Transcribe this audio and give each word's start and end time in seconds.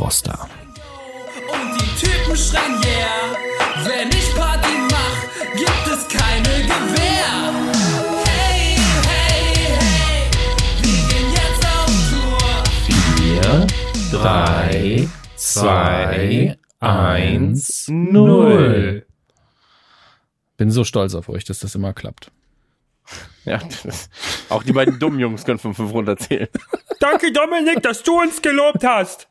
Froster. 0.00 0.48
Und 1.52 1.78
die 1.78 2.06
Typen 2.06 2.34
schreien 2.34 2.80
yeah. 2.82 3.36
Wenn 3.84 4.08
ich 4.08 4.34
Party 4.34 4.72
mach, 4.90 5.20
gibt 5.52 5.86
es 5.92 6.08
keine 6.08 6.62
Gewehr. 6.62 7.52
Hey, 8.24 8.76
hey, 9.10 9.66
hey, 9.78 10.30
wir 10.80 11.00
gehen 11.06 11.30
jetzt 11.32 11.66
auf 11.66 11.92
Tour. 12.08 12.64
4, 14.10 14.18
3, 14.18 15.08
2, 15.36 16.56
1, 16.80 17.88
0. 17.88 19.06
Bin 20.56 20.70
so 20.70 20.84
stolz 20.84 21.14
auf 21.14 21.28
euch, 21.28 21.44
dass 21.44 21.58
das 21.58 21.74
immer 21.74 21.92
klappt. 21.92 22.30
Ja, 23.44 23.58
auch 24.48 24.62
die 24.62 24.72
beiden 24.72 24.98
dummen 24.98 25.20
Jungs 25.20 25.44
können 25.44 25.58
von 25.58 25.74
fünf 25.74 25.92
runterzählen. 25.92 26.48
Danke, 27.00 27.32
Dominik, 27.32 27.82
dass 27.82 28.02
du 28.02 28.18
uns 28.18 28.40
gelobt 28.40 28.82
hast. 28.82 29.30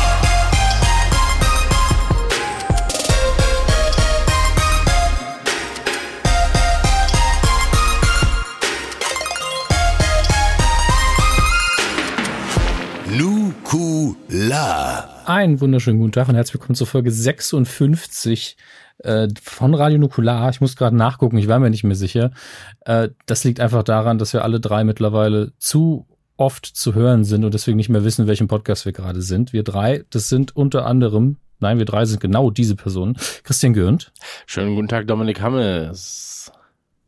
Nukular. 13.21 15.07
Einen 15.27 15.61
wunderschönen 15.61 15.99
guten 15.99 16.11
Tag 16.11 16.27
und 16.27 16.33
herzlich 16.33 16.55
willkommen 16.55 16.73
zur 16.73 16.87
Folge 16.87 17.11
56 17.11 18.57
äh, 18.97 19.27
von 19.39 19.75
Radio 19.75 19.99
Nukular. 19.99 20.49
Ich 20.49 20.59
muss 20.59 20.75
gerade 20.75 20.95
nachgucken, 20.95 21.37
ich 21.37 21.47
war 21.47 21.59
mir 21.59 21.69
nicht 21.69 21.83
mehr 21.83 21.95
sicher. 21.95 22.31
Äh, 22.79 23.09
das 23.27 23.43
liegt 23.43 23.59
einfach 23.59 23.83
daran, 23.83 24.17
dass 24.17 24.33
wir 24.33 24.43
alle 24.43 24.59
drei 24.59 24.83
mittlerweile 24.83 25.53
zu 25.59 26.07
oft 26.35 26.65
zu 26.65 26.95
hören 26.95 27.23
sind 27.23 27.45
und 27.45 27.53
deswegen 27.53 27.77
nicht 27.77 27.89
mehr 27.89 28.03
wissen, 28.03 28.25
welchem 28.25 28.47
Podcast 28.47 28.85
wir 28.85 28.91
gerade 28.91 29.21
sind. 29.21 29.53
Wir 29.53 29.61
drei, 29.61 30.03
das 30.09 30.27
sind 30.27 30.55
unter 30.55 30.87
anderem, 30.87 31.37
nein, 31.59 31.77
wir 31.77 31.85
drei 31.85 32.05
sind 32.05 32.21
genau 32.21 32.49
diese 32.49 32.75
Personen. 32.75 33.17
Christian 33.43 33.73
Gürnt 33.73 34.11
Schönen 34.47 34.73
guten 34.73 34.87
Tag, 34.87 35.05
Dominik 35.05 35.41
Hammes. 35.41 36.51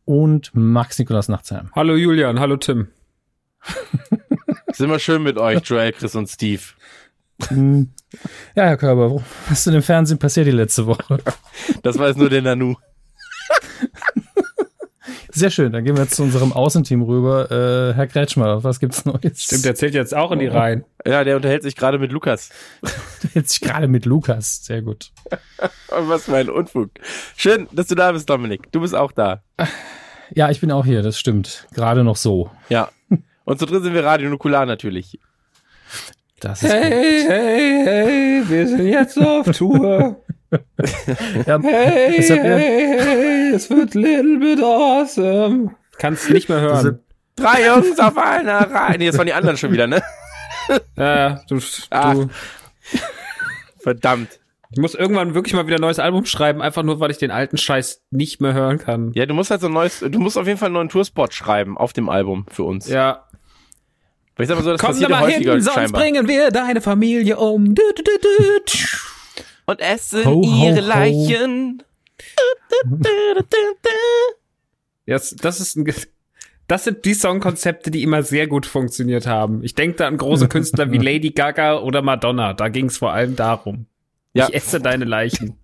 und 0.06 0.52
Max 0.54 1.00
Nikolas 1.00 1.28
Nachtsheim. 1.28 1.72
Hallo 1.76 1.96
Julian, 1.96 2.40
hallo 2.40 2.58
Tim. 2.58 2.90
Ist 4.74 4.82
immer 4.82 4.98
schön 4.98 5.22
mit 5.22 5.38
euch, 5.38 5.62
Joel, 5.66 5.92
Chris 5.92 6.16
und 6.16 6.28
Steve. 6.28 6.64
Hm. 7.48 7.92
Ja, 8.56 8.64
Herr 8.64 8.78
Körber, 8.78 9.24
was 9.48 9.60
ist 9.60 9.68
denn 9.68 9.76
im 9.76 9.84
Fernsehen 9.84 10.18
passiert 10.18 10.48
die 10.48 10.52
letzte 10.52 10.88
Woche? 10.88 11.20
Das 11.84 12.00
war 12.00 12.08
jetzt 12.08 12.18
nur 12.18 12.32
der 12.32 12.42
Nanu. 12.42 12.74
Sehr 15.30 15.52
schön, 15.52 15.72
dann 15.72 15.84
gehen 15.84 15.96
wir 15.96 16.04
jetzt 16.04 16.16
zu 16.16 16.24
unserem 16.24 16.54
Außenteam 16.54 17.04
rüber. 17.04 17.52
Äh, 17.52 17.94
Herr 17.94 18.08
Kretschmer, 18.08 18.64
was 18.64 18.80
gibt's 18.80 19.06
Neues? 19.06 19.44
Stimmt, 19.44 19.66
der 19.66 19.76
zählt 19.76 19.94
jetzt 19.94 20.16
auch 20.16 20.32
in 20.32 20.40
die 20.40 20.48
Reihen. 20.48 20.86
Ja, 21.06 21.24
der 21.24 21.36
unterhält 21.36 21.62
sich 21.62 21.76
gerade 21.76 22.00
mit 22.00 22.12
Lukas. 22.12 22.50
Jetzt 23.36 23.52
sich 23.52 23.62
gerade 23.62 23.88
mit 23.88 24.06
Lukas. 24.06 24.66
Sehr 24.66 24.82
gut. 24.82 25.12
Was 25.90 26.24
für 26.26 26.36
ein 26.36 26.50
Unfug. 26.50 26.90
Schön, 27.36 27.68
dass 27.72 27.88
du 27.88 27.96
da 27.96 28.12
bist, 28.12 28.28
Dominik. 28.28 28.72
Du 28.72 28.82
bist 28.82 28.96
auch 28.96 29.12
da. 29.12 29.44
Ja, 30.32 30.50
ich 30.50 30.62
bin 30.62 30.72
auch 30.72 30.86
hier, 30.86 31.04
das 31.04 31.20
stimmt. 31.20 31.68
Gerade 31.74 32.04
noch 32.04 32.16
so. 32.16 32.50
Ja. 32.70 32.90
Und 33.46 33.60
zu 33.60 33.66
dritt 33.66 33.84
sind 33.84 33.94
wir 33.94 34.04
Radio 34.06 34.30
Nukular 34.30 34.66
natürlich. 34.66 35.20
Das 36.40 36.64
ist 36.64 36.72
Hey, 36.72 37.24
hey, 37.28 37.82
hey, 37.86 38.44
wir 38.50 38.68
sind 38.68 38.88
jetzt 38.88 39.18
auf 39.20 39.46
Tour. 39.58 40.00
gut. 40.10 40.18
Ja, 41.48 41.60
Hey, 41.62 42.22
hey, 42.22 42.38
hey, 42.40 43.50
es 43.56 43.70
wird 43.72 43.96
little 43.96 44.38
bit 44.38 44.62
awesome. 44.64 45.72
Kannst 45.98 46.30
nicht 46.30 46.48
mehr 46.48 46.62
hören. 46.62 47.00
Drei 47.36 47.66
Jungs 47.66 47.98
auf 48.00 48.16
einer 48.18 48.70
Reihe. 48.70 48.98
Nee, 49.00 49.08
das 49.08 49.18
waren 49.18 49.26
die 49.26 49.34
anderen 49.34 49.58
schon 49.58 49.72
wieder, 49.72 49.88
ne? 49.88 50.02
Ja, 50.96 51.16
ja, 51.16 51.42
du, 51.50 51.60
Ach. 51.90 52.14
du. 52.14 52.30
Verdammt. 53.80 54.40
Ich 54.72 54.80
muss 54.80 54.96
irgendwann 54.96 55.34
wirklich 55.36 55.54
mal 55.54 55.68
wieder 55.68 55.76
ein 55.78 55.82
neues 55.82 56.00
Album 56.00 56.26
schreiben, 56.26 56.62
einfach 56.62 56.84
nur, 56.84 57.00
weil 57.00 57.12
ich 57.12 57.18
den 57.18 57.32
alten 57.32 57.58
Scheiß 57.58 58.04
nicht 58.12 58.40
mehr 58.42 58.54
hören 58.54 58.78
kann. 58.80 59.12
Ja, 59.14 59.26
du 59.26 59.34
musst 59.34 59.52
halt 59.52 59.62
so 59.62 59.68
ein 59.68 59.74
neues, 59.74 60.00
du 60.00 60.20
musst 60.20 60.38
auf 60.38 60.48
jeden 60.48 60.58
Fall 60.58 60.68
einen 60.68 60.76
neuen 60.76 60.90
Tourspot 60.90 61.34
schreiben 61.34 61.78
auf 61.78 61.94
dem 61.94 62.10
Album 62.10 62.46
für 62.50 62.64
uns. 62.64 62.88
Ja. 62.88 63.26
Weil 64.36 64.44
ich 64.46 64.48
sag 64.48 64.56
mal 64.58 64.64
so, 64.64 64.72
das 64.72 64.82
Komm 64.82 64.92
passiert 64.92 65.10
mal 65.12 65.22
häufiger 65.22 65.54
hin, 65.54 65.62
sonst 65.62 65.76
scheinbar. 65.76 66.02
bringen 66.02 66.28
wir 66.28 66.52
deine 66.52 66.82
Familie 66.82 67.38
um. 67.38 67.76
Du, 67.76 67.84
du, 67.96 68.04
du, 68.04 68.12
du. 68.22 68.72
Und 69.66 69.80
essen 69.80 70.26
Ho, 70.26 70.42
ho, 70.44 70.66
ihre 70.66 70.82
ho. 70.82 70.88
Leichen. 70.88 71.84
Das, 75.06 75.36
das 75.36 75.60
ist 75.60 75.76
ein, 75.76 75.94
das 76.68 76.84
sind 76.86 77.06
die 77.06 77.14
Songkonzepte, 77.14 77.92
die 77.92 78.04
immer 78.04 78.24
sehr 78.24 78.48
gut 78.48 78.66
funktioniert 78.66 79.28
haben. 79.28 79.64
Ich 79.64 79.76
denke 79.76 79.98
da 79.98 80.08
an 80.08 80.18
große 80.18 80.48
Künstler 80.48 80.92
wie 80.92 80.98
Lady 81.00 81.32
Gaga 81.32 81.80
oder 81.80 82.02
Madonna. 82.02 82.54
Da 82.54 82.70
ging 82.70 82.88
es 82.88 82.98
vor 82.98 83.12
allem 83.14 83.36
darum. 83.36 83.86
Ja. 84.34 84.48
Ich 84.48 84.56
esse 84.56 84.80
deine 84.80 85.06
Leichen. 85.06 85.58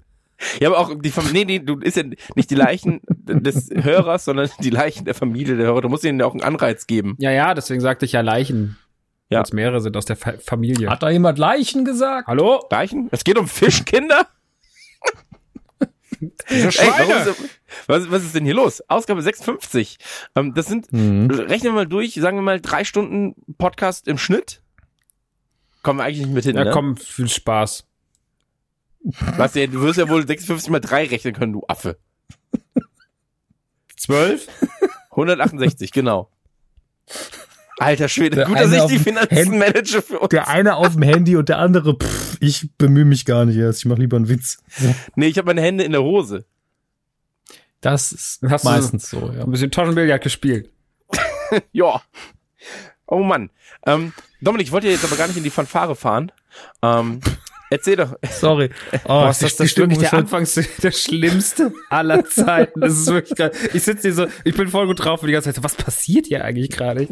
Ja, 0.59 0.69
aber 0.69 0.79
auch 0.79 0.93
die 1.01 1.11
Familie, 1.11 1.45
nee, 1.45 1.59
nee, 1.59 1.59
du 1.59 1.79
ist 1.79 1.97
ja 1.97 2.03
nicht 2.35 2.49
die 2.49 2.55
Leichen 2.55 3.01
des 3.09 3.69
Hörers, 3.73 4.25
sondern 4.25 4.49
die 4.61 4.69
Leichen 4.69 5.05
der 5.05 5.13
Familie 5.15 5.57
der 5.57 5.65
Hörer. 5.67 5.81
Du 5.81 5.89
musst 5.89 6.03
ihnen 6.05 6.19
ja 6.19 6.25
auch 6.25 6.31
einen 6.33 6.43
Anreiz 6.43 6.87
geben. 6.87 7.15
Ja, 7.19 7.31
ja, 7.31 7.53
deswegen 7.53 7.81
sagte 7.81 8.05
ich 8.05 8.13
ja 8.13 8.21
Leichen. 8.21 8.77
Ja. 9.29 9.41
Es 9.41 9.53
mehrere 9.53 9.81
sind 9.81 9.95
aus 9.97 10.05
der 10.05 10.15
Fa 10.15 10.33
Familie. 10.39 10.89
Hat 10.89 11.03
da 11.03 11.09
jemand 11.09 11.37
Leichen 11.37 11.85
gesagt? 11.85 12.27
Hallo? 12.27 12.65
Leichen? 12.71 13.09
Es 13.11 13.23
geht 13.23 13.37
um 13.37 13.47
Fischkinder? 13.47 14.27
Ey, 16.47 16.67
warum 16.77 17.27
ist, 17.31 17.49
was, 17.87 18.11
was 18.11 18.23
ist 18.23 18.35
denn 18.35 18.43
hier 18.43 18.53
los? 18.55 18.81
Ausgabe 18.89 19.21
56. 19.21 19.97
Ähm, 20.35 20.53
das 20.53 20.65
sind, 20.65 20.91
Mhm. 20.91 21.29
rechnen 21.31 21.71
wir 21.71 21.73
mal 21.73 21.87
durch, 21.87 22.15
sagen 22.15 22.37
wir 22.37 22.41
mal 22.41 22.59
drei 22.59 22.83
Stunden 22.83 23.35
Podcast 23.57 24.07
im 24.07 24.17
Schnitt. 24.17 24.61
Kommen 25.83 25.99
wir 25.99 26.03
eigentlich 26.05 26.19
nicht 26.25 26.33
mit 26.33 26.43
hin, 26.43 26.57
Ja, 26.57 26.65
ne? 26.65 26.71
komm, 26.71 26.97
viel 26.97 27.29
Spaß. 27.29 27.85
Was, 29.37 29.53
du 29.53 29.81
wirst 29.81 29.97
ja 29.97 30.09
wohl 30.09 30.25
56 30.27 30.69
mal 30.69 30.79
3 30.79 31.05
rechnen 31.07 31.33
können, 31.33 31.53
du 31.53 31.63
Affe. 31.67 31.97
Zwölf? 33.95 34.47
168, 35.11 35.91
genau. 35.91 36.29
Alter 37.79 38.09
Schwede, 38.09 38.35
Der 38.37 38.45
gut, 38.45 38.59
dass 38.59 38.71
ich 38.73 38.83
die 38.85 38.99
Finanzen 38.99 39.35
Hand- 39.37 39.57
manage 39.57 40.01
für 40.01 40.19
uns. 40.19 40.29
Der 40.29 40.47
eine 40.49 40.75
auf 40.75 40.93
dem 40.93 41.01
Handy 41.01 41.35
und 41.37 41.47
der 41.49 41.59
andere, 41.59 41.95
pff, 41.97 42.37
ich 42.41 42.69
bemühe 42.77 43.05
mich 43.05 43.25
gar 43.25 43.45
nicht 43.45 43.55
erst. 43.57 43.79
Ich 43.79 43.85
mache 43.85 44.01
lieber 44.01 44.17
einen 44.17 44.27
Witz. 44.27 44.57
Nee, 45.15 45.27
ich 45.27 45.37
habe 45.37 45.45
meine 45.47 45.61
Hände 45.61 45.83
in 45.85 45.93
der 45.93 46.03
Hose. 46.03 46.45
Das 47.81 48.11
ist 48.11 48.41
Hast 48.49 48.65
du- 48.65 48.69
meistens 48.69 49.09
so, 49.09 49.31
ja. 49.31 49.43
Ein 49.45 49.51
bisschen 49.51 49.71
Taschenbillard 49.71 50.21
gespielt. 50.21 50.69
Ja. 51.71 52.01
Oh 53.07 53.23
Mann. 53.23 53.49
Ähm, 53.87 54.13
Dominik, 54.39 54.67
ich 54.67 54.71
wollte 54.71 54.87
jetzt 54.87 55.03
aber 55.03 55.15
gar 55.15 55.25
nicht 55.27 55.37
in 55.37 55.43
die 55.43 55.49
Fanfare 55.49 55.95
fahren. 55.95 56.31
Ähm, 56.83 57.21
erzähl 57.69 57.95
doch. 57.95 58.15
Sorry. 58.29 58.69
Oh, 59.05 59.07
Boah, 59.07 59.29
ist 59.29 59.41
das, 59.43 59.55
das 59.55 59.77
wirklich 59.77 60.01
ist 60.01 60.11
der 60.11 60.19
Anfangs 60.19 60.53
der 60.83 60.91
schlimmste 60.91 61.71
aller 61.89 62.25
Zeiten. 62.25 62.81
Das 62.81 62.93
ist 62.93 63.07
wirklich 63.07 63.35
geil. 63.37 63.51
Ich 63.73 63.83
sitze 63.83 64.03
hier 64.03 64.13
so, 64.13 64.27
ich 64.43 64.55
bin 64.55 64.67
voll 64.67 64.87
gut 64.87 65.03
drauf 65.03 65.21
und 65.21 65.27
die 65.27 65.33
ganze 65.33 65.49
Zeit 65.49 65.55
so, 65.55 65.63
was 65.63 65.75
passiert 65.75 66.27
hier 66.27 66.43
eigentlich 66.43 66.69
gerade? 66.71 67.07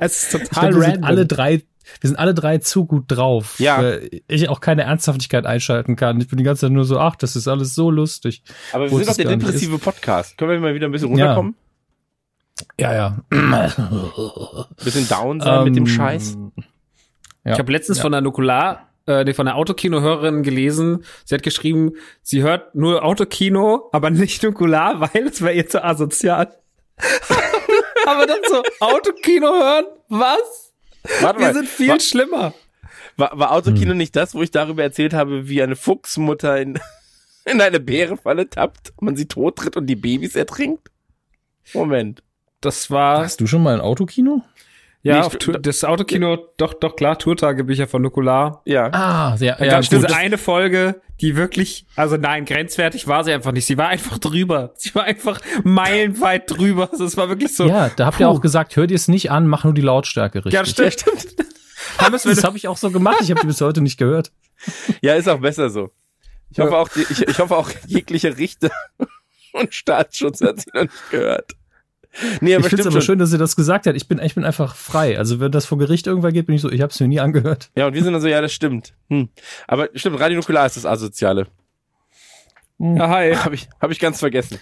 Es 0.00 0.22
ist 0.24 0.32
total 0.32 0.70
glaub, 0.70 0.80
wir 0.82 0.86
sind 0.86 0.92
random. 0.94 1.04
alle 1.04 1.26
drei, 1.26 1.62
wir 2.00 2.08
sind 2.08 2.16
alle 2.16 2.34
drei 2.34 2.58
zu 2.58 2.86
gut 2.86 3.04
drauf. 3.08 3.58
Ja. 3.58 3.78
weil 3.82 4.08
Ich 4.28 4.48
auch 4.48 4.60
keine 4.60 4.82
Ernsthaftigkeit 4.82 5.46
einschalten 5.46 5.96
kann. 5.96 6.20
Ich 6.20 6.28
bin 6.28 6.36
die 6.38 6.44
ganze 6.44 6.62
Zeit 6.62 6.72
nur 6.72 6.84
so, 6.84 6.98
ach, 6.98 7.16
das 7.16 7.36
ist 7.36 7.48
alles 7.48 7.74
so 7.74 7.90
lustig. 7.90 8.42
Aber 8.72 8.84
wir 8.84 8.90
Wo 8.92 8.96
sind 8.98 9.08
doch 9.08 9.16
der 9.16 9.26
depressive 9.36 9.78
Podcast. 9.78 10.36
Können 10.38 10.50
wir 10.50 10.60
mal 10.60 10.74
wieder 10.74 10.86
ein 10.86 10.92
bisschen 10.92 11.16
Ja. 11.16 11.34
runterkommen? 11.34 11.54
Ja, 12.78 12.94
ja. 12.94 13.18
bisschen 14.84 15.08
down 15.08 15.40
sein 15.40 15.64
mit 15.64 15.76
dem 15.76 15.84
Ähm, 15.84 15.86
Scheiß? 15.86 16.38
Ja. 17.44 17.52
Ich 17.52 17.58
habe 17.58 17.70
letztens 17.72 18.00
von 18.00 18.12
der 18.12 18.20
Nukular, 18.20 18.88
äh, 19.06 19.24
nee, 19.24 19.34
von 19.34 19.46
der 19.46 19.56
Autokino-Hörerin 19.56 20.42
gelesen, 20.42 21.04
sie 21.24 21.34
hat 21.34 21.42
geschrieben, 21.42 21.92
sie 22.22 22.42
hört 22.42 22.74
nur 22.74 23.04
Autokino, 23.04 23.88
aber 23.92 24.10
nicht 24.10 24.42
Nukular, 24.42 25.00
weil 25.14 25.28
es 25.28 25.40
wäre 25.42 25.54
ihr 25.54 25.68
zu 25.68 25.84
asozial. 25.84 26.54
aber 28.06 28.26
dann 28.26 28.40
so, 28.48 28.62
Autokino 28.80 29.48
hören? 29.48 29.86
Was? 30.08 30.72
Warte 31.20 31.38
Wir 31.38 31.46
mal. 31.46 31.54
sind 31.54 31.68
viel 31.68 31.88
war, 31.90 32.00
schlimmer. 32.00 32.54
war, 33.16 33.38
war 33.38 33.52
Autokino 33.52 33.94
nicht 33.94 34.16
das, 34.16 34.34
wo 34.34 34.42
ich 34.42 34.50
darüber 34.50 34.82
erzählt 34.82 35.14
habe, 35.14 35.48
wie 35.48 35.62
eine 35.62 35.76
Fuchsmutter 35.76 36.60
in, 36.60 36.78
in 37.44 37.60
eine 37.60 37.80
Bärenfalle 37.80 38.48
tappt, 38.48 38.92
man 39.00 39.14
sie 39.14 39.26
tottritt 39.26 39.76
und 39.76 39.86
die 39.86 39.96
Babys 39.96 40.34
ertrinkt? 40.34 40.90
Moment. 41.74 42.22
Das 42.60 42.90
war, 42.90 43.18
Hast 43.18 43.40
du 43.40 43.46
schon 43.46 43.62
mal 43.62 43.74
ein 43.74 43.80
Autokino? 43.80 44.42
Ja, 45.02 45.28
Nee, 45.28 45.36
Tour, 45.38 45.58
das 45.58 45.84
Autokino, 45.84 46.36
doch, 46.56 46.74
doch 46.74 46.96
klar, 46.96 47.18
Tourtagebücher 47.18 47.86
von 47.86 48.02
Nukular. 48.02 48.62
Ja. 48.64 48.90
Ah, 48.92 49.36
ja, 49.38 49.54
Da 49.56 49.64
ja, 49.64 49.70
gab's 49.72 49.90
gut. 49.90 50.02
diese 50.02 50.16
eine 50.16 50.36
Folge, 50.38 51.00
die 51.20 51.36
wirklich, 51.36 51.86
also 51.96 52.16
nein, 52.16 52.44
grenzwertig 52.44 53.06
war 53.06 53.24
sie 53.24 53.32
einfach 53.32 53.52
nicht. 53.52 53.66
Sie 53.66 53.78
war 53.78 53.88
einfach 53.88 54.18
drüber. 54.18 54.72
Sie 54.76 54.94
war 54.94 55.04
einfach 55.04 55.40
meilenweit 55.64 56.50
drüber. 56.50 56.88
Also 56.90 57.04
es 57.04 57.16
war 57.16 57.28
wirklich 57.28 57.54
so. 57.54 57.66
ja, 57.66 57.90
da 57.94 58.06
habt 58.06 58.20
ihr 58.20 58.28
auch 58.28 58.40
gesagt, 58.40 58.76
hört 58.76 58.90
ihr 58.90 58.96
es 58.96 59.08
nicht 59.08 59.30
an, 59.30 59.46
mach 59.46 59.64
nur 59.64 59.74
die 59.74 59.80
Lautstärke 59.82 60.44
richtig. 60.44 60.52
Ja, 60.52 60.64
stimmt. 60.64 61.04
Hammes, 61.98 62.22
Das 62.24 62.44
habe 62.44 62.56
ich 62.56 62.68
auch 62.68 62.76
so 62.76 62.90
gemacht. 62.90 63.18
Ich 63.22 63.30
habe 63.30 63.40
die 63.40 63.46
bis 63.46 63.60
heute 63.60 63.80
nicht 63.80 63.98
gehört. 63.98 64.32
Ja, 65.00 65.14
ist 65.14 65.28
auch 65.28 65.40
besser 65.40 65.70
so. 65.70 65.90
Ich 66.50 66.58
hoffe 66.58 66.76
auch, 66.76 66.88
die, 66.88 67.04
ich, 67.10 67.26
ich 67.26 67.38
hoffe 67.38 67.56
auch 67.56 67.70
jegliche 67.86 68.36
Richter 68.36 68.70
und 69.52 69.74
Staatsschutz 69.74 70.40
hat 70.40 70.60
sie 70.60 70.70
noch 70.74 70.82
nicht 70.82 71.10
gehört. 71.10 71.52
Nee, 72.40 72.54
aber 72.54 72.64
ich 72.64 72.68
finde 72.70 72.76
es 72.76 72.80
stimmt 72.82 72.86
aber 72.86 73.00
schön, 73.00 73.18
dass 73.18 73.32
ihr 73.32 73.38
das 73.38 73.56
gesagt 73.56 73.86
habt. 73.86 73.96
Ich 73.96 74.08
bin, 74.08 74.18
ich 74.20 74.34
bin 74.34 74.44
einfach 74.44 74.74
frei. 74.74 75.18
Also 75.18 75.40
wenn 75.40 75.52
das 75.52 75.66
vor 75.66 75.78
Gericht 75.78 76.06
irgendwann 76.06 76.32
geht, 76.32 76.46
bin 76.46 76.54
ich 76.54 76.60
so, 76.62 76.70
ich 76.70 76.80
habe 76.80 76.90
es 76.92 76.98
mir 77.00 77.08
nie 77.08 77.20
angehört. 77.20 77.70
Ja, 77.76 77.86
und 77.86 77.94
wir 77.94 78.02
sind 78.02 78.12
dann 78.12 78.22
so, 78.22 78.28
ja, 78.28 78.40
das 78.40 78.52
stimmt. 78.52 78.94
Hm. 79.10 79.28
Aber 79.66 79.88
stimmt, 79.94 80.18
Radio 80.20 80.36
Nukular 80.38 80.66
ist 80.66 80.76
das 80.76 80.86
Asoziale. 80.86 81.46
ja, 82.78 83.08
hi. 83.08 83.34
Habe 83.34 83.54
ich, 83.54 83.68
hab 83.80 83.90
ich 83.90 83.98
ganz 83.98 84.18
vergessen. 84.20 84.58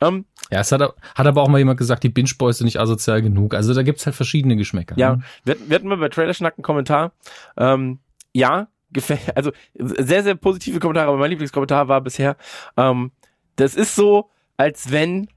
Ähm, 0.00 0.24
Ja, 0.50 0.60
es 0.60 0.72
hat, 0.72 0.80
hat 0.82 1.26
aber 1.26 1.42
auch 1.42 1.48
mal 1.48 1.58
jemand 1.58 1.78
gesagt, 1.78 2.02
die 2.02 2.08
Binge 2.08 2.30
Boys 2.38 2.58
sind 2.58 2.64
nicht 2.64 2.80
asozial 2.80 3.22
genug. 3.22 3.54
Also 3.54 3.72
da 3.74 3.82
gibt's 3.82 4.04
halt 4.06 4.16
verschiedene 4.16 4.56
Geschmäcker. 4.56 4.96
ja, 4.98 5.16
ne? 5.16 5.22
wir, 5.44 5.54
hatten- 5.54 5.68
wir 5.70 5.74
hatten 5.76 5.88
mal 5.88 5.96
bei 5.98 6.08
Trailer 6.08 6.34
Schnack 6.34 6.54
einen 6.56 6.64
Kommentar. 6.64 7.12
Ähm, 7.56 8.00
ja, 8.32 8.68
gefällt, 8.90 9.36
also 9.36 9.52
sehr, 9.78 10.22
sehr 10.22 10.34
positive 10.34 10.78
Kommentare, 10.80 11.08
aber 11.08 11.18
mein 11.18 11.30
Lieblingskommentar 11.30 11.88
war 11.88 12.00
bisher, 12.00 12.36
ähm, 12.76 13.12
das 13.56 13.74
ist 13.74 13.94
so, 13.94 14.30
als 14.56 14.90
wenn, 14.90 15.28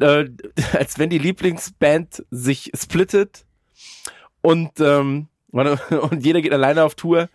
äh, 0.00 0.26
als 0.72 0.98
wenn 0.98 1.10
die 1.10 1.18
Lieblingsband 1.18 2.24
sich 2.30 2.70
splittet 2.74 3.44
und, 4.40 4.80
ähm, 4.80 5.28
und 5.50 6.24
jeder 6.24 6.40
geht 6.42 6.52
alleine 6.52 6.84
auf 6.84 6.94
Tour. 6.94 7.28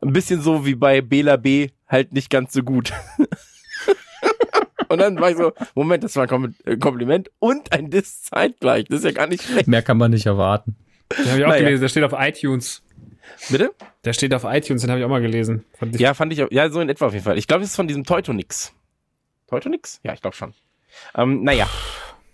Ein 0.00 0.12
bisschen 0.12 0.40
so 0.42 0.66
wie 0.66 0.74
bei 0.74 1.00
Bela 1.00 1.36
B, 1.36 1.70
halt 1.88 2.12
nicht 2.12 2.28
ganz 2.30 2.52
so 2.52 2.62
gut. 2.62 2.92
und 4.88 4.98
dann 4.98 5.18
war 5.18 5.30
ich 5.30 5.36
so, 5.36 5.52
Moment, 5.74 6.04
das 6.04 6.16
war 6.16 6.30
ein 6.30 6.54
äh, 6.64 6.76
Kompliment 6.76 7.30
und 7.38 7.72
ein 7.72 7.90
Diss 7.90 8.22
zeitgleich. 8.22 8.84
Das 8.84 8.98
ist 8.98 9.04
ja 9.04 9.12
gar 9.12 9.26
nicht 9.26 9.42
schlecht. 9.44 9.68
Mehr 9.68 9.82
kann 9.82 9.96
man 9.96 10.10
nicht 10.10 10.26
erwarten. 10.26 10.76
Den 11.10 11.26
habe 11.30 11.38
ich 11.38 11.44
auch 11.44 11.48
Naja. 11.48 11.62
gelesen. 11.64 11.80
Der 11.80 11.88
steht 11.88 12.04
auf 12.04 12.14
iTunes. 12.16 12.82
Bitte? 13.48 13.72
Der 14.04 14.12
steht 14.12 14.34
auf 14.34 14.44
iTunes, 14.44 14.82
den 14.82 14.90
habe 14.90 15.00
ich 15.00 15.04
auch 15.04 15.10
mal 15.10 15.20
gelesen. 15.20 15.64
Fand 15.78 15.98
Ja, 15.98 16.14
fand 16.14 16.32
ich 16.32 16.42
auch. 16.42 16.50
Ja, 16.50 16.68
so 16.70 16.80
in 16.80 16.88
etwa 16.88 17.06
auf 17.06 17.12
jeden 17.12 17.24
Fall. 17.24 17.38
Ich 17.38 17.46
glaube, 17.46 17.64
es 17.64 17.70
ist 17.70 17.76
von 17.76 17.88
diesem 17.88 18.04
Teutonix. 18.04 18.72
Teutonix? 19.48 20.00
Ja, 20.02 20.12
ich 20.12 20.20
glaube 20.20 20.36
schon. 20.36 20.54
Ähm, 21.14 21.42
naja. 21.42 21.66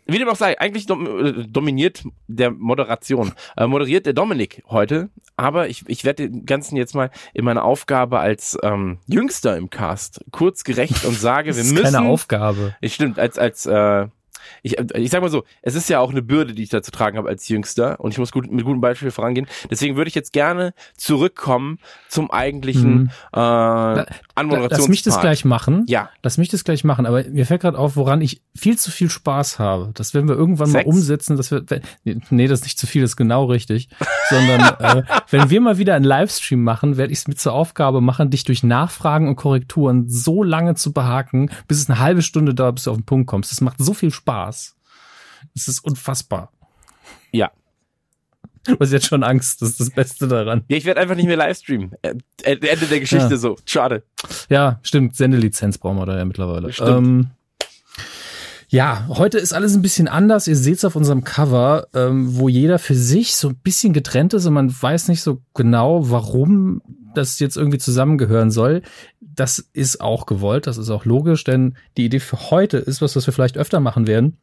Wie 0.05 0.19
dem 0.19 0.29
auch 0.29 0.37
sei, 0.37 0.59
eigentlich 0.59 0.91
äh, 0.91 1.47
dominiert 1.47 2.03
der 2.27 2.51
Moderation. 2.51 3.33
Äh, 3.57 3.69
moderiert 3.69 4.05
der 4.05 4.13
Dominik 4.15 4.63
heute, 4.69 5.11
aber 5.37 5.69
ich, 5.69 5.85
ich 5.87 6.05
werde 6.05 6.29
dem 6.29 6.45
Ganzen 6.45 6.75
jetzt 6.77 6.95
mal 6.97 7.11
in 7.35 7.45
meiner 7.45 7.63
Aufgabe 7.65 8.19
als 8.19 8.59
ähm, 8.65 8.99
Jüngster 9.07 9.57
im 9.57 9.71
Cast 9.71 10.25
kurz 10.33 10.65
gerecht 10.65 11.05
und 11.05 11.15
sage, 11.19 11.49
Das 11.51 11.57
wir 11.59 11.65
ist 11.65 11.73
müssen. 11.73 11.95
keine 11.95 12.09
Aufgabe. 12.09 12.75
Ich 12.81 12.95
stimmt, 12.95 13.21
als, 13.21 13.39
als, 13.39 13.65
äh, 13.67 14.09
ich, 14.63 14.79
ich 14.79 15.11
sag 15.11 15.23
mal 15.23 15.31
so, 15.31 15.45
es 15.63 15.75
ist 15.75 15.89
ja 15.89 16.01
auch 16.01 16.11
eine 16.11 16.23
Bürde, 16.23 16.55
die 16.55 16.63
ich 16.63 16.69
da 16.69 16.83
zu 16.83 16.91
tragen 16.91 17.19
habe 17.19 17.29
als 17.29 17.49
Jüngster 17.49 18.01
und 18.01 18.13
ich 18.13 18.19
muss 18.19 18.33
gut, 18.33 18.51
mit 18.51 18.65
gutem 18.65 18.81
Beispiel 18.81 19.11
vorangehen. 19.11 19.47
Deswegen 19.71 19.97
würde 19.97 20.09
ich 20.09 20.15
jetzt 20.15 20.33
gerne 20.33 20.75
zurückkommen 20.97 21.79
zum 22.09 22.31
eigentlichen 22.31 23.11
äh, 23.33 23.37
Anmoderationspart. 23.37 24.71
Lass 24.71 24.89
mich 24.89 25.03
das 25.03 25.21
gleich 25.21 25.45
machen. 25.45 25.85
Ja, 25.89 26.11
Lass 26.23 26.39
mich 26.39 26.49
das 26.49 26.63
gleich 26.63 26.85
machen, 26.85 27.07
aber 27.07 27.25
mir 27.25 27.47
fällt 27.47 27.63
gerade 27.63 27.79
auf, 27.79 27.97
woran 27.97 28.21
ich 28.21 28.43
viel 28.55 28.79
zu 28.79 28.93
viel 28.93 29.11
Spaß 29.11 29.59
habe. 29.59 29.91
Das 29.95 30.15
werden 30.15 30.29
wir 30.29 30.37
irgendwann 30.37 30.69
Sex? 30.69 30.87
mal 30.87 30.91
umsetzen, 30.91 31.37
dass 31.37 31.51
wir, 31.51 31.65
nee, 32.05 32.47
das 32.47 32.61
ist 32.61 32.65
nicht 32.65 32.79
zu 32.79 32.87
viel, 32.87 33.03
das 33.03 33.13
ist 33.13 33.17
genau 33.17 33.47
richtig, 33.47 33.89
sondern 34.31 34.61
äh, 34.79 35.03
wenn 35.31 35.51
wir 35.51 35.61
mal 35.61 35.79
wieder 35.79 35.97
einen 35.97 36.05
Livestream 36.05 36.63
machen, 36.63 36.97
werde 36.97 37.13
ich 37.13 37.19
es 37.19 37.29
mit 37.29 37.41
zur 37.41 37.55
Aufgabe 37.55 38.01
machen, 38.01 38.31
dich 38.31 38.45
durch 38.45 38.63
Nachfragen 38.63 39.27
und 39.27 39.37
Korrekturen 39.37 40.09
so 40.09 40.45
lange 40.45 40.77
zu 40.77 40.93
behaken, 40.93 41.51
bis 41.67 41.79
es 41.79 41.91
eine 41.91 41.99
halbe 41.99 42.23
Stunde 42.23 42.55
dauert, 42.55 42.77
bis 42.77 42.85
du 42.85 42.93
auf 42.93 42.97
den 42.99 43.05
Punkt 43.05 43.27
kommst. 43.27 43.51
Das 43.51 43.61
macht 43.61 43.79
so 43.79 43.95
viel 43.95 44.13
Spaß. 44.13 44.32
Das 45.55 45.69
ist 45.69 45.81
unfassbar. 45.85 46.51
ja. 47.33 47.51
Du 48.65 48.77
hast 48.79 48.93
jetzt 48.93 49.07
schon 49.07 49.25
Angst, 49.25 49.61
das 49.61 49.71
ist 49.71 49.81
das 49.81 49.91
Beste 49.91 50.29
daran. 50.29 50.63
Ja, 50.69 50.77
ich 50.77 50.85
werde 50.85 51.01
einfach 51.01 51.17
nicht 51.17 51.27
mehr 51.27 51.37
livestreamen. 51.37 51.95
Äh, 52.03 52.15
Ende 52.45 52.87
der 52.87 53.01
Geschichte 53.01 53.31
Ja. 53.33 53.37
so. 53.37 53.57
Schade. 53.67 54.05
Ja, 54.51 54.79
stimmt. 54.85 55.17
Sendelizenz 55.17 55.79
brauchen 55.79 55.97
wir 55.99 56.07
da 56.07 56.17
ja 56.17 56.25
mittlerweile. 56.25 56.73
Stimmt. 56.73 56.89
Ähm, 56.91 57.31
ja, 58.69 59.07
heute 59.09 59.39
ist 59.39 59.53
alles 59.53 59.75
ein 59.75 59.83
bisschen 59.83 60.07
anders. 60.07 60.47
Ihr 60.47 60.55
seht 60.55 60.77
es 60.77 60.85
auf 60.85 60.95
unserem 60.95 61.25
Cover, 61.25 61.89
ähm, 61.93 62.37
wo 62.39 62.49
jeder 62.49 62.79
für 62.79 62.95
sich 62.95 63.35
so 63.35 63.49
ein 63.49 63.57
bisschen 63.57 63.93
getrennt 63.93 64.33
ist 64.33 64.47
und 64.47 64.55
man 64.55 64.73
weiß 64.81 65.09
nicht 65.09 65.23
so 65.23 65.43
genau, 65.55 66.09
warum 66.11 66.81
das 67.15 67.39
jetzt 67.39 67.57
irgendwie 67.57 67.79
zusammengehören 67.79 68.51
soll. 68.51 68.83
Das 69.21 69.59
ist 69.73 70.01
auch 70.01 70.27
gewollt, 70.27 70.67
das 70.67 70.79
ist 70.79 70.91
auch 70.91 71.05
logisch, 71.05 71.45
denn 71.45 71.77
die 71.97 72.05
Idee 72.05 72.21
für 72.21 72.51
heute 72.51 72.79
ist 72.79 73.03
was, 73.03 73.17
was 73.17 73.27
wir 73.27 73.33
vielleicht 73.33 73.59
öfter 73.59 73.81
machen 73.81 74.07
werden. 74.07 74.37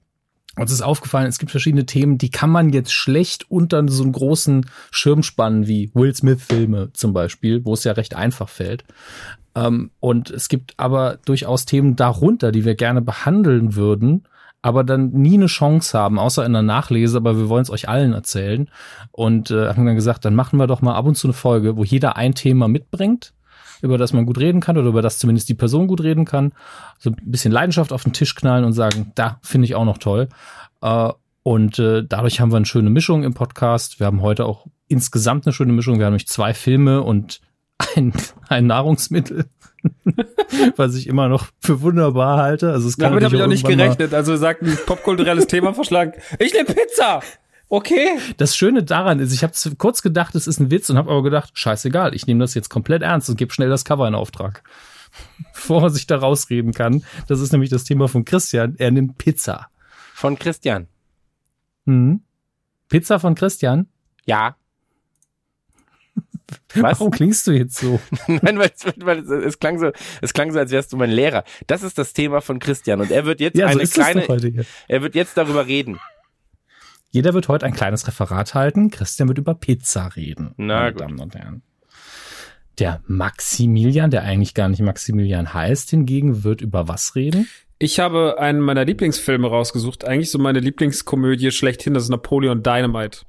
Uns 0.56 0.72
ist 0.72 0.82
aufgefallen, 0.82 1.28
es 1.28 1.40
gibt 1.40 1.52
verschiedene 1.52 1.86
Themen, 1.86 2.18
die 2.18 2.32
kann 2.32 2.50
man 2.50 2.72
jetzt 2.72 2.92
schlecht 2.92 3.50
unter 3.50 3.88
so 3.88 4.04
einen 4.04 4.12
großen 4.12 4.66
Schirm 4.92 5.24
spannen, 5.24 5.68
wie 5.68 5.92
Will 5.94 6.14
Smith-Filme 6.14 6.92
zum 6.94 7.14
Beispiel, 7.14 7.64
wo 7.64 7.74
es 7.74 7.84
ja 7.84 7.94
recht 7.94 8.16
einfach 8.16 8.50
fällt. 8.50 8.84
Ähm, 9.56 9.92
und 10.00 10.32
es 10.32 10.50
gibt 10.50 10.74
aber 10.78 11.20
durchaus 11.24 11.66
Themen 11.66 11.96
darunter, 11.96 12.52
die 12.52 12.66
wir 12.66 12.76
gerne 12.76 13.02
behandeln 13.02 13.76
würden, 13.76 14.24
aber 14.62 14.84
dann 14.84 15.12
nie 15.12 15.36
eine 15.36 15.46
Chance 15.46 15.98
haben, 15.98 16.20
außer 16.20 16.46
in 16.46 16.54
der 16.54 16.62
Nachlese, 16.62 17.18
aber 17.18 17.38
wir 17.38 17.50
wollen 17.50 17.62
es 17.62 17.70
euch 17.70 17.88
allen 17.88 18.14
erzählen. 18.14 18.70
Und 19.12 19.52
äh, 19.52 19.70
haben 19.70 19.86
dann 19.86 19.96
gesagt, 19.96 20.26
dann 20.26 20.36
machen 20.36 20.60
wir 20.60 20.68
doch 20.68 20.82
mal 20.82 20.96
ab 20.96 21.06
und 21.06 21.16
zu 21.16 21.28
eine 21.28 21.34
Folge, 21.34 21.78
wo 21.78 21.84
jeder 21.84 22.18
ein 22.18 22.36
Thema 22.36 22.68
mitbringt, 22.68 23.34
über 23.82 23.98
das 23.98 24.12
man 24.12 24.26
gut 24.26 24.38
reden 24.38 24.60
kann 24.60 24.78
oder 24.78 24.90
über 24.90 25.02
das 25.02 25.18
zumindest 25.18 25.48
die 25.48 25.54
Person 25.54 25.88
gut 25.88 26.02
reden 26.02 26.26
kann. 26.26 26.52
So 26.98 27.12
ein 27.12 27.18
bisschen 27.24 27.54
Leidenschaft 27.54 27.94
auf 27.94 28.04
den 28.04 28.14
Tisch 28.14 28.36
knallen 28.36 28.66
und 28.66 28.74
sagen, 28.74 29.14
da 29.16 29.40
finde 29.42 29.66
ich 29.66 29.76
auch 29.76 29.86
noch 29.86 29.98
toll. 29.98 30.28
Äh, 30.82 31.12
und 31.44 31.80
äh, 31.80 32.04
dadurch 32.08 32.42
haben 32.42 32.52
wir 32.52 32.58
eine 32.58 32.66
schöne 32.66 32.90
Mischung 32.90 33.24
im 33.24 33.34
Podcast. 33.34 34.00
Wir 34.00 34.08
haben 34.08 34.22
heute 34.22 34.46
auch 34.46 34.68
insgesamt 34.88 35.46
eine 35.46 35.54
schöne 35.54 35.72
Mischung. 35.72 36.00
Wir 36.00 36.06
haben 36.06 36.14
nämlich 36.14 36.28
zwei 36.28 36.54
Filme 36.54 37.02
und 37.02 37.40
ein, 37.96 38.12
ein 38.50 38.68
Nahrungsmittel, 38.68 39.46
was 40.76 40.96
ich 40.96 41.08
immer 41.08 41.28
noch 41.28 41.48
für 41.62 41.82
wunderbar 41.82 42.38
halte. 42.38 42.72
Also 42.72 42.88
es 42.88 42.98
kann 42.98 43.12
Damit 43.12 43.26
habe 43.26 43.36
ich 43.36 43.42
auch 43.42 43.48
nicht 43.48 43.66
gerechnet. 43.66 44.14
Also 44.14 44.36
sagt 44.36 44.62
ein 44.62 44.78
popkulturelles 44.86 45.48
Thema 45.48 45.74
vorschlagen. 45.74 46.14
Ich 46.40 46.54
nehme 46.54 46.66
Pizza. 46.66 47.22
Okay. 47.70 48.18
Das 48.38 48.56
Schöne 48.56 48.84
daran 48.84 49.20
ist, 49.20 49.32
ich 49.32 49.44
habe 49.44 49.54
kurz 49.78 50.02
gedacht, 50.02 50.34
es 50.36 50.48
ist 50.48 50.60
ein 50.60 50.72
Witz 50.72 50.90
und 50.90 50.98
habe 50.98 51.12
aber 51.12 51.22
gedacht, 51.22 51.52
scheißegal, 51.54 52.16
ich 52.16 52.26
nehme 52.26 52.40
das 52.40 52.56
jetzt 52.56 52.70
komplett 52.70 53.04
ernst 53.04 53.30
und 53.30 53.38
gebe 53.38 53.54
schnell 53.54 53.70
das 53.70 53.86
Cover 53.86 54.08
in 54.08 54.16
Auftrag. 54.16 54.64
Bevor 55.54 55.84
er 55.84 55.90
sich 55.92 56.08
da 56.08 56.18
rausreden 56.18 56.74
kann. 56.74 57.04
Das 57.28 57.40
ist 57.40 57.52
nämlich 57.52 57.70
das 57.70 57.84
Thema 57.84 58.08
von 58.08 58.26
Christian. 58.26 58.76
Er 58.78 58.92
nimmt 58.92 59.18
Pizza. 59.18 59.68
Von 60.14 60.38
Christian. 60.38 60.88
Mhm. 61.86 62.22
Pizza 62.90 63.20
von 63.20 63.36
Christian? 63.36 63.88
Ja. 64.26 64.56
Was? 66.76 67.00
Warum 67.00 67.12
klingst 67.12 67.46
du 67.48 67.52
jetzt 67.52 67.78
so? 67.78 68.00
Nein, 68.28 68.58
weil, 68.58 68.72
es- 68.76 68.94
weil 68.98 69.20
es, 69.20 69.30
es 69.30 69.60
klang 69.60 69.80
so, 69.80 69.92
es 70.22 70.34
klang 70.34 70.52
so, 70.52 70.60
als 70.60 70.72
wärst 70.72 70.92
du 70.94 70.98
mein 70.98 71.12
Lehrer. 71.12 71.44
Das 71.68 71.84
ist 71.84 71.98
das 71.98 72.14
Thema 72.14 72.42
von 72.42 72.60
Christian 72.60 73.02
und 73.02 73.12
er 73.12 73.26
wird 73.26 73.40
jetzt 73.40 73.58
Ja, 73.58 73.68
so 73.68 73.74
eine 73.74 73.84
es 73.84 73.92
kleine, 73.94 74.26
er 74.88 75.02
wird 75.02 75.16
jetzt 75.16 75.38
darüber 75.38 75.68
reden. 75.68 76.00
Jeder 77.12 77.34
wird 77.34 77.48
heute 77.48 77.66
ein 77.66 77.74
kleines 77.74 78.08
Referat 78.08 78.54
halten. 78.54 78.92
Christian 78.92 79.28
wird 79.28 79.38
über 79.40 79.56
Pizza 79.56 80.16
reden. 80.16 80.54
Na 80.58 80.80
meine 80.82 80.92
gut. 80.94 81.02
Damen 81.02 81.20
und 81.20 81.36
Herren. 81.36 81.62
Der 82.78 83.02
Maximilian, 83.08 84.10
der 84.12 84.24
eigentlich 84.24 84.54
gar 84.54 84.70
nicht 84.70 84.82
Maximilian 84.82 85.54
heißt, 85.54 85.90
hingegen 85.90 86.44
wird 86.44 86.62
über 86.62 86.88
was 86.88 87.16
reden? 87.16 87.48
Ich 87.78 88.00
habe 88.00 88.40
einen 88.40 88.60
meiner 88.60 88.86
Lieblingsfilme 88.86 89.48
rausgesucht. 89.48 90.06
Eigentlich 90.06 90.32
so 90.32 90.38
meine 90.38 90.60
Lieblingskomödie 90.60 91.52
schlechthin, 91.52 91.94
das 91.94 92.04
ist 92.04 92.10
Napoleon 92.10 92.62
Dynamite. 92.64 93.22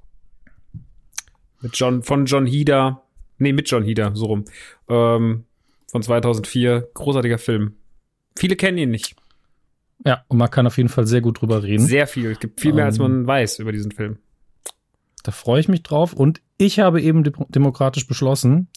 Mit 1.63 1.77
John, 1.77 2.03
von 2.03 2.27
John 2.27 2.47
Heder. 2.47 3.03
Nee, 3.39 3.53
mit 3.53 3.71
John 3.71 3.83
Heder, 3.85 4.13
so 4.15 4.27
rum. 4.27 4.45
Ähm, 4.89 5.45
von 5.91 6.03
2004. 6.03 6.89
Großartiger 6.95 7.39
Film. 7.39 7.75
Viele 8.37 8.57
kennen 8.57 8.79
ihn 8.79 8.91
nicht. 8.91 9.17
Ja, 10.05 10.25
und 10.29 10.39
man 10.39 10.51
kann 10.51 10.67
auf 10.67 10.77
jeden 10.79 10.89
Fall 10.89 11.07
sehr 11.07 11.21
gut 11.21 11.41
drüber 11.41 11.63
reden. 11.63 11.85
Sehr 11.85 12.07
viel. 12.07 12.31
Es 12.31 12.41
gibt 12.41 12.61
viel 12.61 12.73
mehr, 12.73 12.87
als 12.87 12.97
Ähm. 12.99 13.03
man 13.03 13.27
weiß 13.27 13.59
über 13.59 13.73
diesen 13.73 13.93
Film. 13.93 14.19
Da 15.23 15.33
freue 15.33 15.61
ich 15.61 15.69
mich 15.69 15.83
drauf. 15.83 16.15
Und 16.15 16.41
ich 16.57 16.79
habe 16.81 17.03
eben 17.03 17.23
de 17.25 17.33
demokratisch 17.51 18.07
beschlossen, 18.07 18.69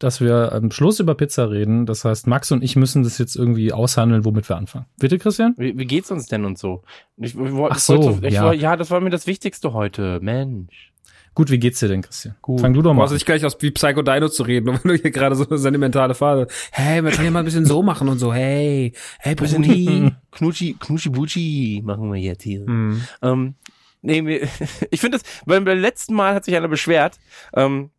dass 0.00 0.20
wir 0.20 0.52
am 0.52 0.72
Schluss 0.72 0.98
über 0.98 1.14
Pizza 1.14 1.50
reden. 1.50 1.86
Das 1.86 2.04
heißt, 2.04 2.26
Max 2.26 2.50
und 2.50 2.64
ich 2.64 2.74
müssen 2.74 3.04
das 3.04 3.18
jetzt 3.18 3.36
irgendwie 3.36 3.72
aushandeln, 3.72 4.24
womit 4.24 4.48
wir 4.48 4.56
anfangen. 4.56 4.86
Bitte, 4.98 5.18
Christian? 5.18 5.54
Wie, 5.56 5.78
wie 5.78 5.86
geht's 5.86 6.10
uns 6.10 6.26
denn 6.26 6.44
und 6.44 6.58
so? 6.58 6.82
Ich, 7.16 7.36
ich, 7.36 7.40
Ach 7.40 7.46
ich 7.46 7.54
wollte 7.54 7.78
so, 7.78 8.18
ich 8.22 8.34
ja. 8.34 8.44
wollte- 8.44 8.60
ja, 8.60 8.74
das 8.76 8.90
war 8.90 9.00
mir 9.00 9.10
das 9.10 9.28
Wichtigste 9.28 9.72
heute. 9.72 10.18
Mensch. 10.20 10.92
Gut, 11.34 11.50
wie 11.50 11.58
geht's 11.58 11.80
dir 11.80 11.88
denn, 11.88 12.02
Christian? 12.02 12.36
Gut. 12.42 12.60
Fang 12.60 12.72
du 12.72 12.80
doch 12.80 12.90
Du 12.90 12.94
mal 12.94 13.00
brauchst 13.02 13.12
an. 13.12 13.16
nicht 13.16 13.26
gleich 13.26 13.44
aus 13.44 13.56
wie 13.60 13.70
Psycho 13.72 14.02
Dino 14.02 14.28
zu 14.28 14.44
reden, 14.44 14.66
wenn 14.84 14.90
du 14.90 14.94
hier 14.94 15.10
gerade 15.10 15.34
so 15.34 15.48
eine 15.48 15.58
sentimentale 15.58 16.14
Phase. 16.14 16.46
Hey, 16.70 17.02
wir 17.02 17.10
können 17.10 17.24
ja 17.24 17.30
mal 17.30 17.40
ein 17.40 17.44
bisschen 17.44 17.66
so 17.66 17.82
machen 17.82 18.08
und 18.08 18.18
so. 18.18 18.32
Hey, 18.32 18.92
hey, 19.18 19.34
Brudi. 19.36 20.12
Knutschi, 20.30 20.76
Knutschi 20.78 21.08
Butschi 21.10 21.82
machen 21.84 22.12
wir 22.12 22.20
jetzt 22.20 22.42
hier. 22.44 22.60
Hm. 22.60 23.02
Ähm, 23.22 23.54
nee, 24.02 24.20
ich 24.90 25.00
finde 25.00 25.18
das, 25.18 25.42
beim, 25.44 25.64
beim 25.64 25.78
letzten 25.78 26.14
Mal 26.14 26.34
hat 26.34 26.44
sich 26.44 26.54
einer 26.56 26.68
beschwert, 26.68 27.18
ähm, 27.54 27.90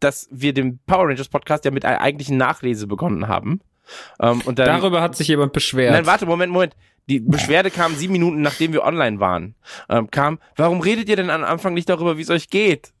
dass 0.00 0.28
wir 0.30 0.52
den 0.54 0.78
Power 0.86 1.08
Rangers 1.08 1.28
Podcast 1.28 1.64
ja 1.64 1.70
mit 1.70 1.84
einer 1.84 2.00
eigentlichen 2.00 2.36
Nachlese 2.36 2.86
begonnen 2.86 3.28
haben. 3.28 3.60
Ähm, 4.20 4.40
und 4.46 4.58
dann, 4.58 4.66
Darüber 4.66 5.02
hat 5.02 5.16
sich 5.16 5.28
jemand 5.28 5.52
beschwert. 5.52 5.92
Nein, 5.92 6.06
warte, 6.06 6.24
Moment, 6.26 6.52
Moment. 6.52 6.74
Die 7.08 7.20
Beschwerde 7.20 7.70
kam 7.70 7.94
sieben 7.96 8.12
Minuten, 8.12 8.42
nachdem 8.42 8.72
wir 8.72 8.84
online 8.84 9.18
waren. 9.18 9.54
Ähm, 9.88 10.10
kam, 10.10 10.38
warum 10.56 10.80
redet 10.80 11.08
ihr 11.08 11.16
denn 11.16 11.30
am 11.30 11.42
Anfang 11.42 11.74
nicht 11.74 11.88
darüber, 11.88 12.16
wie 12.16 12.22
es 12.22 12.30
euch 12.30 12.48
geht? 12.48 12.92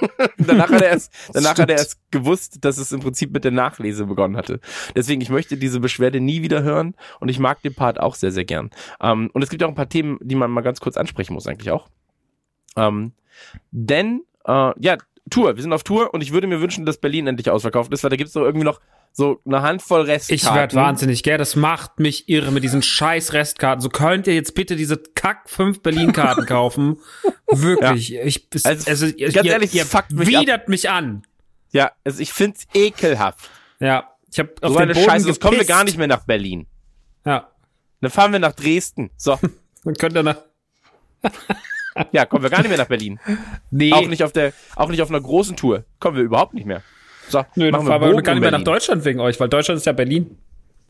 danach 0.38 0.70
hat 0.70 0.82
er 0.82 0.88
erst, 0.88 1.12
danach 1.32 1.58
hat 1.58 1.70
er 1.70 1.76
erst 1.76 1.98
gewusst, 2.10 2.58
dass 2.64 2.78
es 2.78 2.92
im 2.92 3.00
Prinzip 3.00 3.32
mit 3.32 3.44
der 3.44 3.52
Nachlese 3.52 4.06
begonnen 4.06 4.36
hatte. 4.36 4.60
Deswegen, 4.94 5.20
ich 5.20 5.30
möchte 5.30 5.56
diese 5.56 5.80
Beschwerde 5.80 6.20
nie 6.20 6.42
wieder 6.42 6.62
hören 6.62 6.94
und 7.20 7.28
ich 7.28 7.38
mag 7.38 7.62
den 7.62 7.74
Part 7.74 8.00
auch 8.00 8.14
sehr, 8.14 8.32
sehr 8.32 8.44
gern. 8.44 8.70
Ähm, 9.00 9.30
und 9.32 9.42
es 9.42 9.50
gibt 9.50 9.62
auch 9.62 9.68
ein 9.68 9.74
paar 9.74 9.88
Themen, 9.88 10.18
die 10.20 10.34
man 10.34 10.50
mal 10.50 10.62
ganz 10.62 10.80
kurz 10.80 10.96
ansprechen 10.96 11.34
muss, 11.34 11.46
eigentlich 11.46 11.70
auch. 11.70 11.88
Ähm, 12.76 13.12
denn, 13.70 14.22
äh, 14.46 14.72
ja, 14.78 14.96
Tour, 15.30 15.56
wir 15.56 15.62
sind 15.62 15.72
auf 15.72 15.84
Tour 15.84 16.14
und 16.14 16.22
ich 16.22 16.32
würde 16.32 16.46
mir 16.46 16.60
wünschen, 16.60 16.86
dass 16.86 16.98
Berlin 16.98 17.26
endlich 17.26 17.50
ausverkauft 17.50 17.92
ist, 17.92 18.02
weil 18.02 18.10
da 18.10 18.16
gibt 18.16 18.28
es 18.28 18.34
doch 18.34 18.42
irgendwie 18.42 18.64
noch 18.64 18.80
so 19.12 19.40
eine 19.44 19.62
Handvoll 19.62 20.02
Restkarten. 20.02 20.34
Ich 20.36 20.54
werd 20.54 20.74
wahnsinnig, 20.74 21.22
gell? 21.22 21.38
Das 21.38 21.56
macht 21.56 21.98
mich 21.98 22.28
irre 22.28 22.52
mit 22.52 22.62
diesen 22.62 22.82
scheiß 22.82 23.32
Restkarten. 23.32 23.80
So 23.82 23.88
könnt 23.88 24.26
ihr 24.26 24.34
jetzt 24.34 24.54
bitte 24.54 24.76
diese 24.76 24.96
Kack 25.14 25.48
5 25.50 25.82
Berlin-Karten 25.82 26.46
kaufen. 26.46 26.98
Wirklich. 27.48 28.14
Ich, 28.14 28.46
es, 28.54 28.64
Also, 28.64 28.90
also, 28.90 29.06
ganz 29.06 29.18
ihr, 29.18 29.44
ehrlich, 29.44 29.74
ihr 29.74 29.84
fuckt 29.86 30.12
mich 30.12 30.34
ab. 30.36 30.42
widert 30.42 30.68
mich 30.68 30.88
an. 30.90 31.22
Ja, 31.72 31.92
also 32.04 32.20
ich 32.20 32.32
find's 32.32 32.66
ekelhaft. 32.74 33.50
Ja. 33.80 34.12
Ich 34.30 34.38
habe 34.38 34.52
auf 34.62 34.72
So 34.72 34.78
den 34.78 34.82
eine 34.82 34.94
Boden 34.94 35.06
Scheiße, 35.06 35.28
jetzt 35.28 35.40
kommen 35.40 35.52
wir 35.52 35.58
gepisst. 35.60 35.68
gar 35.76 35.84
nicht 35.84 35.98
mehr 35.98 36.06
nach 36.06 36.24
Berlin. 36.24 36.66
Ja. 37.24 37.50
Dann 38.00 38.10
fahren 38.10 38.32
wir 38.32 38.38
nach 38.38 38.52
Dresden. 38.52 39.10
So, 39.16 39.38
Dann 39.84 39.94
könnt 39.94 40.14
ihr 40.16 40.22
nach. 40.22 40.36
ja, 42.12 42.26
kommen 42.26 42.42
wir 42.42 42.50
gar 42.50 42.60
nicht 42.60 42.68
mehr 42.68 42.78
nach 42.78 42.86
Berlin. 42.86 43.18
Nee. 43.70 43.92
Auch 43.92 44.06
nicht 44.06 44.22
auf 44.22 44.32
der, 44.32 44.52
auch 44.76 44.88
nicht 44.88 45.02
auf 45.02 45.08
einer 45.10 45.20
großen 45.20 45.56
Tour. 45.56 45.84
Kommen 45.98 46.16
wir 46.16 46.22
überhaupt 46.24 46.54
nicht 46.54 46.66
mehr. 46.66 46.82
So, 47.28 47.44
Nö, 47.56 47.70
dann 47.70 47.82
wir 47.82 47.86
fahren 47.88 48.00
wir 48.16 48.22
gar 48.22 48.34
nicht 48.34 48.40
mehr 48.40 48.50
nach. 48.50 48.62
Deutschland 48.62 49.04
wegen 49.04 49.20
euch, 49.20 49.38
weil 49.40 49.48
Deutschland 49.48 49.78
ist 49.78 49.86
ja 49.86 49.92
Berlin. 49.92 50.38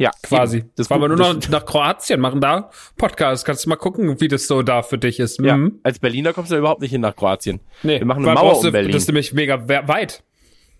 Ja, 0.00 0.12
Quasi. 0.22 0.58
eben. 0.58 0.70
Das 0.76 0.86
fahren 0.86 1.00
wir 1.00 1.08
nur 1.08 1.16
noch 1.16 1.48
nach 1.48 1.66
Kroatien, 1.66 2.20
machen 2.20 2.40
da 2.40 2.70
Podcast. 2.96 3.44
Kannst 3.44 3.64
du 3.64 3.68
mal 3.68 3.74
gucken, 3.76 4.20
wie 4.20 4.28
das 4.28 4.46
so 4.46 4.62
da 4.62 4.82
für 4.82 4.96
dich 4.98 5.18
ist. 5.18 5.40
Ja, 5.40 5.56
Mhm. 5.56 5.80
als 5.82 5.98
Berliner 5.98 6.32
kommst 6.32 6.52
du 6.52 6.54
ja 6.54 6.60
überhaupt 6.60 6.80
nicht 6.80 6.92
hin 6.92 7.00
nach 7.00 7.16
Kroatien. 7.16 7.58
Nee, 7.82 7.98
Wir 7.98 8.06
machen 8.06 8.24
eine 8.24 8.34
Mauer 8.34 8.56
um 8.58 8.62
du- 8.64 8.70
Berlin. 8.70 8.92
Das 8.92 9.02
ist 9.02 9.08
nämlich 9.08 9.32
mega 9.32 9.68
we- 9.68 9.82
weit. 9.88 10.22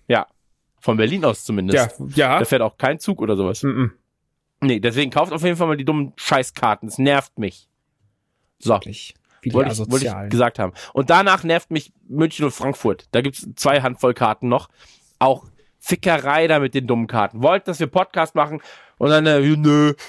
Ja, 0.07 0.27
von 0.79 0.95
Berlin 0.95 1.25
aus 1.25 1.43
zumindest. 1.43 1.99
Ja, 1.99 2.05
ja. 2.15 2.39
Da 2.39 2.45
fährt 2.45 2.61
auch 2.61 2.77
kein 2.77 2.99
Zug 2.99 3.21
oder 3.21 3.35
sowas. 3.35 3.61
Mhm. 3.63 3.91
Nee, 4.61 4.79
deswegen 4.79 5.11
kauft 5.11 5.33
auf 5.33 5.43
jeden 5.43 5.57
Fall 5.57 5.67
mal 5.67 5.75
die 5.77 5.85
dummen 5.85 6.13
Scheißkarten. 6.15 6.87
Es 6.87 6.97
nervt 6.97 7.37
mich. 7.37 7.67
So. 8.59 8.73
Wirklich. 8.75 9.15
Wie 9.41 9.53
Wollte 9.53 9.71
ich, 9.71 9.91
wollte 9.91 10.05
ich 10.05 10.29
gesagt 10.29 10.59
haben. 10.59 10.73
Und 10.93 11.09
danach 11.09 11.43
nervt 11.43 11.71
mich 11.71 11.93
München 12.09 12.43
und 12.45 12.51
Frankfurt. 12.51 13.07
Da 13.11 13.21
gibt's 13.21 13.47
zwei 13.55 13.81
Handvoll 13.81 14.13
Karten 14.13 14.49
noch. 14.49 14.67
Auch 15.19 15.45
Fickerei 15.79 16.47
da 16.47 16.59
mit 16.59 16.73
den 16.73 16.87
dummen 16.87 17.07
Karten. 17.07 17.41
Wollt, 17.43 17.67
dass 17.67 17.79
wir 17.79 17.87
Podcast 17.87 18.35
machen 18.35 18.61
und 18.97 19.09
dann, 19.09 19.25
äh, 19.25 19.39
nö. 19.39 19.93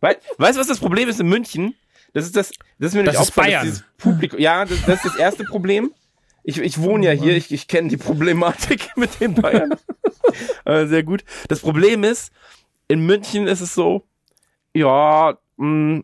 Wei- 0.00 0.16
weißt 0.38 0.56
du, 0.56 0.60
was 0.60 0.66
das 0.68 0.80
Problem 0.80 1.08
ist 1.08 1.20
in 1.20 1.28
München? 1.28 1.74
Das 2.12 2.26
ist 2.26 2.36
das, 2.36 2.50
das 2.78 2.88
ist 2.88 2.94
mir 2.94 3.02
nicht 3.02 3.14
Das 3.14 3.22
ist 3.22 3.28
aufgefallen, 3.30 3.48
Bayern. 3.52 3.64
dieses 3.66 3.84
Publikum. 3.98 4.38
Ja, 4.38 4.64
das, 4.64 4.84
das 4.84 4.96
ist 4.96 5.04
das 5.06 5.16
erste 5.16 5.44
Problem. 5.44 5.92
Ich, 6.44 6.58
ich 6.58 6.80
wohne 6.80 7.06
ja 7.06 7.12
hier, 7.12 7.36
ich, 7.36 7.50
ich 7.52 7.66
kenne 7.68 7.88
die 7.88 7.96
Problematik 7.96 8.90
mit 8.96 9.20
den 9.20 9.34
Bayern. 9.34 9.74
äh, 10.64 10.86
sehr 10.86 11.02
gut. 11.02 11.24
Das 11.48 11.60
Problem 11.60 12.04
ist, 12.04 12.30
in 12.86 13.04
München 13.06 13.46
ist 13.46 13.62
es 13.62 13.74
so, 13.74 14.04
ja, 14.74 15.38
mh, 15.56 16.02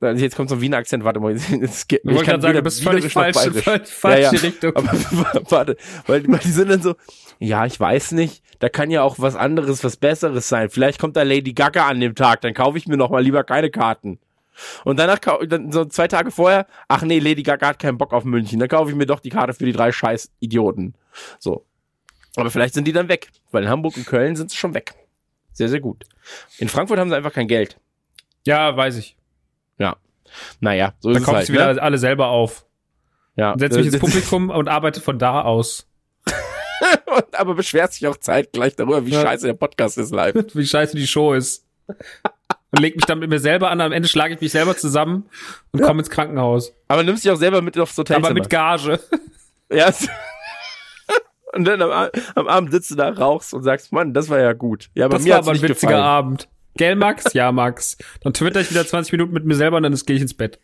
jetzt 0.00 0.36
kommt 0.36 0.48
so 0.50 0.56
ein 0.56 0.60
Wiener 0.60 0.76
Akzent, 0.78 1.04
warte 1.04 1.20
mal. 1.20 1.32
Es 1.60 1.86
geht- 1.88 2.00
Ich 2.04 2.06
wollte 2.06 2.24
kann 2.24 2.40
gerade 2.40 2.42
sagen, 2.42 2.42
weder 2.52 2.60
du 2.60 2.64
bist 2.64 2.82
völlig 2.82 3.12
falsch, 3.12 3.34
Bayerisch. 3.36 3.64
völlig 3.64 3.88
falsche 3.88 4.22
Ja, 4.22 4.32
ja. 4.32 4.40
Richtung. 4.40 4.76
Aber 4.76 4.92
warte, 5.50 5.76
weil, 6.06 6.26
weil 6.28 6.38
die 6.38 6.50
sind 6.50 6.68
dann 6.70 6.82
so, 6.82 6.94
ja, 7.38 7.64
ich 7.66 7.78
weiß 7.78 8.12
nicht, 8.12 8.42
da 8.58 8.68
kann 8.68 8.90
ja 8.90 9.02
auch 9.02 9.16
was 9.18 9.36
anderes, 9.36 9.84
was 9.84 9.96
Besseres 9.96 10.48
sein. 10.48 10.70
Vielleicht 10.70 10.98
kommt 11.00 11.16
da 11.16 11.22
Lady 11.22 11.52
Gaga 11.52 11.86
an 11.88 12.00
dem 12.00 12.14
Tag, 12.14 12.40
dann 12.42 12.54
kaufe 12.54 12.78
ich 12.78 12.86
mir 12.86 12.96
noch 12.96 13.10
mal 13.10 13.22
lieber 13.22 13.44
keine 13.44 13.70
Karten. 13.70 14.18
Und 14.84 14.98
danach, 14.98 15.18
dann 15.46 15.70
so 15.70 15.84
zwei 15.84 16.08
Tage 16.08 16.30
vorher, 16.30 16.66
ach 16.88 17.02
nee, 17.02 17.18
Lady 17.18 17.42
Gaga 17.42 17.68
hat 17.68 17.78
keinen 17.78 17.98
Bock 17.98 18.12
auf 18.14 18.24
München, 18.24 18.58
dann 18.58 18.68
kaufe 18.68 18.90
ich 18.90 18.96
mir 18.96 19.04
doch 19.06 19.20
die 19.20 19.28
Karte 19.28 19.52
für 19.52 19.66
die 19.66 19.72
drei 19.72 19.92
scheiß 19.92 20.30
Idioten. 20.40 20.94
So. 21.38 21.66
Aber 22.36 22.50
vielleicht 22.50 22.74
sind 22.74 22.86
die 22.86 22.92
dann 22.92 23.08
weg, 23.08 23.28
weil 23.50 23.64
in 23.64 23.68
Hamburg 23.70 23.96
und 23.96 24.06
Köln 24.06 24.36
sind 24.36 24.50
sie 24.50 24.56
schon 24.56 24.72
weg. 24.74 24.94
Sehr, 25.52 25.68
sehr 25.70 25.80
gut. 25.80 26.04
In 26.58 26.68
Frankfurt 26.68 26.98
haben 26.98 27.08
sie 27.10 27.16
einfach 27.16 27.32
kein 27.32 27.48
Geld. 27.48 27.78
Ja, 28.46 28.76
weiß 28.76 28.96
ich. 28.96 29.16
Ja. 29.78 29.96
Naja, 30.60 30.94
so 31.00 31.10
ist 31.10 31.14
Dann 31.16 31.22
es 31.22 31.26
kaufe 31.26 31.36
halt. 31.38 31.48
ich 31.48 31.54
wieder 31.54 31.74
ne? 31.74 31.82
alle 31.82 31.98
selber 31.98 32.28
auf. 32.28 32.66
ja. 33.36 33.54
Setze 33.58 33.78
mich 33.78 33.86
ins 33.88 33.98
Publikum 34.00 34.50
und 34.50 34.68
arbeite 34.68 35.00
von 35.00 35.18
da 35.18 35.42
aus. 35.42 35.86
und, 37.06 37.38
aber 37.38 37.54
beschwert 37.54 37.92
sich 37.92 38.06
auch 38.06 38.16
zeitgleich 38.16 38.76
darüber, 38.76 39.06
wie 39.06 39.10
Ja. 39.12 39.22
scheiße 39.22 39.46
der 39.46 39.54
Podcast 39.54 39.98
ist 39.98 40.12
live. 40.12 40.34
Wie 40.54 40.66
scheiße 40.66 40.96
die 40.96 41.06
Show 41.06 41.32
ist. 41.34 41.64
Und 42.72 42.80
leg 42.80 42.96
mich 42.96 43.04
dann 43.06 43.20
mit 43.20 43.30
mir 43.30 43.38
selber 43.38 43.70
an. 43.70 43.80
Am 43.80 43.92
Ende 43.92 44.08
schlage 44.08 44.34
ich 44.34 44.40
mich 44.40 44.50
selber 44.52 44.76
zusammen 44.76 45.28
und 45.72 45.80
komme 45.82 46.00
ins 46.00 46.10
Krankenhaus. 46.10 46.74
Aber 46.88 47.02
nimmst 47.04 47.24
dich 47.24 47.30
auch 47.30 47.36
selber 47.36 47.62
mit 47.62 47.78
aufs 47.78 47.96
Hotelzimmer. 47.96 48.26
Aber 48.26 48.34
mit 48.34 48.50
Gage. 48.50 48.98
ja. 49.70 49.90
Und 51.52 51.64
dann 51.64 51.80
am, 51.80 52.10
am 52.34 52.48
Abend 52.48 52.70
sitzt 52.70 52.90
du 52.90 52.96
da, 52.96 53.08
rauchst 53.08 53.54
und 53.54 53.62
sagst, 53.62 53.90
Mann, 53.90 54.12
das 54.12 54.28
war 54.28 54.38
ja 54.40 54.52
gut. 54.52 54.90
Ja, 54.94 55.06
aber 55.06 55.14
Das 55.14 55.24
mir 55.24 55.30
war 55.30 55.38
aber 55.38 55.52
ein 55.52 55.62
witziger 55.62 55.92
gefallen. 55.92 55.94
Abend. 56.04 56.48
Gell, 56.76 56.96
Max? 56.96 57.32
Ja, 57.32 57.52
Max. 57.52 57.96
Dann 58.22 58.34
twitter 58.34 58.60
ich 58.60 58.70
wieder 58.70 58.86
20 58.86 59.12
Minuten 59.12 59.32
mit 59.32 59.44
mir 59.44 59.54
selber 59.54 59.76
und 59.78 59.82
dann 59.82 59.94
gehe 59.94 60.16
ich 60.16 60.22
ins 60.22 60.34
Bett. 60.34 60.58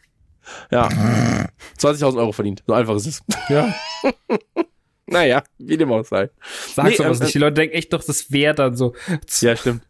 Ja. 0.70 0.88
20.000 1.78 2.18
Euro 2.18 2.32
verdient. 2.32 2.62
So 2.66 2.74
einfach 2.74 2.96
ist 2.96 3.06
es. 3.06 3.22
Ja. 3.48 3.74
Naja, 5.12 5.42
wie 5.58 5.76
dem 5.76 5.92
auch 5.92 6.04
sei. 6.04 6.30
Sag 6.74 6.86
Nee, 6.86 6.94
sowas 6.94 7.18
ähm, 7.18 7.24
nicht. 7.24 7.34
Die 7.34 7.38
Leute 7.38 7.54
denken 7.54 7.74
echt 7.76 7.92
doch, 7.92 8.02
das 8.02 8.32
wäre 8.32 8.54
dann 8.54 8.76
so 8.76 8.94
Ja, 9.40 9.56
stimmt. 9.56 9.82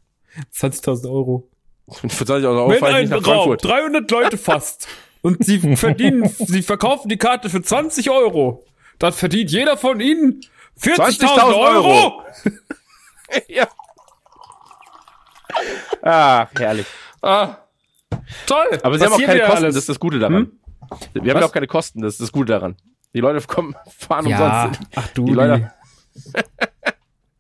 20.000 0.55 1.05
Euro. 1.09 1.49
Für 1.88 2.25
20.000 2.25 2.45
Euro 2.47 2.71
Wenn 2.71 2.79
fahre 2.79 2.91
ich 2.93 2.97
ein 2.97 3.02
nicht 3.02 3.11
nach 3.11 3.26
Raum 3.26 3.49
Frankfurt. 3.49 3.64
300 3.64 4.11
Leute 4.11 4.38
fasst 4.38 4.88
und 5.21 5.45
sie 5.45 5.59
verdienen, 5.76 6.29
sie 6.29 6.62
verkaufen 6.62 7.09
die 7.09 7.19
Karte 7.19 7.50
für 7.50 7.62
20 7.62 8.11
Euro, 8.11 8.64
dann 8.99 9.12
verdient 9.12 9.50
jeder 9.50 9.76
von 9.76 10.00
ihnen 10.00 10.41
40.000 10.81 11.21
20.000 11.21 11.55
Euro. 11.55 11.88
Euro. 11.88 12.23
ja. 13.49 13.69
Ah, 16.02 16.49
herrlich. 16.59 16.87
Ah, 17.21 17.56
toll. 18.47 18.80
Aber 18.82 18.99
sie 18.99 19.04
haben 19.04 19.12
auch 19.12 19.21
keine 19.21 19.40
Kosten, 19.40 19.56
alles. 19.56 19.75
das 19.75 19.82
ist 19.82 19.88
das 19.88 20.00
Gute 20.00 20.18
daran. 20.18 20.52
Wir 21.12 21.21
haben 21.21 21.28
ja 21.28 21.35
Was? 21.37 21.44
auch 21.44 21.52
keine 21.52 21.66
Kosten, 21.66 22.02
das 22.02 22.14
ist 22.14 22.21
das 22.21 22.32
Gute 22.32 22.52
daran. 22.52 22.76
Die 23.14 23.21
Leute 23.21 23.47
kommen, 23.47 23.75
fahren 23.99 24.26
ja, 24.26 24.64
umsonst. 24.64 24.80
ach 24.94 25.09
du. 25.09 25.26
Die 25.26 25.32
Leute. 25.32 25.73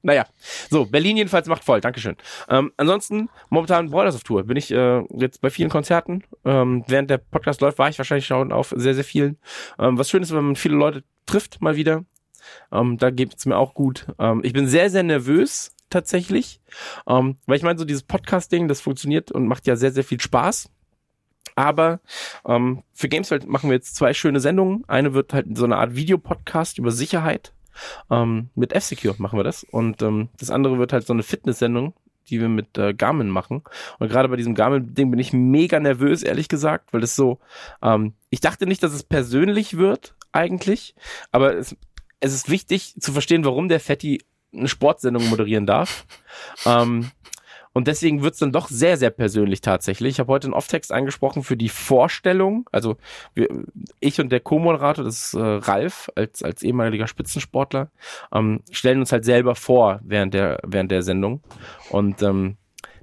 Naja, 0.04 0.26
so, 0.68 0.84
Berlin 0.84 1.16
jedenfalls 1.16 1.46
macht 1.46 1.62
voll, 1.62 1.80
Dankeschön. 1.80 2.16
Ähm, 2.48 2.72
ansonsten, 2.76 3.28
momentan 3.50 3.90
Brothers 3.90 4.16
auf 4.16 4.24
Tour. 4.24 4.42
Bin 4.42 4.56
ich 4.56 4.72
äh, 4.72 5.04
jetzt 5.16 5.40
bei 5.40 5.48
vielen 5.48 5.70
Konzerten. 5.70 6.24
Ähm, 6.44 6.82
während 6.88 7.08
der 7.08 7.18
Podcast 7.18 7.60
läuft, 7.60 7.78
war 7.78 7.88
ich 7.88 7.98
wahrscheinlich 7.98 8.26
schon 8.26 8.50
auf 8.50 8.74
sehr, 8.76 8.94
sehr 8.94 9.04
vielen. 9.04 9.38
Ähm, 9.78 9.96
was 9.98 10.10
schön 10.10 10.22
ist, 10.22 10.34
wenn 10.34 10.44
man 10.44 10.56
viele 10.56 10.74
Leute 10.74 11.04
trifft, 11.24 11.62
mal 11.62 11.76
wieder. 11.76 12.04
Ähm, 12.72 12.98
da 12.98 13.10
geht's 13.10 13.46
mir 13.46 13.56
auch 13.56 13.74
gut. 13.74 14.06
Ähm, 14.18 14.40
ich 14.42 14.52
bin 14.52 14.66
sehr, 14.66 14.90
sehr 14.90 15.04
nervös 15.04 15.70
tatsächlich. 15.92 16.60
Ähm, 17.06 17.36
weil 17.46 17.56
ich 17.56 17.62
meine, 17.62 17.78
so 17.78 17.84
dieses 17.84 18.02
Podcast-Ding, 18.02 18.68
das 18.68 18.80
funktioniert 18.80 19.30
und 19.32 19.46
macht 19.46 19.66
ja 19.66 19.76
sehr, 19.76 19.92
sehr 19.92 20.04
viel 20.04 20.20
Spaß. 20.20 20.70
Aber 21.54 22.00
ähm, 22.46 22.82
für 22.94 23.08
Gameswelt 23.08 23.46
machen 23.46 23.68
wir 23.68 23.74
jetzt 23.74 23.94
zwei 23.94 24.14
schöne 24.14 24.40
Sendungen. 24.40 24.84
Eine 24.88 25.14
wird 25.14 25.34
halt 25.34 25.46
so 25.56 25.64
eine 25.64 25.76
Art 25.76 25.94
Videopodcast 25.94 26.78
über 26.78 26.90
Sicherheit. 26.90 27.52
Ähm, 28.10 28.50
mit 28.54 28.72
F-Secure 28.72 29.16
machen 29.18 29.38
wir 29.38 29.44
das. 29.44 29.64
Und 29.64 30.02
ähm, 30.02 30.28
das 30.38 30.50
andere 30.50 30.78
wird 30.78 30.92
halt 30.92 31.06
so 31.06 31.12
eine 31.12 31.22
Fitnesssendung, 31.22 31.94
die 32.28 32.40
wir 32.40 32.48
mit 32.48 32.78
äh, 32.78 32.94
Garmin 32.94 33.28
machen. 33.28 33.62
Und 33.98 34.08
gerade 34.08 34.28
bei 34.28 34.36
diesem 34.36 34.54
Garmin-Ding 34.54 35.10
bin 35.10 35.20
ich 35.20 35.32
mega 35.32 35.78
nervös, 35.80 36.22
ehrlich 36.22 36.48
gesagt, 36.48 36.92
weil 36.92 37.00
das 37.00 37.16
so, 37.16 37.38
ähm, 37.82 38.14
ich 38.30 38.40
dachte 38.40 38.66
nicht, 38.66 38.82
dass 38.82 38.92
es 38.92 39.02
persönlich 39.02 39.76
wird, 39.76 40.14
eigentlich, 40.32 40.94
aber 41.30 41.56
es, 41.56 41.76
es 42.20 42.32
ist 42.32 42.48
wichtig 42.48 42.94
zu 42.98 43.12
verstehen, 43.12 43.44
warum 43.44 43.68
der 43.68 43.80
Fetti 43.80 44.22
eine 44.52 44.68
Sportsendung 44.68 45.28
moderieren 45.28 45.66
darf. 45.66 46.06
ähm, 46.66 47.10
und 47.74 47.88
deswegen 47.88 48.22
wird's 48.22 48.38
dann 48.38 48.52
doch 48.52 48.68
sehr, 48.68 48.96
sehr 48.98 49.10
persönlich 49.10 49.62
tatsächlich. 49.62 50.10
Ich 50.12 50.20
habe 50.20 50.30
heute 50.30 50.46
einen 50.46 50.54
Off-Text 50.54 50.92
angesprochen 50.92 51.42
für 51.42 51.56
die 51.56 51.70
Vorstellung. 51.70 52.68
Also 52.70 52.96
wir, 53.34 53.48
ich 53.98 54.20
und 54.20 54.30
der 54.30 54.40
Co-Moderator, 54.40 55.04
das 55.04 55.28
ist 55.28 55.34
äh, 55.34 55.40
Ralf, 55.40 56.10
als, 56.14 56.42
als 56.42 56.62
ehemaliger 56.62 57.06
Spitzensportler, 57.06 57.90
ähm, 58.34 58.62
stellen 58.70 59.00
uns 59.00 59.12
halt 59.12 59.24
selber 59.24 59.54
vor 59.54 60.00
während 60.04 60.34
der, 60.34 60.60
während 60.66 60.90
der 60.90 61.02
Sendung. 61.02 61.42
Und 61.88 62.22
ähm, 62.22 62.56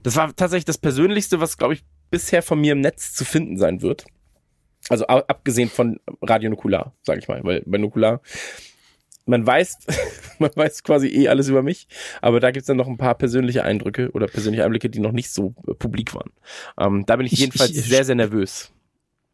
das 0.04 0.16
war 0.16 0.36
tatsächlich 0.36 0.66
das 0.66 0.78
Persönlichste, 0.78 1.40
was, 1.42 1.58
glaube 1.58 1.74
ich, 1.74 1.84
bisher 2.12 2.44
von 2.44 2.62
mir 2.62 2.74
im 2.74 2.82
Netz 2.82 3.14
zu 3.14 3.26
finden 3.26 3.58
sein 3.58 3.82
wird. 3.82 4.06
Also 4.88 5.06
abgesehen 5.08 5.70
von 5.70 6.00
Radio 6.22 6.50
Nukular, 6.50 6.94
sage 7.02 7.20
ich 7.20 7.28
mal, 7.28 7.44
weil 7.44 7.64
bei 7.66 7.78
Nukular 7.78 8.22
man 9.26 9.46
weiß, 9.46 9.78
man 10.40 10.52
weiß 10.56 10.84
quasi 10.84 11.08
eh 11.08 11.28
alles 11.28 11.48
über 11.50 11.62
mich, 11.62 11.88
aber 12.22 12.40
da 12.40 12.52
gibt's 12.52 12.68
dann 12.68 12.78
noch 12.78 12.88
ein 12.88 12.98
paar 12.98 13.16
persönliche 13.16 13.64
Eindrücke 13.64 14.12
oder 14.12 14.28
persönliche 14.28 14.64
Einblicke, 14.66 14.90
die 14.90 15.00
noch 15.00 15.12
nicht 15.12 15.32
so 15.32 15.54
äh, 15.68 15.74
publik 15.74 16.14
waren. 16.16 16.32
Ähm, 16.80 17.06
da 17.06 17.16
bin 17.16 17.26
ich 17.26 17.34
Ich- 17.34 17.40
jedenfalls 17.40 17.72
ich- 17.72 17.86
sehr, 17.86 18.04
sehr 18.06 18.16
nervös. 18.16 18.72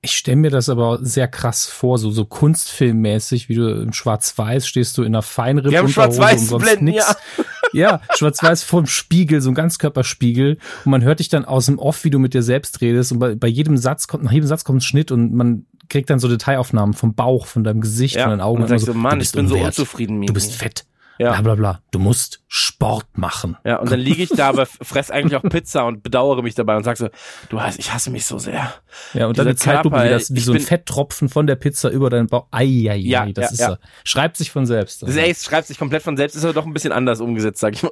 Ich 0.02 0.12
stelle 0.12 0.38
mir 0.38 0.52
das 0.52 0.70
aber 0.70 1.00
sehr 1.02 1.28
krass 1.28 1.66
vor, 1.66 1.98
so, 1.98 2.12
so 2.12 2.26
kunstfilmmäßig, 2.26 3.50
wie 3.50 3.56
du 3.56 3.82
im 3.82 3.92
Schwarz-Weiß 3.92 4.68
stehst 4.68 4.96
du 4.98 5.02
in 5.02 5.08
einer 5.08 5.24
Feinripp 5.24 5.72
Wir 5.72 5.80
haben 5.80 5.90
Schwarz-Weiß-Blenden, 5.90 6.90
ja. 6.90 7.16
Ja, 7.74 8.02
Schwarz-Weiß 8.16 8.62
vorm 8.64 8.86
Spiegel, 8.86 9.42
so 9.42 9.50
ein 9.50 9.56
Ganzkörperspiegel. 9.56 10.60
Und 10.86 10.92
man 10.92 11.02
hört 11.04 11.20
dich 11.20 11.30
dann 11.30 11.44
aus 11.44 11.66
dem 11.66 11.80
Off, 11.80 12.04
wie 12.04 12.10
du 12.12 12.20
mit 12.20 12.34
dir 12.36 12.44
selbst 12.44 12.82
redest. 12.82 13.12
Und 13.14 13.20
bei, 13.20 13.34
bei 13.36 13.48
jedem 13.48 13.78
Satz 13.78 14.08
kommt, 14.08 14.24
nach 14.24 14.32
jedem 14.32 14.48
Satz 14.48 14.64
kommt 14.64 14.78
ein 14.78 14.82
Schnitt 14.82 15.12
und 15.12 15.34
man 15.34 15.66
kriegt 15.90 16.10
dann 16.10 16.20
so 16.20 16.28
Detailaufnahmen 16.28 16.94
vom 16.94 17.14
Bauch, 17.16 17.46
von 17.48 17.64
deinem 17.64 17.82
Gesicht, 17.82 18.16
Ja, 18.16 18.24
von 18.24 18.32
deinen 18.32 18.42
Augen. 18.42 18.62
und 18.64 18.70
dann 18.70 18.78
ich 18.78 18.84
so, 18.86 18.94
Mann, 18.94 19.12
du 19.12 19.16
ich 19.18 19.20
bist 19.22 19.36
bin 19.36 19.48
so 19.48 19.56
unwert. 19.56 19.68
unzufrieden, 19.70 20.14
Mimi. 20.16 20.28
Du 20.28 20.34
bist 20.34 20.54
fett. 20.54 20.86
Ja. 21.18 21.32
Bla, 21.32 21.42
bla, 21.42 21.56
bla. 21.56 21.82
Du 21.92 22.00
musst 22.00 22.42
Sport 22.50 23.06
machen. 23.18 23.56
Ja, 23.64 23.78
und 23.78 23.90
dann 23.90 24.02
liege 24.02 24.22
ich 24.24 24.30
da, 24.32 24.50
aber 24.50 24.66
fress 24.66 25.10
eigentlich 25.12 25.38
auch 25.38 25.44
Pizza 25.50 25.86
und 25.86 26.04
bedauere 26.04 26.42
mich 26.42 26.56
dabei 26.56 26.76
und 26.76 26.84
sag 26.84 26.98
so, 26.98 27.08
du 27.48 27.62
hast, 27.62 27.80
ich 27.80 27.94
hasse 27.94 28.10
mich 28.10 28.26
so 28.26 28.38
sehr. 28.38 28.74
Ja, 29.14 29.28
und 29.28 29.38
dann 29.38 29.48
Dieser 29.48 29.72
eine 29.72 29.82
Zeitlupe, 29.82 30.04
wie, 30.04 30.10
das, 30.10 30.34
wie 30.34 30.40
ich 30.40 30.44
so 30.46 30.52
ein 30.52 30.60
Fetttropfen 30.60 31.30
von 31.30 31.48
der 31.48 31.56
Pizza 31.56 31.90
über 31.90 32.10
deinen 32.10 32.28
Bauch. 32.28 32.48
Ei, 32.52 32.88
ei, 32.90 32.98
Ja, 32.98 33.26
das 33.28 33.46
ja, 33.46 33.52
ist 33.52 33.60
ja. 33.60 33.70
so. 33.70 33.78
Schreibt 34.04 34.36
sich 34.36 34.52
von 34.52 34.66
selbst. 34.66 35.04
Das 35.04 35.16
ey, 35.16 35.32
es 35.32 35.46
schreibt 35.46 35.68
sich 35.68 35.78
komplett 35.80 36.04
von 36.04 36.18
selbst, 36.18 36.36
ist 36.36 36.44
aber 36.44 36.54
doch 36.54 36.66
ein 36.66 36.74
bisschen 36.74 36.92
anders 36.92 37.22
umgesetzt, 37.22 37.62
sag 37.62 37.76
ich 37.76 37.84
mal. 37.84 37.92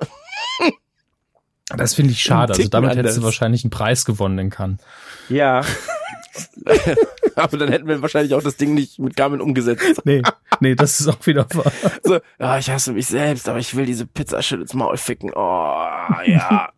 Das 1.77 1.93
finde 1.95 2.11
ich 2.11 2.21
schade. 2.21 2.53
Also 2.53 2.67
damit 2.67 2.89
hättest 2.91 3.15
du 3.15 3.21
anders. 3.21 3.23
wahrscheinlich 3.23 3.63
einen 3.63 3.71
Preis 3.71 4.03
gewonnen 4.03 4.37
in 4.37 4.49
Cannes. 4.49 4.79
Ja. 5.29 5.61
aber 7.35 7.57
dann 7.57 7.69
hätten 7.69 7.87
wir 7.87 8.01
wahrscheinlich 8.01 8.33
auch 8.33 8.43
das 8.43 8.57
Ding 8.57 8.73
nicht 8.73 8.99
mit 8.99 9.15
Garmin 9.15 9.41
umgesetzt. 9.41 9.83
Nee, 10.05 10.21
nee, 10.59 10.75
das 10.75 10.99
ist 10.99 11.07
auch 11.07 11.25
wieder 11.25 11.47
wahr. 11.53 11.71
So, 12.03 12.19
ah, 12.39 12.57
ich 12.57 12.69
hasse 12.69 12.93
mich 12.93 13.07
selbst, 13.07 13.47
aber 13.47 13.59
ich 13.59 13.75
will 13.75 13.85
diese 13.85 14.05
Pizzaschütte 14.05 14.63
ins 14.63 14.73
Maul 14.73 14.97
ficken. 14.97 15.31
Oh, 15.33 15.39
ja. 16.25 16.69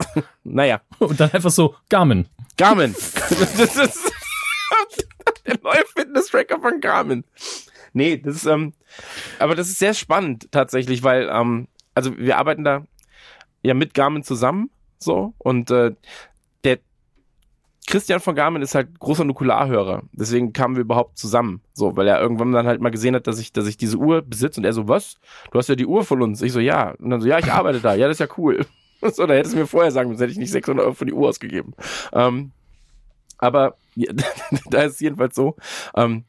naja. 0.44 0.82
Und 1.00 1.20
dann 1.20 1.32
einfach 1.32 1.50
so, 1.50 1.76
Garmin. 1.90 2.28
Garmin. 2.58 2.94
das 2.94 3.76
ist 3.76 4.12
der 5.46 5.58
neue 5.64 5.84
Fitness-Tracker 5.96 6.60
von 6.60 6.80
Garmin. 6.80 7.24
Nee, 7.94 8.18
das 8.18 8.36
ist, 8.38 8.46
ähm, 8.46 8.74
aber 9.40 9.56
das 9.56 9.70
ist 9.70 9.80
sehr 9.80 9.94
spannend 9.94 10.52
tatsächlich, 10.52 11.04
weil, 11.04 11.30
ähm, 11.32 11.68
also 11.94 12.18
wir 12.18 12.38
arbeiten 12.38 12.64
da 12.64 12.86
ja 13.64 13.74
mit 13.74 13.94
Garmin 13.94 14.24
zusammen, 14.24 14.70
so, 14.98 15.34
und 15.38 15.72
äh, 15.72 15.96
der 16.64 16.80
Christian 17.88 18.20
von 18.20 18.36
Garmin 18.36 18.62
ist 18.62 18.76
halt 18.76 19.00
großer 19.00 19.26
Nukularhörer. 19.26 20.04
Deswegen 20.12 20.54
kamen 20.54 20.76
wir 20.76 20.82
überhaupt 20.82 21.18
zusammen. 21.18 21.62
So, 21.74 21.96
weil 21.96 22.08
er 22.08 22.20
irgendwann 22.20 22.52
dann 22.52 22.68
halt 22.68 22.82
mal 22.82 22.90
gesehen 22.90 23.16
hat, 23.16 23.28
dass 23.28 23.40
ich, 23.40 23.54
dass 23.54 23.68
ich 23.68 23.78
diese 23.78 23.98
Uhr 23.98 24.22
besitze 24.22 24.60
und 24.60 24.66
er 24.66 24.74
so, 24.74 24.88
was? 24.88 25.16
Du 25.52 25.60
hast 25.60 25.70
ja 25.70 25.76
die 25.76 25.86
Uhr 25.86 26.04
von 26.04 26.22
uns. 26.22 26.42
Ich 26.42 26.52
so, 26.52 26.60
ja. 26.60 26.92
Und 26.92 27.10
dann 27.10 27.22
so, 27.22 27.28
ja, 27.28 27.40
ich 27.40 27.52
arbeite 27.52 27.80
da. 27.82 27.94
Ja, 27.94 28.08
das 28.08 28.20
ist 28.20 28.28
ja 28.28 28.36
cool. 28.38 28.66
So, 29.14 29.28
da 29.28 29.36
hättest 29.36 29.54
du 29.54 29.60
mir 29.60 29.68
vorher 29.68 29.92
sagen 29.92 30.10
müssen, 30.10 30.22
hätte 30.22 30.32
ich 30.32 30.40
nicht 30.40 30.52
600 30.52 30.84
Euro 30.84 30.96
für 30.96 31.06
die 31.06 31.14
Uhr 31.14 31.30
ausgegeben. 31.30 31.76
Ähm, 32.12 32.54
aber 33.38 33.76
ja, 33.94 34.12
da 34.72 34.84
ist 34.84 34.94
es 34.94 35.00
jedenfalls 35.00 35.36
so, 35.36 35.58
ähm, 35.96 36.24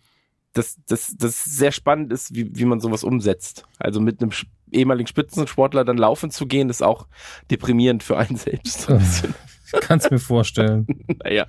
dass 0.53 0.77
dass 0.87 1.15
das 1.17 1.43
sehr 1.45 1.73
spannend 1.73 2.13
ist, 2.13 2.35
wie, 2.35 2.55
wie 2.55 2.65
man 2.67 2.81
sowas 2.81 3.03
umsetzt. 3.03 3.65
Also 3.79 4.01
mit 4.01 4.21
einem 4.21 4.33
ehemaligen 4.73 5.07
Spitzensportler 5.07 5.85
dann 5.85 5.97
laufen 5.97 6.31
zu 6.31 6.47
gehen, 6.47 6.69
ist 6.69 6.83
auch 6.83 7.07
deprimierend 7.51 8.03
für 8.03 8.19
einen 8.19 8.37
selbst. 8.37 8.83
So 8.83 8.93
ein 8.93 8.99
bisschen. 8.99 9.35
Kannst 9.81 10.11
mir 10.11 10.19
vorstellen. 10.19 10.87
naja. 11.25 11.47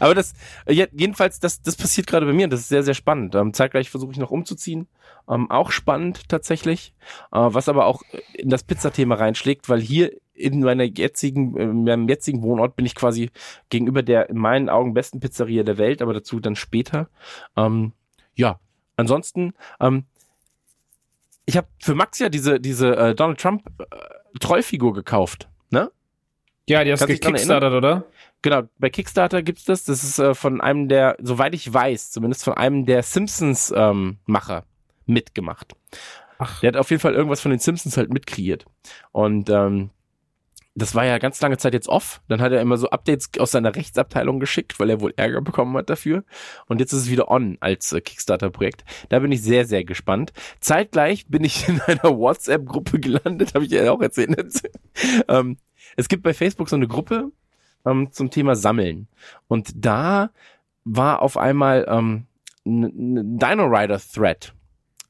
Aber 0.00 0.14
das, 0.14 0.34
äh, 0.66 0.72
jedenfalls, 0.72 1.40
das, 1.40 1.62
das 1.62 1.76
passiert 1.76 2.06
gerade 2.06 2.26
bei 2.26 2.32
mir 2.32 2.48
das 2.48 2.60
ist 2.60 2.68
sehr, 2.68 2.82
sehr 2.82 2.94
spannend. 2.94 3.34
Ähm, 3.34 3.52
zeitgleich 3.52 3.90
versuche 3.90 4.12
ich 4.12 4.18
noch 4.18 4.30
umzuziehen. 4.30 4.86
Ähm, 5.28 5.50
auch 5.50 5.70
spannend 5.70 6.28
tatsächlich. 6.28 6.94
Äh, 7.32 7.38
was 7.38 7.68
aber 7.68 7.86
auch 7.86 8.02
in 8.34 8.48
das 8.48 8.62
Pizzathema 8.62 9.16
reinschlägt, 9.16 9.68
weil 9.68 9.80
hier 9.80 10.12
in 10.36 10.60
meiner 10.60 10.84
jetzigen, 10.84 11.56
in 11.56 11.84
meinem 11.84 12.08
jetzigen 12.08 12.42
Wohnort 12.42 12.76
bin 12.76 12.86
ich 12.86 12.94
quasi 12.94 13.30
gegenüber 13.70 14.02
der 14.02 14.28
in 14.28 14.36
meinen 14.36 14.68
Augen 14.68 14.94
besten 14.94 15.20
Pizzeria 15.20 15.62
der 15.62 15.78
Welt, 15.78 16.02
aber 16.02 16.12
dazu 16.12 16.40
dann 16.40 16.56
später. 16.56 17.08
Ähm, 17.56 17.92
ja, 18.34 18.60
ansonsten, 18.96 19.54
ähm, 19.80 20.04
ich 21.46 21.56
habe 21.56 21.68
für 21.80 21.94
Max 21.94 22.18
ja 22.18 22.28
diese, 22.28 22.60
diese 22.60 22.96
äh, 22.96 23.14
Donald 23.14 23.40
Trump 23.40 23.62
äh, 23.78 24.92
gekauft, 24.92 25.48
ne? 25.70 25.90
Ja, 26.68 26.82
die 26.82 26.92
hast 26.92 27.00
dran 27.00 27.08
gekickstartet, 27.08 27.72
oder? 27.72 28.04
Genau, 28.42 28.62
bei 28.78 28.90
Kickstarter 28.90 29.42
gibt's 29.42 29.64
das. 29.64 29.84
Das 29.84 30.02
ist 30.02 30.18
äh, 30.18 30.34
von 30.34 30.60
einem 30.60 30.88
der, 30.88 31.16
soweit 31.20 31.54
ich 31.54 31.72
weiß, 31.72 32.10
zumindest 32.10 32.44
von 32.44 32.54
einem 32.54 32.86
der 32.86 33.02
Simpsons-Macher 33.02 34.64
mitgemacht. 35.06 35.74
Ach. 36.38 36.60
Der 36.60 36.68
hat 36.68 36.76
auf 36.76 36.90
jeden 36.90 37.00
Fall 37.00 37.14
irgendwas 37.14 37.40
von 37.40 37.50
den 37.50 37.60
Simpsons 37.60 37.96
halt 37.96 38.12
mitkreiert. 38.12 38.66
Und 39.12 39.48
ähm, 39.48 39.90
das 40.74 40.94
war 40.94 41.06
ja 41.06 41.16
ganz 41.16 41.40
lange 41.40 41.56
Zeit 41.56 41.72
jetzt 41.72 41.88
off. 41.88 42.20
Dann 42.28 42.42
hat 42.42 42.52
er 42.52 42.60
immer 42.60 42.76
so 42.76 42.90
Updates 42.90 43.30
aus 43.38 43.52
seiner 43.52 43.74
Rechtsabteilung 43.74 44.40
geschickt, 44.40 44.78
weil 44.78 44.90
er 44.90 45.00
wohl 45.00 45.14
Ärger 45.16 45.40
bekommen 45.40 45.74
hat 45.76 45.88
dafür. 45.88 46.24
Und 46.66 46.80
jetzt 46.80 46.92
ist 46.92 47.02
es 47.02 47.10
wieder 47.10 47.30
on 47.30 47.56
als 47.60 47.92
äh, 47.92 48.00
Kickstarter-Projekt. 48.02 48.84
Da 49.08 49.20
bin 49.20 49.32
ich 49.32 49.42
sehr, 49.42 49.64
sehr 49.64 49.84
gespannt. 49.84 50.32
Zeitgleich 50.60 51.26
bin 51.28 51.44
ich 51.44 51.66
in 51.68 51.80
einer 51.80 52.02
WhatsApp-Gruppe 52.18 53.00
gelandet, 53.00 53.54
habe 53.54 53.64
ich 53.64 53.70
ja 53.70 53.90
auch 53.90 54.02
erzählt. 54.02 54.36
ähm, 55.28 55.56
es 55.96 56.08
gibt 56.08 56.22
bei 56.22 56.34
Facebook 56.34 56.68
so 56.68 56.76
eine 56.76 56.88
Gruppe 56.88 57.30
ähm, 57.84 58.10
zum 58.12 58.30
Thema 58.30 58.56
Sammeln. 58.56 59.06
Und 59.48 59.70
da 59.74 60.30
war 60.84 61.22
auf 61.22 61.36
einmal 61.36 61.86
ähm, 61.88 62.26
ein 62.64 63.38
Dino 63.38 63.64
Rider 63.66 64.00
Thread. 64.00 64.52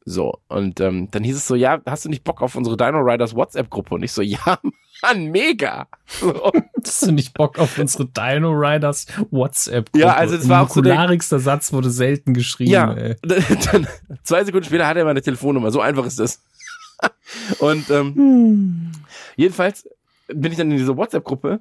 So, 0.09 0.39
und 0.47 0.79
ähm, 0.81 1.09
dann 1.11 1.25
hieß 1.25 1.37
es 1.37 1.49
so, 1.49 1.57
ja, 1.57 1.81
hast 1.85 2.05
du 2.05 2.09
nicht 2.09 2.23
Bock 2.23 2.41
auf 2.41 2.55
unsere 2.55 2.77
Dino 2.77 3.01
Riders 3.01 3.35
WhatsApp-Gruppe? 3.35 3.97
Und 3.97 4.05
ich 4.05 4.13
so, 4.13 4.23
ja, 4.23 4.59
Mann, 5.03 5.27
mega. 5.27 5.89
So. 6.07 6.53
Hast 6.85 7.07
du 7.07 7.11
nicht 7.13 7.35
Bock 7.35 7.59
auf 7.59 7.77
unsere 7.77 8.07
Dino 8.07 8.53
Riders 8.53 9.07
WhatsApp-Gruppe? 9.33 9.99
Ja, 9.99 10.15
also 10.15 10.37
es 10.37 10.49
war 10.49 10.63
auch 10.63 10.69
so 10.71 10.81
der- 10.81 11.19
Satz 11.21 11.73
wurde 11.73 11.91
selten 11.91 12.35
geschrieben, 12.35 12.71
Ja, 12.71 12.93
ey. 12.93 13.17
dann, 13.73 13.89
zwei 14.23 14.45
Sekunden 14.45 14.67
später 14.67 14.87
hat 14.87 14.97
er 14.97 15.05
meine 15.05 15.23
Telefonnummer. 15.23 15.73
So 15.73 15.81
einfach 15.81 16.07
ist 16.07 16.21
das. 16.21 16.41
Und 17.59 17.91
ähm, 17.91 18.93
jedenfalls 19.35 19.89
bin 20.29 20.53
ich 20.53 20.59
dann 20.59 20.71
in 20.71 20.77
dieser 20.79 20.97
WhatsApp-Gruppe 20.97 21.61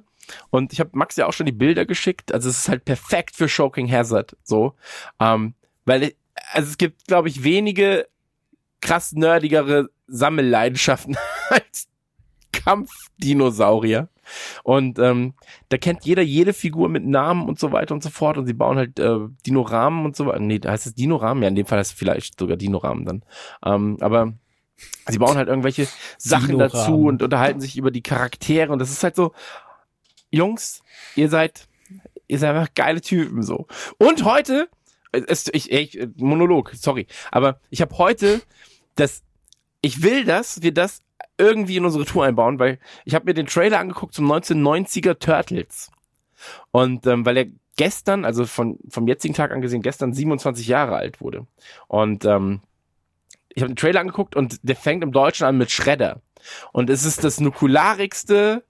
und 0.50 0.72
ich 0.72 0.80
habe 0.80 0.90
Max 0.94 1.16
ja 1.16 1.26
auch 1.26 1.32
schon 1.32 1.46
die 1.46 1.52
Bilder 1.52 1.86
geschickt. 1.86 2.32
Also 2.32 2.48
es 2.48 2.58
ist 2.60 2.68
halt 2.68 2.84
perfekt 2.84 3.36
für 3.36 3.48
Shocking 3.48 3.90
Hazard. 3.90 4.36
So, 4.42 4.74
ähm, 5.20 5.54
weil 5.84 6.02
ich- 6.02 6.16
also 6.52 6.68
es 6.68 6.78
gibt, 6.78 7.06
glaube 7.06 7.28
ich, 7.28 7.42
wenige 7.44 8.06
krass 8.80 9.12
nerdigere 9.12 9.88
Sammelleidenschaften 10.06 11.16
als 11.50 11.88
Kampfdinosaurier. 12.52 14.08
Und 14.64 14.98
ähm, 14.98 15.34
da 15.68 15.78
kennt 15.78 16.04
jeder 16.04 16.22
jede 16.22 16.52
Figur 16.52 16.88
mit 16.88 17.04
Namen 17.06 17.48
und 17.48 17.60
so 17.60 17.70
weiter 17.70 17.94
und 17.94 18.02
so 18.02 18.10
fort. 18.10 18.38
Und 18.38 18.46
sie 18.46 18.54
bauen 18.54 18.76
halt 18.76 18.98
äh, 18.98 19.18
Dinoramen 19.46 20.04
und 20.04 20.16
so 20.16 20.26
weiter. 20.26 20.40
Nee, 20.40 20.58
da 20.58 20.72
heißt 20.72 20.86
es 20.86 20.94
Dinoramen? 20.94 21.42
Ja, 21.42 21.48
in 21.48 21.54
dem 21.54 21.66
Fall 21.66 21.78
heißt 21.78 21.92
es 21.92 21.98
vielleicht 21.98 22.38
sogar 22.38 22.56
Dinoramen 22.56 23.04
dann. 23.04 23.22
Ähm, 23.64 23.96
aber 24.00 24.32
sie 25.08 25.18
bauen 25.18 25.36
halt 25.36 25.48
irgendwelche 25.48 25.88
Sachen 26.18 26.58
dazu 26.58 27.06
und 27.06 27.22
unterhalten 27.22 27.60
sich 27.60 27.76
über 27.76 27.90
die 27.90 28.02
Charaktere. 28.02 28.72
Und 28.72 28.78
das 28.78 28.90
ist 28.90 29.02
halt 29.02 29.16
so, 29.16 29.32
Jungs, 30.30 30.82
ihr 31.14 31.28
seid, 31.28 31.68
ihr 32.28 32.38
seid 32.38 32.54
einfach 32.54 32.74
geile 32.74 33.00
Typen 33.00 33.42
so. 33.42 33.66
Und 33.98 34.24
heute, 34.24 34.68
es, 35.12 35.48
ich, 35.52 35.72
ich, 35.72 36.08
Monolog, 36.16 36.72
sorry, 36.74 37.06
aber 37.30 37.60
ich 37.70 37.80
habe 37.80 37.96
heute 37.98 38.42
das 38.96 39.22
ich 39.86 40.02
will, 40.02 40.24
dass 40.24 40.62
wir 40.62 40.74
das 40.74 41.00
irgendwie 41.38 41.76
in 41.76 41.84
unsere 41.84 42.04
Tour 42.04 42.24
einbauen, 42.24 42.58
weil 42.58 42.78
ich 43.04 43.14
habe 43.14 43.26
mir 43.26 43.34
den 43.34 43.46
Trailer 43.46 43.78
angeguckt 43.78 44.14
zum 44.14 44.30
1990er 44.30 45.18
Turtles. 45.18 45.90
Und 46.72 47.06
ähm, 47.06 47.24
weil 47.24 47.36
er 47.36 47.46
gestern, 47.76 48.24
also 48.24 48.46
von, 48.46 48.78
vom 48.88 49.06
jetzigen 49.06 49.34
Tag 49.34 49.52
angesehen, 49.52 49.82
gestern 49.82 50.12
27 50.12 50.66
Jahre 50.66 50.96
alt 50.96 51.20
wurde. 51.20 51.46
Und 51.88 52.24
ähm, 52.24 52.62
ich 53.56 53.62
habe 53.62 53.72
den 53.72 53.76
Trailer 53.76 54.00
angeguckt 54.00 54.36
und 54.36 54.58
der 54.62 54.76
fängt 54.76 55.02
im 55.02 55.12
Deutschen 55.12 55.46
an 55.46 55.56
mit 55.56 55.70
Schredder. 55.70 56.20
Und 56.72 56.90
es 56.90 57.04
ist 57.04 57.24
das 57.24 57.40
nukularigste, 57.40 58.62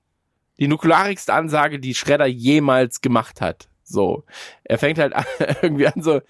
die 0.59 0.69
nukularigste 0.69 1.35
Ansage, 1.35 1.81
die 1.81 1.95
Schredder 1.95 2.27
jemals 2.27 3.01
gemacht 3.01 3.41
hat. 3.41 3.69
So. 3.83 4.25
Er 4.63 4.79
fängt 4.79 4.99
halt 4.99 5.13
an, 5.15 5.25
irgendwie 5.61 5.89
an 5.89 6.03
so, 6.03 6.23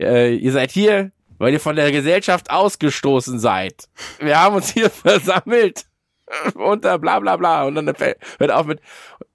äh, 0.00 0.34
ihr 0.34 0.52
seid 0.52 0.70
hier, 0.70 1.12
weil 1.36 1.52
ihr 1.52 1.60
von 1.60 1.76
der 1.76 1.92
Gesellschaft 1.92 2.50
ausgestoßen 2.50 3.38
seid. 3.38 3.90
Wir 4.18 4.40
haben 4.40 4.56
uns 4.56 4.72
hier 4.72 4.88
versammelt. 4.90 5.84
Unter 6.54 6.98
bla 6.98 7.20
bla 7.20 7.36
bla. 7.36 7.64
Und 7.64 7.74
dann 7.74 7.86
hört 7.86 8.50
auf 8.50 8.64
mit, 8.64 8.80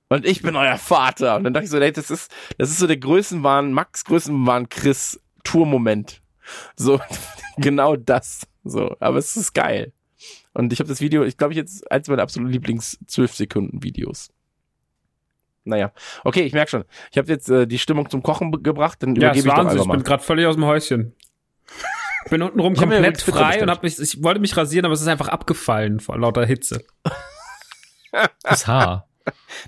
und 0.09 0.25
ich 0.25 0.41
bin 0.41 0.55
euer 0.55 0.77
Vater. 0.77 1.35
Und 1.35 1.43
dann 1.43 1.53
dachte 1.53 1.65
ich 1.65 1.69
so, 1.69 1.77
ey, 1.77 1.91
das 1.91 2.09
ist, 2.09 2.33
das 2.57 2.71
ist 2.71 2.79
so 2.79 2.87
der 2.87 2.97
Größenwahn, 2.97 3.71
Max 3.71 4.03
Größenwahn 4.03 4.67
Chris 4.69 5.21
Tour-Moment. 5.43 6.21
So, 6.75 6.99
genau 7.57 7.95
das. 7.95 8.47
So, 8.63 8.95
aber 8.99 9.17
es 9.17 9.35
ist 9.37 9.53
geil. 9.53 9.93
Und 10.53 10.73
ich 10.73 10.79
habe 10.79 10.89
das 10.89 11.01
Video, 11.01 11.23
ich 11.23 11.37
glaube, 11.37 11.53
ich 11.53 11.57
jetzt 11.57 11.89
eins 11.91 12.07
meiner 12.07 12.23
absoluten 12.23 12.51
Lieblings 12.51 12.97
12 13.07 13.35
Sekunden 13.35 13.83
Videos. 13.83 14.29
Naja, 15.63 15.91
okay, 16.23 16.43
ich 16.43 16.53
merke 16.53 16.71
schon. 16.71 16.85
Ich 17.11 17.17
habe 17.17 17.27
jetzt 17.27 17.49
äh, 17.49 17.67
die 17.67 17.77
Stimmung 17.77 18.09
zum 18.09 18.23
Kochen 18.23 18.51
gebracht, 18.63 19.03
dann 19.03 19.15
Ja, 19.15 19.29
übergebe 19.33 19.39
ist 19.39 19.45
ich 19.45 19.51
doch 19.51 19.57
Wahnsinn. 19.57 19.71
einfach 19.71 19.81
Ich 19.83 19.87
mal. 19.87 19.95
bin 19.95 20.03
gerade 20.03 20.23
völlig 20.23 20.45
aus 20.45 20.55
dem 20.55 20.65
Häuschen. 20.65 21.13
Ich 22.25 22.29
bin 22.31 22.41
untenrum 22.41 22.73
Ich 22.73 22.79
komplett 22.79 23.21
frei 23.21 23.61
und 23.61 23.69
hab 23.69 23.83
mich, 23.83 23.99
ich 23.99 24.23
wollte 24.23 24.39
mich 24.39 24.55
rasieren, 24.55 24.85
aber 24.85 24.93
es 24.93 25.01
ist 25.01 25.07
einfach 25.07 25.27
abgefallen 25.27 25.99
vor 25.99 26.17
lauter 26.17 26.45
Hitze. 26.45 26.83
Das 28.41 28.65
Haar. 28.65 29.07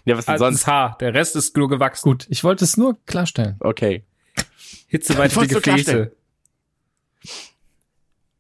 ja, 0.06 0.18
was 0.18 0.26
denn 0.26 0.34
Also 0.34 0.46
sonst? 0.46 0.62
das 0.62 0.68
Haar, 0.68 0.98
der 1.00 1.14
Rest 1.14 1.36
ist 1.36 1.56
nur 1.58 1.70
gewachsen. 1.70 2.10
Gut, 2.10 2.26
ich 2.30 2.44
wollte 2.44 2.64
es 2.64 2.78
nur 2.78 2.98
klarstellen. 3.06 3.58
Okay. 3.60 4.06
Ich 4.88 5.08
nur 5.10 5.46
Gefäße. 5.46 6.12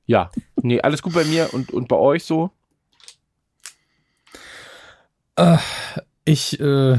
Ja. 0.06 0.32
Nee, 0.56 0.82
alles 0.82 1.02
gut 1.02 1.14
bei 1.14 1.24
mir 1.26 1.54
und, 1.54 1.72
und 1.72 1.88
bei 1.88 1.96
euch 1.96 2.24
so? 2.24 2.52
Ich, 6.26 6.60
äh, 6.60 6.98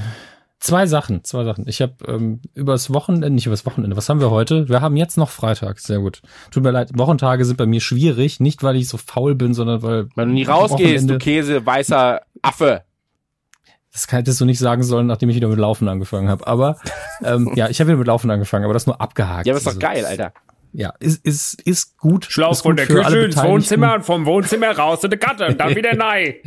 zwei 0.61 0.87
Sachen, 0.87 1.25
zwei 1.25 1.45
Sachen. 1.45 1.69
Ich 1.69 1.83
habe 1.83 1.93
ähm, 2.09 2.41
übers 2.55 2.93
Wochenende, 2.93 3.29
nicht 3.31 3.47
übers 3.47 3.67
Wochenende, 3.67 3.97
was 3.97 4.09
haben 4.09 4.21
wir 4.21 4.31
heute? 4.31 4.69
Wir 4.69 4.81
haben 4.81 4.97
jetzt 4.97 5.19
noch 5.19 5.29
Freitag, 5.29 5.79
sehr 5.79 5.99
gut. 5.99 6.23
Tut 6.51 6.63
mir 6.63 6.71
leid, 6.71 6.91
Wochentage 6.97 7.45
sind 7.45 7.57
bei 7.57 7.67
mir 7.67 7.81
schwierig, 7.81 8.41
nicht 8.41 8.63
weil 8.63 8.77
ich 8.77 8.89
so 8.89 8.97
faul 8.97 9.35
bin, 9.35 9.53
sondern 9.53 9.83
weil 9.83 10.09
Wenn 10.17 10.29
du 10.29 10.35
nie 10.35 10.45
rausgehst, 10.45 10.81
Wochenende- 11.07 11.15
du 11.15 11.19
Käse, 11.19 11.65
weißer 11.67 12.23
Affe. 12.43 12.83
Das 13.93 14.07
hättest 14.11 14.41
du 14.41 14.45
nicht 14.45 14.61
sagen 14.61 14.85
sollen, 14.85 15.09
nachdem 15.09 15.29
ich 15.31 15.37
wieder 15.37 15.49
mit 15.49 15.59
Laufen 15.59 15.89
angefangen 15.89 16.29
habe. 16.29 16.47
Aber 16.47 16.79
ähm, 17.25 17.53
ja, 17.57 17.69
ich 17.69 17.81
habe 17.81 17.89
wieder 17.89 17.99
mit 17.99 18.07
Laufen 18.07 18.31
angefangen, 18.31 18.65
aber 18.65 18.73
das 18.73 18.87
nur 18.87 19.01
abgehakt. 19.01 19.47
Ja, 19.47 19.53
aber 19.53 19.59
ist 19.59 19.67
doch 19.67 19.73
Also, 19.73 19.81
geil, 19.81 20.07
Alter. 20.07 20.33
Ja, 20.73 20.95
ist, 21.01 21.25
ist, 21.25 21.61
ist 21.63 21.99
gut. 21.99 22.27
Schlauch 22.27 22.53
ist 22.53 22.63
von 22.63 22.73
gut 22.73 22.81
der 22.81 22.87
Küche 22.87 23.19
ins. 23.21 23.37
Wohnzimmer 23.37 23.95
und 23.95 24.05
vom 24.05 24.27
Wohnzimmer 24.27 24.71
raus 24.77 25.03
in 25.05 25.11
die 25.11 25.17
Gatte 25.17 25.47
und 25.47 25.59
dann 25.59 25.75
wieder 25.75 25.95
nein. 25.95 26.35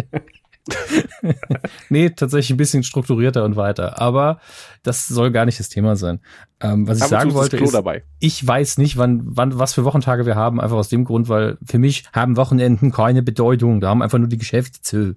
Nee, 1.89 2.11
tatsächlich 2.11 2.51
ein 2.51 2.57
bisschen 2.57 2.83
strukturierter 2.83 3.43
und 3.43 3.55
weiter. 3.55 3.99
Aber 3.99 4.39
das 4.81 5.07
soll 5.07 5.31
gar 5.31 5.45
nicht 5.45 5.59
das 5.59 5.69
Thema 5.69 5.95
sein. 5.95 6.21
Ähm, 6.61 6.87
was 6.87 6.99
ich 6.99 7.03
sagen 7.05 7.33
wollte 7.33 7.57
ist, 7.57 7.73
dabei. 7.73 8.03
ich 8.19 8.45
weiß 8.45 8.77
nicht, 8.77 8.97
wann, 8.97 9.21
wann, 9.25 9.59
was 9.59 9.73
für 9.73 9.83
Wochentage 9.83 10.25
wir 10.25 10.35
haben, 10.35 10.61
einfach 10.61 10.77
aus 10.77 10.89
dem 10.89 11.03
Grund, 11.03 11.27
weil 11.27 11.57
für 11.65 11.79
mich 11.79 12.05
haben 12.13 12.37
Wochenenden 12.37 12.91
keine 12.91 13.23
Bedeutung. 13.23 13.81
Da 13.81 13.89
haben 13.89 14.01
einfach 14.01 14.19
nur 14.19 14.29
die 14.29 14.37
Geschäfte 14.37 14.81
zu. 14.81 15.15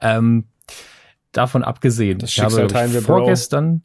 Ähm, 0.00 0.48
davon 1.32 1.62
abgesehen. 1.62 2.18
Das 2.18 2.30
ich 2.30 2.40
habe 2.40 2.50
Schicksal 2.50 2.68
teilen 2.68 2.92
wir, 2.92 3.00
Bro. 3.02 3.18
vorgestern, 3.18 3.82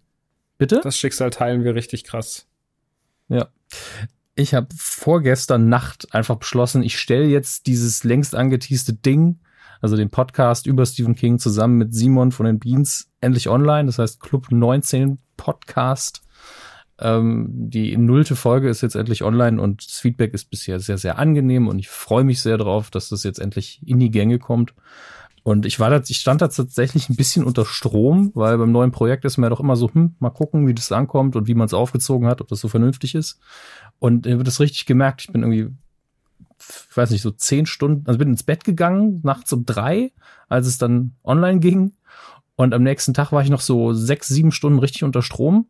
bitte? 0.58 0.82
Das 0.84 0.98
Schicksal 0.98 1.30
teilen 1.30 1.64
wir 1.64 1.76
richtig 1.76 2.04
krass. 2.04 2.48
Ja. 3.28 3.48
Ich 4.36 4.56
habe 4.56 4.68
vorgestern 4.76 5.70
Nacht 5.70 6.14
einfach 6.14 6.38
beschlossen, 6.38 6.82
ich 6.82 6.98
stelle 6.98 7.26
jetzt 7.26 7.68
dieses 7.68 8.04
längst 8.04 8.34
angeteaste 8.34 8.94
Ding, 8.94 9.40
also 9.80 9.96
den 9.96 10.10
Podcast 10.10 10.66
über 10.66 10.86
Stephen 10.86 11.14
King 11.14 11.38
zusammen 11.38 11.78
mit 11.78 11.94
Simon 11.94 12.32
von 12.32 12.48
den 12.48 12.58
Beans 12.58 13.12
endlich 13.22 13.48
online. 13.48 13.86
Das 13.86 14.00
heißt 14.00 14.20
Club 14.20 14.48
19 14.50 15.20
Podcast. 15.38 16.24
Ähm, 17.00 17.48
die 17.50 17.96
nullte 17.98 18.36
Folge 18.36 18.70
ist 18.70 18.82
jetzt 18.82 18.96
endlich 18.96 19.24
online 19.24 19.62
und 19.62 19.86
das 19.86 20.00
Feedback 20.00 20.34
ist 20.34 20.50
bisher 20.50 20.80
sehr, 20.80 20.98
sehr 20.98 21.20
angenehm 21.20 21.68
und 21.68 21.78
ich 21.78 21.90
freue 21.90 22.24
mich 22.24 22.42
sehr 22.42 22.58
drauf, 22.58 22.90
dass 22.90 23.10
das 23.10 23.24
jetzt 23.24 23.40
endlich 23.40 23.82
in 23.86 24.00
die 24.00 24.12
Gänge 24.12 24.40
kommt. 24.40 24.74
Und 25.44 25.66
ich 25.66 25.80
war 25.80 25.90
da, 25.90 26.02
ich 26.08 26.18
stand 26.18 26.42
da 26.42 26.48
tatsächlich 26.48 27.10
ein 27.10 27.18
bisschen 27.18 27.44
unter 27.44 27.66
Strom, 27.66 28.32
weil 28.34 28.58
beim 28.58 28.72
neuen 28.72 28.92
Projekt 28.92 29.26
ist 29.26 29.38
man 29.38 29.46
ja 29.46 29.50
doch 29.50 29.60
immer 29.60 29.76
so, 29.76 29.94
hm, 29.94 30.16
mal 30.20 30.30
gucken, 30.30 30.68
wie 30.68 30.74
das 30.74 30.92
ankommt 30.94 31.36
und 31.36 31.48
wie 31.48 31.54
man 31.54 31.66
es 31.66 31.74
aufgezogen 31.74 32.28
hat, 32.30 32.40
ob 32.40 32.48
das 32.48 32.62
so 32.62 32.70
vernünftig 32.70 33.14
ist. 33.14 33.40
Und 34.00 34.26
ich 34.26 34.34
habe 34.34 34.46
das 34.46 34.62
richtig 34.62 34.86
gemerkt. 34.86 35.22
Ich 35.22 35.34
bin 35.34 35.42
irgendwie, 35.42 35.76
ich 36.60 36.98
weiß 36.98 37.12
nicht, 37.12 37.22
so 37.22 37.32
zehn 37.32 37.66
Stunden, 37.66 38.08
also 38.08 38.18
bin 38.18 38.30
ins 38.30 38.44
Bett 38.44 38.64
gegangen, 38.64 39.20
nachts 39.24 39.52
um 39.52 39.66
drei, 39.66 40.14
als 40.48 40.66
es 40.66 40.78
dann 40.78 41.14
online 41.26 41.60
ging. 41.60 41.92
Und 42.56 42.74
am 42.74 42.84
nächsten 42.84 43.14
Tag 43.14 43.34
war 43.34 43.42
ich 43.42 43.50
noch 43.50 43.62
so 43.62 43.94
sechs, 43.94 44.30
sieben 44.30 44.54
Stunden 44.54 44.80
richtig 44.80 45.04
unter 45.04 45.22
Strom. 45.22 45.68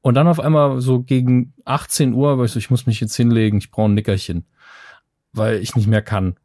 Und 0.00 0.14
dann 0.14 0.28
auf 0.28 0.38
einmal 0.38 0.80
so 0.80 1.02
gegen 1.02 1.54
18 1.64 2.12
Uhr, 2.12 2.38
war 2.38 2.44
ich 2.44 2.52
so, 2.52 2.58
ich 2.60 2.70
muss 2.70 2.86
mich 2.86 3.00
jetzt 3.00 3.16
hinlegen, 3.16 3.58
ich 3.58 3.72
brauche 3.72 3.88
ein 3.88 3.94
Nickerchen. 3.94 4.46
Weil 5.32 5.56
ich 5.56 5.74
nicht 5.74 5.88
mehr 5.88 6.02
kann. 6.02 6.36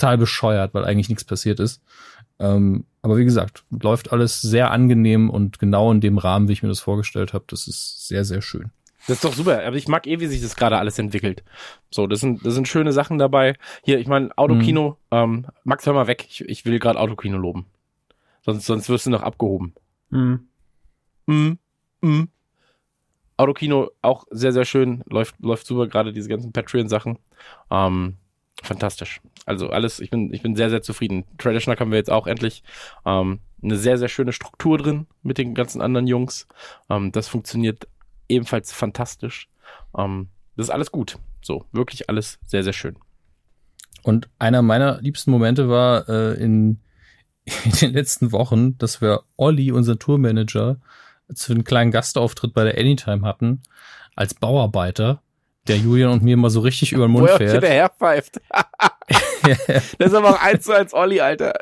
Total 0.00 0.16
bescheuert, 0.16 0.72
weil 0.72 0.84
eigentlich 0.86 1.10
nichts 1.10 1.24
passiert 1.24 1.60
ist. 1.60 1.82
Ähm, 2.38 2.84
aber 3.02 3.18
wie 3.18 3.24
gesagt, 3.24 3.64
läuft 3.70 4.12
alles 4.12 4.40
sehr 4.40 4.70
angenehm 4.70 5.28
und 5.28 5.58
genau 5.58 5.92
in 5.92 6.00
dem 6.00 6.16
Rahmen, 6.16 6.48
wie 6.48 6.54
ich 6.54 6.62
mir 6.62 6.70
das 6.70 6.80
vorgestellt 6.80 7.34
habe. 7.34 7.44
Das 7.48 7.68
ist 7.68 8.08
sehr, 8.08 8.24
sehr 8.24 8.40
schön. 8.40 8.70
Das 9.06 9.16
ist 9.16 9.24
doch 9.24 9.34
super. 9.34 9.62
Aber 9.62 9.76
ich 9.76 9.88
mag 9.88 10.06
eh, 10.06 10.20
wie 10.20 10.26
sich 10.26 10.40
das 10.40 10.56
gerade 10.56 10.78
alles 10.78 10.98
entwickelt. 10.98 11.44
So, 11.90 12.06
das 12.06 12.20
sind, 12.20 12.46
das 12.46 12.54
sind 12.54 12.66
schöne 12.66 12.94
Sachen 12.94 13.18
dabei. 13.18 13.56
Hier, 13.82 13.98
ich 13.98 14.06
meine, 14.06 14.30
Autokino, 14.36 14.96
ähm, 15.10 15.46
Max, 15.64 15.84
hör 15.84 15.92
mal 15.92 16.06
weg. 16.06 16.26
Ich, 16.30 16.40
ich 16.48 16.64
will 16.64 16.78
gerade 16.78 16.98
Autokino 16.98 17.36
loben. 17.36 17.66
Sonst, 18.42 18.64
sonst 18.64 18.88
wirst 18.88 19.04
du 19.04 19.10
noch 19.10 19.22
abgehoben. 19.22 19.74
Hm. 20.10 20.48
Mm, 21.26 21.52
mm. 22.00 22.28
Autokino 23.36 23.90
auch 24.00 24.24
sehr, 24.30 24.52
sehr 24.52 24.64
schön. 24.64 25.02
Läuft, 25.06 25.34
läuft 25.40 25.66
super, 25.66 25.88
gerade 25.88 26.14
diese 26.14 26.30
ganzen 26.30 26.52
Patreon-Sachen. 26.52 27.18
Ähm, 27.70 28.16
fantastisch. 28.62 29.20
Also 29.46 29.70
alles, 29.70 30.00
ich 30.00 30.10
bin, 30.10 30.32
ich 30.32 30.42
bin 30.42 30.56
sehr, 30.56 30.70
sehr 30.70 30.82
zufrieden. 30.82 31.24
Schnack 31.38 31.80
haben 31.80 31.90
wir 31.90 31.98
jetzt 31.98 32.10
auch 32.10 32.26
endlich. 32.26 32.62
Ähm, 33.04 33.40
eine 33.62 33.76
sehr, 33.76 33.98
sehr 33.98 34.08
schöne 34.08 34.32
Struktur 34.32 34.78
drin 34.78 35.06
mit 35.22 35.38
den 35.38 35.54
ganzen 35.54 35.80
anderen 35.80 36.06
Jungs. 36.06 36.46
Ähm, 36.88 37.12
das 37.12 37.28
funktioniert 37.28 37.88
ebenfalls 38.28 38.72
fantastisch. 38.72 39.48
Ähm, 39.96 40.28
das 40.56 40.66
ist 40.66 40.70
alles 40.70 40.92
gut. 40.92 41.18
So, 41.42 41.64
wirklich 41.72 42.08
alles 42.08 42.38
sehr, 42.46 42.62
sehr 42.62 42.72
schön. 42.72 42.96
Und 44.02 44.28
einer 44.38 44.62
meiner 44.62 45.00
liebsten 45.00 45.30
Momente 45.30 45.68
war 45.68 46.08
äh, 46.08 46.34
in, 46.34 46.80
in 47.64 47.72
den 47.80 47.92
letzten 47.92 48.32
Wochen, 48.32 48.78
dass 48.78 49.00
wir 49.00 49.22
Olli, 49.36 49.72
unser 49.72 49.98
Tourmanager, 49.98 50.78
zu 51.34 51.52
einem 51.52 51.64
kleinen 51.64 51.92
Gastauftritt 51.92 52.54
bei 52.54 52.64
der 52.64 52.78
Anytime 52.78 53.26
hatten, 53.26 53.62
als 54.16 54.34
Bauarbeiter, 54.34 55.22
der 55.68 55.76
Julian 55.76 56.10
und 56.10 56.22
mir 56.22 56.36
mal 56.36 56.50
so 56.50 56.60
richtig 56.60 56.92
über 56.92 57.06
den 57.06 57.12
Mund 57.12 57.28
Wo 57.28 57.30
er 57.30 57.36
fährt. 57.36 57.52
hinterher 57.52 57.88
pfeift. 57.90 58.40
das 59.68 59.94
ist 59.98 60.14
aber 60.14 60.30
auch 60.30 60.42
eins 60.42 60.64
zu 60.64 60.72
eins 60.72 60.94
Olli, 60.94 61.20
Alter. 61.20 61.54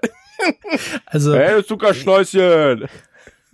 Also, 1.06 1.34
Hey, 1.34 1.64
Zuckerschnäuschen. 1.64 2.86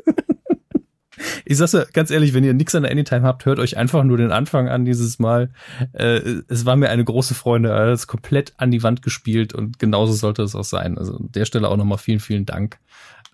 ich 1.45 1.57
sag's 1.57 1.73
ja 1.73 1.85
ganz 1.93 2.11
ehrlich, 2.11 2.35
wenn 2.35 2.45
ihr 2.45 2.55
nix 2.55 2.75
an 2.75 2.83
der 2.83 2.93
Anytime 2.93 3.23
habt, 3.23 3.47
hört 3.47 3.59
euch 3.59 3.77
einfach 3.77 4.05
nur 4.05 4.17
den 4.17 4.33
Anfang 4.33 4.69
an 4.69 4.85
dieses 4.85 5.19
Mal. 5.19 5.51
Äh, 5.93 6.43
es 6.49 6.67
war 6.67 6.77
mir 6.77 6.91
eine 6.91 7.05
große 7.05 7.35
Freude, 7.35 7.71
er 7.71 7.87
hat 7.87 7.89
es 7.89 8.07
komplett 8.07 8.53
an 8.57 8.71
die 8.71 8.83
Wand 8.83 9.03
gespielt 9.03 9.55
und 9.55 9.79
genauso 9.79 10.13
sollte 10.13 10.43
es 10.43 10.55
auch 10.55 10.65
sein. 10.65 10.99
Also 10.99 11.17
an 11.17 11.31
der 11.33 11.45
Stelle 11.45 11.69
auch 11.69 11.77
nochmal 11.77 11.99
vielen, 11.99 12.21
vielen 12.21 12.47
Dank. 12.47 12.79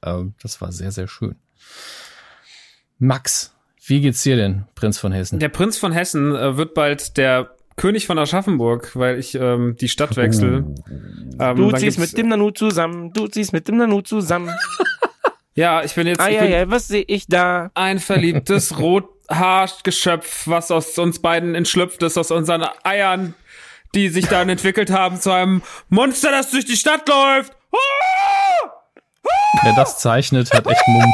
Ähm, 0.02 0.34
das 0.42 0.60
war 0.60 0.72
sehr, 0.72 0.92
sehr 0.92 1.08
schön. 1.08 1.36
Max, 2.98 3.54
wie 3.86 4.00
geht's 4.00 4.22
dir 4.22 4.36
denn, 4.36 4.64
Prinz 4.74 4.98
von 4.98 5.12
Hessen? 5.12 5.38
Der 5.38 5.48
Prinz 5.48 5.78
von 5.78 5.92
Hessen 5.92 6.34
äh, 6.34 6.56
wird 6.56 6.74
bald 6.74 7.16
der 7.16 7.50
König 7.76 8.06
von 8.06 8.18
Aschaffenburg, 8.18 8.94
weil 8.94 9.18
ich 9.18 9.34
ähm, 9.34 9.76
die 9.80 9.88
Stadt 9.88 10.16
wechsle. 10.16 10.64
Oh. 10.66 11.42
Ähm, 11.42 11.56
Du 11.56 11.72
ziehst 11.72 11.98
mit 11.98 12.16
dem 12.18 12.28
Nanu 12.28 12.50
zusammen. 12.50 13.12
Du 13.12 13.26
ziehst 13.26 13.52
mit 13.52 13.66
dem 13.68 13.76
Nanu 13.78 14.00
zusammen. 14.02 14.50
Ja, 15.56 15.82
ich 15.82 15.94
bin 15.94 16.06
jetzt 16.06 16.20
Ah, 16.20 16.28
ich 16.28 16.36
ja, 16.36 16.42
bin 16.42 16.52
ja, 16.52 16.70
was 16.70 16.86
sehe 16.86 17.04
ich 17.06 17.26
da? 17.26 17.70
ein 17.74 17.98
verliebtes 17.98 18.78
Rothaargeschöpf, 18.78 20.46
was 20.46 20.70
aus 20.70 20.96
uns 20.96 21.18
beiden 21.18 21.56
entschlüpft 21.56 22.02
ist, 22.04 22.16
aus 22.16 22.30
unseren 22.30 22.64
Eiern, 22.84 23.34
die 23.94 24.08
sich 24.10 24.26
dann 24.28 24.48
entwickelt 24.48 24.90
haben 24.90 25.20
zu 25.20 25.32
einem 25.32 25.62
Monster, 25.88 26.30
das 26.30 26.52
durch 26.52 26.64
die 26.66 26.76
Stadt 26.76 27.06
läuft. 27.08 27.52
Wer 29.62 29.74
das 29.74 29.98
zeichnet, 29.98 30.52
hat 30.52 30.66
echt 30.68 30.86
Mumm. 30.86 31.12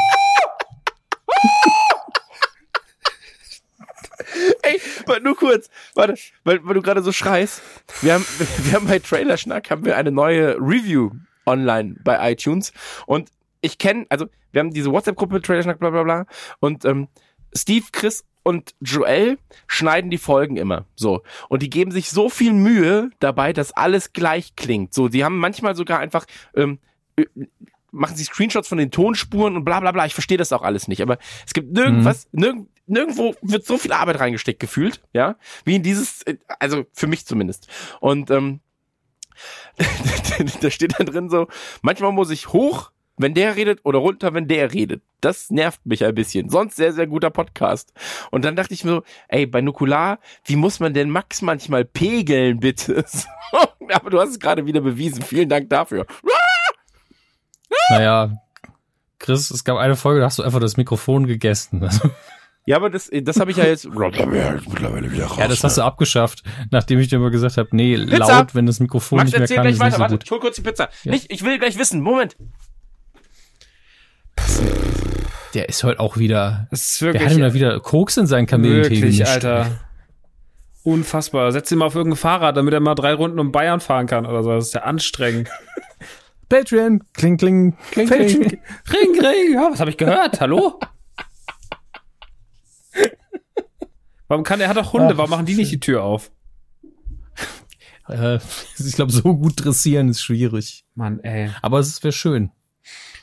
Ey, 4.77 4.81
warte, 5.07 5.23
nur 5.23 5.37
kurz. 5.37 5.69
Warte, 5.95 6.15
weil, 6.45 6.65
weil 6.65 6.75
du 6.75 6.83
gerade 6.83 7.03
so 7.03 7.13
schreist. 7.13 7.63
Wir 8.03 8.15
haben, 8.15 8.27
wir 8.65 8.73
haben 8.73 8.87
bei 8.87 8.99
Trailerschnack 8.99 9.71
haben 9.71 9.85
wir 9.85 9.97
eine 9.97 10.13
neue 10.13 10.57
Review 10.57 11.11
online 11.47 11.97
bei 12.03 12.33
iTunes 12.33 12.73
und 13.07 13.31
ich 13.61 13.79
kenne, 13.79 14.07
also 14.09 14.27
wir 14.53 14.61
haben 14.61 14.73
diese 14.73 14.91
WhatsApp-Gruppe 14.91 15.41
Trailerschnack, 15.41 15.79
bla 15.79 15.91
bla 15.91 16.03
bla 16.03 16.27
und 16.61 16.85
ähm, 16.85 17.09
Steve, 17.55 17.87
Chris 17.93 18.25
und 18.43 18.75
Joel 18.81 19.39
schneiden 19.67 20.11
die 20.11 20.19
Folgen 20.19 20.57
immer 20.57 20.87
so 20.95 21.23
und 21.49 21.63
die 21.63 21.71
geben 21.71 21.91
sich 21.91 22.11
so 22.11 22.29
viel 22.29 22.53
Mühe 22.53 23.11
dabei, 23.21 23.53
dass 23.53 23.73
alles 23.73 24.13
gleich 24.13 24.57
klingt. 24.57 24.93
So, 24.93 25.09
die 25.09 25.25
haben 25.25 25.39
manchmal 25.39 25.77
sogar 25.77 26.01
einfach 26.01 26.27
ähm, 26.55 26.79
äh, 27.17 27.27
machen 27.93 28.17
sie 28.17 28.25
Screenshots 28.25 28.69
von 28.69 28.79
den 28.79 28.91
Tonspuren 28.91 29.57
und 29.57 29.65
bla 29.65 29.81
bla 29.81 29.93
bla. 29.93 30.05
Ich 30.07 30.15
verstehe 30.15 30.39
das 30.39 30.53
auch 30.53 30.63
alles 30.63 30.89
nicht, 30.89 31.01
aber 31.01 31.19
es 31.47 31.55
gibt 31.55 31.73
nirgendwas, 31.73 32.29
nirg 32.33 32.67
nirgendwo 32.87 33.35
wird 33.43 33.67
so 33.67 33.79
viel 33.79 33.93
Arbeit 33.93 34.21
reingesteckt 34.21 34.61
gefühlt, 34.61 35.01
ja, 35.13 35.37
wie 35.65 35.77
in 35.77 35.83
dieses, 35.83 36.23
äh, 36.23 36.37
also 36.61 36.87
für 36.93 37.07
mich 37.07 37.27
zumindest. 37.27 37.69
Und 38.01 38.31
ähm, 38.31 38.61
da 40.61 40.71
steht 40.71 40.99
dann 40.99 41.07
drin 41.07 41.31
so, 41.31 41.49
manchmal 41.83 42.13
muss 42.13 42.31
ich 42.31 42.53
hoch, 42.53 42.91
wenn 43.19 43.35
der 43.35 43.57
redet 43.57 43.81
oder 43.85 43.99
runter, 43.99 44.35
wenn 44.35 44.47
der 44.47 44.73
redet. 44.73 45.03
Das 45.21 45.51
nervt 45.51 45.85
mich 45.87 46.05
ein 46.05 46.15
bisschen. 46.15 46.51
Sonst 46.51 46.77
sehr, 46.77 46.93
sehr 46.93 47.07
guter 47.07 47.31
Podcast. 47.31 47.93
Und 48.31 48.45
dann 48.45 48.57
dachte 48.57 48.75
ich 48.75 48.85
mir 48.85 48.91
so, 48.91 49.03
ey, 49.29 49.47
bei 49.47 49.63
Nukular, 49.63 50.19
wie 50.45 50.57
muss 50.57 50.81
man 50.81 50.93
denn 50.93 51.11
Max 51.11 51.41
manchmal 51.43 51.85
pegeln, 51.85 52.61
bitte? 52.61 53.05
Aber 53.93 54.11
du 54.11 54.21
hast 54.21 54.31
es 54.31 54.39
gerade 54.39 54.67
wieder 54.67 54.81
bewiesen. 54.81 55.23
Vielen 55.23 55.49
Dank 55.49 55.71
dafür. 55.71 56.07
Naja, 57.89 58.33
Chris, 59.19 59.51
es 59.51 59.65
gab 59.65 59.79
eine 59.79 59.97
Folge, 59.97 60.21
da 60.21 60.27
hast 60.27 60.39
du 60.39 60.43
einfach 60.43 60.61
das 60.61 60.77
Mikrofon 60.77 61.27
gegessen. 61.27 61.89
Ja, 62.69 62.77
aber 62.77 62.91
das, 62.91 63.09
das 63.13 63.39
habe 63.39 63.53
ich 63.53 63.57
ja 63.57 63.65
jetzt 63.65 63.85
mittlerweile 63.89 65.11
wieder 65.13 65.27
raus. 65.27 65.39
ja, 65.39 65.47
das 65.47 65.63
hast 65.63 65.79
du 65.79 65.83
abgeschafft, 65.83 66.43
nachdem 66.73 66.99
ich 66.99 67.07
dir 67.09 67.17
immer 67.17 67.31
gesagt 67.31 67.57
habe, 67.59 67.69
nee, 67.73 67.97
Pizza! 67.97 68.17
laut, 68.39 68.55
wenn 68.57 68.67
das 68.67 68.81
Mikrofon 68.81 69.19
Max, 69.19 69.31
nicht 69.31 69.39
mehr 69.39 69.49
kann, 69.49 69.63
gleich 69.63 69.75
ist 69.75 69.79
nicht 69.79 69.85
weiter. 69.85 69.95
so 69.97 70.01
Warte, 70.01 70.15
gut. 70.17 70.25
ich 70.25 70.31
hol 70.33 70.41
kurz 70.41 70.57
die 70.57 70.63
Pizza. 70.63 70.89
Ja. 71.05 71.13
Nicht, 71.13 71.31
ich 71.31 71.45
will 71.45 71.59
gleich 71.61 71.79
wissen. 71.79 72.01
Moment. 72.01 72.37
Der 75.55 75.69
ist 75.69 75.85
heute 75.85 76.01
auch 76.01 76.17
wieder, 76.17 76.67
Das 76.71 76.85
ist 76.91 77.01
der 77.01 77.13
wirklich, 77.15 77.25
hat 77.31 77.37
ihm 77.37 77.41
da 77.41 77.55
wieder 77.55 77.81
Koks 77.81 78.17
in 78.17 78.27
seinen 78.27 78.47
Kamillentee 78.47 78.91
wirklich, 78.97 79.17
gemischt. 79.19 79.33
Alter. 79.33 79.81
Unfassbar. 80.83 81.51
Setz 81.53 81.71
ihn 81.73 81.79
mal 81.79 81.87
auf 81.87 81.95
irgendein 81.95 82.19
Fahrrad, 82.19 82.57
damit 82.57 82.75
er 82.75 82.81
mal 82.81 82.95
drei 82.95 83.15
Runden 83.15 83.39
um 83.39 83.53
Bayern 83.53 83.81
fahren 83.81 84.07
kann 84.07 84.27
oder 84.27 84.43
so. 84.43 84.51
Das 84.51 84.67
ist 84.67 84.75
ja 84.75 84.83
anstrengend. 84.83 85.49
Patreon, 86.49 87.03
kling, 87.15 87.37
kling, 87.39 87.77
kling, 87.93 88.07
kling. 88.09 88.27
Ring, 88.93 89.21
ring. 89.21 89.55
Ja, 89.55 89.69
was 89.73 89.81
habe 89.81 89.91
ich 89.91 89.97
gehört? 89.97 90.41
Hallo? 90.41 90.79
Warum 94.29 94.45
kann 94.45 94.61
er 94.61 94.69
hat 94.69 94.77
doch 94.77 94.93
Hunde? 94.93 95.11
Ach, 95.13 95.19
Warum 95.19 95.31
machen 95.31 95.47
die 95.47 95.55
nicht 95.55 95.71
die 95.73 95.81
Tür 95.81 96.03
auf? 96.03 96.31
Äh, 98.09 98.39
ich 98.79 98.95
glaube, 98.95 99.13
so 99.13 99.23
gut 99.37 99.65
dressieren 99.65 100.09
ist 100.09 100.23
schwierig. 100.23 100.85
Mann, 100.95 101.21
ey. 101.21 101.51
Aber 101.63 101.79
es 101.79 102.03
wäre 102.03 102.13
schön. 102.13 102.51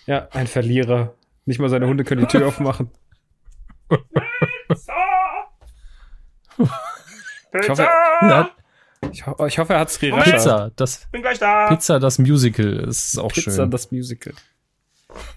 Ja, 0.06 0.28
ein 0.32 0.48
Verlierer. 0.48 1.14
Nicht 1.46 1.60
mal 1.60 1.70
seine 1.70 1.88
Hunde 1.88 2.04
können 2.04 2.22
die 2.22 2.28
Tür 2.28 2.48
aufmachen. 2.48 2.90
Ich 7.62 7.70
hoffe, 7.70 7.84
Ja, 8.22 8.50
ich, 9.12 9.28
ho 9.28 9.46
ich 9.46 9.60
hoffe, 9.60 9.74
er 9.74 9.80
hat 9.82 9.90
Sriracha. 9.92 10.24
Pizza, 10.32 10.72
das 10.76 11.08
Bin 11.12 11.22
gleich 11.22 11.40
da. 11.40 11.68
Pizza, 11.68 12.00
das 12.00 12.18
Musical, 12.20 12.74
ist 12.88 13.18
auch 13.20 13.32
Pizza, 13.32 13.52
schön. 13.52 13.72
das 13.72 13.92
Musical. 13.92 14.34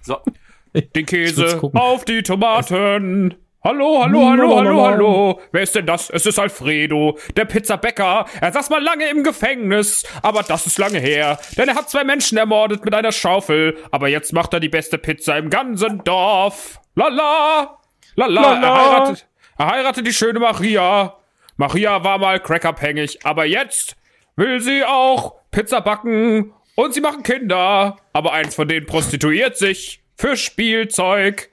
So. 0.01 0.17
Den 0.95 1.05
Käse 1.05 1.59
auf 1.73 2.05
die 2.05 2.23
Tomaten. 2.23 3.35
Hallo, 3.67 4.01
hallo, 4.01 4.29
hallo, 4.29 4.55
hallo, 4.55 4.85
hallo. 4.85 5.41
Wer 5.51 5.63
ist 5.63 5.75
denn 5.75 5.85
das? 5.85 6.09
Es 6.09 6.25
ist 6.25 6.39
Alfredo, 6.39 7.17
der 7.35 7.43
Pizzabäcker. 7.43 8.25
Er 8.39 8.53
saß 8.53 8.69
mal 8.69 8.81
lange 8.81 9.09
im 9.09 9.25
Gefängnis, 9.25 10.05
aber 10.21 10.41
das 10.41 10.67
ist 10.67 10.77
lange 10.77 10.99
her. 10.99 11.37
Denn 11.57 11.67
er 11.67 11.75
hat 11.75 11.89
zwei 11.89 12.05
Menschen 12.05 12.37
ermordet 12.37 12.85
mit 12.85 12.93
einer 12.93 13.11
Schaufel. 13.11 13.77
Aber 13.91 14.07
jetzt 14.07 14.31
macht 14.31 14.53
er 14.53 14.61
die 14.61 14.69
beste 14.69 14.97
Pizza 14.97 15.37
im 15.37 15.49
ganzen 15.49 16.01
Dorf. 16.05 16.79
Lala, 16.95 17.77
lala, 18.15 18.53
Lala. 18.53 18.67
er 18.67 18.77
heiratet, 18.77 19.27
er 19.57 19.67
heiratet 19.69 20.07
die 20.07 20.13
schöne 20.13 20.39
Maria. 20.39 21.17
Maria 21.57 22.05
war 22.05 22.19
mal 22.19 22.39
crackabhängig, 22.39 23.25
aber 23.25 23.43
jetzt 23.43 23.97
will 24.37 24.61
sie 24.61 24.85
auch 24.85 25.35
Pizza 25.51 25.81
backen 25.81 26.53
und 26.75 26.93
sie 26.93 27.01
machen 27.01 27.21
Kinder. 27.21 27.97
Aber 28.13 28.31
eins 28.31 28.55
von 28.55 28.69
denen 28.69 28.85
prostituiert 28.85 29.57
sich 29.57 29.99
für 30.15 30.37
Spielzeug. 30.37 31.49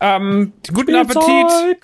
Ähm, 0.00 0.52
guten 0.72 0.94
Appetit. 0.94 1.80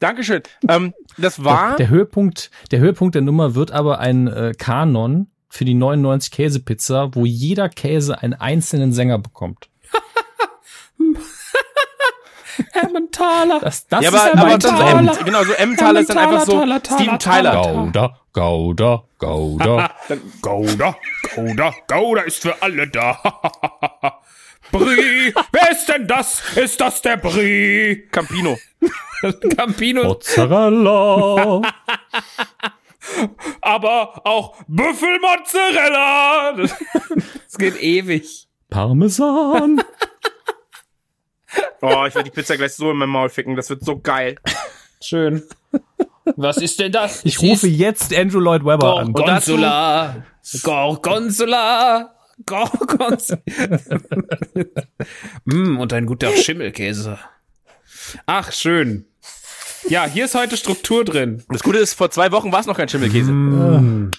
Dankeschön. 0.00 0.42
Ähm, 0.68 0.94
das 1.16 1.44
war. 1.44 1.76
Der 1.76 1.88
Höhepunkt, 1.88 2.50
der 2.70 2.80
Höhepunkt 2.80 3.14
der 3.14 3.22
Nummer 3.22 3.54
wird 3.54 3.70
aber 3.70 4.00
ein 4.00 4.26
äh, 4.26 4.52
Kanon 4.56 5.28
für 5.48 5.64
die 5.64 5.74
99 5.74 6.32
Käsepizza, 6.32 7.14
wo 7.14 7.24
jeder 7.24 7.68
Käse 7.68 8.20
einen 8.20 8.34
einzelnen 8.34 8.92
Sänger 8.92 9.18
bekommt. 9.18 9.68
Emmentaler. 12.72 13.60
Das, 13.60 13.86
das 13.86 14.02
ja, 14.02 14.10
ist 14.10 14.16
aber, 14.16 14.58
der 14.58 14.72
aber 14.72 15.02
das 15.02 15.18
ist 15.18 15.24
genau, 15.24 15.44
so 15.44 15.52
Emmentaler 15.52 16.00
ist 16.00 16.10
dann 16.10 16.18
einfach 16.18 16.46
so 16.46 16.52
Emmentaler, 16.52 16.82
Taler, 16.82 17.00
Steven 17.00 17.18
Taler, 17.18 17.62
Tyler. 17.62 17.74
Gouda, 17.74 18.18
Gouda, 18.32 19.04
Gouda. 19.18 19.90
Gouda, 20.42 20.96
Gouda, 21.34 21.74
Gouda 21.86 22.22
ist 22.22 22.42
für 22.42 22.62
alle 22.62 22.88
da. 22.88 23.18
Brie, 24.72 25.34
wer 25.52 25.70
ist 25.70 25.86
denn 25.86 26.06
das? 26.08 26.42
Ist 26.56 26.80
das 26.80 27.02
der 27.02 27.18
Brie? 27.18 28.08
Campino. 28.10 28.58
Campino, 29.56 30.02
Mozzarella. 30.04 31.62
aber 33.60 34.26
auch 34.26 34.56
Büffelmozzarella. 34.66 36.54
Das, 36.56 36.74
das 37.44 37.58
geht 37.58 37.80
ewig. 37.80 38.48
Parmesan. 38.70 39.84
Oh, 41.82 42.06
ich 42.06 42.14
werde 42.14 42.30
die 42.30 42.34
Pizza 42.34 42.56
gleich 42.56 42.72
so 42.72 42.90
in 42.90 42.96
mein 42.96 43.10
Maul 43.10 43.28
ficken. 43.28 43.54
Das 43.54 43.68
wird 43.68 43.84
so 43.84 43.98
geil. 43.98 44.36
Schön. 45.02 45.42
Was 46.36 46.56
ist 46.56 46.80
denn 46.80 46.92
das? 46.92 47.24
Ich 47.24 47.42
rufe 47.42 47.66
jetzt 47.66 48.16
Andrew 48.16 48.40
Lloyd 48.40 48.64
Webber 48.64 49.00
an. 49.00 49.12
Gorgonzola. 49.12 50.24
Gorgonzola. 50.62 52.14
Gorgonzola. 52.46 53.40
mm, 55.44 55.78
und 55.78 55.92
ein 55.92 56.06
guter 56.06 56.30
Schimmelkäse. 56.36 57.18
Ach, 58.26 58.52
schön. 58.52 59.06
Ja, 59.88 60.04
hier 60.06 60.26
ist 60.26 60.34
heute 60.34 60.56
Struktur 60.56 61.04
drin. 61.04 61.42
Das 61.48 61.62
Gute 61.62 61.78
ist, 61.78 61.94
vor 61.94 62.10
zwei 62.10 62.30
Wochen 62.32 62.52
war 62.52 62.60
es 62.60 62.66
noch 62.66 62.76
kein 62.76 62.88
Schimmelkäse. 62.88 63.32
Mm. 63.32 64.10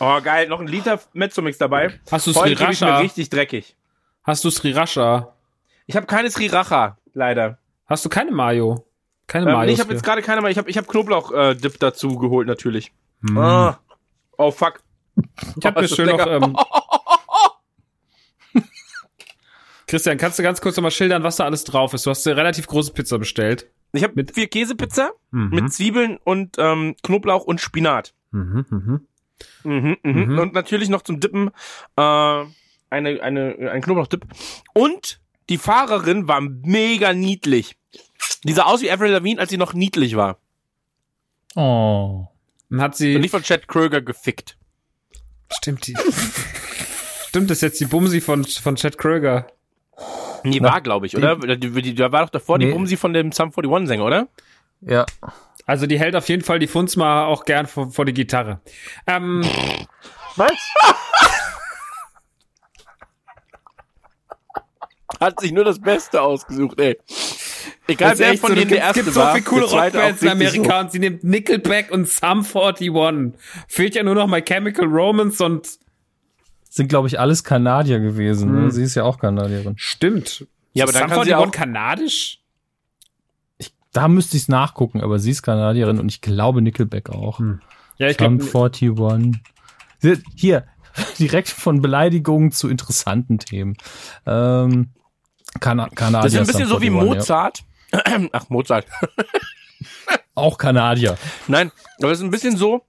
Oh, 0.00 0.20
geil. 0.20 0.48
Noch 0.48 0.60
ein 0.60 0.66
Liter 0.66 1.00
Mezzomix 1.12 1.58
dabei. 1.58 1.98
Hast 2.10 2.26
du 2.26 2.32
Sriracha? 2.32 2.98
richtig 2.98 3.30
dreckig. 3.30 3.76
Hast 4.24 4.44
du 4.44 4.50
Sriracha? 4.50 5.34
Ich 5.86 5.96
habe 5.96 6.06
keine 6.06 6.30
Sriracha, 6.30 6.96
leider. 7.12 7.58
Hast 7.86 8.04
du 8.04 8.08
keine 8.08 8.32
Mayo? 8.32 8.84
Keine 9.26 9.46
Ähm, 9.46 9.52
Mayo. 9.52 9.66
nee, 9.66 9.72
ich 9.72 9.80
habe 9.80 9.92
jetzt 9.92 10.02
gerade 10.02 10.22
keine 10.22 10.40
mehr. 10.40 10.50
Ich 10.50 10.58
habe 10.58 10.68
ich 10.68 10.76
hab 10.76 10.88
Knoblauch-Dip 10.88 11.78
dazu 11.78 12.16
geholt, 12.18 12.48
natürlich. 12.48 12.92
Ah. 13.36 13.76
Oh, 14.36 14.50
fuck. 14.50 14.80
ich 15.56 15.64
habe 15.64 15.78
Oh, 15.78 15.82
mir 15.82 15.88
schön 15.88 16.08
noch. 16.08 16.26
Ähm, 16.26 16.56
Christian, 19.86 20.16
kannst 20.18 20.38
du 20.38 20.42
ganz 20.42 20.60
kurz 20.60 20.76
nochmal 20.76 20.90
schildern, 20.90 21.22
was 21.22 21.36
da 21.36 21.44
alles 21.44 21.64
drauf 21.64 21.92
ist? 21.94 22.06
Du 22.06 22.10
hast 22.10 22.26
eine 22.26 22.36
relativ 22.36 22.66
große 22.66 22.92
Pizza 22.92 23.18
bestellt. 23.18 23.68
Ich 23.92 24.02
habe 24.02 24.14
Mit- 24.16 24.32
vier 24.34 24.48
Käsepizza 24.48 25.10
Mhm. 25.30 25.48
mit 25.50 25.72
Zwiebeln 25.72 26.18
und 26.24 26.56
ähm, 26.58 26.96
Knoblauch 27.02 27.44
und 27.44 27.60
Spinat. 27.60 28.14
Mhm, 28.32 28.64
mhm. 28.70 29.06
Mhm, 29.64 29.96
mhm. 30.02 30.12
Mhm. 30.32 30.38
Und 30.38 30.54
natürlich 30.54 30.88
noch 30.88 31.02
zum 31.02 31.20
Dippen 31.20 31.48
äh, 31.96 32.00
eine, 32.00 32.48
eine, 32.90 33.70
ein 33.72 33.82
Knoblauchdip. 33.82 34.24
Und 34.72 35.20
die 35.48 35.58
Fahrerin 35.58 36.26
war 36.28 36.40
mega 36.40 37.12
niedlich. 37.12 37.76
Die 38.44 38.52
sah 38.52 38.64
aus 38.64 38.80
wie 38.82 38.90
Avril 38.90 39.12
Lavigne, 39.12 39.40
als 39.40 39.50
sie 39.50 39.58
noch 39.58 39.74
niedlich 39.74 40.16
war. 40.16 40.38
Oh. 41.54 42.26
Und 42.70 42.80
hat 42.80 42.96
sie. 42.96 43.14
Und 43.14 43.20
nicht 43.20 43.30
von 43.30 43.42
Chad 43.42 43.68
Kröger 43.68 44.00
gefickt. 44.00 44.56
Stimmt 45.52 45.86
die. 45.86 45.94
Stimmt, 47.28 47.50
das 47.50 47.58
ist 47.58 47.62
jetzt 47.62 47.80
die 47.80 47.86
Bumsi 47.86 48.20
von, 48.20 48.44
von 48.44 48.76
Chad 48.76 48.96
Kroeger. 48.98 49.46
Nee, 50.44 50.60
war, 50.60 50.80
glaube 50.80 51.06
ich, 51.06 51.16
oder? 51.16 51.36
Die, 51.36 51.70
die, 51.82 51.94
da 51.94 52.12
war 52.12 52.22
doch 52.22 52.30
davor 52.30 52.58
die 52.58 52.66
Nee. 52.66 52.72
Bumsi 52.72 52.96
von 52.96 53.12
dem 53.12 53.32
Sum 53.32 53.50
41-Sänger, 53.50 54.04
oder? 54.04 54.28
Ja. 54.80 55.06
Also 55.66 55.86
die 55.86 55.98
hält 55.98 56.14
auf 56.14 56.28
jeden 56.28 56.42
Fall 56.44 56.58
die 56.58 56.66
Funzma 56.66 57.24
auch 57.24 57.44
gern 57.44 57.66
vor, 57.66 57.90
vor 57.90 58.04
die 58.04 58.12
Gitarre. 58.12 58.60
Ähm, 59.06 59.42
Was? 60.36 60.52
Hat 65.20 65.40
sich 65.40 65.52
nur 65.52 65.64
das 65.64 65.80
Beste 65.80 66.20
ausgesucht, 66.20 66.78
ey. 66.80 66.98
Egal 67.86 68.10
das 68.10 68.18
wer 68.18 68.36
von 68.36 68.50
so, 68.50 68.54
denen 68.56 68.68
der 68.68 68.78
erste 68.78 69.00
es 69.00 69.04
gibt 69.06 69.14
so 69.14 69.20
war. 69.20 69.32
viele 69.34 69.44
coole 69.44 69.64
Rockbands 69.66 70.22
in 70.22 70.28
Amerika 70.28 70.80
und 70.80 70.92
sie 70.92 70.98
nimmt 70.98 71.22
Nickelback 71.24 71.90
und 71.90 72.08
Sum 72.08 72.44
41. 72.44 72.90
Fehlt 73.68 73.94
ja 73.94 74.02
nur 74.02 74.14
noch 74.14 74.26
My 74.26 74.42
Chemical 74.42 74.86
Romance 74.86 75.42
und 75.44 75.68
Sind, 76.76 76.88
glaube 76.88 77.06
ich, 77.06 77.20
alles 77.20 77.44
Kanadier 77.44 78.00
gewesen. 78.00 78.48
Hm. 78.50 78.64
Ne? 78.64 78.70
Sie 78.72 78.82
ist 78.82 78.96
ja 78.96 79.04
auch 79.04 79.20
Kanadierin. 79.20 79.74
stimmt. 79.76 80.44
Ja, 80.72 80.82
aber 80.86 80.92
dann 80.92 81.02
Sum 81.02 81.10
kann 81.10 81.24
sie 81.24 81.32
41 81.34 81.36
auch- 81.36 81.50
kanadisch? 81.52 82.40
Da 83.92 84.08
müsste 84.08 84.36
ich 84.36 84.42
es 84.42 84.48
nachgucken, 84.48 85.00
aber 85.02 85.20
sie 85.20 85.30
ist 85.30 85.42
Kanadierin 85.44 86.00
und 86.00 86.08
ich 86.08 86.20
glaube 86.20 86.60
Nickelback 86.62 87.10
auch. 87.10 87.38
Ja, 87.98 88.08
ich 88.08 88.16
glaube, 88.16 88.42
41. 88.42 88.90
Sie- 90.00 90.20
Hier, 90.34 90.66
direkt 91.20 91.48
von 91.48 91.80
Beleidigungen 91.80 92.50
zu 92.50 92.68
interessanten 92.68 93.38
Themen. 93.38 93.76
Ähm, 94.26 94.90
Kana 95.60 95.88
Kanadier. 95.90 96.22
Das 96.24 96.32
ist 96.32 96.38
ein 96.40 96.46
bisschen 96.48 96.66
Sum 96.66 96.78
so 96.78 96.82
wie 96.82 96.86
41, 96.90 97.08
Mozart. 97.16 97.64
Ach, 98.32 98.48
Mozart. 98.48 98.84
Ja. 99.00 99.08
Auch 100.34 100.58
Kanadier. 100.58 101.16
Nein, 101.46 101.70
aber 102.02 102.10
es 102.10 102.18
ist 102.18 102.24
ein 102.24 102.32
bisschen 102.32 102.56
so, 102.56 102.82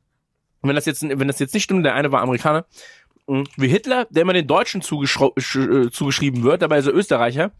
wenn 0.64 0.76
das 0.76 0.88
jetzt, 0.88 1.04
wenn 1.08 1.28
das 1.28 1.38
jetzt 1.38 1.54
nicht 1.54 1.66
stimmt, 1.66 1.86
der 1.86 1.94
eine 1.94 2.12
war 2.12 2.24
Amerikaner, 2.24 2.66
wie 3.28 3.68
Hitler, 3.68 4.08
der 4.10 4.22
immer 4.22 4.34
den 4.34 4.48
Deutschen 4.48 4.82
äh, 4.82 5.92
zugeschrieben 5.92 6.44
wird, 6.44 6.62
dabei 6.62 6.78
ist 6.78 6.86
er 6.88 6.94
Österreicher. 6.94 7.52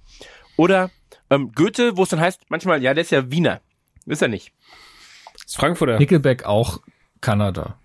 Oder 0.58 0.92
ähm, 1.30 1.52
Goethe, 1.54 1.98
wo 1.98 2.04
es 2.04 2.10
dann 2.10 2.20
heißt, 2.20 2.42
manchmal, 2.50 2.82
ja, 2.84 2.94
der 2.94 3.04
ist 3.04 3.12
ja 3.12 3.30
Wiener. 3.32 3.62
Ist 4.06 4.22
er 4.22 4.28
nicht. 4.28 4.54
das 5.34 5.46
ist 5.46 5.58
Frankfurter. 5.58 5.98
Nickelback 5.98 6.46
auch 6.46 6.82
Kanada. 7.22 7.78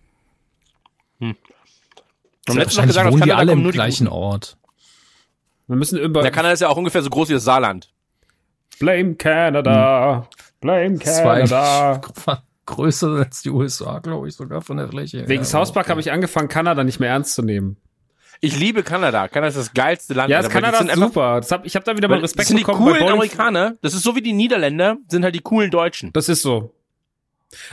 Haben 1.21 2.59
letztens 2.59 2.77
noch 2.77 2.85
Wahrscheinlich 2.85 2.87
gesagt, 2.89 3.13
wohnen 3.13 3.23
die 3.23 3.33
alle 3.33 3.53
im 3.53 3.71
gleichen 3.71 4.07
Guten. 4.07 4.17
Ort. 4.17 4.57
Wir 5.67 5.77
müssen 5.77 5.99
über 5.99 6.23
Der 6.23 6.31
Kanada 6.31 6.53
ist 6.53 6.61
ja 6.61 6.69
auch 6.69 6.77
ungefähr 6.77 7.03
so 7.03 7.11
groß 7.11 7.29
wie 7.29 7.35
das 7.35 7.45
Saarland. 7.45 7.93
Blame 8.79 9.15
Canada. 9.15 10.29
Blame 10.61 10.99
Zwei 10.99 11.45
Canada. 11.45 12.01
größer 12.71 13.09
als 13.09 13.43
die 13.43 13.51
USA, 13.51 13.99
glaube 13.99 14.29
ich, 14.29 14.35
sogar 14.35 14.63
von 14.63 14.77
der 14.79 14.89
Fläche. 14.89 15.29
Wegen 15.29 15.43
Ja, 15.43 15.49
South 15.49 15.73
Park 15.73 15.87
okay. 15.87 15.91
habe 15.91 16.01
ich 16.01 16.11
angefangen, 16.13 16.49
Kanada 16.49 16.83
nicht 16.85 17.01
mehr 17.01 17.11
ernst 17.11 17.35
zu 17.35 17.43
nehmen. 17.43 17.77
Ich 18.41 18.59
liebe 18.59 18.83
Kanada. 18.83 19.29
Kanada 19.29 19.49
ist 19.49 19.59
das 19.59 19.75
geilste 19.75 20.15
Land. 20.15 20.31
Ja, 20.31 20.39
das 20.39 20.47
die 20.49 20.53
Kanada 20.55 20.79
ist 20.79 20.89
einfach- 20.91 20.97
super. 21.09 21.37
Das 21.41 21.53
hab, 21.53 21.67
ich 21.67 21.75
habe 21.77 21.85
da 21.85 21.95
wieder 21.97 22.09
mal 22.09 22.21
Respekt 22.21 22.41
das 22.41 22.49
sind 22.49 22.57
die 22.57 22.65
bekommen. 22.65 22.87
bei 22.93 22.99
coolen 22.99 23.13
Amerikaner. 23.13 23.77
Das 23.83 23.93
ist 23.93 24.03
so 24.03 24.17
wie 24.17 24.23
die 24.23 24.33
Niederländer, 24.33 24.97
sind 25.09 25.25
halt 25.25 25.35
die 25.35 25.41
coolen 25.41 25.71
Deutschen. 25.71 26.11
Das 26.15 26.29
ist 26.31 26.41
so. 26.43 26.73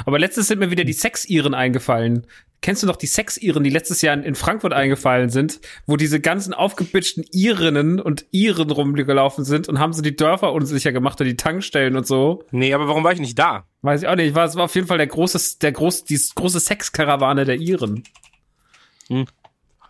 Aber 0.05 0.19
letztens 0.19 0.47
sind 0.47 0.59
mir 0.59 0.69
wieder 0.71 0.83
die 0.83 0.91
Sex-Iren 0.93 1.53
eingefallen. 1.53 2.25
Kennst 2.61 2.81
du 2.81 2.87
noch 2.87 2.95
die 2.95 3.05
Sex-Iren, 3.05 3.63
die 3.63 3.69
letztes 3.69 4.01
Jahr 4.01 4.15
in- 4.21 4.33
Frankfurt 4.35 4.73
eingefallen 4.73 5.29
sind, 5.29 5.59
wo 5.85 5.95
diese 5.95 6.19
ganzen 6.19 6.53
aufgebitschten 6.55 7.23
Irinnen 7.31 7.99
und 8.01 8.25
Iren 8.31 8.71
rumgelaufen 8.71 9.45
sind 9.45 9.69
und 9.69 9.79
haben 9.79 9.93
so 9.93 10.01
die 10.01 10.15
Dörfer 10.15 10.51
unsicher 10.53 10.91
gemacht 10.91 11.21
und 11.21 11.27
die 11.27 11.37
Tankstellen 11.37 11.95
und 11.95 12.07
so? 12.07 12.43
Nee, 12.51 12.73
aber 12.73 12.87
warum 12.87 13.03
war 13.03 13.13
ich 13.13 13.19
nicht 13.19 13.37
da? 13.37 13.65
Weiß 13.83 14.01
ich 14.01 14.07
auch 14.07 14.15
nicht. 14.15 14.33
War, 14.35 14.45
es 14.45 14.55
war 14.55 14.65
auf 14.65 14.75
jeden 14.75 14.87
Fall 14.87 14.97
der 14.97 15.07
große, 15.07 15.59
der 15.61 15.71
groß, 15.71 16.05
die 16.05 16.19
große 16.35 16.59
Sexkarawane 16.59 17.45
der 17.45 17.57
Iren. 17.57 18.03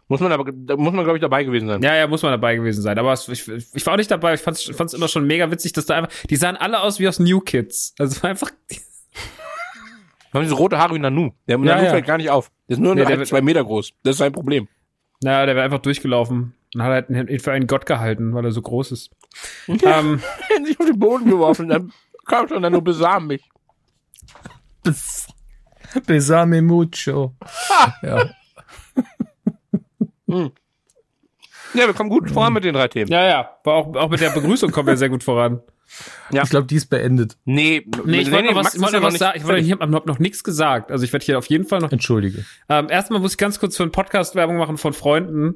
Muss 0.10 0.22
man 0.22 0.32
aber, 0.32 0.52
muss 0.78 0.94
man, 0.94 1.04
glaube 1.04 1.18
ich, 1.18 1.22
dabei 1.22 1.44
gewesen 1.44 1.68
sein. 1.68 1.82
Ja, 1.84 1.96
ja, 1.96 2.08
muss 2.08 2.22
man 2.22 2.32
dabei 2.32 2.56
gewesen 2.56 2.82
sein. 2.82 2.98
Aber 2.98 3.12
es, 3.12 3.28
ich, 3.28 3.46
ich 3.48 3.86
war 3.86 3.94
auch 3.94 3.98
nicht 3.98 4.12
dabei. 4.12 4.36
Ich 4.36 4.42
fand 4.42 4.58
es 4.58 4.94
immer 4.94 5.08
schon 5.10 5.26
mega 5.28 5.52
witzig, 5.52 5.74
dass 5.74 5.86
da 5.86 5.96
einfach, 5.98 6.12
die 6.30 6.36
sahen 6.38 6.56
alle 6.56 6.82
aus 6.82 7.00
wie 7.00 7.08
aus 7.08 7.20
New 7.20 7.42
Kids. 7.42 7.94
Also 8.00 8.22
einfach, 8.28 8.52
haben 10.38 10.44
diese 10.44 10.56
rote 10.56 10.78
Haare 10.78 10.96
wie 10.96 11.00
Nanu. 11.00 11.32
Der 11.48 11.58
Ja, 11.58 11.64
Nanu 11.64 11.84
ja. 11.84 11.90
fällt 11.92 12.06
gar 12.06 12.18
nicht 12.18 12.30
auf. 12.30 12.52
Der 12.68 12.76
ist 12.76 12.80
nur 12.80 12.96
Nee, 12.96 13.06
der 13.06 13.24
zwei 13.26 13.42
Meter 13.42 13.64
groß. 13.64 13.92
Das 14.04 14.12
ist 14.14 14.18
sein 14.20 14.32
Problem. 14.32 14.68
naja, 15.22 15.46
der 15.46 15.56
wäre 15.56 15.66
einfach 15.66 15.80
durchgelaufen 15.80 16.54
und 16.76 16.82
hat 16.84 17.10
halt 17.10 17.30
ihn 17.30 17.40
für 17.40 17.52
einen 17.52 17.68
Gott 17.68 17.86
gehalten, 17.86 18.34
weil 18.34 18.46
er 18.46 18.52
so 18.52 18.62
groß 18.62 18.92
ist. 18.92 19.10
Ähm, 19.68 19.80
Er 20.50 20.56
hat 20.60 20.66
sich 20.66 20.80
auf 20.80 20.86
den 20.86 21.00
Boden 21.00 21.30
geworfen, 21.30 21.68
dann 21.70 21.92
kam 22.26 22.48
schon, 22.48 22.62
dann 22.62 22.74
nur 22.74 22.84
besam 22.84 23.28
mich. 23.28 23.44
Bes- 24.86 25.28
Besame 26.06 26.62
mucho. 26.62 27.34
ja. 28.04 28.30
Ja, 31.74 31.86
wir 31.86 31.94
kommen 31.94 32.10
gut 32.10 32.30
voran 32.32 32.54
mit 32.54 32.64
den 32.64 32.74
drei 32.74 32.88
Themen. 32.88 33.12
ja, 33.12 33.26
ja, 33.26 33.50
auch, 33.66 33.96
auch 33.96 34.10
mit 34.10 34.20
der 34.22 34.30
Begrüßung 34.32 34.72
kommen 34.72 34.88
wir 34.88 34.98
sehr 34.98 35.10
gut 35.10 35.24
voran. 35.24 35.62
Ich 36.32 36.50
glaube, 36.50 36.68
die 36.68 36.76
ist 36.76 36.88
beendet. 36.90 37.38
Nee, 37.46 37.86
Nee, 38.06 38.20
ich 38.22 38.32
wollte 38.32 38.50
noch 38.54 38.56
was, 38.56 38.76
ich 38.76 38.82
wollte 38.82 38.88
ist 38.88 38.94
ja 38.94 39.00
noch 39.00 39.08
was 39.14 39.20
sagen. 39.20 39.38
Ich, 39.40 39.48
wollte, 39.48 39.62
ich 39.62 39.72
habe 39.72 39.88
noch, 39.88 40.06
noch 40.06 40.20
nichts 40.20 40.44
gesagt. 40.44 40.92
Also 40.92 41.04
ich 41.06 41.14
werde 41.14 41.26
hier 41.26 41.38
auf 41.38 41.46
jeden 41.48 41.66
Fall 41.66 41.80
noch. 41.80 41.92
Entschuldige. 41.92 42.46
Ähm, 42.70 42.88
erstmal 42.90 43.20
muss 43.20 43.32
ich 43.34 43.38
ganz 43.38 43.60
kurz 43.60 43.78
für 43.78 43.84
einen 43.84 43.92
Podcast 43.92 44.36
Werbung 44.36 44.58
machen 44.58 44.78
von 44.78 44.94
Freunden. 44.94 45.56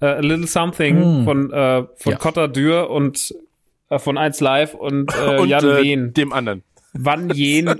Äh, 0.00 0.06
A 0.06 0.20
Little 0.20 0.46
Something 0.46 1.24
von, 1.24 1.52
äh, 1.52 1.84
von 1.96 2.12
Ja. 2.12 2.18
Cotta 2.18 2.48
Dürr 2.48 2.90
und 2.90 3.34
äh, 3.88 3.98
von 3.98 4.18
1 4.18 4.40
Live 4.40 4.74
und, 4.74 5.12
äh, 5.14 5.36
Und 5.40 5.48
Jan 5.48 5.64
äh, 5.64 5.82
Wehn. 5.82 6.12
dem 6.14 6.32
anderen. 6.32 6.62
Wann 6.98 7.30
Jen, 7.34 7.74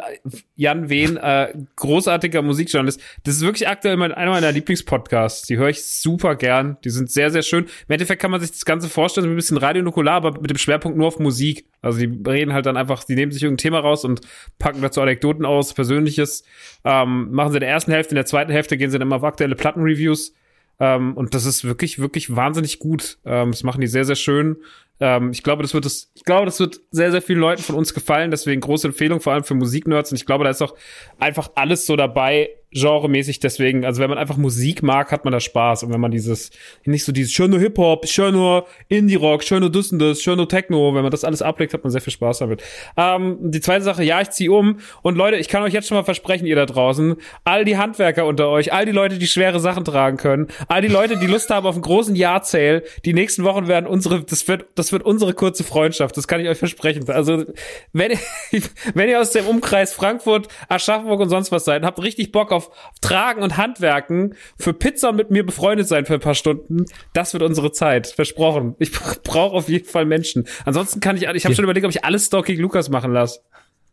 Jan 0.55 0.89
Wehn, 0.89 1.17
äh, 1.17 1.53
großartiger 1.77 2.43
Musikjournalist. 2.43 3.01
Das 3.25 3.37
ist 3.37 3.43
wirklich 3.43 3.69
aktuell 3.69 3.97
mein, 3.97 4.13
einer 4.13 4.31
meiner 4.31 4.53
Lieblingspodcasts. 4.53 5.47
Die 5.47 5.57
höre 5.57 5.69
ich 5.69 5.85
super 5.85 6.37
gern. 6.37 6.77
Die 6.85 6.91
sind 6.91 7.11
sehr, 7.11 7.31
sehr 7.31 7.43
schön. 7.43 7.65
Im 7.65 7.93
Endeffekt 7.93 8.23
kann 8.23 8.31
man 8.31 8.41
sich 8.41 8.51
das 8.51 8.65
Ganze 8.65 8.89
vorstellen, 8.89 9.27
wie 9.27 9.31
ein 9.31 9.37
bisschen 9.37 9.57
Radio 9.57 9.83
Nukular, 9.83 10.15
aber 10.15 10.41
mit 10.41 10.51
dem 10.51 10.59
Schwerpunkt 10.59 10.99
nur 10.99 11.09
auf 11.09 11.19
Musik. 11.19 11.67
Also 11.83 11.99
die 11.99 12.23
reden 12.29 12.53
halt 12.53 12.67
dann 12.67 12.77
einfach, 12.77 13.05
die 13.05 13.15
nehmen 13.15 13.33
sich 13.33 13.43
irgendein 13.43 13.63
Thema 13.63 13.81
raus 13.81 14.05
und 14.05 14.21
packen 14.59 14.83
dazu 14.83 15.01
Anekdoten 15.01 15.45
aus, 15.45 15.75
Persönliches. 15.75 16.45
Ähm, 16.85 17.31
machen 17.33 17.53
sie 17.53 17.59
in 17.59 17.61
der 17.61 17.71
ersten 17.71 17.93
Hälfte, 17.93 18.13
in 18.13 18.17
der 18.17 18.27
zweiten 18.27 18.53
Hälfte 18.53 18.77
gehen 18.77 18.91
sie 18.91 18.99
dann 18.99 19.07
immer 19.07 19.17
auf 19.17 19.25
aktuelle 19.25 19.55
Plattenreviews. 19.55 20.33
Ähm, 20.79 21.17
und 21.17 21.35
das 21.35 21.47
ist 21.47 21.65
wirklich, 21.65 21.99
wirklich 21.99 22.35
wahnsinnig 22.35 22.79
gut. 22.79 23.19
Ähm, 23.25 23.51
das 23.51 23.63
machen 23.63 23.81
die 23.81 23.87
sehr, 23.87 24.05
sehr 24.05 24.17
schön. 24.17 24.57
Ähm, 25.01 25.31
ich 25.31 25.43
glaube, 25.43 25.63
das 25.63 25.75
wird 25.75 25.87
es, 25.87 26.11
ich 26.15 26.25
glaube, 26.25 26.47
das 26.47 26.59
wird 26.61 26.81
sehr, 26.91 27.11
sehr 27.11 27.23
vielen 27.23 27.41
Leuten 27.41 27.63
von 27.63 27.77
uns 27.77 27.95
gefallen. 27.95 28.31
Deswegen 28.31 28.61
große 28.61 28.89
Empfehlung, 28.89 29.21
vor 29.21 29.33
allem 29.33 29.45
für 29.45 29.55
Musiknerds. 29.55 30.11
Und 30.11 30.17
ich 30.17 30.27
glaube, 30.27 30.45
da 30.45 30.51
ist 30.51 30.63
auch 30.63 30.75
einfach 31.19 31.51
alles 31.55 31.87
so 31.87 31.97
dabei, 31.97 32.51
genremäßig. 32.73 33.41
Deswegen, 33.41 33.85
also 33.85 34.03
wenn 34.03 34.11
man 34.11 34.19
einfach 34.19 34.37
Musik 34.37 34.83
mag, 34.83 35.11
hat 35.13 35.25
man 35.25 35.33
da 35.33 35.41
Spaß. 35.41 35.85
Und 35.85 35.93
wenn 35.93 36.01
man 36.01 36.11
dieses, 36.11 36.51
nicht 36.85 37.05
so 37.05 37.13
dieses 37.13 37.33
schöne 37.33 37.59
Hip-Hop, 37.59 38.07
schöne 38.07 38.65
Indie-Rock, 38.89 39.45
schöne 39.45 39.71
das 39.71 39.93
und 39.93 39.99
das, 39.99 40.23
schöne 40.23 40.47
Techno, 40.49 40.95
wenn 40.95 41.03
man 41.03 41.11
das 41.11 41.25
alles 41.25 41.43
ablegt, 41.43 41.75
hat 41.75 41.85
man 41.85 41.91
sehr 41.91 42.01
viel 42.01 42.13
Spaß 42.13 42.39
damit. 42.39 42.63
Ähm, 42.97 43.39
die 43.41 43.61
zweite 43.61 43.85
Sache, 43.85 44.03
ja, 44.03 44.21
ich 44.21 44.31
ziehe 44.31 44.53
um. 44.53 44.79
Und 45.03 45.17
Leute, 45.17 45.37
ich 45.37 45.49
kann 45.49 45.63
euch 45.63 45.73
jetzt 45.73 45.89
schon 45.89 45.97
mal 45.97 46.05
versprechen, 46.05 46.47
ihr 46.47 46.57
da 46.57 46.67
draußen, 46.67 47.17
all 47.45 47.65
die 47.65 47.77
Handwerker 47.79 48.27
unter 48.27 48.49
euch, 48.49 48.73
all 48.73 48.85
die 48.85 48.93
Leute, 48.93 49.19
die 49.19 49.27
schwere 49.27 49.61
Sachen 49.61 49.85
tragen 49.85 50.17
können, 50.17 50.49
all 50.69 50.83
die 50.83 50.89
Leute, 50.89 51.17
die 51.17 51.27
Lust 51.27 51.51
haben 51.51 51.67
auf 51.67 51.75
einen 51.75 51.83
großen 51.83 52.15
Jahrzähl, 52.15 52.83
die 53.05 53.15
nächsten 53.15 53.45
Wochen 53.45 53.69
werden 53.69 53.87
unsere, 53.87 54.23
das 54.23 54.47
wird, 54.49 54.67
das 54.75 54.86
wird 54.93 55.03
unsere 55.03 55.35
kurze 55.35 55.65
Freundschaft, 55.65 56.17
das 56.17 56.27
kann 56.29 56.41
ich 56.41 56.49
euch 56.49 56.59
versprechen. 56.59 57.09
Also, 57.11 57.45
wenn, 57.93 58.13
ihr- 58.13 58.19
wenn 58.95 59.09
ihr 59.09 59.21
aus 59.21 59.31
dem 59.31 59.47
Umkreis 59.47 59.93
Frankfurt, 59.93 60.49
Aschaffenburg 60.69 61.21
und 61.21 61.29
sonst 61.29 61.53
was 61.53 61.65
seid, 61.65 61.83
habt 61.85 62.03
richtig 62.03 62.33
Bock 62.33 62.53
auf 62.53 62.71
Tragen 63.01 63.43
und 63.43 63.57
Handwerken, 63.57 64.35
für 64.59 64.73
Pizza 64.73 65.11
und 65.11 65.17
mit 65.17 65.31
mir 65.31 65.45
befreundet 65.45 65.89
sein 65.89 66.07
für 66.07 66.15
ein 66.15 66.21
paar 66.21 66.35
Stunden, 66.35 66.85
das 67.13 67.33
wird 67.33 67.43
unsere 67.43 67.73
Zeit, 67.73 68.07
versprochen. 68.09 68.75
Ich 68.79 68.93
brauche 69.25 69.55
auf 69.57 69.69
jeden 69.69 69.87
Fall 69.87 70.05
Menschen. 70.05 70.47
Ansonsten 70.65 71.01
kann 71.01 71.17
ich, 71.17 71.23
ich 71.25 71.45
habe 71.45 71.55
schon 71.55 71.65
überlegt, 71.65 71.85
ob 71.87 71.91
ich 71.93 72.05
alles 72.05 72.27
Stalking 72.27 72.59
Lukas 72.59 72.89
machen 72.89 73.13
lasse. 73.13 73.41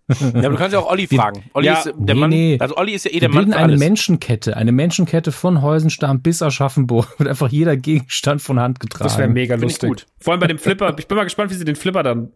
Ja, 0.20 0.28
aber 0.40 0.50
du 0.50 0.56
kannst 0.58 0.74
ja 0.74 0.80
auch 0.80 0.90
Olli 0.92 1.08
fragen. 1.08 1.44
Olli 1.54 1.68
Ja, 1.68 1.76
ist 1.76 1.86
der 1.86 1.94
nee, 1.96 2.14
Mann, 2.14 2.30
nee. 2.30 2.58
also 2.60 2.76
Olli 2.78 2.92
ist 2.94 3.06
ja 3.06 3.12
eh 3.12 3.14
Wir 3.16 3.20
der 3.22 3.30
Mann 3.30 3.38
bilden 3.46 3.52
für 3.54 3.58
eine 3.60 3.68
alles. 3.74 3.80
Menschenkette, 3.80 4.58
eine 4.58 4.72
Menschenkette 4.74 5.32
von 5.32 5.62
Heusenstamm 5.62 6.22
bis 6.22 6.42
Aschaffenburg 6.42 7.08
wird 7.20 7.30
einfach 7.30 7.50
jeder 7.50 7.78
Gegenstand 7.78 8.42
von 8.42 8.60
Hand 8.60 8.80
getragen. 8.82 9.04
Das 9.06 9.18
wäre 9.18 9.30
mega 9.30 9.56
Find 9.58 9.72
ich 9.72 9.82
lustig. 9.82 9.90
gut. 9.90 10.06
Vor 10.20 10.34
allem 10.34 10.40
bei 10.42 10.48
dem 10.48 10.60
Flipper. 10.60 10.94
Ich 11.00 11.08
bin 11.08 11.16
mal 11.18 11.24
gespannt, 11.24 11.52
wie 11.52 11.56
sie 11.56 11.66
den 11.66 11.76
Flipper 11.78 12.04
dann. 12.04 12.32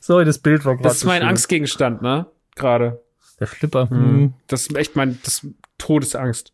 Sorry, 0.00 0.24
das 0.24 0.38
Bild 0.38 0.64
war 0.64 0.74
gerade 0.74 0.84
Das 0.88 0.98
ist 0.98 1.04
mein 1.04 1.20
schön. 1.22 1.28
Angstgegenstand, 1.30 2.02
ne? 2.02 2.26
Gerade. 2.56 3.02
Der 3.40 3.46
Flipper. 3.46 3.90
Hm. 3.90 4.34
Das 4.46 4.62
ist 4.66 4.76
echt 4.76 4.96
mein 4.96 5.18
das 5.24 5.46
Todesangst. 5.78 6.52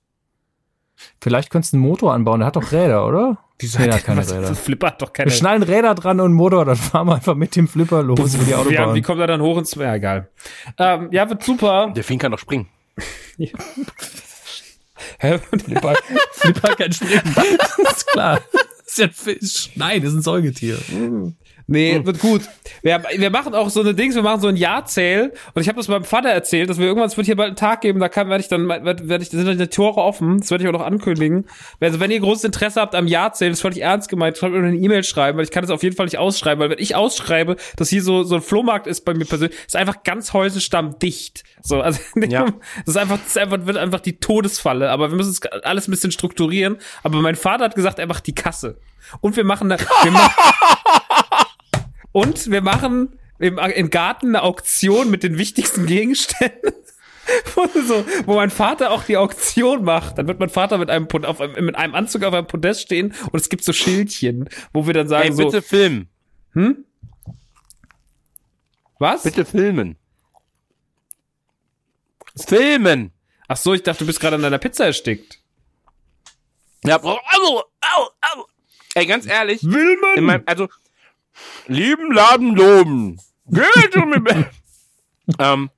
Vielleicht 1.20 1.50
könntest 1.50 1.72
du 1.72 1.76
einen 1.78 1.86
Motor 1.86 2.14
anbauen. 2.14 2.40
Der 2.40 2.46
hat 2.46 2.56
doch 2.56 2.72
Räder, 2.72 3.06
oder? 3.06 3.38
Nee, 3.62 3.84
der 3.86 3.94
hat 3.94 4.04
keine 4.04 4.20
Was- 4.20 4.32
Räder. 4.32 4.48
Das 4.48 4.58
Flipper 4.58 4.86
hat 4.88 5.02
doch 5.02 5.12
keine. 5.12 5.30
Wir 5.30 5.36
schneiden 5.36 5.62
Räder 5.62 5.94
dran 5.94 6.20
und 6.20 6.32
Motor, 6.32 6.64
dann 6.64 6.76
fahren 6.76 7.06
wir 7.08 7.14
einfach 7.16 7.34
mit 7.34 7.54
dem 7.56 7.68
Flipper 7.68 8.02
los 8.02 8.34
über 8.34 8.44
die 8.44 8.50
ja, 8.50 8.58
Autobahn. 8.58 8.94
wie 8.94 9.02
kommt 9.02 9.20
er 9.20 9.26
dann 9.26 9.40
hoch 9.40 9.58
ins. 9.58 9.74
Ja, 9.74 9.94
egal. 9.94 10.28
Ähm, 10.78 11.08
ja, 11.12 11.28
wird 11.28 11.42
super. 11.42 11.92
Der 11.94 12.04
Fien 12.04 12.18
kann 12.18 12.32
doch 12.32 12.38
springen. 12.38 12.68
Hä? 15.18 15.38
Flipper, 15.38 15.94
Flipper 16.32 16.76
kann 16.76 16.92
springen. 16.92 17.22
Das 17.84 17.96
ist 17.96 18.06
klar. 18.08 18.40
Das 18.52 18.62
ist 18.86 18.98
ja 18.98 19.04
ein 19.06 19.12
Fisch. 19.12 19.70
Nein, 19.76 20.02
das 20.02 20.10
ist 20.10 20.16
ein 20.18 20.22
Säugetier. 20.22 20.78
Nee, 21.70 22.04
wird 22.04 22.18
gut. 22.18 22.42
Wir, 22.82 23.00
wir 23.16 23.30
machen 23.30 23.54
auch 23.54 23.70
so 23.70 23.80
eine 23.80 23.94
Dings, 23.94 24.16
wir 24.16 24.22
machen 24.22 24.40
so 24.40 24.48
ein 24.48 24.56
Jahrzähl 24.56 25.32
und 25.54 25.62
ich 25.62 25.68
habe 25.68 25.76
das 25.76 25.86
meinem 25.86 26.02
Vater 26.02 26.28
erzählt, 26.28 26.68
dass 26.68 26.78
wir 26.78 26.86
irgendwann, 26.86 27.06
es 27.08 27.16
wird 27.16 27.26
hier 27.26 27.36
bald 27.36 27.50
einen 27.50 27.56
Tag 27.56 27.80
geben, 27.82 28.00
da 28.00 28.08
kann, 28.08 28.28
werde 28.28 28.42
ich 28.42 28.48
dann, 28.48 28.68
werde 28.68 29.08
werd 29.08 29.22
ich, 29.22 29.30
sind 29.30 29.46
dann 29.46 29.56
die 29.56 29.68
Tore 29.68 30.00
offen, 30.00 30.40
das 30.40 30.50
werde 30.50 30.64
ich 30.64 30.68
auch 30.68 30.72
noch 30.72 30.84
ankündigen. 30.84 31.46
Also 31.78 32.00
wenn 32.00 32.10
ihr 32.10 32.18
großes 32.18 32.42
Interesse 32.42 32.80
habt 32.80 32.96
am 32.96 33.06
Jahrzähl, 33.06 33.50
das 33.50 33.58
ist 33.58 33.62
völlig 33.62 33.82
ernst 33.82 34.08
gemeint, 34.08 34.36
schreibt 34.36 34.52
mir 34.52 34.66
eine 34.66 34.76
E-Mail 34.76 35.04
schreiben, 35.04 35.38
weil 35.38 35.44
ich 35.44 35.52
kann 35.52 35.62
das 35.62 35.70
auf 35.70 35.84
jeden 35.84 35.94
Fall 35.94 36.06
nicht 36.06 36.18
ausschreiben, 36.18 36.60
weil 36.60 36.70
wenn 36.70 36.80
ich 36.80 36.96
ausschreibe, 36.96 37.54
dass 37.76 37.88
hier 37.88 38.02
so, 38.02 38.24
so 38.24 38.34
ein 38.34 38.42
Flohmarkt 38.42 38.88
ist 38.88 39.04
bei 39.04 39.14
mir 39.14 39.24
persönlich, 39.24 39.56
ist 39.64 39.76
einfach 39.76 40.02
ganz 40.02 40.32
Häusenstamm 40.32 40.98
dicht. 40.98 41.44
So, 41.62 41.80
also, 41.80 42.00
Ja. 42.28 42.46
das 42.84 42.96
ist 42.96 42.96
einfach, 42.96 43.18
das 43.18 43.28
ist 43.28 43.38
einfach, 43.38 43.66
wird 43.66 43.76
einfach 43.76 44.00
die 44.00 44.18
Todesfalle, 44.18 44.90
aber 44.90 45.10
wir 45.10 45.16
müssen 45.16 45.30
es 45.30 45.40
alles 45.62 45.86
ein 45.86 45.92
bisschen 45.92 46.10
strukturieren, 46.10 46.78
aber 47.04 47.20
mein 47.20 47.36
Vater 47.36 47.64
hat 47.66 47.76
gesagt, 47.76 48.00
er 48.00 48.06
macht 48.08 48.26
die 48.26 48.34
Kasse. 48.34 48.78
Und 49.20 49.36
wir 49.36 49.44
machen, 49.44 49.68
da, 49.68 49.76
wir 49.78 50.10
machen 50.10 50.32
und 52.12 52.50
wir 52.50 52.62
machen 52.62 53.18
im, 53.38 53.58
im 53.58 53.90
Garten 53.90 54.28
eine 54.28 54.42
Auktion 54.42 55.10
mit 55.10 55.22
den 55.22 55.38
wichtigsten 55.38 55.86
Gegenständen. 55.86 56.72
Wo, 57.54 57.68
so, 57.86 58.04
wo 58.26 58.34
mein 58.34 58.50
Vater 58.50 58.90
auch 58.90 59.04
die 59.04 59.16
Auktion 59.16 59.84
macht, 59.84 60.18
dann 60.18 60.26
wird 60.26 60.40
mein 60.40 60.48
Vater 60.48 60.78
mit 60.78 60.90
einem, 60.90 61.06
auf 61.24 61.38
mit 61.38 61.76
einem 61.76 61.94
Anzug 61.94 62.24
auf 62.24 62.34
einem 62.34 62.48
Podest 62.48 62.80
stehen 62.80 63.14
und 63.30 63.40
es 63.40 63.48
gibt 63.48 63.62
so 63.62 63.72
Schildchen, 63.72 64.48
wo 64.72 64.86
wir 64.86 64.94
dann 64.94 65.06
sagen 65.06 65.28
Ey, 65.28 65.32
so, 65.34 65.44
bitte 65.44 65.62
filmen. 65.62 66.08
Hm? 66.54 66.84
Was? 68.98 69.22
Bitte 69.22 69.44
filmen. 69.44 69.96
Filmen! 72.36 73.12
Ach 73.46 73.56
so, 73.56 73.74
ich 73.74 73.82
dachte, 73.82 74.00
du 74.00 74.06
bist 74.06 74.18
gerade 74.18 74.36
an 74.36 74.42
deiner 74.42 74.58
Pizza 74.58 74.86
erstickt. 74.86 75.40
Ja, 76.84 77.02
au, 77.02 77.10
au, 77.10 77.58
au, 77.58 78.08
au. 78.20 78.46
Ey, 78.94 79.06
ganz 79.06 79.26
ehrlich, 79.26 79.62
in 79.62 80.24
meinem, 80.24 80.42
also, 80.46 80.68
lieben 81.66 82.12
Laden 82.12 82.54
loben. 82.54 83.20
Geht 83.46 83.96
um 83.96 84.12
ähm, 85.38 85.70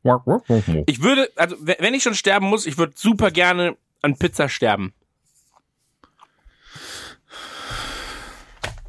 ich 0.86 1.02
würde, 1.02 1.28
also, 1.36 1.56
we- 1.60 1.76
wenn 1.78 1.94
ich 1.94 2.02
schon 2.02 2.14
sterben 2.14 2.46
muss, 2.46 2.66
ich 2.66 2.78
würde 2.78 2.92
super 2.96 3.30
gerne 3.30 3.76
an 4.02 4.16
Pizza 4.18 4.48
sterben. 4.48 4.92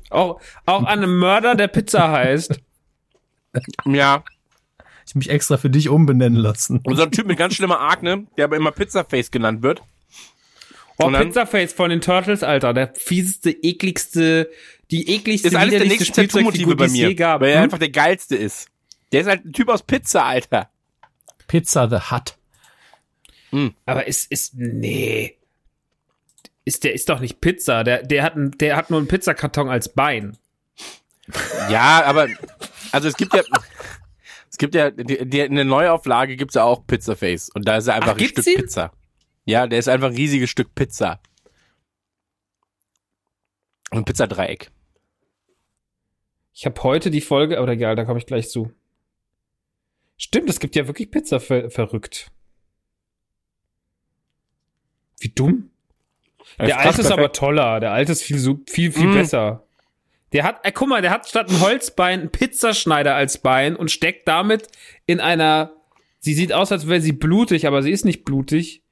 Auch, 0.09 0.39
auch 0.65 0.81
an 0.83 0.99
einem 0.99 1.17
Mörder, 1.17 1.55
der 1.55 1.67
Pizza 1.67 2.11
heißt. 2.11 2.59
Ja. 3.85 4.23
Ich 5.05 5.13
mich 5.13 5.29
extra 5.29 5.57
für 5.57 5.69
dich 5.69 5.87
umbenennen 5.89 6.39
lassen. 6.39 6.79
Und 6.83 6.95
so 6.95 7.03
ein 7.03 7.11
Typ 7.11 7.27
mit 7.27 7.37
ganz 7.37 7.53
schlimmer 7.53 7.81
Akne, 7.81 8.25
der 8.35 8.45
aber 8.45 8.55
immer 8.55 8.71
Pizzaface 8.71 9.29
genannt 9.29 9.61
wird. 9.61 9.83
Oh, 10.97 11.09
Pizzaface 11.11 11.71
von 11.71 11.91
den 11.91 12.01
Turtles, 12.01 12.41
Alter. 12.41 12.73
Der 12.73 12.91
fieseste, 12.95 13.51
ekligste, 13.51 14.49
die 14.91 15.09
ekligste, 15.09 15.47
Ist 15.49 15.55
alles 15.55 15.71
der 15.71 15.85
nächste 15.85 16.11
Tattoo-Motive 16.11 16.75
bei 16.75 16.85
die 16.87 16.91
es 16.91 16.97
mir. 17.07 17.15
gab. 17.15 17.41
Weil 17.41 17.49
er 17.51 17.57
Hm? 17.57 17.63
einfach 17.63 17.79
der 17.79 17.89
geilste 17.89 18.35
ist. 18.35 18.67
Der 19.11 19.21
ist 19.21 19.27
halt 19.27 19.45
ein 19.45 19.53
Typ 19.53 19.69
aus 19.69 19.83
Pizza, 19.83 20.25
Alter. 20.25 20.69
Pizza 21.47 21.87
the 21.89 22.11
Hut. 22.11 22.35
Aber 23.85 24.07
ist, 24.07 24.31
ist, 24.31 24.55
nee. 24.55 25.37
Ist, 26.65 26.83
der 26.83 26.93
ist 26.93 27.07
doch 27.09 27.19
nicht 27.19 27.39
Pizza. 27.41 27.83
Der, 27.83 28.01
der 28.01 28.23
hat, 28.23 28.35
ein, 28.35 28.51
der 28.51 28.75
hat 28.75 28.89
nur 28.89 28.97
einen 28.99 29.07
Pizzakarton 29.07 29.69
als 29.69 29.89
Bein. 29.93 30.37
Ja, 31.69 32.03
aber, 32.05 32.27
also 32.91 33.07
es 33.07 33.15
gibt 33.15 33.33
ja, 33.33 33.43
es 34.49 34.57
gibt 34.57 34.73
ja, 34.75 34.89
die, 34.89 35.25
die, 35.29 35.39
in 35.39 35.55
der 35.55 35.65
Neuauflage 35.65 36.35
gibt's 36.35 36.55
ja 36.55 36.63
auch 36.63 36.85
Pizzaface. 36.87 37.49
Und 37.53 37.67
da 37.67 37.77
ist 37.77 37.87
er 37.87 37.95
einfach 37.95 38.15
Ach, 38.15 38.19
ein 38.19 38.25
Stück 38.25 38.47
ihn? 38.47 38.55
Pizza. 38.61 38.91
Ja, 39.45 39.67
der 39.67 39.77
ist 39.79 39.87
einfach 39.89 40.07
ein 40.07 40.15
riesiges 40.15 40.49
Stück 40.49 40.73
Pizza. 40.73 41.19
Ein 43.93 44.05
Pizzadreieck. 44.05 44.71
Ich 46.53 46.65
habe 46.65 46.81
heute 46.83 47.11
die 47.11 47.21
Folge, 47.21 47.59
aber 47.59 47.71
egal, 47.71 47.95
da 47.95 48.05
komme 48.05 48.19
ich 48.19 48.25
gleich 48.25 48.49
zu. 48.49 48.71
Stimmt, 50.17 50.49
es 50.49 50.59
gibt 50.59 50.75
ja 50.75 50.87
wirklich 50.87 51.11
Pizza 51.11 51.39
ver 51.39 51.69
verrückt. 51.69 52.31
Wie 55.19 55.29
dumm. 55.29 55.69
Er 56.57 56.67
Der 56.67 56.79
alte 56.79 57.01
ist 57.01 57.11
aber 57.11 57.31
toller. 57.31 57.79
Der 57.79 57.91
alte 57.91 58.11
ist 58.11 58.23
viel, 58.23 58.39
viel, 58.67 58.91
viel 58.91 59.07
Mm. 59.07 59.13
besser. 59.13 59.63
Der 60.33 60.43
hat, 60.43 60.65
äh, 60.65 60.71
guck 60.71 60.89
mal, 60.89 61.01
der 61.01 61.11
hat 61.11 61.27
statt 61.27 61.49
ein 61.49 61.59
Holzbein 61.61 62.21
einen 62.21 62.31
Pizzaschneider 62.31 63.15
als 63.15 63.39
Bein 63.39 63.75
und 63.75 63.91
steckt 63.91 64.27
damit 64.27 64.67
in 65.05 65.19
einer, 65.19 65.71
sie 66.19 66.33
sieht 66.33 66.51
aus, 66.53 66.71
als 66.71 66.87
wäre 66.87 67.01
sie 67.01 67.11
blutig, 67.13 67.67
aber 67.67 67.83
sie 67.83 67.91
ist 67.91 68.05
nicht 68.05 68.25
blutig, 68.25 68.83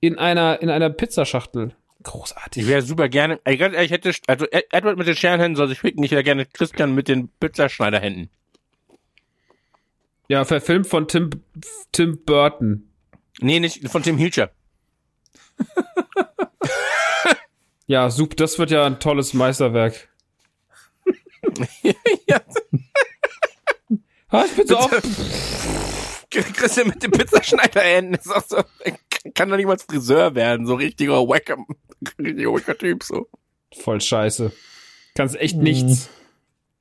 in 0.00 0.18
einer, 0.18 0.60
in 0.62 0.70
einer 0.70 0.90
Pizzaschachtel. 0.90 1.74
Großartig. 2.06 2.62
Ich 2.62 2.68
wäre 2.68 2.82
super 2.82 3.08
gerne, 3.08 3.40
ehrlich, 3.44 3.60
ich 3.86 3.90
hätte, 3.90 4.12
also 4.28 4.46
Ed- 4.46 4.66
Edward 4.70 4.96
mit 4.96 5.08
den 5.08 5.16
Scherenhänden 5.16 5.56
soll 5.56 5.66
sich 5.68 5.80
ficken, 5.80 6.04
ich 6.04 6.12
wäre 6.12 6.22
gerne 6.22 6.46
Christian 6.46 6.94
mit 6.94 7.08
den 7.08 7.28
Pizzaschneiderhänden. 7.40 8.30
Ja, 10.28 10.44
verfilmt 10.44 10.86
von 10.86 11.08
Tim, 11.08 11.30
Tim 11.90 12.24
Burton. 12.24 12.88
Nee, 13.40 13.58
nicht 13.58 13.88
von 13.88 14.02
Tim 14.02 14.18
Hilscher. 14.18 14.50
Ja, 17.88 18.10
super, 18.10 18.34
das 18.34 18.58
wird 18.58 18.72
ja 18.72 18.84
ein 18.84 18.98
tolles 18.98 19.32
Meisterwerk. 19.32 20.08
ja, 22.26 22.40
Ah, 24.28 24.44
ich 24.44 24.56
bin 24.56 24.66
so 24.66 24.76
auf, 24.76 24.90
Christian 26.30 26.88
mit 26.88 27.00
den 27.00 27.12
Pizzaschneiderhänden 27.12 28.14
ist 28.16 28.28
auch 28.28 28.42
so, 28.44 28.56
kann 29.34 29.48
doch 29.48 29.56
niemals 29.56 29.84
Friseur 29.84 30.34
werden, 30.34 30.66
so 30.66 30.74
richtiger 30.74 31.26
wacker, 31.28 31.56
richtiger 32.18 32.52
wacker 32.52 32.76
Typ, 32.76 33.02
so. 33.02 33.28
voll 33.82 34.00
scheiße. 34.00 34.52
Kannst 35.14 35.36
echt 35.36 35.56
nichts. 35.56 36.10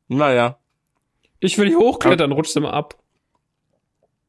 Naja. 0.07 0.59
Ich 1.39 1.57
will 1.57 1.67
hier 1.67 1.79
hochklettern, 1.79 2.31
rutscht 2.31 2.55
immer 2.55 2.73
ab. 2.73 2.95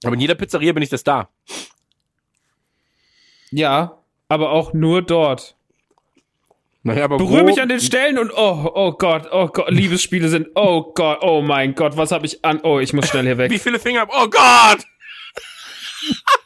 Aber 0.05 0.14
in 0.14 0.21
jeder 0.21 0.35
Pizzeria 0.35 0.73
bin 0.73 0.83
ich 0.83 0.89
das 0.91 1.03
da. 1.05 1.29
Ja, 3.51 4.03
aber 4.29 4.51
auch 4.51 4.73
nur 4.73 5.03
dort. 5.03 5.57
Naja, 6.83 7.05
aber 7.05 7.17
Berühre 7.17 7.43
mich 7.43 7.61
an 7.61 7.69
den 7.69 7.81
Stellen 7.81 8.17
und 8.19 8.31
oh, 8.33 8.71
oh 8.75 8.93
Gott, 8.93 9.29
oh 9.33 9.49
Gott, 9.49 9.71
Liebesspiele 9.71 10.29
sind, 10.29 10.49
oh 10.55 10.93
Gott, 10.95 11.19
oh 11.23 11.43
mein 11.43 11.75
Gott, 11.75 11.97
was 11.97 12.12
habe 12.12 12.27
ich 12.27 12.45
an? 12.45 12.61
Oh, 12.62 12.79
ich 12.79 12.93
muss 12.93 13.09
schnell 13.09 13.25
hier 13.25 13.39
Wie 13.39 13.51
weg. 13.51 13.61
viele 13.61 13.81
Finger 13.81 14.03
hab, 14.03 14.11
oh 14.12 14.29
Gott! 14.29 14.85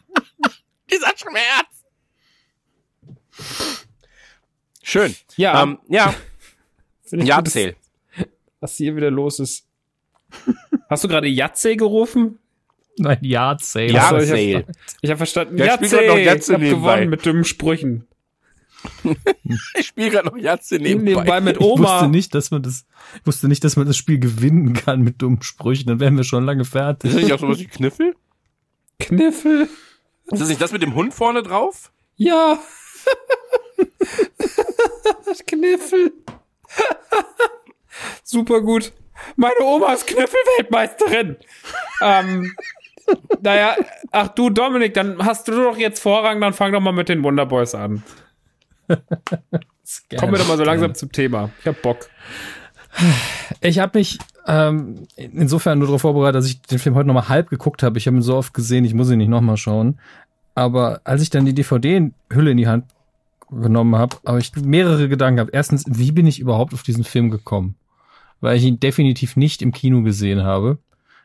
Dieser 0.91 1.13
Schmerz! 1.17 1.85
Schön. 4.83 5.15
Ja, 5.37 5.63
Ähm, 5.63 5.79
ja, 5.89 6.15
ja, 7.13 7.37
erzähl. 7.37 7.77
was 8.61 8.77
hier 8.77 8.97
wieder 8.97 9.11
los 9.11 9.39
ist. 9.41 9.67
Hast 10.91 11.05
du 11.05 11.09
gerade 11.09 11.29
Jatze 11.29 11.77
gerufen? 11.77 12.39
Nein, 12.99 13.19
ja, 13.23 13.57
Sale. 13.61 13.93
Ja, 13.93 14.03
Ach 14.07 14.11
so, 14.11 14.17
ich 14.19 14.29
Sale. 14.29 14.67
hab, 15.09 15.17
verstanden. 15.17 15.57
Der 15.57 15.67
Jatze, 15.67 15.97
Jatze 16.05 16.53
ich 16.53 16.53
hab 16.55 16.61
nebenbei. 16.61 16.69
gewonnen 16.95 17.11
mit 17.11 17.25
dummen 17.27 17.45
Sprüchen. 17.45 18.07
Ich 19.79 19.89
spiele 19.89 20.09
gerade 20.11 20.29
noch 20.29 20.37
Jatze 20.39 20.77
Nebenbei, 20.79 21.11
nebenbei. 21.13 21.41
mit 21.43 21.57
Ich 21.57 21.61
wusste 21.63 21.83
Oma. 21.83 22.07
nicht, 22.07 22.35
dass 22.35 22.51
man 22.51 22.63
das, 22.63 22.87
ich 23.21 23.27
wusste 23.27 23.47
nicht, 23.49 23.63
dass 23.63 23.77
man 23.77 23.87
das 23.87 23.97
Spiel 23.99 24.19
gewinnen 24.19 24.73
kann 24.73 25.03
mit 25.03 25.21
dummen 25.21 25.43
Sprüchen. 25.43 25.87
Dann 25.89 26.01
wären 26.01 26.17
wir 26.17 26.25
schon 26.25 26.45
lange 26.47 26.65
fertig. 26.65 27.11
Ist 27.11 27.17
das 27.17 27.23
nicht 27.25 27.33
auch 27.35 27.41
sowas 27.41 27.59
wie 27.59 27.67
Kniffel? 27.67 28.15
Kniffel. 28.99 29.69
Ist 30.33 30.41
das 30.41 30.49
nicht 30.49 30.61
das 30.61 30.73
mit 30.73 30.83
dem 30.83 30.95
Hund 30.95 31.15
vorne 31.15 31.43
drauf? 31.43 31.91
Ja. 32.17 32.59
Kniffel. 35.47 36.13
Super 38.25 38.61
gut. 38.61 38.93
Meine 39.37 39.61
Oma 39.63 39.93
ist 39.93 40.07
Kniffelweltmeisterin. 40.07 41.37
ähm, 42.03 42.55
naja, 43.41 43.77
ach 44.13 44.29
du 44.29 44.51
Dominik, 44.51 44.95
dann 44.95 45.25
hast 45.25 45.49
du 45.49 45.53
doch 45.53 45.77
jetzt 45.77 46.01
Vorrang, 46.01 46.41
dann 46.41 46.53
fang 46.53 46.73
doch 46.73 46.81
mal 46.81 46.93
mit 46.93 47.09
den 47.09 47.23
Wonderboys 47.23 47.75
an. 47.75 48.03
Kommen 48.89 50.33
wir 50.33 50.39
doch 50.39 50.49
mal 50.49 50.57
so 50.57 50.65
langsam 50.65 50.95
zum 50.95 51.11
Thema. 51.13 51.51
Ich 51.61 51.67
hab 51.67 51.83
Bock. 51.83 52.09
Ich 53.61 53.79
habe 53.79 53.99
mich 53.99 54.19
ähm, 54.47 55.07
insofern 55.17 55.79
nur 55.79 55.89
darauf 55.89 56.03
vorbereitet, 56.03 56.37
dass 56.37 56.47
ich 56.47 56.61
den 56.63 56.79
Film 56.79 56.95
heute 56.95 57.07
nochmal 57.07 57.29
halb 57.29 57.51
geguckt 57.51 57.83
habe. 57.83 57.99
Ich 57.99 58.07
habe 58.07 58.17
ihn 58.17 58.23
so 58.23 58.37
oft 58.37 58.55
gesehen, 58.55 58.85
ich 58.85 58.95
muss 58.95 59.11
ihn 59.11 59.19
nicht 59.19 59.29
nochmal 59.29 59.57
schauen. 59.57 59.99
Aber 60.55 61.01
als 61.05 61.23
ich 61.23 61.31
dann 61.31 61.45
die 61.47 61.55
DVD-Hülle 61.55 62.51
in 62.51 62.57
die 62.57 62.67
Hand 62.67 62.85
genommen 63.51 63.97
habe, 63.97 64.17
habe 64.27 64.39
ich 64.39 64.55
mehrere 64.57 65.09
Gedanken 65.09 65.37
gehabt. 65.37 65.55
Erstens, 65.55 65.85
wie 65.87 66.13
bin 66.13 66.27
ich 66.27 66.41
überhaupt 66.41 66.75
auf 66.75 66.83
diesen 66.83 67.05
Film 67.05 67.31
gekommen? 67.31 67.75
Weil 68.41 68.57
ich 68.57 68.65
ihn 68.65 68.81
definitiv 68.81 69.37
nicht 69.37 69.63
im 69.63 69.73
Kino 69.73 70.03
gesehen 70.03 70.43
habe. 70.43 70.79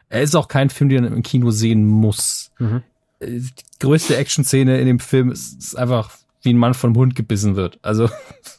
Er 0.10 0.22
ist 0.22 0.36
auch 0.36 0.48
kein 0.48 0.70
Film, 0.70 0.90
den 0.90 1.04
man 1.04 1.14
im 1.14 1.24
Kino 1.24 1.52
sehen 1.52 1.86
muss. 1.86 2.52
Mhm. 2.60 2.84
Äh, 3.20 3.40
Die 3.40 3.80
größte 3.80 4.18
Action-Szene 4.18 4.80
in 4.80 4.88
dem 4.88 5.00
Film 5.00 5.32
ist, 5.32 5.58
ist 5.58 5.76
einfach, 5.76 6.12
wie 6.42 6.54
ein 6.54 6.58
Mann 6.58 6.74
vom 6.74 6.96
Hund 6.96 7.16
gebissen 7.16 7.56
wird. 7.56 7.80
Also 7.82 8.10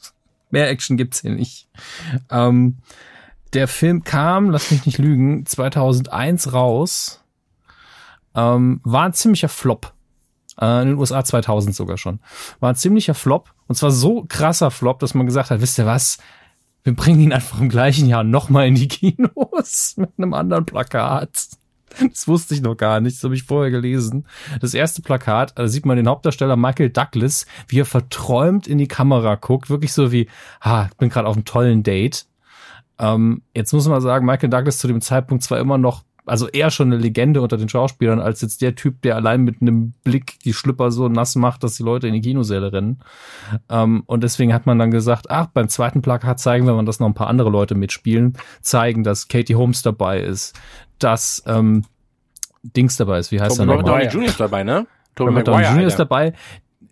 mehr 0.50 0.68
Action 0.68 0.96
gibt's 0.96 1.20
hier 1.20 1.32
nicht. 1.32 1.68
Ähm, 2.30 2.76
der 3.52 3.68
Film 3.68 4.04
kam, 4.04 4.50
lass 4.50 4.70
mich 4.70 4.86
nicht 4.86 4.98
lügen, 4.98 5.46
2001 5.46 6.52
raus. 6.52 7.22
Ähm, 8.34 8.80
war 8.84 9.04
ein 9.04 9.12
ziemlicher 9.12 9.48
Flop. 9.48 9.94
Äh, 10.60 10.82
in 10.82 10.88
den 10.88 10.98
USA 10.98 11.24
2000 11.24 11.74
sogar 11.74 11.96
schon. 11.96 12.20
War 12.60 12.70
ein 12.70 12.76
ziemlicher 12.76 13.14
Flop. 13.14 13.52
Und 13.66 13.76
zwar 13.76 13.90
so 13.90 14.24
krasser 14.28 14.70
Flop, 14.70 14.98
dass 14.98 15.14
man 15.14 15.26
gesagt 15.26 15.50
hat, 15.50 15.60
wisst 15.60 15.78
ihr 15.78 15.86
was? 15.86 16.18
Wir 16.84 16.94
bringen 16.94 17.20
ihn 17.20 17.32
einfach 17.32 17.60
im 17.60 17.68
gleichen 17.68 18.06
Jahr 18.06 18.24
nochmal 18.24 18.68
in 18.68 18.76
die 18.76 18.88
Kinos 18.88 19.94
mit 19.96 20.10
einem 20.16 20.34
anderen 20.34 20.66
Plakat. 20.66 21.30
Das 22.10 22.28
wusste 22.28 22.54
ich 22.54 22.60
noch 22.60 22.76
gar 22.76 23.00
nicht, 23.00 23.16
das 23.16 23.24
habe 23.24 23.34
ich 23.34 23.44
vorher 23.44 23.70
gelesen. 23.70 24.26
Das 24.60 24.74
erste 24.74 25.02
Plakat, 25.02 25.58
da 25.58 25.66
sieht 25.66 25.86
man 25.86 25.96
den 25.96 26.08
Hauptdarsteller 26.08 26.56
Michael 26.56 26.90
Douglas, 26.90 27.46
wie 27.68 27.80
er 27.80 27.86
verträumt 27.86 28.66
in 28.66 28.78
die 28.78 28.88
Kamera 28.88 29.36
guckt, 29.36 29.70
wirklich 29.70 29.92
so 29.92 30.12
wie, 30.12 30.28
ha, 30.60 30.88
ich 30.90 30.96
bin 30.98 31.08
gerade 31.08 31.26
auf 31.26 31.36
einem 31.36 31.44
tollen 31.44 31.82
Date. 31.82 32.26
Ähm, 32.98 33.42
jetzt 33.54 33.72
muss 33.72 33.88
man 33.88 34.00
sagen, 34.00 34.26
Michael 34.26 34.50
Douglas 34.50 34.78
zu 34.78 34.88
dem 34.88 35.00
Zeitpunkt 35.00 35.42
zwar 35.44 35.58
immer 35.58 35.78
noch, 35.78 36.04
also 36.24 36.48
eher 36.48 36.70
schon 36.70 36.92
eine 36.92 37.00
Legende 37.00 37.40
unter 37.40 37.56
den 37.56 37.68
Schauspielern, 37.68 38.20
als 38.20 38.40
jetzt 38.40 38.60
der 38.60 38.74
Typ, 38.74 39.00
der 39.02 39.14
allein 39.14 39.42
mit 39.42 39.62
einem 39.62 39.92
Blick 40.02 40.40
die 40.40 40.52
Schlüpper 40.52 40.90
so 40.90 41.08
nass 41.08 41.36
macht, 41.36 41.62
dass 41.62 41.76
die 41.76 41.84
Leute 41.84 42.08
in 42.08 42.14
die 42.14 42.20
Kinosäle 42.20 42.72
rennen. 42.72 43.00
Ähm, 43.68 44.02
und 44.06 44.24
deswegen 44.24 44.52
hat 44.52 44.66
man 44.66 44.78
dann 44.78 44.90
gesagt, 44.90 45.30
ach, 45.30 45.46
beim 45.46 45.68
zweiten 45.68 46.02
Plakat 46.02 46.40
zeigen 46.40 46.66
wir 46.66 46.74
mal, 46.74 46.84
dass 46.84 46.98
noch 46.98 47.06
ein 47.06 47.14
paar 47.14 47.28
andere 47.28 47.50
Leute 47.50 47.76
mitspielen, 47.76 48.36
zeigen, 48.60 49.04
dass 49.04 49.28
Katie 49.28 49.54
Holmes 49.54 49.82
dabei 49.82 50.20
ist, 50.20 50.58
dass 50.98 51.44
ähm, 51.46 51.84
Dings 52.62 52.96
dabei 52.96 53.18
ist, 53.18 53.30
wie 53.30 53.40
heißt 53.40 53.58
er 53.60 53.66
Robert 53.66 53.86
nochmal? 53.86 54.08
Downey 54.08 54.14
Jr. 54.14 54.28
ist 54.28 54.40
dabei, 54.40 54.64
ne? 54.64 54.86
Tobey 55.14 55.30
Robert 55.30 55.48
Downey 55.48 55.64
Jr. 55.64 55.86
ist 55.86 55.98
dabei. 55.98 56.32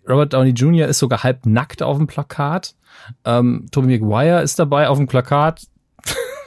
Robert 0.07 0.33
Downey 0.33 0.51
Jr. 0.51 0.87
ist 0.87 0.99
sogar 0.99 1.23
halb 1.23 1.45
nackt 1.45 1.81
auf 1.83 1.97
dem 1.97 2.07
Plakat. 2.07 2.75
Ähm, 3.23 3.67
Tobey 3.71 3.99
Maguire 3.99 4.41
ist 4.41 4.59
dabei 4.59 4.87
auf 4.87 4.97
dem 4.97 5.07
Plakat. 5.07 5.67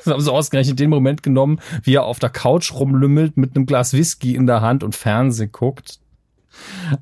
haben 0.13 0.21
sie 0.21 0.33
ausgerechnet 0.33 0.79
den 0.79 0.91
Moment 0.91 1.23
genommen, 1.23 1.61
wie 1.83 1.95
er 1.95 2.05
auf 2.05 2.19
der 2.19 2.31
Couch 2.31 2.73
rumlümmelt 2.73 3.37
mit 3.37 3.55
einem 3.55 3.67
Glas 3.67 3.93
Whisky 3.93 4.35
in 4.35 4.47
der 4.47 4.61
Hand 4.61 4.83
und 4.83 4.95
Fernsehen 4.95 5.53
guckt. 5.53 6.01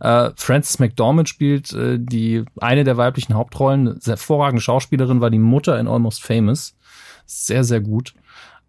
Äh, 0.01 0.31
Frances 0.37 0.79
McDormand 0.79 1.29
spielt 1.29 1.73
äh, 1.73 1.99
die 1.99 2.45
eine 2.61 2.85
der 2.85 2.97
weiblichen 2.97 3.35
Hauptrollen. 3.35 3.89
Eine 3.89 4.01
hervorragende 4.05 4.63
Schauspielerin, 4.63 5.21
war 5.21 5.31
die 5.31 5.39
Mutter 5.39 5.79
in 5.79 5.89
Almost 5.89 6.23
Famous. 6.23 6.77
Sehr, 7.25 7.65
sehr 7.65 7.81
gut. 7.81 8.15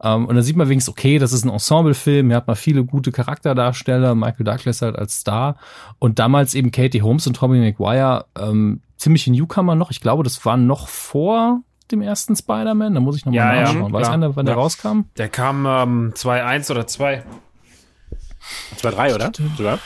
Ähm, 0.01 0.25
und 0.25 0.35
dann 0.35 0.43
sieht 0.43 0.55
man 0.55 0.69
wenigstens, 0.69 0.91
okay, 0.91 1.17
das 1.19 1.33
ist 1.33 1.43
ein 1.43 1.51
Ensemblefilm, 1.51 2.27
hier 2.27 2.37
hat 2.37 2.47
man 2.47 2.55
viele 2.55 2.83
gute 2.83 3.11
Charakterdarsteller, 3.11 4.15
Michael 4.15 4.45
Douglas 4.45 4.81
halt 4.81 4.95
als 4.95 5.19
Star 5.19 5.57
und 5.99 6.19
damals 6.19 6.53
eben 6.53 6.71
Katie 6.71 7.01
Holmes 7.01 7.25
und 7.25 7.35
Tommy 7.35 7.59
McGuire, 7.59 8.25
ähm, 8.39 8.81
ziemliche 8.97 9.31
Newcomer 9.31 9.75
noch. 9.75 9.91
Ich 9.91 10.01
glaube, 10.01 10.23
das 10.23 10.43
war 10.45 10.57
noch 10.57 10.87
vor 10.87 11.61
dem 11.91 12.01
ersten 12.01 12.35
Spider-Man. 12.35 12.93
Da 12.93 12.99
muss 12.99 13.15
ich 13.17 13.25
nochmal 13.25 13.35
Ja, 13.37 13.55
ja, 13.55 13.61
nachschauen. 13.73 13.93
Weiß 13.93 14.01
klar. 14.03 14.13
einer, 14.13 14.35
wann 14.35 14.45
der 14.45 14.55
Ja. 14.55 14.61
rauskam? 14.61 15.01
Der 15.17 15.29
kam 15.29 15.65
ähm, 15.65 16.13
2-1 16.15 16.71
oder 16.71 16.87
2. 16.87 17.23
2-3, 18.77 19.15
oder? 19.15 19.31
Sogar? 19.57 19.79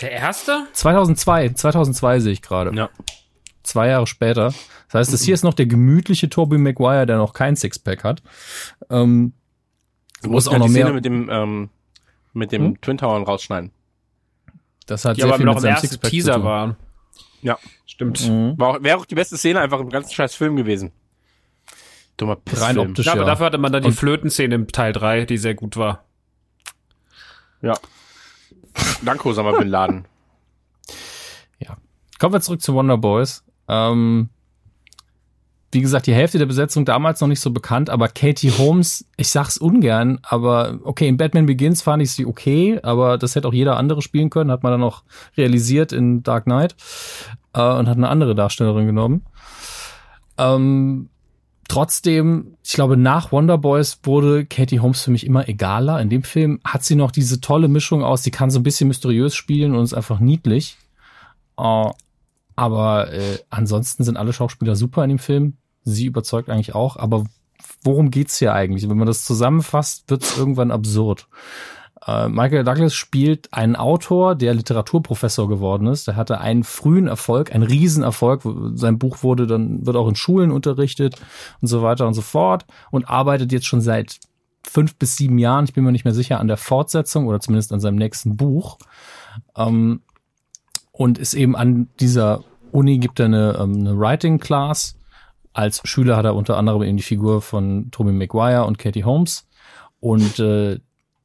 Der 0.00 0.12
erste? 0.12 0.66
2002, 0.72 1.50
2002 1.50 2.20
sehe 2.20 2.32
ich 2.32 2.42
gerade. 2.42 2.74
Ja. 2.74 2.88
Zwei 3.62 3.88
Jahre 3.88 4.06
später. 4.06 4.52
Das 4.88 4.94
heißt, 4.94 5.12
das 5.12 5.22
hier 5.22 5.34
ist 5.34 5.44
noch 5.44 5.54
der 5.54 5.66
gemütliche 5.66 6.28
Tobey 6.28 6.58
Maguire, 6.58 7.06
der 7.06 7.18
noch 7.18 7.32
kein 7.32 7.56
Sixpack 7.56 8.04
hat. 8.04 8.22
Ähm, 8.90 9.32
Du 10.22 10.28
Muss 10.28 10.44
musst 10.44 10.48
auch 10.48 10.54
auch 10.54 10.58
noch 10.58 10.66
die 10.66 10.72
Szene 10.72 10.84
mehr- 10.84 10.92
mit 10.94 11.04
dem, 11.06 11.30
ähm, 11.30 11.70
mit 12.34 12.52
dem 12.52 12.62
Hm? 12.64 12.80
Twin 12.82 12.98
Towern 12.98 13.22
rausschneiden. 13.22 13.70
das 14.86 15.04
hat 15.06 15.16
Die 15.16 15.22
sehr 15.22 15.28
aber 15.30 15.36
viel 15.38 15.46
noch 15.46 15.54
mit 15.54 15.62
im 15.64 15.70
seinem 15.70 15.76
Sixpack 15.78 16.04
zu 16.04 16.10
Teaser 16.10 16.34
tun. 16.34 16.44
waren. 16.44 16.76
Ja. 17.42 17.58
Stimmt. 17.86 18.28
Mhm. 18.28 18.58
War 18.58 18.68
auch, 18.68 18.82
wäre 18.82 18.98
auch 18.98 19.06
die 19.06 19.14
beste 19.14 19.38
Szene 19.38 19.60
einfach 19.60 19.80
im 19.80 19.88
ganzen 19.88 20.12
scheiß 20.12 20.34
Film 20.34 20.56
gewesen. 20.56 20.92
Dummer 22.20 22.36
Pissfilm. 22.36 22.66
Rein 22.66 22.78
optisch, 22.78 23.06
Ja, 23.06 23.12
aber 23.12 23.22
ja. 23.22 23.26
dafür 23.26 23.46
hatte 23.46 23.58
man 23.58 23.72
dann 23.72 23.82
die 23.82 23.92
Flötenszene 23.92 24.54
im 24.54 24.68
Teil 24.68 24.92
3, 24.92 25.24
die 25.24 25.38
sehr 25.38 25.54
gut 25.54 25.76
war. 25.76 26.04
Ja. 27.62 27.74
Danke, 29.02 29.28
Osama 29.28 29.52
Bin 29.58 29.68
Laden. 29.68 30.04
Kommen 32.20 32.34
wir 32.34 32.40
zurück 32.42 32.60
zu 32.60 32.74
Wonder 32.74 32.98
Boys. 32.98 33.42
Ähm, 33.66 34.28
wie 35.72 35.80
gesagt, 35.80 36.06
die 36.06 36.12
Hälfte 36.12 36.36
der 36.36 36.44
Besetzung 36.44 36.84
damals 36.84 37.20
noch 37.22 37.28
nicht 37.28 37.40
so 37.40 37.50
bekannt, 37.50 37.88
aber 37.88 38.08
Katie 38.08 38.50
Holmes, 38.50 39.06
ich 39.16 39.30
sag's 39.30 39.56
ungern, 39.56 40.18
aber 40.22 40.80
okay, 40.82 41.08
in 41.08 41.16
Batman 41.16 41.46
Begins 41.46 41.80
fand 41.80 42.02
ich 42.02 42.12
sie 42.12 42.26
okay, 42.26 42.78
aber 42.82 43.16
das 43.16 43.36
hätte 43.36 43.48
auch 43.48 43.54
jeder 43.54 43.78
andere 43.78 44.02
spielen 44.02 44.28
können, 44.28 44.50
hat 44.50 44.62
man 44.62 44.72
dann 44.72 44.82
auch 44.82 45.02
realisiert 45.38 45.92
in 45.92 46.22
Dark 46.22 46.44
Knight 46.44 46.76
äh, 47.54 47.62
und 47.62 47.88
hat 47.88 47.96
eine 47.96 48.10
andere 48.10 48.34
Darstellerin 48.34 48.86
genommen. 48.86 49.24
Ähm, 50.36 51.08
trotzdem, 51.70 52.56
ich 52.64 52.72
glaube, 52.72 52.96
nach 52.96 53.30
Wonder 53.30 53.56
Boys 53.56 54.00
wurde 54.02 54.44
Katie 54.44 54.80
Holmes 54.80 55.02
für 55.02 55.12
mich 55.12 55.24
immer 55.24 55.48
egaler. 55.48 56.00
In 56.00 56.10
dem 56.10 56.24
Film 56.24 56.58
hat 56.64 56.82
sie 56.82 56.96
noch 56.96 57.12
diese 57.12 57.40
tolle 57.40 57.68
Mischung 57.68 58.02
aus, 58.02 58.24
sie 58.24 58.32
kann 58.32 58.50
so 58.50 58.58
ein 58.58 58.64
bisschen 58.64 58.88
mysteriös 58.88 59.36
spielen 59.36 59.76
und 59.76 59.84
ist 59.84 59.94
einfach 59.94 60.18
niedlich. 60.18 60.78
Äh, 61.56 61.90
aber 62.56 63.12
äh, 63.12 63.38
ansonsten 63.50 64.02
sind 64.02 64.16
alle 64.16 64.32
Schauspieler 64.32 64.74
super 64.74 65.04
in 65.04 65.10
dem 65.10 65.18
Film. 65.20 65.58
Sie 65.84 66.06
überzeugt 66.06 66.50
eigentlich 66.50 66.74
auch. 66.74 66.96
Aber 66.96 67.24
worum 67.84 68.10
geht's 68.10 68.38
hier 68.38 68.52
eigentlich? 68.52 68.88
Wenn 68.90 68.98
man 68.98 69.06
das 69.06 69.24
zusammenfasst, 69.24 70.10
wird's 70.10 70.36
irgendwann 70.36 70.72
absurd. 70.72 71.28
Äh, 72.06 72.28
Michael 72.28 72.64
Douglas 72.64 72.94
spielt 72.94 73.52
einen 73.52 73.76
Autor, 73.76 74.34
der 74.34 74.54
Literaturprofessor 74.54 75.48
geworden 75.48 75.86
ist. 75.86 76.08
Der 76.08 76.16
hatte 76.16 76.40
einen 76.40 76.64
frühen 76.64 77.06
Erfolg, 77.06 77.54
einen 77.54 77.64
Riesenerfolg. 77.64 78.42
Sein 78.74 78.98
Buch 78.98 79.22
wurde 79.22 79.46
dann, 79.46 79.84
wird 79.86 79.96
auch 79.96 80.08
in 80.08 80.16
Schulen 80.16 80.50
unterrichtet 80.50 81.16
und 81.60 81.68
so 81.68 81.82
weiter 81.82 82.06
und 82.06 82.14
so 82.14 82.22
fort 82.22 82.64
und 82.90 83.08
arbeitet 83.08 83.52
jetzt 83.52 83.66
schon 83.66 83.80
seit 83.80 84.18
fünf 84.62 84.96
bis 84.96 85.16
sieben 85.16 85.38
Jahren, 85.38 85.64
ich 85.64 85.72
bin 85.72 85.84
mir 85.84 85.92
nicht 85.92 86.04
mehr 86.04 86.14
sicher, 86.14 86.38
an 86.38 86.48
der 86.48 86.56
Fortsetzung 86.56 87.26
oder 87.26 87.40
zumindest 87.40 87.72
an 87.72 87.80
seinem 87.80 87.96
nächsten 87.96 88.36
Buch. 88.36 88.78
Ähm, 89.56 90.02
und 90.92 91.18
ist 91.18 91.34
eben 91.34 91.56
an 91.56 91.88
dieser 91.98 92.44
Uni 92.72 92.98
gibt 92.98 93.20
er 93.20 93.26
eine, 93.26 93.58
ähm, 93.58 93.80
eine 93.80 93.98
Writing 93.98 94.38
Class. 94.38 94.96
Als 95.52 95.80
Schüler 95.84 96.16
hat 96.16 96.24
er 96.24 96.34
unter 96.34 96.56
anderem 96.56 96.82
eben 96.82 96.96
die 96.96 97.02
Figur 97.02 97.42
von 97.42 97.90
Tobey 97.90 98.12
Maguire 98.12 98.64
und 98.64 98.78
Katie 98.78 99.04
Holmes. 99.04 99.48
Und 99.98 100.38
äh, 100.38 100.78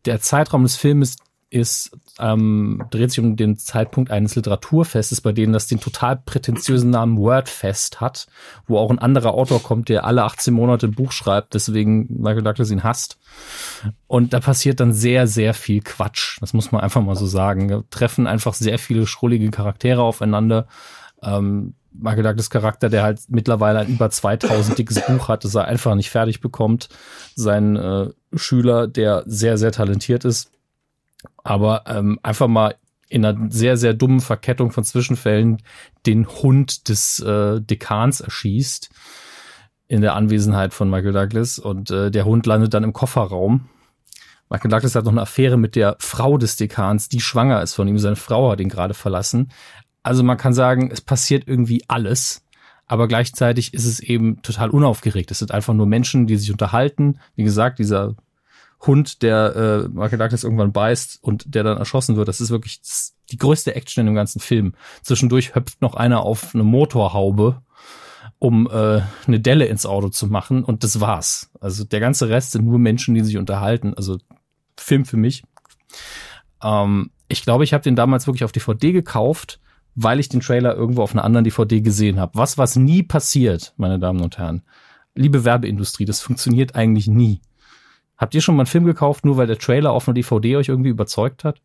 der 0.06 0.22
Zeitraum 0.22 0.64
des 0.64 0.76
Filmes 0.76 1.18
ist, 1.50 1.92
ähm, 2.20 2.84
dreht 2.90 3.12
sich 3.12 3.20
um 3.20 3.36
den 3.36 3.58
Zeitpunkt 3.58 4.12
eines 4.12 4.36
Literaturfestes, 4.36 5.22
bei 5.22 5.32
denen 5.32 5.54
das 5.54 5.68
den 5.68 5.80
total 5.80 6.18
prätentiösen 6.18 6.90
Namen 6.90 7.18
Wordfest 7.18 8.02
hat, 8.02 8.28
wo 8.68 8.78
auch 8.78 8.90
ein 8.90 9.00
anderer 9.00 9.34
Autor 9.34 9.62
kommt, 9.62 9.90
der 9.90 10.06
alle 10.06 10.24
18 10.24 10.54
Monate 10.54 10.88
ein 10.88 10.96
Buch 10.96 11.12
schreibt, 11.12 11.54
deswegen 11.54 12.08
Michael 12.22 12.44
Douglas 12.44 12.72
ihn 12.72 12.84
hasst. 12.84 13.18
Und 14.08 14.34
da 14.34 14.40
passiert 14.40 14.80
dann 14.80 14.92
sehr, 14.92 15.28
sehr 15.28 15.54
viel 15.54 15.82
Quatsch. 15.82 16.38
Das 16.42 16.54
muss 16.54 16.72
man 16.72 16.82
einfach 16.82 17.02
mal 17.02 17.16
so 17.16 17.26
sagen. 17.26 17.68
Da 17.68 17.84
treffen 17.90 18.28
einfach 18.28 18.54
sehr 18.54 18.80
viele 18.80 19.08
schrullige 19.08 19.50
Charaktere 19.52 20.02
aufeinander. 20.02 20.68
Ähm, 21.22 21.76
Michael 22.00 22.24
Douglas 22.24 22.50
Charakter, 22.50 22.90
der 22.90 23.04
halt 23.04 23.22
mittlerweile 23.30 23.80
ein 23.80 23.88
über 23.90 24.10
2000 24.10 24.78
dickes 24.78 25.02
Buch 25.06 25.28
hat, 25.28 25.44
das 25.44 25.56
er 25.56 25.66
einfach 25.66 25.96
nicht 25.96 26.10
fertig 26.10 26.42
bekommt. 26.42 26.90
Sein 27.36 27.76
äh, 27.76 28.10
Schüler, 28.34 28.88
der 28.88 29.24
sehr, 29.26 29.58
sehr 29.58 29.72
talentiert 29.72 30.26
ist, 30.26 30.52
aber 31.44 31.84
ähm, 31.88 32.20
einfach 32.24 32.48
mal 32.48 32.76
in 33.10 33.26
einer 33.26 33.52
sehr, 33.52 33.78
sehr 33.78 33.94
dummen 33.94 34.20
Verkettung 34.20 34.72
von 34.72 34.84
Zwischenfällen 34.84 35.62
den 36.06 36.28
Hund 36.28 36.90
des 36.90 37.20
äh, 37.20 37.62
Dekans 37.62 38.22
erschießt 38.22 38.90
in 39.88 40.02
der 40.02 40.16
Anwesenheit 40.16 40.74
von 40.74 40.90
Michael 40.90 41.14
Douglas 41.14 41.60
und 41.60 41.92
äh, 41.92 42.10
der 42.10 42.26
Hund 42.26 42.46
landet 42.46 42.74
dann 42.74 42.84
im 42.84 42.94
Kofferraum. 42.94 43.70
Michael 44.50 44.72
Douglas 44.72 44.96
hat 44.96 45.06
noch 45.06 45.12
eine 45.12 45.22
Affäre 45.22 45.58
mit 45.58 45.76
der 45.76 45.96
Frau 46.00 46.38
des 46.38 46.56
Dekans, 46.56 47.10
die 47.10 47.22
schwanger 47.22 47.62
ist 47.62 47.74
von 47.74 47.88
ihm. 47.88 47.98
Seine 47.98 48.16
Frau 48.16 48.52
hat 48.52 48.60
ihn 48.60 48.70
gerade 48.70 48.94
verlassen. 48.94 49.50
Also 50.06 50.22
man 50.22 50.38
kann 50.38 50.54
sagen, 50.54 50.92
es 50.92 51.02
passiert 51.02 51.48
irgendwie 51.48 51.84
alles, 51.88 52.44
aber 52.86 53.08
gleichzeitig 53.08 53.74
ist 53.74 53.86
es 53.86 54.00
eben 54.00 54.40
total 54.44 54.70
unaufgeregt. 54.70 55.32
Es 55.32 55.40
sind 55.40 55.52
einfach 55.52 55.74
nur 55.74 55.88
Menschen, 55.88 56.28
die 56.28 56.38
sich 56.38 56.52
unterhalten. 56.52 57.20
Wie 57.36 57.44
gesagt, 57.44 57.80
dieser 57.80 58.14
Hund, 58.82 59.24
der 59.24 59.56
äh, 59.56 59.88
Michael 59.88 60.20
Douglas 60.20 60.44
irgendwann 60.44 60.72
beißt 60.72 61.24
und 61.24 61.56
der 61.56 61.64
dann 61.64 61.80
erschossen 61.80 62.18
wird, 62.18 62.28
das 62.28 62.40
ist 62.40 62.52
wirklich 62.52 62.82
die 63.32 63.38
größte 63.38 63.74
Action 63.74 64.02
in 64.02 64.06
dem 64.06 64.16
ganzen 64.16 64.40
Film. 64.40 64.76
Zwischendurch 65.02 65.56
hüpft 65.56 65.82
noch 65.82 65.96
einer 65.96 66.22
auf 66.22 66.54
eine 66.54 66.64
Motorhaube, 66.64 67.64
um 68.38 68.68
äh, 68.68 69.02
eine 69.26 69.40
Delle 69.40 69.66
ins 69.66 69.88
Auto 69.88 70.10
zu 70.10 70.28
machen 70.28 70.64
und 70.64 70.84
das 70.84 71.00
war's. 71.00 71.50
Also 71.60 71.84
der 71.84 72.00
ganze 72.00 72.30
Rest 72.30 72.52
sind 72.52 72.66
nur 72.66 72.78
Menschen, 72.78 73.16
die 73.16 73.24
sich 73.24 73.38
unterhalten. 73.38 73.96
Also 73.96 74.20
Film 74.78 75.06
für 75.06 75.18
mich. 75.18 75.44
Ähm, 76.62 77.10
ich 77.28 77.42
glaube, 77.42 77.64
ich 77.64 77.74
habe 77.74 77.84
den 77.84 77.96
damals 77.96 78.28
wirklich 78.28 78.44
auf 78.44 78.52
DVD 78.52 78.92
gekauft, 78.92 79.60
weil 79.96 80.20
ich 80.20 80.30
den 80.30 80.42
Trailer 80.42 80.76
irgendwo 80.76 81.02
auf 81.02 81.14
einer 81.14 81.24
anderen 81.24 81.46
DVD 81.46 81.82
gesehen 81.82 82.20
habe. 82.20 82.34
Was, 82.36 82.58
was 82.58 82.76
nie 82.76 83.02
passiert, 83.02 83.74
meine 83.78 83.98
Damen 83.98 84.22
und 84.22 84.38
Herren. 84.38 84.62
Liebe 85.16 85.46
Werbeindustrie, 85.46 86.06
das 86.06 86.22
funktioniert 86.22 86.76
eigentlich 86.76 87.08
nie. 87.08 87.42
Habt 88.18 88.36
ihr 88.36 88.42
schon 88.42 88.56
mal 88.56 88.62
einen 88.62 88.68
Film 88.68 88.86
gekauft, 88.86 89.26
nur 89.26 89.38
weil 89.38 89.48
der 89.48 89.58
Trailer 89.58 89.92
auf 89.92 90.08
einer 90.08 90.14
DVD 90.14 90.58
euch 90.58 90.68
irgendwie 90.68 90.90
überzeugt 90.90 91.44
hat? 91.44 91.62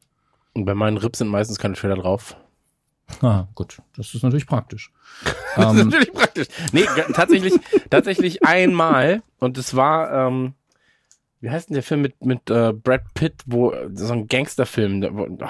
Und 0.54 0.64
bei 0.64 0.74
meinen 0.74 0.96
Rips 0.96 1.18
sind 1.18 1.28
meistens 1.28 1.58
keine 1.58 1.74
Trailer 1.74 1.96
drauf. 1.96 2.36
Ah, 3.22 3.46
gut. 3.54 3.78
Das 3.96 4.14
ist 4.14 4.22
natürlich 4.22 4.46
praktisch. 4.46 4.92
Das 5.56 5.74
ist 5.74 5.80
ähm, 5.80 5.88
natürlich 5.88 6.12
praktisch. 6.12 6.46
Nee, 6.70 6.86
tatsächlich, 7.12 7.54
tatsächlich 7.90 8.44
einmal. 8.44 9.20
Und 9.40 9.58
es 9.58 9.74
war, 9.74 10.12
ähm, 10.12 10.54
wie 11.40 11.50
heißt 11.50 11.68
denn 11.68 11.74
der 11.74 11.82
Film 11.82 12.02
mit, 12.02 12.24
mit 12.24 12.48
äh, 12.50 12.72
Brad 12.72 13.12
Pitt, 13.14 13.42
wo 13.46 13.74
so 13.94 14.12
ein 14.12 14.28
Gangsterfilm, 14.28 15.02
wo, 15.10 15.26
oh, 15.44 15.48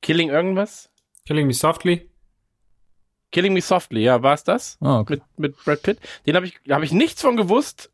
Killing 0.00 0.28
irgendwas? 0.28 0.90
Killing 1.26 1.46
Me 1.46 1.54
Softly. 1.54 2.08
Killing 3.30 3.54
Me 3.54 3.62
Softly, 3.62 4.02
ja, 4.02 4.22
war 4.22 4.34
es 4.34 4.44
das? 4.44 4.76
ah, 4.80 5.00
okay. 5.00 5.14
Mit, 5.14 5.22
mit 5.38 5.64
Brad 5.64 5.82
Pitt. 5.82 5.98
Den 6.26 6.36
habe 6.36 6.46
ich, 6.46 6.60
habe 6.70 6.84
ich 6.84 6.92
nichts 6.92 7.22
von 7.22 7.36
gewusst. 7.36 7.90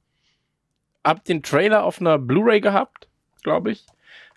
Hab 1.05 1.25
den 1.25 1.43
Trailer 1.43 1.85
auf 1.85 2.01
einer 2.01 2.19
Blu-ray 2.19 2.61
gehabt, 2.61 3.09
glaube 3.43 3.71
ich. 3.71 3.87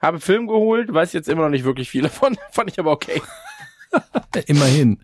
Habe 0.02 0.20
Film 0.20 0.48
geholt, 0.48 0.94
weiß 0.94 1.14
jetzt 1.14 1.28
immer 1.28 1.44
noch 1.44 1.50
nicht 1.50 1.64
wirklich 1.64 1.90
viel 1.90 2.04
davon. 2.04 2.38
Fand 2.52 2.70
ich 2.72 2.80
aber 2.80 2.92
okay. 2.92 3.22
Immerhin. 4.48 5.00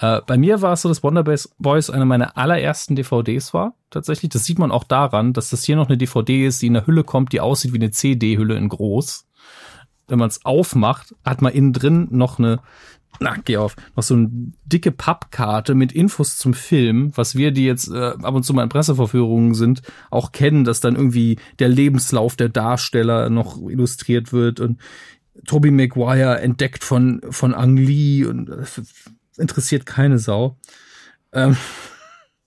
Äh, 0.00 0.20
bei 0.26 0.36
mir 0.36 0.62
war 0.62 0.72
es 0.72 0.82
so, 0.82 0.88
dass 0.88 1.02
Wonder 1.02 1.22
Boys 1.22 1.90
eine 1.90 2.06
meiner 2.06 2.36
allerersten 2.36 2.96
DVDs 2.96 3.52
war. 3.52 3.74
Tatsächlich. 3.90 4.30
Das 4.30 4.44
sieht 4.44 4.58
man 4.58 4.70
auch 4.70 4.84
daran, 4.84 5.32
dass 5.32 5.50
das 5.50 5.64
hier 5.64 5.76
noch 5.76 5.88
eine 5.88 5.98
DVD 5.98 6.46
ist, 6.46 6.62
die 6.62 6.68
in 6.68 6.74
der 6.74 6.86
Hülle 6.86 7.04
kommt, 7.04 7.32
die 7.32 7.40
aussieht 7.40 7.72
wie 7.72 7.78
eine 7.78 7.90
CD-Hülle 7.90 8.56
in 8.56 8.68
groß. 8.68 9.26
Wenn 10.08 10.18
man 10.18 10.28
es 10.28 10.44
aufmacht, 10.44 11.14
hat 11.24 11.42
man 11.42 11.52
innen 11.52 11.72
drin 11.72 12.08
noch 12.10 12.38
eine, 12.38 12.60
na, 13.20 13.36
geh 13.44 13.56
auf, 13.56 13.76
noch 13.94 14.02
so 14.02 14.14
eine 14.14 14.30
dicke 14.64 14.90
Pappkarte 14.90 15.74
mit 15.74 15.92
Infos 15.92 16.38
zum 16.38 16.54
Film, 16.54 17.12
was 17.14 17.36
wir, 17.36 17.52
die 17.52 17.64
jetzt 17.64 17.88
äh, 17.88 18.14
ab 18.22 18.34
und 18.34 18.44
zu 18.44 18.54
mal 18.54 18.64
in 18.64 18.68
Presseverführungen 18.68 19.54
sind, 19.54 19.82
auch 20.10 20.32
kennen, 20.32 20.64
dass 20.64 20.80
dann 20.80 20.96
irgendwie 20.96 21.38
der 21.58 21.68
Lebenslauf 21.68 22.36
der 22.36 22.48
Darsteller 22.48 23.30
noch 23.30 23.58
illustriert 23.68 24.32
wird 24.32 24.60
und 24.60 24.80
Tobey 25.46 25.70
Maguire 25.70 26.40
entdeckt 26.40 26.84
von, 26.84 27.20
von 27.30 27.54
Ang 27.54 27.76
Lee 27.76 28.24
und 28.24 28.46
das 28.46 28.80
interessiert 29.36 29.86
keine 29.86 30.18
Sau. 30.18 30.56
Ähm, 31.32 31.56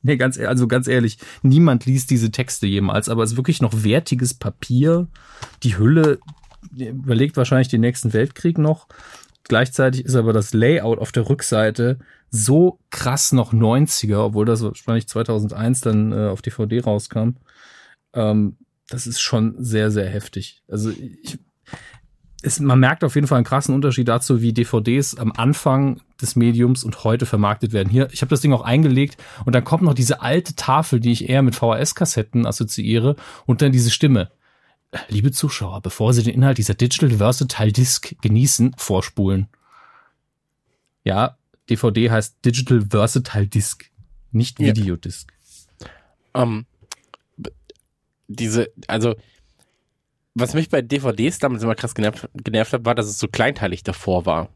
Nee, 0.05 0.17
ganz, 0.17 0.37
also 0.37 0.67
ganz 0.67 0.87
ehrlich, 0.87 1.17
niemand 1.41 1.87
liest 1.87 2.11
diese 2.11 2.29
Texte 2.29 2.67
jemals, 2.67 3.09
aber 3.09 3.23
es 3.23 3.31
ist 3.31 3.37
wirklich 3.37 3.59
noch 3.59 3.83
wertiges 3.83 4.35
Papier. 4.35 5.07
Die 5.63 5.79
Hülle 5.79 6.19
überlegt 6.75 7.37
wahrscheinlich 7.37 7.69
den 7.69 7.81
nächsten 7.81 8.13
Weltkrieg 8.13 8.59
noch. 8.59 8.87
Gleichzeitig 9.47 10.05
ist 10.05 10.15
aber 10.15 10.33
das 10.33 10.53
Layout 10.53 10.99
auf 10.99 11.11
der 11.11 11.29
Rückseite 11.29 11.99
so 12.31 12.79
krass 12.89 13.31
noch 13.31 13.53
90er, 13.53 14.17
obwohl 14.17 14.45
das 14.45 14.63
wahrscheinlich 14.63 15.07
2001 15.07 15.81
dann 15.81 16.11
äh, 16.11 16.27
auf 16.27 16.41
DVD 16.41 16.81
rauskam. 16.81 17.35
Ähm, 18.13 18.57
das 18.89 19.07
ist 19.07 19.21
schon 19.21 19.55
sehr, 19.57 19.91
sehr 19.91 20.09
heftig. 20.09 20.63
Also 20.67 20.89
ich, 20.89 21.39
es, 22.41 22.59
man 22.59 22.79
merkt 22.79 23.03
auf 23.03 23.15
jeden 23.15 23.27
Fall 23.27 23.37
einen 23.37 23.45
krassen 23.45 23.73
Unterschied 23.73 24.07
dazu, 24.07 24.41
wie 24.41 24.53
DVDs 24.53 25.15
am 25.15 25.31
Anfang 25.31 26.01
des 26.21 26.35
Mediums 26.35 26.83
und 26.83 27.03
heute 27.03 27.25
vermarktet 27.25 27.73
werden. 27.73 27.89
Hier, 27.89 28.07
ich 28.11 28.21
habe 28.21 28.29
das 28.29 28.41
Ding 28.41 28.53
auch 28.53 28.61
eingelegt 28.61 29.17
und 29.45 29.53
dann 29.55 29.63
kommt 29.63 29.83
noch 29.83 29.93
diese 29.93 30.21
alte 30.21 30.55
Tafel, 30.55 30.99
die 30.99 31.11
ich 31.11 31.29
eher 31.29 31.41
mit 31.41 31.55
VHS-Kassetten 31.55 32.45
assoziiere 32.45 33.15
und 33.45 33.61
dann 33.61 33.71
diese 33.71 33.91
Stimme. 33.91 34.31
Liebe 35.09 35.31
Zuschauer, 35.31 35.81
bevor 35.81 36.13
Sie 36.13 36.23
den 36.23 36.33
Inhalt 36.35 36.57
dieser 36.57 36.73
Digital 36.73 37.11
Versatile 37.11 37.71
Disc 37.71 38.15
genießen, 38.21 38.73
vorspulen. 38.77 39.47
Ja, 41.03 41.37
DVD 41.69 42.09
heißt 42.11 42.37
Digital 42.45 42.85
Versatile 42.89 43.47
Disc, 43.47 43.85
nicht 44.31 44.59
Ja. 44.59 44.67
Videodisc. 44.67 45.31
Ähm, 46.33 46.65
diese, 48.27 48.71
also, 48.87 49.15
was 50.33 50.53
mich 50.53 50.69
bei 50.69 50.81
DVDs 50.81 51.39
damals 51.39 51.63
immer 51.63 51.75
krass 51.75 51.93
genervt, 51.95 52.27
genervt 52.33 52.73
hat, 52.73 52.85
war, 52.85 52.95
dass 52.95 53.05
es 53.07 53.19
so 53.19 53.27
kleinteilig 53.27 53.83
davor 53.83 54.25
war. 54.25 54.49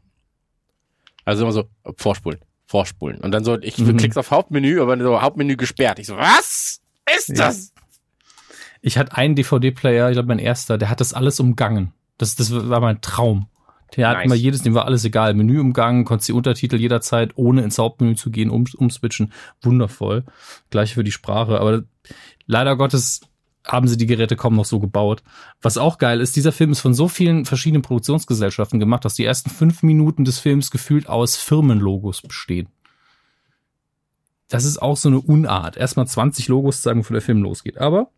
Also 1.24 1.42
immer 1.44 1.52
so, 1.52 1.68
vorspulen, 1.96 2.40
vorspulen. 2.66 3.18
Und 3.20 3.30
dann 3.32 3.44
so, 3.44 3.58
ich 3.60 3.78
Mhm. 3.78 3.96
klick's 3.96 4.16
auf 4.16 4.30
Hauptmenü, 4.30 4.80
aber 4.80 4.98
so 4.98 5.22
Hauptmenü 5.22 5.56
gesperrt. 5.56 5.98
Ich 5.98 6.06
so, 6.08 6.16
was 6.16 6.80
ist 7.16 7.28
Ja. 7.28 7.52
Ich 8.82 8.96
hatte 8.98 9.16
einen 9.16 9.34
DVD-Player, 9.34 10.08
ich 10.08 10.14
glaube 10.14 10.28
mein 10.28 10.38
erster, 10.38 10.78
der 10.78 10.90
hat 10.90 11.00
das 11.00 11.12
alles 11.12 11.40
umgangen. 11.40 11.92
Das, 12.18 12.36
das 12.36 12.52
war 12.52 12.80
mein 12.80 13.00
Traum. 13.00 13.46
Der 13.96 14.08
hat 14.08 14.18
Nice. 14.18 14.26
immer 14.26 14.34
jedes, 14.34 14.62
dem 14.62 14.74
war 14.74 14.84
alles 14.84 15.04
egal. 15.04 15.34
Menü 15.34 15.58
umgangen, 15.58 16.04
konntest 16.04 16.28
die 16.28 16.32
Untertitel 16.32 16.76
jederzeit, 16.76 17.32
ohne 17.36 17.62
ins 17.62 17.78
Hauptmenü 17.78 18.14
zu 18.14 18.30
gehen, 18.30 18.50
um, 18.50 18.64
umswitchen. 18.76 19.32
Wundervoll. 19.62 20.24
Gleich 20.70 20.94
für 20.94 21.04
die 21.04 21.12
Sprache. 21.12 21.60
Aber 21.60 21.82
leider 22.46 22.76
Gottes 22.76 23.22
haben 23.66 23.88
sie 23.88 23.96
die 23.96 24.06
Geräte 24.06 24.36
kaum 24.36 24.54
noch 24.56 24.64
so 24.64 24.80
gebaut. 24.80 25.22
Was 25.60 25.76
auch 25.76 25.98
geil 25.98 26.20
ist, 26.20 26.36
dieser 26.36 26.52
Film 26.52 26.72
ist 26.72 26.80
von 26.80 26.94
so 26.94 27.08
vielen 27.08 27.44
verschiedenen 27.44 27.82
Produktionsgesellschaften 27.82 28.80
gemacht, 28.80 29.04
dass 29.04 29.14
die 29.14 29.24
ersten 29.24 29.50
fünf 29.50 29.82
Minuten 29.82 30.24
des 30.24 30.38
Films 30.38 30.70
gefühlt 30.70 31.08
aus 31.08 31.36
Firmenlogos 31.36 32.22
bestehen. 32.22 32.68
Das 34.48 34.64
ist 34.64 34.80
auch 34.80 34.96
so 34.96 35.08
eine 35.08 35.20
Unart. 35.20 35.76
Erstmal 35.76 36.06
20 36.06 36.48
Logos 36.48 36.82
sagen, 36.82 37.00
bevor 37.00 37.14
der 37.14 37.22
Film 37.22 37.42
losgeht. 37.42 37.78
Aber 37.78 38.10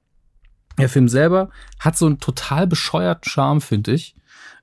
der 0.79 0.89
Film 0.89 1.09
selber 1.09 1.51
hat 1.79 1.97
so 1.97 2.07
einen 2.07 2.21
total 2.21 2.67
bescheuerten 2.67 3.29
Charme, 3.29 3.61
finde 3.61 3.93
ich. 3.93 4.15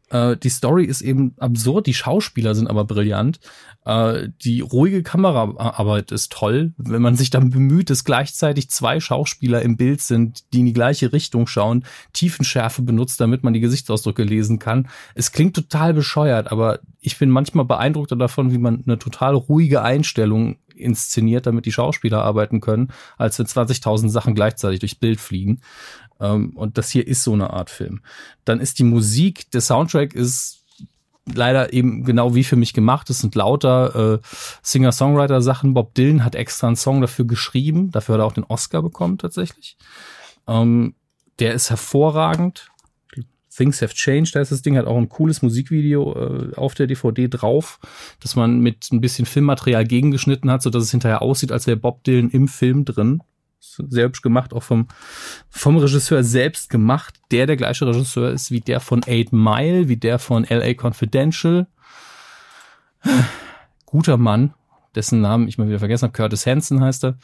Äh, 0.10 0.38
die 0.38 0.50
Story 0.50 0.86
ist 0.86 1.02
eben 1.02 1.36
absurd, 1.38 1.88
die 1.88 1.94
Schauspieler 1.94 2.56
sind 2.56 2.68
aber 2.68 2.86
brillant. 2.86 3.40
Äh, 3.86 4.30
die 4.44 4.62
ruhige 4.62 5.04
Kameraarbeit 5.04 6.12
ist 6.12 6.32
toll, 6.32 6.74
wenn 6.78 7.02
man 7.02 7.16
sich 7.16 7.30
dann 7.30 7.50
bemüht, 7.50 7.90
dass 7.90 8.04
gleichzeitig 8.04 8.70
zwei 8.70 9.00
Schauspieler 9.00 9.62
im 9.62 9.78
Bild 9.78 10.02
sind, 10.02 10.52
die 10.54 10.60
in 10.60 10.66
die 10.66 10.74
gleiche 10.74 11.14
Richtung 11.14 11.48
schauen, 11.48 11.86
Tiefenschärfe 12.14 12.82
benutzt, 12.82 13.20
damit 13.20 13.44
man 13.44 13.54
die 13.54 13.60
Gesichtsausdrücke 13.60 14.24
lesen 14.24 14.60
kann. 14.60 14.88
Es 15.16 15.32
klingt 15.32 15.56
total 15.56 15.94
bescheuert, 15.94 16.52
aber 16.52 16.80
ich 17.02 17.18
bin 17.18 17.30
manchmal 17.30 17.66
beeindruckter 17.66 18.16
davon, 18.16 18.52
wie 18.52 18.58
man 18.58 18.84
eine 18.86 19.00
total 19.00 19.36
ruhige 19.36 19.82
Einstellung 19.82 20.58
inszeniert, 20.80 21.46
damit 21.46 21.66
die 21.66 21.72
Schauspieler 21.72 22.24
arbeiten 22.24 22.62
können, 22.62 22.92
als 23.18 23.40
wenn 23.40 23.46
20.000 23.46 24.10
Sachen 24.10 24.36
gleichzeitig 24.36 24.80
durchs 24.80 24.96
Bild 24.96 25.20
fliegen. 25.20 25.62
Ähm, 26.20 26.52
und 26.56 26.78
das 26.78 26.90
hier 26.90 27.08
ist 27.08 27.24
so 27.24 27.34
eine 27.34 27.52
Art 27.52 27.70
Film. 27.70 28.02
Dann 28.46 28.60
ist 28.60 28.80
die 28.80 28.84
Musik, 28.84 29.50
der 29.52 29.62
Soundtrack 29.62 30.14
ist 30.14 30.60
leider 31.36 31.74
eben 31.74 32.04
genau 32.04 32.36
wie 32.36 32.44
für 32.44 32.56
mich 32.56 32.74
gemacht. 32.74 33.10
Es 33.10 33.20
sind 33.20 33.36
lauter 33.36 34.16
äh, 34.16 34.20
Singer-Songwriter-Sachen. 34.64 35.74
Bob 35.74 35.94
Dylan 35.94 36.24
hat 36.24 36.36
extra 36.36 36.68
einen 36.68 36.76
Song 36.76 37.02
dafür 37.02 37.26
geschrieben. 37.26 37.92
Dafür 37.92 38.16
hat 38.16 38.22
er 38.22 38.26
auch 38.26 38.34
den 38.34 38.46
Oscar 38.46 38.82
bekommen 38.82 39.18
tatsächlich. 39.18 39.78
Ähm, 40.48 40.96
der 41.40 41.54
ist 41.54 41.70
hervorragend. 41.70 42.70
Things 43.56 43.82
Have 43.82 43.94
Changed, 43.94 44.36
ist 44.36 44.52
das 44.52 44.62
Ding, 44.62 44.78
hat 44.78 44.86
auch 44.86 44.98
ein 44.98 45.10
cooles 45.10 45.42
Musikvideo 45.42 46.14
äh, 46.14 46.56
auf 46.56 46.76
der 46.76 46.88
DVD 46.88 47.28
drauf, 47.28 47.80
dass 48.20 48.36
man 48.36 48.60
mit 48.60 48.90
ein 48.92 49.02
bisschen 49.02 49.26
Filmmaterial 49.26 49.86
gegengeschnitten 49.86 50.52
hat, 50.52 50.62
so 50.62 50.70
dass 50.70 50.84
es 50.84 50.92
hinterher 50.92 51.22
aussieht, 51.22 51.52
als 51.52 51.68
wäre 51.68 51.78
Bob 51.78 52.04
Dylan 52.04 52.30
im 52.30 52.48
Film 52.48 52.86
drin. 52.86 53.22
Sehr 53.60 54.06
hübsch 54.06 54.22
gemacht, 54.22 54.54
auch 54.54 54.64
vom, 54.64 54.88
vom 55.50 55.78
Regisseur 55.78 56.24
selbst 56.24 56.70
gemacht, 56.70 57.20
der 57.32 57.46
der 57.46 57.58
gleiche 57.58 57.86
Regisseur 57.86 58.32
ist 58.32 58.52
wie 58.52 58.62
der 58.62 58.80
von 58.80 59.04
Eight 59.06 59.34
Mile, 59.34 59.90
wie 59.90 59.98
der 59.98 60.20
von 60.20 60.46
LA 60.46 60.74
Confidential. 60.76 61.68
Guter 63.86 64.18
Mann, 64.18 64.54
dessen 64.96 65.22
Namen 65.22 65.48
ich 65.48 65.58
mal 65.58 65.68
wieder 65.68 65.80
vergessen 65.80 66.04
habe, 66.04 66.14
Curtis 66.14 66.46
Hanson 66.46 66.82
heißt 66.82 67.04
er. 67.04 67.18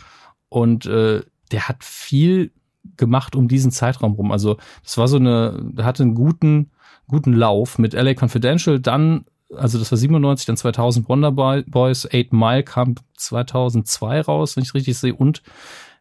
Und 0.49 0.85
äh, 0.85 1.21
der 1.51 1.67
hat 1.67 1.83
viel 1.83 2.51
gemacht 2.97 3.35
um 3.35 3.47
diesen 3.47 3.71
Zeitraum 3.71 4.13
rum. 4.13 4.31
Also 4.31 4.57
das 4.83 4.97
war 4.97 5.07
so 5.07 5.17
eine, 5.17 5.71
hatte 5.81 6.03
einen 6.03 6.15
guten, 6.15 6.71
guten 7.07 7.33
Lauf 7.33 7.77
mit 7.79 7.93
LA 7.93 8.13
Confidential, 8.19 8.79
dann, 8.79 9.25
also 9.55 9.77
das 9.77 9.91
war 9.91 9.97
97, 9.97 10.45
dann 10.45 10.57
2000 10.57 11.07
Wonder 11.09 11.31
Boy- 11.31 11.63
Boys, 11.67 12.07
Eight 12.11 12.33
Mile 12.33 12.63
kam 12.63 12.95
2002 13.17 14.21
raus, 14.21 14.55
wenn 14.55 14.63
ich 14.63 14.73
richtig 14.73 14.97
sehe, 14.97 15.13
und 15.13 15.43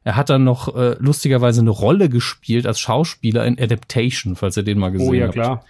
er 0.02 0.16
hat 0.16 0.28
dann 0.30 0.44
noch 0.44 0.74
äh, 0.76 0.96
lustigerweise 0.98 1.60
eine 1.62 1.70
Rolle 1.70 2.08
gespielt 2.10 2.66
als 2.66 2.78
Schauspieler 2.80 3.46
in 3.46 3.58
Adaptation, 3.58 4.36
falls 4.36 4.56
ihr 4.56 4.62
den 4.62 4.78
mal 4.78 4.90
gesehen 4.92 5.08
Oh 5.08 5.14
ja, 5.14 5.24
habt. 5.24 5.34
klar. 5.34 5.64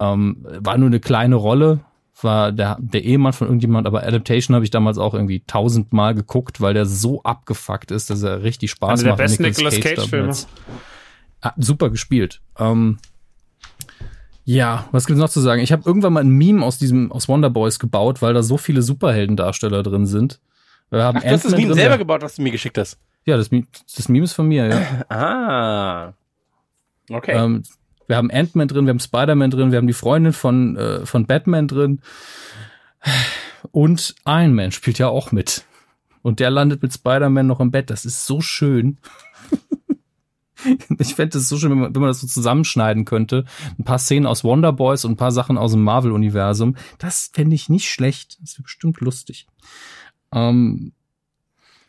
Ähm, 0.00 0.38
war 0.60 0.78
nur 0.78 0.86
eine 0.88 1.00
kleine 1.00 1.34
Rolle, 1.36 1.80
war 2.24 2.52
der, 2.52 2.76
der 2.80 3.04
Ehemann 3.04 3.32
von 3.32 3.46
irgendjemand, 3.48 3.86
aber 3.86 4.02
Adaptation 4.06 4.54
habe 4.54 4.64
ich 4.64 4.70
damals 4.70 4.98
auch 4.98 5.14
irgendwie 5.14 5.40
tausendmal 5.46 6.14
geguckt, 6.14 6.60
weil 6.60 6.74
der 6.74 6.86
so 6.86 7.22
abgefuckt 7.22 7.90
ist, 7.90 8.10
dass 8.10 8.22
er 8.22 8.42
richtig 8.42 8.70
Spaß 8.72 9.00
Einer 9.00 9.02
der 9.02 9.12
macht. 9.12 9.18
besten 9.18 9.42
Nicolas 9.44 9.74
Nicolas 9.74 9.96
Cage-Filme. 9.96 10.22
damals. 10.28 10.48
Ah, 11.42 11.52
super 11.56 11.90
gespielt. 11.90 12.40
Ähm, 12.58 12.98
ja, 14.44 14.88
was 14.92 15.06
gibt's 15.06 15.20
noch 15.20 15.28
zu 15.28 15.40
sagen? 15.40 15.62
Ich 15.62 15.72
habe 15.72 15.82
irgendwann 15.86 16.12
mal 16.12 16.20
ein 16.20 16.30
Meme 16.30 16.64
aus 16.64 16.78
diesem 16.78 17.12
aus 17.12 17.28
Wonder 17.28 17.50
Boys 17.50 17.78
gebaut, 17.78 18.20
weil 18.22 18.34
da 18.34 18.42
so 18.42 18.56
viele 18.56 18.82
Superheldendarsteller 18.82 19.82
drin 19.82 20.06
sind. 20.06 20.40
Wir 20.90 21.04
haben 21.04 21.18
Ach, 21.18 21.22
du 21.22 21.30
hast 21.30 21.44
das 21.44 21.52
Meme 21.52 21.68
drin, 21.68 21.74
selber 21.76 21.98
gebaut, 21.98 22.22
was 22.22 22.34
du 22.36 22.42
mir 22.42 22.50
geschickt 22.50 22.76
hast. 22.78 22.98
Ja, 23.26 23.36
das, 23.36 23.50
Meme- 23.50 23.66
das 23.96 24.08
Meme 24.08 24.24
ist 24.24 24.32
von 24.32 24.48
mir, 24.48 24.66
ja. 24.66 25.14
Ah. 25.14 26.12
Okay. 27.10 27.32
Ähm, 27.36 27.62
wir 28.10 28.16
haben 28.16 28.30
Ant-Man 28.30 28.68
drin, 28.68 28.86
wir 28.86 28.90
haben 28.90 28.98
Spider-Man 28.98 29.50
drin, 29.50 29.70
wir 29.70 29.78
haben 29.78 29.86
die 29.86 29.92
Freundin 29.92 30.32
von, 30.32 30.76
äh, 30.76 31.06
von 31.06 31.26
Batman 31.26 31.68
drin. 31.68 32.00
Und 33.70 34.16
Iron 34.26 34.52
Man 34.52 34.72
spielt 34.72 34.98
ja 34.98 35.08
auch 35.08 35.32
mit. 35.32 35.64
Und 36.20 36.40
der 36.40 36.50
landet 36.50 36.82
mit 36.82 36.92
Spider-Man 36.92 37.46
noch 37.46 37.60
im 37.60 37.70
Bett. 37.70 37.88
Das 37.88 38.04
ist 38.04 38.26
so 38.26 38.40
schön. 38.40 38.98
ich 40.98 41.14
fände 41.14 41.38
es 41.38 41.48
so 41.48 41.56
schön, 41.56 41.70
wenn 41.70 41.78
man, 41.78 41.94
wenn 41.94 42.02
man 42.02 42.10
das 42.10 42.20
so 42.20 42.26
zusammenschneiden 42.26 43.04
könnte. 43.04 43.44
Ein 43.78 43.84
paar 43.84 43.98
Szenen 43.98 44.26
aus 44.26 44.44
Wonder 44.44 44.72
Boys 44.72 45.04
und 45.04 45.12
ein 45.12 45.16
paar 45.16 45.32
Sachen 45.32 45.56
aus 45.56 45.72
dem 45.72 45.82
Marvel-Universum. 45.84 46.76
Das 46.98 47.30
fände 47.32 47.54
ich 47.54 47.68
nicht 47.68 47.88
schlecht. 47.88 48.38
Das 48.42 48.54
wäre 48.54 48.64
bestimmt 48.64 49.00
lustig. 49.00 49.46
Ähm, 50.32 50.92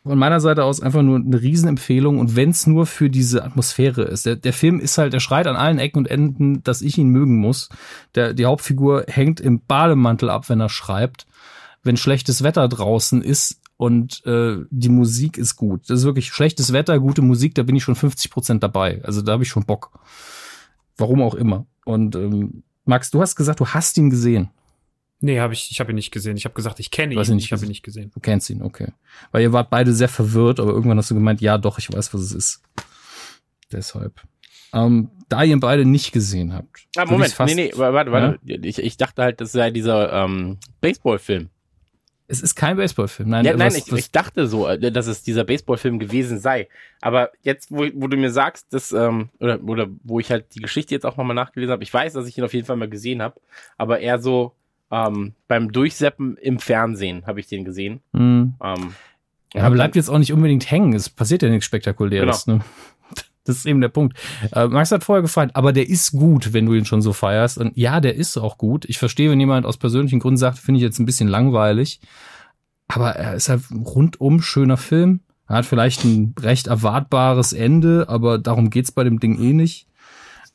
von 0.04 0.18
meiner 0.18 0.40
Seite 0.40 0.64
aus 0.64 0.80
einfach 0.80 1.02
nur 1.02 1.16
eine 1.16 1.40
Riesenempfehlung 1.40 2.18
und 2.18 2.34
wenn 2.34 2.50
es 2.50 2.66
nur 2.66 2.86
für 2.86 3.08
diese 3.08 3.44
Atmosphäre 3.44 4.02
ist. 4.02 4.26
Der, 4.26 4.36
der 4.36 4.52
Film 4.52 4.80
ist 4.80 4.98
halt, 4.98 5.12
der 5.12 5.20
schreit 5.20 5.46
an 5.46 5.56
allen 5.56 5.78
Ecken 5.78 5.98
und 5.98 6.10
Enden, 6.10 6.62
dass 6.64 6.82
ich 6.82 6.98
ihn 6.98 7.08
mögen 7.08 7.36
muss. 7.36 7.68
Der, 8.14 8.34
die 8.34 8.46
Hauptfigur 8.46 9.04
hängt 9.06 9.40
im 9.40 9.60
Bademantel 9.60 10.28
ab, 10.28 10.48
wenn 10.48 10.60
er 10.60 10.68
schreibt. 10.68 11.26
Wenn 11.84 11.96
schlechtes 11.96 12.42
Wetter 12.42 12.68
draußen 12.68 13.22
ist 13.22 13.60
und 13.76 14.24
äh, 14.26 14.58
die 14.70 14.88
Musik 14.88 15.38
ist 15.38 15.56
gut. 15.56 15.88
Das 15.88 16.00
ist 16.00 16.04
wirklich 16.04 16.28
schlechtes 16.28 16.72
Wetter, 16.72 16.98
gute 16.98 17.22
Musik, 17.22 17.54
da 17.54 17.62
bin 17.62 17.76
ich 17.76 17.84
schon 17.84 17.96
50 17.96 18.30
Prozent 18.30 18.62
dabei. 18.62 19.00
Also 19.04 19.22
da 19.22 19.32
habe 19.32 19.44
ich 19.44 19.48
schon 19.48 19.66
Bock. 19.66 19.92
Warum 20.96 21.22
auch 21.22 21.34
immer. 21.34 21.66
Und 21.84 22.16
ähm, 22.16 22.64
Max, 22.84 23.10
du 23.10 23.20
hast 23.20 23.36
gesagt, 23.36 23.60
du 23.60 23.66
hast 23.66 23.96
ihn 23.98 24.10
gesehen. 24.10 24.50
Nee, 25.24 25.38
hab 25.40 25.52
ich, 25.52 25.70
ich 25.70 25.78
habe 25.80 25.92
ihn 25.92 25.94
nicht 25.94 26.10
gesehen. 26.10 26.36
Ich 26.36 26.44
habe 26.44 26.54
gesagt, 26.54 26.80
ich 26.80 26.90
kenne 26.90 27.14
ihn. 27.14 27.20
ihn 27.20 27.34
nicht 27.36 27.44
ich 27.46 27.52
habe 27.52 27.62
ihn 27.64 27.68
nicht 27.68 27.84
gesehen. 27.84 28.10
Du 28.12 28.20
kennst 28.20 28.50
ihn, 28.50 28.60
okay. 28.60 28.88
Weil 29.30 29.42
ihr 29.42 29.52
wart 29.52 29.70
beide 29.70 29.92
sehr 29.94 30.08
verwirrt, 30.08 30.58
aber 30.58 30.72
irgendwann 30.72 30.98
hast 30.98 31.10
du 31.10 31.14
gemeint, 31.14 31.40
ja 31.40 31.58
doch, 31.58 31.78
ich 31.78 31.92
weiß, 31.92 32.12
was 32.12 32.20
es 32.22 32.32
ist. 32.32 32.62
Deshalb. 33.70 34.20
Ähm, 34.74 35.10
da 35.28 35.42
ihr 35.44 35.52
ihn 35.52 35.60
beide 35.60 35.84
nicht 35.84 36.12
gesehen 36.12 36.52
habt. 36.52 36.86
ah, 36.96 37.04
Moment, 37.04 37.32
fast- 37.32 37.54
nee, 37.54 37.70
nee, 37.70 37.72
warte, 37.76 38.10
warte. 38.10 38.38
Ich, 38.44 38.78
ich 38.78 38.96
dachte 38.96 39.22
halt, 39.22 39.40
das 39.40 39.52
sei 39.52 39.70
dieser 39.70 40.12
ähm, 40.12 40.58
Baseballfilm. 40.80 41.48
Es 42.28 42.40
ist 42.40 42.54
kein 42.54 42.76
Baseballfilm. 42.76 43.28
Nein, 43.28 43.44
Ja, 43.44 43.52
nein, 43.56 43.66
was, 43.68 43.76
ich, 43.76 43.92
was, 43.92 43.98
ich 44.00 44.10
dachte 44.10 44.46
so, 44.46 44.66
äh, 44.66 44.90
dass 44.90 45.06
es 45.06 45.22
dieser 45.22 45.44
Baseballfilm 45.44 45.98
gewesen 45.98 46.38
sei. 46.38 46.68
Aber 47.00 47.30
jetzt, 47.42 47.70
wo, 47.70 47.86
wo 47.94 48.06
du 48.08 48.16
mir 48.16 48.30
sagst, 48.30 48.72
dass, 48.72 48.92
ähm, 48.92 49.28
oder, 49.38 49.62
oder 49.62 49.88
wo 50.02 50.18
ich 50.18 50.30
halt 50.30 50.54
die 50.54 50.60
Geschichte 50.60 50.94
jetzt 50.94 51.04
auch 51.04 51.16
nochmal 51.16 51.36
nachgelesen 51.36 51.72
habe, 51.72 51.82
ich 51.82 51.92
weiß, 51.92 52.14
dass 52.14 52.26
ich 52.26 52.38
ihn 52.38 52.44
auf 52.44 52.54
jeden 52.54 52.66
Fall 52.66 52.76
mal 52.76 52.88
gesehen 52.88 53.20
habe, 53.22 53.40
aber 53.76 54.00
eher 54.00 54.18
so 54.18 54.54
ähm, 54.92 55.32
beim 55.48 55.72
Durchseppen 55.72 56.36
im 56.36 56.58
Fernsehen 56.58 57.26
habe 57.26 57.40
ich 57.40 57.46
den 57.48 57.64
gesehen. 57.64 58.00
Hm. 58.12 58.54
Ähm, 58.62 58.94
Ja, 59.54 59.64
aber 59.64 59.74
bleibt 59.74 59.96
jetzt 59.96 60.10
auch 60.10 60.18
nicht 60.18 60.32
unbedingt 60.32 60.70
hängen. 60.70 60.92
Es 60.92 61.08
passiert 61.08 61.42
ja 61.42 61.48
nichts 61.48 61.66
Spektakuläres. 61.66 62.46
Ne? 62.46 62.60
Das 63.44 63.56
ist 63.56 63.66
eben 63.66 63.80
der 63.80 63.88
Punkt. 63.88 64.16
Äh, 64.52 64.68
Max 64.68 64.92
hat 64.92 65.02
vorher 65.02 65.22
gefallen, 65.22 65.50
aber 65.54 65.72
der 65.72 65.88
ist 65.88 66.12
gut, 66.12 66.52
wenn 66.52 66.64
du 66.64 66.74
ihn 66.74 66.84
schon 66.84 67.02
so 67.02 67.12
feierst. 67.12 67.58
Und 67.58 67.76
ja, 67.76 68.00
der 68.00 68.14
ist 68.14 68.36
auch 68.36 68.56
gut. 68.56 68.84
Ich 68.84 68.98
verstehe, 68.98 69.32
wenn 69.32 69.40
jemand 69.40 69.66
aus 69.66 69.78
persönlichen 69.78 70.20
Gründen 70.20 70.36
sagt, 70.36 70.58
finde 70.58 70.78
ich 70.78 70.84
jetzt 70.84 71.00
ein 71.00 71.06
bisschen 71.06 71.26
langweilig. 71.26 72.00
Aber 72.86 73.16
er 73.16 73.34
ist 73.34 73.48
halt 73.48 73.68
ein 73.72 73.82
rundum 73.82 74.42
schöner 74.42 74.76
Film. 74.76 75.22
Er 75.48 75.56
hat 75.56 75.66
vielleicht 75.66 76.04
ein 76.04 76.36
recht 76.38 76.68
erwartbares 76.68 77.52
Ende, 77.52 78.04
aber 78.08 78.38
darum 78.38 78.70
geht's 78.70 78.92
bei 78.92 79.02
dem 79.02 79.18
Ding 79.18 79.36
eh 79.40 79.52
nicht. 79.52 79.88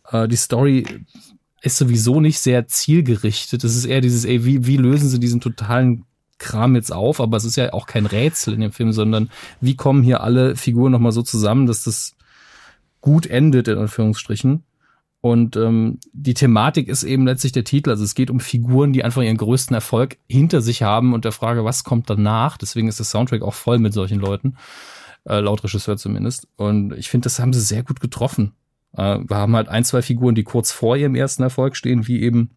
Äh, 0.10 0.30
die 0.30 0.38
Story 0.38 0.86
ist 1.62 1.78
sowieso 1.78 2.20
nicht 2.20 2.40
sehr 2.40 2.68
zielgerichtet. 2.68 3.64
Es 3.64 3.76
ist 3.76 3.86
eher 3.86 4.02
dieses, 4.02 4.26
ey, 4.26 4.46
wie, 4.46 4.66
wie 4.66 4.78
lösen 4.78 5.10
sie 5.10 5.20
diesen 5.20 5.42
totalen 5.42 6.06
Kram 6.38 6.76
jetzt 6.76 6.94
auf? 6.94 7.20
Aber 7.20 7.38
es 7.38 7.46
ist 7.46 7.56
ja 7.56 7.74
auch 7.74 7.88
kein 7.88 8.06
Rätsel 8.06 8.54
in 8.54 8.62
dem 8.62 8.72
Film, 8.72 8.92
sondern 8.92 9.30
wie 9.60 9.76
kommen 9.76 10.04
hier 10.04 10.22
alle 10.22 10.56
Figuren 10.56 10.92
nochmal 10.92 11.12
so 11.12 11.24
zusammen, 11.24 11.66
dass 11.66 11.84
das 11.84 12.16
gut 13.02 13.26
endet, 13.26 13.68
in 13.68 13.78
Anführungsstrichen. 13.78 14.64
Und 15.20 15.56
ähm, 15.56 16.00
die 16.14 16.36
Thematik 16.36 16.88
ist 16.88 17.04
eben 17.04 17.26
letztlich 17.26 17.52
der 17.52 17.64
Titel. 17.64 17.90
Also 17.90 18.04
es 18.04 18.16
geht 18.16 18.30
um 18.30 18.40
Figuren, 18.40 18.94
die 18.94 19.04
einfach 19.04 19.24
ihren 19.24 19.38
größten 19.38 19.74
Erfolg 19.74 20.18
hinter 20.30 20.62
sich 20.62 20.84
haben 20.84 21.14
und 21.14 21.26
der 21.26 21.32
Frage, 21.32 21.66
was 21.66 21.84
kommt 21.84 22.10
danach. 22.10 22.58
Deswegen 22.58 22.88
ist 22.88 23.00
der 23.00 23.06
Soundtrack 23.06 23.42
auch 23.42 23.56
voll 23.56 23.80
mit 23.80 23.94
solchen 23.94 24.20
Leuten, 24.20 24.58
äh, 25.26 25.40
laut 25.40 25.64
Regisseur 25.64 25.98
zumindest. 25.98 26.48
Und 26.56 26.94
ich 26.94 27.10
finde, 27.10 27.26
das 27.26 27.40
haben 27.40 27.52
sie 27.52 27.62
sehr 27.62 27.84
gut 27.84 28.00
getroffen. 28.00 28.54
Äh, 28.98 29.20
wir 29.28 29.38
haben 29.38 29.56
halt 29.56 29.70
ein, 29.70 29.86
zwei 29.86 30.02
Figuren, 30.02 30.36
die 30.36 30.44
kurz 30.44 30.72
vor 30.72 30.98
ihrem 30.98 31.16
ersten 31.16 31.44
Erfolg 31.44 31.76
stehen, 31.76 32.08
wie 32.08 32.22
eben 32.22 32.50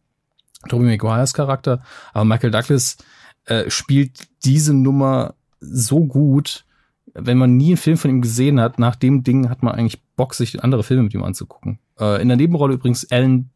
Tobey 0.68 0.84
Maguires 0.84 1.34
Charakter. 1.34 1.82
Aber 2.12 2.24
Michael 2.24 2.50
Douglas 2.50 2.98
äh, 3.44 3.70
spielt 3.70 4.28
diese 4.44 4.74
Nummer 4.74 5.34
so 5.60 6.06
gut, 6.06 6.64
wenn 7.14 7.38
man 7.38 7.56
nie 7.56 7.68
einen 7.68 7.76
Film 7.76 7.96
von 7.96 8.10
ihm 8.10 8.22
gesehen 8.22 8.60
hat, 8.60 8.78
nach 8.78 8.96
dem 8.96 9.22
Ding 9.22 9.48
hat 9.48 9.62
man 9.62 9.74
eigentlich 9.74 10.02
Bock, 10.16 10.34
sich 10.34 10.62
andere 10.62 10.82
Filme 10.82 11.04
mit 11.04 11.14
ihm 11.14 11.22
anzugucken. 11.22 11.78
Äh, 11.98 12.22
in 12.22 12.28
der 12.28 12.36
Nebenrolle 12.36 12.74
übrigens 12.74 13.10
Alan, 13.10 13.50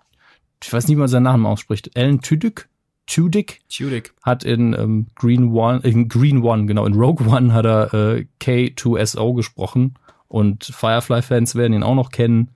ich 0.62 0.72
weiß 0.72 0.86
nicht, 0.86 0.96
wie 0.96 1.00
man 1.00 1.08
seinen 1.08 1.24
Namen 1.24 1.46
ausspricht, 1.46 1.96
Alan 1.96 2.20
Tudyk, 2.20 2.68
Tudyk 3.06 3.60
Tudyk. 3.68 4.14
hat 4.22 4.44
in 4.44 4.72
ähm, 4.72 5.06
Green 5.14 5.52
One, 5.52 5.80
in 5.80 6.08
Green 6.08 6.42
One, 6.42 6.66
genau, 6.66 6.86
in 6.86 6.94
Rogue 6.94 7.26
One 7.28 7.52
hat 7.52 7.66
er 7.66 7.92
äh, 7.92 8.26
K2SO 8.40 9.34
gesprochen 9.34 9.94
und 10.28 10.64
Firefly-Fans 10.64 11.54
werden 11.54 11.72
ihn 11.72 11.82
auch 11.82 11.94
noch 11.94 12.10
kennen. 12.10 12.50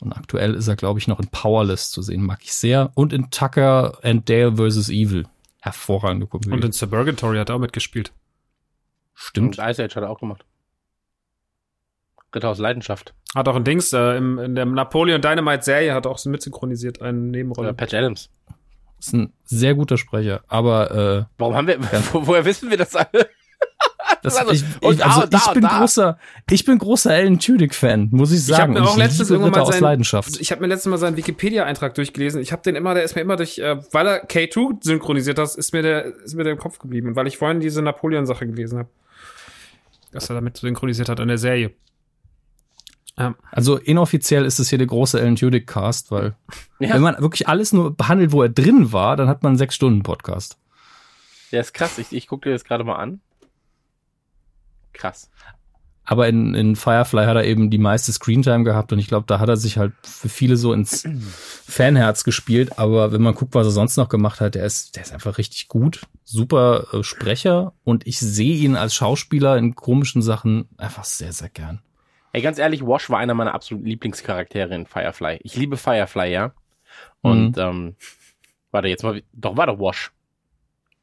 Und 0.00 0.12
aktuell 0.12 0.54
ist 0.54 0.68
er, 0.68 0.76
glaube 0.76 1.00
ich, 1.00 1.08
noch 1.08 1.18
in 1.18 1.28
Powerless 1.28 1.90
zu 1.90 2.02
sehen, 2.02 2.22
mag 2.22 2.40
ich 2.42 2.52
sehr. 2.52 2.92
Und 2.94 3.12
in 3.12 3.30
Tucker 3.30 3.98
and 4.02 4.28
Dale 4.28 4.56
vs. 4.56 4.88
Evil. 4.90 5.26
Hervorragende 5.60 6.26
Komödie. 6.26 6.52
Und 6.52 6.64
in 6.64 6.72
Suburgatory 6.72 7.38
hat 7.38 7.48
er 7.48 7.56
auch 7.56 7.60
mitgespielt. 7.60 8.12
Stimmt. 9.14 9.58
Und 9.58 9.68
Ice 9.68 9.82
Age 9.82 9.96
hat 9.96 10.04
er 10.04 10.10
auch 10.10 10.20
gemacht. 10.20 10.44
Ritter 12.34 12.50
aus 12.50 12.58
Leidenschaft. 12.58 13.14
Hat 13.34 13.48
auch 13.48 13.56
ein 13.56 13.64
Dings, 13.64 13.92
äh, 13.92 14.16
im, 14.16 14.38
in 14.38 14.54
der 14.54 14.66
Napoleon 14.66 15.20
Dynamite 15.20 15.62
Serie 15.62 15.94
hat 15.94 16.06
er 16.06 16.12
auch 16.12 16.18
so 16.18 16.30
mitsynchronisiert, 16.30 17.02
eine 17.02 17.18
Nebenrolle. 17.18 17.68
Oder 17.68 17.76
Patch 17.76 17.94
Adams. 17.94 18.30
Ist 18.98 19.14
ein 19.14 19.32
sehr 19.44 19.74
guter 19.74 19.96
Sprecher, 19.96 20.42
aber 20.48 20.90
äh, 20.90 21.24
Warum 21.38 21.54
haben 21.54 21.66
wir, 21.66 21.78
wo, 22.12 22.26
woher 22.26 22.44
wissen 22.44 22.70
wir 22.70 22.76
das 22.76 22.94
alle? 22.96 23.28
das, 24.22 24.36
Also, 24.36 24.52
ich, 24.52 24.64
ich, 24.80 25.04
also 25.04 25.26
da 25.26 25.38
ich 25.38 25.52
bin 25.52 25.62
da. 25.62 25.78
großer, 25.80 26.18
ich 26.50 26.64
bin 26.64 26.78
großer 26.78 27.10
Alan 27.10 27.38
Tudyk-Fan, 27.38 28.08
muss 28.12 28.32
ich 28.32 28.38
Ich 28.40 28.52
habe 28.52 28.56
sagen. 28.58 28.72
mir 28.74 28.82
auch 28.82 28.96
irgendwann 28.98 29.44
Ritter 29.44 29.50
mal 29.50 29.60
aus 29.60 29.68
seinen, 29.68 29.82
Leidenschaft. 29.82 30.40
ich 30.40 30.50
habe 30.52 30.60
mir 30.62 30.66
letztens 30.68 30.90
mal 30.90 30.98
seinen 30.98 31.16
Wikipedia-Eintrag 31.16 31.94
durchgelesen. 31.94 32.40
Ich 32.40 32.52
habe 32.52 32.62
den 32.62 32.76
immer, 32.76 32.94
der 32.94 33.02
ist 33.04 33.14
mir 33.16 33.22
immer 33.22 33.36
durch, 33.36 33.58
äh, 33.58 33.76
weil 33.92 34.06
er 34.06 34.26
K2 34.28 34.78
synchronisiert 34.84 35.38
hat, 35.38 35.54
ist 35.54 35.72
mir 35.72 35.82
der, 35.82 36.04
ist 36.04 36.34
mir 36.34 36.44
der 36.44 36.52
im 36.52 36.58
Kopf 36.58 36.78
geblieben. 36.78 37.08
Und 37.08 37.16
weil 37.16 37.26
ich 37.26 37.38
vorhin 37.38 37.60
diese 37.60 37.82
Napoleon-Sache 37.82 38.46
gelesen 38.46 38.78
habe, 38.78 38.88
dass 40.12 40.30
er 40.30 40.34
damit 40.34 40.56
synchronisiert 40.56 41.08
hat 41.08 41.20
an 41.20 41.28
der 41.28 41.38
Serie. 41.38 41.72
Ähm, 43.18 43.34
Also 43.50 43.76
inoffiziell 43.76 44.44
ist 44.44 44.58
es 44.58 44.68
hier 44.68 44.78
der 44.78 44.86
große 44.86 45.18
Alan 45.20 45.36
Tudyk-Cast, 45.36 46.10
weil 46.10 46.34
Ja. 46.78 46.94
wenn 46.94 47.02
man 47.02 47.18
wirklich 47.20 47.48
alles 47.48 47.72
nur 47.72 47.94
behandelt, 47.96 48.32
wo 48.32 48.42
er 48.42 48.48
drin 48.48 48.92
war, 48.92 49.16
dann 49.16 49.28
hat 49.28 49.42
man 49.42 49.50
einen 49.50 49.58
Sechs-Stunden-Podcast. 49.58 50.56
Der 51.50 51.60
ist 51.62 51.72
krass. 51.74 51.98
Ich, 51.98 52.12
ich 52.12 52.26
gucke 52.26 52.48
dir 52.48 52.52
das 52.54 52.64
gerade 52.64 52.84
mal 52.84 52.96
an. 52.96 53.20
Krass. 54.98 55.30
Aber 56.04 56.26
in, 56.26 56.54
in 56.54 56.74
Firefly 56.74 57.26
hat 57.26 57.36
er 57.36 57.44
eben 57.44 57.68
die 57.68 57.76
meiste 57.76 58.12
Screentime 58.12 58.64
gehabt 58.64 58.94
und 58.94 58.98
ich 58.98 59.08
glaube, 59.08 59.26
da 59.26 59.40
hat 59.40 59.50
er 59.50 59.58
sich 59.58 59.76
halt 59.76 59.92
für 60.02 60.30
viele 60.30 60.56
so 60.56 60.72
ins 60.72 61.06
Fanherz 61.66 62.24
gespielt. 62.24 62.78
Aber 62.78 63.12
wenn 63.12 63.20
man 63.20 63.34
guckt, 63.34 63.54
was 63.54 63.66
er 63.66 63.72
sonst 63.72 63.98
noch 63.98 64.08
gemacht 64.08 64.40
hat, 64.40 64.54
der 64.54 64.64
ist, 64.64 64.96
der 64.96 65.02
ist 65.02 65.12
einfach 65.12 65.36
richtig 65.36 65.68
gut. 65.68 66.06
Super 66.24 66.86
äh, 66.94 67.02
Sprecher 67.02 67.74
und 67.84 68.06
ich 68.06 68.18
sehe 68.18 68.56
ihn 68.56 68.74
als 68.74 68.94
Schauspieler 68.94 69.58
in 69.58 69.74
komischen 69.74 70.22
Sachen 70.22 70.70
einfach 70.78 71.04
sehr, 71.04 71.32
sehr 71.32 71.50
gern. 71.50 71.82
Ey, 72.32 72.40
ganz 72.40 72.58
ehrlich, 72.58 72.86
Wash 72.86 73.10
war 73.10 73.18
einer 73.18 73.34
meiner 73.34 73.52
absoluten 73.52 73.86
Lieblingscharaktere 73.86 74.74
in 74.74 74.86
Firefly. 74.86 75.40
Ich 75.42 75.56
liebe 75.56 75.76
Firefly, 75.76 76.32
ja. 76.32 76.52
Und, 77.20 77.58
ähm, 77.58 77.96
warte, 78.70 78.88
jetzt 78.88 79.02
mal, 79.02 79.22
doch, 79.34 79.58
war 79.58 79.66
doch 79.66 79.78
Wash. 79.78 80.10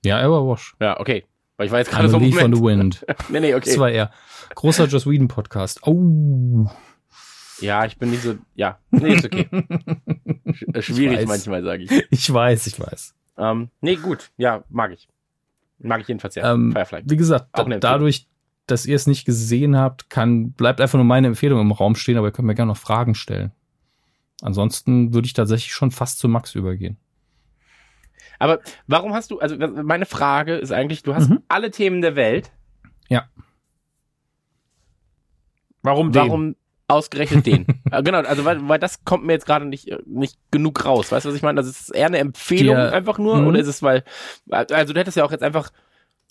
Ja, 0.04 0.18
er 0.18 0.32
war 0.32 0.48
Wash. 0.48 0.76
Ja, 0.80 1.00
okay. 1.00 1.26
Weil 1.58 1.68
ich 1.68 1.72
war 1.72 1.80
jetzt 1.80 1.92
gerade 1.92 2.10
so 2.10 2.18
leaf 2.18 2.42
on 2.44 2.54
the 2.54 2.62
wind. 2.62 3.06
Nee, 3.30 3.40
nee, 3.40 3.52
Das 3.52 3.68
okay. 3.68 3.80
war 3.80 3.90
er. 3.90 4.12
Großer 4.56 4.86
Joss 4.88 5.06
Whedon 5.08 5.28
Podcast. 5.28 5.86
Oh. 5.88 6.70
Ja, 7.62 7.86
ich 7.86 7.98
bin 7.98 8.12
nicht 8.12 8.24
so, 8.24 8.36
ja, 8.56 8.78
nee, 8.92 9.14
ist 9.16 9.26
okay. 9.26 9.48
Sch- 9.52 10.76
äh, 10.76 10.82
Schwierig 10.82 11.26
manchmal, 11.28 11.64
sage 11.64 11.84
ich. 11.84 11.92
Ich 12.10 12.32
weiß, 12.34 12.68
ich 12.68 12.80
weiß. 12.80 13.16
Ähm, 13.38 13.70
nee, 13.82 13.96
gut. 13.96 14.32
Ja, 14.38 14.64
mag 14.70 14.92
ich. 14.92 15.08
Mag 15.80 16.02
ich 16.02 16.08
jedenfalls, 16.10 16.36
ja. 16.36 16.54
Ähm, 16.54 16.74
Firefly. 16.74 17.04
Wie 17.06 17.16
gesagt, 17.16 17.48
da, 17.54 17.64
dadurch, 17.64 18.28
dass 18.68 18.86
ihr 18.86 18.96
es 18.98 19.08
nicht 19.08 19.24
gesehen 19.26 19.78
habt, 19.78 20.10
kann, 20.10 20.52
bleibt 20.52 20.82
einfach 20.82 20.98
nur 20.98 21.06
meine 21.06 21.28
Empfehlung 21.28 21.62
im 21.62 21.72
Raum 21.72 21.96
stehen, 21.96 22.18
aber 22.18 22.28
ihr 22.28 22.32
könnt 22.32 22.48
mir 22.48 22.56
gerne 22.56 22.72
noch 22.72 22.78
Fragen 22.78 23.16
stellen. 23.16 23.52
Ansonsten 24.42 25.14
würde 25.14 25.26
ich 25.28 25.34
tatsächlich 25.34 25.74
schon 25.74 25.92
fast 25.92 26.20
zu 26.20 26.28
Max 26.28 26.56
übergehen. 26.56 26.98
Aber 28.40 28.60
warum 28.88 29.14
hast 29.14 29.32
du, 29.32 29.40
also 29.40 29.56
meine 29.58 30.06
Frage 30.06 30.56
ist 30.56 30.72
eigentlich, 30.72 31.04
du 31.04 31.14
hast 31.16 31.30
Mhm. 31.30 31.42
alle 31.48 31.72
Themen 31.72 32.02
der 32.02 32.16
Welt. 32.16 32.52
warum 35.82 36.12
den? 36.12 36.22
Warum 36.22 36.56
ausgerechnet 36.88 37.46
den? 37.46 37.66
Genau, 38.04 38.20
also 38.20 38.46
weil, 38.46 38.68
weil 38.68 38.80
das 38.80 39.04
kommt 39.06 39.24
mir 39.26 39.34
jetzt 39.34 39.46
gerade 39.46 39.66
nicht, 39.66 39.88
äh, 39.88 40.00
nicht 40.06 40.38
genug 40.52 40.84
raus. 40.86 41.12
Weißt 41.12 41.26
du, 41.26 41.30
was 41.30 41.36
ich 41.36 41.42
meine? 41.44 41.60
Also 41.60 41.70
ist 41.70 41.82
es 41.82 41.90
eher 41.90 42.08
eine 42.08 42.18
Empfehlung 42.18 42.76
Der- 42.76 42.92
einfach 42.94 43.18
nur 43.18 43.38
Mhm. 43.38 43.48
oder 43.48 43.60
ist 43.60 43.68
es 43.68 43.82
weil, 43.84 44.04
also 44.50 44.94
du 44.94 45.00
hättest 45.00 45.18
ja 45.18 45.24
auch 45.24 45.32
jetzt 45.32 45.44
einfach, 45.44 45.72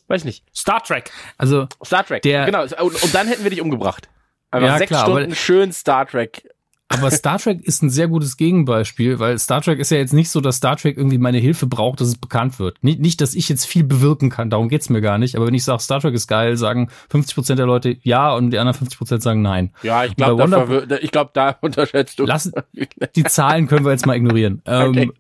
weiß 0.08 0.22
ich 0.22 0.24
nicht, 0.26 0.44
Star 0.56 0.82
Trek. 0.82 1.10
Also, 1.38 1.68
Star 1.84 2.04
Trek. 2.04 2.22
Der- 2.22 2.46
genau, 2.46 2.62
und, 2.62 3.02
und 3.02 3.14
dann 3.14 3.26
hätten 3.28 3.44
wir 3.44 3.50
dich 3.50 3.60
umgebracht. 3.60 4.08
Einfach 4.50 4.68
Ja, 4.68 4.78
sechs 4.78 4.90
klar, 4.90 5.04
Stunden 5.06 5.34
schön 5.34 5.72
Star 5.72 6.06
Trek. 6.06 6.48
Aber 6.94 7.10
Star 7.10 7.38
Trek 7.38 7.62
ist 7.62 7.82
ein 7.82 7.90
sehr 7.90 8.08
gutes 8.08 8.36
Gegenbeispiel, 8.36 9.18
weil 9.18 9.38
Star 9.38 9.60
Trek 9.60 9.78
ist 9.78 9.90
ja 9.90 9.98
jetzt 9.98 10.12
nicht 10.12 10.30
so, 10.30 10.40
dass 10.40 10.56
Star 10.56 10.76
Trek 10.76 10.96
irgendwie 10.96 11.18
meine 11.18 11.38
Hilfe 11.38 11.66
braucht, 11.66 12.00
dass 12.00 12.08
es 12.08 12.16
bekannt 12.16 12.58
wird. 12.58 12.82
Nicht, 12.82 13.00
nicht 13.00 13.20
dass 13.20 13.34
ich 13.34 13.48
jetzt 13.48 13.66
viel 13.66 13.84
bewirken 13.84 14.30
kann, 14.30 14.50
darum 14.50 14.68
geht's 14.68 14.88
mir 14.90 15.00
gar 15.00 15.18
nicht. 15.18 15.36
Aber 15.36 15.46
wenn 15.46 15.54
ich 15.54 15.64
sage, 15.64 15.80
Star 15.82 16.00
Trek 16.00 16.14
ist 16.14 16.26
geil, 16.26 16.56
sagen 16.56 16.88
50% 17.12 17.54
der 17.56 17.66
Leute 17.66 17.96
ja 18.02 18.32
und 18.34 18.50
die 18.50 18.58
anderen 18.58 18.86
50% 18.88 19.20
sagen 19.20 19.42
nein. 19.42 19.72
Ja, 19.82 20.04
ich 20.04 20.16
glaube, 20.16 20.86
ich 21.02 21.10
glaub, 21.10 21.34
da 21.34 21.56
unterschätzt 21.60 22.18
du. 22.18 22.24
Lass, 22.26 22.50
die 23.16 23.24
Zahlen 23.24 23.66
können 23.66 23.84
wir 23.84 23.92
jetzt 23.92 24.06
mal 24.06 24.16
ignorieren. 24.16 24.62
Ähm, 24.66 24.90
Okay. 24.90 25.10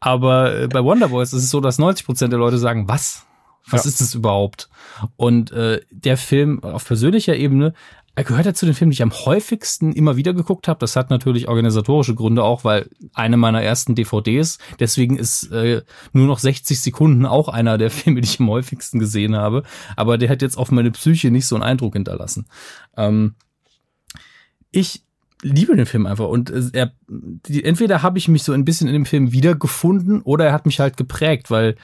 Aber 0.00 0.62
äh, 0.62 0.68
bei 0.68 0.82
Wonder 0.82 1.08
Boys 1.08 1.32
ist 1.32 1.44
es 1.44 1.50
so, 1.50 1.60
dass 1.60 1.78
90% 1.78 2.28
der 2.28 2.38
Leute 2.38 2.58
sagen, 2.58 2.88
was? 2.88 3.24
Was 3.68 3.84
Ja. 3.84 3.88
ist 3.90 4.00
das 4.00 4.14
überhaupt? 4.14 4.68
Und 5.16 5.52
äh, 5.52 5.80
der 5.92 6.16
Film 6.16 6.62
auf 6.64 6.84
persönlicher 6.84 7.36
Ebene, 7.36 7.74
er 8.14 8.24
gehört 8.24 8.44
ja 8.44 8.52
zu 8.52 8.66
den 8.66 8.74
Filmen, 8.74 8.90
die 8.90 8.96
ich 8.96 9.02
am 9.02 9.12
häufigsten 9.12 9.92
immer 9.92 10.16
wieder 10.16 10.34
geguckt 10.34 10.68
habe. 10.68 10.80
Das 10.80 10.96
hat 10.96 11.08
natürlich 11.08 11.48
organisatorische 11.48 12.14
Gründe 12.14 12.44
auch, 12.44 12.62
weil 12.62 12.90
eine 13.14 13.38
meiner 13.38 13.62
ersten 13.62 13.94
DVDs, 13.94 14.58
deswegen 14.78 15.16
ist 15.16 15.50
äh, 15.50 15.82
nur 16.12 16.26
noch 16.26 16.38
60 16.38 16.80
Sekunden 16.80 17.24
auch 17.24 17.48
einer 17.48 17.78
der 17.78 17.90
Filme, 17.90 18.20
die 18.20 18.28
ich 18.28 18.40
am 18.40 18.50
häufigsten 18.50 18.98
gesehen 18.98 19.34
habe. 19.34 19.62
Aber 19.96 20.18
der 20.18 20.28
hat 20.28 20.42
jetzt 20.42 20.58
auf 20.58 20.70
meine 20.70 20.90
Psyche 20.90 21.30
nicht 21.30 21.46
so 21.46 21.54
einen 21.54 21.64
Eindruck 21.64 21.94
hinterlassen. 21.94 22.46
Ähm, 22.96 23.34
ich 24.70 25.04
liebe 25.42 25.74
den 25.74 25.86
Film 25.86 26.06
einfach 26.06 26.28
und 26.28 26.50
äh, 26.50 26.62
er, 26.72 26.92
die, 27.08 27.64
entweder 27.64 28.02
habe 28.02 28.18
ich 28.18 28.28
mich 28.28 28.42
so 28.42 28.52
ein 28.52 28.64
bisschen 28.64 28.88
in 28.88 28.94
dem 28.94 29.06
Film 29.06 29.32
wiedergefunden 29.32 30.22
oder 30.22 30.46
er 30.46 30.52
hat 30.52 30.66
mich 30.66 30.80
halt 30.80 30.96
geprägt, 30.96 31.50
weil 31.50 31.76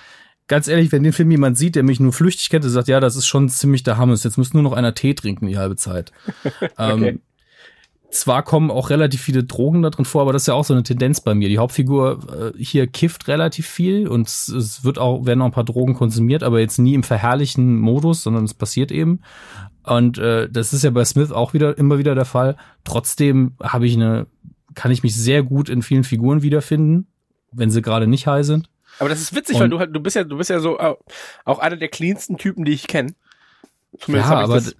ganz 0.48 0.66
ehrlich, 0.66 0.90
wenn 0.90 1.02
den 1.02 1.12
Film 1.12 1.30
jemand 1.30 1.56
sieht, 1.56 1.76
der 1.76 1.82
mich 1.82 2.00
nur 2.00 2.12
flüchtig 2.12 2.50
kennt, 2.50 2.64
der 2.64 2.70
sagt, 2.70 2.88
ja, 2.88 3.00
das 3.00 3.16
ist 3.16 3.26
schon 3.26 3.48
ziemlich 3.48 3.82
der 3.82 3.98
Hammes, 3.98 4.24
jetzt 4.24 4.38
muss 4.38 4.54
nur 4.54 4.62
noch 4.62 4.72
einer 4.72 4.94
Tee 4.94 5.14
trinken 5.14 5.46
die 5.46 5.58
halbe 5.58 5.76
Zeit. 5.76 6.12
ähm, 6.78 7.20
zwar 8.10 8.42
kommen 8.42 8.70
auch 8.70 8.88
relativ 8.88 9.20
viele 9.20 9.44
Drogen 9.44 9.82
da 9.82 9.90
drin 9.90 10.06
vor, 10.06 10.22
aber 10.22 10.32
das 10.32 10.42
ist 10.42 10.46
ja 10.46 10.54
auch 10.54 10.64
so 10.64 10.72
eine 10.72 10.82
Tendenz 10.82 11.20
bei 11.20 11.34
mir. 11.34 11.48
Die 11.48 11.58
Hauptfigur 11.58 12.54
äh, 12.56 12.62
hier 12.62 12.86
kifft 12.86 13.28
relativ 13.28 13.66
viel 13.66 14.08
und 14.08 14.28
es, 14.28 14.48
es 14.48 14.84
wird 14.84 14.98
auch, 14.98 15.26
werden 15.26 15.42
auch 15.42 15.46
ein 15.46 15.52
paar 15.52 15.64
Drogen 15.64 15.94
konsumiert, 15.94 16.42
aber 16.42 16.60
jetzt 16.60 16.78
nie 16.78 16.94
im 16.94 17.02
verherrlichen 17.02 17.78
Modus, 17.78 18.22
sondern 18.22 18.44
es 18.44 18.54
passiert 18.54 18.90
eben. 18.90 19.20
Und 19.84 20.18
äh, 20.18 20.48
das 20.50 20.72
ist 20.72 20.84
ja 20.84 20.90
bei 20.90 21.04
Smith 21.04 21.30
auch 21.30 21.52
wieder 21.52 21.76
immer 21.76 21.98
wieder 21.98 22.14
der 22.14 22.24
Fall. 22.24 22.56
Trotzdem 22.84 23.52
habe 23.62 23.86
ich 23.86 23.94
eine, 23.94 24.26
kann 24.74 24.90
ich 24.90 25.02
mich 25.02 25.14
sehr 25.14 25.42
gut 25.42 25.68
in 25.68 25.82
vielen 25.82 26.04
Figuren 26.04 26.42
wiederfinden, 26.42 27.08
wenn 27.52 27.70
sie 27.70 27.82
gerade 27.82 28.06
nicht 28.06 28.26
high 28.26 28.44
sind. 28.44 28.70
Aber 28.98 29.08
das 29.08 29.20
ist 29.20 29.34
witzig, 29.34 29.56
Und- 29.56 29.62
weil 29.62 29.68
du 29.68 29.78
halt, 29.78 29.94
du 29.94 30.00
bist 30.00 30.16
ja, 30.16 30.24
du 30.24 30.36
bist 30.36 30.50
ja 30.50 30.60
so 30.60 30.78
auch 30.78 31.58
einer 31.58 31.76
der 31.76 31.88
cleansten 31.88 32.36
Typen, 32.36 32.64
die 32.64 32.72
ich 32.72 32.86
kenne. 32.86 33.14
Zumindest 33.98 34.30
Ja, 34.30 34.38
aber 34.40 34.54
das, 34.54 34.74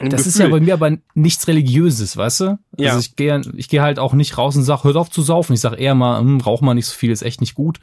Das 0.00 0.26
ist 0.28 0.38
ja 0.38 0.46
bei 0.46 0.60
mir 0.60 0.74
aber 0.74 0.96
nichts 1.14 1.48
Religiöses, 1.48 2.16
weißt 2.16 2.40
du? 2.40 2.58
Ja. 2.76 2.90
Also 2.92 3.00
ich 3.00 3.16
gehe 3.16 3.40
ich 3.56 3.68
gehe 3.68 3.82
halt 3.82 3.98
auch 3.98 4.12
nicht 4.12 4.38
raus 4.38 4.54
und 4.56 4.62
sag, 4.62 4.84
hört 4.84 4.96
auf 4.96 5.10
zu 5.10 5.22
saufen. 5.22 5.54
Ich 5.54 5.60
sag 5.60 5.76
eher 5.78 5.96
mal, 5.96 6.20
hm, 6.20 6.40
rauch 6.40 6.60
mal 6.60 6.74
nicht 6.74 6.86
so 6.86 6.94
viel, 6.94 7.10
ist 7.10 7.22
echt 7.22 7.40
nicht 7.40 7.54
gut. 7.54 7.80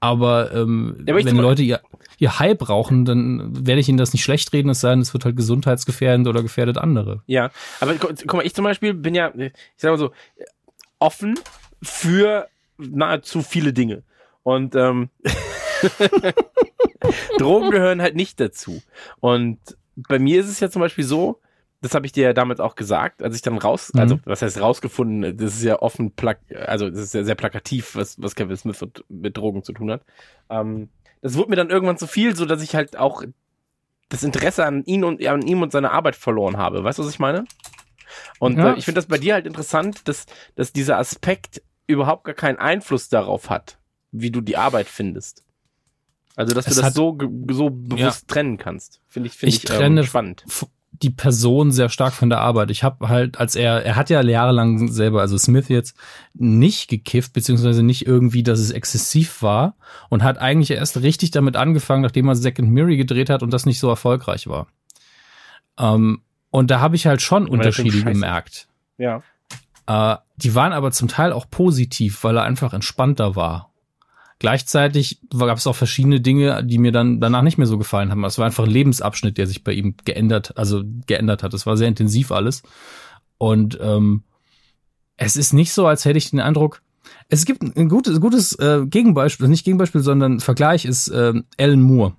Aber, 0.00 0.54
ähm, 0.54 1.04
Ja, 1.06 1.14
aber 1.14 1.24
wenn 1.26 1.36
Leute 1.36 1.62
ihr, 1.62 1.80
ihr 2.16 2.38
Hype 2.38 2.68
rauchen, 2.70 3.04
dann 3.04 3.66
werde 3.66 3.80
ich 3.82 3.88
ihnen 3.90 3.98
das 3.98 4.14
nicht 4.14 4.24
schlecht 4.24 4.50
reden, 4.54 4.70
es 4.70 4.80
sei 4.80 4.90
denn, 4.90 5.00
es 5.02 5.12
wird 5.12 5.26
halt 5.26 5.36
gesundheitsgefährdend 5.36 6.26
oder 6.26 6.42
gefährdet 6.42 6.78
andere. 6.78 7.22
Ja, 7.26 7.50
aber 7.80 7.94
gu- 7.96 8.08
guck 8.16 8.32
mal, 8.34 8.46
ich 8.46 8.54
zum 8.54 8.64
Beispiel 8.64 8.94
bin 8.94 9.14
ja, 9.14 9.30
ich 9.36 9.52
sag 9.76 9.90
mal 9.90 9.98
so, 9.98 10.10
offen 10.98 11.38
für 11.82 12.48
nahezu 12.78 13.42
viele 13.42 13.72
Dinge. 13.74 14.02
Und 14.48 14.74
ähm, 14.76 15.10
Drogen 17.38 17.70
gehören 17.70 18.02
halt 18.02 18.16
nicht 18.16 18.40
dazu. 18.40 18.82
Und 19.20 19.58
bei 19.96 20.18
mir 20.18 20.40
ist 20.40 20.48
es 20.48 20.60
ja 20.60 20.70
zum 20.70 20.80
Beispiel 20.80 21.04
so, 21.04 21.40
das 21.80 21.94
habe 21.94 22.06
ich 22.06 22.12
dir 22.12 22.24
ja 22.24 22.32
damals 22.32 22.60
auch 22.60 22.74
gesagt, 22.74 23.22
als 23.22 23.36
ich 23.36 23.42
dann 23.42 23.58
raus, 23.58 23.92
Mhm. 23.94 24.00
also 24.00 24.20
was 24.24 24.42
heißt 24.42 24.60
rausgefunden, 24.60 25.36
das 25.36 25.54
ist 25.56 25.62
ja 25.62 25.80
offen, 25.80 26.12
plak 26.12 26.40
also 26.66 26.90
das 26.90 26.98
ist 27.00 27.14
ja 27.14 27.24
sehr 27.24 27.34
plakativ, 27.34 27.94
was, 27.94 28.20
was 28.20 28.34
Kevin 28.34 28.56
Smith 28.56 28.80
mit, 28.80 29.04
mit 29.08 29.36
Drogen 29.36 29.62
zu 29.62 29.72
tun 29.72 29.90
hat. 29.90 30.02
Ähm, 30.50 30.88
das 31.20 31.36
wurde 31.36 31.50
mir 31.50 31.56
dann 31.56 31.70
irgendwann 31.70 31.98
zu 31.98 32.06
viel, 32.06 32.34
so 32.34 32.46
dass 32.46 32.62
ich 32.62 32.74
halt 32.74 32.96
auch 32.96 33.22
das 34.08 34.22
Interesse 34.22 34.64
an 34.64 34.84
ihn 34.84 35.04
und 35.04 35.24
an 35.26 35.42
ihm 35.42 35.62
und 35.62 35.70
seiner 35.72 35.92
Arbeit 35.92 36.16
verloren 36.16 36.56
habe. 36.56 36.82
Weißt 36.82 36.98
du, 36.98 37.02
was 37.04 37.10
ich 37.10 37.18
meine? 37.18 37.44
Und 38.38 38.56
Ja. 38.56 38.72
äh, 38.72 38.78
ich 38.78 38.84
finde 38.86 38.98
das 38.98 39.06
bei 39.06 39.18
dir 39.18 39.34
halt 39.34 39.46
interessant, 39.46 40.08
dass, 40.08 40.26
dass 40.56 40.72
dieser 40.72 40.98
Aspekt 40.98 41.62
überhaupt 41.86 42.24
gar 42.24 42.34
keinen 42.34 42.58
Einfluss 42.58 43.08
darauf 43.08 43.50
hat, 43.50 43.78
wie 44.12 44.30
du 44.30 44.40
die 44.40 44.56
Arbeit 44.56 44.88
findest. 44.88 45.44
Also, 46.36 46.54
dass 46.54 46.66
Es 46.68 46.76
du 46.76 46.82
das 46.82 46.94
so, 46.94 47.18
so 47.50 47.70
bewusst 47.70 48.28
trennen 48.28 48.58
kannst. 48.58 49.00
Finde 49.08 49.28
ich, 49.28 49.34
finde 49.36 49.48
Ich 49.54 49.64
ich, 49.64 49.70
trenne 49.70 50.00
ähm, 50.00 50.06
spannend. 50.06 50.44
die 50.92 51.10
Person 51.10 51.72
sehr 51.72 51.88
stark 51.88 52.12
von 52.12 52.28
der 52.28 52.40
Arbeit. 52.40 52.70
Ich 52.70 52.84
habe 52.84 53.08
halt, 53.08 53.38
als 53.38 53.56
er, 53.56 53.84
er 53.84 53.96
hat 53.96 54.08
ja 54.08 54.22
jahrelang 54.22 54.88
selber, 54.88 55.20
also 55.20 55.36
Smith 55.36 55.68
jetzt, 55.68 55.96
nicht 56.34 56.88
gekifft, 56.88 57.32
beziehungsweise 57.32 57.82
nicht 57.82 58.06
irgendwie, 58.06 58.44
dass 58.44 58.60
es 58.60 58.70
exzessiv 58.70 59.42
war 59.42 59.74
und 60.10 60.22
hat 60.22 60.38
eigentlich 60.38 60.70
erst 60.70 61.02
richtig 61.02 61.32
damit 61.32 61.56
angefangen, 61.56 62.02
nachdem 62.02 62.28
er 62.28 62.34
and 62.34 62.70
Miri 62.70 62.96
gedreht 62.96 63.30
hat 63.30 63.42
und 63.42 63.52
das 63.52 63.66
nicht 63.66 63.80
so 63.80 63.88
erfolgreich 63.88 64.46
war. 64.46 64.68
Ähm, 65.78 66.22
und 66.50 66.70
da 66.70 66.80
habe 66.80 66.96
ich 66.96 67.06
halt 67.06 67.20
schon 67.20 67.48
Unterschiede 67.48 68.02
gemerkt. 68.02 68.68
Ja. 68.96 69.22
Äh, 69.86 70.16
die 70.36 70.54
waren 70.54 70.72
aber 70.72 70.92
zum 70.92 71.08
Teil 71.08 71.32
auch 71.32 71.50
positiv, 71.50 72.22
weil 72.24 72.36
er 72.36 72.44
einfach 72.44 72.72
entspannter 72.72 73.36
war. 73.36 73.67
Gleichzeitig 74.40 75.20
gab 75.36 75.58
es 75.58 75.66
auch 75.66 75.74
verschiedene 75.74 76.20
Dinge, 76.20 76.62
die 76.64 76.78
mir 76.78 76.92
dann 76.92 77.20
danach 77.20 77.42
nicht 77.42 77.58
mehr 77.58 77.66
so 77.66 77.76
gefallen 77.76 78.10
haben. 78.10 78.22
Es 78.24 78.38
war 78.38 78.46
einfach 78.46 78.64
ein 78.64 78.70
Lebensabschnitt, 78.70 79.36
der 79.36 79.48
sich 79.48 79.64
bei 79.64 79.72
ihm 79.72 79.96
geändert, 80.04 80.56
also 80.56 80.82
geändert 81.06 81.42
hat. 81.42 81.54
Es 81.54 81.66
war 81.66 81.76
sehr 81.76 81.88
intensiv 81.88 82.30
alles. 82.30 82.62
Und 83.38 83.78
ähm, 83.80 84.22
es 85.16 85.36
ist 85.36 85.52
nicht 85.52 85.72
so, 85.72 85.86
als 85.86 86.04
hätte 86.04 86.18
ich 86.18 86.30
den 86.30 86.40
Eindruck, 86.40 86.82
es 87.28 87.44
gibt 87.44 87.62
ein 87.62 87.88
gutes, 87.88 88.20
gutes 88.20 88.52
äh, 88.58 88.86
Gegenbeispiel, 88.86 89.48
nicht 89.48 89.64
Gegenbeispiel, 89.64 90.02
sondern 90.02 90.40
Vergleich 90.40 90.84
ist 90.84 91.08
ähm, 91.08 91.44
Alan 91.58 91.82
Moore. 91.82 92.14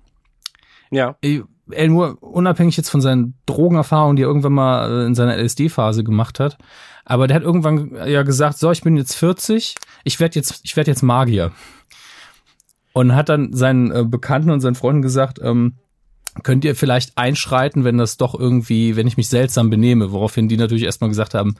Ja. 0.90 1.16
Äh, 1.22 1.42
Alan 1.72 1.90
Moore, 1.90 2.16
unabhängig 2.16 2.76
jetzt 2.76 2.90
von 2.90 3.00
seinen 3.00 3.34
Drogenerfahrungen, 3.46 4.16
die 4.16 4.22
er 4.22 4.28
irgendwann 4.28 4.52
mal 4.52 4.90
äh, 4.90 5.06
in 5.06 5.14
seiner 5.14 5.36
LSD-Phase 5.36 6.04
gemacht 6.04 6.40
hat, 6.40 6.58
aber 7.04 7.26
der 7.26 7.36
hat 7.36 7.42
irgendwann 7.42 7.96
ja 8.06 8.22
gesagt, 8.22 8.58
so, 8.58 8.70
ich 8.70 8.82
bin 8.82 8.96
jetzt 8.96 9.14
40, 9.14 9.76
ich 10.04 10.20
werde 10.20 10.36
jetzt, 10.36 10.60
ich 10.64 10.76
werde 10.76 10.90
jetzt 10.90 11.02
Magier. 11.02 11.52
Und 12.92 13.14
hat 13.14 13.28
dann 13.28 13.52
seinen 13.52 13.90
äh, 13.92 14.04
Bekannten 14.04 14.50
und 14.50 14.60
seinen 14.60 14.74
Freunden 14.74 15.02
gesagt, 15.02 15.38
ähm, 15.42 15.74
könnt 16.42 16.64
ihr 16.64 16.74
vielleicht 16.74 17.16
einschreiten, 17.16 17.84
wenn 17.84 17.98
das 17.98 18.16
doch 18.16 18.38
irgendwie, 18.38 18.96
wenn 18.96 19.06
ich 19.06 19.16
mich 19.16 19.28
seltsam 19.28 19.70
benehme, 19.70 20.12
woraufhin 20.12 20.48
die 20.48 20.56
natürlich 20.56 20.84
erstmal 20.84 21.10
gesagt 21.10 21.34
haben, 21.34 21.54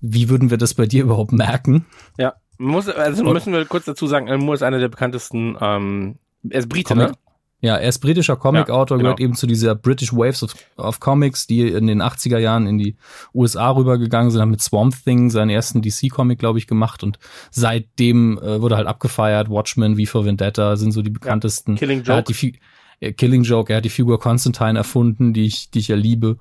wie 0.00 0.28
würden 0.28 0.50
wir 0.50 0.58
das 0.58 0.74
bei 0.74 0.86
dir 0.86 1.02
überhaupt 1.04 1.32
merken? 1.32 1.86
Ja. 2.18 2.34
Muss, 2.58 2.88
also 2.88 3.24
müssen 3.24 3.52
wir 3.52 3.64
kurz 3.64 3.86
dazu 3.86 4.06
sagen, 4.06 4.26
Moore 4.38 4.54
ist 4.54 4.62
einer 4.62 4.78
der 4.78 4.88
bekanntesten, 4.88 5.56
ähm, 5.60 6.18
er 6.48 6.60
ist 6.60 6.68
Brite, 6.68 6.94
Comic- 6.94 7.08
ne? 7.08 7.14
Ja, 7.64 7.76
er 7.76 7.88
ist 7.88 8.00
britischer 8.00 8.36
Comic-Autor, 8.36 8.96
Ja, 8.98 9.02
gehört 9.02 9.18
genau. 9.18 9.28
eben 9.28 9.36
zu 9.36 9.46
dieser 9.46 9.76
British 9.76 10.12
Waves 10.12 10.42
of, 10.42 10.54
of 10.76 10.98
Comics, 10.98 11.46
die 11.46 11.68
in 11.68 11.86
den 11.86 12.02
80er 12.02 12.38
Jahren 12.38 12.66
in 12.66 12.76
die 12.76 12.96
USA 13.32 13.70
rübergegangen 13.70 14.32
sind, 14.32 14.40
haben 14.40 14.50
mit 14.50 14.60
Swamp 14.60 14.94
Thing 15.04 15.30
seinen 15.30 15.48
ersten 15.50 15.80
DC-Comic, 15.80 16.40
glaube 16.40 16.58
ich, 16.58 16.66
gemacht 16.66 17.04
und 17.04 17.20
seitdem 17.52 18.36
äh, 18.38 18.60
wurde 18.60 18.76
halt 18.76 18.88
abgefeiert. 18.88 19.48
Watchmen, 19.48 19.96
V 19.96 20.10
for 20.10 20.24
Vendetta 20.24 20.74
sind 20.76 20.90
so 20.92 21.02
die 21.02 21.10
bekanntesten. 21.10 21.76
Killing 21.76 22.00
Er 22.00 22.04
Joke. 22.04 22.16
hat 22.18 22.28
die 22.28 22.34
Fi 22.34 22.58
äh, 23.00 23.12
Killing 23.12 23.44
Joke, 23.44 23.72
er 23.72 23.76
hat 23.76 23.84
die 23.84 23.90
Figur 23.90 24.18
Constantine 24.18 24.76
erfunden, 24.78 25.32
die 25.32 25.46
ich, 25.46 25.70
die 25.70 25.78
ich 25.78 25.88
ja 25.88 25.96
liebe. 25.96 26.38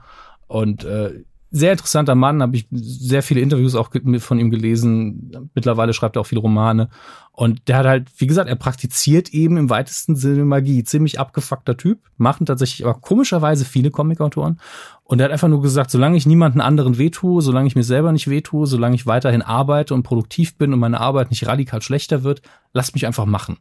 Und 0.48 0.84
äh, 0.84 1.24
sehr 1.52 1.74
interessanter 1.74 2.16
Mann, 2.16 2.42
habe 2.42 2.56
ich 2.56 2.68
sehr 2.72 3.22
viele 3.22 3.42
Interviews 3.42 3.76
auch 3.76 3.90
von 4.20 4.40
ihm 4.40 4.52
gelesen. 4.52 5.50
Mittlerweile 5.54 5.94
schreibt 5.94 6.16
er 6.16 6.22
auch 6.22 6.26
viele 6.26 6.40
Romane. 6.40 6.90
Und 7.34 7.68
der 7.68 7.78
hat 7.78 7.86
halt, 7.86 8.10
wie 8.18 8.28
gesagt, 8.28 8.50
er 8.50 8.56
praktiziert 8.56 9.30
eben 9.34 9.58
im 9.58 9.70
weitesten 9.70 10.16
Sinne 10.16 10.46
Magie. 10.46 10.84
Ziemlich 10.86 11.20
abgefuckter 11.20 11.76
Typ. 11.76 12.00
Machen 12.18 12.46
tatsächlich 12.46 12.86
aber 12.86 13.00
komischerweise 13.00 13.66
viele 13.66 13.92
Comicautoren. 13.92 14.62
Und 15.04 15.20
er 15.20 15.26
hat 15.26 15.32
einfach 15.32 15.50
nur 15.50 15.62
gesagt, 15.62 15.92
solange 15.92 16.16
ich 16.16 16.26
niemanden 16.26 16.62
anderen 16.62 16.98
wehtue, 16.98 17.42
solange 17.42 17.68
ich 17.68 17.76
mir 17.76 17.84
selber 17.84 18.14
nicht 18.14 18.30
wehtue, 18.30 18.66
solange 18.66 18.96
ich 18.96 19.06
weiterhin 19.06 19.42
arbeite 19.42 19.94
und 19.94 20.04
produktiv 20.04 20.58
bin 20.58 20.72
und 20.72 20.80
meine 20.80 21.02
Arbeit 21.02 21.32
nicht 21.32 21.46
radikal 21.48 21.82
schlechter 21.82 22.24
wird, 22.24 22.42
lasst 22.74 22.94
mich 22.94 23.06
einfach 23.06 23.26
machen. 23.26 23.58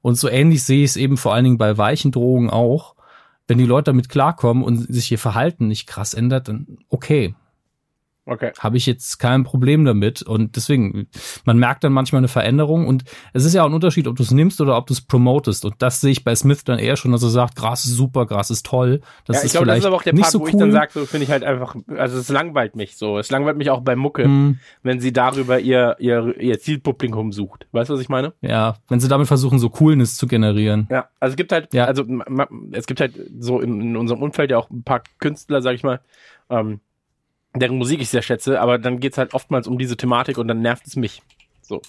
Und 0.00 0.16
so 0.16 0.28
ähnlich 0.28 0.64
sehe 0.64 0.84
ich 0.84 0.90
es 0.90 0.96
eben 0.96 1.18
vor 1.18 1.34
allen 1.34 1.44
Dingen 1.44 1.58
bei 1.58 1.76
weichen 1.76 2.12
Drogen 2.12 2.48
auch. 2.48 2.95
Wenn 3.46 3.58
die 3.58 3.64
Leute 3.64 3.86
damit 3.86 4.08
klarkommen 4.08 4.64
und 4.64 4.92
sich 4.92 5.10
ihr 5.12 5.18
Verhalten 5.18 5.68
nicht 5.68 5.86
krass 5.86 6.14
ändert, 6.14 6.48
dann 6.48 6.78
okay, 6.88 7.34
Okay. 8.26 8.50
habe 8.58 8.76
ich 8.76 8.86
jetzt 8.86 9.18
kein 9.18 9.44
Problem 9.44 9.84
damit. 9.84 10.22
Und 10.22 10.56
deswegen, 10.56 11.06
man 11.44 11.58
merkt 11.58 11.84
dann 11.84 11.92
manchmal 11.92 12.18
eine 12.18 12.28
Veränderung. 12.28 12.86
Und 12.86 13.04
es 13.32 13.44
ist 13.44 13.54
ja 13.54 13.62
auch 13.62 13.66
ein 13.68 13.74
Unterschied, 13.74 14.08
ob 14.08 14.16
du 14.16 14.24
es 14.24 14.32
nimmst 14.32 14.60
oder 14.60 14.76
ob 14.76 14.86
du 14.88 14.94
es 14.94 15.00
promotest. 15.00 15.64
Und 15.64 15.76
das 15.78 16.00
sehe 16.00 16.10
ich 16.10 16.24
bei 16.24 16.34
Smith 16.34 16.64
dann 16.64 16.78
eher 16.80 16.96
schon, 16.96 17.12
dass 17.12 17.22
er 17.22 17.30
sagt, 17.30 17.54
Gras 17.56 17.84
ist 17.84 17.92
super, 17.94 18.26
Gras 18.26 18.50
ist 18.50 18.66
toll. 18.66 19.00
Das 19.26 19.36
ja, 19.36 19.40
ich 19.42 19.46
ist 19.46 19.52
glaube, 19.52 19.66
das 19.68 19.78
ist 19.78 19.84
aber 19.86 19.96
auch 19.96 20.02
der 20.02 20.12
Part, 20.12 20.30
so 20.32 20.40
wo 20.40 20.44
cool. 20.44 20.50
ich 20.50 20.56
dann 20.56 20.72
sage, 20.72 20.90
so 20.92 21.06
finde 21.06 21.24
ich 21.24 21.30
halt 21.30 21.44
einfach, 21.44 21.76
also 21.96 22.18
es 22.18 22.28
langweilt 22.28 22.74
mich 22.74 22.96
so. 22.96 23.18
Es 23.18 23.30
langweilt 23.30 23.56
mich 23.56 23.70
auch 23.70 23.80
bei 23.82 23.94
Mucke, 23.96 24.24
Hm, 24.24 24.58
wenn 24.82 24.98
sie 25.00 25.12
darüber 25.12 25.60
ihr, 25.60 25.94
ihr, 26.00 26.34
ihr 26.40 26.58
Zielpublikum 26.58 27.30
sucht. 27.32 27.66
Weißt 27.72 27.90
du, 27.90 27.94
was 27.94 28.00
ich 28.00 28.08
meine? 28.08 28.32
ja, 28.40 28.76
wenn 28.88 28.98
sie 29.00 29.08
damit 29.08 29.28
versuchen, 29.28 29.58
so 29.60 29.70
Coolness 29.70 30.16
zu 30.16 30.26
generieren. 30.26 30.88
Ja, 30.90 31.08
also 31.20 31.32
es 31.32 31.36
gibt 31.36 31.52
halt, 31.52 31.72
Ja. 31.74 31.84
also 31.84 32.04
es 32.72 32.86
gibt 32.86 33.00
halt 33.00 33.14
so 33.38 33.60
in, 33.60 33.80
in 33.80 33.96
unserem 33.96 34.22
Umfeld 34.22 34.50
ja 34.50 34.58
auch 34.58 34.68
ein 34.70 34.82
paar 34.82 35.02
Künstler, 35.20 35.62
sag 35.62 35.74
ich 35.74 35.82
mal, 35.84 36.00
ähm, 36.50 36.80
deren 37.60 37.78
Musik 37.78 38.00
ich 38.00 38.08
sehr 38.08 38.22
schätze, 38.22 38.60
aber 38.60 38.78
dann 38.78 39.00
geht's 39.00 39.18
halt 39.18 39.34
oftmals 39.34 39.66
um 39.66 39.78
diese 39.78 39.96
Thematik 39.96 40.38
und 40.38 40.48
dann 40.48 40.60
nervt 40.60 40.86
es 40.86 40.96
mich. 40.96 41.22
So. 41.62 41.82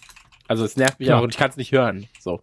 Also 0.47 0.63
es 0.63 0.78
nervt 0.78 0.99
mich 0.99 1.07
Klar. 1.07 1.20
auch 1.20 1.24
und 1.24 1.30
ich 1.34 1.38
kann 1.38 1.49
es 1.49 1.57
nicht 1.57 1.72
hören. 1.72 2.07
So. 2.20 2.39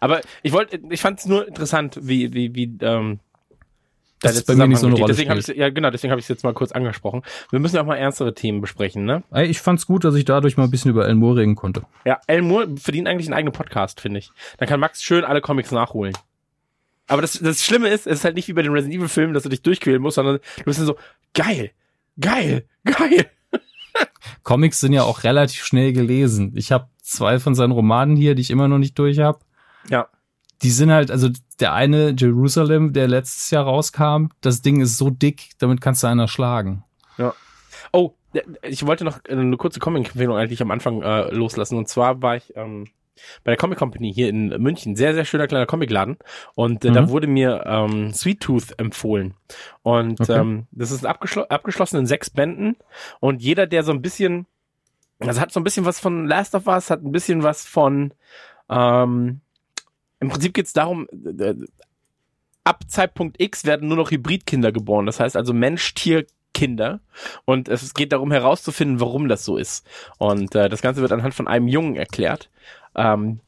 Aber 0.00 0.20
ich 0.42 0.52
wollte, 0.52 0.80
ich 0.90 1.00
fand 1.00 1.18
es 1.18 1.26
nur 1.26 1.46
interessant, 1.46 1.98
wie, 2.02 2.32
wie, 2.32 2.54
wie, 2.54 2.76
ähm, 2.82 3.18
Das 4.20 4.36
ist 4.36 4.46
bei 4.46 4.54
mir 4.54 4.68
nicht 4.68 4.78
so 4.78 4.86
eine 4.86 4.94
Rolle. 4.96 5.08
Deswegen 5.08 5.30
habe 5.30 5.42
spielt. 5.42 5.56
ich 5.56 5.60
ja 5.60 5.70
genau, 5.70 5.90
deswegen 5.90 6.12
habe 6.12 6.20
ich 6.20 6.24
es 6.24 6.28
jetzt 6.28 6.44
mal 6.44 6.54
kurz 6.54 6.70
angesprochen. 6.72 7.22
Wir 7.50 7.58
müssen 7.58 7.74
ja 7.76 7.82
auch 7.82 7.86
mal 7.86 7.96
ernstere 7.96 8.32
Themen 8.34 8.60
besprechen, 8.60 9.04
ne? 9.04 9.24
Ey, 9.32 9.46
Ich 9.46 9.60
fand's 9.60 9.86
gut, 9.86 10.04
dass 10.04 10.14
ich 10.14 10.24
dadurch 10.24 10.56
mal 10.56 10.64
ein 10.64 10.70
bisschen 10.70 10.92
über 10.92 11.04
Alan 11.04 11.18
Moore 11.18 11.40
reden 11.40 11.56
konnte. 11.56 11.82
Ja, 12.04 12.20
Alan 12.28 12.46
Moore 12.46 12.76
verdient 12.76 13.08
eigentlich 13.08 13.26
einen 13.26 13.34
eigenen 13.34 13.52
Podcast, 13.52 14.00
finde 14.00 14.18
ich. 14.20 14.30
Dann 14.58 14.68
kann 14.68 14.78
Max 14.78 15.02
schön 15.02 15.24
alle 15.24 15.40
Comics 15.40 15.72
nachholen. 15.72 16.14
Aber 17.08 17.22
das, 17.22 17.38
das 17.40 17.64
Schlimme 17.64 17.88
ist, 17.88 18.06
es 18.06 18.18
ist 18.18 18.24
halt 18.24 18.34
nicht 18.36 18.48
wie 18.48 18.52
bei 18.52 18.62
den 18.62 18.70
Resident 18.72 18.94
Evil 18.96 19.08
Filmen, 19.08 19.34
dass 19.34 19.42
du 19.42 19.48
dich 19.48 19.62
durchquälen 19.62 20.00
musst, 20.00 20.16
sondern 20.16 20.38
du 20.58 20.64
bist 20.64 20.78
dann 20.78 20.86
so, 20.86 20.96
geil, 21.34 21.70
geil, 22.20 22.66
geil. 22.84 23.26
Comics 24.42 24.80
sind 24.80 24.92
ja 24.92 25.02
auch 25.02 25.24
relativ 25.24 25.64
schnell 25.64 25.92
gelesen. 25.92 26.52
Ich 26.54 26.72
habe 26.72 26.88
zwei 27.02 27.38
von 27.38 27.54
seinen 27.54 27.72
Romanen 27.72 28.16
hier, 28.16 28.34
die 28.34 28.42
ich 28.42 28.50
immer 28.50 28.68
noch 28.68 28.78
nicht 28.78 28.98
durch 28.98 29.18
habe. 29.18 29.40
Ja. 29.88 30.08
Die 30.62 30.70
sind 30.70 30.90
halt, 30.90 31.10
also 31.10 31.28
der 31.60 31.72
eine 31.72 32.14
Jerusalem, 32.16 32.92
der 32.92 33.08
letztes 33.08 33.50
Jahr 33.50 33.64
rauskam, 33.64 34.28
das 34.40 34.62
Ding 34.62 34.80
ist 34.80 34.96
so 34.96 35.10
dick, 35.10 35.50
damit 35.58 35.80
kannst 35.80 36.02
du 36.02 36.08
einer 36.08 36.28
schlagen. 36.28 36.84
Oh, 37.92 38.14
ich 38.62 38.86
wollte 38.86 39.04
noch 39.04 39.24
eine 39.24 39.56
kurze 39.56 39.80
Comic-Empfehlung 39.80 40.36
eigentlich 40.36 40.62
am 40.62 40.70
Anfang 40.70 41.02
äh, 41.02 41.30
loslassen. 41.34 41.78
Und 41.78 41.88
zwar 41.88 42.20
war 42.22 42.36
ich 42.36 42.54
ähm, 42.56 42.88
bei 43.44 43.50
der 43.52 43.56
Comic 43.56 43.78
Company 43.78 44.12
hier 44.12 44.28
in 44.28 44.48
München, 44.60 44.96
sehr, 44.96 45.14
sehr 45.14 45.24
schöner 45.24 45.46
kleiner 45.46 45.66
Comicladen. 45.66 46.16
Und 46.54 46.84
äh, 46.84 46.90
da 46.92 47.02
Mhm. 47.02 47.08
wurde 47.10 47.26
mir 47.26 47.64
ähm, 47.66 48.12
Sweet 48.12 48.40
Tooth 48.40 48.78
empfohlen. 48.78 49.34
Und 49.82 50.20
Okay. 50.20 50.38
ähm, 50.40 50.66
das 50.70 50.90
ist 50.90 51.04
abgeschlo 51.06 51.42
abgeschlossen 51.48 51.98
in 51.98 52.06
sechs 52.06 52.30
Bänden. 52.30 52.76
Und 53.20 53.42
jeder, 53.42 53.66
der 53.66 53.82
so 53.82 53.92
ein 53.92 54.02
bisschen, 54.02 54.46
also 55.20 55.40
hat 55.40 55.52
so 55.52 55.60
ein 55.60 55.64
bisschen 55.64 55.84
was 55.84 56.00
von 56.00 56.26
Last 56.26 56.54
of 56.54 56.66
Us, 56.66 56.90
hat 56.90 57.02
ein 57.04 57.12
bisschen 57.12 57.42
was 57.42 57.64
von, 57.66 58.12
ähm, 58.70 59.40
im 60.20 60.28
Prinzip 60.28 60.54
geht's 60.54 60.72
darum, 60.72 61.06
äh, 61.38 61.54
ab 62.64 62.84
Zeitpunkt 62.88 63.40
X 63.40 63.64
werden 63.64 63.88
nur 63.88 63.96
noch 63.96 64.10
Hybridkinder 64.10 64.72
geboren. 64.72 65.06
Das 65.06 65.20
heißt 65.20 65.36
also 65.36 65.52
Mensch, 65.54 65.94
Tier, 65.94 66.26
Kinder. 66.54 67.00
Und 67.44 67.68
es 67.68 67.94
geht 67.94 68.12
darum 68.12 68.32
herauszufinden, 68.32 69.00
warum 69.00 69.28
das 69.28 69.44
so 69.44 69.56
ist. 69.56 69.86
Und 70.18 70.54
äh, 70.54 70.68
das 70.68 70.82
Ganze 70.82 71.00
wird 71.02 71.12
anhand 71.12 71.34
von 71.34 71.46
einem 71.46 71.68
Jungen 71.68 71.94
erklärt. 71.96 72.50
Ähm, 72.94 73.40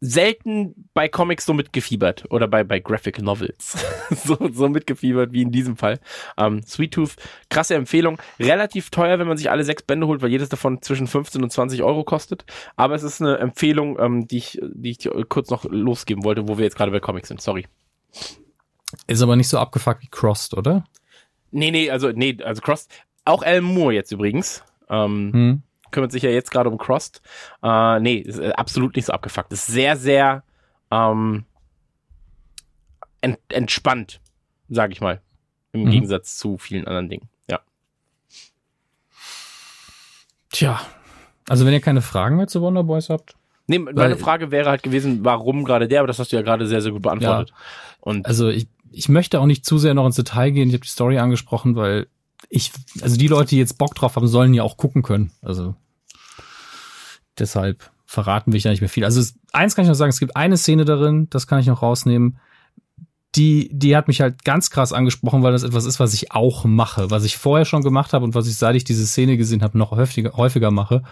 selten 0.00 0.88
bei 0.94 1.08
Comics 1.08 1.44
so 1.44 1.54
mitgefiebert 1.54 2.24
oder 2.30 2.46
bei, 2.46 2.62
bei 2.62 2.78
Graphic 2.78 3.20
Novels 3.20 3.84
so, 4.24 4.36
so 4.52 4.68
mitgefiebert 4.68 5.32
wie 5.32 5.42
in 5.42 5.50
diesem 5.50 5.76
Fall. 5.76 5.98
Ähm, 6.36 6.62
Sweet 6.62 6.94
Tooth, 6.94 7.16
krasse 7.48 7.74
Empfehlung. 7.74 8.20
Relativ 8.38 8.90
teuer, 8.90 9.18
wenn 9.18 9.26
man 9.26 9.36
sich 9.36 9.50
alle 9.50 9.64
sechs 9.64 9.82
Bände 9.82 10.06
holt, 10.06 10.22
weil 10.22 10.30
jedes 10.30 10.48
davon 10.48 10.82
zwischen 10.82 11.06
15 11.06 11.42
und 11.42 11.50
20 11.50 11.82
Euro 11.82 12.04
kostet. 12.04 12.44
Aber 12.76 12.94
es 12.94 13.02
ist 13.02 13.20
eine 13.20 13.38
Empfehlung, 13.38 13.98
ähm, 13.98 14.28
die, 14.28 14.38
ich, 14.38 14.60
die 14.62 14.90
ich 14.90 15.08
kurz 15.28 15.50
noch 15.50 15.64
losgeben 15.64 16.24
wollte, 16.24 16.46
wo 16.48 16.58
wir 16.58 16.64
jetzt 16.64 16.76
gerade 16.76 16.92
bei 16.92 17.00
Comics 17.00 17.28
sind. 17.28 17.40
Sorry. 17.40 17.66
Ist 19.06 19.22
aber 19.22 19.36
nicht 19.36 19.48
so 19.48 19.58
abgefuckt 19.58 20.02
wie 20.02 20.08
Crossed, 20.08 20.54
oder? 20.54 20.84
Nee, 21.50 21.70
nee, 21.70 21.90
also, 21.90 22.10
nee, 22.10 22.36
also 22.42 22.62
Cross, 22.62 22.88
auch 23.24 23.42
Alan 23.42 23.64
Moore 23.64 23.94
jetzt 23.94 24.12
übrigens. 24.12 24.62
Ähm, 24.88 25.32
Hm. 25.32 25.62
Kümmert 25.90 26.12
sich 26.12 26.22
ja 26.22 26.30
jetzt 26.30 26.50
gerade 26.50 26.68
um 26.70 26.78
Crossed. 26.78 27.20
Äh, 27.62 28.00
nee, 28.00 28.16
ist 28.16 28.38
äh, 28.38 28.50
absolut 28.52 28.96
nicht 28.96 29.06
so 29.06 29.12
abgefuckt. 29.12 29.52
Ist 29.52 29.66
sehr, 29.66 29.96
sehr 29.96 30.42
ähm, 30.90 31.44
ent 33.20 33.38
entspannt, 33.48 34.20
sag 34.68 34.92
ich 34.92 35.00
mal. 35.00 35.20
Im 35.72 35.84
Mhm. 35.84 35.90
Gegensatz 35.90 36.36
zu 36.38 36.56
vielen 36.58 36.86
anderen 36.86 37.08
Dingen. 37.08 37.28
Ja. 37.50 37.60
Tja. 40.50 40.80
Also 41.48 41.64
wenn 41.66 41.72
ihr 41.72 41.80
keine 41.80 42.02
Fragen 42.02 42.36
mehr 42.36 42.46
zu 42.46 42.60
Wonder 42.62 42.84
Boys 42.84 43.08
habt. 43.10 43.34
Nee, 43.66 43.78
meine 43.78 43.96
Weil- 43.96 44.16
Frage 44.16 44.50
wäre 44.50 44.70
halt 44.70 44.82
gewesen, 44.82 45.24
warum 45.24 45.64
gerade 45.64 45.88
der, 45.88 46.00
aber 46.00 46.06
das 46.06 46.18
hast 46.18 46.32
du 46.32 46.36
ja 46.36 46.42
gerade 46.42 46.66
sehr, 46.66 46.80
sehr 46.80 46.92
gut 46.92 47.02
beantwortet. 47.02 47.52
Und 48.00 48.24
Also 48.26 48.48
ich, 48.48 48.66
ich 48.90 49.08
möchte 49.08 49.40
auch 49.40 49.46
nicht 49.46 49.64
zu 49.66 49.76
sehr 49.78 49.92
noch 49.94 50.06
ins 50.06 50.16
Detail 50.16 50.50
gehen. 50.50 50.68
Ich 50.68 50.74
habe 50.74 50.84
die 50.84 50.88
Story 50.88 51.18
angesprochen, 51.18 51.76
weil 51.76 52.06
ich, 52.48 52.72
also 53.00 53.16
die 53.16 53.28
Leute, 53.28 53.50
die 53.50 53.58
jetzt 53.58 53.78
Bock 53.78 53.94
drauf 53.94 54.16
haben, 54.16 54.28
sollen 54.28 54.54
ja 54.54 54.62
auch 54.62 54.76
gucken 54.76 55.02
können. 55.02 55.32
Also 55.42 55.74
deshalb 57.38 57.90
verraten 58.06 58.52
ich 58.52 58.62
da 58.62 58.70
nicht 58.70 58.80
mehr 58.80 58.88
viel. 58.88 59.04
Also 59.04 59.20
es, 59.20 59.34
eins 59.52 59.74
kann 59.74 59.84
ich 59.84 59.88
noch 59.88 59.94
sagen, 59.94 60.10
es 60.10 60.20
gibt 60.20 60.36
eine 60.36 60.56
Szene 60.56 60.84
darin, 60.84 61.28
das 61.30 61.46
kann 61.46 61.60
ich 61.60 61.66
noch 61.66 61.82
rausnehmen. 61.82 62.38
Die, 63.34 63.68
die 63.70 63.94
hat 63.94 64.08
mich 64.08 64.22
halt 64.22 64.44
ganz 64.44 64.70
krass 64.70 64.94
angesprochen, 64.94 65.42
weil 65.42 65.52
das 65.52 65.62
etwas 65.62 65.84
ist, 65.84 66.00
was 66.00 66.14
ich 66.14 66.32
auch 66.32 66.64
mache, 66.64 67.10
was 67.10 67.24
ich 67.24 67.36
vorher 67.36 67.66
schon 67.66 67.82
gemacht 67.82 68.14
habe 68.14 68.24
und 68.24 68.34
was 68.34 68.48
ich, 68.48 68.56
seit 68.56 68.74
ich 68.74 68.84
diese 68.84 69.06
Szene 69.06 69.36
gesehen 69.36 69.62
habe, 69.62 69.76
noch 69.76 69.90
häufiger, 69.90 70.32
häufiger 70.32 70.70
mache. 70.70 71.02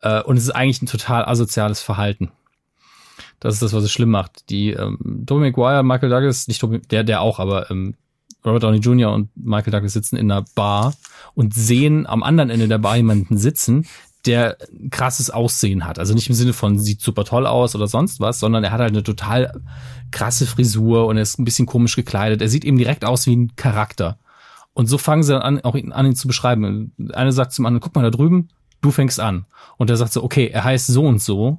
Äh, 0.00 0.22
und 0.22 0.36
es 0.36 0.44
ist 0.44 0.50
eigentlich 0.50 0.80
ein 0.82 0.86
total 0.86 1.24
asoziales 1.24 1.82
Verhalten. 1.82 2.30
Das 3.40 3.54
ist 3.54 3.62
das, 3.62 3.72
was 3.72 3.82
es 3.82 3.90
schlimm 3.90 4.10
macht. 4.10 4.48
Die 4.50 4.70
ähm, 4.70 5.24
Tobey 5.26 5.50
Maguire, 5.50 5.82
Michael 5.82 6.10
Douglas, 6.10 6.46
nicht 6.46 6.60
Tobey, 6.60 6.80
der, 6.80 7.02
der 7.02 7.22
auch, 7.22 7.40
aber 7.40 7.70
ähm, 7.70 7.94
Robert 8.44 8.62
Downey 8.62 8.78
Jr. 8.78 9.12
und 9.12 9.30
Michael 9.36 9.72
Douglas 9.72 9.92
sitzen 9.92 10.16
in 10.16 10.30
einer 10.30 10.44
Bar 10.54 10.94
und 11.34 11.54
sehen 11.54 12.06
am 12.06 12.22
anderen 12.22 12.50
Ende 12.50 12.68
der 12.68 12.78
Bar 12.78 12.96
jemanden 12.96 13.36
sitzen, 13.38 13.86
der 14.26 14.56
krasses 14.90 15.30
Aussehen 15.30 15.86
hat. 15.86 15.98
Also 15.98 16.14
nicht 16.14 16.28
im 16.28 16.34
Sinne 16.34 16.52
von 16.52 16.78
sieht 16.78 17.00
super 17.00 17.24
toll 17.24 17.46
aus 17.46 17.74
oder 17.74 17.86
sonst 17.86 18.20
was, 18.20 18.38
sondern 18.38 18.64
er 18.64 18.72
hat 18.72 18.80
halt 18.80 18.90
eine 18.90 19.02
total 19.02 19.60
krasse 20.10 20.46
Frisur 20.46 21.06
und 21.06 21.16
er 21.16 21.22
ist 21.22 21.38
ein 21.38 21.44
bisschen 21.44 21.66
komisch 21.66 21.96
gekleidet. 21.96 22.42
Er 22.42 22.48
sieht 22.48 22.64
eben 22.64 22.78
direkt 22.78 23.04
aus 23.04 23.26
wie 23.26 23.36
ein 23.36 23.56
Charakter. 23.56 24.18
Und 24.72 24.86
so 24.86 24.98
fangen 24.98 25.22
sie 25.22 25.40
an, 25.40 25.60
auch 25.62 25.74
an 25.74 26.06
ihn 26.06 26.16
zu 26.16 26.28
beschreiben. 26.28 26.92
Eine 27.12 27.32
sagt 27.32 27.52
zum 27.52 27.66
anderen, 27.66 27.80
guck 27.80 27.94
mal 27.94 28.02
da 28.02 28.10
drüben, 28.10 28.48
du 28.80 28.90
fängst 28.90 29.20
an. 29.20 29.46
Und 29.76 29.90
er 29.90 29.96
sagt 29.96 30.12
so, 30.12 30.22
okay, 30.22 30.48
er 30.48 30.64
heißt 30.64 30.86
so 30.86 31.04
und 31.04 31.20
so. 31.20 31.58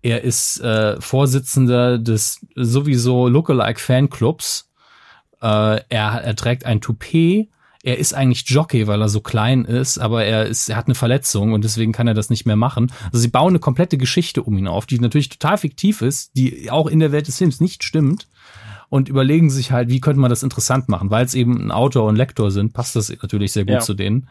Er 0.00 0.22
ist 0.22 0.60
äh, 0.60 1.00
Vorsitzender 1.00 1.98
des 1.98 2.46
sowieso 2.54 3.28
Lookalike 3.28 3.80
Fanclubs. 3.80 4.67
Äh, 5.40 5.80
er, 5.88 6.22
er 6.22 6.36
trägt 6.36 6.64
ein 6.66 6.80
Toupet. 6.80 7.48
Er 7.84 7.98
ist 7.98 8.12
eigentlich 8.12 8.44
Jockey, 8.48 8.86
weil 8.88 9.00
er 9.00 9.08
so 9.08 9.20
klein 9.20 9.64
ist, 9.64 9.98
aber 9.98 10.24
er 10.24 10.46
ist, 10.46 10.68
er 10.68 10.76
hat 10.76 10.86
eine 10.86 10.96
Verletzung 10.96 11.52
und 11.52 11.62
deswegen 11.62 11.92
kann 11.92 12.08
er 12.08 12.14
das 12.14 12.28
nicht 12.28 12.44
mehr 12.44 12.56
machen. 12.56 12.92
Also 13.06 13.18
sie 13.18 13.28
bauen 13.28 13.50
eine 13.50 13.60
komplette 13.60 13.96
Geschichte 13.98 14.42
um 14.42 14.58
ihn 14.58 14.66
auf, 14.66 14.84
die 14.84 14.98
natürlich 14.98 15.28
total 15.28 15.58
fiktiv 15.58 16.02
ist, 16.02 16.32
die 16.36 16.70
auch 16.70 16.88
in 16.88 16.98
der 16.98 17.12
Welt 17.12 17.28
des 17.28 17.38
Films 17.38 17.60
nicht 17.60 17.84
stimmt 17.84 18.26
und 18.88 19.08
überlegen 19.08 19.48
sich 19.48 19.70
halt, 19.70 19.88
wie 19.90 20.00
könnte 20.00 20.20
man 20.20 20.28
das 20.28 20.42
interessant 20.42 20.88
machen, 20.88 21.10
weil 21.10 21.24
es 21.24 21.34
eben 21.34 21.56
ein 21.66 21.70
Autor 21.70 22.08
und 22.08 22.16
Lektor 22.16 22.50
sind, 22.50 22.72
passt 22.72 22.96
das 22.96 23.10
natürlich 23.22 23.52
sehr 23.52 23.64
gut 23.64 23.74
Ja. 23.74 23.80
zu 23.80 23.94
denen. 23.94 24.28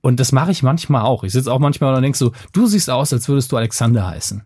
Und 0.00 0.18
das 0.18 0.32
mache 0.32 0.52
ich 0.52 0.62
manchmal 0.62 1.02
auch. 1.02 1.22
Ich 1.22 1.32
sitze 1.32 1.52
auch 1.52 1.58
manchmal 1.58 1.94
und 1.94 2.02
denk 2.02 2.16
so, 2.16 2.32
du 2.52 2.66
siehst 2.66 2.88
aus, 2.88 3.12
als 3.12 3.28
würdest 3.28 3.52
du 3.52 3.56
Alexander 3.56 4.06
heißen. 4.06 4.42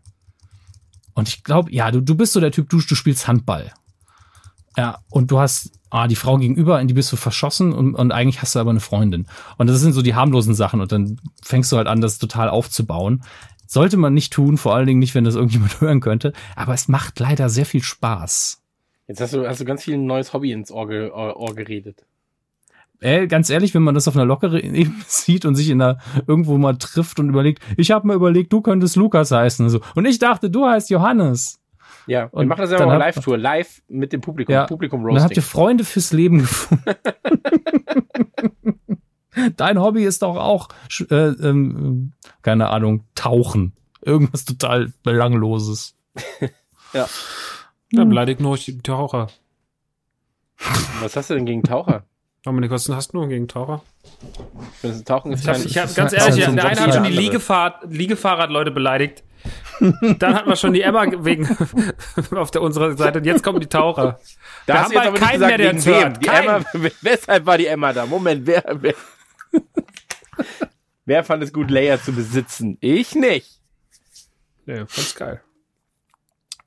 Und 1.14 1.28
ich 1.28 1.44
glaube, 1.44 1.72
ja, 1.72 1.90
du, 1.90 2.00
du 2.00 2.14
bist 2.14 2.32
so 2.32 2.40
der 2.40 2.50
Typ, 2.50 2.68
du, 2.68 2.80
du 2.80 2.94
spielst 2.94 3.28
Handball. 3.28 3.72
Ja, 4.76 4.98
und 5.10 5.30
du 5.30 5.40
hast 5.40 5.72
ah, 5.90 6.06
die 6.06 6.16
Frau 6.16 6.38
gegenüber, 6.38 6.80
in 6.80 6.88
die 6.88 6.94
bist 6.94 7.12
du 7.12 7.16
verschossen 7.16 7.72
und, 7.72 7.94
und 7.94 8.12
eigentlich 8.12 8.40
hast 8.40 8.54
du 8.54 8.60
aber 8.60 8.70
eine 8.70 8.80
Freundin. 8.80 9.26
Und 9.58 9.66
das 9.66 9.80
sind 9.80 9.92
so 9.92 10.02
die 10.02 10.14
harmlosen 10.14 10.54
Sachen 10.54 10.80
und 10.80 10.92
dann 10.92 11.20
fängst 11.42 11.70
du 11.72 11.76
halt 11.76 11.88
an, 11.88 12.00
das 12.00 12.18
total 12.18 12.48
aufzubauen. 12.48 13.24
Sollte 13.66 13.96
man 13.96 14.14
nicht 14.14 14.32
tun, 14.32 14.56
vor 14.56 14.74
allen 14.74 14.86
Dingen 14.86 15.00
nicht, 15.00 15.14
wenn 15.14 15.24
das 15.24 15.34
irgendjemand 15.34 15.80
hören 15.80 16.00
könnte, 16.00 16.32
aber 16.56 16.74
es 16.74 16.88
macht 16.88 17.18
leider 17.18 17.48
sehr 17.48 17.66
viel 17.66 17.82
Spaß. 17.82 18.62
jetzt 19.08 19.20
hast 19.20 19.34
du, 19.34 19.46
hast 19.46 19.60
du 19.60 19.64
ganz 19.64 19.84
viel 19.84 19.94
ein 19.94 20.06
neues 20.06 20.32
Hobby 20.32 20.52
ins 20.52 20.70
Ohr, 20.70 20.88
Ohr, 20.88 21.36
Ohr 21.36 21.54
geredet. 21.54 22.06
Ey, 23.02 23.26
ganz 23.28 23.48
ehrlich, 23.48 23.74
wenn 23.74 23.82
man 23.82 23.94
das 23.94 24.08
auf 24.08 24.14
einer 24.14 24.26
lockeren 24.26 24.60
Ebene 24.74 25.02
sieht 25.06 25.44
und 25.44 25.54
sich 25.54 25.70
in 25.70 25.80
einer 25.80 25.98
irgendwo 26.26 26.58
mal 26.58 26.76
trifft 26.76 27.18
und 27.18 27.30
überlegt, 27.30 27.62
ich 27.76 27.90
habe 27.90 28.06
mir 28.06 28.14
überlegt, 28.14 28.52
du 28.52 28.60
könntest 28.60 28.96
Lukas 28.96 29.30
heißen. 29.30 29.68
So. 29.70 29.80
Und 29.94 30.04
ich 30.04 30.18
dachte, 30.18 30.50
du 30.50 30.66
heißt 30.66 30.90
Johannes. 30.90 31.59
Ja, 32.06 32.24
wir 32.32 32.34
Und 32.34 32.48
machen 32.48 32.60
das 32.62 32.70
ja 32.70 32.78
dann 32.78 32.88
mal 32.88 32.94
hab- 32.94 33.00
Live-Tour, 33.16 33.38
live 33.38 33.82
mit 33.88 34.12
dem 34.12 34.20
Publikum, 34.20 34.52
Ja. 34.54 34.66
Publikum 34.66 35.04
Und 35.04 35.14
dann 35.14 35.22
habt 35.22 35.32
ihr 35.32 35.42
Roasting. 35.42 35.50
Freunde 35.60 35.84
fürs 35.84 36.12
Leben 36.12 36.38
gefunden. 36.38 36.84
Dein 39.56 39.80
Hobby 39.80 40.04
ist 40.04 40.22
doch 40.22 40.36
auch, 40.36 40.68
äh, 41.10 41.14
ähm, 41.14 42.12
keine 42.42 42.68
Ahnung, 42.70 43.04
Tauchen. 43.14 43.72
Irgendwas 44.02 44.44
total 44.44 44.92
Belangloses. 45.02 45.94
Ja, 46.92 48.04
beleidigt 48.04 48.40
nur 48.40 48.56
die 48.56 48.78
Taucher. 48.82 49.28
Was 51.00 51.14
hast 51.16 51.30
du 51.30 51.34
denn 51.34 51.46
gegen 51.46 51.62
Taucher? 51.62 52.02
Dominik, 52.42 52.70
was 52.72 52.88
hast 52.88 53.12
du 53.12 53.18
nur 53.18 53.28
gegen 53.28 53.46
Taucher? 53.46 53.82
Tauchen 55.04 55.32
ist 55.32 55.42
Ich, 55.42 55.48
hab, 55.48 55.54
kein- 55.56 55.66
ich 55.66 55.78
hab, 55.78 55.94
ganz 55.94 56.12
ehrlich, 56.12 56.36
der 56.44 56.48
eine 56.48 56.62
hat 56.62 56.78
schon 56.94 57.02
der 57.04 57.12
die. 57.12 57.16
Liegefahrt, 57.16 57.84
Liegefahrradleute 57.88 58.70
beleidigt. 58.72 59.22
Dann 60.18 60.34
hat 60.34 60.46
man 60.46 60.56
schon 60.56 60.72
die 60.72 60.82
Emma 60.82 61.06
wegen 61.24 61.48
auf 62.36 62.50
der 62.50 62.62
unserer 62.62 62.96
Seite 62.96 63.18
und 63.18 63.24
jetzt 63.24 63.42
kommen 63.42 63.60
die 63.60 63.66
Taucher. 63.66 64.18
Da 64.66 64.74
Wir 64.74 65.00
haben 65.02 65.12
nicht 65.12 65.22
keinen 65.22 65.32
gesagt, 65.32 65.48
mehr, 65.48 65.58
der 65.58 65.70
uns 65.72 65.86
hört. 65.86 66.22
Die. 66.22 66.28
Emma, 66.28 66.60
weshalb 67.00 67.46
war 67.46 67.58
die 67.58 67.66
Emma 67.66 67.92
da? 67.92 68.06
Moment, 68.06 68.46
wer, 68.46 68.62
wer, 68.80 68.94
wer 71.06 71.24
fand 71.24 71.42
es 71.42 71.52
gut, 71.52 71.70
Leia 71.70 72.00
zu 72.02 72.12
besitzen? 72.12 72.76
Ich 72.80 73.14
nicht. 73.14 73.60
Ja, 74.66 74.76
ganz 74.84 75.14
geil. 75.14 75.40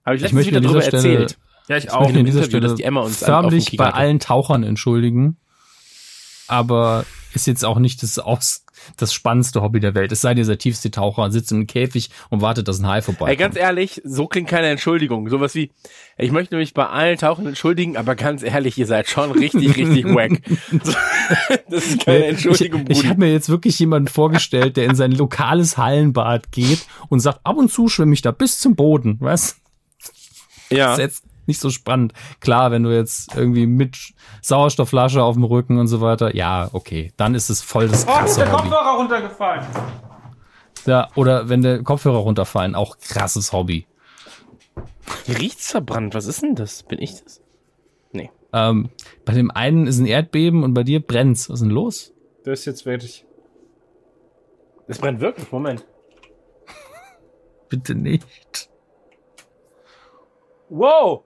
Habe 0.06 0.16
ich 0.16 0.22
Ich 0.24 0.32
letztens 0.32 0.34
möchte 0.34 0.52
wieder 0.52 0.62
drüber 0.62 0.82
Stelle, 0.82 0.98
erzählt. 0.98 1.38
Ja, 1.68 1.78
ich 1.78 1.86
ich 1.86 1.92
auch. 1.92 2.00
möchte 2.02 2.14
an 2.16 2.20
im 2.20 2.26
dieser 2.26 2.40
Interview, 2.40 2.50
Stelle 2.58 2.68
dass 2.68 2.76
die 2.76 2.84
Emma 2.84 3.02
uns 3.02 3.20
förmlich 3.24 3.78
bei 3.78 3.86
hatte. 3.86 3.96
allen 3.96 4.20
Tauchern 4.20 4.64
entschuldigen. 4.64 5.38
Aber 6.48 7.06
ist 7.34 7.48
jetzt 7.48 7.64
auch 7.64 7.80
nicht 7.80 8.04
das, 8.04 8.20
aus, 8.20 8.63
das 8.98 9.14
spannendste 9.14 9.62
Hobby 9.62 9.80
der 9.80 9.94
Welt. 9.96 10.12
Es 10.12 10.22
sei 10.22 10.34
dir 10.34 10.46
der 10.46 10.58
tiefste 10.58 10.90
Taucher, 10.92 11.30
sitzt 11.32 11.52
im 11.52 11.68
Käfig 11.68 12.10
und 12.30 12.42
wartet, 12.42 12.68
dass 12.68 12.80
ein 12.80 12.88
Hai 12.88 13.02
vorbei 13.02 13.30
Ey, 13.30 13.36
ganz 13.36 13.56
ehrlich, 13.56 14.02
so 14.04 14.28
klingt 14.28 14.50
keine 14.50 14.68
Entschuldigung. 14.68 15.30
Sowas 15.30 15.54
wie, 15.56 15.72
ich 16.18 16.32
möchte 16.32 16.56
mich 16.56 16.74
bei 16.74 16.88
allen 16.88 17.18
Tauchern 17.18 17.46
entschuldigen, 17.46 17.98
aber 17.98 18.16
ganz 18.16 18.44
ehrlich, 18.44 18.78
ihr 18.78 18.88
seid 18.88 19.08
schon 19.08 19.32
richtig, 19.32 19.78
richtig 19.78 20.06
wack. 20.06 20.42
Das 21.70 21.88
ist 21.88 22.06
keine 22.06 22.26
Entschuldigung, 22.26 22.86
ich 22.90 23.04
ich 23.04 23.10
habe 23.10 23.20
mir 23.20 23.32
jetzt 23.32 23.50
wirklich 23.50 23.78
jemanden 23.80 24.08
vorgestellt, 24.08 24.78
der 24.78 24.86
in 24.86 24.96
sein 24.96 25.12
lokales 25.12 25.78
Hallenbad 25.78 26.52
geht 26.52 26.86
und 27.10 27.20
sagt, 27.20 27.40
ab 27.44 27.58
und 27.58 27.72
zu 27.72 27.88
schwimme 27.88 28.14
ich 28.14 28.22
da 28.22 28.32
bis 28.32 28.60
zum 28.60 28.76
Boden. 28.76 29.18
Was? 29.20 29.58
Ja. 30.70 30.98
Jetzt 30.98 31.24
nicht 31.46 31.60
so 31.60 31.70
spannend. 31.70 32.14
Klar, 32.40 32.72
wenn 32.72 32.84
du 32.84 32.96
jetzt 32.96 33.36
irgendwie 33.36 33.66
mit 33.66 33.98
Sauerstoffflasche 34.42 35.24
auf 35.24 35.36
dem 35.36 35.44
Rücken 35.44 35.78
und 35.80 35.88
so 35.88 36.02
weiter, 36.02 36.36
ja, 36.36 36.70
okay, 36.74 37.14
dann 37.18 37.36
ist 37.36 37.50
es 37.50 37.62
voll 37.62 37.88
das 37.88 38.06
krasse 38.06 38.52
Hobby. 38.52 38.70
runtergefallen. 38.70 39.66
Ja, 40.86 41.10
oder 41.16 41.50
wenn 41.50 41.62
der 41.62 41.84
Kopfhörer 41.84 42.18
runterfallen, 42.18 42.76
auch 42.76 42.98
krasses 42.98 43.54
Hobby. 43.54 43.88
Hier 45.26 45.40
riecht's 45.40 45.72
verbrannt. 45.72 46.16
Was 46.16 46.26
ist 46.26 46.42
denn 46.42 46.56
das? 46.56 46.84
Bin 46.84 47.02
ich 47.02 47.22
das? 47.24 47.42
Nee. 48.12 48.32
Ähm, 48.52 48.90
bei 49.26 49.34
dem 49.34 49.52
einen 49.52 49.88
ist 49.88 50.00
ein 50.00 50.06
Erdbeben 50.06 50.64
und 50.64 50.74
bei 50.74 50.84
dir 50.84 51.00
brennt's. 51.06 51.50
Was 51.50 51.56
ist 51.56 51.64
denn 51.64 51.72
los? 51.72 52.14
Das 52.44 52.60
ist 52.60 52.66
jetzt 52.66 52.86
wirklich. 52.86 53.26
Es 54.88 55.00
brennt 55.00 55.22
wirklich. 55.22 55.50
Moment. 55.52 55.86
Bitte 57.70 57.96
nicht. 57.96 58.70
Wow. 60.70 61.24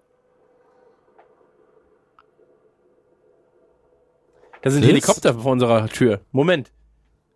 Da 4.68 4.72
sind 4.72 4.82
Was? 4.82 4.90
Helikopter 4.90 5.34
vor 5.34 5.54
unserer 5.54 5.88
Tür. 5.88 6.20
Moment. 6.34 6.74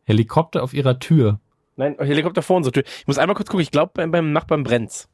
Helikopter 0.03 0.63
auf 0.63 0.73
ihrer 0.73 0.99
Tür. 0.99 1.39
Nein, 1.77 1.95
Helikopter 1.97 2.41
vor 2.41 2.57
unserer 2.57 2.73
Tür. 2.73 2.83
Ich 2.85 3.07
muss 3.07 3.17
einmal 3.17 3.37
kurz 3.37 3.47
gucken. 3.47 3.61
Ich 3.61 3.71
glaube, 3.71 3.93
beim, 3.95 4.11
beim 4.11 4.33
Nachbarn 4.33 4.63
brennt's. 4.63 5.07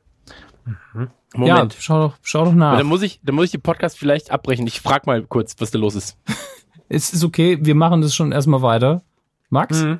Ja, 0.65 1.07
Moment. 1.35 1.75
schau 1.79 2.07
doch, 2.07 2.17
schau 2.23 2.45
doch 2.45 2.47
Aber 2.53 2.57
nach. 2.57 2.77
Dann 2.79 2.87
muss 2.87 3.03
ich, 3.03 3.19
dann 3.21 3.35
muss 3.35 3.45
ich 3.45 3.51
den 3.51 3.61
Podcast 3.61 3.99
vielleicht 3.99 4.31
abbrechen. 4.31 4.65
Ich 4.65 4.81
frag 4.81 5.05
mal 5.05 5.21
kurz, 5.25 5.53
was 5.59 5.69
da 5.69 5.77
los 5.77 5.93
ist. 5.93 6.17
Es 6.89 7.11
ist 7.11 7.25
okay, 7.25 7.59
wir 7.61 7.75
machen 7.75 8.01
das 8.01 8.15
schon 8.15 8.31
erstmal 8.31 8.61
weiter. 8.61 9.03
Max? 9.49 9.83
Mhm. 9.83 9.99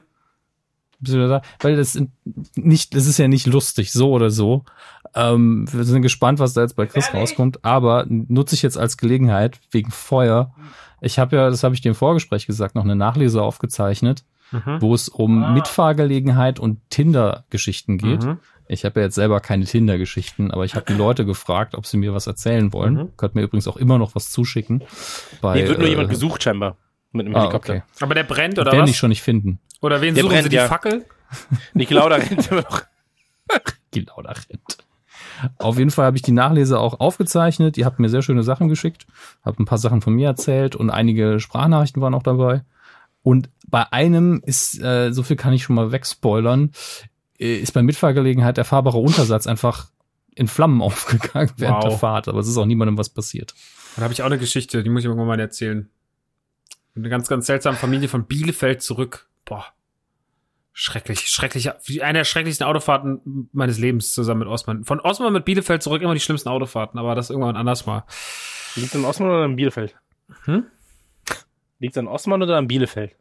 Bist 1.00 1.14
du 1.14 1.18
wieder 1.18 1.28
da? 1.28 1.42
Weil 1.60 1.76
das 1.76 1.92
sind 1.94 2.12
nicht, 2.56 2.96
das 2.96 3.08
ist 3.08 3.20
ja 3.20 3.28
nicht 3.28 3.46
lustig, 3.46 3.92
so 3.92 4.12
oder 4.12 4.30
so. 4.30 4.64
Ähm, 5.14 5.68
wir 5.70 5.84
sind 5.84 6.02
gespannt, 6.02 6.40
was 6.40 6.54
da 6.54 6.62
jetzt 6.62 6.78
bei 6.78 6.86
Chris 6.86 7.14
rauskommt, 7.14 7.66
aber 7.66 8.06
nutze 8.08 8.56
ich 8.56 8.62
jetzt 8.62 8.78
als 8.78 8.96
Gelegenheit 8.96 9.60
wegen 9.72 9.92
Feuer. 9.92 10.56
Ich 11.02 11.20
habe 11.20 11.36
ja, 11.36 11.50
das 11.50 11.64
habe 11.64 11.76
ich 11.76 11.82
dir 11.82 11.90
im 11.90 11.96
Vorgespräch 11.96 12.48
gesagt, 12.48 12.76
noch 12.76 12.84
eine 12.84 12.96
Nachlese 12.96 13.42
aufgezeichnet, 13.42 14.24
wo 14.80 14.94
es 14.94 15.10
um 15.10 15.54
Mitfahrgelegenheit 15.54 16.60
und 16.60 16.80
Tinder-Geschichten 16.90 17.98
geht. 17.98 18.24
Mhm. 18.24 18.40
Ich 18.70 18.84
habe 18.86 19.00
ja 19.00 19.06
jetzt 19.06 19.16
selber 19.16 19.40
keine 19.40 19.66
Tinder-Geschichten, 19.66 20.52
aber 20.52 20.66
ich 20.66 20.76
habe 20.76 20.86
die 20.88 20.94
Leute 20.94 21.26
gefragt, 21.26 21.76
ob 21.76 21.86
sie 21.86 21.98
mir 21.98 22.14
was 22.14 22.28
erzählen 22.28 22.74
wollen. 22.74 22.94
Mhm. 22.96 23.10
Könnt 23.18 23.36
mir 23.36 23.42
übrigens 23.42 23.68
auch 23.68 23.78
immer 23.78 23.98
noch 23.98 24.16
was 24.16 24.30
zuschicken. 24.32 24.84
Bei, 25.42 25.58
Hier 25.58 25.68
wird 25.68 25.80
nur 25.80 25.88
äh, 25.88 25.92
jemand 25.92 26.10
gesucht 26.10 26.44
scheinbar. 26.44 26.78
Mit 27.12 27.26
einem 27.26 27.36
Ah, 27.36 27.42
Helikopter. 27.42 27.74
okay. 27.74 27.84
Aber 28.02 28.14
der 28.16 28.24
brennt 28.24 28.60
oder 28.60 28.72
Den 28.72 28.82
was? 28.82 28.90
ich 28.90 28.98
schon 28.98 29.10
nicht 29.10 29.22
finden. 29.22 29.60
Oder 29.82 30.02
wen 30.02 30.16
Der 30.16 30.24
suchen 30.24 30.32
brennt, 30.34 30.44
sie 30.44 30.50
die 30.50 30.56
ja. 30.58 30.68
Fackel? 30.68 31.06
Nicolauda 31.74 32.16
rennt 32.16 32.52
immer 32.52 32.62
noch. 32.62 32.82
Die 33.94 34.02
Lauda 34.02 34.32
rennt. 34.32 34.78
Auf 35.58 35.78
jeden 35.78 35.92
Fall 35.92 36.06
habe 36.06 36.18
ich 36.18 36.24
die 36.24 36.32
Nachlese 36.32 36.80
auch 36.80 37.00
aufgezeichnet. 37.00 37.78
Ihr 37.78 37.86
habt 37.86 38.00
mir 38.00 38.10
sehr 38.10 38.22
schöne 38.22 38.44
Sachen 38.44 38.68
geschickt, 38.70 39.06
habt 39.44 39.60
ein 39.60 39.66
paar 39.66 39.78
Sachen 39.78 40.02
von 40.02 40.14
mir 40.14 40.28
erzählt 40.28 40.76
und 40.76 40.90
einige 40.90 41.40
Sprachnachrichten 41.40 42.02
waren 42.02 42.14
auch 42.14 42.24
dabei. 42.24 42.64
Und 43.24 43.50
bei 43.68 43.92
einem 43.92 44.42
ist, 44.46 44.82
äh, 44.82 45.12
so 45.12 45.24
viel 45.24 45.36
kann 45.36 45.54
ich 45.54 45.64
schon 45.64 45.76
mal 45.76 45.92
wegspoilern, 45.92 46.72
äh, 47.40 47.58
ist 47.58 47.74
bei 47.74 47.84
Mitfahrgelegenheit 47.84 48.58
der 48.58 48.66
fahrbare 48.66 48.98
Untersatz 49.00 49.48
einfach 49.48 49.90
in 50.36 50.48
Flammen 50.48 50.82
aufgegangen 50.84 51.52
während 51.58 51.84
Wow. 51.84 51.90
der 51.90 51.98
Fahrt. 51.98 52.28
Aber 52.28 52.40
es 52.40 52.48
ist 52.48 52.58
auch 52.58 52.66
niemandem 52.66 52.98
was 52.98 53.10
passiert. 53.10 53.54
Dann 53.96 54.04
habe 54.04 54.14
ich 54.14 54.22
auch 54.22 54.28
eine 54.28 54.38
Geschichte, 54.38 54.84
die 54.84 54.90
muss 54.90 55.02
ich 55.02 55.06
irgendwann 55.08 55.28
mal 55.28 55.40
erzählen. 55.40 55.90
Eine 56.96 57.10
ganz, 57.10 57.28
ganz 57.28 57.46
seltsame 57.48 57.78
Familie 57.78 58.08
von 58.08 58.26
Bielefeld 58.26 58.82
zurück. 58.82 59.28
Boah. 59.46 59.66
Schrecklich, 60.80 61.22
schrecklich. 61.30 61.72
Wie 61.86 62.04
eine 62.04 62.20
der 62.20 62.24
schrecklichsten 62.24 62.68
Autofahrten 62.68 63.50
meines 63.52 63.80
Lebens 63.80 64.14
zusammen 64.14 64.42
mit 64.42 64.48
Osman. 64.48 64.84
Von 64.86 65.00
Osman 65.00 65.34
mit 65.34 65.44
Bielefeld 65.44 65.82
zurück 65.82 66.04
immer 66.04 66.14
die 66.14 66.20
schlimmsten 66.20 66.50
Autofahrten, 66.50 67.00
aber 67.00 67.16
das 67.16 67.32
irgendwann 67.32 67.56
anders 67.56 67.88
mal. 67.88 68.04
Liegt 68.76 68.90
es 68.90 68.96
an 68.96 69.04
Osman 69.04 69.30
oder 69.32 69.44
an 69.46 69.56
Bielefeld? 69.56 69.96
Hm? 70.46 70.68
Liegt 71.80 71.96
es 71.96 71.98
an 71.98 72.08
Osman 72.08 72.44
oder 72.44 72.58
an 72.58 72.68
Bielefeld? 72.68 73.16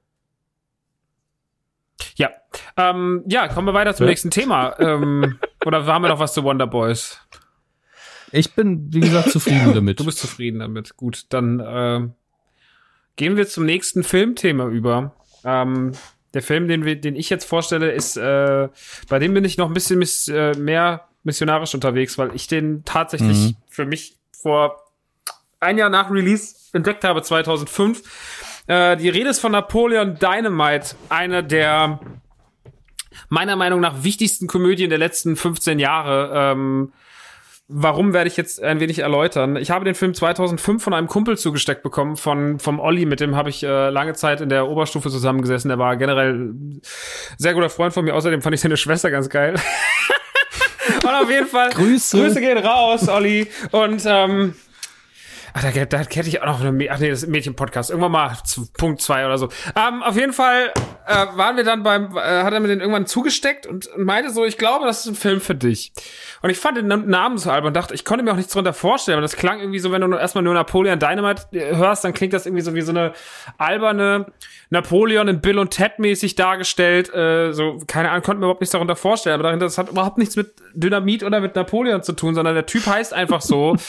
Ja. 2.16 2.28
Ähm, 2.76 3.24
ja, 3.26 3.48
kommen 3.48 3.66
wir 3.66 3.72
weiter 3.72 3.94
zum 3.94 4.04
Ja. 4.04 4.10
nächsten 4.10 4.30
Thema. 4.30 4.78
ähm, 4.78 5.38
oder 5.64 5.86
haben 5.86 6.02
wir 6.02 6.08
noch 6.10 6.18
was 6.18 6.34
zu 6.34 6.44
Wonder 6.44 6.66
Boys? 6.66 7.22
Ich 8.32 8.52
bin, 8.54 8.92
wie 8.92 9.00
gesagt, 9.00 9.30
zufrieden 9.30 9.72
damit. 9.74 9.98
Du 9.98 10.04
bist 10.04 10.18
zufrieden 10.18 10.58
damit. 10.58 10.98
Gut, 10.98 11.24
dann 11.30 11.62
ähm, 11.66 12.12
gehen 13.16 13.38
wir 13.38 13.48
zum 13.48 13.64
nächsten 13.64 14.04
Filmthema 14.04 14.66
über. 14.68 15.14
Ähm, 15.42 15.92
der 16.36 16.42
Film, 16.42 16.68
den, 16.68 16.84
wir, 16.84 17.00
den 17.00 17.16
ich 17.16 17.28
jetzt 17.30 17.44
vorstelle, 17.44 17.90
ist, 17.90 18.16
äh, 18.16 18.68
bei 19.08 19.18
dem 19.18 19.34
bin 19.34 19.44
ich 19.44 19.56
noch 19.58 19.66
ein 19.68 19.74
bisschen 19.74 19.98
miss, 19.98 20.28
äh, 20.28 20.54
mehr 20.56 21.08
missionarisch 21.24 21.74
unterwegs, 21.74 22.16
weil 22.18 22.30
ich 22.34 22.46
den 22.46 22.84
tatsächlich 22.84 23.38
Mhm. 23.38 23.56
für 23.68 23.84
mich 23.84 24.16
vor 24.40 24.76
ein 25.58 25.78
Jahr 25.78 25.90
nach 25.90 26.10
Release 26.10 26.54
entdeckt 26.72 27.02
habe, 27.02 27.22
2005. 27.22 28.02
Äh, 28.68 28.96
die 28.96 29.08
Rede 29.08 29.30
ist 29.30 29.40
von 29.40 29.52
Napoleon 29.52 30.16
Dynamite, 30.18 30.94
einer 31.08 31.42
der 31.42 31.98
meiner 33.28 33.56
Meinung 33.56 33.80
nach 33.80 34.04
wichtigsten 34.04 34.46
Komödien 34.46 34.90
der 34.90 34.98
letzten 34.98 35.36
15 35.36 35.78
Jahre. 35.78 36.30
Ähm, 36.34 36.92
Warum 37.68 38.12
werde 38.12 38.28
ich 38.28 38.36
jetzt 38.36 38.62
ein 38.62 38.78
wenig 38.78 39.00
erläutern? 39.00 39.56
Ich 39.56 39.72
habe 39.72 39.84
den 39.84 39.96
Film 39.96 40.14
2005 40.14 40.82
von 40.82 40.94
einem 40.94 41.08
Kumpel 41.08 41.36
zugesteckt 41.36 41.82
bekommen, 41.82 42.16
von 42.16 42.60
vom 42.60 42.78
Olli, 42.78 43.06
mit 43.06 43.18
dem 43.18 43.34
habe 43.34 43.50
ich 43.50 43.64
äh, 43.64 43.90
lange 43.90 44.14
Zeit 44.14 44.40
in 44.40 44.48
der 44.48 44.68
Oberstufe 44.68 45.10
zusammengesessen. 45.10 45.68
Der 45.68 45.78
war 45.78 45.96
generell 45.96 46.54
sehr 47.38 47.54
guter 47.54 47.68
Freund 47.68 47.92
von 47.92 48.04
mir. 48.04 48.14
Außerdem 48.14 48.40
fand 48.40 48.54
ich 48.54 48.60
seine 48.60 48.76
Schwester 48.76 49.10
ganz 49.10 49.28
geil. 49.28 49.56
Und 51.02 51.10
auf 51.10 51.28
jeden 51.28 51.48
Fall 51.48 51.70
Grüße. 51.70 52.16
Grüße 52.16 52.40
gehen 52.40 52.58
raus, 52.58 53.08
Olli. 53.08 53.48
Und 53.72 54.04
ähm, 54.06 54.54
Ach, 55.58 55.62
da, 55.62 55.84
da 55.86 55.98
hätte 56.00 56.28
ich 56.28 56.42
auch 56.42 56.46
noch 56.46 56.60
eine, 56.62 56.90
ach 56.90 56.98
nee, 56.98 57.08
das 57.08 57.26
Mädchen-Podcast. 57.26 57.88
Irgendwann 57.88 58.12
mal 58.12 58.36
zu 58.44 58.70
Punkt 58.76 59.00
zwei 59.00 59.24
oder 59.24 59.38
so. 59.38 59.48
Ähm, 59.74 60.02
auf 60.02 60.14
jeden 60.14 60.34
Fall 60.34 60.70
äh, 61.06 61.14
waren 61.34 61.56
wir 61.56 61.64
dann 61.64 61.82
beim, 61.82 62.14
äh, 62.14 62.42
hat 62.42 62.52
er 62.52 62.60
mir 62.60 62.68
den 62.68 62.80
irgendwann 62.80 63.06
zugesteckt 63.06 63.66
und, 63.66 63.88
meinte 63.96 64.30
so, 64.30 64.44
ich 64.44 64.58
glaube, 64.58 64.84
das 64.84 65.00
ist 65.00 65.06
ein 65.06 65.14
Film 65.14 65.40
für 65.40 65.54
dich. 65.54 65.92
Und 66.42 66.50
ich 66.50 66.58
fand 66.58 66.76
den 66.76 66.88
Nam- 66.88 67.06
Namen 67.06 67.38
so 67.38 67.50
albern 67.50 67.68
und 67.68 67.74
dachte, 67.74 67.94
ich 67.94 68.04
konnte 68.04 68.22
mir 68.22 68.32
auch 68.32 68.36
nichts 68.36 68.52
drunter 68.52 68.74
vorstellen, 68.74 69.16
aber 69.16 69.22
das 69.22 69.34
klang 69.34 69.60
irgendwie 69.60 69.78
so, 69.78 69.90
wenn 69.92 70.02
du 70.02 70.14
erstmal 70.14 70.44
nur 70.44 70.52
Napoleon 70.52 70.98
Dynamite 70.98 71.44
äh, 71.52 71.74
hörst, 71.74 72.04
dann 72.04 72.12
klingt 72.12 72.34
das 72.34 72.44
irgendwie 72.44 72.62
so 72.62 72.74
wie 72.74 72.82
so 72.82 72.90
eine 72.90 73.14
alberne 73.56 74.26
Napoleon 74.68 75.26
in 75.26 75.40
Bill 75.40 75.58
und 75.58 75.70
Ted 75.70 75.98
mäßig 75.98 76.34
dargestellt. 76.34 77.14
Äh, 77.14 77.52
so, 77.52 77.78
keine 77.86 78.10
Ahnung, 78.10 78.22
konnte 78.24 78.40
mir 78.40 78.44
überhaupt 78.44 78.60
nichts 78.60 78.72
darunter 78.72 78.94
vorstellen, 78.96 79.32
aber 79.32 79.44
dahinter, 79.44 79.64
das 79.64 79.78
hat 79.78 79.88
überhaupt 79.88 80.18
nichts 80.18 80.36
mit 80.36 80.52
Dynamit 80.74 81.22
oder 81.22 81.40
mit 81.40 81.56
Napoleon 81.56 82.02
zu 82.02 82.12
tun, 82.12 82.34
sondern 82.34 82.52
der 82.52 82.66
Typ 82.66 82.86
heißt 82.86 83.14
einfach 83.14 83.40
so. 83.40 83.76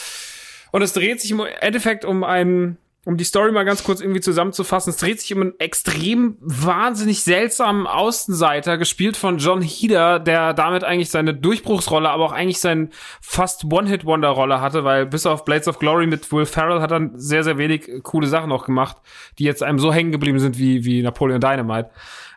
Und 0.70 0.82
es 0.82 0.92
dreht 0.92 1.20
sich 1.20 1.30
im 1.30 1.40
Endeffekt 1.60 2.04
um 2.04 2.24
einen, 2.24 2.78
um 3.04 3.16
die 3.16 3.24
Story 3.24 3.52
mal 3.52 3.64
ganz 3.64 3.84
kurz 3.84 4.00
irgendwie 4.00 4.20
zusammenzufassen, 4.20 4.90
es 4.90 4.98
dreht 4.98 5.20
sich 5.20 5.34
um 5.34 5.40
einen 5.40 5.60
extrem 5.60 6.36
wahnsinnig 6.40 7.22
seltsamen 7.22 7.86
Außenseiter, 7.86 8.76
gespielt 8.76 9.16
von 9.16 9.38
John 9.38 9.62
Heder, 9.62 10.18
der 10.18 10.52
damit 10.52 10.84
eigentlich 10.84 11.10
seine 11.10 11.34
Durchbruchsrolle, 11.34 12.10
aber 12.10 12.24
auch 12.26 12.32
eigentlich 12.32 12.60
seine 12.60 12.90
fast 13.20 13.64
One-Hit-Wonder-Rolle 13.64 14.60
hatte, 14.60 14.84
weil 14.84 15.06
bis 15.06 15.24
auf 15.24 15.44
Blades 15.44 15.68
of 15.68 15.78
Glory 15.78 16.06
mit 16.06 16.30
Will 16.32 16.46
Ferrell 16.46 16.80
hat 16.80 16.90
er 16.90 17.10
sehr, 17.14 17.44
sehr 17.44 17.56
wenig 17.56 18.02
coole 18.02 18.26
Sachen 18.26 18.52
auch 18.52 18.66
gemacht, 18.66 18.98
die 19.38 19.44
jetzt 19.44 19.62
einem 19.62 19.78
so 19.78 19.92
hängen 19.92 20.12
geblieben 20.12 20.38
sind 20.38 20.58
wie, 20.58 20.84
wie 20.84 21.02
Napoleon 21.02 21.40
Dynamite. 21.40 21.90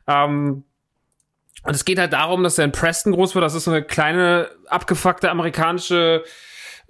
Ähm, 0.07 0.63
und 1.63 1.75
es 1.75 1.85
geht 1.85 1.99
halt 1.99 2.13
darum, 2.13 2.43
dass 2.43 2.57
er 2.57 2.65
in 2.65 2.71
Preston 2.71 3.13
groß 3.13 3.35
wird. 3.35 3.43
Das 3.43 3.53
ist 3.53 3.65
so 3.65 3.71
eine 3.71 3.83
kleine, 3.83 4.49
abgefuckte 4.67 5.29
amerikanische 5.29 6.23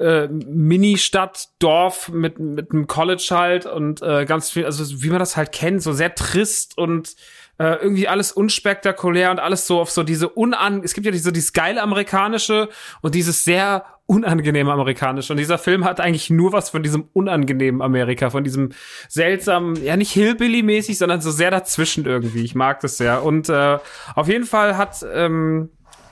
äh, 0.02 0.28
Mini-Stadt, 0.28 1.50
Dorf 1.60 2.10
mit, 2.10 2.40
mit 2.40 2.72
einem 2.72 2.88
College 2.88 3.28
halt 3.32 3.66
und 3.66 4.02
äh, 4.02 4.26
ganz 4.26 4.50
viel, 4.50 4.66
also 4.66 5.04
wie 5.04 5.10
man 5.10 5.20
das 5.20 5.38
halt 5.38 5.52
kennt, 5.52 5.82
so 5.82 5.94
sehr 5.94 6.16
trist 6.16 6.78
und 6.78 7.16
äh, 7.60 7.76
irgendwie 7.76 8.08
alles 8.08 8.32
unspektakulär 8.32 9.30
und 9.30 9.40
alles 9.40 9.68
so 9.68 9.80
auf 9.80 9.92
so 9.92 10.04
diese 10.04 10.30
unan, 10.30 10.82
es 10.84 10.94
gibt 10.96 11.06
ja 11.06 11.12
diese, 11.12 11.32
dieses 11.32 11.54
geile 11.54 11.82
amerikanische 11.82 12.70
und 13.02 13.14
dieses 13.14 13.44
sehr 13.44 13.86
unangenehme 14.08 14.72
amerikanische 14.72 15.32
und 15.32 15.38
dieser 15.38 15.58
Film 15.58 15.86
hat 15.86 16.00
eigentlich 16.00 16.30
nur 16.30 16.52
was 16.52 16.72
von 16.72 16.82
diesem 16.82 17.08
unangenehmen 17.14 17.82
Amerika, 17.82 18.30
von 18.30 18.44
diesem 18.44 18.72
seltsamen, 19.08 19.82
ja 19.84 19.96
nicht 19.96 20.12
Hillbilly-mäßig, 20.12 20.98
sondern 20.98 21.22
so 21.22 21.32
sehr 21.32 21.52
dazwischen 21.52 22.06
irgendwie. 22.06 22.44
Ich 22.44 22.56
mag 22.56 22.80
das 22.80 22.98
sehr 22.98 23.24
und 23.24 23.48
äh, 23.48 23.78
auf 24.16 24.28
jeden 24.28 24.46
Fall 24.46 24.76
hat 24.76 25.06
ähm, 25.14 25.70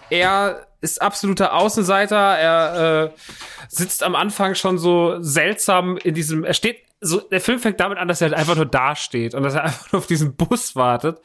er 0.10 0.68
ist 0.82 1.02
absoluter 1.02 1.54
Außenseiter. 1.54 2.16
Er 2.16 3.04
äh, 3.06 3.10
sitzt 3.68 4.04
am 4.04 4.16
Anfang 4.16 4.56
schon 4.56 4.78
so 4.78 5.22
seltsam 5.22 5.98
in 5.98 6.14
diesem. 6.14 6.44
Er 6.44 6.54
steht 6.54 6.78
so. 7.02 7.20
Der 7.20 7.42
Film 7.42 7.60
fängt 7.60 7.80
damit 7.80 7.98
an, 7.98 8.08
dass 8.08 8.22
er 8.22 8.30
halt 8.30 8.38
einfach 8.38 8.56
nur 8.56 8.66
dasteht 8.66 9.34
und 9.34 9.44
dass 9.44 9.54
er 9.54 9.64
einfach 9.64 9.90
nur 9.92 10.00
auf 10.00 10.08
diesen 10.08 10.36
Bus 10.36 10.76
wartet. 10.76 11.20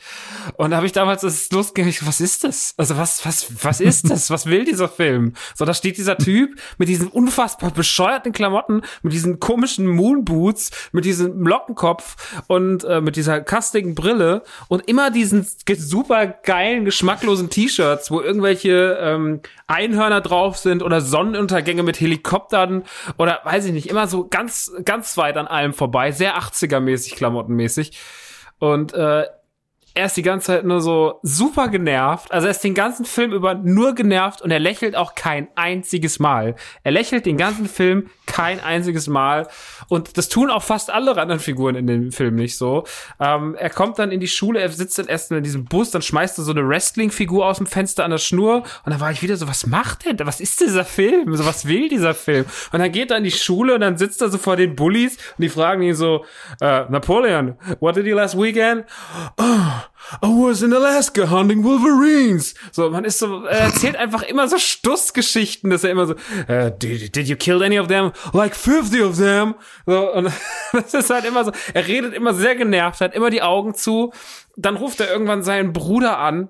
Und 0.57 0.71
da 0.71 0.77
habe 0.77 0.87
ich 0.87 0.93
damals 0.93 1.23
das 1.23 1.51
losgegangen. 1.51 1.95
Was 2.03 2.21
ist 2.21 2.45
das? 2.45 2.75
Also 2.77 2.97
was 2.97 3.25
was 3.25 3.65
was 3.65 3.81
ist 3.81 4.11
das? 4.11 4.31
Was 4.31 4.47
will 4.47 4.65
dieser 4.65 4.89
Film? 4.89 5.35
So 5.55 5.65
da 5.65 5.75
steht 5.75 5.97
dieser 5.99 6.17
Typ 6.17 6.59
mit 6.79 6.89
diesen 6.89 7.09
unfassbar 7.09 7.71
bescheuerten 7.71 8.33
Klamotten, 8.33 8.83
mit 9.03 9.13
diesen 9.13 9.41
komischen 9.41 9.87
Moonboots, 9.87 10.71
mit 10.93 11.05
diesem 11.05 11.47
Lockenkopf 11.47 12.43
und 12.47 12.85
äh, 12.85 13.01
mit 13.01 13.17
dieser 13.17 13.41
kastigen 13.41 13.95
Brille 13.95 14.43
und 14.69 14.89
immer 14.89 15.11
diesen 15.11 15.47
super 15.77 16.27
geilen, 16.27 16.85
geschmacklosen 16.85 17.51
T-Shirts, 17.51 18.11
wo 18.11 18.21
irgendwelche 18.21 18.99
ähm, 19.01 19.41
Einhörner 19.67 20.21
drauf 20.21 20.59
sind 20.59 20.83
oder 20.83 21.01
Sonnenuntergänge 21.01 21.83
mit 21.83 22.01
Helikoptern 22.01 22.85
oder 23.17 23.41
weiß 23.45 23.65
ich 23.67 23.73
nicht, 23.73 23.89
immer 23.89 24.07
so 24.07 24.27
ganz, 24.29 24.73
ganz 24.85 25.17
weit 25.17 25.37
an 25.37 25.49
allem 25.65 25.75
vorbei, 25.75 26.13
sehr 26.13 26.39
80er-mäßig, 26.39 27.17
klamottenmäßig. 27.17 27.99
Und 28.59 28.95
äh, 28.95 29.25
er 29.95 30.07
ist 30.07 30.17
die 30.17 30.23
ganze 30.23 30.47
Zeit 30.49 30.65
nur 30.65 30.81
so 30.81 31.21
super 31.23 31.69
genervt. 31.69 32.33
Also 32.33 32.49
er 32.49 32.51
ist 32.51 32.65
den 32.65 32.75
ganzen 32.75 33.05
Film 33.05 33.33
über 33.33 33.55
nur 33.55 33.95
genervt 33.95 34.43
und 34.43 34.51
er 34.51 34.59
lächelt 34.59 34.97
auch 34.97 35.15
kein 35.15 35.47
einziges 35.55 36.19
Mal. 36.19 36.57
Er 36.83 36.91
lächelt 36.91 37.27
den 37.27 37.37
ganzen 37.37 37.67
Film 37.69 38.11
kein 38.27 38.59
einziges 38.59 39.07
Mal. 39.07 39.47
Und 39.89 40.19
das 40.19 40.29
tun 40.29 40.51
auch 40.51 40.65
fast 40.65 40.91
alle 40.91 41.17
anderen 41.17 41.41
Figuren 41.41 41.77
in 41.77 41.87
dem 41.87 42.11
Film 42.11 42.35
nicht 42.35 42.59
so. 42.59 42.85
Ähm, 43.21 43.55
er 43.55 43.71
kommt 43.71 44.01
dann 44.01 44.11
in 44.11 44.19
die 44.19 44.27
Schule, 44.27 44.61
er 44.61 44.69
sitzt 44.71 44.99
dann 44.99 45.07
erst 45.07 45.31
in 45.31 45.45
diesem 45.45 45.67
Bus, 45.67 45.93
dann 45.93 46.03
schmeißt 46.03 46.39
er 46.39 46.45
so 46.45 46.51
eine 46.51 46.69
Wrestling-Figur 46.69 47.47
aus 47.47 47.59
dem 47.59 47.67
Fenster 47.67 48.05
an 48.05 48.11
der 48.11 48.19
Schnur. 48.19 48.65
Und 48.85 48.91
dann 48.91 48.99
war 48.99 49.13
ich 49.13 49.23
wieder 49.23 49.37
so, 49.37 49.47
was 49.47 49.67
macht 49.67 50.07
der? 50.07 50.27
Was 50.27 50.41
ist 50.41 50.61
dieser 50.61 50.85
Film? 50.85 51.37
So, 51.37 51.47
was 51.47 51.69
will 51.69 51.89
dieser 51.89 52.15
Film? 52.15 52.47
Und 52.73 52.81
dann 52.81 52.91
geht 52.91 53.13
er 53.13 53.19
in 53.19 53.25
die 53.25 53.31
Schule 53.31 53.75
und 53.75 53.81
dann 53.81 53.97
sitzt 53.97 54.21
er 54.23 54.29
so 54.29 54.39
vor 54.39 54.57
den 54.57 54.75
Bullies 54.75 55.17
und 55.39 55.43
die 55.43 55.49
fragen 55.49 55.83
ihn 55.83 55.95
so, 55.95 56.25
äh, 56.61 56.85
Napoleon, 56.89 57.57
what 57.79 57.95
did 57.95 58.07
you 58.07 58.17
last 58.17 58.37
weekend? 58.37 58.85
I 60.23 60.27
was 60.27 60.63
in 60.63 60.73
Alaska 60.73 61.31
hunting 61.31 61.65
Wolverines. 61.65 62.55
So, 62.73 62.91
man 62.91 63.05
ist 63.05 63.19
so, 63.19 63.45
er 63.45 63.61
erzählt 63.61 63.97
einfach 63.97 64.23
immer 64.23 64.49
so 64.49 64.59
Stussgeschichten, 64.59 65.71
dass 65.71 65.85
er 65.85 65.91
immer 65.91 66.07
so, 66.07 66.15
äh, 66.49 66.71
did, 66.77 67.15
did 67.17 67.29
you 67.29 67.37
kill 67.37 67.63
any 67.63 67.79
of 67.79 67.89
them? 67.89 68.13
Like 68.33 68.55
50 68.55 69.03
of 69.03 69.17
them. 69.17 69.55
So, 69.87 70.13
und 70.13 70.31
das 70.73 70.95
ist 70.95 71.11
halt 71.11 71.25
immer 71.25 71.45
so, 71.45 71.53
er 71.73 71.87
redet 71.87 72.15
immer 72.15 72.35
sehr 72.35 72.55
genervt, 72.57 73.01
hat 73.01 73.15
immer 73.15 73.31
die 73.31 73.43
Augen 73.43 73.75
zu. 73.75 74.13
Dann 74.57 74.77
ruft 74.77 75.01
er 75.01 75.11
irgendwann 75.11 75.43
seinen 75.43 75.73
Bruder 75.73 76.19
an 76.19 76.49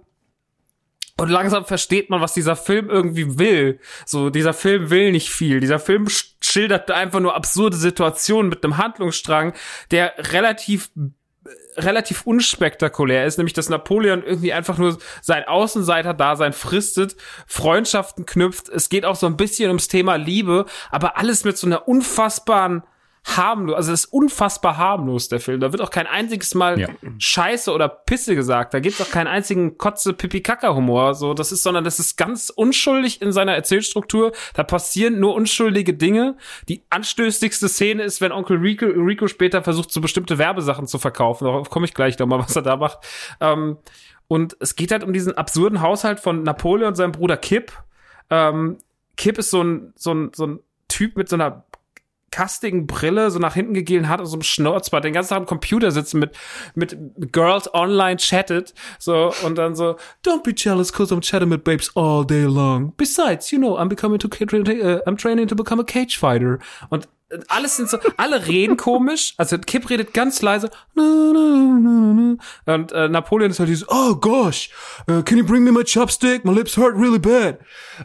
Und 1.16 1.28
langsam 1.30 1.64
versteht 1.64 2.10
man, 2.10 2.20
was 2.20 2.34
dieser 2.34 2.56
Film 2.56 2.90
irgendwie 2.90 3.38
will. 3.38 3.78
So, 4.04 4.30
dieser 4.30 4.52
Film 4.52 4.90
will 4.90 5.12
nicht 5.12 5.30
viel. 5.30 5.60
Dieser 5.60 5.78
Film 5.78 6.06
sch- 6.06 6.32
schildert 6.42 6.90
einfach 6.90 7.20
nur 7.20 7.34
absurde 7.36 7.76
Situationen 7.76 8.50
mit 8.50 8.64
einem 8.64 8.78
Handlungsstrang, 8.78 9.52
der 9.92 10.12
relativ 10.32 10.90
relativ 11.76 12.26
unspektakulär 12.26 13.26
ist, 13.26 13.38
nämlich 13.38 13.52
dass 13.52 13.68
Napoleon 13.68 14.22
irgendwie 14.22 14.52
einfach 14.52 14.78
nur 14.78 14.98
sein 15.22 15.44
Außenseiter-Dasein 15.44 16.52
fristet, 16.52 17.16
Freundschaften 17.46 18.26
knüpft. 18.26 18.68
Es 18.68 18.88
geht 18.88 19.04
auch 19.04 19.16
so 19.16 19.26
ein 19.26 19.36
bisschen 19.36 19.68
ums 19.68 19.88
Thema 19.88 20.16
Liebe, 20.16 20.66
aber 20.90 21.18
alles 21.18 21.44
mit 21.44 21.58
so 21.58 21.66
einer 21.66 21.88
unfassbaren 21.88 22.82
harmlos, 23.24 23.76
also 23.76 23.92
es 23.92 24.04
ist 24.04 24.12
unfassbar 24.12 24.76
harmlos, 24.76 25.28
der 25.28 25.40
Film. 25.40 25.60
Da 25.60 25.72
wird 25.72 25.80
auch 25.80 25.90
kein 25.90 26.06
einziges 26.06 26.54
Mal 26.54 26.78
Ja. 26.78 26.88
Scheiße 27.18 27.72
oder 27.72 27.88
Pisse 27.88 28.34
gesagt. 28.34 28.74
Da 28.74 28.80
gibt's 28.80 29.00
auch 29.00 29.10
keinen 29.10 29.28
einzigen 29.28 29.78
kotze 29.78 30.12
pipi 30.12 30.42
kaka 30.42 30.74
humor 30.74 31.14
so 31.14 31.34
das 31.34 31.52
ist, 31.52 31.62
sondern 31.62 31.84
das 31.84 31.98
ist 31.98 32.16
ganz 32.16 32.50
unschuldig 32.50 33.22
in 33.22 33.32
seiner 33.32 33.54
Erzählstruktur. 33.54 34.32
Da 34.54 34.62
passieren 34.62 35.20
nur 35.20 35.34
unschuldige 35.34 35.94
Dinge. 35.94 36.36
Die 36.68 36.82
anstößigste 36.90 37.68
Szene 37.68 38.02
ist, 38.02 38.20
wenn 38.20 38.32
Onkel 38.32 38.58
Rico, 38.58 38.86
Rico 38.86 39.26
später 39.26 39.62
versucht, 39.62 39.90
so 39.92 40.00
bestimmte 40.00 40.38
Werbesachen 40.38 40.86
zu 40.86 40.98
verkaufen. 40.98 41.44
Darauf 41.44 41.70
komme 41.70 41.86
ich 41.86 41.94
gleich 41.94 42.18
nochmal, 42.18 42.40
was 42.40 42.54
er 42.56 42.62
da 42.62 42.76
macht. 42.76 42.98
Ähm, 43.40 43.78
und 44.28 44.56
es 44.60 44.76
geht 44.76 44.90
halt 44.90 45.04
um 45.04 45.12
diesen 45.12 45.36
absurden 45.36 45.80
Haushalt 45.80 46.20
von 46.20 46.42
Napoleon 46.42 46.88
und 46.88 46.94
seinem 46.94 47.12
Bruder 47.12 47.36
Kip. 47.36 47.72
Ähm, 48.30 48.78
Kip 49.16 49.38
ist 49.38 49.50
so 49.50 49.62
ein, 49.62 49.92
so 49.96 50.12
ein, 50.12 50.30
so 50.34 50.46
ein 50.46 50.60
Typ 50.88 51.16
mit 51.16 51.28
so 51.28 51.36
einer 51.36 51.64
kastigen 52.34 52.88
Brille, 52.88 53.30
so 53.30 53.38
nach 53.38 53.54
hinten 53.54 53.74
gegelen 53.74 54.08
hat 54.08 54.18
und 54.18 54.26
so 54.26 54.34
einem 54.34 54.42
Schnurzbart, 54.42 55.04
den 55.04 55.12
ganzen 55.12 55.30
Tag 55.30 55.38
am 55.38 55.46
Computer 55.46 55.92
sitzen 55.92 56.18
mit, 56.18 56.32
mit 56.74 56.96
Girls 57.30 57.72
online 57.72 58.16
chattet, 58.16 58.74
so, 58.98 59.32
und 59.44 59.56
dann 59.56 59.76
so, 59.76 59.94
don't 60.26 60.42
be 60.42 60.52
jealous 60.52 60.92
cause 60.92 61.14
I'm 61.14 61.20
chatting 61.20 61.48
with 61.48 61.62
babes 61.62 61.94
all 61.94 62.26
day 62.26 62.42
long. 62.42 62.92
Besides, 62.96 63.52
you 63.52 63.58
know, 63.58 63.78
I'm 63.78 63.88
becoming 63.88 64.18
to, 64.18 64.26
uh, 64.26 65.00
I'm 65.06 65.16
training 65.16 65.46
to 65.46 65.54
become 65.54 65.80
a 65.80 65.84
cage 65.84 66.18
fighter. 66.18 66.58
Und 66.90 67.06
alles 67.48 67.76
sind 67.76 67.88
so, 67.88 67.98
alle 68.16 68.46
reden 68.46 68.76
komisch, 68.76 69.34
also 69.36 69.58
Kip 69.58 69.88
redet 69.90 70.14
ganz 70.14 70.42
leise, 70.42 70.70
und 70.94 72.38
äh, 72.92 73.08
Napoleon 73.08 73.50
ist 73.50 73.58
halt 73.58 73.68
dieses, 73.68 73.88
oh 73.88 74.14
gosh, 74.16 74.70
uh, 75.10 75.22
can 75.22 75.38
you 75.38 75.44
bring 75.44 75.64
me 75.64 75.72
my 75.72 75.84
chopstick? 75.84 76.44
My 76.44 76.52
lips 76.52 76.76
hurt 76.76 76.94
really 76.96 77.18
bad. 77.18 77.58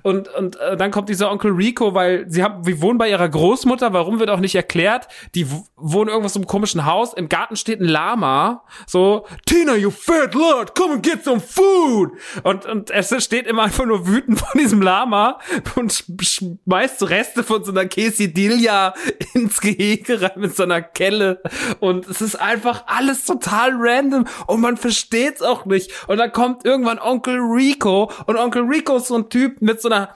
Und, 0.03 0.27
und 0.35 0.56
äh, 0.57 0.77
dann 0.77 0.91
kommt 0.91 1.10
dieser 1.10 1.31
Onkel 1.31 1.51
Rico, 1.51 1.93
weil 1.93 2.26
sie 2.30 2.43
haben, 2.43 2.65
wir 2.65 2.81
wohnen 2.81 2.97
bei 2.97 3.10
ihrer 3.10 3.27
Großmutter, 3.27 3.93
warum 3.93 4.19
wird 4.19 4.30
auch 4.30 4.39
nicht 4.39 4.56
erklärt. 4.56 5.07
Die 5.35 5.47
wohnen 5.76 6.10
irgendwas 6.10 6.35
im 6.35 6.45
komischen 6.45 6.85
Haus, 6.85 7.14
im 7.14 7.30
Garten 7.30 7.56
steht 7.56 7.80
ein 7.80 7.88
Lama, 7.88 8.64
so, 8.88 9.26
Tina, 9.45 9.76
you 9.76 9.91
fat 9.91 10.34
lord, 10.34 10.76
come 10.76 10.95
and 10.95 11.03
get 11.03 11.23
some 11.23 11.39
food. 11.39 12.11
Und, 12.43 12.65
und 12.65 12.91
es 12.91 13.23
steht 13.23 13.47
immer 13.47 13.64
einfach 13.64 13.85
nur 13.85 14.07
wütend 14.07 14.39
von 14.39 14.60
diesem 14.60 14.81
Lama 14.81 15.39
und 15.76 15.91
sch- 15.91 16.56
schmeißt 16.65 17.10
Reste 17.10 17.43
von 17.43 17.64
so 17.64 17.72
einer 17.72 17.85
Quesadilla 17.85 18.93
ins 19.33 19.61
Gehege 19.61 20.21
rein 20.21 20.31
mit 20.37 20.55
so 20.55 20.63
einer 20.63 20.81
Kelle. 20.81 21.41
Und 21.79 22.07
es 22.07 22.21
ist 22.21 22.35
einfach 22.35 22.83
alles 22.87 23.25
total 23.25 23.71
random 23.73 24.25
und 24.47 24.61
man 24.61 24.77
versteht's 24.77 25.41
auch 25.41 25.65
nicht. 25.65 25.91
Und 26.07 26.17
dann 26.17 26.31
kommt 26.31 26.65
irgendwann 26.65 26.99
Onkel 26.99 27.39
Rico 27.39 28.11
und 28.25 28.37
Onkel 28.37 28.63
Rico 28.63 28.97
ist 28.97 29.07
so 29.07 29.17
ein 29.17 29.29
Typ 29.29 29.61
mit 29.61 29.81
so 29.81 29.89
einer 29.89 30.15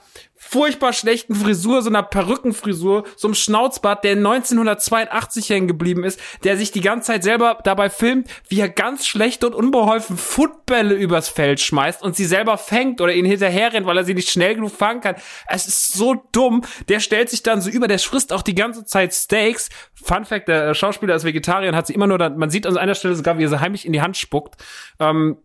furchtbar 0.54 0.92
schlechten 0.92 1.34
Frisur, 1.34 1.82
so 1.82 1.90
einer 1.90 2.04
Perückenfrisur, 2.04 3.02
so 3.16 3.26
einem 3.26 3.34
Schnauzbart, 3.34 4.04
der 4.04 4.12
1982 4.12 5.50
hängen 5.50 5.66
geblieben 5.66 6.04
ist, 6.04 6.20
der 6.44 6.56
sich 6.56 6.70
die 6.70 6.80
ganze 6.80 7.08
Zeit 7.08 7.24
selber 7.24 7.58
dabei 7.64 7.90
filmt, 7.90 8.28
wie 8.46 8.60
er 8.60 8.68
ganz 8.68 9.04
schlecht 9.04 9.42
und 9.42 9.52
unbeholfen 9.52 10.16
Footbälle 10.16 10.94
übers 10.94 11.28
Feld 11.28 11.58
schmeißt 11.58 12.04
und 12.04 12.14
sie 12.14 12.24
selber 12.24 12.56
fängt 12.56 13.00
oder 13.00 13.12
ihn 13.12 13.24
hinterher 13.24 13.72
rennt, 13.72 13.84
weil 13.84 13.96
er 13.96 14.04
sie 14.04 14.14
nicht 14.14 14.30
schnell 14.30 14.54
genug 14.54 14.70
fangen 14.70 15.00
kann. 15.00 15.16
Es 15.48 15.66
ist 15.66 15.92
so 15.94 16.22
dumm. 16.30 16.62
Der 16.88 17.00
stellt 17.00 17.30
sich 17.30 17.42
dann 17.42 17.60
so 17.60 17.68
über, 17.68 17.88
der 17.88 17.98
frisst 17.98 18.32
auch 18.32 18.42
die 18.42 18.54
ganze 18.54 18.84
Zeit 18.84 19.12
Steaks. 19.12 19.70
Fun 19.92 20.24
Fact, 20.24 20.46
der 20.46 20.72
Schauspieler 20.74 21.16
ist 21.16 21.24
Vegetarier 21.24 21.70
und 21.70 21.74
hat 21.74 21.88
sie 21.88 21.94
immer 21.94 22.06
nur, 22.06 22.18
dann, 22.18 22.36
man 22.36 22.50
sieht 22.50 22.64
an 22.64 22.78
einer 22.78 22.94
Stelle 22.94 23.16
sogar, 23.16 23.38
wie 23.38 23.42
er 23.42 23.48
sie 23.48 23.58
heimlich 23.58 23.86
in 23.86 23.92
die 23.92 24.02
Hand 24.02 24.16
spuckt. 24.16 24.54
Ähm, 25.00 25.36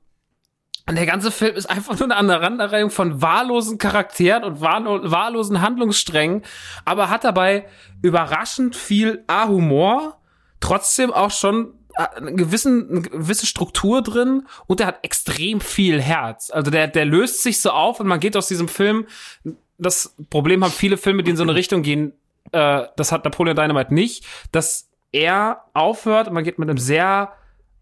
und 0.90 0.96
der 0.96 1.06
ganze 1.06 1.30
Film 1.30 1.56
ist 1.56 1.68
einfach 1.68 2.00
nur 2.00 2.06
eine 2.06 2.16
Aneinanderreihung 2.16 2.90
von 2.90 3.22
wahllosen 3.22 3.78
Charakteren 3.78 4.44
und 4.44 4.60
wahllo 4.60 5.12
wahllosen 5.12 5.62
Handlungssträngen, 5.62 6.42
aber 6.84 7.12
hat 7.12 7.24
dabei 7.24 7.68
überraschend 8.02 8.76
viel 8.76 9.24
A-Humor, 9.28 10.18
trotzdem 10.60 11.14
auch 11.14 11.30
schon 11.30 11.76
äh, 11.96 12.08
einen 12.18 12.38
gewissen, 12.38 12.90
eine 12.90 13.02
gewisse 13.04 13.46
Struktur 13.46 14.02
drin 14.02 14.48
und 14.66 14.80
der 14.80 14.88
hat 14.88 15.04
extrem 15.04 15.62
viel 15.62 16.02
Herz. 16.02 16.50
Also 16.50 16.72
der, 16.72 16.88
der 16.88 17.06
löst 17.06 17.44
sich 17.44 17.62
so 17.62 17.70
auf 17.70 18.00
und 18.00 18.08
man 18.08 18.20
geht 18.20 18.36
aus 18.36 18.48
diesem 18.48 18.68
Film, 18.68 19.06
das 19.78 20.16
Problem 20.32 20.64
haben 20.64 20.72
viele 20.72 20.98
Filme, 20.98 21.22
die 21.22 21.30
in 21.30 21.38
so 21.38 21.44
eine 21.44 21.54
Richtung 21.54 21.84
gehen, 21.84 22.14
äh, 22.52 22.88
das 22.96 23.12
hat 23.12 23.26
Napoleon 23.26 23.56
Dynamite 23.56 23.94
nicht, 23.94 24.26
dass 24.52 24.90
er 25.12 25.66
aufhört 25.76 26.30
und 26.30 26.34
man 26.34 26.44
geht 26.44 26.58
mit 26.58 26.68
einem 26.68 26.80
sehr 26.80 27.32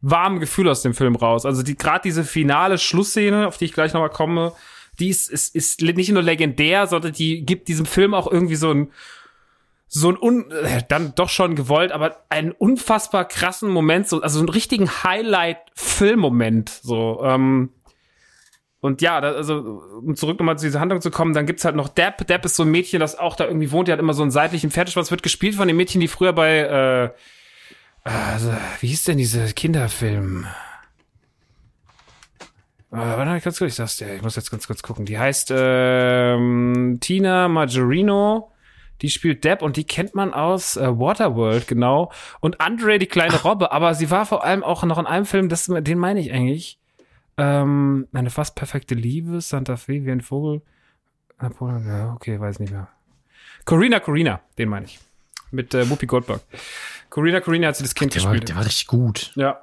warmen 0.02 0.40
Gefühl 0.40 0.70
aus 0.70 0.82
dem 0.82 0.94
Film 0.94 1.16
raus. 1.16 1.46
Also 1.46 1.64
die 1.64 1.76
gerade 1.76 2.02
diese 2.04 2.24
finale 2.24 2.78
Schlussszene, 2.78 3.48
auf 3.48 3.58
die 3.58 3.66
ich 3.66 3.74
gleich 3.74 3.94
nochmal 3.94 4.10
komme, 4.10 4.54
die 5.00 5.10
ist, 5.10 5.30
ist, 5.30 5.56
ist 5.56 5.82
nicht 5.82 6.12
nur 6.12 6.24
legendär, 6.24 6.88
sondern 6.88 7.14
die 7.14 7.46
gibt 7.46 7.68
diesem 7.68 7.86
Film 7.86 8.14
auch 8.14 8.32
irgendwie 8.32 8.56
so 8.56 8.72
ein 8.72 8.92
so 9.90 10.10
ein 10.10 10.18
un, 10.18 10.52
äh, 10.52 10.84
dann 10.90 11.16
doch 11.16 11.30
schon 11.30 11.56
gewollt, 11.56 11.94
aber 11.94 12.26
einen 12.28 12.52
unfassbar 12.52 13.24
krassen 13.26 13.70
Moment, 13.70 14.10
so, 14.10 14.22
also 14.22 14.40
einen 14.40 14.50
richtigen 14.50 14.90
Highlight-Filmmoment, 14.90 16.70
so, 16.70 17.22
ähm, 17.24 17.70
und 18.80 19.02
ja, 19.02 19.20
da, 19.22 19.32
also, 19.32 19.82
um 20.04 20.16
zurück 20.16 20.40
nochmal 20.40 20.58
zu 20.58 20.66
dieser 20.66 20.80
Handlung 20.80 21.02
zu 21.02 21.10
kommen, 21.10 21.34
dann 21.34 21.48
gibt's 21.48 21.66
halt 21.66 21.76
noch 21.76 21.90
Depp. 21.90 22.28
Depp 22.28 22.46
ist 22.46 22.56
so 22.56 22.64
ein 22.64 22.70
Mädchen, 22.70 23.00
das 23.00 23.18
auch 23.18 23.36
da 23.36 23.46
irgendwie 23.46 23.72
wohnt, 23.72 23.88
die 23.88 23.92
hat 23.92 24.00
immer 24.00 24.14
so 24.14 24.22
einen 24.22 24.32
seitlichen 24.32 24.70
Pferdeschwanz, 24.70 25.10
wird 25.10 25.24
gespielt 25.24 25.56
von 25.56 25.68
dem 25.68 25.78
Mädchen, 25.78 26.00
die 26.00 26.08
früher 26.08 26.32
bei, 26.32 26.60
äh, 26.60 27.10
also, 28.08 28.54
wie 28.80 28.88
hieß 28.88 29.04
denn 29.06 29.18
dieser 29.18 29.48
Kinderfilm? 29.48 30.46
Äh, 32.92 32.96
warte 32.96 33.42
ganz 33.42 33.58
kurz, 33.58 33.72
ich 33.72 33.76
sag's 33.76 33.98
dir, 33.98 34.16
ich 34.16 34.22
muss 34.22 34.36
jetzt 34.36 34.50
ganz 34.50 34.66
kurz 34.68 34.82
gucken. 34.82 35.06
Die 35.06 35.20
heißt 35.20 35.52
ähm, 35.56 37.00
Tina 37.02 37.48
Majorino. 37.48 38.52
Die 39.02 39.10
spielt 39.10 39.44
Deb 39.44 39.62
und 39.62 39.78
die 39.78 39.84
kennt 39.84 40.16
man 40.16 40.34
aus 40.34 40.76
äh, 40.76 40.88
Waterworld, 40.88 41.68
genau. 41.68 42.12
Und 42.40 42.62
Andre, 42.62 42.98
die 42.98 43.06
kleine 43.06 43.40
Robbe, 43.44 43.72
aber 43.72 43.94
sie 43.94 44.10
war 44.10 44.26
vor 44.26 44.44
allem 44.44 44.64
auch 44.64 44.84
noch 44.84 44.98
in 44.98 45.06
einem 45.06 45.26
Film, 45.26 45.50
das, 45.50 45.66
den 45.68 46.00
meine 46.00 46.20
ich 46.20 46.32
eigentlich. 46.32 46.80
Ähm, 47.38 48.08
eine 48.14 48.32
fast 48.32 48.56
perfekte 48.56 48.96
Liebe, 48.96 49.40
Santa 49.42 49.78
Fe, 49.78 50.04
wie 50.04 50.12
ein 50.12 50.22
Vogel. 50.22 50.64
Napoleon, 51.40 51.88
ja, 51.88 52.14
okay, 52.14 52.40
weiß 52.40 52.60
nicht 52.60 52.72
mehr. 52.72 52.88
Corina, 53.66 54.00
Corina, 54.00 54.42
den 54.58 54.70
meine 54.70 54.88
ich. 54.88 55.00
Mit 55.52 55.76
äh, 55.76 55.88
Whoopi 55.88 56.08
Goldberg. 56.08 56.42
Corina, 57.18 57.42
Corina 57.42 57.70
hat 57.70 57.76
sie 57.76 57.84
das 57.84 57.96
Kind 57.96 58.14
Der 58.14 58.24
war, 58.24 58.30
gespielt. 58.30 58.50
der 58.50 58.58
war 58.58 58.66
richtig 58.66 58.86
gut. 58.86 59.32
Ja. 59.34 59.60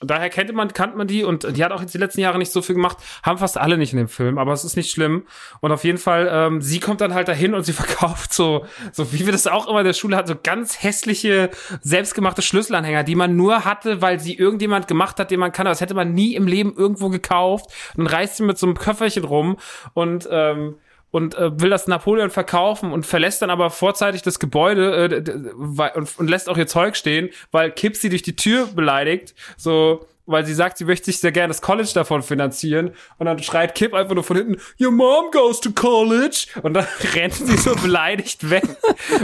Daher 0.00 0.30
kannte 0.30 0.54
man, 0.54 0.72
kannte 0.72 0.96
man 0.96 1.06
die 1.06 1.24
und 1.24 1.54
die 1.54 1.62
hat 1.62 1.70
auch 1.72 1.82
jetzt 1.82 1.92
die 1.92 1.98
letzten 1.98 2.22
Jahre 2.22 2.38
nicht 2.38 2.50
so 2.50 2.62
viel 2.62 2.74
gemacht, 2.74 2.96
haben 3.22 3.36
fast 3.36 3.58
alle 3.58 3.76
nicht 3.76 3.92
in 3.92 3.98
dem 3.98 4.08
Film, 4.08 4.38
aber 4.38 4.54
es 4.54 4.64
ist 4.64 4.76
nicht 4.76 4.90
schlimm. 4.90 5.26
Und 5.60 5.72
auf 5.72 5.84
jeden 5.84 5.98
Fall, 5.98 6.26
ähm, 6.32 6.62
sie 6.62 6.80
kommt 6.80 7.02
dann 7.02 7.12
halt 7.12 7.28
dahin 7.28 7.52
und 7.54 7.64
sie 7.64 7.72
verkauft 7.74 8.32
so, 8.32 8.64
so 8.92 9.12
wie 9.12 9.26
wir 9.26 9.32
das 9.32 9.46
auch 9.46 9.68
immer 9.68 9.80
in 9.80 9.86
der 9.86 9.92
Schule 9.92 10.16
hatten, 10.16 10.28
so 10.28 10.36
ganz 10.42 10.82
hässliche, 10.82 11.50
selbstgemachte 11.82 12.40
Schlüsselanhänger, 12.40 13.04
die 13.04 13.14
man 13.14 13.36
nur 13.36 13.66
hatte, 13.66 14.00
weil 14.00 14.18
sie 14.18 14.34
irgendjemand 14.34 14.88
gemacht 14.88 15.18
hat, 15.20 15.30
den 15.30 15.40
man 15.40 15.52
kann. 15.52 15.66
aber 15.66 15.72
Das 15.72 15.82
hätte 15.82 15.92
man 15.94 16.14
nie 16.14 16.34
im 16.34 16.46
Leben 16.46 16.74
irgendwo 16.74 17.10
gekauft. 17.10 17.66
Und 17.94 18.04
dann 18.04 18.14
reist 18.14 18.38
sie 18.38 18.42
mit 18.42 18.56
so 18.56 18.64
einem 18.66 18.78
Köfferchen 18.78 19.24
rum 19.24 19.58
und 19.92 20.26
ähm, 20.30 20.76
und 21.16 21.34
äh, 21.34 21.58
will 21.62 21.70
das 21.70 21.86
Napoleon 21.86 22.28
verkaufen 22.28 22.92
und 22.92 23.06
verlässt 23.06 23.40
dann 23.40 23.48
aber 23.48 23.70
vorzeitig 23.70 24.20
das 24.20 24.38
Gebäude 24.38 25.06
äh, 25.06 25.94
und, 25.96 26.18
und 26.18 26.28
lässt 26.28 26.50
auch 26.50 26.58
ihr 26.58 26.66
Zeug 26.66 26.94
stehen, 26.94 27.30
weil 27.52 27.70
Kip 27.70 27.96
sie 27.96 28.10
durch 28.10 28.20
die 28.20 28.36
Tür 28.36 28.66
beleidigt, 28.66 29.34
so 29.56 30.06
weil 30.26 30.44
sie 30.44 30.54
sagt, 30.54 30.78
sie 30.78 30.84
möchte 30.84 31.06
sich 31.06 31.18
sehr 31.18 31.32
gerne 31.32 31.48
das 31.48 31.62
College 31.62 31.90
davon 31.94 32.22
finanzieren. 32.22 32.90
Und 33.18 33.26
dann 33.26 33.42
schreit 33.42 33.74
Kip 33.74 33.94
einfach 33.94 34.14
nur 34.14 34.24
von 34.24 34.36
hinten, 34.36 34.56
Your 34.80 34.90
mom 34.90 35.30
goes 35.30 35.60
to 35.60 35.70
college. 35.70 36.46
Und 36.62 36.74
dann 36.74 36.86
rennt 37.14 37.34
sie 37.34 37.56
so 37.56 37.74
beleidigt 37.76 38.50
weg. 38.50 38.64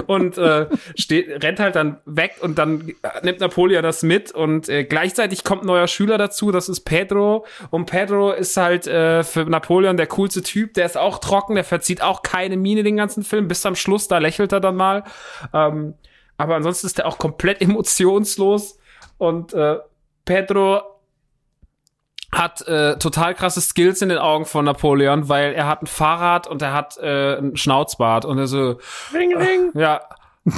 Und 0.07 0.39
äh, 0.39 0.67
steht, 0.97 1.43
rennt 1.43 1.61
halt 1.61 1.77
dann 1.77 1.99
weg 2.05 2.37
und 2.41 2.59
dann 2.59 2.89
äh, 3.03 3.09
nimmt 3.23 3.41
Napoleon 3.41 3.83
das 3.83 4.03
mit. 4.03 4.33
Und 4.33 4.69
äh, 4.69 4.85
gleichzeitig 4.85 5.45
kommt 5.45 5.65
ein 5.65 5.67
neuer 5.67 5.89
Schüler 5.89 6.19
dazu, 6.19 6.53
das 6.53 6.69
ist 6.69 6.81
Pedro. 6.81 7.45
Und 7.71 7.87
Pedro 7.87 8.33
ist 8.33 8.57
halt 8.57 8.87
äh, 8.87 9.25
für 9.25 9.45
Napoleon 9.45 9.97
der 9.97 10.07
coolste 10.07 10.43
Typ, 10.43 10.75
der 10.75 10.87
ist 10.87 10.97
auch 10.97 11.19
trocken, 11.19 11.55
der 11.55 11.65
verzieht 11.65 12.03
auch 12.03 12.23
keine 12.23 12.57
Miene 12.57 12.83
den 12.83 12.97
ganzen 12.97 13.25
Film, 13.25 13.49
bis 13.49 13.67
am 13.67 13.75
Schluss, 13.75 14.09
da 14.09 14.19
lächelt 14.19 14.53
er 14.53 14.61
dann 14.61 14.77
mal. 14.77 15.05
Ähm, 15.53 15.95
aber 16.37 16.57
ansonsten 16.57 16.87
ist 16.87 16.99
er 16.99 17.07
auch 17.07 17.19
komplett 17.19 17.61
emotionslos. 17.61 18.79
Und 19.19 19.53
äh, 19.53 19.79
Pedro 20.25 20.83
hat 22.35 22.67
äh, 22.67 22.99
total 22.99 23.35
krasse 23.35 23.61
Skills 23.61 24.01
in 24.01 24.09
den 24.09 24.19
Augen 24.19 24.47
von 24.47 24.65
Napoleon, 24.65 25.29
weil 25.29 25.53
er 25.53 25.67
hat 25.67 25.83
ein 25.83 25.87
Fahrrad 25.87 26.47
und 26.47 26.63
er 26.63 26.73
hat 26.73 26.97
äh, 26.99 27.37
ein 27.37 27.57
Schnauzbart 27.57 28.25
und 28.25 28.39
er 28.39 28.47
so 28.47 28.79
Ring, 29.13 29.37
ring. 29.37 29.71
ja. 29.75 30.01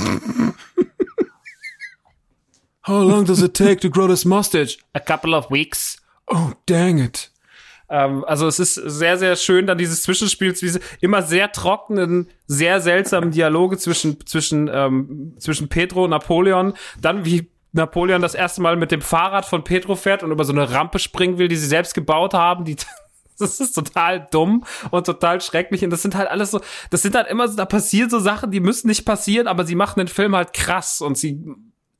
How 2.86 3.02
long 3.02 3.24
does 3.24 3.42
it 3.42 3.54
take 3.54 3.80
to 3.80 3.88
grow 3.90 4.06
this 4.06 4.24
mustache? 4.24 4.78
A 4.92 5.00
couple 5.00 5.34
of 5.34 5.50
weeks. 5.50 5.96
Oh, 6.26 6.52
dang 6.66 6.98
it. 6.98 7.30
Ähm, 7.88 8.24
also 8.24 8.46
es 8.46 8.58
ist 8.58 8.74
sehr, 8.74 9.18
sehr 9.18 9.36
schön, 9.36 9.66
dann 9.66 9.78
dieses 9.78 10.02
Zwischenspiel, 10.02 10.52
diese 10.52 10.80
immer 11.00 11.22
sehr 11.22 11.52
trockenen, 11.52 12.28
sehr 12.46 12.80
seltsamen 12.80 13.30
Dialoge 13.30 13.78
zwischen, 13.78 14.24
zwischen, 14.26 14.70
ähm, 14.72 15.34
zwischen 15.38 15.68
Pedro 15.68 16.04
und 16.04 16.10
Napoleon. 16.10 16.74
Dann 17.00 17.24
wie 17.24 17.50
Napoleon 17.74 18.22
das 18.22 18.34
erste 18.34 18.62
Mal 18.62 18.76
mit 18.76 18.90
dem 18.90 19.02
Fahrrad 19.02 19.44
von 19.44 19.64
Pedro 19.64 19.96
fährt 19.96 20.22
und 20.22 20.30
über 20.30 20.44
so 20.44 20.52
eine 20.52 20.70
Rampe 20.70 20.98
springen 20.98 21.38
will, 21.38 21.48
die 21.48 21.56
sie 21.56 21.66
selbst 21.66 21.94
gebaut 21.94 22.32
haben, 22.32 22.64
die 22.64 22.76
das 23.38 23.60
ist 23.60 23.72
total 23.72 24.28
dumm 24.30 24.64
und 24.90 25.06
total 25.06 25.40
schrecklich. 25.40 25.82
Und 25.82 25.90
das 25.90 26.02
sind 26.02 26.14
halt 26.14 26.30
alles 26.30 26.52
so, 26.52 26.60
das 26.90 27.02
sind 27.02 27.16
halt 27.16 27.26
immer 27.26 27.48
so, 27.48 27.56
da 27.56 27.66
passieren 27.66 28.08
so 28.08 28.20
Sachen, 28.20 28.52
die 28.52 28.60
müssen 28.60 28.86
nicht 28.86 29.04
passieren, 29.04 29.48
aber 29.48 29.64
sie 29.64 29.74
machen 29.74 29.98
den 29.98 30.08
Film 30.08 30.36
halt 30.36 30.52
krass 30.52 31.00
und 31.00 31.18
sie 31.18 31.42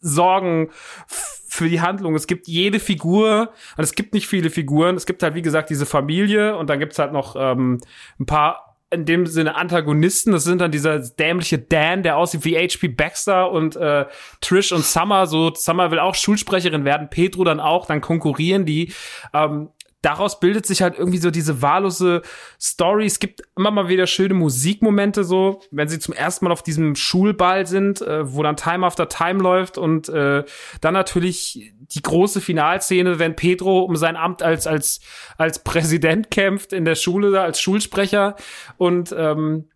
sorgen 0.01 0.71
für 1.07 1.69
die 1.69 1.81
Handlung. 1.81 2.15
Es 2.15 2.27
gibt 2.27 2.47
jede 2.47 2.79
Figur, 2.79 3.53
und 3.77 3.83
es 3.83 3.95
gibt 3.95 4.15
nicht 4.15 4.29
viele 4.29 4.51
Figuren. 4.51 4.97
Es 4.97 5.07
gibt 5.07 5.23
halt, 5.23 5.35
wie 5.35 5.43
gesagt, 5.43 5.71
diese 5.71 5.87
Familie 5.87 6.57
und 6.57 6.71
dann 6.71 6.79
gibt's 6.79 6.99
halt 6.99 7.13
noch 7.13 7.35
ähm, 7.37 7.81
ein 8.21 8.27
paar 8.27 8.74
in 8.95 9.05
dem 9.05 9.27
Sinne 9.27 9.57
Antagonisten. 9.57 10.33
Das 10.33 10.45
sind 10.45 10.61
dann 10.61 10.71
dieser 10.71 10.99
dämliche 10.99 11.59
Dan, 11.59 12.03
der 12.03 12.17
aussieht 12.17 12.45
wie 12.45 12.57
H.P. 12.57 12.89
Baxter 12.89 13.51
und 13.51 13.77
äh, 13.77 14.07
Trish 14.41 14.73
und 14.73 14.85
Summer. 14.85 15.27
So, 15.27 15.53
Summer 15.55 15.91
will 15.91 15.99
auch 15.99 16.15
Schulsprecherin 16.15 16.85
werden, 16.85 17.11
Pedro 17.11 17.45
dann 17.45 17.61
auch, 17.61 17.87
dann 17.87 18.01
konkurrieren 18.01 18.65
die. 18.65 18.93
Ähm, 19.33 19.71
daraus 20.05 20.39
bildet 20.39 20.67
sich 20.67 20.83
halt 20.83 20.99
irgendwie 20.99 21.19
so 21.19 21.31
diese 21.31 21.63
wahllose 21.63 22.23
Story. 22.61 23.07
Es 23.07 23.19
gibt 23.19 23.43
immer 23.57 23.71
mal 23.71 23.89
wieder 23.89 24.07
schöne 24.07 24.35
Musikmomente 24.35 25.25
so, 25.25 25.63
wenn 25.71 25.89
sie 25.89 25.99
zum 25.99 26.15
ersten 26.15 26.45
Mal 26.45 26.53
auf 26.53 26.63
diesem 26.63 26.95
Schulball 26.95 27.67
sind, 27.67 28.03
äh, 28.03 28.33
wo 28.33 28.43
dann 28.43 28.57
Time 28.57 28.87
After 28.87 29.09
Time 29.09 29.43
läuft 29.43 29.79
und 29.79 30.09
äh, 30.09 30.45
dann 30.81 30.95
natürlich 30.95 31.73
die 31.93 32.03
große 32.03 32.41
Finalszene, 32.41 33.19
wenn 33.19 33.37
Pedro 33.37 33.81
um 33.81 33.97
sein 33.97 34.17
Amt 34.17 34.43
als 34.43 34.67
als 34.67 35.01
als 35.37 35.59
Präsident 35.63 36.31
kämpft 36.31 36.73
in 36.73 36.85
der 36.85 36.95
Schule 36.95 37.41
als 37.41 37.61
Schulsprecher. 37.61 38.37
Und 38.77 39.15
ähm, 39.17 39.69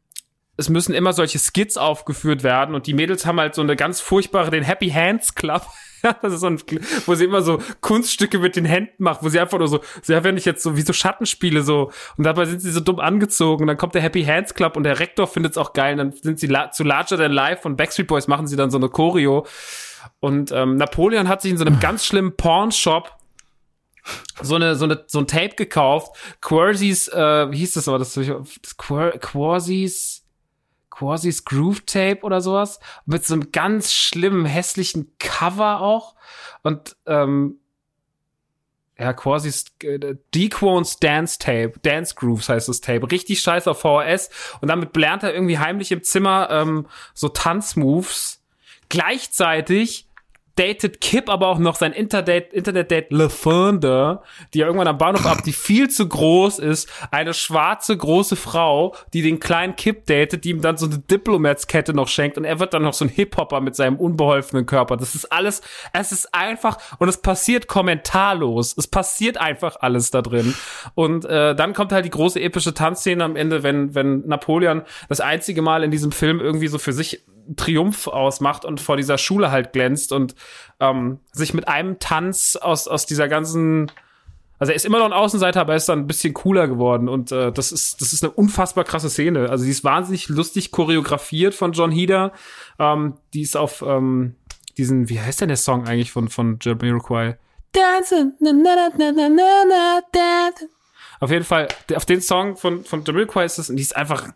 es 0.58 0.68
müssen 0.68 0.92
immer 0.92 1.12
solche 1.12 1.38
Skits 1.38 1.76
aufgeführt 1.78 2.42
werden. 2.42 2.74
Und 2.74 2.86
die 2.86 2.94
Mädels 2.94 3.24
haben 3.24 3.38
halt 3.38 3.54
so 3.54 3.62
eine 3.62 3.76
ganz 3.76 4.00
furchtbare 4.00 4.50
den 4.50 4.64
Happy 4.64 4.90
Hands 4.90 5.34
Club. 5.34 5.62
Das 6.22 6.32
ist 6.32 6.42
so 6.42 6.46
ein, 6.46 6.62
wo 7.06 7.16
sie 7.16 7.24
immer 7.24 7.42
so 7.42 7.60
Kunststücke 7.80 8.38
mit 8.38 8.54
den 8.54 8.64
Händen 8.64 9.02
macht, 9.02 9.24
wo 9.24 9.30
sie 9.30 9.40
einfach 9.40 9.58
nur 9.58 9.66
so, 9.66 9.80
ja, 10.06 10.22
wenn 10.22 10.36
ich 10.36 10.44
jetzt 10.44 10.62
so 10.62 10.76
wie 10.76 10.82
so 10.82 10.92
Schattenspiele 10.92 11.62
so. 11.62 11.90
Und 12.16 12.22
dabei 12.22 12.44
sind 12.44 12.60
sie 12.60 12.70
so 12.70 12.78
dumm 12.78 13.00
angezogen. 13.00 13.64
Und 13.64 13.66
dann 13.66 13.78
kommt 13.78 13.96
der 13.96 14.02
Happy 14.02 14.22
Hands 14.22 14.54
Club 14.54 14.76
und 14.76 14.84
der 14.84 15.00
Rektor 15.00 15.26
findet 15.26 15.54
es 15.54 15.58
auch 15.58 15.72
geil. 15.72 15.94
Und 15.94 15.98
dann 15.98 16.12
sind 16.12 16.38
sie 16.38 16.46
la 16.46 16.70
zu 16.70 16.84
Larger 16.84 17.16
Than 17.16 17.32
Life 17.32 17.62
von 17.62 17.76
Backstreet 17.76 18.06
Boys 18.06 18.28
machen 18.28 18.46
sie 18.46 18.54
dann 18.54 18.70
so 18.70 18.78
eine 18.78 18.88
Choreo 18.88 19.44
und 20.20 20.52
ähm, 20.52 20.76
Napoleon 20.76 21.28
hat 21.28 21.42
sich 21.42 21.50
in 21.50 21.58
so 21.58 21.64
einem 21.64 21.80
ganz 21.80 22.04
schlimmen 22.04 22.36
Porn-Shop 22.36 23.14
so 24.40 24.54
eine 24.54 24.74
so 24.74 24.84
eine 24.84 25.04
so 25.06 25.18
ein 25.18 25.26
Tape 25.26 25.54
gekauft, 25.54 26.16
Quersies, 26.40 27.08
äh, 27.08 27.50
wie 27.50 27.58
hieß 27.58 27.74
das 27.74 27.88
aber 27.88 27.98
das, 27.98 28.14
das 28.14 28.76
Quersies 28.76 30.24
quasi 30.98 31.32
Groove 31.44 31.82
Tape 31.82 32.22
oder 32.22 32.40
sowas. 32.40 32.80
Mit 33.06 33.24
so 33.24 33.34
einem 33.34 33.52
ganz 33.52 33.92
schlimmen, 33.92 34.44
hässlichen 34.46 35.12
Cover 35.18 35.80
auch. 35.80 36.16
Und 36.62 36.96
ähm, 37.06 37.60
ja, 38.98 39.12
quasi 39.12 39.52
äh, 39.84 40.16
Dequones 40.34 40.96
Dance 40.96 41.38
Tape, 41.38 41.74
Dance 41.82 42.16
Grooves 42.16 42.48
heißt 42.48 42.68
das 42.68 42.80
Tape. 42.80 43.08
Richtig 43.10 43.40
scheiße 43.40 43.70
auf 43.70 43.80
VHS. 43.80 44.30
Und 44.60 44.68
damit 44.68 44.96
lernt 44.96 45.22
er 45.22 45.32
irgendwie 45.32 45.58
heimlich 45.58 45.92
im 45.92 46.02
Zimmer 46.02 46.48
ähm, 46.50 46.88
so 47.14 47.28
Tanzmoves. 47.28 48.37
Gleichzeitig 48.88 50.08
datet 50.58 51.00
Kip 51.00 51.30
aber 51.30 51.46
auch 51.46 51.58
noch 51.58 51.76
sein 51.76 51.92
Internet, 51.92 52.52
Internet-Date 52.52 53.12
LaFonda, 53.12 54.22
die 54.52 54.58
ja 54.58 54.66
irgendwann 54.66 54.88
am 54.88 54.98
Bahnhof 54.98 55.24
ab, 55.24 55.42
die 55.44 55.52
viel 55.52 55.88
zu 55.88 56.08
groß 56.08 56.58
ist. 56.58 56.90
Eine 57.10 57.32
schwarze, 57.32 57.96
große 57.96 58.34
Frau, 58.34 58.94
die 59.12 59.22
den 59.22 59.38
kleinen 59.38 59.76
Kip 59.76 60.06
datet, 60.06 60.44
die 60.44 60.50
ihm 60.50 60.60
dann 60.60 60.76
so 60.76 60.86
eine 60.86 60.98
Diplomats-Kette 60.98 61.94
noch 61.94 62.08
schenkt 62.08 62.38
und 62.38 62.44
er 62.44 62.58
wird 62.58 62.74
dann 62.74 62.82
noch 62.82 62.94
so 62.94 63.04
ein 63.04 63.08
Hip-Hopper 63.08 63.60
mit 63.60 63.76
seinem 63.76 63.96
unbeholfenen 63.96 64.66
Körper. 64.66 64.96
Das 64.96 65.14
ist 65.14 65.26
alles, 65.26 65.62
es 65.92 66.10
ist 66.10 66.34
einfach 66.34 66.78
und 66.98 67.08
es 67.08 67.18
passiert 67.18 67.68
kommentarlos. 67.68 68.74
Es 68.76 68.88
passiert 68.88 69.38
einfach 69.38 69.76
alles 69.80 70.10
da 70.10 70.22
drin. 70.22 70.54
Und 70.94 71.24
äh, 71.24 71.54
dann 71.54 71.72
kommt 71.72 71.92
halt 71.92 72.04
die 72.04 72.10
große 72.10 72.40
epische 72.40 72.74
Tanzszene 72.74 73.22
am 73.22 73.36
Ende, 73.36 73.62
wenn, 73.62 73.94
wenn 73.94 74.26
Napoleon 74.26 74.82
das 75.08 75.20
einzige 75.20 75.62
Mal 75.62 75.84
in 75.84 75.92
diesem 75.92 76.10
Film 76.10 76.40
irgendwie 76.40 76.68
so 76.68 76.78
für 76.78 76.92
sich 76.92 77.22
Triumph 77.56 78.06
ausmacht 78.06 78.64
und 78.64 78.80
vor 78.80 78.96
dieser 78.96 79.18
Schule 79.18 79.50
halt 79.50 79.72
glänzt 79.72 80.12
und 80.12 80.34
ähm, 80.80 81.20
sich 81.32 81.54
mit 81.54 81.68
einem 81.68 81.98
Tanz 81.98 82.56
aus, 82.56 82.88
aus 82.88 83.06
dieser 83.06 83.28
ganzen 83.28 83.90
also 84.58 84.72
er 84.72 84.76
ist 84.76 84.84
immer 84.84 84.98
noch 84.98 85.06
ein 85.06 85.12
Außenseiter, 85.12 85.60
aber 85.60 85.74
er 85.74 85.76
ist 85.76 85.88
dann 85.88 86.00
ein 86.00 86.06
bisschen 86.08 86.34
cooler 86.34 86.66
geworden 86.66 87.08
und 87.08 87.30
äh, 87.30 87.52
das 87.52 87.70
ist 87.70 88.00
das 88.00 88.12
ist 88.12 88.24
eine 88.24 88.32
unfassbar 88.32 88.84
krasse 88.84 89.08
Szene. 89.08 89.50
Also 89.50 89.64
die 89.64 89.70
ist 89.70 89.84
wahnsinnig 89.84 90.28
lustig 90.28 90.72
choreografiert 90.72 91.54
von 91.54 91.72
John 91.72 91.92
Heder. 91.92 92.32
Ähm, 92.78 93.14
die 93.34 93.42
ist 93.42 93.56
auf 93.56 93.82
ähm, 93.82 94.34
diesen 94.76 95.08
wie 95.08 95.20
heißt 95.20 95.40
denn 95.40 95.48
der 95.48 95.56
Song 95.56 95.86
eigentlich 95.86 96.10
von 96.10 96.28
von 96.28 96.58
Jamiroquai? 96.60 97.38
Dancing, 97.72 98.32
na, 98.40 98.52
na, 98.52 98.88
na, 98.96 99.12
na, 99.12 99.28
na, 99.28 99.64
na, 99.68 100.00
dance. 100.12 100.68
Auf 101.20 101.30
jeden 101.30 101.44
Fall 101.44 101.68
auf 101.94 102.04
den 102.04 102.20
Song 102.20 102.56
von 102.56 102.84
von 102.84 103.04
Jamiroquai 103.04 103.44
ist 103.44 103.58
das 103.58 103.70
und 103.70 103.76
die 103.76 103.82
ist 103.82 103.94
einfach 103.94 104.28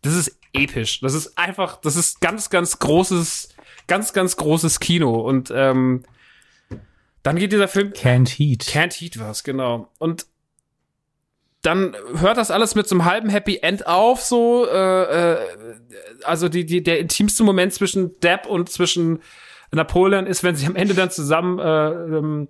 das 0.00 0.14
ist 0.14 0.38
episch. 0.58 1.00
Das 1.00 1.14
ist 1.14 1.38
einfach, 1.38 1.80
das 1.80 1.96
ist 1.96 2.20
ganz, 2.20 2.50
ganz 2.50 2.78
großes, 2.78 3.54
ganz, 3.86 4.12
ganz 4.12 4.36
großes 4.36 4.80
Kino. 4.80 5.20
Und 5.20 5.52
ähm, 5.54 6.04
dann 7.22 7.36
geht 7.36 7.52
dieser 7.52 7.68
Film. 7.68 7.92
Can't 7.92 8.28
Heat. 8.38 8.62
Can't 8.62 8.94
Heat 8.94 9.18
was, 9.18 9.44
genau. 9.44 9.90
Und 9.98 10.26
dann 11.62 11.96
hört 12.14 12.36
das 12.36 12.50
alles 12.50 12.74
mit 12.74 12.86
so 12.88 12.94
einem 12.94 13.04
halben 13.04 13.28
Happy 13.28 13.58
End 13.58 13.86
auf, 13.86 14.20
so, 14.22 14.66
äh, 14.66 15.32
äh, 15.32 15.38
also 16.22 16.48
die, 16.48 16.64
die, 16.64 16.82
der 16.82 17.00
intimste 17.00 17.42
Moment 17.42 17.74
zwischen 17.74 18.18
Depp 18.20 18.46
und 18.46 18.70
zwischen 18.70 19.20
Napoleon 19.72 20.26
ist, 20.26 20.44
wenn 20.44 20.54
sie 20.54 20.66
am 20.66 20.76
Ende 20.76 20.94
dann 20.94 21.10
zusammen 21.10 21.58
äh, 21.58 21.90
ähm, 21.90 22.48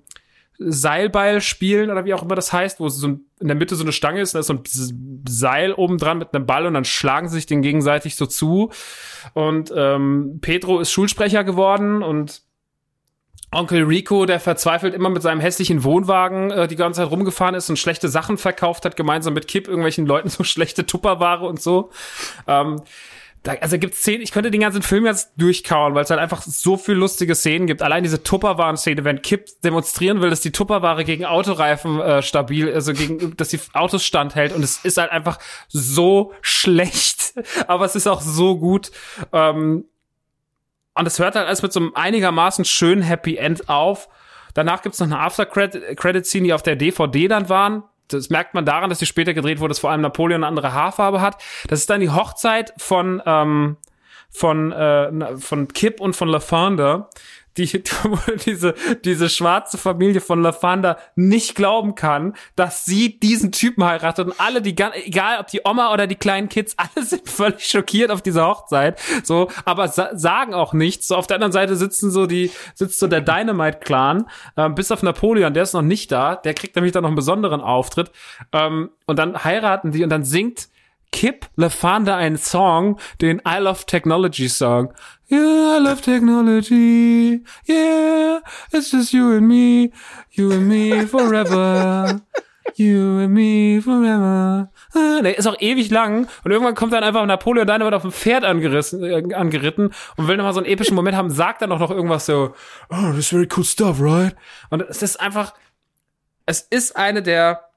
Seilbeil 0.59 1.40
spielen 1.40 1.90
oder 1.90 2.05
wie 2.05 2.14
auch 2.14 2.22
immer 2.22 2.35
das 2.35 2.52
heißt, 2.52 2.80
wo 2.80 2.89
so 2.89 3.06
in 3.06 3.47
der 3.47 3.55
Mitte 3.55 3.76
so 3.76 3.85
eine 3.85 3.93
Stange 3.93 4.20
ist, 4.20 4.35
da 4.35 4.40
ist 4.40 4.48
so 4.48 4.55
ein 4.55 4.62
Seil 5.28 5.72
oben 5.72 5.98
dran 5.98 6.18
mit 6.18 6.35
einem 6.35 6.47
Ball 6.47 6.66
und 6.66 6.74
dann 6.74 6.85
schlagen 6.85 7.28
sie 7.28 7.36
sich 7.36 7.47
den 7.47 7.62
gegenseitig 7.62 8.16
so 8.16 8.26
zu. 8.26 8.70
Und 9.35 9.72
ähm, 9.74 10.39
Pedro 10.40 10.80
ist 10.80 10.90
Schulsprecher 10.90 11.44
geworden 11.44 12.02
und 12.02 12.43
Onkel 13.51 13.85
Rico, 13.85 14.26
der 14.26 14.40
verzweifelt 14.40 14.94
immer 14.94 15.09
mit 15.09 15.22
seinem 15.22 15.40
hässlichen 15.40 15.82
Wohnwagen 15.82 16.51
äh, 16.51 16.68
die 16.68 16.76
ganze 16.76 17.01
Zeit 17.01 17.10
rumgefahren 17.10 17.55
ist 17.55 17.70
und 17.70 17.78
schlechte 17.78 18.09
Sachen 18.09 18.36
verkauft 18.36 18.85
hat, 18.85 18.97
gemeinsam 18.97 19.32
mit 19.32 19.48
Kip 19.48 19.68
irgendwelchen 19.68 20.06
Leuten 20.06 20.28
so 20.28 20.44
schlechte 20.44 20.85
Tupperware 20.85 21.47
und 21.47 21.60
so. 21.60 21.90
Ähm, 22.47 22.82
da, 23.49 23.55
also 23.62 23.79
gibt's 23.79 24.01
Szenen, 24.01 24.20
ich 24.20 24.31
könnte 24.31 24.51
den 24.51 24.61
ganzen 24.61 24.83
Film 24.83 25.07
jetzt 25.07 25.33
durchkauen, 25.39 25.95
weil 25.95 26.05
es 26.05 26.11
halt 26.11 26.20
einfach 26.20 26.43
so 26.43 26.77
viel 26.77 26.97
lustige 26.97 27.35
Szenen 27.35 27.66
gibt. 27.66 27.81
Allein 27.81 28.03
diese 28.03 28.23
Tupperwaren-Szene, 28.23 29.05
wenn 29.05 29.23
Kip 29.23 29.47
demonstrieren 29.65 30.20
will, 30.20 30.29
dass 30.29 30.43
die 30.43 30.53
Tupperware 30.53 31.03
gegen 31.03 31.25
Autoreifen 31.25 31.99
äh, 31.99 32.20
stabil, 32.20 32.70
also 32.70 32.93
gegen, 32.93 33.37
dass 33.39 33.49
die 33.49 33.61
Autos 33.73 34.05
standhält 34.05 34.55
und 34.55 34.62
es 34.62 34.85
ist 34.85 34.99
halt 34.99 35.11
einfach 35.11 35.39
so 35.69 36.35
schlecht, 36.43 37.33
aber 37.66 37.87
es 37.87 37.97
ist 37.97 38.07
auch 38.07 38.20
so 38.20 38.59
gut. 38.59 38.91
Ähm, 39.33 39.87
und 40.95 41.07
es 41.07 41.19
hört 41.19 41.35
halt 41.35 41.47
alles 41.47 41.62
mit 41.62 41.73
so 41.73 41.81
einem 41.81 41.93
einigermaßen 41.95 42.66
schönen 42.66 43.01
Happy 43.01 43.37
End 43.37 43.70
auf. 43.70 44.11
Danach 44.53 44.83
gibt's 44.83 44.99
noch 44.99 45.07
eine 45.07 45.20
After-Credit-Scene, 45.20 46.45
die 46.45 46.53
auf 46.53 46.62
der 46.62 46.77
DVD 46.77 47.29
dann 47.29 47.49
waren 47.49 47.85
das 48.09 48.30
merkt 48.30 48.55
man 48.55 48.64
daran, 48.64 48.90
dass 48.90 48.98
sie 48.98 49.06
später 49.06 49.35
gedreht 49.35 49.60
wurde, 49.60 49.70
dass 49.70 49.78
vor 49.78 49.90
allem 49.90 50.01
Napoleon 50.01 50.43
eine 50.43 50.48
andere 50.48 50.72
Haarfarbe 50.72 51.20
hat. 51.20 51.43
Das 51.68 51.80
ist 51.80 51.90
dann 51.90 52.01
die 52.01 52.10
Hochzeit 52.10 52.72
von 52.76 53.22
ähm, 53.24 53.76
von 54.30 54.72
äh, 54.72 55.36
von 55.39 55.68
Kip 55.68 56.01
und 56.01 56.14
von 56.14 56.28
LaFonda, 56.28 57.09
die, 57.59 57.82
diese, 58.47 58.74
diese 59.05 59.28
schwarze 59.28 59.78
Familie 59.78 60.20
von 60.20 60.43
LaFanda 60.43 60.98
nicht 61.14 61.55
glauben 61.55 61.94
kann, 61.94 62.35
dass 62.56 62.85
sie 62.85 63.18
diesen 63.18 63.52
Typen 63.52 63.85
heiratet 63.85 64.26
und 64.26 64.40
alle, 64.40 64.62
die, 64.62 64.76
egal 65.05 65.40
ob 65.40 65.48
die 65.48 65.60
Oma 65.64 65.93
oder 65.93 66.06
die 66.06 66.16
kleinen 66.16 66.48
Kids, 66.48 66.76
alle 66.94 67.05
sind 67.05 67.28
völlig 67.28 67.66
schockiert 67.66 68.10
auf 68.10 68.22
dieser 68.22 68.47
Hochzeit, 68.47 69.01
so, 69.22 69.48
aber 69.64 69.89
sa 69.89 70.09
sagen 70.16 70.55
auch 70.55 70.72
nichts. 70.72 71.09
So, 71.09 71.16
auf 71.16 71.26
der 71.26 71.36
anderen 71.36 71.52
Seite 71.52 71.76
sitzen 71.76 72.10
so 72.10 72.26
die, 72.26 72.51
sitzt 72.74 72.98
so 72.98 73.06
der 73.06 73.20
Dynamite-Clan, 73.20 74.26
ähm, 74.56 74.74
bis 74.74 74.90
auf 74.90 75.02
Napoleon, 75.02 75.52
der 75.52 75.64
ist 75.64 75.74
noch 75.74 75.82
nicht 75.82 76.10
da, 76.12 76.36
der 76.36 76.55
kriegt 76.55 76.76
nämlich 76.76 76.93
dann 76.93 77.02
noch 77.02 77.09
einen 77.09 77.16
besonderen 77.16 77.60
Auftritt, 77.60 78.10
ähm, 78.52 78.90
und 79.06 79.18
dann 79.18 79.44
heiraten 79.44 79.93
die 79.93 80.05
und 80.05 80.10
dann 80.10 80.24
singt 80.24 80.68
Kip 81.10 81.47
LaFanda 81.56 82.16
einen 82.16 82.36
Song, 82.36 82.98
den 83.20 83.40
I 83.47 83.59
Love 83.59 83.86
Technology 83.86 84.48
Song. 84.48 84.93
Yeah, 85.31 85.77
I 85.77 85.79
love 85.79 86.01
technology. 86.01 87.45
Yeah, 87.67 88.41
it's 88.73 88.91
just 88.91 89.13
you 89.13 89.33
and 89.33 89.47
me. 89.47 89.93
You 90.33 90.53
and 90.53 90.67
me 90.69 91.07
forever. 91.07 92.23
You 92.77 93.19
and 93.21 93.35
me 93.35 93.83
forever. 93.83 94.71
Ah, 94.95 95.21
der 95.23 95.37
ist 95.37 95.47
auch 95.47 95.61
ewig 95.61 95.91
lang 95.91 96.29
und 96.45 96.51
irgendwann 96.51 96.75
kommt 96.75 96.93
dann 96.93 97.05
einfach 97.05 97.27
Napoleon 97.27 97.67
Dynamite 97.67 97.97
auf 97.97 98.03
dem 98.03 98.13
Pferd 98.13 98.45
angerissen, 98.45 99.03
äh, 99.03 99.35
angeritten 99.35 99.91
und 100.17 100.29
will 100.29 100.37
nochmal 100.37 100.55
so 100.55 100.61
einen 100.61 100.69
epischen 100.69 100.95
Moment 100.95 101.17
haben, 101.17 101.31
sagt 101.31 101.61
dann 101.61 101.73
auch 101.73 101.79
noch 101.79 101.91
irgendwas 101.91 102.25
so, 102.25 102.55
oh, 102.89 103.11
this 103.11 103.19
is 103.19 103.29
very 103.29 103.49
cool 103.57 103.65
stuff, 103.65 104.01
right? 104.01 104.35
Und 104.71 104.83
es 104.83 105.03
ist 105.03 105.21
einfach, 105.21 105.55
es 106.47 106.61
ist 106.61 106.97
eine 106.97 107.23
der 107.23 107.69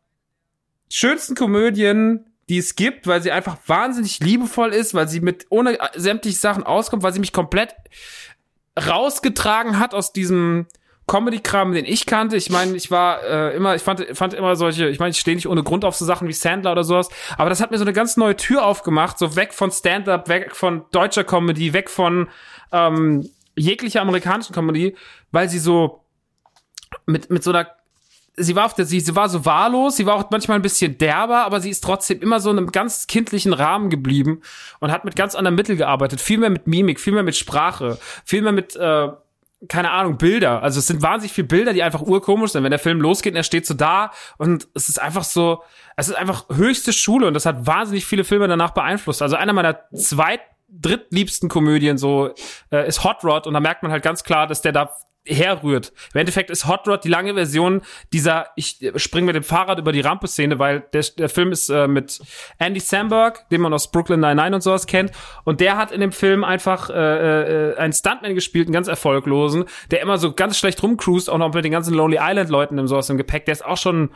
schönsten 0.90 1.36
Komödien, 1.36 2.30
die 2.52 2.57
es 2.57 2.76
gibt, 2.76 3.07
weil 3.07 3.22
sie 3.22 3.32
einfach 3.32 3.57
wahnsinnig 3.65 4.19
liebevoll 4.19 4.73
ist, 4.73 4.94
weil 4.94 5.07
sie 5.07 5.22
mit 5.22 5.45
ohne 5.49 5.78
sämtliche 5.95 6.38
Sachen 6.38 6.64
auskommt, 6.64 7.02
weil 7.02 7.14
sie 7.14 7.22
mich 7.22 7.32
komplett 7.32 7.73
rausgetragen 8.78 9.80
hat 9.80 9.94
aus 9.94 10.11
diesem 10.11 10.68
Comedy-Kram, 11.07 11.72
den 11.72 11.86
ich 11.86 12.06
kannte. 12.06 12.36
Ich 12.36 12.49
meine, 12.49 12.76
ich 12.76 12.91
war 12.91 13.23
äh, 13.23 13.56
immer, 13.56 13.76
ich 13.76 13.82
fand, 13.82 14.06
fand 14.18 14.34
immer 14.34 14.57
solche, 14.57 14.90
ich 14.90 14.99
meine, 14.99 15.11
ich 15.11 15.19
stehe 15.19 15.36
nicht 15.36 15.48
ohne 15.48 15.64
Grund 15.64 15.86
auf 15.86 15.95
so 15.95 16.03
Sachen 16.03 16.28
wie 16.28 16.34
Sandler 16.34 16.73
oder 16.73 16.84
sowas, 16.84 17.07
aber 17.38 17.49
das 17.49 17.61
hat 17.61 17.72
mir 17.72 17.78
so 17.78 17.86
eine 17.86 17.94
ganz 17.94 18.18
neue 18.18 18.36
Tür 18.36 18.65
aufgemacht, 18.65 19.18
so 19.18 19.38
weg 19.38 19.53
von 19.53 19.72
Stand-up, 19.72 20.28
weg 20.28 20.53
von 20.53 20.84
deutscher 20.91 21.23
Comedy, 21.23 21.72
weg 21.72 21.90
von 21.90 22.28
ähm, 22.73 23.30
jeglicher 23.56 24.02
amerikanischen 24.02 24.53
Comedy, 24.53 24.98
weil 25.32 25.48
sie 25.48 25.60
so 25.60 26.03
mit, 27.06 27.30
mit 27.30 27.44
so 27.44 27.52
einer 27.52 27.69
sie 28.37 28.55
war 28.55 28.65
auf 28.65 28.73
der, 28.73 28.85
sie, 28.85 28.99
sie 28.99 29.15
war 29.15 29.29
so 29.29 29.45
wahllos, 29.45 29.97
sie 29.97 30.05
war 30.05 30.15
auch 30.15 30.29
manchmal 30.31 30.57
ein 30.57 30.61
bisschen 30.61 30.97
derber, 30.97 31.45
aber 31.45 31.59
sie 31.59 31.69
ist 31.69 31.83
trotzdem 31.83 32.21
immer 32.21 32.39
so 32.39 32.49
in 32.51 32.57
einem 32.57 32.71
ganz 32.71 33.07
kindlichen 33.07 33.53
Rahmen 33.53 33.89
geblieben 33.89 34.41
und 34.79 34.91
hat 34.91 35.05
mit 35.05 35.15
ganz 35.15 35.35
anderen 35.35 35.55
Mitteln 35.55 35.77
gearbeitet. 35.77 36.21
Viel 36.21 36.37
mehr 36.37 36.49
mit 36.49 36.67
Mimik, 36.67 36.99
viel 36.99 37.13
mehr 37.13 37.23
mit 37.23 37.35
Sprache, 37.35 37.97
viel 38.25 38.41
mehr 38.41 38.53
mit, 38.53 38.75
äh, 38.75 39.09
keine 39.67 39.91
Ahnung, 39.91 40.17
Bilder. 40.17 40.63
Also 40.63 40.79
es 40.79 40.87
sind 40.87 41.01
wahnsinnig 41.01 41.33
viele 41.33 41.47
Bilder, 41.47 41.73
die 41.73 41.83
einfach 41.83 42.01
urkomisch 42.01 42.51
sind. 42.51 42.63
Wenn 42.63 42.71
der 42.71 42.79
Film 42.79 43.01
losgeht 43.01 43.33
und 43.33 43.37
er 43.37 43.43
steht 43.43 43.65
so 43.65 43.73
da 43.73 44.11
und 44.37 44.67
es 44.73 44.89
ist 44.89 44.99
einfach 45.01 45.23
so, 45.23 45.63
es 45.97 46.07
ist 46.07 46.15
einfach 46.15 46.45
höchste 46.49 46.93
Schule 46.93 47.27
und 47.27 47.33
das 47.33 47.45
hat 47.45 47.67
wahnsinnig 47.67 48.05
viele 48.05 48.23
Filme 48.23 48.47
danach 48.47 48.71
beeinflusst. 48.71 49.21
Also 49.21 49.35
einer 49.35 49.53
meiner 49.53 49.79
zweit 49.93 50.41
drittliebsten 50.69 51.49
Komödien 51.49 51.97
so 51.97 52.33
äh, 52.71 52.87
ist 52.87 53.03
Hot 53.03 53.25
Rod 53.25 53.45
und 53.45 53.53
da 53.53 53.59
merkt 53.59 53.83
man 53.83 53.91
halt 53.91 54.03
ganz 54.03 54.23
klar, 54.23 54.47
dass 54.47 54.61
der 54.61 54.71
da 54.71 54.95
herrührt. 55.26 55.93
Im 56.14 56.19
Endeffekt 56.19 56.49
ist 56.49 56.68
Hot 56.68 56.88
Rod 56.88 57.03
die 57.03 57.10
lange 57.10 57.34
Version 57.34 57.81
dieser 58.11 58.48
ich 58.56 58.91
spring 58.95 59.26
mit 59.26 59.35
dem 59.35 59.43
Fahrrad 59.43 59.80
über 59.80 59.91
die 59.91 60.02
Rampe 60.02 60.27
Szene, 60.27 60.60
weil 60.60 60.81
der, 60.93 61.03
der 61.18 61.30
Film 61.30 61.52
ist 61.52 61.69
äh, 61.69 61.88
mit 61.88 62.19
Andy 62.57 62.80
Samberg, 62.80 63.48
den 63.49 63.61
man 63.61 63.73
aus 63.73 63.91
Brooklyn 63.91 64.19
Nine-Nine 64.19 64.56
und 64.56 64.61
sowas 64.61 64.88
kennt 64.88 65.11
und 65.43 65.60
der 65.61 65.77
hat 65.77 65.91
in 65.91 66.02
dem 66.02 66.11
Film 66.11 66.43
einfach 66.43 66.89
äh, 66.89 67.72
äh, 67.72 67.77
einen 67.77 67.93
Stuntman 67.93 68.35
gespielt, 68.35 68.68
einen 68.68 68.73
ganz 68.73 68.88
erfolglosen, 68.88 69.65
der 69.91 70.02
immer 70.02 70.18
so 70.18 70.34
ganz 70.34 70.57
schlecht 70.57 70.81
rumcruist, 70.81 71.30
auch 71.30 71.38
noch 71.38 71.53
mit 71.53 71.65
den 71.65 71.72
ganzen 71.72 71.93
Lonely 71.93 72.18
Island 72.19 72.49
Leuten 72.49 72.77
im 72.77 72.88
sowas 72.88 73.10
im 73.10 73.18
Gepäck. 73.18 73.45
Der 73.45 73.53
ist 73.53 73.65
auch 73.65 73.77
schon 73.77 74.11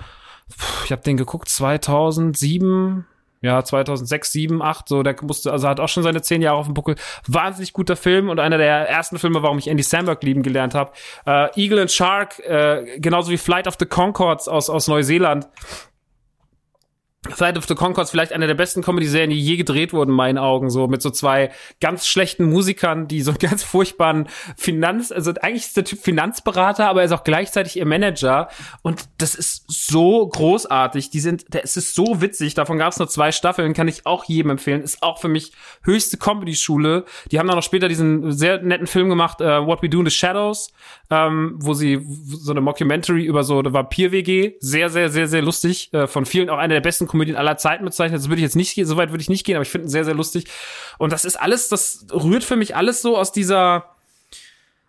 ich 0.86 0.92
habe 0.92 1.02
den 1.02 1.18
geguckt 1.18 1.50
2007 1.50 3.06
ja, 3.42 3.64
2006, 3.64 4.32
7, 4.32 4.62
8, 4.62 4.88
so, 4.88 5.04
der 5.04 5.16
musste, 5.22 5.52
also 5.52 5.68
hat 5.68 5.80
auch 5.80 5.90
schon 5.90 6.04
seine 6.04 6.22
zehn 6.22 6.42
Jahre 6.42 6.58
auf 6.58 6.66
dem 6.66 6.74
Buckel. 6.74 6.96
Wahnsinnig 7.28 7.74
guter 7.74 7.96
Film 7.96 8.30
und 8.30 8.40
einer 8.40 8.58
der 8.58 8.90
ersten 8.90 9.20
Filme, 9.20 9.44
warum 9.44 9.58
ich 9.58 9.68
Andy 9.68 9.84
Samberg 9.84 10.24
lieben 10.24 10.44
gelernt 10.44 10.74
habe. 10.74 10.92
Äh, 11.26 11.50
Eagle 11.60 11.82
and 11.82 11.92
Shark, 11.92 12.40
äh, 12.40 13.00
genauso 13.00 13.32
wie 13.32 13.38
Flight 13.38 13.68
of 13.68 13.76
the 13.80 13.86
Concords 13.86 14.48
aus, 14.48 14.70
aus 14.70 14.88
Neuseeland. 14.88 15.48
Flight 17.32 17.58
of 17.58 17.66
the 17.68 17.76
Concords 17.76 18.12
vielleicht 18.12 18.34
eine 18.34 18.48
der 18.48 18.54
besten 18.54 18.82
Comedy-Serien, 18.82 19.30
die 19.30 19.40
je 19.40 19.58
gedreht 19.58 19.94
wurden, 19.94 20.12
in 20.12 20.16
meinen 20.16 20.38
Augen, 20.38 20.70
so 20.70 20.88
mit 20.88 21.02
so 21.02 21.10
zwei 21.10 21.52
ganz 21.82 22.08
schlechten 22.08 22.46
Musikern, 22.46 23.08
die 23.08 23.22
so 23.22 23.32
einen 23.32 23.40
ganz 23.40 23.64
furchtbaren 23.64 24.28
Finanz, 24.58 25.12
also 25.12 25.34
eigentlich 25.42 25.66
ist 25.66 25.78
der 25.78 25.86
Typ 25.86 26.00
Finanzberater, 26.00 26.88
aber 26.88 27.02
er 27.02 27.06
ist 27.06 27.12
auch 27.12 27.24
gleichzeitig 27.24 27.78
ihr 27.78 27.86
Manager. 27.86 28.50
Und 28.82 29.06
das 29.18 29.36
ist 29.36 29.66
so 29.68 30.28
großartig, 30.28 31.10
die 31.10 31.20
sind, 31.20 31.46
es 31.56 31.78
ist 31.78 31.96
so 31.96 32.22
witzig, 32.22 32.54
davon 32.54 32.78
gab 32.78 32.92
es 32.92 33.00
nur 33.00 33.08
zwei 33.08 33.32
Staffeln, 33.32 33.74
kann 33.74 33.88
ich 33.88 34.06
auch 34.06 34.26
jedem 34.26 34.52
empfehlen, 34.52 34.82
ist 34.82 35.02
auch 35.02 35.20
für 35.20 35.28
mich 35.28 35.52
höchste 35.84 36.18
Comedy-Schule, 36.18 37.06
die 37.32 37.40
haben 37.40 37.48
dann 37.48 37.56
noch 37.56 37.64
später 37.64 37.88
diesen 37.88 38.32
sehr 38.32 38.62
netten 38.62 38.88
Film 38.88 39.10
gemacht, 39.10 39.42
uh, 39.42 39.66
What 39.66 39.82
We 39.82 39.90
Do 39.90 40.00
in 40.00 40.06
the 40.06 40.12
Shadows, 40.12 40.72
ähm, 41.12 41.56
wo 41.58 41.74
sie 41.74 42.06
so 42.26 42.52
eine 42.52 42.62
Mockumentary 42.62 43.24
über 43.26 43.44
so 43.44 43.60
eine 43.60 43.74
Vampir-WG, 43.74 44.54
sehr, 44.60 44.90
sehr, 44.90 45.10
sehr, 45.10 45.28
sehr 45.28 45.42
lustig, 45.42 45.94
äh, 45.94 46.08
von 46.08 46.26
vielen 46.26 46.50
auch 46.50 46.58
eine 46.58 46.74
der 46.74 46.82
besten 46.82 47.08
Komödien 47.08 47.38
aller 47.38 47.58
Zeiten 47.58 47.86
bezeichnet. 47.86 48.20
Das 48.20 48.30
würde 48.30 48.38
ich 48.38 48.44
jetzt 48.44 48.56
nicht 48.56 48.76
gehen, 48.76 48.86
so 48.86 48.98
weit 48.98 49.12
würde 49.12 49.22
ich 49.22 49.30
nicht 49.30 49.46
gehen, 49.46 49.56
aber 49.56 49.64
ich 49.64 49.70
finde 49.70 49.88
ihn 49.88 49.92
sehr, 49.92 50.06
sehr 50.06 50.16
lustig. 50.16 50.46
Und 50.98 51.12
das 51.12 51.26
ist 51.26 51.36
alles, 51.36 51.70
das 51.70 52.08
rührt 52.12 52.44
für 52.44 52.56
mich 52.56 52.76
alles 52.76 53.02
so 53.02 53.18
aus 53.18 53.32
dieser, 53.32 53.96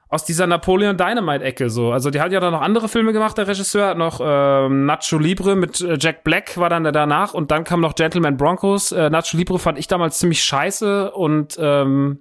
aus 0.09 0.24
dieser 0.24 0.47
Napoleon 0.47 0.97
Dynamite-Ecke 0.97 1.68
so. 1.68 1.93
Also 1.93 2.10
die 2.10 2.20
hat 2.20 2.32
ja 2.32 2.40
dann 2.40 2.52
noch 2.52 2.62
andere 2.62 2.88
Filme 2.88 3.12
gemacht, 3.12 3.36
der 3.36 3.48
Regisseur 3.48 3.88
hat 3.88 3.98
noch 3.98 4.20
ähm, 4.22 4.86
Nacho 4.86 5.18
Libre 5.18 5.56
mit 5.56 5.80
äh, 5.82 5.98
Jack 6.01 6.24
Black 6.24 6.56
war 6.56 6.70
dann 6.70 6.84
danach 6.84 7.34
und 7.34 7.51
dann 7.51 7.64
kam 7.64 7.80
noch 7.80 7.94
Gentleman 7.94 8.36
Broncos. 8.38 8.93
Äh, 8.93 9.10
Nacho 9.10 9.36
Libre 9.36 9.59
fand 9.59 9.78
ich 9.78 9.88
damals 9.88 10.18
ziemlich 10.18 10.43
scheiße 10.44 11.10
und 11.10 11.56
ähm, 11.60 12.20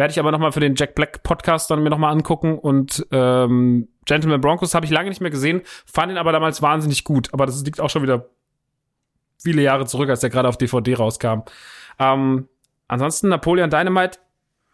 werde 0.00 0.12
ich 0.12 0.18
aber 0.18 0.32
noch 0.32 0.38
mal 0.38 0.50
für 0.50 0.60
den 0.60 0.76
Jack 0.76 0.94
Black 0.94 1.22
Podcast 1.22 1.70
dann 1.70 1.82
mir 1.82 1.90
noch 1.90 1.98
mal 1.98 2.10
angucken 2.10 2.58
und 2.58 3.06
ähm, 3.10 3.86
Gentleman 4.06 4.40
Broncos 4.40 4.74
habe 4.74 4.86
ich 4.86 4.90
lange 4.90 5.10
nicht 5.10 5.20
mehr 5.20 5.30
gesehen, 5.30 5.60
fand 5.84 6.10
ihn 6.10 6.16
aber 6.16 6.32
damals 6.32 6.62
wahnsinnig 6.62 7.04
gut, 7.04 7.28
aber 7.34 7.44
das 7.44 7.62
liegt 7.62 7.82
auch 7.82 7.90
schon 7.90 8.02
wieder 8.02 8.30
viele 9.38 9.60
Jahre 9.60 9.84
zurück, 9.84 10.08
als 10.08 10.20
der 10.20 10.30
gerade 10.30 10.48
auf 10.48 10.56
DVD 10.56 10.94
rauskam. 10.94 11.40
Ähm, 11.98 12.48
ansonsten 12.88 13.28
Napoleon 13.28 13.68
Dynamite, 13.68 14.20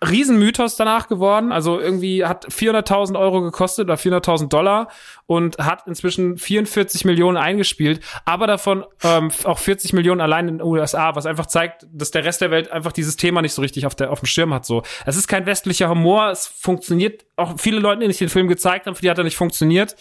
Riesenmythos 0.04 0.76
danach 0.76 1.08
geworden. 1.08 1.52
Also 1.52 1.80
irgendwie 1.80 2.24
hat 2.24 2.46
400.000 2.46 3.18
Euro 3.18 3.40
gekostet 3.40 3.86
oder 3.86 3.94
400.000 3.94 4.48
Dollar 4.48 4.88
und 5.24 5.58
hat 5.58 5.86
inzwischen 5.86 6.36
44 6.36 7.04
Millionen 7.04 7.38
eingespielt, 7.38 8.00
aber 8.24 8.46
davon 8.46 8.84
ähm, 9.02 9.30
auch 9.44 9.58
40 9.58 9.94
Millionen 9.94 10.20
allein 10.20 10.48
in 10.48 10.58
den 10.58 10.66
USA, 10.66 11.14
was 11.14 11.24
einfach 11.24 11.46
zeigt, 11.46 11.86
dass 11.90 12.10
der 12.10 12.24
Rest 12.24 12.42
der 12.42 12.50
Welt 12.50 12.70
einfach 12.70 12.92
dieses 12.92 13.16
Thema 13.16 13.40
nicht 13.40 13.54
so 13.54 13.62
richtig 13.62 13.86
auf, 13.86 13.94
der, 13.94 14.12
auf 14.12 14.20
dem 14.20 14.26
Schirm 14.26 14.52
hat. 14.52 14.66
So, 14.66 14.82
Es 15.06 15.16
ist 15.16 15.28
kein 15.28 15.46
westlicher 15.46 15.88
Humor, 15.88 16.30
es 16.30 16.46
funktioniert 16.46 17.24
auch 17.36 17.54
viele 17.58 17.80
Leute, 17.80 18.00
die 18.00 18.08
nicht 18.08 18.20
den 18.20 18.28
Film 18.28 18.48
gezeigt 18.48 18.86
haben, 18.86 18.94
für 18.94 19.02
die 19.02 19.10
hat 19.10 19.18
er 19.18 19.24
nicht 19.24 19.36
funktioniert. 19.36 19.96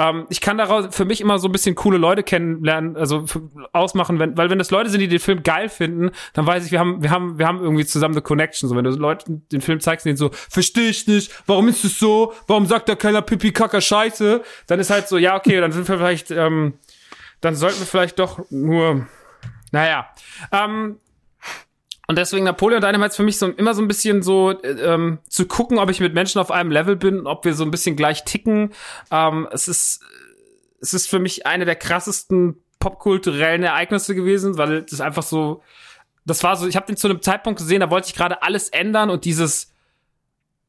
Ähm, 0.00 0.26
ich 0.30 0.40
kann 0.40 0.56
daraus 0.56 0.96
für 0.96 1.04
mich 1.04 1.20
immer 1.20 1.38
so 1.38 1.46
ein 1.46 1.52
bisschen 1.52 1.74
coole 1.74 1.98
Leute 1.98 2.22
kennenlernen, 2.22 2.96
also 2.96 3.26
ausmachen, 3.72 4.18
wenn, 4.18 4.34
weil 4.34 4.48
wenn 4.48 4.58
das 4.58 4.70
Leute 4.70 4.88
sind, 4.88 5.00
die 5.00 5.08
den 5.08 5.18
Film 5.18 5.42
geil 5.42 5.68
finden, 5.68 6.10
dann 6.32 6.46
weiß 6.46 6.64
ich, 6.64 6.72
wir 6.72 6.80
haben, 6.80 7.02
wir 7.02 7.10
haben, 7.10 7.38
wir 7.38 7.46
haben 7.46 7.60
irgendwie 7.60 7.84
zusammen 7.84 8.14
eine 8.14 8.22
Connection. 8.22 8.66
So, 8.66 8.76
wenn 8.76 8.84
du 8.84 8.90
Leuten 8.92 9.46
den 9.52 9.60
Film 9.60 9.78
zeigst, 9.78 10.06
denen 10.06 10.16
so, 10.16 10.30
verstehe 10.32 10.88
ich 10.88 11.06
nicht, 11.06 11.30
warum 11.46 11.68
ist 11.68 11.84
es 11.84 11.98
so, 11.98 12.32
warum 12.46 12.64
sagt 12.64 12.88
da 12.88 12.94
keiner 12.94 13.20
Pipi 13.20 13.52
Kacker 13.52 13.82
Scheiße, 13.82 14.42
dann 14.66 14.80
ist 14.80 14.88
halt 14.88 15.06
so, 15.06 15.18
ja, 15.18 15.36
okay, 15.36 15.60
dann 15.60 15.70
sind 15.70 15.86
wir 15.86 15.98
vielleicht, 15.98 16.30
ähm, 16.30 16.78
dann 17.42 17.54
sollten 17.54 17.80
wir 17.80 17.86
vielleicht 17.86 18.18
doch 18.18 18.50
nur, 18.50 19.06
naja, 19.70 20.08
ähm, 20.50 20.96
und 22.10 22.16
deswegen 22.16 22.44
Napoleon 22.44 22.80
Dynamite 22.80 23.10
ist 23.10 23.16
für 23.16 23.22
mich 23.22 23.38
so 23.38 23.46
immer 23.46 23.72
so 23.72 23.80
ein 23.80 23.86
bisschen 23.86 24.20
so 24.20 24.50
äh, 24.50 24.70
ähm, 24.70 25.20
zu 25.28 25.46
gucken, 25.46 25.78
ob 25.78 25.90
ich 25.90 26.00
mit 26.00 26.12
Menschen 26.12 26.40
auf 26.40 26.50
einem 26.50 26.72
Level 26.72 26.96
bin, 26.96 27.24
ob 27.24 27.44
wir 27.44 27.54
so 27.54 27.62
ein 27.62 27.70
bisschen 27.70 27.94
gleich 27.94 28.24
ticken. 28.24 28.72
Ähm, 29.12 29.46
es 29.52 29.68
ist 29.68 30.02
es 30.80 30.92
ist 30.92 31.08
für 31.08 31.20
mich 31.20 31.46
eine 31.46 31.66
der 31.66 31.76
krassesten 31.76 32.64
popkulturellen 32.80 33.62
Ereignisse 33.62 34.16
gewesen, 34.16 34.58
weil 34.58 34.82
das 34.82 35.00
einfach 35.00 35.22
so 35.22 35.62
das 36.26 36.42
war 36.42 36.56
so, 36.56 36.66
ich 36.66 36.74
habe 36.74 36.86
den 36.86 36.96
zu 36.96 37.06
einem 37.06 37.22
Zeitpunkt 37.22 37.60
gesehen, 37.60 37.78
da 37.78 37.90
wollte 37.90 38.08
ich 38.08 38.16
gerade 38.16 38.42
alles 38.42 38.70
ändern 38.70 39.08
und 39.08 39.24
dieses 39.24 39.72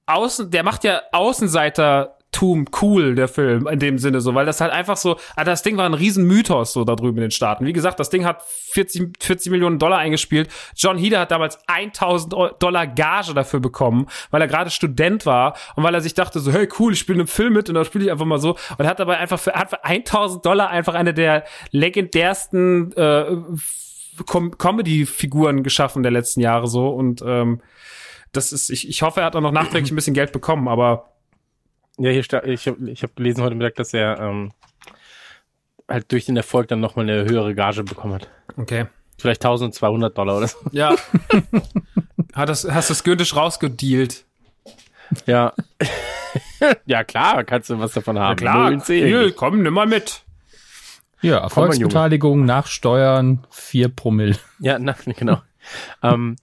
Außen, 0.05 0.51
der 0.51 0.61
macht 0.61 0.83
ja 0.83 1.01
Außenseiter 1.11 2.19
Tum 2.31 2.65
cool, 2.81 3.15
der 3.15 3.27
Film, 3.27 3.67
in 3.67 3.79
dem 3.79 3.97
Sinne 3.97 4.21
so, 4.21 4.33
weil 4.33 4.45
das 4.45 4.61
halt 4.61 4.71
einfach 4.71 4.95
so, 4.95 5.17
also 5.35 5.51
das 5.51 5.63
Ding 5.63 5.75
war 5.75 5.85
ein 5.85 5.93
riesen 5.93 6.25
Mythos 6.25 6.71
so 6.71 6.85
da 6.85 6.95
drüben 6.95 7.17
in 7.17 7.23
den 7.23 7.31
Staaten. 7.31 7.65
Wie 7.65 7.73
gesagt, 7.73 7.99
das 7.99 8.09
Ding 8.09 8.23
hat 8.23 8.41
40, 8.43 9.17
40 9.19 9.51
Millionen 9.51 9.79
Dollar 9.79 9.97
eingespielt. 9.97 10.49
John 10.75 10.97
Heder 10.97 11.19
hat 11.19 11.31
damals 11.31 11.59
1000 11.67 12.33
Dollar 12.59 12.87
Gage 12.87 13.33
dafür 13.33 13.59
bekommen, 13.59 14.07
weil 14.29 14.41
er 14.41 14.47
gerade 14.47 14.69
Student 14.69 15.25
war 15.25 15.57
und 15.75 15.83
weil 15.83 15.93
er 15.93 15.99
sich 16.01 16.13
dachte 16.13 16.39
so, 16.39 16.53
hey 16.53 16.69
cool, 16.79 16.93
ich 16.93 16.99
spiele 16.99 17.19
einen 17.19 17.27
Film 17.27 17.53
mit 17.53 17.67
und 17.67 17.75
dann 17.75 17.85
spiele 17.85 18.05
ich 18.05 18.11
einfach 18.11 18.25
mal 18.25 18.39
so 18.39 18.55
und 18.77 18.87
hat 18.87 18.99
dabei 18.99 19.17
einfach 19.17 19.39
für, 19.39 19.53
hat 19.53 19.69
für 19.69 19.83
1000 19.83 20.45
Dollar 20.45 20.69
einfach 20.69 20.93
eine 20.93 21.13
der 21.13 21.43
legendärsten 21.71 22.93
äh, 22.93 23.25
Com 24.25 24.57
Comedy-Figuren 24.57 25.63
geschaffen 25.63 26.03
der 26.03 26.11
letzten 26.11 26.41
Jahre 26.41 26.67
so 26.67 26.89
und 26.89 27.23
ähm, 27.25 27.61
das 28.31 28.53
ist, 28.53 28.69
ich, 28.69 28.87
ich 28.87 29.01
hoffe, 29.01 29.21
er 29.21 29.25
hat 29.25 29.35
auch 29.35 29.41
noch 29.41 29.51
nachträglich 29.51 29.91
ein 29.91 29.95
bisschen 29.95 30.13
Geld 30.13 30.31
bekommen, 30.31 30.67
aber 30.67 31.10
Ja, 32.01 32.09
hier 32.09 32.21
ich 32.45 32.67
habe 32.67 32.89
ich 32.89 33.03
hab 33.03 33.15
gelesen 33.15 33.43
heute 33.43 33.53
Mittag, 33.53 33.75
dass 33.75 33.93
er 33.93 34.19
ähm, 34.19 34.51
halt 35.87 36.11
durch 36.11 36.25
den 36.25 36.35
Erfolg 36.35 36.67
dann 36.67 36.79
nochmal 36.79 37.07
eine 37.07 37.25
höhere 37.25 37.53
Gage 37.53 37.83
bekommen 37.83 38.15
hat. 38.15 38.29
okay. 38.57 38.87
Vielleicht 39.19 39.45
1200 39.45 40.17
Dollar 40.17 40.37
oder 40.37 40.47
so. 40.47 40.57
Ja. 40.71 40.95
hat 42.33 42.49
das, 42.49 42.67
hast 42.67 42.89
du 42.89 42.93
das 42.93 43.03
Güntisch 43.03 43.35
rausgedealt? 43.35 44.25
Ja. 45.27 45.53
ja, 46.87 47.03
klar, 47.03 47.43
kannst 47.43 47.69
du 47.69 47.77
was 47.77 47.93
davon 47.93 48.17
haben. 48.17 48.73
Und 48.73 48.83
zehn. 48.83 49.05
hier, 49.05 49.31
komm, 49.33 49.61
nimm 49.61 49.75
mal 49.75 49.85
mit. 49.85 50.23
Ja, 51.21 51.37
Erfolgsbeteiligung 51.37 52.45
nach 52.45 52.65
Steuern 52.65 53.45
4 53.51 53.89
Promille. 53.89 54.37
Ja, 54.57 54.79
na, 54.79 54.95
genau. 55.05 55.39
ähm, 56.01 56.35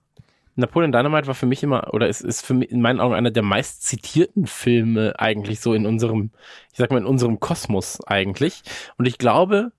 Napoleon 0.59 0.93
Dynamite 0.93 1.27
war 1.27 1.35
für 1.35 1.47
mich 1.47 1.63
immer, 1.63 1.95
oder 1.95 2.09
es 2.09 2.21
ist 2.21 2.45
für 2.45 2.55
mich 2.55 2.71
in 2.71 2.81
meinen 2.81 3.01
Augen 3.01 3.15
einer 3.15 3.31
der 3.31 3.43
meist 3.43 3.85
zitierten 3.85 4.47
Filme 4.47 5.15
eigentlich 5.19 5.61
so 5.61 5.73
in 5.73 5.87
unserem, 5.87 6.31
ich 6.73 6.79
sag 6.79 6.91
mal, 6.91 6.99
in 6.99 7.07
unserem 7.07 7.39
Kosmos 7.39 8.01
eigentlich. 8.07 8.63
Und 8.97 9.07
ich 9.07 9.19
glaube, 9.19 9.71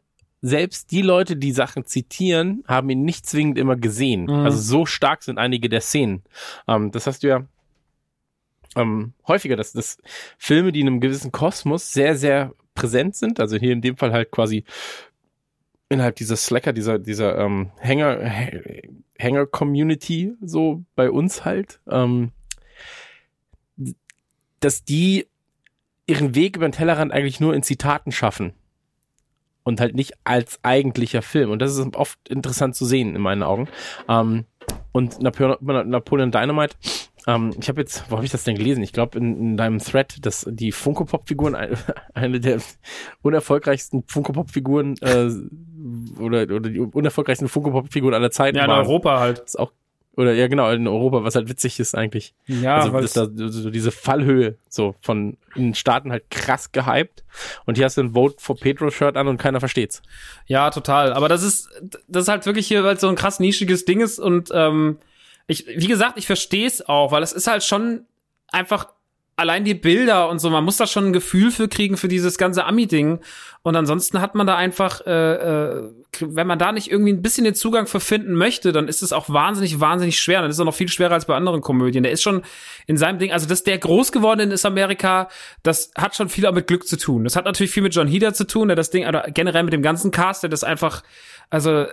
selbst 0.42 0.92
die 0.92 1.02
Leute, 1.02 1.36
die 1.36 1.52
Sachen 1.52 1.86
zitieren, 1.86 2.64
haben 2.66 2.90
ihn 2.90 3.04
nicht 3.04 3.26
zwingend 3.26 3.58
immer 3.58 3.76
gesehen. 3.76 4.24
Mhm. 4.24 4.46
Also 4.46 4.58
so 4.58 4.86
stark 4.86 5.24
sind 5.24 5.38
einige 5.38 5.68
der 5.68 5.82
Szenen. 5.82 6.24
Ähm, 6.68 6.92
das 6.92 7.08
hast 7.08 7.24
du 7.24 7.28
ja 7.28 7.46
ähm, 8.78 9.14
häufiger, 9.28 9.58
dass, 9.58 9.74
dass 9.74 9.98
Filme, 10.38 10.72
die 10.72 10.80
in 10.80 10.88
einem 10.88 11.02
gewissen 11.02 11.32
Kosmos 11.32 11.92
sehr, 11.92 12.16
sehr 12.16 12.54
präsent 12.74 13.16
sind, 13.16 13.42
also 13.42 13.58
hier 13.58 13.74
in 13.74 13.82
dem 13.82 13.98
Fall 13.98 14.14
halt 14.14 14.32
quasi 14.32 14.64
innerhalb 15.90 16.16
dieser 16.16 16.36
Slacker, 16.36 16.72
dieser, 16.72 17.00
dieser 17.00 17.38
ähm, 17.38 17.72
Hänger, 17.80 18.20
Hä- 18.22 18.90
Hänger-Community, 19.18 20.34
so 20.42 20.84
bei 20.96 21.10
uns 21.12 21.44
halt, 21.46 21.82
ähm, 21.90 22.32
dass 24.60 24.84
die 24.84 25.28
ihren 26.06 26.36
Weg 26.36 26.56
über 26.56 26.68
den 26.68 26.72
Tellerrand 26.74 27.12
eigentlich 27.12 27.40
nur 27.40 27.54
in 27.54 27.64
Zitaten 27.64 28.12
schaffen. 28.12 28.54
Und 29.64 29.82
halt 29.82 29.94
nicht 29.94 30.14
als 30.24 30.58
eigentlicher 30.64 31.22
Film. 31.22 31.52
Und 31.52 31.60
das 31.60 31.78
ist 31.78 31.96
oft 31.96 32.18
interessant 32.28 32.76
zu 32.76 32.86
sehen 32.86 33.16
in 33.16 33.22
meinen 33.22 33.44
Augen. 33.44 33.68
Ähm, 34.08 34.46
und 34.94 35.22
Napoleon, 35.22 35.90
Napoleon 35.90 36.32
Dynamite, 36.32 36.76
ähm, 37.28 37.54
ich 37.60 37.68
habe 37.70 37.82
jetzt, 37.82 38.06
wo 38.10 38.16
habe 38.16 38.26
ich 38.26 38.32
das 38.32 38.44
denn 38.44 38.56
gelesen? 38.56 38.84
Ich 38.84 38.94
glaube 38.94 39.18
in, 39.18 39.38
in 39.40 39.58
deinem 39.58 39.80
Thread, 39.80 40.26
dass 40.26 40.46
die 40.50 40.72
Funko 40.72 41.06
Pop 41.06 41.28
Figuren 41.28 41.56
ein- 41.56 41.78
eine 42.14 42.40
der 42.40 42.60
unerfolgreichsten 43.22 44.04
Funko 44.08 44.32
Pop 44.34 44.52
Figuren 44.52 44.96
äh, 45.02 45.30
oder 46.20 46.44
oder 46.44 46.70
die 46.70 46.80
unerfolgreichsten 46.80 47.48
Funko 47.48 47.72
Pop 47.72 47.92
Figuren 47.92 48.14
aller 48.14 48.32
Zeiten 48.32 48.58
Ja, 48.58 48.66
in 48.66 48.70
waren. 48.72 48.86
Europa 48.86 49.20
halt. 49.20 49.40
Ist 49.40 49.60
auch 49.60 49.72
oder 50.16 50.34
ja 50.34 50.48
genau 50.48 50.70
in 50.72 50.86
Europa, 50.88 51.24
was 51.24 51.36
halt 51.36 51.48
witzig 51.48 51.80
ist 51.80 51.96
eigentlich. 51.96 52.34
Ja, 52.48 52.78
also 52.78 52.92
weil 52.92 53.04
das 53.04 53.14
da, 53.14 53.28
so 53.34 53.70
diese 53.70 53.92
Fallhöhe 53.92 54.58
so 54.68 54.96
von 55.02 55.38
in 55.56 55.68
den 55.68 55.76
Staaten 55.76 56.12
halt 56.12 56.30
krass 56.30 56.72
gehypt 56.74 57.24
und 57.66 57.76
hier 57.78 57.86
hast 57.86 57.96
du 57.98 58.02
ein 58.02 58.12
Vote 58.14 58.36
for 58.40 58.58
Pedro 58.58 58.90
Shirt 58.92 59.16
an 59.16 59.28
und 59.28 59.38
keiner 59.38 59.60
versteht's. 59.62 60.02
Ja, 60.46 60.72
total. 60.72 61.14
Aber 61.14 61.30
das 61.30 61.44
ist, 61.44 61.70
das 62.10 62.24
ist 62.24 62.28
halt 62.28 62.46
wirklich 62.46 62.68
hier, 62.68 62.84
weil 62.84 62.96
es 62.96 63.02
so 63.02 63.08
ein 63.08 63.16
krass 63.16 63.40
nischiges 63.40 63.86
Ding 63.86 64.02
ist 64.02 64.20
und 64.20 64.50
ähm, 64.54 64.98
ich, 65.50 65.66
wie 65.68 65.88
gesagt, 65.88 66.18
ich 66.18 66.28
verstehe 66.28 66.68
es 66.68 66.88
auch, 66.88 67.12
weil 67.12 67.24
es 67.24 67.34
ist 67.34 67.48
halt 67.48 67.64
schon 67.64 68.06
einfach 68.50 68.88
allein 69.36 69.64
die 69.64 69.74
Bilder 69.74 70.30
und 70.30 70.40
so, 70.40 70.50
man 70.50 70.64
muss 70.64 70.78
da 70.78 70.86
schon 70.86 71.08
ein 71.08 71.14
Gefühl 71.14 71.50
für 71.50 71.68
kriegen 71.68 71.98
für 71.98 72.08
dieses 72.08 72.38
ganze 72.38 72.66
Ami-Ding. 72.66 73.20
Und 73.64 73.76
ansonsten 73.76 74.22
hat 74.22 74.36
man 74.36 74.46
da 74.46 74.58
einfach, 74.58 75.02
äh, 75.08 75.34
äh, 75.34 75.92
wenn 76.20 76.46
man 76.46 76.60
da 76.60 76.72
nicht 76.72 76.92
irgendwie 76.92 77.14
ein 77.14 77.22
bisschen 77.22 77.46
den 77.46 77.56
Zugang 77.56 77.88
für 77.88 78.00
finden 78.00 78.36
möchte, 78.36 78.74
dann 78.74 78.88
ist 78.88 79.02
es 79.02 79.12
auch 79.12 79.30
wahnsinnig, 79.30 79.80
wahnsinnig 79.80 80.20
schwer. 80.20 80.42
Dann 80.42 80.52
ist 80.52 80.60
es 80.60 80.66
noch 80.66 80.74
viel 80.74 80.90
schwerer 80.90 81.14
als 81.14 81.26
bei 81.26 81.36
anderen 81.36 81.62
Komödien. 81.62 82.04
Der 82.04 82.12
ist 82.12 82.22
schon 82.22 82.44
in 82.86 82.98
seinem 82.98 83.18
Ding, 83.18 83.32
also 83.32 83.48
dass 83.48 83.64
der 83.64 83.78
groß 83.78 84.12
geworden 84.12 84.52
ist 84.52 84.66
Amerika, 84.66 85.30
das 85.64 85.92
hat 85.98 86.16
schon 86.16 86.30
viel 86.30 86.46
auch 86.46 86.54
mit 86.54 86.68
Glück 86.68 86.86
zu 86.86 86.98
tun. 86.98 87.24
Das 87.24 87.36
hat 87.36 87.46
natürlich 87.46 87.72
viel 87.72 87.84
mit 87.84 87.96
John 87.96 88.08
Heder 88.08 88.34
zu 88.34 88.46
tun, 88.46 88.68
der 88.68 88.76
das 88.76 88.92
Ding, 88.92 89.08
oder 89.08 89.24
generell 89.32 89.64
mit 89.64 89.74
dem 89.74 89.82
ganzen 89.82 90.12
Cast, 90.12 90.44
der 90.44 90.50
das 90.50 90.64
einfach, 90.64 91.02
also 91.50 91.86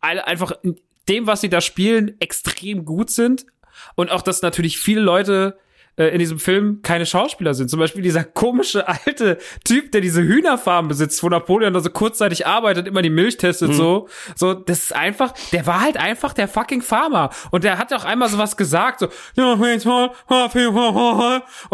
einfach 0.00 0.52
in 0.62 0.76
dem, 1.08 1.26
was 1.26 1.40
sie 1.40 1.48
da 1.48 1.60
spielen, 1.60 2.20
extrem 2.20 2.84
gut 2.84 3.10
sind. 3.10 3.46
Und 3.94 4.10
auch, 4.10 4.22
dass 4.22 4.42
natürlich 4.42 4.78
viele 4.78 5.00
Leute 5.00 5.58
äh, 5.96 6.08
in 6.08 6.18
diesem 6.18 6.38
Film 6.38 6.80
keine 6.82 7.06
Schauspieler 7.06 7.54
sind. 7.54 7.68
Zum 7.68 7.78
Beispiel 7.78 8.02
dieser 8.02 8.24
komische 8.24 8.88
alte 8.88 9.38
Typ, 9.64 9.92
der 9.92 10.00
diese 10.00 10.22
Hühnerfarm 10.22 10.88
besitzt, 10.88 11.22
wo 11.22 11.28
Napoleon 11.28 11.74
da 11.74 11.80
so 11.80 11.90
kurzzeitig 11.90 12.46
arbeitet, 12.46 12.86
immer 12.86 13.02
die 13.02 13.10
Milch 13.10 13.36
testet, 13.36 13.74
so. 13.74 14.08
So, 14.36 14.54
das 14.54 14.84
ist 14.84 14.94
einfach, 14.94 15.34
der 15.52 15.66
war 15.66 15.80
halt 15.80 15.96
einfach 15.96 16.32
der 16.32 16.48
fucking 16.48 16.82
Farmer. 16.82 17.30
Und 17.50 17.64
der 17.64 17.78
hat 17.78 17.92
auch 17.92 18.04
einmal 18.04 18.28
sowas 18.28 18.56
gesagt, 18.56 19.00
so, 19.00 19.08
und 19.36 19.62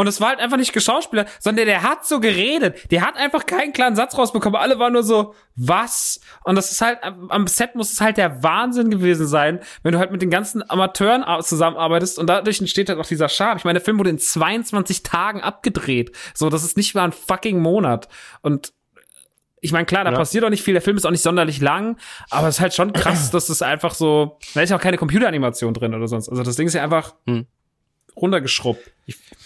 es 0.06 0.20
war 0.20 0.28
halt 0.28 0.40
einfach 0.40 0.56
nicht 0.56 0.72
geschauspieler, 0.72 1.26
sondern 1.38 1.66
der 1.66 1.82
hat 1.82 2.06
so 2.06 2.20
geredet. 2.20 2.90
Der 2.90 3.02
hat 3.02 3.16
einfach 3.16 3.46
keinen 3.46 3.72
klaren 3.72 3.96
Satz 3.96 4.16
rausbekommen. 4.16 4.60
Alle 4.60 4.78
waren 4.78 4.92
nur 4.92 5.02
so, 5.02 5.34
was? 5.56 6.20
Und 6.44 6.56
das 6.56 6.70
ist 6.70 6.80
halt, 6.80 6.98
am 7.02 7.46
Set 7.46 7.74
muss 7.74 7.92
es 7.92 8.00
halt 8.00 8.18
der 8.18 8.42
Wahnsinn 8.42 8.90
gewesen 8.90 9.26
sein, 9.26 9.60
wenn 9.82 9.92
du 9.92 9.98
halt 9.98 10.12
mit 10.12 10.22
den 10.22 10.30
ganzen 10.30 10.68
Amateuren 10.68 11.24
zusammenarbeitest 11.42 12.18
und 12.18 12.26
dadurch 12.26 12.60
entsteht 12.60 12.88
halt 12.88 12.98
auch 12.98 13.06
dieser 13.06 13.28
Charme. 13.28 13.58
Ich 13.58 13.64
meine, 13.64 13.78
der 13.78 13.84
Film 13.84 13.96
wurde 14.06 14.10
in 14.10 14.18
22 14.18 15.02
Tagen 15.02 15.40
abgedreht. 15.40 16.12
So, 16.34 16.48
das 16.48 16.62
ist 16.64 16.76
nicht 16.76 16.94
mal 16.94 17.04
ein 17.04 17.12
fucking 17.12 17.60
Monat. 17.60 18.08
Und 18.42 18.72
ich 19.60 19.72
meine, 19.72 19.86
klar, 19.86 20.04
da 20.04 20.12
Ja. 20.12 20.16
passiert 20.16 20.44
auch 20.44 20.50
nicht 20.50 20.62
viel, 20.62 20.74
der 20.74 20.82
Film 20.82 20.96
ist 20.96 21.04
auch 21.06 21.10
nicht 21.10 21.22
sonderlich 21.22 21.60
lang, 21.60 21.98
aber 22.30 22.46
es 22.46 22.56
ist 22.56 22.60
halt 22.60 22.74
schon 22.74 22.92
krass, 22.92 23.30
dass 23.32 23.48
es 23.48 23.62
einfach 23.62 23.94
so, 23.94 24.38
da 24.54 24.60
ist 24.60 24.70
ja 24.70 24.76
auch 24.76 24.80
keine 24.80 24.96
Computeranimation 24.98 25.74
drin 25.74 25.94
oder 25.94 26.06
sonst. 26.06 26.28
Also 26.28 26.42
das 26.44 26.54
Ding 26.56 26.68
ist 26.68 26.74
ja 26.74 26.84
einfach 26.84 27.14
Hm. 27.26 27.46
runtergeschrubbt. 28.16 28.92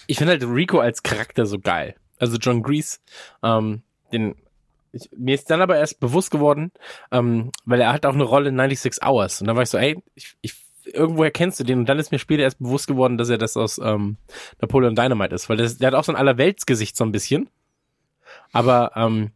Ich 0.07 0.19
finde 0.19 0.33
halt 0.33 0.45
Rico 0.45 0.79
als 0.81 1.03
Charakter 1.03 1.47
so 1.47 1.59
geil. 1.59 1.95
Also 2.19 2.37
John 2.37 2.63
Grease, 2.63 2.99
ähm, 3.43 3.83
den 4.13 4.35
ich, 4.93 5.09
mir 5.17 5.37
ist 5.37 5.49
dann 5.49 5.63
aber 5.63 5.77
erst 5.79 6.01
bewusst 6.01 6.33
geworden, 6.33 6.73
ähm, 7.13 7.53
weil 7.65 7.81
er 7.81 7.93
hat 7.93 8.05
auch 8.05 8.13
eine 8.15 8.25
Rolle 8.25 8.49
in 8.49 8.57
96 8.57 9.03
Hours. 9.07 9.41
Und 9.41 9.47
dann 9.47 9.55
war 9.55 9.63
ich 9.63 9.71
so, 9.71 9.79
ey, 9.79 10.03
ich, 10.17 10.35
ich, 10.41 10.55
irgendwoher 10.93 11.31
kennst 11.31 11.61
du 11.61 11.65
den? 11.65 11.81
Und 11.81 11.89
dann 11.89 11.99
ist 11.99 12.13
mir 12.13 12.19
später 12.19 12.43
erst 12.43 12.59
bewusst 12.59 12.87
geworden, 12.87 13.19
dass 13.19 13.29
er 13.29 13.39
das 13.39 13.57
aus 13.57 13.79
ähm, 13.83 14.17
Napoleon 14.61 14.95
Dynamite 14.95 15.35
ist, 15.35 15.49
weil 15.49 15.57
das, 15.57 15.79
der 15.79 15.89
hat 15.89 15.95
auch 15.95 16.05
so 16.05 16.13
ein 16.13 16.17
Allerweltsgesicht 16.17 16.97
so 16.97 17.05
ein 17.05 17.13
bisschen. 17.13 17.49
Aber 18.53 18.93
ähm, 18.97 19.31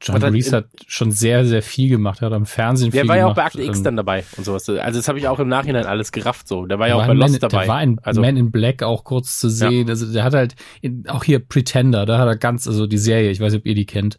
John 0.00 0.20
dann 0.20 0.32
Reese 0.32 0.56
hat 0.56 0.66
schon 0.86 1.12
sehr, 1.12 1.44
sehr 1.44 1.62
viel 1.62 1.88
gemacht. 1.88 2.20
Er 2.20 2.26
hat 2.26 2.32
am 2.32 2.46
Fernsehen 2.46 2.90
der 2.90 3.02
viel 3.02 3.08
war 3.08 3.16
ja 3.16 3.26
auch 3.26 3.34
gemacht. 3.34 3.54
bei 3.54 3.60
Akte 3.60 3.62
X 3.62 3.78
ähm, 3.78 3.84
dann 3.84 3.96
dabei 3.96 4.24
und 4.36 4.44
sowas. 4.44 4.68
Also 4.68 4.98
das 4.98 5.08
habe 5.08 5.18
ich 5.18 5.28
auch 5.28 5.38
im 5.38 5.48
Nachhinein 5.48 5.86
alles 5.86 6.12
gerafft 6.12 6.48
so. 6.48 6.66
Der 6.66 6.78
war 6.78 6.88
ja 6.88 6.96
Der 6.96 7.04
auch 7.04 7.06
bei 7.06 7.14
Lost 7.14 7.32
Man, 7.32 7.40
dabei. 7.40 7.64
Der 7.64 7.68
war 7.68 7.82
in 7.82 7.98
also 8.00 8.20
Man 8.20 8.36
in 8.36 8.50
Black 8.50 8.82
auch 8.82 9.04
kurz 9.04 9.38
zu 9.38 9.48
sehen. 9.48 9.88
Also 9.88 10.12
der 10.12 10.24
hat 10.24 10.34
halt 10.34 10.56
in, 10.80 11.08
auch 11.08 11.24
hier 11.24 11.38
Pretender, 11.38 12.04
da 12.04 12.18
hat 12.18 12.26
er 12.26 12.36
ganz, 12.36 12.66
also 12.66 12.86
die 12.86 12.98
Serie, 12.98 13.30
ich 13.30 13.40
weiß 13.40 13.52
nicht, 13.52 13.62
ob 13.62 13.66
ihr 13.66 13.74
die 13.74 13.86
kennt. 13.86 14.18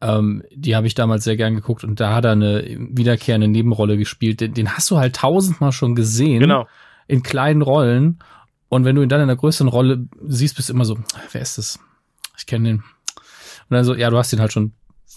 Ähm, 0.00 0.44
die 0.54 0.76
habe 0.76 0.86
ich 0.86 0.94
damals 0.94 1.24
sehr 1.24 1.36
gern 1.36 1.54
geguckt 1.56 1.82
und 1.82 1.98
da 1.98 2.14
hat 2.14 2.24
er 2.24 2.32
eine 2.32 2.64
wiederkehrende 2.78 3.48
Nebenrolle 3.48 3.96
gespielt. 3.96 4.40
Den, 4.40 4.54
den 4.54 4.76
hast 4.76 4.90
du 4.90 4.96
halt 4.98 5.16
tausendmal 5.16 5.72
schon 5.72 5.94
gesehen. 5.96 6.40
genau. 6.40 6.66
In 7.08 7.22
kleinen 7.22 7.62
Rollen. 7.62 8.18
Und 8.68 8.84
wenn 8.84 8.94
du 8.94 9.02
ihn 9.02 9.08
dann 9.08 9.20
in 9.20 9.24
einer 9.30 9.36
größeren 9.36 9.68
Rolle 9.68 10.06
siehst, 10.26 10.54
bist 10.56 10.68
du 10.68 10.74
immer 10.74 10.84
so, 10.84 10.98
wer 11.32 11.40
ist 11.40 11.56
das? 11.58 11.80
Ich 12.36 12.46
kenne 12.46 12.68
den. 12.68 12.76
Und 12.76 12.84
dann 13.70 13.84
so, 13.84 13.94
ja, 13.94 14.10
du 14.10 14.18
hast 14.18 14.32
ihn 14.32 14.40
halt 14.40 14.52
schon 14.52 14.72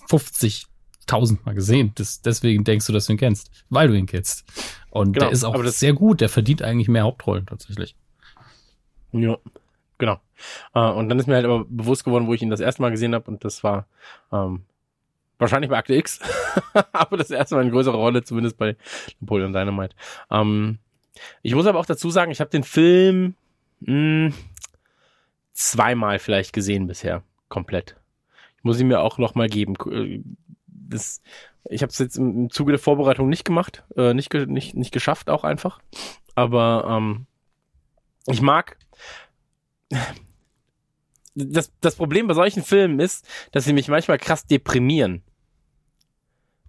50.000 0.10 1.40
Mal 1.46 1.54
gesehen. 1.54 1.92
Das, 1.96 2.22
deswegen 2.22 2.64
denkst 2.64 2.88
du, 2.88 2.94
dass 2.94 3.06
du 3.06 3.14
ihn 3.14 3.18
kennst, 3.20 3.52
weil 3.70 3.88
du 3.88 3.94
ihn 3.94 4.06
kennst. 4.06 4.46
Und 4.90 5.14
Genau, 5.14 5.26
der 5.26 5.34
ist 5.34 5.44
auch 5.44 5.54
aber 5.54 5.64
das- 5.64 5.80
sehr 5.80 5.94
gut. 5.94 6.22
Der 6.22 6.30
verdient 6.30 6.62
eigentlich 6.62 6.88
mehr 6.88 7.04
Hauptrollen 7.04 7.46
tatsächlich. 7.46 7.96
Ja, 9.12 9.38
genau. 9.98 10.20
Äh, 10.74 10.80
und 10.90 11.10
dann 11.10 11.20
ist 11.20 11.28
mir 11.28 11.36
halt 11.36 11.46
aber 11.46 11.66
bewusst 11.68 12.04
geworden, 12.06 12.28
wo 12.28 12.34
ich 12.34 12.42
ihn 12.42 12.50
das 12.50 12.62
erste 12.62 12.82
Mal 12.82 12.92
gesehen 12.92 13.14
habe, 13.14 13.30
und 13.30 13.44
das 13.44 13.64
war 13.64 13.86
ähm, 14.32 14.62
wahrscheinlich 15.42 15.70
bei 15.70 15.78
Akte 15.78 15.96
X, 15.96 16.20
aber 16.94 17.18
das 17.18 17.32
erste 17.32 17.56
Mal 17.56 17.62
eine 17.62 17.72
größere 17.72 17.98
Rolle, 17.98 18.24
zumindest 18.24 18.58
bei 18.58 18.76
Napoleon 19.20 19.54
Dynamite. 19.54 19.96
Ähm, 20.30 20.78
ich 21.42 21.56
muss 21.56 21.66
aber 21.66 21.80
auch 21.80 21.86
dazu 21.86 22.10
sagen, 22.10 22.32
ich 22.32 22.40
habe 22.40 22.50
den 22.50 22.64
Film 22.64 23.36
mh, 23.82 24.34
zweimal 25.54 26.20
vielleicht 26.20 26.54
gesehen 26.54 26.88
bisher, 26.88 27.24
komplett. 27.50 27.98
Ich 28.58 28.64
muss 28.64 28.80
ihn 28.80 28.88
mir 28.88 29.02
auch 29.02 29.18
noch 29.18 29.36
mal 29.36 29.50
geben. 29.50 29.76
Äh, 29.92 30.22
Das, 30.68 31.22
ich 31.70 31.82
habe 31.82 31.92
es 31.92 32.00
jetzt 32.00 32.18
im, 32.18 32.50
Zuge 32.50 32.72
der 32.72 32.80
Vorbereitung 32.80 33.30
nicht 33.30 33.46
gemacht, 33.46 33.84
äh, 33.96 34.14
nicht, 34.14 34.34
nicht, 34.34 34.76
nicht 34.76 34.92
geschafft 34.92 35.30
auch 35.30 35.44
einfach. 35.44 35.80
Aber 36.36 36.86
ähm, 36.88 37.26
ich 38.28 38.42
mag 38.42 38.78
das, 41.36 41.72
das 41.82 41.96
Problem 41.96 42.28
bei 42.28 42.34
solchen 42.34 42.64
Filmen 42.64 43.00
ist, 43.00 43.28
dass 43.52 43.64
sie 43.64 43.74
mich 43.74 43.88
manchmal 43.88 44.18
krass 44.18 44.46
deprimieren. 44.46 45.24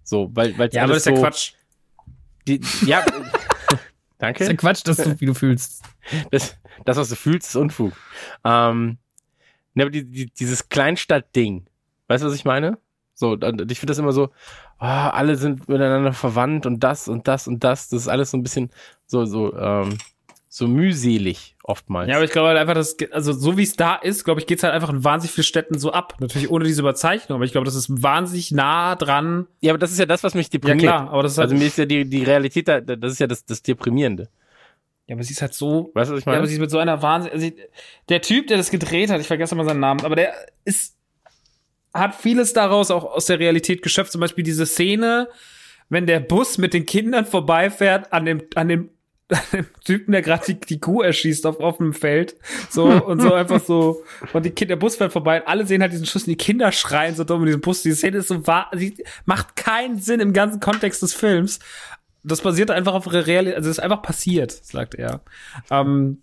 So, 0.03 0.29
weil, 0.33 0.57
weil 0.57 0.69
Ja, 0.73 0.83
aber 0.83 0.93
das 0.93 1.03
ist 1.03 1.07
ja 1.07 1.15
so, 1.15 1.21
Quatsch. 1.21 1.53
Die, 2.47 2.61
ja, 2.85 3.03
Das 4.31 4.31
ist 4.31 4.39
ja 4.39 4.47
danke. 4.47 4.57
Quatsch, 4.57 4.87
dass 4.87 4.97
du, 4.97 5.19
wie 5.19 5.25
du 5.25 5.33
fühlst. 5.33 5.83
Das, 6.31 6.57
das, 6.85 6.97
was 6.97 7.09
du 7.09 7.15
fühlst, 7.15 7.49
ist 7.49 7.55
Unfug. 7.55 7.93
Ähm, 8.43 8.97
ne, 9.73 9.83
aber 9.83 9.91
die, 9.91 10.05
die, 10.05 10.25
dieses 10.27 10.69
Kleinstadt-Ding, 10.69 11.65
weißt 12.07 12.23
du, 12.23 12.27
was 12.27 12.35
ich 12.35 12.45
meine? 12.45 12.77
So, 13.15 13.33
ich 13.35 13.79
finde 13.79 13.91
das 13.91 13.97
immer 13.99 14.13
so, 14.13 14.29
ah, 14.77 15.09
alle 15.09 15.35
sind 15.35 15.67
miteinander 15.67 16.13
verwandt 16.13 16.65
und 16.65 16.79
das 16.83 17.07
und 17.07 17.27
das 17.27 17.47
und 17.47 17.63
das. 17.63 17.89
Das 17.89 18.01
ist 18.01 18.07
alles 18.07 18.31
so 18.31 18.37
ein 18.37 18.43
bisschen 18.43 18.71
so, 19.05 19.25
so, 19.25 19.55
ähm, 19.55 19.97
so 20.55 20.67
mühselig 20.67 21.55
oftmals. 21.63 22.07
Ja, 22.09 22.17
aber 22.17 22.25
ich 22.25 22.31
glaube 22.31 22.49
halt 22.49 22.59
einfach, 22.59 22.75
dass, 22.75 22.95
also 23.11 23.33
so 23.33 23.57
wie 23.57 23.63
es 23.63 23.75
da 23.75 23.95
ist, 23.95 24.23
glaube 24.23 24.39
ich, 24.39 24.45
geht's 24.45 24.61
halt 24.61 24.71
einfach 24.73 24.91
in 24.91 25.03
wahnsinnig 25.03 25.31
vielen 25.33 25.45
Städten 25.45 25.79
so 25.79 25.91
ab. 25.91 26.15
Natürlich 26.19 26.51
ohne 26.51 26.63
diese 26.65 26.81
Überzeichnung, 26.81 27.37
aber 27.37 27.45
ich 27.45 27.51
glaube, 27.51 27.65
das 27.65 27.73
ist 27.73 28.03
wahnsinnig 28.03 28.51
nah 28.51 28.95
dran. 28.95 29.47
ja, 29.61 29.71
aber 29.71 29.79
das 29.79 29.91
ist 29.91 29.97
ja 29.97 30.05
das, 30.05 30.23
was 30.23 30.35
mich 30.35 30.47
Ja 30.47 30.51
deprimiert. 30.51 30.81
klar, 30.81 31.09
aber 31.09 31.23
das 31.23 31.31
ist 31.31 31.37
halt, 31.39 31.45
Also 31.47 31.55
mir 31.55 31.65
ist 31.65 31.77
ja 31.79 31.85
die, 31.85 32.05
die 32.07 32.23
Realität 32.23 32.67
da, 32.67 32.81
das 32.81 33.13
ist 33.13 33.19
ja 33.19 33.25
das, 33.25 33.43
das 33.45 33.63
Deprimierende. 33.63 34.29
ja, 35.07 35.15
aber 35.15 35.23
sie 35.23 35.33
ist 35.33 35.41
halt 35.41 35.55
so, 35.55 35.89
Weißt 35.95 36.11
du, 36.11 36.13
was 36.13 36.19
ich 36.19 36.25
ja, 36.25 36.31
meine? 36.33 36.37
aber 36.37 36.47
sie 36.47 36.53
ist 36.53 36.59
mit 36.59 36.69
so 36.69 36.77
einer 36.77 37.01
Wahnsinn, 37.01 37.31
also 37.31 37.47
ich- 37.47 37.55
der 38.09 38.21
Typ, 38.21 38.45
der 38.45 38.57
das 38.57 38.69
gedreht 38.69 39.09
hat, 39.09 39.19
ich 39.19 39.27
vergesse 39.27 39.55
mal 39.55 39.65
seinen 39.65 39.79
Namen, 39.79 40.05
aber 40.05 40.15
der 40.15 40.35
ist, 40.65 40.95
hat 41.95 42.13
vieles 42.13 42.53
daraus 42.53 42.91
auch 42.91 43.05
aus 43.05 43.25
der 43.25 43.39
Realität 43.39 43.81
geschöpft. 43.81 44.11
Zum 44.11 44.21
Beispiel 44.21 44.43
diese 44.43 44.67
Szene, 44.67 45.29
wenn 45.89 46.05
der 46.05 46.19
Bus 46.19 46.59
mit 46.59 46.73
den 46.75 46.85
Kindern 46.85 47.25
vorbeifährt 47.25 48.13
an 48.13 48.25
dem, 48.25 48.43
an 48.55 48.67
dem, 48.67 48.89
dem 49.51 49.65
Typen, 49.83 50.11
der 50.11 50.21
gerade 50.21 50.45
die, 50.45 50.59
die 50.59 50.79
Kuh 50.79 51.01
erschießt 51.01 51.45
auf 51.45 51.59
offenem 51.59 51.93
Feld. 51.93 52.35
So, 52.69 52.85
und 52.85 53.21
so 53.21 53.33
einfach 53.33 53.63
so. 53.63 54.03
Und 54.33 54.45
die 54.45 54.51
Kinder, 54.51 54.75
der 54.75 54.79
Bus 54.79 54.95
fährt 54.95 55.13
vorbei 55.13 55.41
und 55.41 55.47
alle 55.47 55.65
sehen 55.65 55.81
halt 55.81 55.91
diesen 55.91 56.05
Schuss 56.05 56.23
und 56.23 56.29
die 56.29 56.37
Kinder 56.37 56.71
schreien 56.71 57.15
so 57.15 57.23
dumm 57.23 57.41
in 57.41 57.47
diesem 57.47 57.61
Bus. 57.61 57.81
Die 57.81 57.93
Szene 57.93 58.17
ist 58.17 58.27
so 58.27 58.45
wahr, 58.47 58.69
sie 58.73 59.03
macht 59.25 59.55
keinen 59.55 59.97
Sinn 59.97 60.19
im 60.19 60.33
ganzen 60.33 60.59
Kontext 60.59 61.01
des 61.01 61.13
Films. 61.13 61.59
Das 62.23 62.41
basiert 62.41 62.71
einfach 62.71 62.93
auf 62.93 63.11
Realität, 63.11 63.55
also 63.55 63.69
das 63.69 63.77
ist 63.77 63.83
einfach 63.83 64.01
passiert, 64.01 64.51
sagt 64.51 64.95
er. 64.95 65.21
Ähm, 65.69 66.21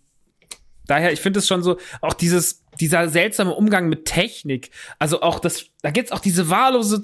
daher, 0.86 1.12
ich 1.12 1.20
finde 1.20 1.40
es 1.40 1.46
schon 1.46 1.62
so, 1.62 1.76
auch 2.00 2.14
dieses, 2.14 2.64
dieser 2.80 3.08
seltsame 3.08 3.52
Umgang 3.54 3.88
mit 3.88 4.06
Technik, 4.06 4.70
also 4.98 5.20
auch 5.20 5.40
das, 5.40 5.66
da 5.82 5.90
gibt's 5.90 6.12
auch 6.12 6.20
diese 6.20 6.48
wahllose 6.48 7.02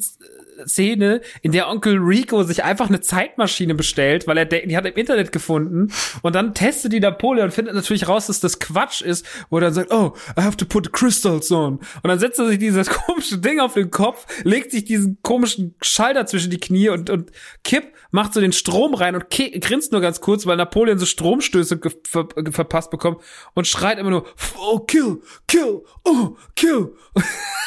Szene, 0.67 1.21
in 1.43 1.53
der 1.53 1.69
Onkel 1.69 1.99
Rico 1.99 2.43
sich 2.43 2.65
einfach 2.65 2.89
eine 2.89 3.01
Zeitmaschine 3.01 3.75
bestellt, 3.75 4.27
weil 4.27 4.39
er 4.39 4.45
die 4.45 4.77
hat 4.77 4.85
er 4.85 4.93
im 4.93 4.97
Internet 4.97 5.33
gefunden 5.33 5.93
und 6.23 6.35
dann 6.35 6.55
testet 6.55 6.93
die 6.93 7.01
Napoleon 7.01 7.47
und 7.47 7.53
findet 7.53 7.75
natürlich 7.75 8.09
raus, 8.09 8.27
dass 8.27 8.41
das 8.41 8.59
Quatsch 8.59 9.03
ist, 9.03 9.27
wo 9.51 9.59
er 9.59 9.63
dann 9.63 9.75
sagt, 9.75 9.93
oh, 9.93 10.15
I 10.39 10.43
have 10.43 10.57
to 10.57 10.65
put 10.65 10.93
crystals 10.93 11.51
on. 11.53 11.77
Und 11.77 12.09
dann 12.09 12.19
setzt 12.19 12.39
er 12.39 12.49
sich 12.49 12.59
dieses 12.59 12.89
komische 13.07 13.39
Ding 13.39 13.61
auf 13.61 13.75
den 13.75 13.91
Kopf, 13.91 14.27
legt 14.45 14.71
sich 14.71 14.85
diesen 14.85 15.19
komischen 15.23 15.75
Schalter 15.83 16.27
zwischen 16.27 16.51
die 16.51 16.61
Knie 16.61 16.89
und, 16.89 17.11
und 17.11 17.31
Kipp 17.65 17.93
macht 18.11 18.35
so 18.35 18.41
den 18.41 18.53
Strom 18.53 18.95
rein 18.95 19.15
und 19.15 19.31
grinst 19.31 19.93
nur 19.93 20.01
ganz 20.01 20.21
kurz, 20.21 20.47
weil 20.47 20.57
Napoleon 20.57 20.99
so 20.99 21.07
Stromstöße 21.07 21.81
ver 22.05 22.29
verpasst 22.51 22.91
bekommt 22.91 23.21
und 23.55 23.67
schreit 23.67 23.99
immer 23.99 24.11
nur, 24.11 24.27
oh, 24.59 24.81
kill, 24.81 25.21
kill, 25.47 25.83
oh, 26.05 26.37
kill. 26.55 26.95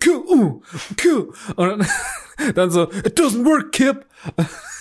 kill, 0.00 0.22
uh, 0.28 0.62
kill. 0.96 1.32
Und 1.56 1.86
dann, 2.54 2.70
so, 2.70 2.84
it 3.04 3.18
doesn't 3.18 3.44
work, 3.44 3.72
Kip. 3.72 4.04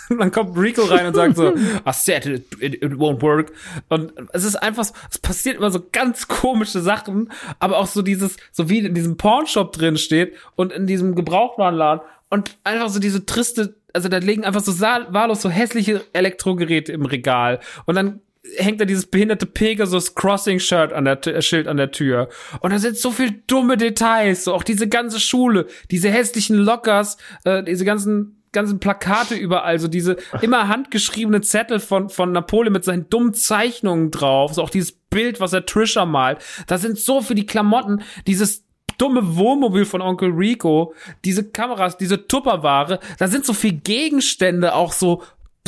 Und 0.09 0.17
dann 0.17 0.31
kommt 0.31 0.57
Rico 0.57 0.83
rein 0.83 1.05
und 1.05 1.15
sagt 1.15 1.35
so, 1.37 1.55
I 1.87 1.91
said 1.93 2.25
it, 2.25 2.45
it, 2.59 2.81
it 2.81 2.93
won't 2.93 3.21
work. 3.21 3.51
Und 3.89 4.11
es 4.33 4.43
ist 4.43 4.55
einfach 4.55 4.83
so, 4.83 4.93
es 5.09 5.19
passiert 5.19 5.57
immer 5.57 5.69
so 5.71 5.85
ganz 5.91 6.27
komische 6.27 6.81
Sachen, 6.81 7.31
aber 7.59 7.77
auch 7.77 7.87
so 7.87 8.01
dieses, 8.01 8.37
so 8.51 8.69
wie 8.69 8.79
in 8.79 8.95
diesem 8.95 9.17
Pornshop 9.17 9.71
drin 9.71 9.97
steht 9.97 10.35
und 10.55 10.71
in 10.71 10.87
diesem 10.87 11.15
Gebrauchtwarenladen 11.15 12.03
und 12.29 12.57
einfach 12.63 12.89
so 12.89 12.99
diese 12.99 13.25
triste, 13.25 13.75
also 13.93 14.09
da 14.09 14.17
liegen 14.17 14.45
einfach 14.45 14.61
so 14.61 14.79
wahllos 14.79 15.41
so 15.41 15.49
hässliche 15.49 16.03
Elektrogeräte 16.13 16.91
im 16.91 17.05
Regal 17.05 17.59
und 17.85 17.95
dann 17.95 18.21
hängt 18.57 18.81
da 18.81 18.85
dieses 18.85 19.05
behinderte 19.05 19.45
Pegasus 19.45 20.15
Crossing 20.15 20.59
Shirt 20.59 20.93
an 20.93 21.05
der 21.05 21.25
äh, 21.27 21.41
Schild 21.41 21.67
an 21.67 21.77
der 21.77 21.91
Tür. 21.91 22.29
Und 22.61 22.71
da 22.71 22.79
sind 22.79 22.97
so 22.97 23.11
viel 23.11 23.41
dumme 23.47 23.77
Details, 23.77 24.43
so 24.43 24.53
auch 24.53 24.63
diese 24.63 24.87
ganze 24.87 25.19
Schule, 25.19 25.67
diese 25.91 26.09
hässlichen 26.09 26.57
Lockers, 26.57 27.17
äh, 27.43 27.63
diese 27.63 27.85
ganzen 27.85 28.35
ganzen 28.51 28.79
Plakate 28.79 29.35
überall, 29.35 29.77
so 29.77 29.87
diese 29.87 30.17
immer 30.41 30.67
handgeschriebene 30.67 31.41
Zettel 31.41 31.79
von 31.79 32.09
von 32.09 32.31
Napoleon 32.31 32.73
mit 32.73 32.83
seinen 32.83 33.07
dummen 33.09 33.33
Zeichnungen 33.35 34.09
drauf, 34.09 34.55
so 34.55 34.63
auch 34.63 34.71
dieses 34.71 34.91
Bild, 34.91 35.39
was 35.39 35.53
er 35.53 35.65
Trisha 35.65 36.05
malt. 36.05 36.39
Da 36.65 36.77
sind 36.79 36.97
so 36.97 37.21
für 37.21 37.35
die 37.35 37.45
Klamotten, 37.45 38.01
dieses 38.25 38.63
dumme 38.97 39.35
Wohnmobil 39.37 39.85
von 39.85 40.01
Onkel 40.01 40.31
Rico, 40.31 40.93
diese 41.25 41.49
Kameras, 41.49 41.97
diese 41.97 42.27
Tupperware, 42.27 42.99
da 43.17 43.27
sind 43.27 43.45
so 43.45 43.53
viel 43.53 43.73
Gegenstände 43.73 44.75
auch 44.75 44.91
so 44.91 45.23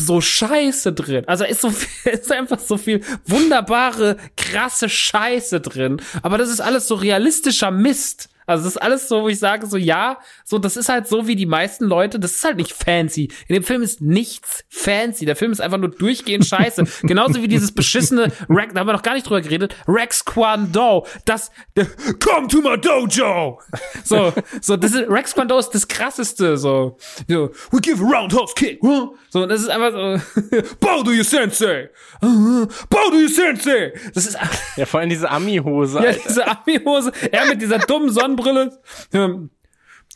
so 0.06 0.22
Scheiße 0.22 0.94
drin. 0.94 1.28
Also 1.28 1.46
ist 1.46 1.62
so 1.62 1.70
viel, 1.70 2.12
ist 2.14 2.32
einfach 2.32 2.60
so 2.60 2.78
viel 2.78 3.02
wunderbare, 3.26 4.18
krasse 4.36 4.90
Scheiße 4.90 5.62
drin. 5.62 6.02
Aber 6.22 6.38
das 6.38 6.50
ist 6.50 6.62
alles 6.62 6.88
so 6.88 6.96
realistischer 6.96 7.72
Mist. 7.72 8.30
Also 8.48 8.64
das 8.64 8.74
ist 8.76 8.82
alles 8.82 9.08
so, 9.08 9.24
wo 9.24 9.30
ich 9.30 9.40
sage 9.40 9.68
so, 9.68 9.78
ja, 9.78 10.20
so, 10.44 10.58
das 10.58 10.78
ist 10.78 10.90
halt 10.90 11.08
so 11.08 11.28
wie 11.28 11.36
die 11.36 11.46
meisten 11.46 11.86
Leute, 11.86 12.20
das 12.20 12.32
ist 12.32 12.44
halt 12.44 12.58
nicht 12.58 12.74
fancy. 12.74 13.32
In 13.48 13.54
dem 13.56 13.64
Film 13.64 13.82
ist 13.82 14.02
nichts 14.02 14.64
fancy. 14.70 15.26
Der 15.26 15.36
Film 15.36 15.52
ist 15.52 15.62
einfach 15.62 15.78
nur 15.78 15.90
durchgehend 15.92 16.46
scheiße. 16.46 16.84
Genauso 17.04 17.42
wie 17.42 17.48
dieses 17.48 17.72
beschissene 17.72 18.32
Rex, 18.50 18.74
da 18.74 18.80
haben 18.82 18.88
wir 18.88 18.94
noch 18.94 19.04
gar 19.04 19.14
nicht 19.14 19.28
drüber 19.28 19.42
geredet, 19.42 19.76
Rex 19.88 20.26
Kwando, 20.26 21.06
das, 21.26 21.52
der, 21.76 21.88
come 22.24 22.48
to 22.48 22.62
my 22.62 22.78
dojo! 22.80 23.60
So, 24.04 24.34
so, 24.62 24.78
das 24.78 24.94
ist, 24.94 25.10
Rex 25.10 25.34
Kwando 25.34 25.58
ist 25.60 25.70
das 25.70 25.88
krasseste, 25.88 26.58
so, 26.58 26.98
so 27.28 27.52
we 27.72 27.80
give 27.82 28.04
a 28.04 28.08
roundhouse 28.08 28.54
kick, 28.56 28.80
huh? 28.82 29.16
So, 29.30 29.46
das 29.46 29.62
ist 29.62 29.70
einfach 29.70 29.92
so, 29.92 30.42
bow 30.80 31.04
to 31.04 31.12
your 31.12 31.24
sensei! 31.24 31.90
Bow 32.22 33.10
to 33.10 33.16
your 33.18 33.30
sensei! 33.30 33.94
Das 34.14 34.26
ist, 34.26 34.38
Ja, 34.76 34.86
vor 34.86 35.00
allem 35.00 35.10
diese 35.10 35.30
Ami-Hose. 35.30 36.00
ja, 36.00 36.06
Alter. 36.10 36.20
diese 36.28 36.48
Ami-Hose, 36.48 37.12
er 37.32 37.46
mit 37.46 37.62
dieser 37.62 37.80
dummen 37.80 38.10
Sonnenbrille. 38.32 38.80
Ähm, 39.14 39.50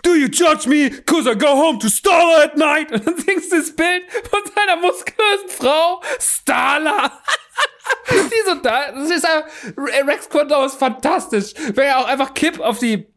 Do 0.03 0.13
you 0.13 0.27
judge 0.27 0.67
me 0.67 0.89
cause 0.89 1.25
I 1.25 1.33
go 1.33 1.55
home 1.55 1.79
to 1.79 1.87
Starla 1.87 2.43
at 2.43 2.57
night? 2.57 2.91
Und 2.91 3.07
dann 3.07 3.17
singst 3.17 3.51
du 3.51 3.57
das 3.57 3.75
Bild 3.75 4.03
von 4.29 4.41
seiner 4.53 4.75
muskulösen 4.79 5.49
Frau, 5.49 6.01
Starla. 6.19 7.11
Die 8.09 8.49
so 8.49 8.55
da, 8.55 8.91
das 8.91 9.09
ist 9.09 9.25
einfach, 9.25 9.49
Rex 9.77 10.29
Condor 10.29 10.65
ist 10.65 10.75
fantastisch. 10.75 11.53
Wenn 11.73 11.87
er 11.87 11.99
auch 11.99 12.07
einfach 12.07 12.33
Kipp 12.33 12.59
auf 12.59 12.77
die, 12.79 13.07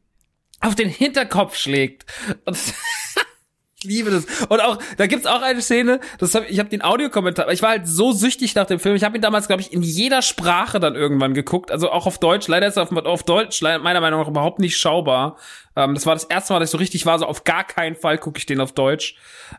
auf 0.60 0.76
den 0.76 0.88
Hinterkopf 0.88 1.56
schlägt. 1.56 2.06
Und 2.44 2.56
ich 3.80 3.84
liebe 3.84 4.10
das. 4.10 4.26
Und 4.48 4.60
auch, 4.60 4.78
da 4.96 5.06
gibt's 5.06 5.26
auch 5.26 5.40
eine 5.40 5.62
Szene, 5.62 6.00
das 6.18 6.34
hab, 6.34 6.48
ich 6.50 6.58
habe 6.58 6.68
den 6.68 6.82
Audiokommentar, 6.82 7.50
ich 7.52 7.62
war 7.62 7.70
halt 7.70 7.86
so 7.86 8.10
süchtig 8.12 8.56
nach 8.56 8.66
dem 8.66 8.80
Film. 8.80 8.96
Ich 8.96 9.04
habe 9.04 9.16
ihn 9.16 9.22
damals, 9.22 9.46
glaube 9.46 9.62
ich, 9.62 9.72
in 9.72 9.82
jeder 9.82 10.20
Sprache 10.22 10.80
dann 10.80 10.96
irgendwann 10.96 11.32
geguckt, 11.32 11.70
also 11.70 11.90
auch 11.90 12.06
auf 12.06 12.18
Deutsch. 12.18 12.48
Leider 12.48 12.66
ist 12.66 12.76
er 12.76 12.82
auf, 12.82 12.92
auf 12.92 13.22
Deutsch 13.22 13.62
meiner 13.62 14.00
Meinung 14.00 14.20
nach 14.20 14.28
überhaupt 14.28 14.58
nicht 14.58 14.76
schaubar. 14.78 15.36
Ähm, 15.78 15.94
das 15.94 16.06
war 16.06 16.14
das 16.14 16.24
erste 16.24 16.52
Mal, 16.52 16.58
dass 16.58 16.70
ich 16.70 16.72
so 16.72 16.78
richtig 16.78 17.06
war, 17.06 17.20
so 17.20 17.26
auf 17.26 17.44
gar 17.44 17.62
keinen 17.62 17.94
Fall 17.94 18.18
gucke 18.18 18.38
ich 18.38 18.46
den 18.46 18.60
auf 18.60 18.72
Deutsch. 18.72 19.14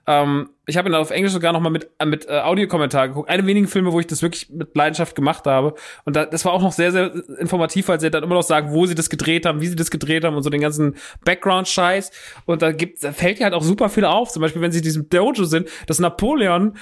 Ähm, 0.05 0.49
ich 0.65 0.75
habe 0.75 0.89
ihn 0.89 0.95
auf 0.95 1.11
Englisch 1.11 1.31
sogar 1.31 1.53
noch 1.53 1.61
mal 1.61 1.69
mit, 1.69 1.89
äh, 1.97 2.05
mit 2.05 2.27
äh, 2.27 2.41
Audiokommentar 2.41 3.07
geguckt. 3.07 3.29
Eine 3.29 3.47
wenigen 3.47 3.69
Filme, 3.69 3.93
wo 3.93 4.01
ich 4.01 4.07
das 4.07 4.21
wirklich 4.21 4.49
mit 4.49 4.75
Leidenschaft 4.75 5.15
gemacht 5.15 5.45
habe. 5.45 5.75
Und 6.03 6.17
da, 6.17 6.25
das 6.25 6.43
war 6.43 6.51
auch 6.51 6.61
noch 6.61 6.73
sehr, 6.73 6.91
sehr 6.91 7.13
informativ, 7.39 7.87
weil 7.87 8.01
sie 8.01 8.11
dann 8.11 8.23
immer 8.23 8.35
noch 8.35 8.43
sagen, 8.43 8.73
wo 8.73 8.85
sie 8.85 8.95
das 8.95 9.09
gedreht 9.09 9.45
haben, 9.45 9.61
wie 9.61 9.67
sie 9.67 9.77
das 9.77 9.91
gedreht 9.91 10.25
haben 10.25 10.35
und 10.35 10.43
so 10.43 10.49
den 10.49 10.59
ganzen 10.59 10.97
Background-Scheiß. 11.23 12.11
Und 12.45 12.61
da 12.61 12.73
gibt, 12.73 13.01
da 13.01 13.13
fällt 13.13 13.39
ja 13.39 13.45
halt 13.45 13.53
auch 13.53 13.63
super 13.63 13.87
viel 13.87 14.03
auf. 14.03 14.29
Zum 14.29 14.41
Beispiel, 14.41 14.61
wenn 14.61 14.73
sie 14.73 14.79
in 14.79 14.83
diesem 14.83 15.07
Dojo 15.07 15.45
sind, 15.45 15.69
dass 15.87 15.99
Napoleon, 15.99 16.75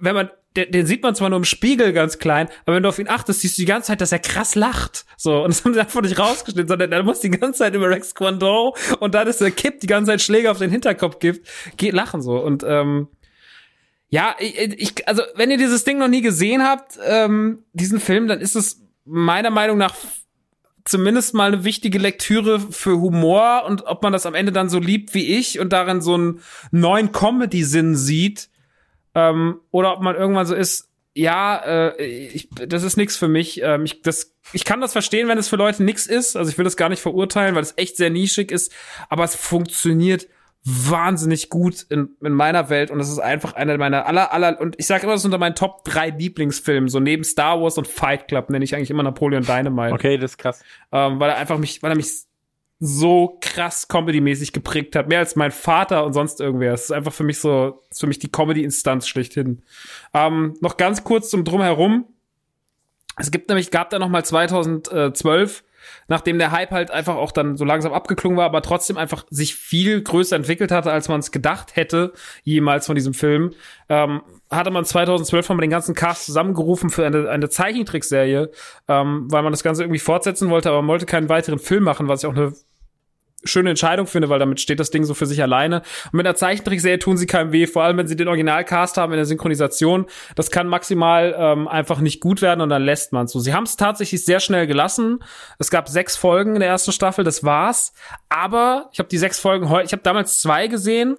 wenn 0.00 0.14
man 0.14 0.28
den, 0.56 0.70
den 0.70 0.86
sieht 0.86 1.02
man 1.02 1.14
zwar 1.14 1.30
nur 1.30 1.38
im 1.38 1.44
Spiegel 1.44 1.92
ganz 1.92 2.18
klein, 2.18 2.48
aber 2.64 2.76
wenn 2.76 2.82
du 2.82 2.88
auf 2.88 2.98
ihn 2.98 3.08
achtest, 3.08 3.40
siehst 3.40 3.58
du 3.58 3.62
die 3.62 3.66
ganze 3.66 3.88
Zeit, 3.88 4.00
dass 4.00 4.12
er 4.12 4.18
krass 4.18 4.54
lacht. 4.54 5.04
So, 5.16 5.42
und 5.42 5.50
das 5.50 5.64
haben 5.64 5.74
sie 5.74 5.80
einfach 5.80 6.02
nicht 6.02 6.18
rausgeschnitten, 6.18 6.68
sondern 6.68 6.92
er 6.92 7.02
muss 7.02 7.20
die 7.20 7.30
ganze 7.30 7.60
Zeit 7.60 7.74
über 7.74 7.88
Rex 7.88 8.14
Quando 8.14 8.74
und 9.00 9.14
dann 9.14 9.26
ist 9.26 9.40
der 9.40 9.50
Kipp 9.50 9.80
die 9.80 9.86
ganze 9.86 10.10
Zeit 10.10 10.22
Schläge 10.22 10.50
auf 10.50 10.58
den 10.58 10.70
Hinterkopf 10.70 11.18
gibt, 11.18 11.48
geht 11.76 11.94
lachen 11.94 12.22
so. 12.22 12.38
Und 12.38 12.64
ähm, 12.66 13.08
ja, 14.08 14.36
ich, 14.38 14.58
ich, 14.58 15.08
also 15.08 15.22
wenn 15.36 15.50
ihr 15.50 15.56
dieses 15.56 15.84
Ding 15.84 15.98
noch 15.98 16.08
nie 16.08 16.20
gesehen 16.20 16.62
habt, 16.62 16.98
ähm, 17.06 17.64
diesen 17.72 17.98
Film, 17.98 18.28
dann 18.28 18.40
ist 18.40 18.56
es 18.56 18.82
meiner 19.04 19.50
Meinung 19.50 19.78
nach 19.78 19.94
zumindest 20.84 21.34
mal 21.34 21.52
eine 21.52 21.64
wichtige 21.64 21.98
Lektüre 21.98 22.60
für 22.60 23.00
Humor 23.00 23.64
und 23.66 23.86
ob 23.86 24.02
man 24.02 24.12
das 24.12 24.26
am 24.26 24.34
Ende 24.34 24.52
dann 24.52 24.68
so 24.68 24.78
liebt 24.78 25.14
wie 25.14 25.38
ich 25.38 25.60
und 25.60 25.72
darin 25.72 26.00
so 26.00 26.14
einen 26.14 26.40
neuen 26.70 27.12
Comedy-Sinn 27.12 27.96
sieht, 27.96 28.48
ähm, 29.14 29.60
oder 29.70 29.92
ob 29.94 30.02
man 30.02 30.16
irgendwann 30.16 30.46
so 30.46 30.54
ist, 30.54 30.88
ja, 31.14 31.56
äh, 31.56 32.04
ich, 32.04 32.48
das 32.50 32.82
ist 32.82 32.96
nichts 32.96 33.16
für 33.16 33.28
mich. 33.28 33.60
Ähm, 33.62 33.84
ich, 33.84 34.00
das, 34.02 34.34
ich 34.52 34.64
kann 34.64 34.80
das 34.80 34.92
verstehen, 34.92 35.28
wenn 35.28 35.36
es 35.38 35.48
für 35.48 35.56
Leute 35.56 35.82
nichts 35.82 36.06
ist. 36.06 36.36
Also 36.36 36.50
ich 36.50 36.56
will 36.56 36.64
das 36.64 36.76
gar 36.76 36.88
nicht 36.88 37.02
verurteilen, 37.02 37.54
weil 37.54 37.62
es 37.62 37.74
echt 37.76 37.96
sehr 37.98 38.08
nischig 38.10 38.50
ist, 38.50 38.72
aber 39.10 39.24
es 39.24 39.34
funktioniert 39.36 40.26
wahnsinnig 40.64 41.50
gut 41.50 41.84
in, 41.88 42.10
in 42.22 42.32
meiner 42.32 42.70
Welt 42.70 42.92
und 42.92 43.00
es 43.00 43.10
ist 43.10 43.18
einfach 43.18 43.54
einer 43.54 43.76
meiner 43.78 44.06
aller 44.06 44.32
aller 44.32 44.60
und 44.60 44.76
ich 44.78 44.86
sage 44.86 45.02
immer, 45.02 45.12
das 45.12 45.22
ist 45.22 45.24
unter 45.24 45.38
meinen 45.38 45.56
Top 45.56 45.84
drei 45.84 46.10
Lieblingsfilmen, 46.10 46.88
so 46.88 47.00
neben 47.00 47.24
Star 47.24 47.60
Wars 47.60 47.78
und 47.78 47.88
Fight 47.88 48.28
Club 48.28 48.48
nenne 48.48 48.64
ich 48.64 48.76
eigentlich 48.76 48.90
immer 48.90 49.02
Napoleon 49.02 49.42
Dynamite, 49.42 49.92
Okay, 49.92 50.18
das 50.18 50.32
ist 50.32 50.38
krass. 50.38 50.62
ähm, 50.92 51.18
weil 51.18 51.30
er 51.30 51.36
einfach 51.36 51.58
mich, 51.58 51.82
weil 51.82 51.90
er 51.90 51.96
mich 51.96 52.12
so 52.84 53.38
krass 53.40 53.86
Comedy-mäßig 53.86 54.52
geprägt 54.52 54.96
hat, 54.96 55.08
mehr 55.08 55.20
als 55.20 55.36
mein 55.36 55.52
Vater 55.52 56.04
und 56.04 56.14
sonst 56.14 56.40
irgendwer. 56.40 56.74
Es 56.74 56.82
ist 56.82 56.90
einfach 56.90 57.12
für 57.12 57.22
mich 57.22 57.38
so, 57.38 57.80
ist 57.88 58.00
für 58.00 58.08
mich 58.08 58.18
die 58.18 58.32
Comedy-Instanz 58.32 59.06
schlechthin. 59.06 59.62
Ähm, 60.12 60.54
noch 60.60 60.76
ganz 60.76 61.04
kurz 61.04 61.30
zum 61.30 61.44
Drumherum. 61.44 62.06
Es 63.18 63.30
gibt 63.30 63.48
nämlich, 63.48 63.70
gab 63.70 63.90
da 63.90 64.00
noch 64.00 64.08
mal 64.08 64.24
2012, 64.24 65.62
nachdem 66.08 66.40
der 66.40 66.50
Hype 66.50 66.72
halt 66.72 66.90
einfach 66.90 67.14
auch 67.14 67.30
dann 67.30 67.56
so 67.56 67.64
langsam 67.64 67.92
abgeklungen 67.92 68.36
war, 68.36 68.46
aber 68.46 68.62
trotzdem 68.62 68.96
einfach 68.96 69.26
sich 69.30 69.54
viel 69.54 70.02
größer 70.02 70.34
entwickelt 70.34 70.72
hatte, 70.72 70.90
als 70.90 71.08
man 71.08 71.20
es 71.20 71.30
gedacht 71.30 71.76
hätte, 71.76 72.12
jemals 72.42 72.86
von 72.86 72.96
diesem 72.96 73.14
Film, 73.14 73.52
ähm, 73.90 74.22
hatte 74.50 74.72
man 74.72 74.84
2012 74.84 75.48
mal 75.50 75.58
den 75.58 75.70
ganzen 75.70 75.94
Cast 75.94 76.26
zusammengerufen 76.26 76.90
für 76.90 77.06
eine, 77.06 77.30
eine 77.30 77.48
Zeichentrickserie, 77.48 78.50
ähm, 78.88 79.28
weil 79.30 79.44
man 79.44 79.52
das 79.52 79.62
Ganze 79.62 79.84
irgendwie 79.84 80.00
fortsetzen 80.00 80.50
wollte, 80.50 80.70
aber 80.70 80.82
man 80.82 80.88
wollte 80.88 81.06
keinen 81.06 81.28
weiteren 81.28 81.60
Film 81.60 81.84
machen, 81.84 82.08
was 82.08 82.24
ich 82.24 82.26
auch 82.28 82.34
eine 82.34 82.52
schöne 83.44 83.70
Entscheidung 83.70 84.06
finde, 84.06 84.28
weil 84.28 84.38
damit 84.38 84.60
steht 84.60 84.80
das 84.80 84.90
Ding 84.90 85.04
so 85.04 85.14
für 85.14 85.26
sich 85.26 85.42
alleine. 85.42 85.82
Und 86.06 86.14
mit 86.14 86.26
einer 86.26 86.34
Zeichentrickserie 86.36 86.98
tun 86.98 87.16
sie 87.16 87.26
keinem 87.26 87.52
weh, 87.52 87.66
vor 87.66 87.82
allem 87.82 87.96
wenn 87.96 88.08
sie 88.08 88.16
den 88.16 88.28
Originalcast 88.28 88.96
haben 88.96 89.12
in 89.12 89.16
der 89.16 89.26
Synchronisation. 89.26 90.06
Das 90.34 90.50
kann 90.50 90.68
maximal 90.68 91.34
ähm, 91.36 91.68
einfach 91.68 92.00
nicht 92.00 92.20
gut 92.20 92.42
werden 92.42 92.60
und 92.60 92.68
dann 92.68 92.82
lässt 92.82 93.12
man 93.12 93.26
so. 93.26 93.40
Sie 93.40 93.54
haben 93.54 93.64
es 93.64 93.76
tatsächlich 93.76 94.24
sehr 94.24 94.40
schnell 94.40 94.66
gelassen. 94.66 95.20
Es 95.58 95.70
gab 95.70 95.88
sechs 95.88 96.16
Folgen 96.16 96.54
in 96.54 96.60
der 96.60 96.68
ersten 96.68 96.92
Staffel, 96.92 97.24
das 97.24 97.44
war's. 97.44 97.92
Aber 98.28 98.88
ich 98.92 98.98
habe 98.98 99.08
die 99.08 99.18
sechs 99.18 99.38
Folgen 99.38 99.68
heute, 99.68 99.86
ich 99.86 99.92
habe 99.92 100.02
damals 100.02 100.40
zwei 100.40 100.68
gesehen 100.68 101.16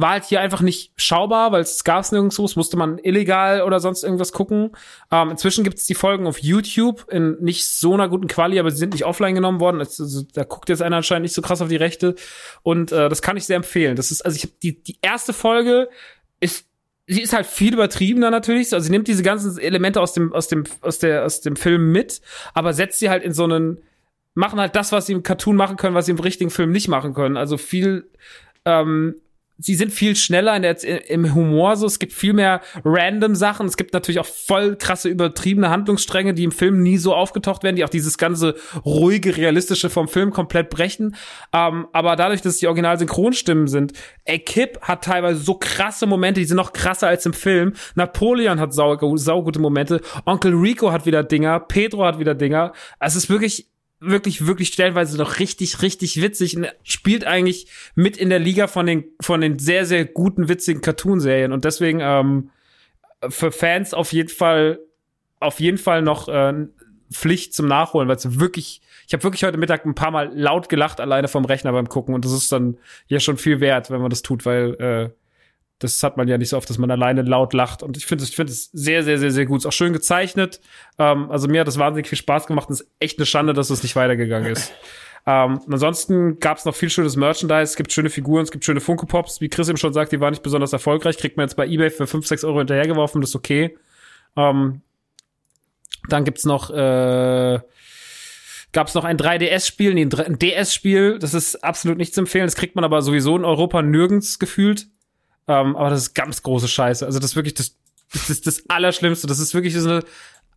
war 0.00 0.10
halt 0.10 0.24
hier 0.24 0.40
einfach 0.40 0.60
nicht 0.60 0.92
schaubar, 0.96 1.50
weil 1.50 1.60
es 1.60 1.82
gab's 1.82 2.12
nirgendwo, 2.12 2.44
es 2.44 2.54
musste 2.54 2.76
man 2.76 2.98
illegal 2.98 3.62
oder 3.62 3.80
sonst 3.80 4.04
irgendwas 4.04 4.32
gucken. 4.32 4.70
Ähm, 5.10 5.30
inzwischen 5.30 5.64
gibt's 5.64 5.86
die 5.86 5.96
Folgen 5.96 6.28
auf 6.28 6.38
YouTube 6.38 7.06
in 7.10 7.36
nicht 7.40 7.68
so 7.68 7.94
einer 7.94 8.08
guten 8.08 8.28
Quali, 8.28 8.60
aber 8.60 8.70
sie 8.70 8.76
sind 8.76 8.92
nicht 8.92 9.04
offline 9.04 9.34
genommen 9.34 9.58
worden. 9.58 9.80
Also, 9.80 10.22
da 10.32 10.44
guckt 10.44 10.68
jetzt 10.68 10.82
einer 10.82 10.98
anscheinend 10.98 11.24
nicht 11.24 11.34
so 11.34 11.42
krass 11.42 11.60
auf 11.60 11.68
die 11.68 11.76
Rechte. 11.76 12.14
Und 12.62 12.92
äh, 12.92 13.08
das 13.08 13.22
kann 13.22 13.36
ich 13.36 13.44
sehr 13.44 13.56
empfehlen. 13.56 13.96
Das 13.96 14.12
ist, 14.12 14.24
also 14.24 14.36
ich 14.36 14.44
habe 14.44 14.52
die, 14.62 14.80
die 14.80 14.98
erste 15.02 15.32
Folge 15.32 15.88
ist 16.38 16.66
sie 17.08 17.22
ist 17.22 17.32
halt 17.32 17.46
viel 17.46 17.72
übertriebener 17.72 18.30
natürlich. 18.30 18.72
Also 18.72 18.84
sie 18.84 18.92
nimmt 18.92 19.08
diese 19.08 19.24
ganzen 19.24 19.58
Elemente 19.58 20.00
aus 20.00 20.12
dem, 20.12 20.32
aus 20.32 20.46
dem, 20.46 20.62
aus 20.80 21.00
der, 21.00 21.24
aus 21.24 21.40
dem 21.40 21.56
Film 21.56 21.90
mit, 21.90 22.20
aber 22.54 22.72
setzt 22.72 23.00
sie 23.00 23.10
halt 23.10 23.24
in 23.24 23.32
so 23.32 23.44
einen, 23.44 23.78
machen 24.34 24.60
halt 24.60 24.76
das, 24.76 24.92
was 24.92 25.06
sie 25.06 25.14
im 25.14 25.24
Cartoon 25.24 25.56
machen 25.56 25.76
können, 25.76 25.96
was 25.96 26.06
sie 26.06 26.12
im 26.12 26.20
richtigen 26.20 26.50
Film 26.50 26.70
nicht 26.70 26.86
machen 26.86 27.14
können. 27.14 27.36
Also 27.36 27.56
viel, 27.56 28.08
ähm, 28.64 29.16
sie 29.58 29.74
sind 29.74 29.92
viel 29.92 30.14
schneller 30.16 30.54
in 30.56 30.62
der, 30.62 31.10
im 31.10 31.34
Humor 31.34 31.76
so. 31.76 31.86
Es 31.86 31.98
gibt 31.98 32.12
viel 32.12 32.32
mehr 32.32 32.60
random 32.84 33.34
Sachen. 33.34 33.66
Es 33.66 33.76
gibt 33.76 33.92
natürlich 33.92 34.20
auch 34.20 34.26
voll 34.26 34.76
krasse, 34.76 35.08
übertriebene 35.08 35.68
Handlungsstränge, 35.68 36.32
die 36.32 36.44
im 36.44 36.52
Film 36.52 36.82
nie 36.82 36.96
so 36.96 37.14
aufgetaucht 37.14 37.64
werden, 37.64 37.76
die 37.76 37.84
auch 37.84 37.88
dieses 37.88 38.18
ganze 38.18 38.54
ruhige, 38.84 39.36
realistische 39.36 39.90
vom 39.90 40.08
Film 40.08 40.30
komplett 40.30 40.70
brechen. 40.70 41.16
Ähm, 41.52 41.88
aber 41.92 42.14
dadurch, 42.16 42.40
dass 42.40 42.58
die 42.58 42.68
Original-Synchronstimmen 42.68 43.66
sind, 43.66 43.92
ey, 44.24 44.38
Kip 44.38 44.80
hat 44.82 45.04
teilweise 45.04 45.40
so 45.40 45.54
krasse 45.54 46.06
Momente, 46.06 46.40
die 46.40 46.46
sind 46.46 46.56
noch 46.56 46.72
krasser 46.72 47.08
als 47.08 47.26
im 47.26 47.32
Film. 47.32 47.72
Napoleon 47.96 48.60
hat 48.60 48.72
sau, 48.72 48.96
saugute 49.16 49.58
Momente. 49.58 50.00
Onkel 50.24 50.54
Rico 50.54 50.92
hat 50.92 51.04
wieder 51.04 51.24
Dinger. 51.24 51.60
Pedro 51.60 52.04
hat 52.04 52.18
wieder 52.18 52.34
Dinger. 52.34 52.72
Es 53.00 53.16
ist 53.16 53.28
wirklich 53.28 53.68
wirklich, 54.00 54.46
wirklich 54.46 54.68
stellenweise 54.68 55.18
noch 55.18 55.38
richtig, 55.38 55.82
richtig 55.82 56.20
witzig 56.22 56.56
und 56.56 56.68
spielt 56.82 57.24
eigentlich 57.24 57.66
mit 57.94 58.16
in 58.16 58.30
der 58.30 58.38
Liga 58.38 58.66
von 58.66 58.86
den, 58.86 59.04
von 59.20 59.40
den 59.40 59.58
sehr, 59.58 59.86
sehr 59.86 60.04
guten, 60.04 60.48
witzigen 60.48 60.82
Cartoon-Serien. 60.82 61.52
Und 61.52 61.64
deswegen 61.64 62.00
ähm, 62.00 62.50
für 63.28 63.50
Fans 63.50 63.94
auf 63.94 64.12
jeden 64.12 64.28
Fall, 64.28 64.78
auf 65.40 65.60
jeden 65.60 65.78
Fall 65.78 66.02
noch 66.02 66.28
äh, 66.28 66.66
Pflicht 67.12 67.54
zum 67.54 67.66
Nachholen, 67.66 68.08
weil 68.08 68.16
es 68.16 68.38
wirklich, 68.38 68.80
ich 69.06 69.12
habe 69.14 69.24
wirklich 69.24 69.44
heute 69.44 69.58
Mittag 69.58 69.84
ein 69.84 69.94
paar 69.94 70.10
Mal 70.10 70.30
laut 70.34 70.68
gelacht 70.68 71.00
alleine 71.00 71.28
vom 71.28 71.44
Rechner 71.44 71.72
beim 71.72 71.88
Gucken 71.88 72.14
und 72.14 72.24
das 72.24 72.32
ist 72.32 72.52
dann 72.52 72.78
ja 73.06 73.18
schon 73.18 73.38
viel 73.38 73.60
wert, 73.60 73.90
wenn 73.90 74.00
man 74.00 74.10
das 74.10 74.22
tut, 74.22 74.44
weil 74.44 74.74
äh, 74.74 75.10
das 75.78 76.02
hat 76.02 76.16
man 76.16 76.26
ja 76.26 76.38
nicht 76.38 76.48
so 76.48 76.56
oft, 76.56 76.68
dass 76.68 76.78
man 76.78 76.90
alleine 76.90 77.22
laut 77.22 77.52
lacht. 77.52 77.82
Und 77.82 77.96
ich 77.96 78.06
finde 78.06 78.24
es, 78.24 78.30
ich 78.30 78.36
finde 78.36 78.52
es 78.52 78.70
sehr, 78.72 79.04
sehr, 79.04 79.18
sehr, 79.18 79.30
sehr 79.30 79.46
gut. 79.46 79.60
Ist 79.60 79.66
auch 79.66 79.72
schön 79.72 79.92
gezeichnet. 79.92 80.60
Ähm, 80.98 81.30
also 81.30 81.46
mir 81.46 81.60
hat 81.60 81.68
das 81.68 81.78
wahnsinnig 81.78 82.08
viel 82.08 82.18
Spaß 82.18 82.46
gemacht. 82.46 82.68
Und 82.68 82.74
es 82.74 82.80
ist 82.80 82.90
echt 82.98 83.18
eine 83.18 83.26
Schande, 83.26 83.52
dass 83.52 83.70
es 83.70 83.82
nicht 83.84 83.94
weitergegangen 83.94 84.50
ist. 84.50 84.72
ähm, 85.26 85.60
ansonsten 85.70 86.40
gab 86.40 86.58
es 86.58 86.64
noch 86.64 86.74
viel 86.74 86.90
schönes 86.90 87.14
Merchandise. 87.14 87.62
Es 87.62 87.76
gibt 87.76 87.92
schöne 87.92 88.10
Figuren, 88.10 88.42
es 88.42 88.50
gibt 88.50 88.64
schöne 88.64 88.80
Funko 88.80 89.06
Pops. 89.06 89.40
Wie 89.40 89.48
Chris 89.48 89.68
eben 89.68 89.78
schon 89.78 89.92
sagt, 89.92 90.10
die 90.10 90.20
waren 90.20 90.32
nicht 90.32 90.42
besonders 90.42 90.72
erfolgreich. 90.72 91.16
Kriegt 91.16 91.36
man 91.36 91.44
jetzt 91.44 91.54
bei 91.54 91.66
eBay 91.66 91.90
für 91.90 92.08
5, 92.08 92.26
6 92.26 92.42
Euro 92.42 92.58
hinterhergeworfen. 92.58 93.20
Das 93.20 93.30
ist 93.30 93.36
okay. 93.36 93.78
Ähm, 94.36 94.80
dann 96.08 96.24
gibt's 96.24 96.44
noch, 96.44 96.70
äh, 96.70 97.60
gab 98.72 98.88
es 98.88 98.94
noch 98.94 99.04
ein 99.04 99.16
3DS-Spiel, 99.16 99.94
nee, 99.94 100.02
ein 100.02 100.38
DS-Spiel. 100.38 101.20
Das 101.20 101.34
ist 101.34 101.62
absolut 101.62 101.98
nicht 101.98 102.14
zu 102.14 102.20
empfehlen. 102.20 102.46
Das 102.46 102.56
kriegt 102.56 102.74
man 102.74 102.84
aber 102.84 103.00
sowieso 103.00 103.36
in 103.36 103.44
Europa 103.44 103.80
nirgends 103.80 104.40
gefühlt. 104.40 104.88
Ähm, 105.48 105.76
aber 105.76 105.90
das 105.90 106.02
ist 106.02 106.14
ganz 106.14 106.42
große 106.42 106.68
Scheiße. 106.68 107.04
Also 107.04 107.18
das 107.18 107.30
ist 107.30 107.36
wirklich 107.36 107.54
das, 107.54 107.76
das 108.12 108.30
ist 108.30 108.46
das 108.46 108.68
Allerschlimmste. 108.68 109.26
Das 109.26 109.38
ist 109.38 109.54
wirklich 109.54 109.74
so 109.74 109.88
eine 109.88 110.04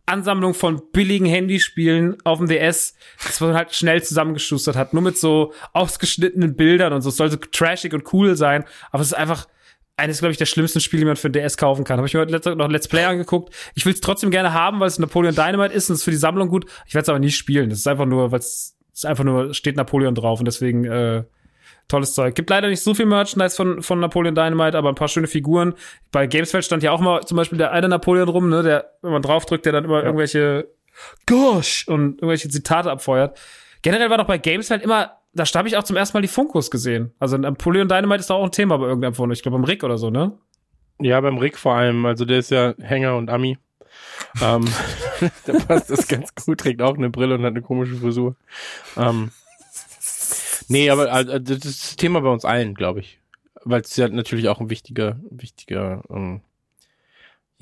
Ansammlung 0.06 0.54
von 0.54 0.82
billigen 0.92 1.26
Handyspielen 1.26 2.18
auf 2.24 2.38
dem 2.38 2.48
DS, 2.48 2.94
das 3.24 3.40
man 3.40 3.54
halt 3.54 3.72
schnell 3.74 4.02
zusammengeschustert 4.02 4.76
hat. 4.76 4.92
Nur 4.92 5.02
mit 5.02 5.16
so 5.16 5.52
ausgeschnittenen 5.72 6.56
Bildern 6.56 6.92
und 6.92 7.02
so. 7.02 7.08
Es 7.08 7.16
soll 7.16 7.30
so 7.30 7.36
trashig 7.36 7.94
und 7.94 8.12
cool 8.12 8.36
sein. 8.36 8.64
Aber 8.90 9.00
es 9.00 9.08
ist 9.08 9.14
einfach 9.14 9.48
eines, 9.96 10.18
glaube 10.18 10.32
ich, 10.32 10.38
der 10.38 10.46
schlimmsten 10.46 10.80
Spiele, 10.80 11.00
die 11.00 11.06
man 11.06 11.16
für 11.16 11.30
DS 11.30 11.56
kaufen 11.56 11.84
kann. 11.84 11.98
Habe 11.98 12.08
ich 12.08 12.14
mir 12.14 12.20
heute 12.20 12.56
noch 12.56 12.68
Let's 12.68 12.88
Play 12.88 13.04
angeguckt. 13.04 13.54
Ich 13.74 13.86
will 13.86 13.92
es 13.92 14.00
trotzdem 14.00 14.30
gerne 14.30 14.52
haben, 14.52 14.80
weil 14.80 14.88
es 14.88 14.98
Napoleon 14.98 15.34
Dynamite 15.34 15.72
ist 15.72 15.88
und 15.88 15.94
es 15.94 16.00
ist 16.00 16.04
für 16.04 16.10
die 16.10 16.16
Sammlung 16.16 16.48
gut. 16.48 16.66
Ich 16.86 16.94
werde 16.94 17.02
es 17.02 17.08
aber 17.08 17.18
nicht 17.18 17.36
spielen. 17.36 17.70
Das 17.70 17.78
ist 17.78 17.88
einfach 17.88 18.06
nur, 18.06 18.32
weil 18.32 18.40
es 18.40 18.76
ist 18.92 19.06
einfach 19.06 19.24
nur, 19.24 19.54
steht 19.54 19.76
Napoleon 19.76 20.14
drauf 20.14 20.40
und 20.40 20.46
deswegen 20.46 20.84
äh, 20.84 21.24
tolles 21.88 22.14
Zeug. 22.14 22.34
Gibt 22.34 22.50
leider 22.50 22.68
nicht 22.68 22.82
so 22.82 22.94
viel 22.94 23.06
Merchandise 23.06 23.56
von, 23.56 23.82
von 23.82 24.00
Napoleon 24.00 24.34
Dynamite, 24.34 24.76
aber 24.76 24.88
ein 24.88 24.94
paar 24.94 25.08
schöne 25.08 25.26
Figuren. 25.26 25.74
Bei 26.10 26.26
Gamesfeld 26.26 26.64
stand 26.64 26.82
ja 26.82 26.92
auch 26.92 27.00
mal 27.00 27.22
zum 27.24 27.36
Beispiel 27.36 27.58
der 27.58 27.72
eine 27.72 27.88
Napoleon 27.88 28.28
rum, 28.28 28.48
ne, 28.48 28.62
der, 28.62 28.92
wenn 29.02 29.12
man 29.12 29.22
draufdrückt, 29.22 29.66
der 29.66 29.72
dann 29.72 29.84
immer 29.84 29.98
ja. 29.98 30.04
irgendwelche 30.04 30.68
Gosh 31.26 31.86
und 31.88 32.16
irgendwelche 32.16 32.48
Zitate 32.48 32.90
abfeuert. 32.90 33.38
Generell 33.82 34.10
war 34.10 34.18
doch 34.18 34.26
bei 34.26 34.38
Gamesfeld 34.38 34.82
immer, 34.82 35.18
da 35.34 35.44
habe 35.44 35.68
ich 35.68 35.76
auch 35.76 35.82
zum 35.82 35.96
ersten 35.96 36.16
Mal 36.16 36.22
die 36.22 36.28
Funkos 36.28 36.70
gesehen. 36.70 37.12
Also 37.18 37.36
Napoleon 37.36 37.88
Dynamite 37.88 38.20
ist 38.20 38.30
doch 38.30 38.36
auch 38.36 38.44
ein 38.44 38.52
Thema 38.52 38.78
bei 38.78 38.86
irgendeinem 38.86 39.14
von, 39.14 39.30
ich 39.30 39.42
glaube 39.42 39.58
beim 39.58 39.64
Rick 39.64 39.82
oder 39.84 39.98
so, 39.98 40.10
ne? 40.10 40.32
Ja, 41.00 41.20
beim 41.20 41.38
Rick 41.38 41.58
vor 41.58 41.74
allem. 41.74 42.06
Also 42.06 42.24
der 42.24 42.38
ist 42.38 42.50
ja 42.50 42.74
Hänger 42.78 43.16
und 43.16 43.30
Ami. 43.30 43.58
ähm, 44.40 44.64
der 45.46 45.54
passt 45.54 45.90
das 45.90 46.06
ganz 46.06 46.34
gut, 46.34 46.60
trägt 46.60 46.82
auch 46.82 46.96
eine 46.96 47.10
Brille 47.10 47.34
und 47.34 47.42
hat 47.42 47.50
eine 47.50 47.62
komische 47.62 47.96
Frisur. 47.96 48.36
Ähm, 48.96 49.30
Nee, 50.68 50.90
aber 50.90 51.12
also, 51.12 51.38
das 51.38 51.58
ist 51.58 51.64
das 51.64 51.96
Thema 51.96 52.20
bei 52.20 52.28
uns 52.30 52.44
allen, 52.44 52.74
glaube 52.74 53.00
ich. 53.00 53.20
Weil 53.64 53.82
es 53.82 53.96
ja 53.96 54.08
natürlich 54.08 54.48
auch 54.48 54.60
ein 54.60 54.70
wichtiger, 54.70 55.20
wichtiger, 55.30 56.02
ähm, 56.10 56.40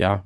ja, 0.00 0.24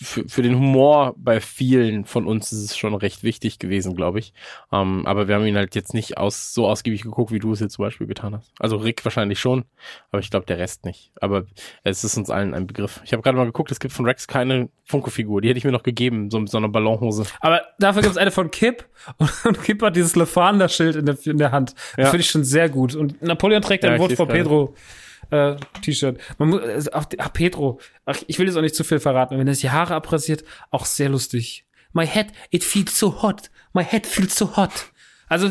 für, 0.00 0.28
für 0.28 0.42
den 0.42 0.54
Humor 0.54 1.14
bei 1.16 1.40
vielen 1.40 2.04
von 2.04 2.24
uns 2.24 2.52
ist 2.52 2.60
es 2.60 2.76
schon 2.76 2.94
recht 2.94 3.24
wichtig 3.24 3.58
gewesen, 3.58 3.96
glaube 3.96 4.20
ich. 4.20 4.32
Ähm, 4.72 5.04
aber 5.06 5.26
wir 5.26 5.34
haben 5.34 5.44
ihn 5.44 5.56
halt 5.56 5.74
jetzt 5.74 5.92
nicht 5.92 6.18
aus, 6.18 6.54
so 6.54 6.68
ausgiebig 6.68 7.02
geguckt, 7.02 7.32
wie 7.32 7.40
du 7.40 7.52
es 7.52 7.58
jetzt 7.58 7.74
zum 7.74 7.84
Beispiel 7.84 8.06
getan 8.06 8.32
hast. 8.36 8.52
Also 8.60 8.76
Rick 8.76 9.04
wahrscheinlich 9.04 9.40
schon, 9.40 9.64
aber 10.12 10.20
ich 10.20 10.30
glaube 10.30 10.46
der 10.46 10.58
Rest 10.58 10.84
nicht. 10.84 11.10
Aber 11.20 11.46
es 11.82 12.04
ist 12.04 12.16
uns 12.16 12.30
allen 12.30 12.54
ein 12.54 12.68
Begriff. 12.68 13.00
Ich 13.04 13.12
habe 13.12 13.22
gerade 13.22 13.36
mal 13.36 13.44
geguckt, 13.44 13.72
es 13.72 13.80
gibt 13.80 13.92
von 13.92 14.04
Rex 14.04 14.28
keine 14.28 14.68
Funko-Figur. 14.84 15.40
Die 15.40 15.48
hätte 15.48 15.58
ich 15.58 15.64
mir 15.64 15.72
noch 15.72 15.82
gegeben, 15.82 16.30
so 16.30 16.38
mit 16.38 16.48
so 16.48 16.58
einer 16.58 16.68
Ballonhose. 16.68 17.24
Aber 17.40 17.62
dafür 17.80 18.02
gibt 18.02 18.12
es 18.12 18.18
eine 18.18 18.30
von 18.30 18.52
Kip 18.52 18.84
und 19.44 19.60
Kip 19.64 19.82
hat 19.82 19.96
dieses 19.96 20.14
Lefander-Schild 20.14 20.94
in 20.94 21.06
der, 21.06 21.18
in 21.24 21.38
der 21.38 21.50
Hand. 21.50 21.74
Das 21.96 22.04
ja. 22.04 22.10
finde 22.10 22.20
ich 22.20 22.30
schon 22.30 22.44
sehr 22.44 22.68
gut. 22.68 22.94
Und 22.94 23.20
Napoleon 23.20 23.62
trägt 23.62 23.84
ein 23.84 23.94
ja, 23.94 23.98
Wort 23.98 24.12
vor 24.12 24.28
Pedro 24.28 24.76
äh, 25.30 25.56
T-Shirt. 25.82 26.18
Man 26.38 26.50
muss, 26.50 26.62
also, 26.62 26.90
ach, 26.92 27.06
ach, 27.18 27.32
Pedro, 27.32 27.80
ach, 28.04 28.18
ich 28.26 28.38
will 28.38 28.46
jetzt 28.46 28.56
auch 28.56 28.62
nicht 28.62 28.74
zu 28.74 28.84
viel 28.84 29.00
verraten. 29.00 29.38
Wenn 29.38 29.46
er 29.46 29.54
sich 29.54 29.62
die 29.62 29.70
Haare 29.70 29.94
abrasiert, 29.94 30.44
auch 30.70 30.84
sehr 30.84 31.08
lustig. 31.08 31.66
My 31.92 32.06
head, 32.06 32.28
it 32.50 32.64
feels 32.64 32.98
so 32.98 33.22
hot. 33.22 33.50
My 33.72 33.84
head 33.84 34.06
feels 34.06 34.36
so 34.36 34.56
hot. 34.56 34.92
Also, 35.28 35.50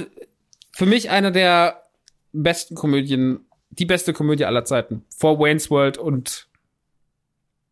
für 0.71 0.85
mich 0.85 1.09
einer 1.09 1.31
der 1.31 1.89
besten 2.31 2.75
Komödien, 2.75 3.45
die 3.69 3.85
beste 3.85 4.13
Komödie 4.13 4.45
aller 4.45 4.65
Zeiten. 4.65 5.05
Vor 5.15 5.39
Wayne's 5.39 5.69
World 5.69 5.97
und 5.97 6.47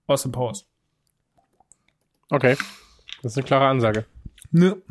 Austin 0.07 0.31
Powers. 0.31 0.67
Okay. 2.29 2.57
Das 3.21 3.33
ist 3.33 3.37
eine 3.37 3.45
klare 3.45 3.67
Ansage. 3.67 4.05
Ne. 4.51 4.81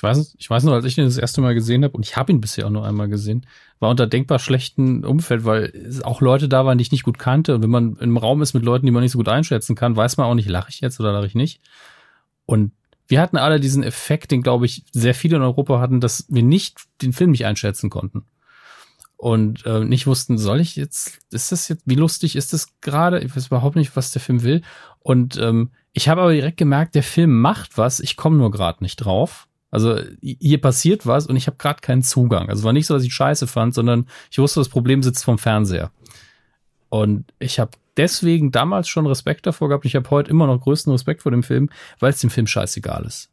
Ich 0.00 0.02
weiß, 0.02 0.34
ich 0.38 0.48
weiß 0.48 0.64
nur, 0.64 0.72
als 0.72 0.86
ich 0.86 0.96
ihn 0.96 1.04
das 1.04 1.18
erste 1.18 1.42
Mal 1.42 1.52
gesehen 1.52 1.84
habe, 1.84 1.92
und 1.92 2.06
ich 2.06 2.16
habe 2.16 2.32
ihn 2.32 2.40
bisher 2.40 2.64
auch 2.64 2.70
nur 2.70 2.86
einmal 2.86 3.10
gesehen, 3.10 3.44
war 3.80 3.90
unter 3.90 4.06
denkbar 4.06 4.38
schlechten 4.38 5.04
Umfeld, 5.04 5.44
weil 5.44 6.00
auch 6.04 6.22
Leute 6.22 6.48
da 6.48 6.64
waren, 6.64 6.78
die 6.78 6.82
ich 6.82 6.90
nicht 6.90 7.02
gut 7.02 7.18
kannte. 7.18 7.54
Und 7.54 7.62
wenn 7.62 7.68
man 7.68 7.96
im 7.96 8.16
Raum 8.16 8.40
ist 8.40 8.54
mit 8.54 8.64
Leuten, 8.64 8.86
die 8.86 8.92
man 8.92 9.02
nicht 9.02 9.12
so 9.12 9.18
gut 9.18 9.28
einschätzen 9.28 9.76
kann, 9.76 9.96
weiß 9.96 10.16
man 10.16 10.26
auch 10.26 10.34
nicht, 10.34 10.48
lache 10.48 10.70
ich 10.70 10.80
jetzt 10.80 11.00
oder 11.00 11.12
lache 11.12 11.26
ich 11.26 11.34
nicht. 11.34 11.60
Und 12.46 12.72
wir 13.08 13.20
hatten 13.20 13.36
alle 13.36 13.60
diesen 13.60 13.82
Effekt, 13.82 14.30
den, 14.30 14.40
glaube 14.40 14.64
ich, 14.64 14.86
sehr 14.90 15.14
viele 15.14 15.36
in 15.36 15.42
Europa 15.42 15.80
hatten, 15.80 16.00
dass 16.00 16.24
wir 16.30 16.44
nicht 16.44 16.78
den 17.02 17.12
Film 17.12 17.32
nicht 17.32 17.44
einschätzen 17.44 17.90
konnten. 17.90 18.24
Und 19.18 19.66
äh, 19.66 19.84
nicht 19.84 20.06
wussten, 20.06 20.38
soll 20.38 20.60
ich 20.60 20.76
jetzt, 20.76 21.18
ist 21.30 21.52
das 21.52 21.68
jetzt, 21.68 21.82
wie 21.84 21.94
lustig 21.94 22.36
ist 22.36 22.54
das 22.54 22.68
gerade? 22.80 23.20
Ich 23.20 23.36
weiß 23.36 23.48
überhaupt 23.48 23.76
nicht, 23.76 23.96
was 23.96 24.12
der 24.12 24.22
Film 24.22 24.44
will. 24.44 24.62
Und 25.00 25.36
ähm, 25.36 25.72
ich 25.92 26.08
habe 26.08 26.22
aber 26.22 26.32
direkt 26.32 26.56
gemerkt, 26.56 26.94
der 26.94 27.02
Film 27.02 27.38
macht 27.38 27.76
was, 27.76 28.00
ich 28.00 28.16
komme 28.16 28.38
nur 28.38 28.50
gerade 28.50 28.82
nicht 28.82 28.96
drauf. 28.96 29.46
Also 29.70 30.00
hier 30.20 30.60
passiert 30.60 31.06
was 31.06 31.26
und 31.26 31.36
ich 31.36 31.46
habe 31.46 31.56
gerade 31.56 31.80
keinen 31.80 32.02
Zugang. 32.02 32.48
Also 32.48 32.64
war 32.64 32.72
nicht 32.72 32.86
so, 32.86 32.94
dass 32.94 33.04
ich 33.04 33.14
scheiße 33.14 33.46
fand, 33.46 33.74
sondern 33.74 34.06
ich 34.30 34.38
wusste, 34.38 34.60
das 34.60 34.68
Problem 34.68 35.02
sitzt 35.02 35.24
vom 35.24 35.38
Fernseher. 35.38 35.92
Und 36.88 37.32
ich 37.38 37.60
habe 37.60 37.70
deswegen 37.96 38.50
damals 38.50 38.88
schon 38.88 39.06
Respekt 39.06 39.46
davor 39.46 39.68
gehabt. 39.68 39.84
Ich 39.84 39.94
habe 39.94 40.10
heute 40.10 40.30
immer 40.30 40.48
noch 40.48 40.60
größten 40.60 40.92
Respekt 40.92 41.22
vor 41.22 41.30
dem 41.30 41.44
Film, 41.44 41.70
weil 42.00 42.10
es 42.10 42.20
dem 42.20 42.30
Film 42.30 42.48
scheißegal 42.48 43.04
ist. 43.04 43.30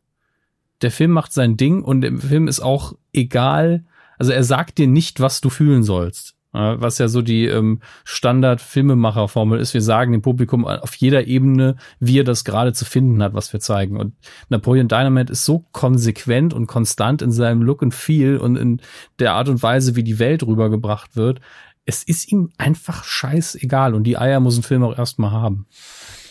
Der 0.84 0.91
Film 0.91 1.11
macht 1.11 1.34
sein 1.34 1.57
Ding 1.57 1.81
und 1.81 2.01
dem 2.01 2.22
Film 2.22 2.47
ist 2.47 2.59
auch 2.59 2.93
egal. 3.14 3.84
Also 4.19 4.31
er 4.31 4.43
sagt 4.43 4.77
dir 4.77 4.88
nicht, 4.88 5.19
was 5.19 5.41
du 5.41 5.49
fühlen 5.49 5.84
sollst 5.84 6.36
was 6.57 6.97
ja 6.97 7.07
so 7.07 7.21
die 7.21 7.45
ähm, 7.45 7.81
Standard-Filmemacher-Formel 8.03 9.59
ist. 9.59 9.73
Wir 9.73 9.81
sagen 9.81 10.11
dem 10.11 10.21
Publikum 10.21 10.65
auf 10.65 10.95
jeder 10.95 11.27
Ebene, 11.27 11.75
wie 11.99 12.19
er 12.19 12.23
das 12.23 12.43
gerade 12.43 12.73
zu 12.73 12.85
finden 12.85 13.21
hat, 13.21 13.34
was 13.34 13.53
wir 13.53 13.59
zeigen. 13.59 13.97
Und 13.97 14.15
Napoleon 14.49 14.88
Dynamite 14.88 15.31
ist 15.31 15.45
so 15.45 15.65
konsequent 15.71 16.53
und 16.53 16.67
konstant 16.67 17.21
in 17.21 17.31
seinem 17.31 17.61
Look 17.61 17.84
and 17.84 17.93
Feel 17.93 18.38
und 18.38 18.55
in 18.55 18.81
der 19.19 19.34
Art 19.34 19.49
und 19.49 19.61
Weise, 19.61 19.95
wie 19.95 20.03
die 20.03 20.19
Welt 20.19 20.43
rübergebracht 20.43 21.15
wird. 21.15 21.41
Es 21.85 22.03
ist 22.03 22.31
ihm 22.31 22.49
einfach 22.57 23.03
scheißegal 23.03 23.93
und 23.93 24.03
die 24.03 24.17
Eier 24.17 24.39
muss 24.39 24.57
ein 24.57 24.63
Film 24.63 24.84
auch 24.84 24.97
erstmal 24.97 25.31
haben. 25.31 25.67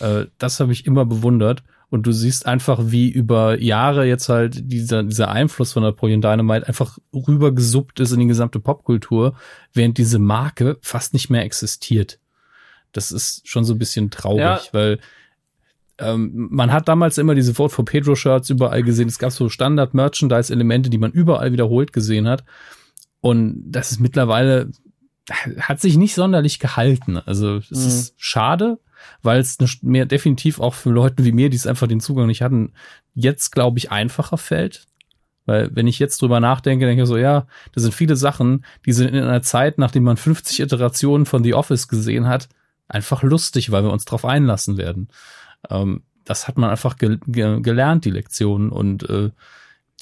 Äh, 0.00 0.26
das 0.38 0.60
habe 0.60 0.72
ich 0.72 0.86
immer 0.86 1.06
bewundert. 1.06 1.62
Und 1.88 2.06
du 2.06 2.12
siehst 2.12 2.46
einfach, 2.46 2.80
wie 2.86 3.08
über 3.08 3.60
Jahre 3.60 4.06
jetzt 4.06 4.28
halt 4.28 4.72
dieser, 4.72 5.04
dieser 5.04 5.30
Einfluss 5.30 5.72
von 5.72 5.84
Napoleon 5.84 6.20
Dynamite 6.20 6.66
einfach 6.66 6.98
rübergesuppt 7.14 8.00
ist 8.00 8.12
in 8.12 8.20
die 8.20 8.26
gesamte 8.26 8.58
Popkultur, 8.58 9.34
während 9.72 9.96
diese 9.96 10.18
Marke 10.18 10.78
fast 10.82 11.12
nicht 11.12 11.30
mehr 11.30 11.44
existiert. 11.44 12.18
Das 12.92 13.12
ist 13.12 13.46
schon 13.46 13.64
so 13.64 13.74
ein 13.74 13.78
bisschen 13.78 14.10
traurig, 14.10 14.40
ja. 14.40 14.60
weil 14.72 14.98
ähm, 15.98 16.48
man 16.50 16.72
hat 16.72 16.88
damals 16.88 17.18
immer 17.18 17.34
diese 17.34 17.54
Vote 17.54 17.72
for 17.74 17.84
Pedro 17.84 18.16
Shirts 18.16 18.50
überall 18.50 18.82
gesehen. 18.82 19.08
Es 19.08 19.18
gab 19.18 19.32
so 19.32 19.48
Standard-Merchandise-Elemente, 19.48 20.90
die 20.90 20.98
man 20.98 21.12
überall 21.12 21.52
wiederholt 21.52 21.92
gesehen 21.92 22.28
hat. 22.28 22.44
Und 23.20 23.62
das 23.64 23.92
ist 23.92 24.00
mittlerweile, 24.00 24.70
hat 25.60 25.80
sich 25.80 25.96
nicht 25.96 26.14
sonderlich 26.14 26.58
gehalten. 26.58 27.16
Also 27.16 27.56
es 27.56 27.70
mhm. 27.70 27.86
ist 27.86 28.14
schade, 28.18 28.78
weil 29.22 29.40
es 29.40 29.58
mir 29.82 30.06
definitiv 30.06 30.60
auch 30.60 30.74
für 30.74 30.90
Leute 30.90 31.24
wie 31.24 31.32
mir, 31.32 31.50
die 31.50 31.56
es 31.56 31.66
einfach 31.66 31.86
den 31.86 32.00
Zugang 32.00 32.26
nicht 32.26 32.42
hatten, 32.42 32.72
jetzt 33.14 33.52
glaube 33.52 33.78
ich 33.78 33.90
einfacher 33.90 34.38
fällt. 34.38 34.86
Weil 35.46 35.70
wenn 35.74 35.86
ich 35.86 35.98
jetzt 35.98 36.20
drüber 36.20 36.40
nachdenke, 36.40 36.86
denke 36.86 37.02
ich 37.02 37.08
so, 37.08 37.16
ja, 37.16 37.46
das 37.72 37.84
sind 37.84 37.94
viele 37.94 38.16
Sachen, 38.16 38.64
die 38.84 38.92
sind 38.92 39.14
in 39.14 39.22
einer 39.22 39.42
Zeit, 39.42 39.78
nachdem 39.78 40.02
man 40.02 40.16
50 40.16 40.60
Iterationen 40.60 41.24
von 41.24 41.44
The 41.44 41.54
Office 41.54 41.88
gesehen 41.88 42.26
hat, 42.26 42.48
einfach 42.88 43.22
lustig, 43.22 43.70
weil 43.70 43.84
wir 43.84 43.92
uns 43.92 44.04
drauf 44.04 44.24
einlassen 44.24 44.76
werden. 44.76 45.08
Ähm, 45.70 46.02
das 46.24 46.48
hat 46.48 46.58
man 46.58 46.70
einfach 46.70 46.98
ge 46.98 47.18
ge 47.26 47.60
gelernt, 47.60 48.04
die 48.04 48.10
Lektionen. 48.10 48.70
Und 48.70 49.08
äh, 49.08 49.30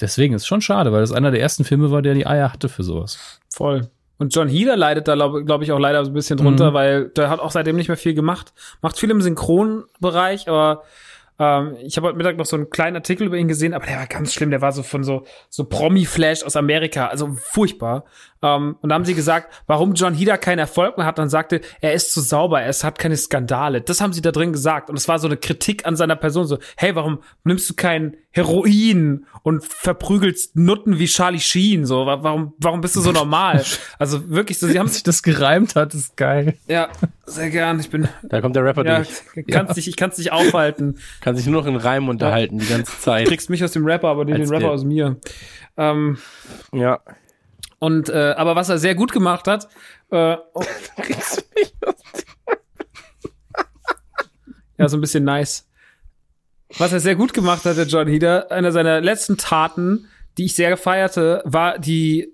deswegen 0.01 0.33
ist 0.33 0.47
schon 0.47 0.61
schade, 0.61 0.91
weil 0.91 1.01
das 1.01 1.11
einer 1.11 1.31
der 1.31 1.41
ersten 1.41 1.63
Filme 1.63 1.91
war, 1.91 2.01
der 2.01 2.15
die 2.15 2.27
Eier 2.27 2.51
hatte 2.51 2.67
für 2.67 2.83
sowas. 2.83 3.39
Voll. 3.49 3.89
Und 4.17 4.33
John 4.33 4.47
Heder 4.47 4.77
leidet 4.77 5.07
da, 5.07 5.15
glaube 5.15 5.43
glaub 5.43 5.61
ich, 5.61 5.71
auch 5.71 5.79
leider 5.79 6.03
so 6.05 6.11
ein 6.11 6.13
bisschen 6.13 6.37
drunter, 6.37 6.71
Mhm. 6.71 6.73
weil 6.73 7.09
der 7.09 7.29
hat 7.29 7.39
auch 7.39 7.51
seitdem 7.51 7.75
nicht 7.75 7.87
mehr 7.89 7.97
viel 7.97 8.13
gemacht. 8.13 8.53
Macht 8.81 8.97
viel 8.97 9.11
im 9.11 9.21
Synchronbereich, 9.21 10.47
aber 10.47 10.83
ähm, 11.37 11.75
ich 11.83 11.97
habe 11.97 12.07
heute 12.07 12.17
Mittag 12.17 12.37
noch 12.37 12.45
so 12.45 12.55
einen 12.55 12.69
kleinen 12.69 12.95
Artikel 12.95 13.27
über 13.27 13.35
ihn 13.37 13.49
gesehen, 13.49 13.73
aber 13.73 13.85
der 13.85 13.97
war 13.97 14.07
ganz 14.07 14.33
schlimm. 14.33 14.51
Der 14.51 14.61
war 14.61 14.71
so 14.71 14.83
von 14.83 15.03
so, 15.03 15.25
so 15.49 15.65
Promi-Flash 15.65 16.43
aus 16.43 16.55
Amerika, 16.55 17.07
also 17.07 17.35
furchtbar. 17.41 18.05
Ähm, 18.45 18.75
und 18.81 18.89
da 18.89 18.95
haben 18.95 19.05
sie 19.05 19.15
gesagt, 19.15 19.51
warum 19.65 19.93
John 19.93 20.13
Heder 20.13 20.37
keinen 20.37 20.59
Erfolg 20.59 20.97
mehr 20.97 21.07
hat, 21.07 21.17
dann 21.17 21.29
sagte, 21.29 21.61
er 21.81 21.93
ist 21.93 22.13
zu 22.13 22.21
sauber, 22.21 22.61
er 22.61 22.71
hat 22.73 22.99
keine 22.99 23.17
Skandale. 23.17 23.81
Das 23.81 24.01
haben 24.01 24.13
sie 24.13 24.21
da 24.21 24.31
drin 24.31 24.51
gesagt. 24.53 24.89
Und 24.91 24.97
es 24.97 25.07
war 25.07 25.17
so 25.17 25.27
eine 25.27 25.37
Kritik 25.37 25.85
an 25.87 25.95
seiner 25.95 26.15
Person, 26.15 26.45
so, 26.45 26.59
hey, 26.77 26.95
warum 26.95 27.19
nimmst 27.43 27.69
du 27.69 27.73
kein 27.73 28.17
Heroin 28.31 29.25
und 29.43 29.63
verprügelst 29.63 30.55
Nutten 30.57 30.99
wie 30.99 31.05
Charlie 31.07 31.39
Sheen? 31.39 31.85
So, 31.85 32.05
wa- 32.05 32.21
warum, 32.21 32.53
warum 32.59 32.81
bist 32.81 32.95
du 32.95 33.01
so 33.01 33.11
normal? 33.11 33.63
Also 33.97 34.29
wirklich 34.29 34.59
so, 34.59 34.67
sie 34.67 34.77
haben 34.77 34.89
sich 34.89 35.03
das 35.03 35.23
gereimt 35.23 35.75
hat, 35.75 35.93
ist 35.93 36.17
geil. 36.17 36.55
ja, 36.67 36.89
sehr 37.25 37.49
gern. 37.49 37.79
Ich 37.79 37.89
bin, 37.89 38.07
Da 38.23 38.41
kommt 38.41 38.55
der 38.55 38.63
Rapper 38.65 38.85
ja, 38.85 38.97
durch. 38.97 39.47
kannst 39.47 39.77
dich, 39.77 39.87
ich 39.87 39.95
kann's 39.95 40.17
nicht 40.17 40.31
aufhalten. 40.33 40.97
Kann 41.21 41.35
sich 41.37 41.45
nur 41.47 41.61
noch 41.61 41.67
in 41.67 41.77
Reimen 41.77 42.09
unterhalten 42.09 42.59
die 42.59 42.67
ganze 42.67 42.91
Du 42.91 42.97
Zeit. 42.99 43.27
kriegst 43.27 43.49
mich 43.49 43.63
aus 43.63 43.71
dem 43.71 43.85
Rapper, 43.85 44.09
aber 44.09 44.25
den, 44.25 44.35
den 44.35 44.49
Rapper 44.49 44.69
aus 44.71 44.83
mir. 44.83 45.15
Ähm, 45.77 46.17
Ja. 46.73 46.99
Und 47.85 48.09
äh, 48.09 48.33
aber 48.35 48.55
was 48.55 48.69
er 48.69 48.79
sehr 48.79 48.95
gut 48.95 49.11
gemacht 49.11 49.47
hat, 49.47 49.69
äh, 50.09 50.37
oh, 50.55 50.63
ja, 54.79 54.89
so 54.89 54.97
ein 54.97 55.01
bisschen 55.01 55.23
nice. 55.23 55.69
Was 56.79 56.93
er 56.93 56.99
sehr 56.99 57.15
gut 57.15 57.35
gemacht 57.35 57.63
hat, 57.63 57.77
der 57.77 57.85
John 57.85 58.07
Heder, 58.07 58.51
einer 58.51 58.71
seiner 58.71 59.01
letzten 59.01 59.37
Taten, 59.37 60.07
die 60.39 60.45
ich 60.45 60.55
sehr 60.55 60.71
gefeierte, 60.71 61.43
war 61.45 61.77
die 61.77 62.33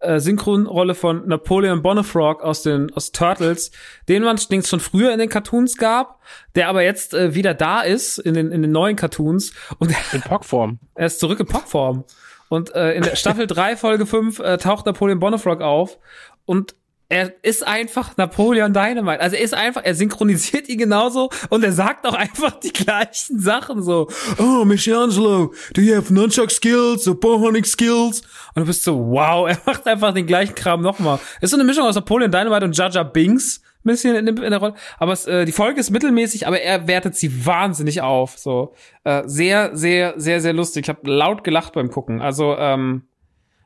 äh, 0.00 0.18
Synchronrolle 0.18 0.96
von 0.96 1.28
Napoleon 1.28 1.80
Bonifrog 1.80 2.42
aus 2.42 2.62
den 2.62 2.92
aus 2.92 3.12
Turtles, 3.12 3.70
den 4.08 4.24
man 4.24 4.36
den 4.50 4.64
schon 4.64 4.80
früher 4.80 5.12
in 5.12 5.20
den 5.20 5.28
Cartoons 5.28 5.76
gab, 5.76 6.20
der 6.56 6.68
aber 6.68 6.82
jetzt 6.82 7.14
äh, 7.14 7.36
wieder 7.36 7.54
da 7.54 7.82
ist 7.82 8.18
in 8.18 8.34
den 8.34 8.50
in 8.50 8.62
den 8.62 8.72
neuen 8.72 8.96
Cartoons 8.96 9.52
und 9.78 9.94
In 10.12 10.22
Pockform. 10.22 10.80
er 10.96 11.06
ist 11.06 11.20
zurück 11.20 11.38
in 11.38 11.46
Pockform. 11.46 12.02
Und 12.48 12.74
äh, 12.74 12.92
in 12.92 13.02
der 13.02 13.16
Staffel 13.16 13.46
3, 13.46 13.76
Folge 13.76 14.06
5 14.06 14.38
äh, 14.38 14.58
taucht 14.58 14.86
Napoleon 14.86 15.18
Bonifrog 15.18 15.60
auf 15.60 15.98
und 16.44 16.74
er 17.10 17.32
ist 17.42 17.66
einfach 17.66 18.16
Napoleon 18.18 18.74
Dynamite. 18.74 19.20
Also 19.20 19.36
er 19.36 19.42
ist 19.42 19.54
einfach, 19.54 19.82
er 19.82 19.94
synchronisiert 19.94 20.68
ihn 20.68 20.76
genauso 20.76 21.30
und 21.48 21.64
er 21.64 21.72
sagt 21.72 22.06
auch 22.06 22.12
einfach 22.12 22.60
die 22.60 22.72
gleichen 22.72 23.40
Sachen 23.40 23.82
so. 23.82 24.08
Oh, 24.38 24.64
Michelangelo, 24.66 25.54
do 25.72 25.80
you 25.80 25.96
have 25.96 26.12
nunchuck 26.12 26.50
skills 26.50 27.08
or 27.08 27.18
bowhunting 27.18 27.64
skills? 27.64 28.20
Und 28.54 28.62
du 28.62 28.66
bist 28.66 28.84
so, 28.84 28.98
wow, 28.98 29.48
er 29.48 29.58
macht 29.64 29.86
einfach 29.86 30.12
den 30.12 30.26
gleichen 30.26 30.54
Kram 30.54 30.82
nochmal. 30.82 31.18
Ist 31.40 31.50
so 31.50 31.56
eine 31.56 31.64
Mischung 31.64 31.84
aus 31.84 31.94
Napoleon 31.94 32.30
Dynamite 32.30 32.66
und 32.66 32.76
Jaja 32.76 33.02
Binks. 33.04 33.62
Bisschen 33.88 34.14
in, 34.14 34.26
in 34.28 34.50
der 34.50 34.58
Rolle. 34.58 34.74
Aber 34.98 35.12
es, 35.12 35.26
äh, 35.26 35.44
die 35.44 35.52
Folge 35.52 35.80
ist 35.80 35.90
mittelmäßig, 35.90 36.46
aber 36.46 36.60
er 36.60 36.86
wertet 36.86 37.16
sie 37.16 37.44
wahnsinnig 37.46 38.02
auf. 38.02 38.38
So 38.38 38.74
äh, 39.04 39.22
sehr, 39.26 39.76
sehr, 39.76 40.14
sehr, 40.16 40.40
sehr 40.40 40.52
lustig. 40.52 40.84
Ich 40.84 40.88
habe 40.88 41.10
laut 41.10 41.42
gelacht 41.42 41.72
beim 41.72 41.90
Gucken. 41.90 42.20
Also 42.20 42.56
ähm, 42.56 43.02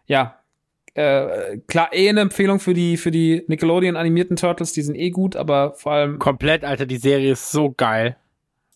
ja, 0.07 0.39
äh, 0.95 1.59
klar, 1.67 1.91
eh 1.93 2.09
eine 2.09 2.21
Empfehlung 2.21 2.61
für 2.61 2.75
die 2.75 2.97
für 2.97 3.11
die 3.11 3.45
Nickelodeon 3.49 3.97
animierten 3.97 4.37
Turtles. 4.37 4.73
Die 4.73 4.83
sind 4.83 4.95
eh 4.95 5.11
gut, 5.11 5.37
aber 5.37 5.75
vor 5.75 5.93
allem 5.93 6.19
Komplett, 6.19 6.65
Alter, 6.65 6.87
die 6.87 6.99
Serie 6.99 7.33
ist 7.33 7.51
so 7.51 7.73
geil. 7.73 8.17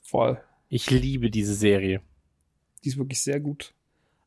voll. 0.03 0.39
Ich 0.69 0.91
liebe 0.91 1.31
diese 1.31 1.55
Serie. 1.55 2.01
Die 2.85 2.89
ist 2.89 2.99
wirklich 2.99 3.23
sehr 3.23 3.41
gut. 3.41 3.73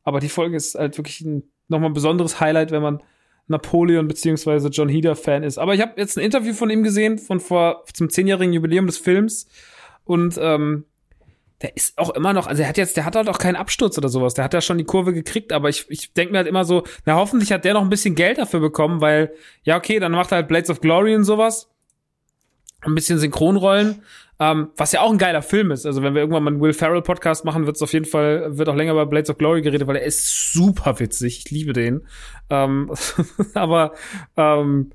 Aber 0.04 0.20
die 0.20 0.28
Folge 0.28 0.56
ist 0.56 0.74
halt 0.74 0.96
wirklich 0.96 1.20
ein, 1.20 1.42
nochmal 1.68 1.90
ein 1.90 1.94
besonderes 1.94 2.40
Highlight, 2.40 2.70
wenn 2.70 2.82
man 2.82 3.02
Napoleon 3.50 4.08
beziehungsweise 4.08 4.68
John 4.68 4.88
Heder 4.88 5.16
Fan 5.16 5.42
ist. 5.42 5.58
Aber 5.58 5.74
ich 5.74 5.80
habe 5.80 5.92
jetzt 5.96 6.16
ein 6.16 6.24
Interview 6.24 6.54
von 6.54 6.70
ihm 6.70 6.82
gesehen 6.82 7.18
von 7.18 7.40
vor 7.40 7.84
zum 7.92 8.08
zehnjährigen 8.08 8.52
Jubiläum 8.52 8.86
des 8.86 8.98
Films 8.98 9.48
und 10.04 10.38
ähm, 10.40 10.84
der 11.62 11.76
ist 11.76 11.98
auch 11.98 12.10
immer 12.10 12.32
noch, 12.32 12.46
also 12.46 12.62
er 12.62 12.68
hat 12.68 12.78
jetzt, 12.78 12.96
der 12.96 13.04
hat 13.04 13.16
halt 13.16 13.28
auch 13.28 13.38
keinen 13.38 13.56
Absturz 13.56 13.98
oder 13.98 14.08
sowas. 14.08 14.32
Der 14.32 14.44
hat 14.44 14.54
ja 14.54 14.62
schon 14.62 14.78
die 14.78 14.84
Kurve 14.84 15.12
gekriegt, 15.12 15.52
aber 15.52 15.68
ich, 15.68 15.84
ich 15.90 16.14
denke 16.14 16.32
mir 16.32 16.38
halt 16.38 16.48
immer 16.48 16.64
so, 16.64 16.84
na 17.04 17.16
hoffentlich 17.16 17.52
hat 17.52 17.64
der 17.64 17.74
noch 17.74 17.82
ein 17.82 17.90
bisschen 17.90 18.14
Geld 18.14 18.38
dafür 18.38 18.60
bekommen, 18.60 19.00
weil 19.00 19.34
ja 19.62 19.76
okay, 19.76 19.98
dann 19.98 20.12
macht 20.12 20.32
er 20.32 20.36
halt 20.36 20.48
Blades 20.48 20.70
of 20.70 20.80
Glory 20.80 21.14
und 21.14 21.24
sowas, 21.24 21.70
ein 22.80 22.94
bisschen 22.94 23.18
Synchronrollen, 23.18 24.02
ähm, 24.38 24.70
was 24.76 24.92
ja 24.92 25.02
auch 25.02 25.12
ein 25.12 25.18
geiler 25.18 25.42
Film 25.42 25.70
ist. 25.70 25.84
Also 25.84 26.02
wenn 26.02 26.14
wir 26.14 26.22
irgendwann 26.22 26.42
mal 26.42 26.50
einen 26.52 26.62
Will 26.62 26.72
Ferrell 26.72 27.02
Podcast 27.02 27.44
machen, 27.44 27.66
wird 27.66 27.76
es 27.76 27.82
auf 27.82 27.92
jeden 27.92 28.06
Fall, 28.06 28.56
wird 28.56 28.70
auch 28.70 28.74
länger 28.74 28.92
über 28.92 29.04
Blades 29.04 29.28
of 29.28 29.36
Glory 29.36 29.60
geredet, 29.60 29.86
weil 29.86 29.96
er 29.96 30.04
ist 30.04 30.52
super 30.52 30.98
witzig. 30.98 31.44
Ich 31.44 31.50
liebe 31.50 31.74
den. 31.74 32.06
Ähm, 32.50 32.92
aber 33.54 33.94
ähm, 34.36 34.92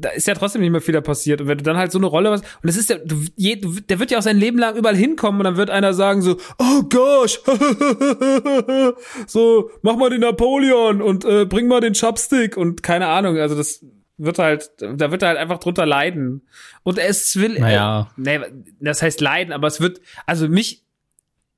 da 0.00 0.10
ist 0.10 0.26
ja 0.26 0.34
trotzdem 0.34 0.62
nicht 0.62 0.70
mehr 0.70 0.80
viel 0.80 0.94
da 0.94 1.00
passiert. 1.00 1.40
Und 1.40 1.48
wenn 1.48 1.58
du 1.58 1.64
dann 1.64 1.76
halt 1.76 1.92
so 1.92 1.98
eine 1.98 2.06
Rolle 2.06 2.30
hast, 2.30 2.44
und 2.62 2.68
es 2.68 2.76
ist 2.76 2.90
ja, 2.90 2.96
du, 2.98 3.22
je, 3.36 3.56
du, 3.56 3.80
der 3.80 3.98
wird 3.98 4.10
ja 4.10 4.18
auch 4.18 4.22
sein 4.22 4.38
Leben 4.38 4.58
lang 4.58 4.76
überall 4.76 4.96
hinkommen 4.96 5.40
und 5.40 5.44
dann 5.44 5.56
wird 5.56 5.70
einer 5.70 5.94
sagen 5.94 6.22
so, 6.22 6.36
oh 6.58 6.82
gosh, 6.88 7.40
so, 9.26 9.70
mach 9.82 9.96
mal 9.96 10.10
den 10.10 10.20
Napoleon 10.20 11.02
und 11.02 11.24
äh, 11.24 11.44
bring 11.44 11.68
mal 11.68 11.80
den 11.80 11.94
Chopstick 11.94 12.56
und 12.56 12.82
keine 12.82 13.08
Ahnung, 13.08 13.36
also 13.38 13.56
das 13.56 13.84
wird 14.16 14.38
halt, 14.38 14.70
da 14.78 15.10
wird 15.10 15.22
er 15.22 15.28
halt 15.28 15.38
einfach 15.38 15.58
drunter 15.58 15.86
leiden. 15.86 16.42
Und 16.82 16.98
es 16.98 17.36
will, 17.36 17.58
Naja. 17.58 18.10
äh, 18.16 18.38
nee, 18.38 18.40
das 18.80 19.02
heißt 19.02 19.20
leiden, 19.20 19.52
aber 19.52 19.66
es 19.66 19.80
wird, 19.80 20.00
also 20.26 20.48
mich 20.48 20.84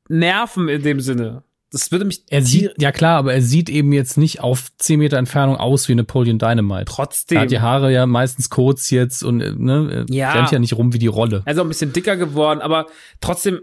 nerven 0.09 0.69
in 0.69 0.83
dem 0.83 1.01
Sinne. 1.01 1.43
Das 1.73 1.91
würde 1.91 2.05
mich 2.05 2.23
Er 2.29 2.43
sieht, 2.43 2.73
ja 2.79 2.93
klar, 2.93 3.17
aber 3.19 3.33
er 3.33 3.41
sieht 3.43 3.71
eben 3.71 3.93
jetzt 3.93 4.19
nicht 4.19 4.41
auf 4.41 4.67
10 4.77 4.99
Meter 4.99 5.17
Entfernung 5.17 5.57
aus 5.57 5.89
wie 5.89 5.95
Napoleon 5.95 6.39
Dynamite. 6.39 6.85
trotzdem. 6.85 7.39
Er 7.39 7.43
hat 7.43 7.51
die 7.51 7.61
Haare 7.61 7.91
ja 7.93 8.07
meistens 8.07 8.51
kurz 8.51 8.91
jetzt 8.91 9.23
und 9.25 9.41
äh, 9.41 9.53
ne, 9.57 10.05
Ja. 10.11 10.17
ja. 10.17 10.33
rennt 10.33 10.53
ja 10.53 10.59
nicht 10.59 10.75
rum 10.75 10.93
wie 10.93 10.99
die 10.99 11.07
Rolle. 11.07 11.43
Also 11.47 11.63
ein 11.63 11.69
bisschen 11.69 11.93
dicker 11.93 12.17
geworden, 12.17 12.61
aber 12.61 12.87
trotzdem 13.21 13.61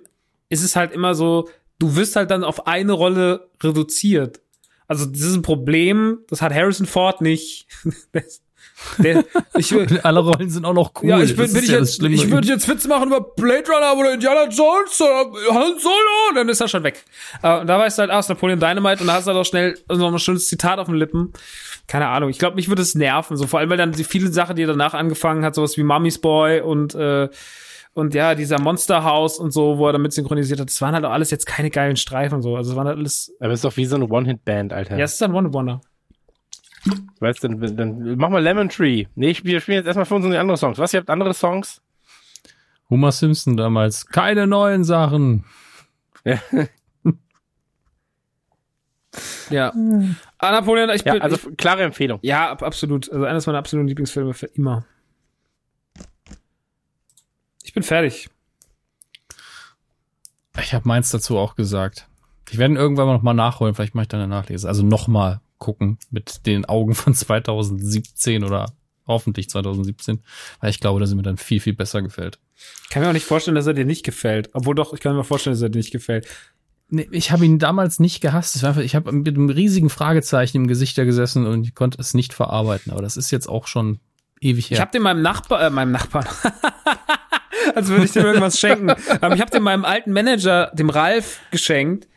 ist 0.49 0.63
es 0.63 0.75
halt 0.75 0.91
immer 0.91 1.13
so, 1.13 1.47
du 1.77 1.95
wirst 1.95 2.15
halt 2.15 2.31
dann 2.31 2.43
auf 2.43 2.65
eine 2.67 2.93
Rolle 2.93 3.49
reduziert. 3.61 4.41
Also 4.87 5.05
das 5.05 5.21
ist 5.21 5.35
ein 5.35 5.43
Problem, 5.43 6.17
das 6.29 6.41
hat 6.41 6.51
Harrison 6.53 6.87
Ford 6.87 7.21
nicht. 7.21 7.67
Der, 8.97 9.23
ich, 9.57 9.71
will- 9.71 9.99
Alle 10.03 10.19
Rollen 10.19 10.49
sind 10.49 10.65
auch 10.65 10.73
noch 10.73 10.91
cool. 11.01 11.09
ja, 11.09 11.19
ich, 11.19 11.35
bin, 11.35 11.51
bin 11.51 11.63
ich, 11.63 11.69
ja 11.69 11.79
jetzt, 11.79 12.01
ich 12.01 12.31
würde 12.31 12.47
jetzt 12.47 12.67
Witze 12.67 12.87
machen 12.87 13.07
über 13.07 13.21
Blade 13.21 13.63
Runner 13.67 13.97
oder 13.99 14.13
Indiana 14.13 14.43
Jones 14.45 14.99
oder 15.01 15.31
Han 15.53 15.77
Solo, 15.79 16.35
dann 16.35 16.49
ist 16.49 16.61
er 16.61 16.67
schon 16.67 16.83
weg. 16.83 17.03
Und 17.41 17.67
da 17.67 17.79
weißt 17.79 17.97
du 17.97 18.01
halt, 18.01 18.11
ah, 18.11 18.19
ist 18.19 18.29
Napoleon 18.29 18.59
Dynamite 18.59 19.01
und 19.01 19.07
da 19.07 19.13
hast 19.13 19.25
du 19.25 19.31
halt 19.31 19.39
auch 19.39 19.45
schnell 19.45 19.77
so 19.89 20.07
ein 20.07 20.19
schönes 20.19 20.47
Zitat 20.47 20.79
auf 20.79 20.85
den 20.87 20.95
Lippen. 20.95 21.33
Keine 21.87 22.07
Ahnung, 22.07 22.29
ich 22.29 22.39
glaube, 22.39 22.55
mich 22.55 22.67
würde 22.69 22.81
es 22.81 22.93
nerven, 22.95 23.35
so 23.35 23.47
vor 23.47 23.59
allem, 23.59 23.69
weil 23.69 23.77
dann 23.77 23.91
die 23.91 24.03
viele 24.03 24.31
Sachen, 24.31 24.55
die 24.55 24.63
er 24.63 24.67
danach 24.67 24.93
angefangen 24.93 25.43
hat, 25.43 25.55
sowas 25.55 25.75
wie 25.77 25.83
Mummy's 25.83 26.19
Boy 26.19 26.61
und 26.61 26.93
äh, 26.95 27.29
und 27.95 28.13
ja, 28.13 28.35
dieser 28.35 28.61
Monster 28.61 29.03
House 29.03 29.39
und 29.39 29.51
so, 29.51 29.77
wo 29.79 29.87
er 29.87 29.93
damit 29.93 30.13
synchronisiert 30.13 30.59
hat, 30.59 30.69
das 30.69 30.79
waren 30.79 30.93
halt 30.93 31.03
auch 31.05 31.11
alles 31.11 31.31
jetzt 31.31 31.45
keine 31.47 31.69
geilen 31.71 31.97
Streifen 31.97 32.35
und 32.35 32.43
so. 32.43 32.55
Also 32.55 32.71
es 32.71 32.77
waren 32.77 32.87
halt 32.87 32.97
alles. 32.97 33.33
Aber 33.39 33.49
es 33.51 33.57
ist 33.59 33.65
doch 33.65 33.75
wie 33.75 33.85
so 33.85 33.95
eine 33.95 34.05
One-Hit-Band, 34.07 34.71
Alter. 34.71 34.95
Ja, 34.97 35.03
es 35.05 35.15
ist 35.15 35.23
ein 35.23 35.33
One-Wonder. 35.33 35.81
Weißt 37.19 37.43
du, 37.43 37.49
dann, 37.49 37.75
dann 37.77 38.15
mach 38.17 38.29
mal 38.29 38.41
Lemon 38.41 38.69
Tree. 38.69 39.05
Nee, 39.15 39.29
ich- 39.31 39.43
wir 39.43 39.59
spielen 39.61 39.77
jetzt 39.77 39.87
erstmal 39.87 40.05
für 40.05 40.15
uns 40.15 40.25
andere 40.25 40.57
Songs. 40.57 40.77
Was, 40.77 40.93
ihr 40.93 40.99
habt 41.01 41.09
andere 41.09 41.33
Songs? 41.33 41.81
Homer 42.89 43.11
Simpson 43.11 43.57
damals. 43.57 44.07
Keine 44.07 44.47
neuen 44.47 44.83
Sachen. 44.83 45.45
Ja. 46.23 46.39
Ah, 50.37 50.51
Napoleon, 50.51 50.89
ich 50.91 51.03
Ja, 51.03 51.13
bin. 51.13 51.21
also 51.23 51.35
ich, 51.49 51.57
klare 51.57 51.81
Empfehlung. 51.83 52.19
ja, 52.21 52.51
ab- 52.51 52.61
absolut. 52.61 53.11
Also 53.11 53.25
eines 53.25 53.47
meiner 53.47 53.57
absoluten 53.57 53.87
Lieblingsfilme 53.87 54.33
für 54.35 54.45
immer. 54.45 54.85
Ich 57.63 57.73
bin 57.73 57.81
fertig. 57.83 58.29
Ich 60.61 60.73
habe 60.73 60.87
meins 60.87 61.09
dazu 61.09 61.37
auch 61.37 61.55
gesagt. 61.55 62.07
Ich 62.51 62.57
werde 62.59 62.75
ihn 62.75 62.77
irgendwann 62.77 63.07
mal 63.07 63.13
noch 63.13 63.21
mal 63.23 63.33
nachholen. 63.33 63.73
Vielleicht 63.73 63.95
mache 63.95 64.03
ich 64.03 64.07
dann 64.09 64.19
eine 64.19 64.29
Nachlese. 64.29 64.67
Also 64.67 64.83
noch 64.83 65.07
mal 65.07 65.41
gucken 65.59 65.99
mit 66.09 66.45
den 66.45 66.65
Augen 66.65 66.95
von 66.95 67.13
2017 67.15 68.43
oder 68.43 68.73
hoffentlich 69.05 69.49
2017. 69.49 70.21
Weil 70.59 70.69
ich 70.69 70.79
glaube, 70.79 70.99
dass 70.99 71.11
er 71.11 71.15
mir 71.15 71.23
dann 71.23 71.37
viel, 71.37 71.59
viel 71.59 71.73
besser 71.73 72.01
gefällt. 72.01 72.39
Ich 72.83 72.89
kann 72.89 73.03
mir 73.03 73.09
auch 73.09 73.13
nicht 73.13 73.25
vorstellen, 73.25 73.55
dass 73.55 73.67
er 73.67 73.73
dir 73.73 73.85
nicht 73.85 74.03
gefällt. 74.03 74.49
Obwohl 74.53 74.75
doch, 74.75 74.93
ich 74.93 74.99
kann 74.99 75.15
mir 75.15 75.23
vorstellen, 75.23 75.53
dass 75.53 75.61
er 75.61 75.69
dir 75.69 75.79
nicht 75.79 75.91
gefällt. 75.91 76.27
Nee, 76.91 77.07
ich 77.11 77.31
habe 77.31 77.45
ihn 77.45 77.59
damals 77.59 77.99
nicht 77.99 78.19
gehasst. 78.21 78.63
Einfach, 78.63 78.81
ich 78.81 78.95
habe 78.95 79.11
mit 79.11 79.35
einem 79.35 79.49
riesigen 79.49 79.89
Fragezeichen 79.89 80.57
im 80.57 80.67
Gesicht 80.67 80.97
da 80.97 81.03
gesessen 81.03 81.45
und 81.45 81.63
ich 81.63 81.75
konnte 81.75 81.99
es 81.99 82.13
nicht 82.13 82.33
verarbeiten. 82.33 82.91
Aber 82.91 83.01
das 83.01 83.15
ist 83.15 83.29
jetzt 83.29 83.47
auch 83.47 83.67
schon 83.67 83.99
ewig 84.41 84.69
her. 84.69 84.77
Ich 84.77 84.81
habe 84.81 84.91
den 84.91 85.03
meinem 85.03 85.21
Nachbar, 85.21 85.61
äh, 85.61 85.69
meinem 85.69 85.91
Nachbarn, 85.91 86.25
als 87.75 87.89
würde 87.89 88.05
ich 88.05 88.11
dem 88.11 88.25
irgendwas 88.25 88.59
schenken. 88.59 88.89
Aber 89.21 89.35
ich 89.35 89.41
habe 89.41 89.51
den 89.51 89.61
meinem 89.61 89.85
alten 89.85 90.11
Manager, 90.11 90.71
dem 90.73 90.89
Ralf, 90.89 91.39
geschenkt. 91.51 92.07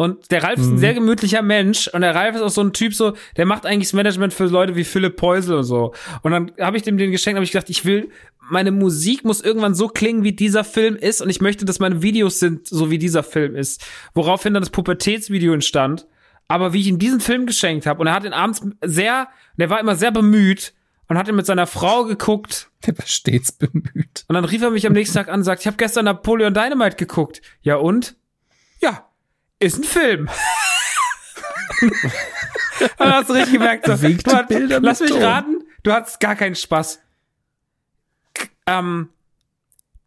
Und 0.00 0.30
der 0.30 0.44
Ralf 0.44 0.60
ist 0.60 0.68
ein 0.68 0.78
sehr 0.78 0.94
gemütlicher 0.94 1.42
Mensch 1.42 1.88
und 1.88 2.02
der 2.02 2.14
Ralf 2.14 2.36
ist 2.36 2.42
auch 2.42 2.50
so 2.50 2.60
ein 2.60 2.72
Typ 2.72 2.94
so, 2.94 3.14
der 3.36 3.46
macht 3.46 3.66
eigentlich 3.66 3.88
das 3.88 3.94
Management 3.94 4.32
für 4.32 4.44
Leute 4.44 4.76
wie 4.76 4.84
Philipp 4.84 5.16
Peusel 5.16 5.56
und 5.56 5.64
so. 5.64 5.92
Und 6.22 6.30
dann 6.30 6.52
habe 6.60 6.76
ich 6.76 6.84
dem 6.84 6.96
den 6.96 7.10
geschenkt, 7.10 7.36
habe 7.36 7.44
ich 7.44 7.50
gedacht, 7.50 7.68
ich 7.68 7.84
will 7.84 8.08
meine 8.50 8.70
Musik 8.70 9.24
muss 9.24 9.40
irgendwann 9.40 9.74
so 9.74 9.88
klingen, 9.88 10.24
wie 10.24 10.32
dieser 10.32 10.64
Film 10.64 10.96
ist 10.96 11.20
und 11.20 11.30
ich 11.30 11.40
möchte, 11.40 11.64
dass 11.64 11.80
meine 11.80 12.02
Videos 12.02 12.38
sind, 12.38 12.66
so 12.66 12.90
wie 12.90 12.98
dieser 12.98 13.22
Film 13.22 13.54
ist. 13.54 13.84
Woraufhin 14.14 14.54
dann 14.54 14.62
das 14.62 14.70
Pubertätsvideo 14.70 15.52
entstand. 15.52 16.06
Aber 16.48 16.72
wie 16.72 16.80
ich 16.80 16.86
ihm 16.86 16.98
diesen 16.98 17.20
Film 17.20 17.44
geschenkt 17.44 17.84
habe 17.84 18.00
und 18.00 18.06
er 18.06 18.14
hat 18.14 18.24
ihn 18.24 18.32
abends 18.32 18.62
sehr, 18.82 19.28
der 19.58 19.68
war 19.68 19.80
immer 19.80 19.96
sehr 19.96 20.10
bemüht 20.10 20.72
und 21.06 21.18
hat 21.18 21.28
ihn 21.28 21.36
mit 21.36 21.44
seiner 21.44 21.66
Frau 21.66 22.04
geguckt 22.04 22.70
Der 22.86 22.96
war 22.96 23.06
stets 23.06 23.52
bemüht. 23.52 24.24
und 24.28 24.34
dann 24.34 24.44
rief 24.44 24.62
er 24.62 24.70
mich 24.70 24.86
am 24.86 24.94
nächsten 24.94 25.16
Tag 25.16 25.28
an 25.28 25.40
und 25.40 25.44
sagt, 25.44 25.60
ich 25.60 25.66
habe 25.66 25.76
gestern 25.76 26.06
Napoleon 26.06 26.54
Dynamite 26.54 26.96
geguckt. 26.96 27.42
Ja 27.60 27.76
und? 27.76 28.16
Ja, 28.80 29.07
ist 29.60 29.78
ein 29.78 29.84
Film. 29.84 30.28
dann 32.98 33.12
hast 33.12 33.28
du 33.28 33.34
richtig 33.34 33.54
gemerkt, 33.54 33.86
so, 33.86 33.94
du 33.96 34.32
hat, 34.32 34.48
Bilder 34.48 34.80
lass 34.80 35.00
mich 35.00 35.10
Ton. 35.10 35.22
raten, 35.22 35.56
du 35.82 35.92
hattest 35.92 36.20
gar 36.20 36.36
keinen 36.36 36.54
Spaß. 36.54 37.00
Ähm, 38.66 39.08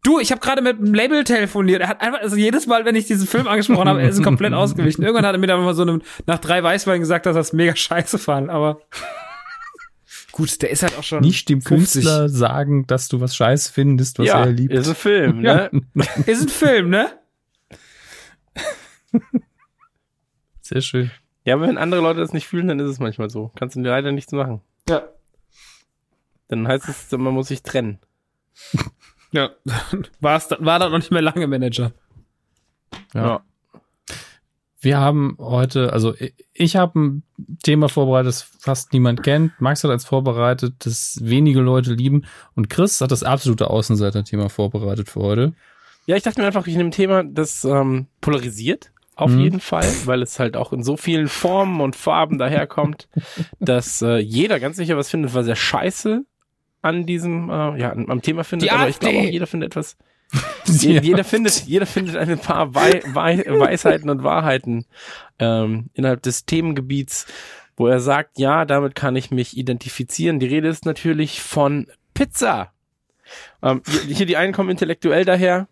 du, 0.04 0.20
ich 0.20 0.30
habe 0.30 0.40
gerade 0.40 0.62
mit 0.62 0.78
dem 0.78 0.94
Label 0.94 1.24
telefoniert. 1.24 1.80
Er 1.82 1.88
hat 1.88 2.00
einfach, 2.00 2.20
also 2.20 2.36
jedes 2.36 2.66
Mal, 2.66 2.84
wenn 2.84 2.94
ich 2.94 3.06
diesen 3.06 3.26
Film 3.26 3.46
angesprochen 3.48 3.88
habe, 3.88 4.02
er 4.02 4.08
ist 4.08 4.22
komplett 4.22 4.52
ausgewichen. 4.54 5.02
Irgendwann 5.02 5.26
hat 5.26 5.34
er 5.34 5.38
mir 5.38 5.46
dann 5.48 5.62
mal 5.64 5.74
so 5.74 5.82
einem, 5.82 6.02
nach 6.26 6.38
drei 6.38 6.62
Weißweinen 6.62 7.00
gesagt, 7.00 7.26
dass 7.26 7.34
das 7.34 7.52
mega 7.52 7.74
scheiße 7.74 8.18
fand, 8.18 8.48
aber 8.50 8.80
gut, 10.32 10.62
der 10.62 10.70
ist 10.70 10.82
halt 10.82 10.96
auch 10.96 11.02
schon 11.02 11.20
Nicht 11.20 11.48
dem 11.48 11.60
50. 11.60 12.02
Künstler 12.04 12.28
sagen, 12.28 12.86
dass 12.86 13.08
du 13.08 13.20
was 13.20 13.34
scheiß 13.36 13.68
findest, 13.68 14.18
was 14.18 14.26
ja, 14.28 14.40
er 14.44 14.52
liebt. 14.52 14.72
ist 14.72 14.88
ein 14.88 14.94
Film, 14.94 15.40
Ja. 15.44 15.68
ne? 15.72 15.82
Ist 16.26 16.42
ein 16.42 16.48
Film, 16.48 16.88
ne? 16.90 17.10
Sehr 20.60 20.80
schön. 20.80 21.10
Ja, 21.44 21.54
aber 21.54 21.66
wenn 21.66 21.78
andere 21.78 22.00
Leute 22.00 22.20
das 22.20 22.32
nicht 22.32 22.46
fühlen, 22.46 22.68
dann 22.68 22.78
ist 22.80 22.88
es 22.88 22.98
manchmal 23.00 23.30
so. 23.30 23.50
Kannst 23.56 23.74
du 23.76 23.80
leider 23.80 24.12
nichts 24.12 24.32
machen. 24.32 24.60
Ja. 24.88 25.02
Dann 26.48 26.68
heißt 26.68 26.88
es, 26.88 27.10
man 27.12 27.34
muss 27.34 27.48
sich 27.48 27.62
trennen. 27.62 27.98
Ja, 29.34 29.48
war's, 30.20 30.48
da- 30.48 30.58
war 30.60 30.78
da 30.78 30.90
noch 30.90 30.98
nicht 30.98 31.10
mehr 31.10 31.22
lange 31.22 31.46
Manager. 31.46 31.92
Ja. 33.14 33.42
Wir 34.78 34.98
haben 34.98 35.36
heute, 35.38 35.90
also 35.94 36.14
ich- 36.18 36.34
ich 36.52 36.76
habe 36.76 37.00
ein 37.00 37.22
Thema 37.62 37.88
vorbereitet, 37.88 38.28
das 38.28 38.42
fast 38.42 38.92
niemand 38.92 39.22
kennt. 39.22 39.58
Max 39.58 39.82
hat 39.84 39.90
eins 39.90 40.04
vorbereitet, 40.04 40.74
das 40.84 41.18
wenige 41.22 41.60
Leute 41.62 41.94
lieben. 41.94 42.26
Und 42.54 42.68
Chris 42.68 43.00
hat 43.00 43.10
das 43.10 43.22
absolute 43.22 43.70
Außenseiter-Thema 43.70 44.50
vorbereitet 44.50 45.08
für 45.08 45.20
heute. 45.22 45.54
Ja, 46.04 46.14
ich 46.16 46.22
dachte 46.24 46.38
mir 46.42 46.46
einfach, 46.48 46.66
ich 46.66 46.76
nehme 46.76 46.90
ein 46.90 46.92
Thema, 46.92 47.24
das 47.24 47.64
ähm, 47.64 48.08
polarisiert. 48.20 48.92
Auf 49.14 49.30
Mhm. 49.30 49.40
jeden 49.40 49.60
Fall, 49.60 49.86
weil 50.06 50.22
es 50.22 50.38
halt 50.38 50.56
auch 50.56 50.72
in 50.72 50.82
so 50.82 50.96
vielen 50.96 51.28
Formen 51.28 51.80
und 51.80 51.96
Farben 51.96 52.38
daherkommt, 52.38 53.08
dass 53.60 54.00
äh, 54.02 54.16
jeder 54.18 54.58
ganz 54.58 54.76
sicher 54.76 54.96
was 54.96 55.10
findet, 55.10 55.34
was 55.34 55.46
er 55.46 55.56
scheiße 55.56 56.24
an 56.80 57.06
diesem, 57.06 57.50
äh, 57.50 57.78
ja, 57.78 57.92
am 57.92 58.22
Thema 58.22 58.42
findet. 58.42 58.68
Die 58.68 58.72
aber 58.72 58.88
ich 58.88 58.98
glaube 58.98 59.16
auch, 59.16 59.20
AfD. 59.20 59.32
jeder 59.32 59.46
findet 59.46 59.72
etwas. 59.72 59.96
Je, 60.64 60.98
jeder 61.00 61.24
findet, 61.24 61.64
jeder 61.66 61.84
findet 61.84 62.16
ein 62.16 62.38
paar 62.38 62.74
Wei 62.74 63.02
Wei 63.12 63.44
Weisheiten 63.46 64.08
und 64.08 64.22
Wahrheiten 64.22 64.86
ähm, 65.38 65.90
innerhalb 65.92 66.22
des 66.22 66.46
Themengebiets, 66.46 67.26
wo 67.76 67.86
er 67.86 68.00
sagt, 68.00 68.38
ja, 68.38 68.64
damit 68.64 68.94
kann 68.94 69.14
ich 69.14 69.30
mich 69.30 69.58
identifizieren. 69.58 70.40
Die 70.40 70.46
Rede 70.46 70.68
ist 70.68 70.86
natürlich 70.86 71.42
von 71.42 71.86
Pizza. 72.14 72.72
Ähm, 73.62 73.82
hier 74.08 74.24
die 74.24 74.38
einen 74.38 74.54
kommen 74.54 74.70
intellektuell 74.70 75.26
daher. 75.26 75.68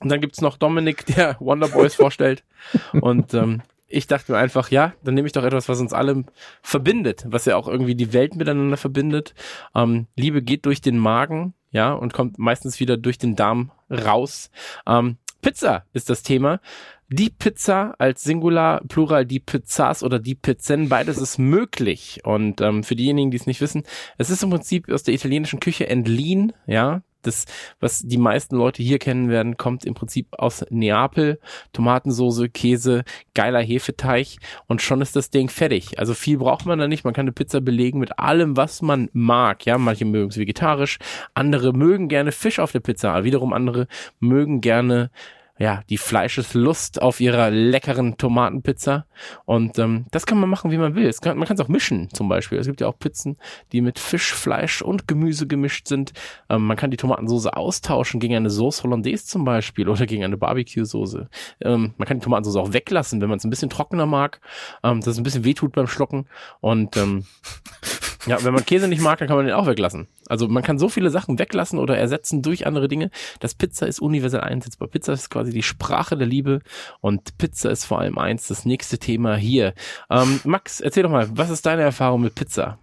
Und 0.00 0.10
dann 0.10 0.20
gibt's 0.20 0.40
noch 0.40 0.56
Dominik, 0.56 1.06
der 1.16 1.36
Wonder 1.40 1.68
Boys 1.68 1.94
vorstellt. 1.94 2.44
Und 2.92 3.34
ähm, 3.34 3.62
ich 3.86 4.06
dachte 4.06 4.32
mir 4.32 4.38
einfach, 4.38 4.70
ja, 4.70 4.92
dann 5.04 5.14
nehme 5.14 5.26
ich 5.26 5.32
doch 5.32 5.44
etwas, 5.44 5.68
was 5.68 5.80
uns 5.80 5.92
alle 5.92 6.24
verbindet, 6.62 7.24
was 7.28 7.44
ja 7.44 7.56
auch 7.56 7.68
irgendwie 7.68 7.94
die 7.94 8.12
Welt 8.12 8.34
miteinander 8.34 8.76
verbindet. 8.76 9.34
Ähm, 9.74 10.06
Liebe 10.16 10.42
geht 10.42 10.66
durch 10.66 10.80
den 10.80 10.98
Magen, 10.98 11.54
ja, 11.70 11.92
und 11.92 12.12
kommt 12.12 12.38
meistens 12.38 12.80
wieder 12.80 12.96
durch 12.96 13.18
den 13.18 13.36
Darm 13.36 13.70
raus. 13.90 14.50
Ähm, 14.86 15.18
Pizza 15.42 15.84
ist 15.92 16.08
das 16.08 16.22
Thema. 16.22 16.60
Die 17.08 17.30
Pizza 17.30 17.94
als 17.98 18.22
Singular, 18.22 18.80
Plural, 18.88 19.26
die 19.26 19.38
Pizzas 19.38 20.02
oder 20.02 20.18
die 20.18 20.34
Pizzen, 20.34 20.88
beides 20.88 21.18
ist 21.18 21.38
möglich. 21.38 22.20
Und 22.24 22.60
ähm, 22.60 22.82
für 22.82 22.96
diejenigen, 22.96 23.30
die 23.30 23.36
es 23.36 23.46
nicht 23.46 23.60
wissen, 23.60 23.84
es 24.16 24.30
ist 24.30 24.42
im 24.42 24.50
Prinzip 24.50 24.90
aus 24.90 25.02
der 25.02 25.14
italienischen 25.14 25.60
Küche 25.60 25.88
entliehen, 25.88 26.52
ja. 26.66 27.02
Das, 27.26 27.44
was 27.80 28.00
die 28.00 28.18
meisten 28.18 28.56
Leute 28.56 28.82
hier 28.82 28.98
kennen 28.98 29.28
werden, 29.28 29.56
kommt 29.56 29.84
im 29.84 29.94
Prinzip 29.94 30.28
aus 30.32 30.64
Neapel. 30.70 31.40
Tomatensoße, 31.72 32.48
Käse, 32.48 33.04
geiler 33.34 33.62
Hefeteig 33.62 34.36
und 34.66 34.82
schon 34.82 35.00
ist 35.00 35.16
das 35.16 35.30
Ding 35.30 35.48
fertig. 35.48 35.98
Also 35.98 36.14
viel 36.14 36.38
braucht 36.38 36.66
man 36.66 36.78
da 36.78 36.88
nicht. 36.88 37.04
Man 37.04 37.14
kann 37.14 37.24
eine 37.24 37.32
Pizza 37.32 37.60
belegen 37.60 37.98
mit 37.98 38.18
allem, 38.18 38.56
was 38.56 38.82
man 38.82 39.08
mag. 39.12 39.66
Ja, 39.66 39.78
manche 39.78 40.04
mögen 40.04 40.30
es 40.30 40.38
vegetarisch, 40.38 40.98
andere 41.34 41.72
mögen 41.72 42.08
gerne 42.08 42.32
Fisch 42.32 42.58
auf 42.58 42.72
der 42.72 42.80
Pizza, 42.80 43.24
wiederum 43.24 43.52
andere 43.52 43.86
mögen 44.20 44.60
gerne 44.60 45.10
ja, 45.56 45.82
die 45.88 45.98
Fleischeslust 45.98 47.00
auf 47.00 47.20
ihrer 47.20 47.50
leckeren 47.50 48.16
Tomatenpizza. 48.16 49.06
Und 49.44 49.78
ähm, 49.78 50.06
das 50.10 50.26
kann 50.26 50.38
man 50.38 50.50
machen, 50.50 50.72
wie 50.72 50.78
man 50.78 50.96
will. 50.96 51.12
Kann, 51.22 51.38
man 51.38 51.46
kann 51.46 51.54
es 51.54 51.60
auch 51.60 51.68
mischen, 51.68 52.10
zum 52.12 52.28
Beispiel. 52.28 52.58
Es 52.58 52.66
gibt 52.66 52.80
ja 52.80 52.88
auch 52.88 52.98
Pizzen, 52.98 53.36
die 53.70 53.80
mit 53.80 54.00
Fisch, 54.00 54.34
Fleisch 54.34 54.82
und 54.82 55.06
Gemüse 55.06 55.46
gemischt 55.46 55.86
sind. 55.86 56.12
Ähm, 56.48 56.66
man 56.66 56.76
kann 56.76 56.90
die 56.90 56.96
Tomatensoße 56.96 57.56
austauschen 57.56 58.18
gegen 58.18 58.34
eine 58.34 58.50
Sauce 58.50 58.82
Hollandaise 58.82 59.26
zum 59.26 59.44
Beispiel 59.44 59.88
oder 59.88 60.06
gegen 60.06 60.24
eine 60.24 60.36
Barbecue-Soße. 60.36 61.28
Ähm, 61.60 61.94
man 61.98 62.08
kann 62.08 62.18
die 62.18 62.24
Tomatensoße 62.24 62.60
auch 62.60 62.72
weglassen, 62.72 63.20
wenn 63.20 63.28
man 63.28 63.38
es 63.38 63.44
ein 63.44 63.50
bisschen 63.50 63.70
trockener 63.70 64.06
mag, 64.06 64.40
ähm, 64.82 65.00
dass 65.00 65.08
es 65.08 65.18
ein 65.18 65.24
bisschen 65.24 65.44
wehtut 65.44 65.72
beim 65.72 65.86
Schlucken. 65.86 66.26
Und 66.60 66.96
ähm, 66.96 67.26
ja, 68.26 68.42
wenn 68.42 68.54
man 68.54 68.64
Käse 68.64 68.88
nicht 68.88 69.02
mag, 69.02 69.18
dann 69.18 69.28
kann 69.28 69.36
man 69.36 69.46
den 69.46 69.54
auch 69.54 69.66
weglassen. 69.66 70.08
Also 70.28 70.48
man 70.48 70.62
kann 70.62 70.78
so 70.78 70.88
viele 70.88 71.10
Sachen 71.10 71.38
weglassen 71.38 71.78
oder 71.78 71.98
ersetzen 71.98 72.42
durch 72.42 72.66
andere 72.66 72.88
Dinge. 72.88 73.10
Das 73.40 73.54
Pizza 73.54 73.86
ist 73.86 74.00
universell 74.00 74.40
einsetzbar. 74.40 74.88
Pizza 74.88 75.12
ist 75.12 75.30
quasi 75.30 75.52
die 75.52 75.62
Sprache 75.62 76.16
der 76.16 76.26
Liebe 76.26 76.60
und 77.00 77.36
Pizza 77.38 77.70
ist 77.70 77.84
vor 77.84 78.00
allem 78.00 78.18
eins, 78.18 78.48
das 78.48 78.64
nächste 78.64 78.98
Thema 78.98 79.36
hier. 79.36 79.74
Ähm, 80.10 80.40
Max, 80.44 80.80
erzähl 80.80 81.02
doch 81.02 81.10
mal, 81.10 81.28
was 81.36 81.50
ist 81.50 81.66
deine 81.66 81.82
Erfahrung 81.82 82.22
mit 82.22 82.34
Pizza? 82.34 82.78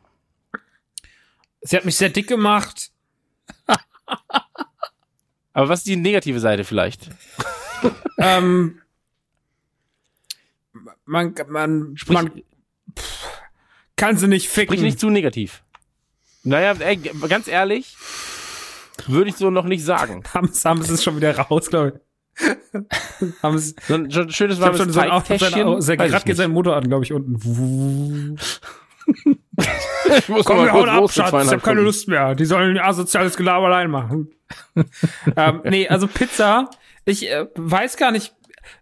Sie 1.61 1.76
hat 1.76 1.85
mich 1.85 1.95
sehr 1.95 2.09
dick 2.09 2.27
gemacht. 2.27 2.91
Aber 5.53 5.69
was 5.69 5.80
ist 5.80 5.88
die 5.88 5.95
negative 5.95 6.39
Seite 6.39 6.63
vielleicht? 6.63 7.09
ähm, 8.18 8.81
man, 11.05 11.35
man, 11.49 11.97
Sprich, 11.97 12.13
man 12.13 12.41
pff, 12.97 13.30
kann 14.02 14.18
sie 14.18 14.28
nicht 14.28 14.49
ficken. 14.49 14.73
sprich 14.73 14.82
nicht 14.82 14.99
zu 14.99 15.10
negativ. 15.10 15.64
Naja, 16.44 16.73
ey, 16.80 16.98
ganz 17.30 17.48
ehrlich, 17.48 17.95
würde 19.07 19.30
ich 19.30 19.36
so 19.38 19.49
noch 19.52 19.65
nicht 19.65 19.84
sagen. 19.86 20.23
haben, 20.34 20.52
haben 20.65 20.82
sie 20.84 20.94
es 20.94 21.03
schon 21.03 21.15
wieder 21.15 21.38
raus, 21.38 21.69
glaube 21.69 21.94
ich. 21.95 22.02
sie, 23.61 23.76
So 23.88 23.94
ein, 23.95 24.10
so 24.10 24.22
ein 24.22 24.30
schönes 24.32 24.57
ich 24.57 24.61
warmes 24.64 24.78
schon 24.80 24.91
sein, 24.91 25.11
Auto- 25.11 25.26
sein, 25.28 25.38
Teigtäschchen. 25.40 25.64
Auto- 25.68 25.80
sein, 25.82 25.99
Weiß 25.99 26.06
ich 26.07 26.11
gerade 26.14 26.26
geht 26.26 26.38
sein 26.38 26.52
Motor 26.52 26.76
an, 26.78 26.88
glaube 26.88 27.03
ich, 27.06 27.14
unten. 27.14 28.38
Ich 30.18 30.30
muss 30.30 30.45
Komm, 30.45 30.57
wir 30.57 30.64
mal 30.65 30.72
hauen 30.73 30.90
ab, 30.90 31.11
Schatz, 31.11 31.28
ich 31.45 31.52
habe 31.52 31.60
keine. 31.60 31.82
Lust 31.82 32.07
mehr. 32.07 32.36
Die 32.36 32.45
sollen 32.45 32.78
asoziales 32.80 33.38
Gelaber 33.38 33.68
allein 33.68 33.91
machen. 33.91 34.30
ähm, 35.36 35.61
nee, 35.65 35.88
also 35.88 36.07
Pizza, 36.07 36.69
ich 37.06 37.30
äh, 37.30 37.48
weiß 37.56 37.98
gar 37.98 38.11
nicht, 38.11 38.34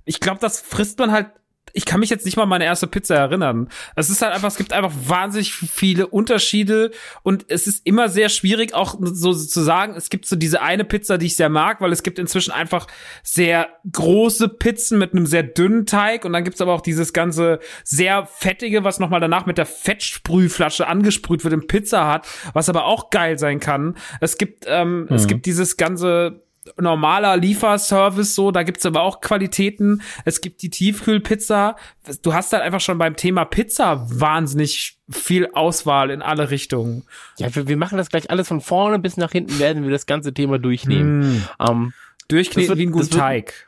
ich 0.05 0.19
glaube, 0.19 0.39
das 0.39 0.61
frisst 0.61 0.99
man 0.99 1.11
halt 1.11 1.27
ich 1.73 1.85
kann 1.85 1.99
mich 1.99 2.09
jetzt 2.09 2.25
nicht 2.25 2.37
mal 2.37 2.43
an 2.43 2.49
meine 2.49 2.65
erste 2.65 2.87
Pizza 2.87 3.15
erinnern. 3.15 3.69
Es 3.95 4.09
ist 4.09 4.21
halt 4.21 4.33
einfach, 4.33 4.47
es 4.47 4.57
gibt 4.57 4.73
einfach 4.73 4.93
wahnsinnig 5.05 5.53
viele 5.53 6.07
Unterschiede 6.07 6.91
und 7.23 7.45
es 7.49 7.67
ist 7.67 7.85
immer 7.85 8.09
sehr 8.09 8.29
schwierig, 8.29 8.73
auch 8.73 8.95
so 8.99 9.33
zu 9.33 9.61
sagen, 9.61 9.95
es 9.95 10.09
gibt 10.09 10.25
so 10.25 10.35
diese 10.35 10.61
eine 10.61 10.83
Pizza, 10.83 11.17
die 11.17 11.27
ich 11.27 11.35
sehr 11.35 11.49
mag, 11.49 11.81
weil 11.81 11.91
es 11.91 12.03
gibt 12.03 12.19
inzwischen 12.19 12.51
einfach 12.51 12.87
sehr 13.23 13.69
große 13.91 14.49
Pizzen 14.49 14.99
mit 14.99 15.13
einem 15.13 15.25
sehr 15.25 15.43
dünnen 15.43 15.85
Teig 15.85 16.25
und 16.25 16.33
dann 16.33 16.43
gibt's 16.43 16.61
aber 16.61 16.73
auch 16.73 16.81
dieses 16.81 17.13
ganze 17.13 17.59
sehr 17.83 18.25
fettige, 18.25 18.83
was 18.83 18.99
nochmal 18.99 19.19
danach 19.19 19.45
mit 19.45 19.57
der 19.57 19.65
Fettsprühflasche 19.65 20.87
angesprüht 20.87 21.43
wird, 21.43 21.53
in 21.53 21.67
Pizza 21.67 22.07
hat, 22.07 22.27
was 22.53 22.69
aber 22.69 22.85
auch 22.85 23.09
geil 23.09 23.37
sein 23.37 23.59
kann. 23.59 23.95
Es 24.21 24.37
gibt, 24.37 24.65
ähm, 24.67 25.07
es 25.09 25.27
gibt 25.27 25.45
dieses 25.45 25.77
ganze 25.77 26.41
normaler 26.77 27.37
Lieferservice 27.37 28.35
so, 28.35 28.51
da 28.51 28.63
gibt's 28.63 28.85
aber 28.85 29.01
auch 29.01 29.21
Qualitäten. 29.21 30.01
Es 30.25 30.41
gibt 30.41 30.61
die 30.61 30.69
Tiefkühlpizza. 30.69 31.75
Du 32.21 32.33
hast 32.33 32.51
halt 32.53 32.63
einfach 32.63 32.81
schon 32.81 32.97
beim 32.97 33.15
Thema 33.15 33.45
Pizza 33.45 34.05
wahnsinnig 34.09 34.97
viel 35.09 35.49
Auswahl 35.53 36.09
in 36.11 36.21
alle 36.21 36.49
Richtungen. 36.51 37.03
Ja, 37.37 37.53
wir, 37.55 37.67
wir 37.67 37.77
machen 37.77 37.97
das 37.97 38.09
gleich 38.09 38.29
alles 38.29 38.47
von 38.47 38.61
vorne 38.61 38.99
bis 38.99 39.17
nach 39.17 39.31
hinten, 39.31 39.59
werden 39.59 39.83
wir 39.83 39.91
das 39.91 40.05
ganze 40.05 40.33
Thema 40.33 40.59
durchnehmen. 40.59 41.43
Ähm, 41.59 41.93
Durchkneten 42.27 42.61
Das 42.61 42.69
wird- 42.69 42.77
wie 42.79 42.85
ein 42.87 42.91
guter 42.91 43.09
Teig. 43.17 43.67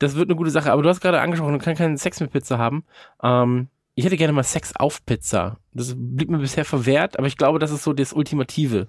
das 0.00 0.16
wird 0.16 0.28
eine 0.28 0.36
gute 0.36 0.50
Sache. 0.50 0.72
Aber 0.72 0.82
du 0.82 0.88
hast 0.88 1.00
gerade 1.00 1.20
angesprochen, 1.20 1.52
man 1.52 1.60
kann 1.60 1.76
keinen 1.76 1.96
Sex 1.96 2.18
mit 2.20 2.32
Pizza 2.32 2.58
haben. 2.58 2.84
Ähm, 3.22 3.68
ich 3.94 4.04
hätte 4.04 4.16
gerne 4.16 4.32
mal 4.32 4.42
Sex 4.42 4.74
auf 4.74 5.04
Pizza. 5.06 5.58
Das 5.74 5.94
blieb 5.96 6.30
mir 6.30 6.38
bisher 6.38 6.64
verwehrt, 6.64 7.18
aber 7.18 7.26
ich 7.26 7.36
glaube, 7.36 7.58
das 7.58 7.70
ist 7.70 7.84
so 7.84 7.92
das 7.92 8.12
Ultimative. 8.12 8.88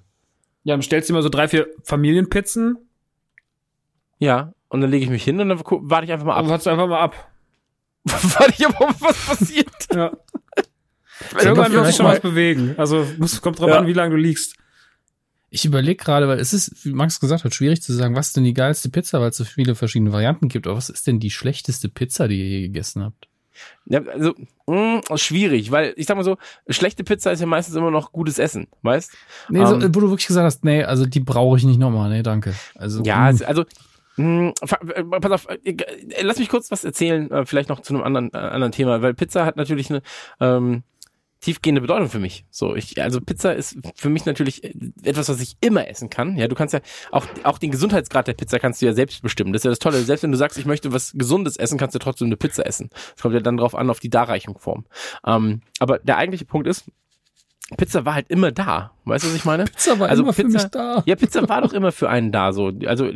Ja, 0.64 0.74
dann 0.74 0.82
stellst 0.82 1.10
du 1.10 1.14
immer 1.14 1.22
so 1.22 1.28
drei, 1.30 1.48
vier 1.50 1.68
Familienpizzen 1.84 2.78
Ja, 4.24 4.54
und 4.70 4.82
dann 4.82 4.90
lege 4.90 5.04
ich 5.04 5.10
mich 5.12 5.24
hin 5.24 5.40
und 5.40 5.50
dann 5.50 5.60
warte 5.60 6.06
ich 6.06 6.12
einfach 6.14 6.26
mal 6.26 6.34
und 6.40 6.46
ab. 6.46 6.50
wartest 6.50 6.68
einfach 6.68 6.88
mal 6.88 7.00
ab. 7.00 7.30
Warte, 8.06 8.54
ich 8.58 8.66
hab 8.66 9.02
was 9.02 9.26
passiert. 9.26 9.70
Ja. 9.94 10.12
Irgendwann 11.42 11.72
wird 11.72 11.86
sich 11.86 11.96
schon 11.96 12.06
was 12.06 12.20
bewegen. 12.20 12.76
Also 12.78 13.06
muss, 13.18 13.42
kommt 13.42 13.60
drauf 13.60 13.70
Ja. 13.70 13.78
an, 13.80 13.88
wie 13.88 13.94
lange 13.94 14.12
du 14.12 14.18
liegst. 14.18 14.56
Ich 15.50 15.64
überlege 15.66 16.04
gerade, 16.04 16.28
weil 16.28 16.40
es 16.40 16.52
ist, 16.54 16.84
wie 16.86 16.94
Max 16.94 17.20
gesagt 17.20 17.44
hat, 17.44 17.54
schwierig 17.54 17.82
zu 17.82 17.94
sagen, 17.94 18.16
was 18.16 18.28
ist 18.28 18.36
denn 18.38 18.44
die 18.44 18.54
geilste 18.54 18.90
Pizza, 18.90 19.22
weil 19.22 19.30
es 19.30 19.38
so 19.38 19.46
viele 19.46 19.76
verschiedene 19.76 20.12
Varianten 20.12 20.48
gibt. 20.50 20.68
Aber 20.68 20.76
was 20.76 20.90
ist 20.90 21.06
denn 21.08 21.20
die 21.20 21.30
schlechteste 21.30 21.88
Pizza, 21.90 22.28
die 22.28 22.40
ihr 22.40 22.48
je 22.50 22.62
gegessen 22.64 23.04
habt? 23.04 23.28
Ja, 23.86 24.02
also, 24.04 24.34
mh, 24.66 25.02
schwierig, 25.16 25.70
weil 25.70 25.94
ich 25.96 26.08
sag 26.08 26.18
mal 26.18 26.24
so, 26.24 26.38
schlechte 26.68 27.04
Pizza 27.04 27.32
ist 27.32 27.40
ja 27.40 27.46
meistens 27.46 27.76
immer 27.76 27.92
noch 27.92 28.12
gutes 28.12 28.40
Essen, 28.40 28.68
weißt? 28.82 29.12
Nee, 29.50 29.66
so, 29.66 29.76
Ähm, 29.76 29.96
wo 29.96 30.00
du 30.00 30.10
wirklich 30.10 30.26
gesagt 30.28 30.44
hast, 30.46 30.66
nee, 30.66 30.84
also 30.84 31.06
die 31.06 31.20
brauche 31.20 31.58
ich 31.58 31.64
nicht 31.64 31.78
nochmal, 31.80 32.10
nee, 32.10 32.24
danke. 32.24 32.56
Also, 32.76 33.04
Ja, 33.04 33.20
mh, 33.20 33.30
es- 33.30 33.42
also, 33.44 33.64
fa- 34.16 34.80
äh, 34.96 35.04
pass 35.04 35.32
auf, 35.32 35.48
äh, 35.50 35.58
äh, 35.72 36.22
lass 36.22 36.40
mich 36.40 36.50
kurz 36.50 36.72
was 36.72 36.84
erzählen, 36.84 37.30
äh, 37.32 37.46
vielleicht 37.46 37.70
noch 37.70 37.82
zu 37.82 37.94
einem 37.94 38.04
anderen, 38.04 38.34
anderen 38.34 38.72
Thema, 38.72 39.02
weil 39.02 39.14
Pizza 39.14 39.46
hat 39.46 39.58
natürlich 39.58 39.90
eine 39.90 40.02
ähm, 40.40 40.84
tiefgehende 41.42 41.82
Bedeutung 41.82 42.08
für 42.10 42.20
mich. 42.20 42.46
So, 42.50 42.74
ich, 42.74 43.02
also 43.02 43.20
Pizza 43.20 43.54
ist 43.54 43.78
für 43.96 44.10
mich 44.10 44.26
natürlich 44.26 44.64
etwas, 45.04 45.28
was 45.28 45.42
ich 45.42 45.58
immer 45.60 45.88
essen 45.90 46.10
kann. 46.10 46.38
Ja, 46.38 46.48
du 46.48 46.56
kannst 46.56 46.74
ja 46.74 46.80
auch, 47.12 47.26
auch 47.44 47.58
den 47.58 47.70
Gesundheitsgrad 47.72 48.28
der 48.28 48.34
Pizza 48.34 48.60
kannst 48.60 48.82
du 48.82 48.86
ja 48.86 48.94
selbst 48.94 49.22
bestimmen. 49.22 49.52
Das 49.52 49.60
ist 49.60 49.66
ja 49.66 49.72
das 49.72 49.80
Tolle. 49.80 49.98
Selbst 50.04 50.24
wenn 50.24 50.32
du 50.32 50.38
sagst, 50.38 50.58
ich 50.58 50.66
möchte 50.66 50.94
was 50.94 51.12
Gesundes 51.14 51.58
essen, 51.58 51.78
kannst 51.78 51.96
du 51.96 52.00
trotzdem 52.00 52.28
eine 52.28 52.38
Pizza 52.38 52.66
essen. 52.66 52.90
Es 53.16 53.22
kommt 53.22 53.34
ja 53.34 53.42
dann 53.42 53.58
drauf 53.58 53.76
an, 53.76 53.90
auf 53.90 54.00
die 54.00 54.10
Darreichungsform. 54.10 54.86
Ähm, 55.26 55.62
aber 55.80 56.00
der 56.00 56.16
eigentliche 56.18 56.46
Punkt 56.46 56.66
ist, 56.66 56.86
Pizza 57.76 58.06
war 58.06 58.14
halt 58.14 58.30
immer 58.30 58.52
da. 58.54 58.92
Weißt 59.04 59.26
du, 59.26 59.28
was 59.30 59.36
ich 59.36 59.44
meine? 59.46 59.66
Pizza 59.66 60.00
war 60.00 60.08
also 60.08 60.24
immer 60.24 60.32
für 60.34 60.44
Pizza- 60.44 60.60
mich 60.64 60.72
da. 60.72 61.04
Ja, 61.06 61.16
Pizza 61.18 61.50
war 61.50 61.62
doch 61.62 61.74
immer 61.74 61.92
für 61.92 62.10
einen 62.10 62.32
da. 62.32 62.54
So, 62.54 62.72
also 62.86 63.12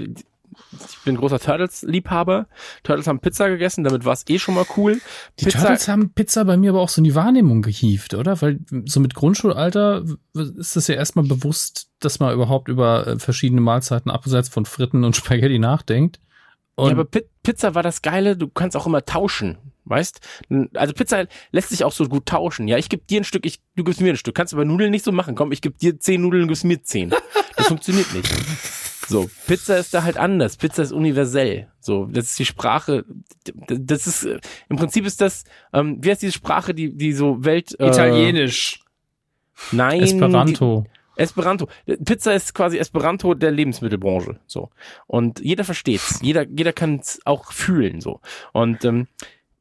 ich 0.71 1.03
bin 1.05 1.15
großer 1.15 1.39
Turtles-Liebhaber. 1.39 2.47
Turtles 2.83 3.07
haben 3.07 3.19
Pizza 3.19 3.49
gegessen, 3.49 3.83
damit 3.83 4.05
war 4.05 4.13
es 4.13 4.25
eh 4.27 4.39
schon 4.39 4.55
mal 4.55 4.65
cool. 4.75 4.99
Die 5.39 5.45
Turtles 5.45 5.87
haben 5.87 6.11
Pizza 6.13 6.45
bei 6.45 6.57
mir 6.57 6.71
aber 6.71 6.81
auch 6.81 6.89
so 6.89 6.99
in 6.99 7.05
die 7.05 7.15
Wahrnehmung 7.15 7.61
gehievt, 7.61 8.13
oder? 8.13 8.41
Weil 8.41 8.59
so 8.85 8.99
mit 8.99 9.15
Grundschulalter 9.15 10.03
ist 10.33 10.75
das 10.75 10.87
ja 10.87 10.95
erstmal 10.95 11.25
bewusst, 11.25 11.89
dass 11.99 12.19
man 12.19 12.33
überhaupt 12.33 12.67
über 12.67 13.07
äh, 13.07 13.19
verschiedene 13.19 13.61
Mahlzeiten 13.61 14.11
abseits 14.11 14.49
von 14.49 14.65
Fritten 14.65 15.03
und 15.03 15.15
Spaghetti 15.15 15.59
nachdenkt. 15.59 16.19
Und 16.75 16.87
ja, 16.87 16.93
aber 16.93 17.05
Pi 17.05 17.23
Pizza 17.41 17.73
war 17.73 17.81
das 17.81 18.01
Geile, 18.01 18.37
du 18.37 18.47
kannst 18.47 18.75
auch 18.77 18.85
immer 18.85 19.03
tauschen, 19.03 19.57
weißt? 19.85 20.19
Also 20.75 20.93
Pizza 20.93 21.25
lässt 21.51 21.69
sich 21.69 21.83
auch 21.83 21.93
so 21.93 22.05
gut 22.05 22.25
tauschen. 22.27 22.67
Ja, 22.67 22.77
ich 22.77 22.89
gebe 22.89 23.03
dir 23.09 23.21
ein 23.21 23.23
Stück, 23.23 23.45
ich, 23.45 23.61
du 23.75 23.83
gibst 23.83 24.01
mir 24.01 24.09
ein 24.09 24.17
Stück. 24.17 24.35
Kannst 24.35 24.53
du 24.53 24.57
bei 24.57 24.63
Nudeln 24.63 24.91
nicht 24.91 25.05
so 25.05 25.11
machen. 25.11 25.33
Komm, 25.33 25.51
ich 25.51 25.61
gebe 25.61 25.77
dir 25.77 25.99
zehn 25.99 26.21
Nudeln, 26.21 26.43
du 26.43 26.47
gibst 26.49 26.65
mir 26.65 26.83
zehn. 26.83 27.09
Das 27.55 27.67
funktioniert 27.67 28.13
nicht. 28.13 28.31
So, 29.07 29.29
Pizza 29.47 29.77
ist 29.77 29.93
da 29.93 30.03
halt 30.03 30.17
anders. 30.17 30.57
Pizza 30.57 30.83
ist 30.83 30.91
universell. 30.91 31.67
So, 31.79 32.05
das 32.05 32.25
ist 32.25 32.39
die 32.39 32.45
Sprache. 32.45 33.05
Das 33.67 34.07
ist 34.07 34.23
äh, 34.25 34.39
im 34.69 34.77
Prinzip 34.77 35.05
ist 35.05 35.21
das. 35.21 35.45
Ähm, 35.73 35.97
wie 36.01 36.11
heißt 36.11 36.21
diese 36.21 36.33
Sprache, 36.33 36.73
die 36.73 36.95
die 36.95 37.13
so 37.13 37.43
Welt? 37.43 37.79
Äh, 37.79 37.87
Italienisch. 37.87 38.81
Nein. 39.71 40.01
Esperanto. 40.01 40.85
Die, 40.85 41.21
Esperanto. 41.21 41.67
Pizza 42.03 42.33
ist 42.33 42.53
quasi 42.53 42.77
Esperanto 42.77 43.33
der 43.33 43.51
Lebensmittelbranche. 43.51 44.39
So 44.45 44.69
und 45.07 45.39
jeder 45.39 45.63
versteht's. 45.63 46.19
Jeder 46.21 46.45
jeder 46.47 46.73
kann 46.73 46.99
es 46.99 47.19
auch 47.25 47.51
fühlen. 47.51 48.01
So 48.01 48.19
und 48.53 48.85
ähm, 48.85 49.07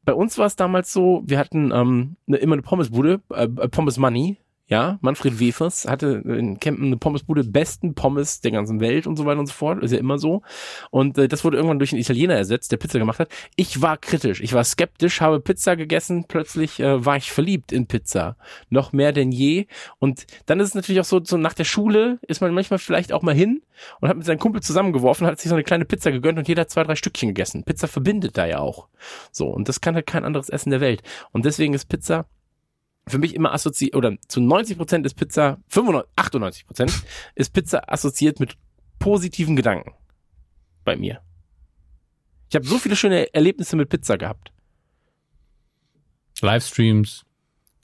bei 0.06 0.14
uns 0.14 0.38
war 0.38 0.46
es 0.46 0.56
damals 0.56 0.92
so. 0.92 1.22
Wir 1.26 1.38
hatten 1.38 1.72
ähm, 1.72 2.16
ne, 2.26 2.36
immer 2.38 2.54
eine 2.54 2.62
Pommesbude, 2.62 3.20
äh, 3.30 3.44
äh, 3.44 3.68
Pommes 3.68 3.98
Money. 3.98 4.38
Ja, 4.68 4.98
Manfred 5.00 5.38
Wefers 5.38 5.86
hatte 5.86 6.22
in 6.26 6.58
Kempen 6.58 6.86
eine 6.86 6.96
Pommesbude, 6.96 7.44
besten 7.44 7.94
Pommes 7.94 8.40
der 8.40 8.50
ganzen 8.50 8.80
Welt 8.80 9.06
und 9.06 9.16
so 9.16 9.24
weiter 9.24 9.38
und 9.38 9.46
so 9.46 9.52
fort. 9.52 9.80
Ist 9.82 9.92
ja 9.92 9.98
immer 9.98 10.18
so. 10.18 10.42
Und 10.90 11.18
äh, 11.18 11.28
das 11.28 11.44
wurde 11.44 11.56
irgendwann 11.56 11.78
durch 11.78 11.92
einen 11.92 12.00
Italiener 12.00 12.34
ersetzt, 12.34 12.72
der 12.72 12.76
Pizza 12.76 12.98
gemacht 12.98 13.20
hat. 13.20 13.28
Ich 13.54 13.80
war 13.80 13.96
kritisch, 13.96 14.40
ich 14.40 14.54
war 14.54 14.64
skeptisch, 14.64 15.20
habe 15.20 15.38
Pizza 15.38 15.76
gegessen. 15.76 16.24
Plötzlich 16.26 16.80
äh, 16.80 17.04
war 17.04 17.16
ich 17.16 17.30
verliebt 17.30 17.70
in 17.70 17.86
Pizza. 17.86 18.36
Noch 18.68 18.92
mehr 18.92 19.12
denn 19.12 19.30
je. 19.30 19.66
Und 20.00 20.26
dann 20.46 20.58
ist 20.58 20.70
es 20.70 20.74
natürlich 20.74 21.00
auch 21.00 21.04
so, 21.04 21.22
so 21.22 21.36
nach 21.36 21.54
der 21.54 21.64
Schule 21.64 22.18
ist 22.26 22.40
man 22.40 22.52
manchmal 22.52 22.80
vielleicht 22.80 23.12
auch 23.12 23.22
mal 23.22 23.34
hin 23.36 23.62
und 24.00 24.08
hat 24.08 24.16
mit 24.16 24.26
seinem 24.26 24.40
Kumpel 24.40 24.62
zusammengeworfen, 24.62 25.28
hat 25.28 25.38
sich 25.38 25.48
so 25.48 25.54
eine 25.54 25.64
kleine 25.64 25.84
Pizza 25.84 26.10
gegönnt 26.10 26.38
und 26.38 26.48
jeder 26.48 26.62
hat 26.62 26.70
zwei, 26.70 26.82
drei 26.82 26.96
Stückchen 26.96 27.28
gegessen. 27.28 27.62
Pizza 27.62 27.86
verbindet 27.86 28.36
da 28.36 28.46
ja 28.46 28.58
auch. 28.58 28.88
So. 29.30 29.46
Und 29.46 29.68
das 29.68 29.80
kann 29.80 29.94
halt 29.94 30.06
kein 30.06 30.24
anderes 30.24 30.48
Essen 30.48 30.70
der 30.70 30.80
Welt. 30.80 31.04
Und 31.30 31.44
deswegen 31.44 31.72
ist 31.72 31.88
Pizza 31.88 32.26
für 33.08 33.18
mich 33.18 33.34
immer 33.34 33.52
assoziiert, 33.52 33.94
oder 33.94 34.16
zu 34.28 34.40
90 34.40 34.76
Prozent 34.76 35.06
ist 35.06 35.14
Pizza, 35.14 35.58
95, 35.68 36.12
98 36.16 36.66
Prozent 36.66 36.92
ist 37.34 37.52
Pizza 37.52 37.90
assoziiert 37.90 38.40
mit 38.40 38.56
positiven 38.98 39.56
Gedanken. 39.56 39.94
Bei 40.84 40.96
mir. 40.96 41.20
Ich 42.48 42.56
habe 42.56 42.66
so 42.66 42.78
viele 42.78 42.96
schöne 42.96 43.32
Erlebnisse 43.34 43.76
mit 43.76 43.88
Pizza 43.88 44.16
gehabt. 44.16 44.52
Livestreams. 46.40 47.24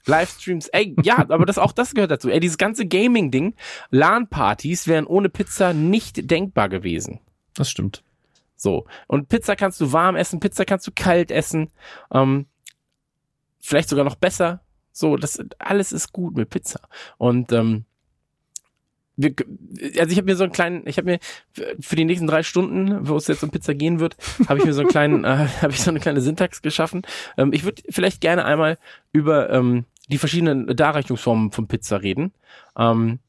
Livestreams, 0.05 0.67
ey, 0.69 0.95
ja, 1.01 1.17
aber 1.17 1.45
das 1.45 1.57
auch 1.57 1.71
das 1.71 1.93
gehört 1.93 2.11
dazu. 2.11 2.29
Ey, 2.29 2.41
dieses 2.41 2.57
ganze 2.57 2.85
Gaming-Ding, 2.85 3.55
LAN-Partys 3.89 4.87
wären 4.87 5.05
ohne 5.05 5.29
Pizza 5.29 5.73
nicht 5.73 6.29
denkbar 6.29 6.67
gewesen. 6.67 7.21
Das 7.55 7.69
stimmt. 7.69 8.03
So. 8.55 8.85
Und 9.07 9.29
Pizza 9.29 9.55
kannst 9.55 9.79
du 9.79 9.93
warm 9.93 10.17
essen, 10.17 10.41
Pizza 10.41 10.65
kannst 10.65 10.85
du 10.87 10.91
kalt 10.93 11.31
essen. 11.31 11.71
Ähm, 12.11 12.47
vielleicht 13.59 13.87
sogar 13.87 14.03
noch 14.03 14.15
besser. 14.15 14.61
So, 14.93 15.17
das 15.17 15.43
alles 15.59 15.91
ist 15.91 16.13
gut 16.13 16.37
mit 16.37 16.49
Pizza. 16.49 16.79
Und 17.17 17.51
ähm, 17.51 17.83
wir, 19.15 19.33
also 19.99 20.11
ich 20.11 20.17
habe 20.17 20.25
mir 20.25 20.35
so 20.35 20.43
einen 20.43 20.53
kleinen, 20.53 20.87
ich 20.87 20.97
habe 20.97 21.05
mir 21.11 21.19
für- 21.81 21.95
die 21.95 22.05
nächsten 22.05 22.25
drei 22.27 22.41
Stunden, 22.43 23.07
wo 23.07 23.15
es 23.15 23.27
jetzt 23.27 23.43
um 23.43 23.51
Pizza 23.51 23.73
gehen 23.75 23.99
wird, 23.99 24.15
habe 24.47 24.59
ich 24.59 24.65
mir 24.65 24.73
so 24.73 24.81
einen 24.81 24.89
kleinen, 24.89 25.23
äh, 25.25 25.47
habe 25.61 25.71
ich 25.73 25.81
so 25.81 25.91
eine 25.91 25.99
kleine 25.99 26.21
Syntax 26.21 26.61
geschaffen. 26.61 27.01
Ähm, 27.37 27.53
ich 27.53 27.63
würde 27.63 27.81
vielleicht 27.89 28.21
gerne 28.21 28.45
einmal 28.45 28.77
über 29.11 29.49
ähm, 29.51 29.85
die 30.09 30.17
verschiedenen 30.17 30.75
Darreichungsformen 30.75 31.51
von 31.51 31.67
Pizza 31.67 32.01
reden. 32.01 32.33
Ähm, 32.77 33.19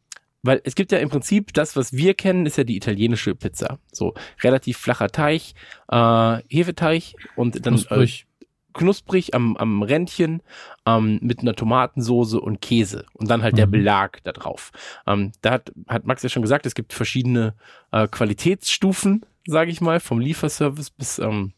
weil 0.43 0.61
es 0.65 0.75
gibt 0.75 0.93
ja 0.93 0.99
im 0.99 1.09
Prinzip 1.09 1.55
das, 1.55 1.75
was 1.75 1.95
wir 1.95 2.13
kennen, 2.13 2.45
ist 2.45 2.59
ja 2.59 2.65
die 2.65 2.77
italienische 2.77 3.35
Pizza. 3.35 3.79
So 3.93 4.13
relativ 4.43 4.77
flacher 4.77 5.09
Teig, 5.09 5.41
äh, 5.89 6.39
Hefeteig 6.49 7.15
und 7.37 7.65
dann 7.65 7.75
Knusprig. 7.75 8.27
Knusprig 8.75 9.35
am, 9.35 9.57
am 9.57 9.83
Rändchen 9.83 10.43
ähm, 10.87 11.19
mit 11.23 11.41
einer 11.41 11.55
Tomatensoße 11.55 12.41
und 12.41 12.61
Käse 12.61 13.07
und 13.15 13.31
dann 13.31 13.43
halt 13.43 13.57
der 13.57 13.67
Mhm. 13.67 13.71
Belag 13.71 14.23
da 14.25 14.33
drauf. 14.33 14.71
Ähm, 15.07 15.33
da 15.41 15.53
hat, 15.53 15.73
hat 15.89 16.07
Max 16.07 16.23
ja 16.23 16.29
schon 16.29 16.43
gesagt, 16.43 16.67
es 16.67 16.75
gibt 16.75 16.93
verschiedene 16.93 17.55
äh, 17.93 18.07
Qualitätsstufen, 18.09 19.25
sage 19.47 19.71
ich 19.71 19.81
mal, 19.81 20.01
vom 20.01 20.21
Lieferservice 20.21 20.91
bis 20.91 21.19
ähm, 21.19 21.53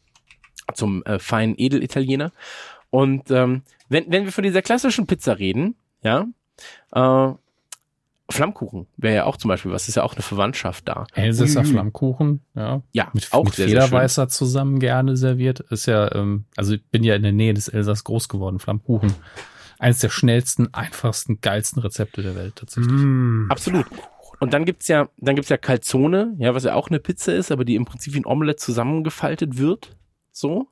zum 0.73 1.03
äh, 1.03 1.19
feinen 1.19 1.55
Edelitaliener. 1.57 2.31
Und 2.89 3.31
ähm, 3.31 3.63
wenn, 3.89 4.11
wenn 4.11 4.25
wir 4.25 4.31
von 4.31 4.43
dieser 4.43 4.61
klassischen 4.61 5.07
Pizza 5.07 5.39
reden, 5.39 5.75
ja, 6.03 6.25
äh, 6.93 7.33
Flammkuchen 8.29 8.87
wäre 8.97 9.15
ja 9.15 9.25
auch 9.25 9.37
zum 9.37 9.49
Beispiel 9.49 9.71
was, 9.71 9.87
ist 9.87 9.95
ja 9.95 10.03
auch 10.03 10.13
eine 10.13 10.21
Verwandtschaft 10.21 10.87
da. 10.87 11.07
Elsässer 11.13 11.61
Uiui. 11.61 11.71
Flammkuchen, 11.71 12.41
ja. 12.55 12.81
Ja, 12.91 13.09
Mit, 13.13 13.31
auch 13.31 13.45
mit 13.45 13.55
sehr, 13.55 13.69
sehr. 13.69 13.81
Federweißer 13.83 14.27
zusammen 14.27 14.79
gerne 14.79 15.15
serviert. 15.15 15.61
Ist 15.61 15.85
ja, 15.85 16.13
ähm, 16.13 16.45
also 16.57 16.73
ich 16.73 16.85
bin 16.85 17.03
ja 17.03 17.15
in 17.15 17.23
der 17.23 17.31
Nähe 17.31 17.53
des 17.53 17.69
Elsass 17.69 18.03
groß 18.03 18.27
geworden, 18.27 18.59
Flammkuchen. 18.59 19.13
Eines 19.79 19.99
der 19.99 20.09
schnellsten, 20.09 20.73
einfachsten, 20.73 21.39
geilsten 21.39 21.81
Rezepte 21.81 22.21
der 22.21 22.35
Welt 22.35 22.55
tatsächlich. 22.57 22.91
Mm. 22.91 23.45
Absolut. 23.49 23.85
Und 24.39 24.53
dann 24.53 24.65
gibt's 24.65 24.87
ja, 24.87 25.09
dann 25.17 25.35
gibt's 25.35 25.49
ja 25.49 25.57
Calzone, 25.57 26.35
ja, 26.37 26.53
was 26.53 26.63
ja 26.63 26.73
auch 26.73 26.89
eine 26.89 26.99
Pizza 26.99 27.33
ist, 27.33 27.51
aber 27.51 27.63
die 27.63 27.75
im 27.75 27.85
Prinzip 27.85 28.13
wie 28.13 28.19
ein 28.19 28.25
Omelette 28.25 28.57
zusammengefaltet 28.57 29.57
wird. 29.57 29.95
So. 30.31 30.67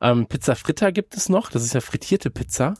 Ähm, 0.00 0.26
Pizza 0.26 0.54
Fritta 0.54 0.90
gibt 0.90 1.16
es 1.16 1.28
noch. 1.28 1.50
Das 1.50 1.64
ist 1.64 1.74
ja 1.74 1.80
frittierte 1.80 2.30
Pizza. 2.30 2.74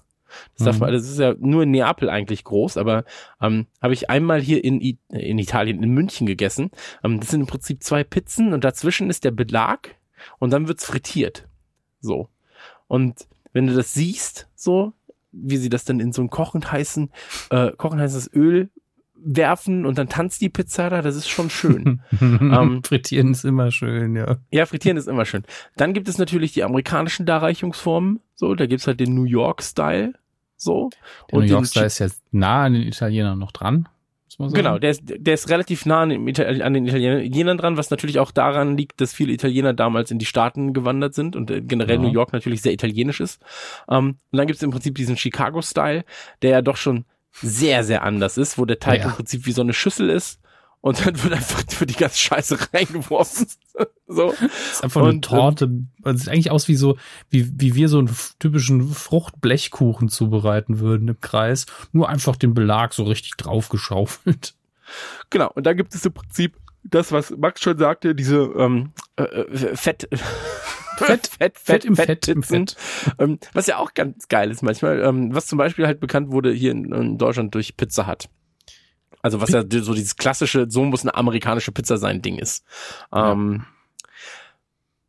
Das, 0.57 0.65
darf 0.67 0.77
Mhm. 0.77 0.81
man, 0.81 0.93
das 0.93 1.09
ist 1.09 1.19
ja 1.19 1.35
nur 1.39 1.65
in 1.65 1.71
Neapel 1.71 2.09
eigentlich 2.09 2.45
groß, 2.45 2.77
aber 2.77 3.05
ähm, 3.41 3.67
habe 3.83 3.95
ich 3.95 4.11
einmal 4.11 4.41
hier 4.41 4.63
in, 4.65 4.81
I 4.81 4.99
in 5.09 5.39
Italien, 5.39 5.83
in 5.83 5.91
München 5.91 6.27
gegessen. 6.27 6.71
Ähm, 7.05 7.21
das 7.21 7.31
sind 7.31 7.41
im 7.41 7.47
Prinzip 7.47 7.83
zwei 7.83 8.05
Pizzen 8.05 8.53
und 8.53 8.65
dazwischen 8.65 9.11
ist 9.11 9.25
der 9.25 9.31
Belag 9.31 9.97
und 10.39 10.53
dann 10.53 10.69
wird's 10.69 10.85
frittiert. 10.85 11.49
So. 12.01 12.29
Und 12.87 13.27
wenn 13.53 13.67
du 13.67 13.75
das 13.75 13.95
siehst, 13.95 14.49
so, 14.55 14.93
wie 15.33 15.57
sie 15.57 15.69
das 15.69 15.85
dann 15.85 16.01
in 16.01 16.13
so 16.13 16.23
ein 16.23 16.31
kochend 16.31 16.73
heißen, 16.73 17.11
äh, 17.51 17.73
kochend 17.73 18.01
heißes 18.01 18.31
Öl 18.35 18.71
werfen 19.23 19.87
und 19.87 19.99
dann 19.99 20.09
tanzt 20.09 20.41
die 20.41 20.49
Pizza 20.49 20.91
da, 20.91 21.03
das 21.03 21.17
ist 21.17 21.29
schon 21.29 21.51
schön. 21.51 22.01
Ähm, 22.21 22.83
Frittieren 22.83 23.33
ist 23.33 23.45
immer 23.45 23.71
schön, 23.71 24.17
ja. 24.17 24.37
ja, 24.51 24.67
frittieren 24.67 24.97
ist 24.97 25.09
immer 25.09 25.25
schön. 25.25 25.45
Dann 25.77 25.93
gibt 25.95 26.09
es 26.09 26.19
natürlich 26.19 26.53
die 26.53 26.65
amerikanischen 26.65 27.27
Darreichungsformen, 27.27 28.21
so, 28.35 28.55
da 28.55 28.67
gibt's 28.67 28.87
halt 28.87 29.01
den 29.01 29.15
New 29.15 29.25
York-Style, 29.25 30.15
so. 30.57 30.91
Der 31.31 31.39
New 31.39 31.45
den 31.45 31.51
York 31.51 31.67
Style 31.67 31.87
ist 31.87 31.99
ja 31.99 32.09
nah 32.33 32.65
an 32.65 32.75
den 32.75 32.83
Italienern 32.83 33.39
noch 33.39 33.53
dran, 33.53 33.89
muss 34.27 34.39
man 34.39 34.49
sagen. 34.51 34.63
Genau, 34.63 34.79
der 34.79 34.91
ist, 34.91 35.03
der 35.05 35.35
ist 35.35 35.49
relativ 35.49 35.87
nah 35.87 36.03
an, 36.03 36.13
an 36.13 36.75
den 36.75 36.87
Italienern 36.87 37.59
dran, 37.59 37.77
was 37.77 37.91
natürlich 37.91 38.19
auch 38.19 38.31
daran 38.31 38.77
liegt, 38.77 39.01
dass 39.01 39.13
viele 39.13 39.33
Italiener 39.33 39.73
damals 39.73 40.11
in 40.11 40.19
die 40.19 40.27
Staaten 40.27 40.73
gewandert 40.73 41.15
sind 41.15 41.37
und 41.37 41.51
äh, 41.51 41.61
generell 41.63 41.97
Ja. 41.97 42.03
New 42.03 42.13
York 42.13 42.33
natürlich 42.33 42.63
sehr 42.63 42.73
italienisch 42.73 43.21
ist. 43.21 43.41
Ähm, 43.89 44.17
und 44.31 44.37
dann 44.37 44.47
gibt 44.47 44.57
es 44.57 44.63
im 44.63 44.71
Prinzip 44.71 44.95
diesen 44.97 45.17
Chicago-Style, 45.17 46.05
der 46.43 46.51
ja 46.51 46.63
doch 46.63 46.77
schon 46.77 47.05
sehr, 47.33 47.85
sehr 47.85 48.03
anders 48.03 48.37
ist, 48.39 48.59
wo 48.59 48.65
der 48.65 48.79
Teig 48.79 49.01
Ja. 49.01 49.07
im 49.07 49.13
Prinzip 49.13 49.47
wie 49.47 49.53
so 49.53 49.63
eine 49.63 49.73
Schüssel 49.73 50.11
ist 50.11 50.41
und 50.81 51.05
dann 51.05 51.23
wird 51.23 51.35
einfach 51.35 51.63
wird 51.81 51.91
die 51.91 51.95
ganze 51.95 52.19
Scheiße 52.19 52.59
reingeworfen. 52.73 53.47
so. 54.07 54.35
Das 54.41 54.73
ist 54.73 54.85
einfach 54.85 55.03
eine 55.03 55.11
Und, 55.11 55.25
Torte. 55.25 55.71
Also 56.03 56.19
sieht 56.25 56.29
eigentlich 56.33 56.51
aus 56.51 56.69
wie 56.69 56.77
so, 56.77 56.97
wie, 57.29 57.51
wie 57.61 57.75
wir 57.75 57.89
so 57.89 57.99
einen 57.99 58.15
typischen 58.39 58.89
Fruchtblechkuchen 58.89 60.09
zubereiten 60.09 60.81
würden 60.81 61.09
im 61.09 61.21
Kreis. 61.21 61.67
Nur 61.93 62.09
einfach 62.09 62.37
den 62.37 62.55
Belag 62.55 62.93
so 62.95 63.05
richtig 63.05 63.33
draufgeschaufelt. 63.37 64.55
Genau, 65.29 65.51
und 65.55 65.67
da 65.67 65.73
gibt 65.73 65.95
es 65.95 66.05
im 66.05 66.13
Prinzip 66.13 66.57
das, 66.83 67.13
was 67.13 67.31
Max 67.31 67.61
schon 67.61 67.79
sagte, 67.79 68.15
diese 68.15 68.37
ähm, 68.57 68.93
äh, 69.17 69.23
äh, 69.25 69.77
Fett, 71.07 71.27
Fett, 71.27 71.59
Fett, 71.59 71.59
Fett 71.59 71.85
im 71.85 71.97
Fett 71.97 72.29
im 72.29 72.41
Pizzen, 72.43 72.67
Ähm, 73.19 73.39
was 73.53 73.67
ja 73.67 73.79
auch 73.79 73.95
ganz 73.95 74.29
geil 74.29 74.51
ist 74.51 74.63
manchmal, 74.63 75.01
ähm, 75.03 75.35
was 75.35 75.47
zum 75.47 75.59
Beispiel 75.59 75.87
halt 75.87 76.01
bekannt 76.01 76.31
wurde 76.33 76.53
hier 76.53 76.73
in, 76.73 76.93
in 76.93 77.19
Deutschland 77.19 77.55
durch 77.55 77.77
Pizza 77.77 78.07
Hut. 78.07 78.29
Also 79.23 79.41
was 79.41 79.51
ja 79.51 79.63
so 79.69 79.93
dieses 79.95 80.17
klassische, 80.17 80.67
so 80.71 80.85
muss 80.85 81.03
eine 81.03 81.15
amerikanische 81.15 81.73
Pizza 81.73 81.99
sein 81.99 82.23
Ding 82.23 82.39
ist. 82.39 82.65
Ähm, 83.15 83.65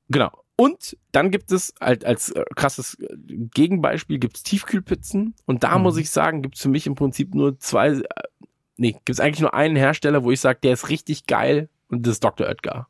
Genau. 0.10 0.32
Und 0.58 0.98
dann 1.12 1.32
gibt 1.32 1.52
es 1.52 1.74
halt 1.80 2.06
als 2.06 2.30
äh, 2.32 2.44
krasses 2.56 2.96
äh, 3.00 3.08
Gegenbeispiel 3.54 4.20
gibt's 4.20 4.44
Tiefkühlpizzen 4.44 5.34
und 5.46 5.64
da 5.64 5.78
Mhm. 5.78 5.84
muss 5.84 5.98
ich 5.98 6.10
sagen, 6.12 6.42
gibt's 6.44 6.62
für 6.62 6.70
mich 6.70 6.86
im 6.86 6.96
Prinzip 6.96 7.34
nur 7.34 7.58
zwei, 7.60 7.90
äh, 7.94 8.04
nee, 8.78 8.96
gibt's 9.06 9.20
eigentlich 9.20 9.40
nur 9.40 9.54
einen 9.54 9.76
Hersteller, 9.76 10.24
wo 10.24 10.32
ich 10.32 10.40
sage, 10.40 10.60
der 10.62 10.74
ist 10.74 10.90
richtig 10.90 11.26
geil 11.26 11.70
und 11.88 12.06
das 12.06 12.14
ist 12.16 12.24
Dr. 12.24 12.48
Oetker. 12.48 12.88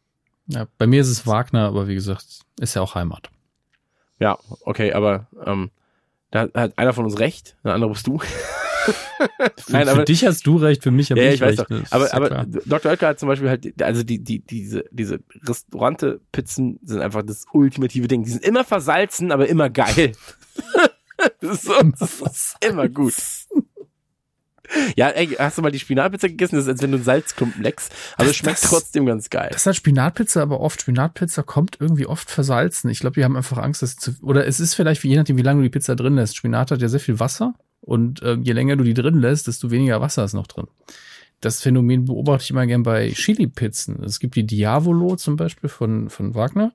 Ja, 0.51 0.67
bei 0.77 0.87
mir 0.87 1.01
ist 1.01 1.09
es 1.09 1.25
Wagner, 1.27 1.67
aber 1.67 1.87
wie 1.87 1.95
gesagt, 1.95 2.25
ist 2.59 2.75
ja 2.75 2.81
auch 2.81 2.95
Heimat. 2.95 3.29
Ja, 4.19 4.37
okay, 4.65 4.93
aber 4.93 5.27
ähm, 5.45 5.71
da 6.29 6.47
hat 6.53 6.77
einer 6.77 6.93
von 6.93 7.05
uns 7.05 7.19
recht, 7.19 7.55
der 7.63 7.73
andere 7.73 7.91
bist 7.91 8.05
du. 8.07 8.19
Für, 9.57 9.71
Nein, 9.71 9.85
für 9.85 9.91
aber- 9.91 10.05
dich 10.05 10.25
hast 10.25 10.47
du 10.47 10.57
recht, 10.57 10.81
für 10.81 10.89
mich 10.89 11.11
habe 11.11 11.21
Ja, 11.21 11.27
ich, 11.27 11.35
ich 11.35 11.41
weiß 11.41 11.59
recht. 11.59 11.71
doch. 11.71 11.91
Aber, 11.91 12.07
ja 12.07 12.13
aber. 12.13 12.45
Dr. 12.65 12.91
Oetker 12.91 13.09
hat 13.09 13.19
zum 13.19 13.27
Beispiel 13.29 13.47
halt, 13.47 13.79
also 13.83 14.01
die, 14.01 14.17
die, 14.17 14.39
diese, 14.39 14.85
diese 14.89 15.19
Restaurante-Pizzen 15.47 16.79
sind 16.83 16.99
einfach 17.01 17.21
das 17.21 17.45
ultimative 17.53 18.07
Ding. 18.07 18.23
Die 18.23 18.31
sind 18.31 18.43
immer 18.43 18.63
versalzen, 18.63 19.31
aber 19.31 19.47
immer 19.47 19.69
geil. 19.69 20.13
das, 21.41 21.51
ist 21.57 21.63
so, 21.65 21.73
das 21.99 22.21
ist 22.21 22.55
immer 22.67 22.89
gut. 22.89 23.13
Ja, 24.95 25.09
ey, 25.09 25.27
hast 25.37 25.57
du 25.57 25.61
mal 25.61 25.71
die 25.71 25.79
Spinatpizza 25.79 26.27
gegessen? 26.27 26.55
Das 26.55 26.65
ist, 26.65 26.69
als 26.69 26.81
wenn 26.81 26.91
du 26.91 26.97
einen 26.97 27.03
Salzklumpen 27.03 27.61
leckst. 27.63 27.91
Aber 28.15 28.23
Das- 28.25 28.31
es 28.31 28.37
schmeckt 28.37 28.63
das- 28.63 28.69
trotzdem 28.69 29.05
ganz 29.05 29.29
geil. 29.29 29.49
Das 29.51 29.65
hat 29.65 29.75
Spinatpizza 29.75 30.41
aber 30.41 30.59
oft. 30.61 30.81
Spinatpizza 30.81 31.43
kommt 31.43 31.77
irgendwie 31.79 32.05
oft 32.05 32.29
versalzen. 32.29 32.89
Ich 32.89 32.99
glaube, 32.99 33.15
die 33.15 33.23
haben 33.23 33.35
einfach 33.35 33.57
Angst, 33.57 33.81
dass 33.81 33.91
sie 33.91 33.97
zu, 33.97 34.11
oder 34.21 34.45
es 34.47 34.59
ist 34.59 34.73
vielleicht, 34.75 35.03
je 35.03 35.15
nachdem, 35.15 35.37
wie 35.37 35.41
lange 35.41 35.59
du 35.59 35.63
die 35.63 35.69
Pizza 35.69 35.95
drin 35.95 36.15
lässt. 36.15 36.35
Spinat 36.37 36.71
hat 36.71 36.81
ja 36.81 36.87
sehr 36.89 36.99
viel 36.99 37.19
Wasser 37.19 37.53
und 37.81 38.21
ähm, 38.23 38.43
je 38.43 38.53
länger 38.53 38.75
du 38.75 38.83
die 38.83 38.93
drin 38.93 39.19
lässt, 39.19 39.47
desto 39.47 39.71
weniger 39.71 39.99
Wasser 40.01 40.23
ist 40.23 40.33
noch 40.33 40.47
drin. 40.47 40.67
Das 41.41 41.61
Phänomen 41.61 42.05
beobachte 42.05 42.43
ich 42.43 42.51
immer 42.51 42.67
gern 42.67 42.83
bei 42.83 43.09
Chili-Pizzen. 43.11 44.03
Es 44.03 44.19
gibt 44.19 44.35
die 44.35 44.45
Diavolo 44.45 45.15
zum 45.15 45.35
Beispiel 45.37 45.69
von, 45.69 46.09
von 46.09 46.35
Wagner. 46.35 46.71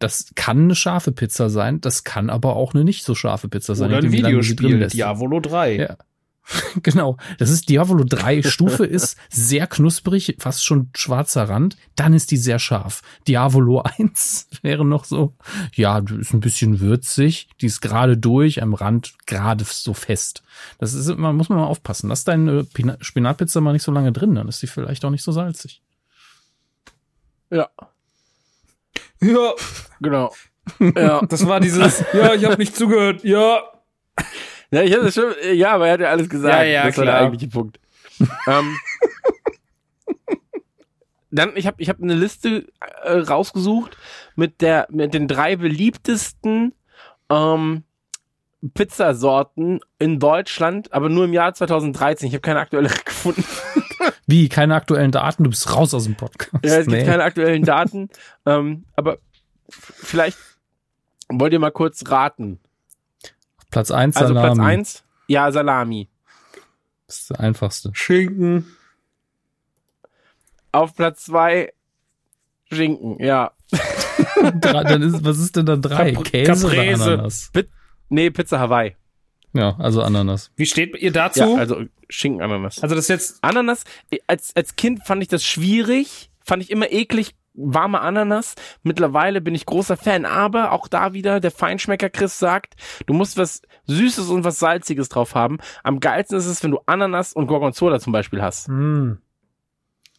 Das 0.00 0.32
kann 0.34 0.64
eine 0.64 0.74
scharfe 0.74 1.12
Pizza 1.12 1.48
sein, 1.48 1.80
das 1.80 2.02
kann 2.02 2.28
aber 2.28 2.56
auch 2.56 2.74
eine 2.74 2.82
nicht 2.82 3.04
so 3.04 3.14
scharfe 3.14 3.48
Pizza 3.48 3.76
sein. 3.76 3.90
Oder 3.90 3.98
ein 3.98 4.10
Videospiel. 4.10 4.88
Diavolo 4.88 5.38
3. 5.38 5.76
Ja. 5.76 5.96
Genau. 6.82 7.16
Das 7.38 7.50
ist 7.50 7.68
Diavolo 7.68 8.04
3 8.04 8.42
Stufe 8.42 8.84
ist 8.84 9.16
sehr 9.30 9.66
knusprig, 9.66 10.36
fast 10.38 10.64
schon 10.64 10.90
schwarzer 10.96 11.48
Rand. 11.48 11.76
Dann 11.96 12.14
ist 12.14 12.30
die 12.30 12.36
sehr 12.36 12.58
scharf. 12.58 13.02
Diavolo 13.28 13.82
1 13.82 14.48
wäre 14.62 14.84
noch 14.84 15.04
so, 15.04 15.34
ja, 15.74 16.00
die 16.00 16.16
ist 16.16 16.32
ein 16.34 16.40
bisschen 16.40 16.80
würzig. 16.80 17.48
Die 17.60 17.66
ist 17.66 17.80
gerade 17.80 18.16
durch, 18.16 18.62
am 18.62 18.74
Rand 18.74 19.14
gerade 19.26 19.64
so 19.64 19.94
fest. 19.94 20.42
Das 20.78 20.94
ist 20.94 21.08
immer, 21.08 21.32
muss 21.32 21.48
man 21.48 21.58
mal 21.58 21.66
aufpassen. 21.66 22.08
Lass 22.08 22.24
deine 22.24 22.64
Pina- 22.64 22.96
Spinatpizza 23.00 23.60
mal 23.60 23.72
nicht 23.72 23.84
so 23.84 23.92
lange 23.92 24.12
drin, 24.12 24.34
dann 24.34 24.48
ist 24.48 24.60
sie 24.60 24.66
vielleicht 24.66 25.04
auch 25.04 25.10
nicht 25.10 25.22
so 25.24 25.30
salzig. 25.32 25.80
Ja, 27.50 27.68
Ja, 29.20 29.52
genau. 30.00 30.34
Ja. 30.80 31.24
das 31.26 31.46
war 31.46 31.60
dieses, 31.60 32.04
ja, 32.12 32.34
ich 32.34 32.44
habe 32.44 32.56
nicht 32.56 32.74
zugehört, 32.74 33.24
ja. 33.24 33.62
Ja, 34.72 34.82
ich 34.82 34.92
hatte 34.94 35.12
schon, 35.12 35.32
ja, 35.54 35.72
aber 35.72 35.86
er 35.86 35.92
hat 35.92 36.00
ja 36.00 36.08
alles 36.10 36.28
gesagt. 36.28 36.54
Ja, 36.54 36.62
ja, 36.64 36.86
das 36.86 36.96
war 36.98 37.04
der 37.04 37.14
klar. 37.14 37.24
eigentliche 37.26 37.48
Punkt. 37.52 37.78
ähm, 38.48 38.76
dann, 41.30 41.52
ich 41.56 41.66
habe 41.66 41.80
ich 41.80 41.88
hab 41.88 42.02
eine 42.02 42.14
Liste 42.14 42.66
äh, 43.02 43.12
rausgesucht 43.18 43.96
mit 44.36 44.60
der, 44.60 44.86
mit 44.90 45.14
den 45.14 45.28
drei 45.28 45.56
beliebtesten 45.56 46.74
ähm, 47.30 47.84
Pizzasorten 48.74 49.80
in 49.98 50.18
Deutschland, 50.20 50.92
aber 50.92 51.08
nur 51.08 51.24
im 51.24 51.32
Jahr 51.32 51.52
2013. 51.54 52.28
Ich 52.28 52.34
habe 52.34 52.42
keine 52.42 52.60
aktuelle 52.60 52.88
gefunden. 53.04 53.44
Wie, 54.26 54.48
keine 54.48 54.74
aktuellen 54.74 55.10
Daten, 55.10 55.44
du 55.44 55.50
bist 55.50 55.74
raus 55.74 55.94
aus 55.94 56.04
dem 56.04 56.14
Podcast. 56.16 56.64
Ja, 56.64 56.76
es 56.78 56.86
gibt 56.86 56.98
Nee. 56.98 57.04
keine 57.04 57.24
aktuellen 57.24 57.64
Daten. 57.64 58.08
ähm, 58.46 58.84
aber 58.94 59.18
vielleicht 59.68 60.38
wollt 61.28 61.52
ihr 61.52 61.58
mal 61.58 61.70
kurz 61.72 62.04
raten. 62.08 62.60
Platz 63.72 63.90
1 63.90 64.16
Also 64.16 64.34
Salami. 64.34 64.54
Platz 64.54 64.66
eins, 64.68 65.04
ja, 65.26 65.50
Salami. 65.50 66.08
Das 67.08 67.18
ist 67.18 67.30
der 67.30 67.40
einfachste. 67.40 67.90
Schinken. 67.94 68.66
Auf 70.70 70.94
Platz 70.94 71.24
zwei 71.24 71.72
Schinken, 72.70 73.18
ja. 73.22 73.52
Drei, 74.60 74.84
dann 74.84 75.02
ist, 75.02 75.24
was 75.24 75.38
ist 75.38 75.56
denn 75.56 75.66
da 75.66 75.76
drei? 75.76 76.10
Capr- 76.12 76.22
Käse 76.22 76.66
oder 76.66 76.76
Caprese. 76.76 77.04
Ananas? 77.04 77.52
Nee, 78.08 78.30
Pizza 78.30 78.58
Hawaii. 78.58 78.96
Ja, 79.52 79.76
also 79.78 80.02
Ananas. 80.02 80.50
Wie 80.56 80.64
steht 80.66 80.96
ihr 80.96 81.12
dazu? 81.12 81.40
Ja, 81.40 81.56
also, 81.56 81.76
also 81.76 81.90
Schinken, 82.08 82.40
Ananas. 82.42 82.76
das 82.76 83.08
jetzt, 83.08 83.38
Ananas, 83.42 83.84
als, 84.26 84.54
als 84.56 84.76
Kind 84.76 85.04
fand 85.06 85.22
ich 85.22 85.28
das 85.28 85.44
schwierig, 85.44 86.30
fand 86.40 86.62
ich 86.62 86.70
immer 86.70 86.90
eklig, 86.90 87.34
warme 87.54 88.00
Ananas. 88.00 88.54
Mittlerweile 88.82 89.40
bin 89.40 89.54
ich 89.54 89.66
großer 89.66 89.96
Fan, 89.96 90.24
aber 90.24 90.72
auch 90.72 90.88
da 90.88 91.12
wieder, 91.12 91.40
der 91.40 91.50
Feinschmecker 91.50 92.10
Chris 92.10 92.38
sagt, 92.38 92.74
du 93.06 93.14
musst 93.14 93.36
was 93.36 93.62
Süßes 93.86 94.28
und 94.28 94.44
was 94.44 94.58
Salziges 94.58 95.08
drauf 95.08 95.34
haben. 95.34 95.58
Am 95.82 96.00
geilsten 96.00 96.38
ist 96.38 96.46
es, 96.46 96.62
wenn 96.62 96.70
du 96.70 96.80
Ananas 96.86 97.32
und 97.32 97.46
Gorgonzola 97.46 98.00
zum 98.00 98.12
Beispiel 98.12 98.42
hast. 98.42 98.68
Mm. 98.68 99.14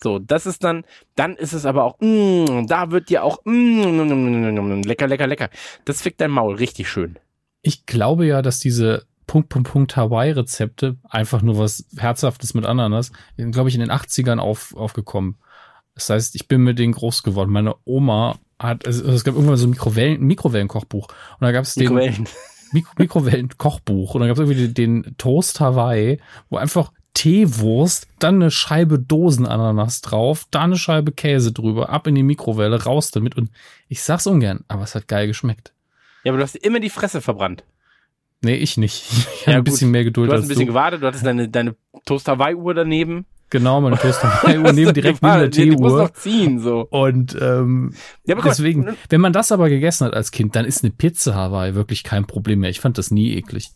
So, 0.02 0.20
das 0.20 0.46
ist 0.46 0.64
dann, 0.66 0.84
dann 1.16 1.38
ist 1.38 1.54
es 1.54 1.66
aber 1.66 1.86
auch, 1.86 1.98
mm, 2.00 2.68
da 2.68 2.92
wird 2.92 3.10
dir 3.10 3.24
auch, 3.24 3.40
mm, 3.46 4.82
lecker, 4.84 5.08
lecker, 5.08 5.28
lecker. 5.28 5.50
Das 5.86 6.02
fickt 6.02 6.20
dein 6.20 6.32
Maul 6.32 6.56
richtig 6.56 6.90
schön. 6.90 7.18
Ich 7.62 7.86
glaube 7.86 8.26
ja, 8.26 8.42
dass 8.42 8.60
diese 8.60 9.06
Punkt, 9.28 9.48
Punkt, 9.48 9.72
Punkt 9.72 9.96
Hawaii-Rezepte 9.96 10.98
einfach 11.10 11.42
nur 11.42 11.58
was 11.58 11.86
Herzhaftes 11.98 12.54
mit 12.54 12.66
Ananas, 12.66 13.14
glaube 13.38 13.70
ich, 13.70 13.76
in 13.76 13.82
den 13.82 13.92
80ern 13.92 14.40
auf, 14.40 14.76
aufgekommen. 14.76 15.38
Das 15.96 16.10
heißt, 16.10 16.36
ich 16.36 16.48
bin 16.48 16.62
mit 16.62 16.80
denen 16.80 16.94
groß 16.94 17.24
geworden. 17.24 17.52
Meine 17.52 17.76
Oma 17.86 18.38
hat, 18.60 18.86
also 18.88 19.06
es 19.12 19.24
gab 19.24 19.36
irgendwann 19.36 19.58
so 19.58 19.68
ein 19.68 19.72
Mikrowellen, 19.72 20.22
Mikrowellenkochbuch. 20.24 21.08
Und 21.08 21.42
da 21.42 21.52
gab 21.52 21.64
es 21.64 21.76
den 21.76 21.84
Mikrowellen. 21.84 22.28
Mik 22.72 22.86
Mikrowellenkochbuch. 22.98 24.16
Und 24.16 24.22
da 24.22 24.28
gab 24.28 24.38
es 24.38 24.40
irgendwie 24.50 24.74
den, 24.74 25.16
Toast 25.18 25.60
Hawaii, 25.60 26.20
wo 26.50 26.58
einfach 26.58 26.92
Teewurst, 27.14 28.08
dann 28.18 28.36
eine 28.36 28.50
Scheibe 28.50 28.98
Dosenananas 28.98 30.02
drauf, 30.02 30.46
dann 30.50 30.64
eine 30.72 30.78
Scheibe 30.78 31.12
Käse 31.12 31.52
drüber, 31.52 31.90
ab 31.90 32.08
in 32.08 32.16
die 32.16 32.24
Mikrowelle, 32.24 32.84
raus 32.84 33.12
damit. 33.12 33.38
Und 33.38 33.52
ich 33.88 34.02
sag's 34.02 34.26
ungern, 34.26 34.66
aber 34.68 34.84
es 34.84 34.96
hat 34.96 35.08
geil 35.08 35.28
geschmeckt. 35.28 35.74
Ja, 36.24 36.32
aber 36.32 36.38
du 36.40 36.44
hast 36.44 36.56
immer 36.56 36.80
die 36.80 36.90
Fresse 36.90 37.22
verbrannt. 37.22 37.64
Nee, 38.42 38.56
ich 38.56 38.78
nicht. 38.78 39.06
Ich 39.12 39.42
Ja, 39.46 39.54
habe 39.54 39.58
ein 39.58 39.58
gut. 39.60 39.66
bisschen 39.66 39.92
mehr 39.92 40.04
Geduld 40.04 40.30
Du 40.30 40.34
hast 40.34 40.44
ein 40.44 40.48
bisschen 40.48 40.66
du. 40.66 40.72
gewartet, 40.74 41.02
du 41.04 41.08
hattest 41.08 41.26
deine, 41.26 41.50
deine 41.50 41.76
Toast 42.06 42.28
Hawaii-Uhr 42.28 42.74
daneben. 42.74 43.26
Genau, 43.54 43.82
meine 43.82 44.00
Toast 44.00 44.24
Hawaii 44.24 44.58
neben 44.74 44.96
direkt 44.96 45.22
neben 45.22 45.40
der 45.40 45.48
Die 45.50 45.70
muss 45.70 45.92
Teeuhr. 45.92 46.02
noch 46.02 46.14
ziehen, 46.14 46.60
so. 46.60 46.88
Und 46.90 47.38
ähm, 47.40 47.94
Ja, 48.26 48.34
mal, 48.34 48.42
deswegen, 48.42 48.98
wenn 49.10 49.22
man 49.22 49.32
das 49.32 49.52
aber 49.52 49.70
gegessen 49.70 50.08
hat 50.08 50.16
als 50.16 50.32
Kind, 50.32 50.56
dann 50.56 50.66
ist 50.66 50.84
eine 50.84 50.92
Pizza 50.92 51.36
Hawaii 51.36 51.76
wirklich 51.76 52.04
kein 52.04 52.26
Problem 52.26 52.62
mehr. 52.62 52.72
Ich 52.72 52.80
fand 52.80 52.98
das 52.98 53.12
nie 53.12 53.36
eklig. 53.36 53.70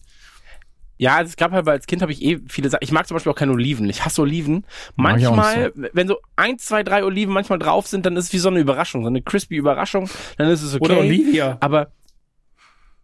Ja, 0.97 1.21
es 1.21 1.35
gab 1.35 1.51
halt, 1.51 1.67
als 1.67 1.85
Kind 1.85 2.01
habe 2.01 2.11
ich 2.11 2.23
eh 2.23 2.39
viele 2.47 2.71
Sachen. 2.71 2.81
Ich 2.81 2.91
mag 2.91 3.07
zum 3.07 3.13
Beispiel 3.17 3.31
auch 3.31 3.35
keine 3.37 3.51
Oliven. 3.51 3.87
Ich 3.87 4.03
hasse 4.03 4.23
Oliven. 4.23 4.65
Manchmal, 4.95 5.71
wenn 5.93 6.07
so 6.07 6.17
eins, 6.35 6.65
zwei, 6.65 6.81
drei 6.81 7.03
Oliven 7.03 7.31
manchmal 7.31 7.59
drauf 7.59 7.85
sind, 7.85 8.03
dann 8.07 8.17
ist 8.17 8.25
es 8.25 8.33
wie 8.33 8.39
so 8.39 8.49
eine 8.49 8.59
Überraschung, 8.59 9.03
so 9.03 9.09
eine 9.09 9.21
crispy 9.21 9.57
Überraschung. 9.57 10.09
Dann 10.37 10.49
ist 10.49 10.63
es 10.63 10.73
okay. 10.73 10.85
oder 10.85 10.97
Olivia. 10.97 11.57
Aber 11.59 11.91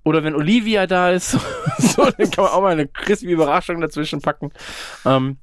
oder 0.04 0.24
wenn 0.24 0.34
Olivia 0.34 0.88
da 0.88 1.12
ist, 1.12 1.32
so, 1.78 2.10
dann 2.18 2.32
kann 2.32 2.46
man 2.46 2.54
auch 2.54 2.62
mal 2.64 2.72
eine 2.72 2.88
crispy 2.88 3.32
Überraschung 3.32 3.80
dazwischen 3.80 4.22
packen. 4.22 4.52
Ähm, 5.06 5.38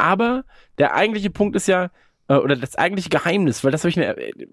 aber 0.00 0.44
der 0.78 0.94
eigentliche 0.94 1.30
Punkt 1.30 1.56
ist 1.56 1.68
ja, 1.68 1.90
äh, 2.28 2.34
oder 2.34 2.56
das 2.56 2.76
eigentliche 2.76 3.10
Geheimnis, 3.10 3.64
weil 3.64 3.72
das 3.72 3.82
habe 3.82 3.90
ich 3.90 3.96
mir. 3.96 4.16
Äh, 4.16 4.46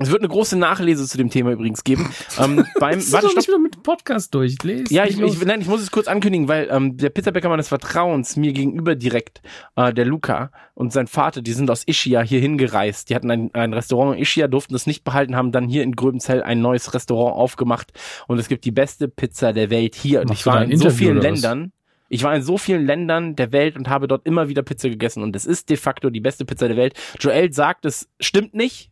es 0.00 0.12
wird 0.12 0.20
eine 0.20 0.28
große 0.28 0.56
Nachlese 0.56 1.08
zu 1.08 1.18
dem 1.18 1.28
Thema 1.28 1.50
übrigens 1.50 1.82
geben. 1.82 2.08
Ähm, 2.38 2.64
beim, 2.78 3.00
du 3.00 3.12
warte, 3.12 3.26
doch 3.26 3.34
nicht 3.34 3.48
wieder 3.48 3.58
mit 3.58 3.74
dem 3.74 3.82
Podcast 3.82 4.32
durch. 4.32 4.62
Lest 4.62 4.92
Ja, 4.92 5.04
ich, 5.04 5.20
ich, 5.20 5.44
nein, 5.44 5.60
ich 5.60 5.66
muss 5.66 5.82
es 5.82 5.90
kurz 5.90 6.06
ankündigen, 6.06 6.46
weil 6.46 6.68
ähm, 6.70 6.96
der 6.96 7.10
Pizzabäcker 7.10 7.48
meines 7.48 7.66
Vertrauens 7.66 8.36
mir 8.36 8.52
gegenüber 8.52 8.94
direkt, 8.94 9.42
äh, 9.74 9.92
der 9.92 10.04
Luca 10.04 10.52
und 10.74 10.92
sein 10.92 11.08
Vater, 11.08 11.42
die 11.42 11.52
sind 11.52 11.68
aus 11.68 11.82
Ischia 11.84 12.20
hier 12.20 12.38
hingereist. 12.38 13.10
Die 13.10 13.16
hatten 13.16 13.28
ein, 13.28 13.52
ein 13.54 13.72
Restaurant 13.72 14.14
in 14.14 14.22
Ischia, 14.22 14.46
durften 14.46 14.76
es 14.76 14.86
nicht 14.86 15.02
behalten, 15.02 15.34
haben 15.34 15.50
dann 15.50 15.66
hier 15.66 15.82
in 15.82 15.96
Gröbenzell 15.96 16.44
ein 16.44 16.60
neues 16.60 16.94
Restaurant 16.94 17.34
aufgemacht 17.34 17.90
und 18.28 18.38
es 18.38 18.46
gibt 18.46 18.64
die 18.64 18.70
beste 18.70 19.08
Pizza 19.08 19.52
der 19.52 19.68
Welt 19.70 19.96
hier. 19.96 20.20
Und 20.20 20.30
ich 20.30 20.46
war 20.46 20.62
in 20.62 20.78
so 20.78 20.90
vielen? 20.90 21.20
Ländern. 21.20 21.72
Ich 22.08 22.22
war 22.22 22.34
in 22.34 22.42
so 22.42 22.58
vielen 22.58 22.86
Ländern 22.86 23.36
der 23.36 23.52
Welt 23.52 23.76
und 23.76 23.88
habe 23.88 24.08
dort 24.08 24.26
immer 24.26 24.48
wieder 24.48 24.62
Pizza 24.62 24.88
gegessen 24.88 25.22
und 25.22 25.36
es 25.36 25.44
ist 25.44 25.68
de 25.68 25.76
facto 25.76 26.10
die 26.10 26.20
beste 26.20 26.44
Pizza 26.44 26.68
der 26.68 26.76
Welt. 26.76 26.94
Joel 27.20 27.52
sagt, 27.52 27.84
es 27.84 28.08
stimmt 28.18 28.54
nicht, 28.54 28.90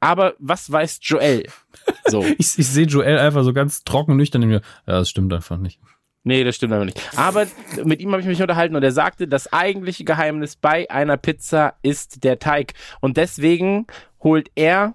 aber 0.00 0.34
was 0.38 0.70
weiß 0.70 0.98
Joel? 1.02 1.46
So. 2.06 2.24
Ich, 2.38 2.58
ich 2.58 2.68
sehe 2.68 2.86
Joel 2.86 3.18
einfach 3.18 3.44
so 3.44 3.52
ganz 3.52 3.84
trocken 3.84 4.16
nüchtern 4.16 4.42
in 4.42 4.48
mir. 4.48 4.62
Ja, 4.86 4.98
das 4.98 5.10
stimmt 5.10 5.32
einfach 5.32 5.58
nicht. 5.58 5.80
Nee, 6.22 6.44
das 6.44 6.56
stimmt 6.56 6.74
aber 6.74 6.84
nicht. 6.84 7.00
Aber 7.16 7.46
mit 7.84 8.00
ihm 8.00 8.10
habe 8.12 8.20
ich 8.20 8.28
mich 8.28 8.42
unterhalten 8.42 8.76
und 8.76 8.82
er 8.82 8.92
sagte, 8.92 9.26
das 9.26 9.52
eigentliche 9.52 10.04
Geheimnis 10.04 10.56
bei 10.56 10.90
einer 10.90 11.16
Pizza 11.16 11.74
ist 11.82 12.24
der 12.24 12.38
Teig. 12.38 12.74
Und 13.00 13.16
deswegen 13.16 13.86
holt 14.22 14.50
er 14.54 14.94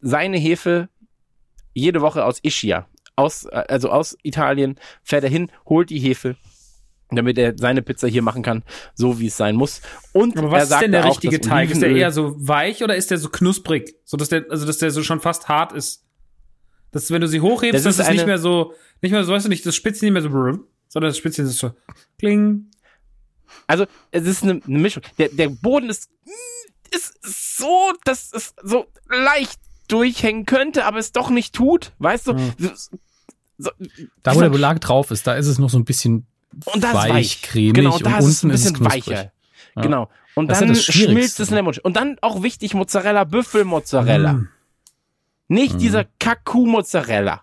seine 0.00 0.38
Hefe 0.38 0.88
jede 1.74 2.00
Woche 2.00 2.24
aus 2.24 2.38
Ischia. 2.42 2.86
Aus, 3.16 3.46
also 3.46 3.90
aus 3.90 4.16
Italien 4.22 4.78
fährt 5.02 5.24
er 5.24 5.30
hin, 5.30 5.50
holt 5.66 5.90
die 5.90 5.98
Hefe, 5.98 6.36
damit 7.16 7.38
er 7.38 7.54
seine 7.56 7.82
Pizza 7.82 8.08
hier 8.08 8.22
machen 8.22 8.42
kann, 8.42 8.62
so 8.94 9.18
wie 9.20 9.26
es 9.26 9.36
sein 9.36 9.56
muss. 9.56 9.80
Und 10.12 10.36
Aber 10.36 10.48
er 10.48 10.52
was 10.52 10.70
ist 10.70 10.80
denn 10.80 10.92
der 10.92 11.04
auch, 11.04 11.10
richtige 11.10 11.40
Teig? 11.40 11.70
Ist 11.70 11.82
der 11.82 11.90
eher 11.90 12.10
so 12.12 12.34
weich 12.38 12.82
oder 12.82 12.96
ist 12.96 13.10
der 13.10 13.18
so 13.18 13.28
knusprig? 13.28 13.94
So 14.04 14.16
dass 14.16 14.28
der, 14.28 14.44
also 14.50 14.66
dass 14.66 14.78
der 14.78 14.90
so 14.90 15.02
schon 15.02 15.20
fast 15.20 15.48
hart 15.48 15.72
ist. 15.72 16.04
Dass 16.90 17.10
wenn 17.10 17.20
du 17.22 17.28
sie 17.28 17.40
hochhebst, 17.40 17.74
Das 17.74 17.86
ist 17.86 17.98
ist, 17.98 18.10
nicht 18.10 18.26
mehr 18.26 18.38
so, 18.38 18.74
nicht 19.00 19.12
mehr 19.12 19.24
so, 19.24 19.32
weißt 19.32 19.46
du 19.46 19.48
nicht, 19.48 19.64
das 19.64 19.74
Spitzchen 19.74 20.06
nicht 20.06 20.12
mehr 20.12 20.22
so, 20.22 20.28
brrr, 20.30 20.58
sondern 20.88 21.10
das 21.10 21.16
Spitzchen 21.18 21.46
ist 21.46 21.58
so, 21.58 21.72
kling. 22.18 22.70
Also, 23.66 23.86
es 24.10 24.26
ist 24.26 24.42
eine, 24.42 24.60
eine 24.66 24.78
Mischung. 24.78 25.02
Der, 25.18 25.28
der 25.28 25.48
Boden 25.48 25.88
ist, 25.88 26.10
ist 26.90 27.18
so, 27.56 27.92
dass 28.04 28.32
es 28.32 28.54
so 28.62 28.86
leicht 29.08 29.58
durchhängen 29.88 30.46
könnte, 30.46 30.84
aber 30.84 30.98
es 30.98 31.12
doch 31.12 31.30
nicht 31.30 31.54
tut. 31.54 31.92
Weißt 31.98 32.28
du? 32.28 32.36
So, 33.58 33.70
Da, 34.22 34.34
wo 34.34 34.40
der 34.40 34.50
Belag 34.50 34.80
drauf 34.80 35.10
ist, 35.10 35.26
da 35.26 35.34
ist 35.34 35.46
es 35.46 35.58
noch 35.58 35.70
so 35.70 35.78
ein 35.78 35.84
bisschen 35.84 36.26
und 36.66 36.82
da 36.84 36.88
ist 36.90 36.94
weich, 36.94 37.10
weich. 37.10 37.42
cremig 37.42 37.74
genau, 37.74 37.96
und 37.96 38.06
da 38.06 38.18
ist 38.18 38.24
es 38.26 38.42
ein 38.42 38.46
unten 38.50 38.54
ist 38.54 38.64
es 38.66 38.72
bisschen 38.72 38.76
knusprig. 38.86 39.06
weicher. 39.08 39.32
Ja. 39.76 39.82
Genau. 39.82 40.08
Und 40.34 40.48
Das 40.48 40.60
dann 40.60 40.68
das 40.68 40.84
schmilzt 40.84 41.40
es 41.40 41.48
in 41.48 41.54
der 41.54 41.62
Mund. 41.62 41.78
Und 41.78 41.96
dann 41.96 42.16
auch 42.22 42.42
wichtig 42.42 42.74
Mozzarella, 42.74 43.24
Büffelmozzarella. 43.24 44.32
Mm. 44.34 44.48
Nicht 45.48 45.80
dieser 45.80 46.04
Kaku-Mozzarella. 46.18 47.42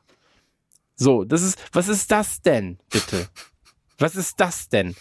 So, 0.95 1.23
das 1.23 1.44
ist, 1.44 1.57
was 1.72 1.88
ist 1.88 2.11
das 2.11 2.41
denn, 2.41 2.80
bitte? 2.90 3.27
Was 3.99 4.15
ist 4.15 4.40
das 4.40 4.69
denn? 4.69 4.95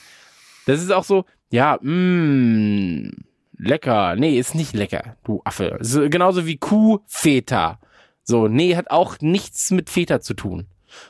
Das 0.66 0.82
ist 0.82 0.90
auch 0.93 1.05
so, 1.05 1.24
ja, 1.51 1.78
mh, 1.80 3.10
lecker. 3.56 4.16
Nee, 4.16 4.39
ist 4.39 4.55
nicht 4.55 4.74
lecker, 4.74 5.16
du 5.24 5.40
Affe. 5.44 5.78
So, 5.80 6.09
genauso 6.10 6.44
wie 6.47 6.56
Kuh-Feta. 6.59 7.80
So, 8.22 8.48
nee, 8.48 8.76
hat 8.76 8.90
auch 8.90 9.16
nichts 9.20 9.70
mit 9.70 9.89
Feta 9.89 10.20
zu 10.20 10.35
tun. 10.35 10.66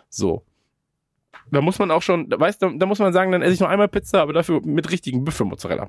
So. 0.08 0.44
Da 1.50 1.60
muss 1.60 1.78
man 1.78 1.90
auch 1.90 2.02
schon, 2.02 2.28
weißt 2.30 2.62
du, 2.62 2.78
da 2.78 2.86
muss 2.86 2.98
man 2.98 3.12
sagen, 3.12 3.32
dann 3.32 3.42
esse 3.42 3.54
ich 3.54 3.60
noch 3.60 3.68
einmal 3.68 3.88
Pizza, 3.88 4.20
aber 4.22 4.32
dafür 4.32 4.60
mit 4.64 4.90
richtigen 4.90 5.24
Büffelmozzarella. 5.24 5.88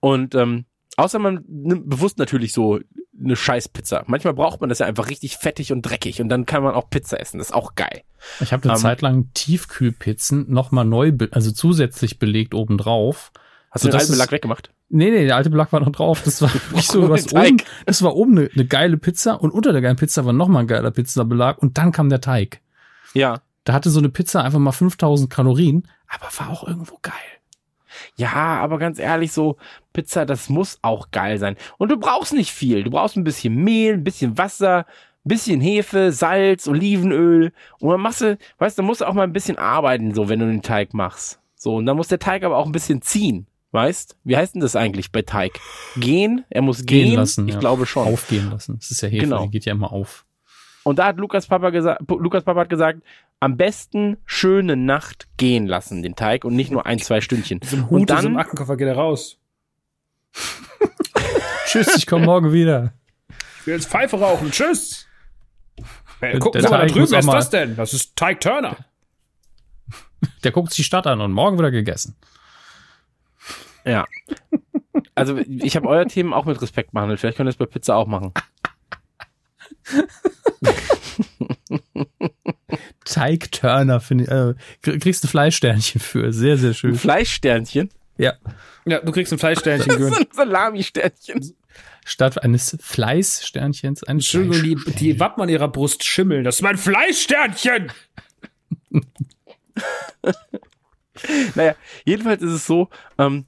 Und 0.00 0.34
ähm, 0.34 0.64
außer 0.96 1.18
man 1.18 1.44
nimmt 1.48 1.88
bewusst 1.88 2.18
natürlich 2.18 2.52
so 2.52 2.80
eine 3.18 3.36
Scheißpizza. 3.36 4.04
Manchmal 4.06 4.34
braucht 4.34 4.60
man 4.60 4.68
das 4.68 4.80
ja 4.80 4.86
einfach 4.86 5.08
richtig 5.08 5.36
fettig 5.36 5.72
und 5.72 5.82
dreckig 5.82 6.20
und 6.20 6.28
dann 6.28 6.46
kann 6.46 6.62
man 6.62 6.74
auch 6.74 6.90
Pizza 6.90 7.20
essen. 7.20 7.38
Das 7.38 7.48
ist 7.48 7.54
auch 7.54 7.74
geil. 7.74 8.02
Ich 8.40 8.52
habe 8.52 8.64
eine 8.64 8.72
Ähm, 8.72 8.78
Zeit 8.78 9.02
lang 9.02 9.30
Tiefkühlpizzen 9.34 10.50
nochmal 10.50 10.84
neu, 10.84 11.12
also 11.30 11.52
zusätzlich 11.52 12.18
belegt 12.18 12.54
obendrauf. 12.54 13.32
Hast 13.70 13.84
du 13.84 13.88
So, 13.88 13.92
den 13.92 14.00
alten 14.00 14.12
Belag 14.12 14.32
weggemacht? 14.32 14.70
Nee, 14.88 15.10
nee, 15.10 15.24
der 15.26 15.36
alte 15.36 15.50
Belag 15.50 15.72
war 15.72 15.80
noch 15.80 15.90
drauf. 15.90 16.22
Das 16.24 16.42
war 16.42 16.52
wirklich 16.70 16.86
so 16.86 17.08
was 17.08 17.32
oben. 17.32 17.62
Das 17.86 18.02
war 18.02 18.14
oben 18.14 18.38
eine, 18.38 18.50
eine 18.52 18.66
geile 18.66 18.96
Pizza 18.96 19.40
und 19.40 19.50
unter 19.50 19.72
der 19.72 19.80
geilen 19.80 19.96
Pizza 19.96 20.24
war 20.24 20.32
nochmal 20.32 20.64
ein 20.64 20.68
geiler 20.68 20.90
Pizzabelag 20.90 21.58
und 21.58 21.78
dann 21.78 21.92
kam 21.92 22.08
der 22.08 22.20
Teig. 22.20 22.60
Ja. 23.14 23.40
Da 23.64 23.72
hatte 23.72 23.90
so 23.90 23.98
eine 23.98 24.10
Pizza 24.10 24.44
einfach 24.44 24.58
mal 24.58 24.72
5000 24.72 25.30
Kalorien, 25.30 25.88
aber 26.08 26.26
war 26.38 26.50
auch 26.50 26.66
irgendwo 26.66 26.98
geil. 27.02 27.12
Ja, 28.16 28.58
aber 28.60 28.78
ganz 28.78 28.98
ehrlich, 28.98 29.32
so 29.32 29.56
Pizza, 29.92 30.26
das 30.26 30.48
muss 30.48 30.78
auch 30.82 31.10
geil 31.10 31.38
sein. 31.38 31.56
Und 31.78 31.90
du 31.90 31.96
brauchst 31.96 32.32
nicht 32.32 32.52
viel. 32.52 32.82
Du 32.84 32.90
brauchst 32.90 33.16
ein 33.16 33.24
bisschen 33.24 33.54
Mehl, 33.54 33.94
ein 33.94 34.04
bisschen 34.04 34.36
Wasser, 34.36 34.80
ein 34.80 35.28
bisschen 35.28 35.60
Hefe, 35.60 36.12
Salz, 36.12 36.68
Olivenöl. 36.68 37.52
Und 37.78 37.90
dann 37.90 38.00
machst 38.00 38.20
du, 38.20 38.36
weißt 38.58 38.78
du, 38.78 38.82
musst 38.82 39.00
du 39.00 39.06
auch 39.06 39.14
mal 39.14 39.22
ein 39.22 39.32
bisschen 39.32 39.58
arbeiten, 39.58 40.12
so 40.14 40.28
wenn 40.28 40.40
du 40.40 40.46
den 40.46 40.62
Teig 40.62 40.92
machst. 40.92 41.40
So, 41.56 41.76
und 41.76 41.86
dann 41.86 41.96
muss 41.96 42.08
der 42.08 42.18
Teig 42.18 42.42
aber 42.44 42.58
auch 42.58 42.66
ein 42.66 42.72
bisschen 42.72 43.00
ziehen. 43.00 43.46
Weißt? 43.70 44.16
Wie 44.22 44.36
heißt 44.36 44.54
denn 44.54 44.60
das 44.60 44.76
eigentlich 44.76 45.10
bei 45.10 45.22
Teig? 45.22 45.58
Gehen? 45.96 46.44
Er 46.48 46.62
muss 46.62 46.86
gehen? 46.86 47.08
Gehen 47.08 47.16
lassen. 47.16 47.48
Ich 47.48 47.54
ja. 47.54 47.60
glaube 47.60 47.86
schon. 47.86 48.06
Aufgehen 48.06 48.50
lassen. 48.50 48.76
Das 48.78 48.92
ist 48.92 49.00
ja 49.00 49.08
Hefe, 49.08 49.24
Genau. 49.24 49.44
die 49.44 49.50
geht 49.50 49.64
ja 49.64 49.72
immer 49.72 49.90
auf. 49.92 50.24
Und 50.84 50.98
da 51.00 51.06
hat 51.06 51.16
Lukas 51.16 51.46
Papa 51.46 51.70
gesagt, 51.70 52.02
Lukas 52.08 52.44
Papa 52.44 52.60
hat 52.60 52.68
gesagt, 52.68 53.00
am 53.44 53.58
besten 53.58 54.16
schöne 54.24 54.74
Nacht 54.74 55.28
gehen 55.36 55.66
lassen, 55.66 56.02
den 56.02 56.16
Teig, 56.16 56.46
und 56.46 56.56
nicht 56.56 56.70
nur 56.70 56.86
ein, 56.86 56.98
zwei 56.98 57.20
Stündchen. 57.20 57.60
So 57.62 57.76
ein 57.76 57.82
und 57.82 57.90
Hut, 57.90 58.08
so 58.08 58.14
dann, 58.14 58.24
im 58.24 58.38
Aktenkoffer 58.38 58.78
geht 58.78 58.88
er 58.88 58.96
raus. 58.96 59.38
Tschüss, 61.66 61.94
ich 61.94 62.06
komme 62.06 62.24
morgen 62.24 62.54
wieder. 62.54 62.94
Ich 63.60 63.66
will 63.66 63.74
jetzt 63.74 63.90
Pfeife 63.90 64.18
rauchen. 64.18 64.50
Tschüss. 64.50 65.06
Hey, 66.20 66.40
Sie 66.40 66.48
mal 66.48 66.62
da 66.62 66.86
drüben, 66.86 67.10
wer 67.10 67.18
ist 67.18 67.28
das 67.28 67.50
denn? 67.50 67.76
Das 67.76 67.92
ist 67.92 68.16
Teig 68.16 68.40
Turner. 68.40 68.78
Der 70.42 70.50
guckt 70.50 70.70
sich 70.70 70.78
die 70.78 70.84
Stadt 70.84 71.06
an 71.06 71.20
und 71.20 71.32
morgen 71.32 71.58
wieder 71.58 71.70
gegessen. 71.70 72.16
ja. 73.84 74.06
Also, 75.14 75.36
ich 75.36 75.76
habe 75.76 75.86
euer 75.86 76.06
Themen 76.06 76.32
auch 76.32 76.46
mit 76.46 76.62
Respekt 76.62 76.92
behandelt. 76.92 77.20
Vielleicht 77.20 77.36
könnt 77.36 77.48
ihr 77.48 77.50
es 77.50 77.56
bei 77.56 77.66
Pizza 77.66 77.96
auch 77.96 78.06
machen. 78.06 78.32
Teig 83.04 83.52
Turner, 83.52 84.00
finde 84.00 84.24
ich. 84.24 84.30
Äh, 84.30 84.54
krie- 84.82 84.98
kriegst 84.98 85.24
ein 85.24 85.28
Fleischsternchen 85.28 86.00
für. 86.00 86.32
Sehr, 86.32 86.56
sehr 86.56 86.70
Ein 86.70 86.74
schön. 86.74 86.94
Fleischsternchen. 86.96 87.90
Ja. 88.16 88.34
Ja, 88.86 89.00
du 89.00 89.12
kriegst 89.12 89.32
ein 89.32 89.38
Fleischsternchen, 89.38 89.90
So 89.92 89.98
Gürn. 89.98 90.14
ein 90.14 90.26
Salami-Sternchen. 90.32 91.54
Statt 92.06 92.42
eines 92.42 92.76
Fleißsternchens 92.80 94.04
ein 94.04 94.16
Entschuldigung, 94.16 94.62
die, 94.86 94.92
die 94.92 95.20
Wappen 95.20 95.42
an 95.42 95.48
ihrer 95.48 95.68
Brust 95.68 96.04
schimmeln. 96.04 96.44
Das 96.44 96.56
ist 96.56 96.62
mein 96.62 96.76
Fleischsternchen. 96.78 97.90
Naja, 101.54 101.74
jedenfalls 102.04 102.42
ist 102.42 102.52
es 102.52 102.66
so, 102.66 102.88
ähm, 103.18 103.46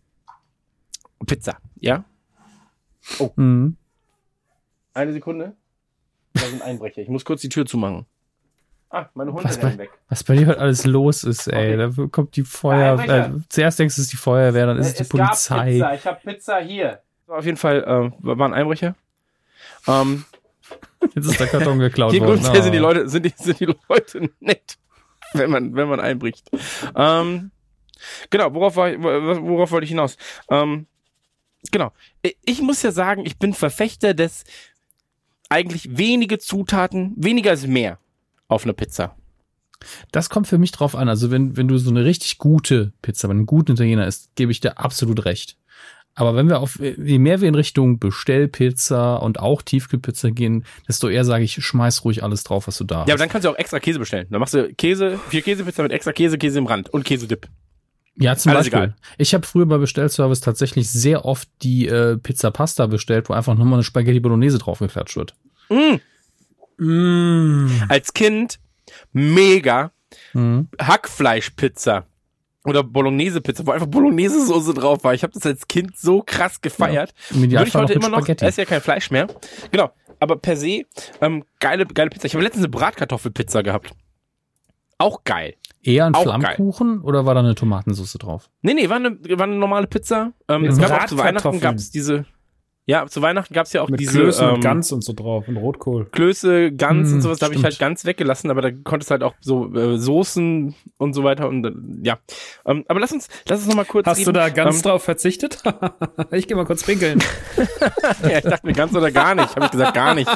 Pizza, 1.27 1.59
ja? 1.81 2.05
Mhm. 3.37 3.77
Eine 4.95 5.13
Sekunde. 5.13 5.57
Da 6.33 6.41
sind 6.47 6.63
Einbrecher. 6.63 7.03
Ich 7.03 7.09
muss 7.09 7.25
kurz 7.25 7.41
die 7.43 7.49
Tür 7.49 7.67
zumachen. 7.67 8.07
Ah, 8.91 9.07
meine 9.15 9.33
Hunde 9.33 9.45
Was 9.45 9.59
bei, 9.59 9.77
weg. 9.79 9.91
was 10.09 10.23
bei 10.25 10.37
dir 10.37 10.47
heute 10.47 10.61
alles 10.61 10.87
los 10.87 11.25
ist, 11.25 11.49
ey. 11.49 11.77
Da 11.77 11.91
kommt 12.11 12.37
die 12.37 12.45
Feuer. 12.45 12.93
Einbrecher. 12.99 13.27
Äh, 13.37 13.41
zuerst 13.49 13.79
denkst 13.79 13.97
du, 13.97 14.01
es 14.01 14.07
ist 14.07 14.13
die 14.13 14.17
Feuerwehr, 14.17 14.67
dann 14.67 14.79
ist 14.79 14.87
es 14.87 14.95
die 14.95 15.03
es 15.03 15.09
gab 15.09 15.27
Polizei. 15.29 15.73
Pizza. 15.73 15.95
Ich 15.95 16.07
habe 16.07 16.21
Pizza 16.25 16.59
hier. 16.61 17.01
Auf 17.27 17.45
jeden 17.45 17.57
Fall 17.57 17.85
ähm, 17.87 18.15
war 18.21 18.49
ein 18.49 18.55
Einbrecher. 18.55 18.95
Ähm, 19.89 20.25
Jetzt 21.15 21.27
ist 21.27 21.41
der 21.41 21.47
Karton 21.49 21.79
geklaut 21.79 22.13
hier 22.13 22.21
worden. 22.21 22.35
grundsätzlich 22.35 22.63
sind 22.65 22.73
die 22.73 22.79
Ah. 22.79 22.83
Leute, 22.83 23.09
sind 23.09 23.25
die, 23.27 23.33
sind 23.37 23.61
die 23.61 23.75
Leute 23.89 24.31
nett, 24.41 24.79
wenn 25.33 25.51
man, 25.51 25.75
wenn 25.75 25.89
man 25.89 26.01
einbricht. 26.01 26.49
Ähm, 26.95 27.51
genau, 28.31 28.55
worauf, 28.55 28.77
war, 28.77 28.91
ich- 28.91 28.99
wo- 28.99 29.49
worauf 29.49 29.71
wollte 29.73 29.85
ich 29.85 29.91
hinaus? 29.91 30.17
Ähm, 30.51 30.87
genau. 31.73 31.93
Ich 32.45 32.63
muss 32.63 32.83
ja 32.83 32.93
sagen, 32.93 33.25
ich 33.27 33.39
bin 33.39 33.53
Verfechter 33.55 34.15
des 34.15 34.45
eigentlich 35.49 35.97
wenige 35.97 36.39
Zutaten, 36.39 37.15
weniger 37.17 37.53
ist 37.53 37.67
mehr 37.67 37.99
auf 38.49 38.65
einer 38.65 38.73
Pizza. 38.73 39.17
Das 40.11 40.31
kommt 40.31 40.47
für 40.47 40.59
mich 40.59 40.73
drauf 40.73 40.97
an. 40.97 41.09
Also 41.09 41.31
wenn, 41.31 41.57
wenn 41.57 41.69
du 41.69 41.77
so 41.79 41.91
eine 41.91 42.05
richtig 42.05 42.39
gute 42.39 42.93
Pizza, 43.03 43.29
wenn 43.29 43.41
ein 43.41 43.47
guter 43.47 43.75
Italiener 43.75 44.07
ist, 44.07 44.35
gebe 44.35 44.51
ich 44.53 44.61
dir 44.61 44.79
absolut 44.79 45.25
recht. 45.25 45.57
Aber 46.15 46.35
wenn 46.35 46.49
wir 46.49 46.61
auf, 46.61 46.79
je 46.81 47.19
mehr 47.19 47.43
wir 47.43 47.49
in 47.49 47.55
Richtung 47.55 47.99
Bestellpizza 47.99 49.17
und 49.17 49.39
auch 49.39 49.61
Tiefkühlpizza 49.61 50.31
gehen, 50.31 50.65
desto 50.89 51.09
eher 51.09 51.27
sage 51.27 51.45
ich, 51.45 51.63
schmeiß 51.63 52.05
ruhig 52.07 52.23
alles 52.23 52.43
drauf, 52.43 52.67
was 52.69 52.79
du 52.79 52.85
da 52.85 52.95
Ja, 52.95 53.03
aber 53.03 53.13
hast. 53.13 53.21
dann 53.21 53.29
kannst 53.29 53.45
du 53.45 53.51
auch 53.51 53.59
extra 53.59 53.81
Käse 53.81 53.99
bestellen. 53.99 54.27
Dann 54.31 54.41
machst 54.41 54.55
du 54.55 54.73
Käse, 54.75 55.19
vier 55.29 55.43
Käsepizza 55.43 55.83
mit 55.83 55.93
extra 55.93 56.13
Käse, 56.13 56.39
Käse 56.39 56.59
im 56.59 56.67
Rand 56.67 56.89
und 56.89 57.05
Käsedip. 57.05 57.47
Ja, 58.19 58.35
zum 58.35 58.53
alles 58.53 58.65
Beispiel. 58.71 58.79
egal. 58.79 58.97
Ich 59.19 59.35
habe 59.35 59.47
früher 59.47 59.67
bei 59.67 59.77
Bestellservice 59.77 60.41
tatsächlich 60.41 60.89
sehr 60.91 61.27
oft 61.27 61.51
die 61.63 61.87
äh, 61.87 62.17
Pizza 62.17 62.51
Pasta 62.51 62.87
bestellt, 62.87 63.29
wo 63.29 63.35
einfach 63.35 63.55
nochmal 63.55 63.75
eine 63.75 63.83
Spaghetti 63.83 64.21
Bolognese 64.21 64.57
draufgeklatscht 64.57 65.17
wird. 65.17 65.35
Mm. 65.69 65.97
Als 66.79 68.13
Kind 68.15 68.59
mega 69.13 69.91
Mhm. 70.35 70.69
Hackfleischpizza 70.81 72.07
oder 72.65 72.83
Bolognese-Pizza, 72.83 73.67
wo 73.67 73.73
einfach 73.73 73.87
Bolognese-Soße 73.87 74.75
drauf 74.75 75.05
war. 75.05 75.15
Ich 75.15 75.23
habe 75.23 75.33
das 75.33 75.45
als 75.47 75.67
Kind 75.69 75.97
so 75.97 76.23
krass 76.25 76.61
gefeiert. 76.61 77.13
Im 77.31 77.43
Würde 77.51 77.65
ich 77.65 77.75
heute 77.75 77.93
immer 77.95 78.09
noch, 78.09 78.19
Spaghetti. 78.19 78.45
esse 78.45 78.63
ja 78.63 78.65
kein 78.67 78.81
Fleisch 78.81 79.11
mehr. 79.11 79.27
Genau, 79.71 79.91
aber 80.21 80.37
per 80.37 80.57
se, 80.57 80.83
ähm, 81.21 81.45
geile, 81.61 81.87
geile 81.87 82.11
Pizza. 82.11 82.27
Ich 82.27 82.35
habe 82.35 82.45
letztens 82.45 82.65
eine 82.65 82.71
Bratkartoffelpizza 82.71 83.63
gehabt. 83.63 83.93
Auch 84.99 85.25
geil. 85.25 85.55
Eher 85.83 86.07
ein 86.07 86.15
auch 86.15 86.23
Flammkuchen 86.23 87.01
oder 87.03 87.27
war 87.27 87.35
da 87.35 87.41
eine 87.41 87.55
Tomatensauce 87.55 88.15
drauf? 88.15 88.51
Nee, 88.63 88.75
nee, 88.75 88.89
war 88.89 88.97
eine, 88.97 89.19
war 89.23 89.45
eine 89.45 89.57
normale 89.57 89.87
Pizza. 89.87 90.33
Ähm, 90.49 90.65
es 90.65 90.79
gab 90.79 90.91
auch 91.03 91.07
zu. 91.07 91.19
Weihnachten 91.19 91.61
gab's 91.61 91.91
diese, 91.91 92.25
Ja, 92.89 93.05
zu 93.09 93.21
Weihnachten 93.21 93.53
gab's 93.53 93.73
ja 93.73 93.83
auch 93.83 93.89
Mit 93.89 93.99
diese 93.99 94.13
Klößen 94.21 94.47
ähm, 94.49 94.55
und 94.55 94.61
Gans 94.61 94.93
und 94.93 95.03
so 95.03 95.13
drauf 95.13 95.49
und 95.49 95.57
Rotkohl. 95.57 96.05
Klöße, 96.13 96.71
Gans 96.71 97.11
Mm, 97.11 97.15
und 97.15 97.21
sowas, 97.23 97.39
da 97.41 97.47
habe 97.47 97.57
ich 97.57 97.65
halt 97.65 97.81
ganz 97.81 98.05
weggelassen, 98.05 98.49
aber 98.49 98.63
da 98.63 98.71
konntest 98.71 99.11
halt 99.11 99.25
auch 99.25 99.35
so 99.41 99.75
äh, 99.75 99.99
Soßen 99.99 100.73
und 100.97 101.13
so 101.13 101.25
weiter 101.25 101.49
und 101.49 101.65
äh, 101.67 101.73
ja. 102.03 102.19
Ähm, 102.65 102.85
aber 102.87 103.01
lass 103.01 103.11
uns, 103.11 103.27
lass 103.49 103.59
uns 103.61 103.69
noch 103.69 103.75
mal 103.75 103.85
kurz 103.87 104.07
Hast 104.07 104.19
du 104.21 104.31
reden. 104.31 104.35
da 104.35 104.49
ganz 104.51 104.77
ähm, 104.77 104.83
drauf 104.83 105.03
verzichtet? 105.03 105.59
ich 106.31 106.47
gehe 106.47 106.57
mal 106.57 106.65
kurz 106.65 106.85
pinkeln. 106.85 107.19
ja, 108.23 108.39
ich 108.39 108.45
dachte 108.45 108.65
mir 108.65 108.73
ganz 108.73 108.95
oder 108.95 109.11
gar 109.11 109.35
nicht, 109.35 109.57
habe 109.57 109.65
ich 109.67 109.73
gesagt 109.73 109.95
gar 109.95 110.15
nicht. 110.15 110.31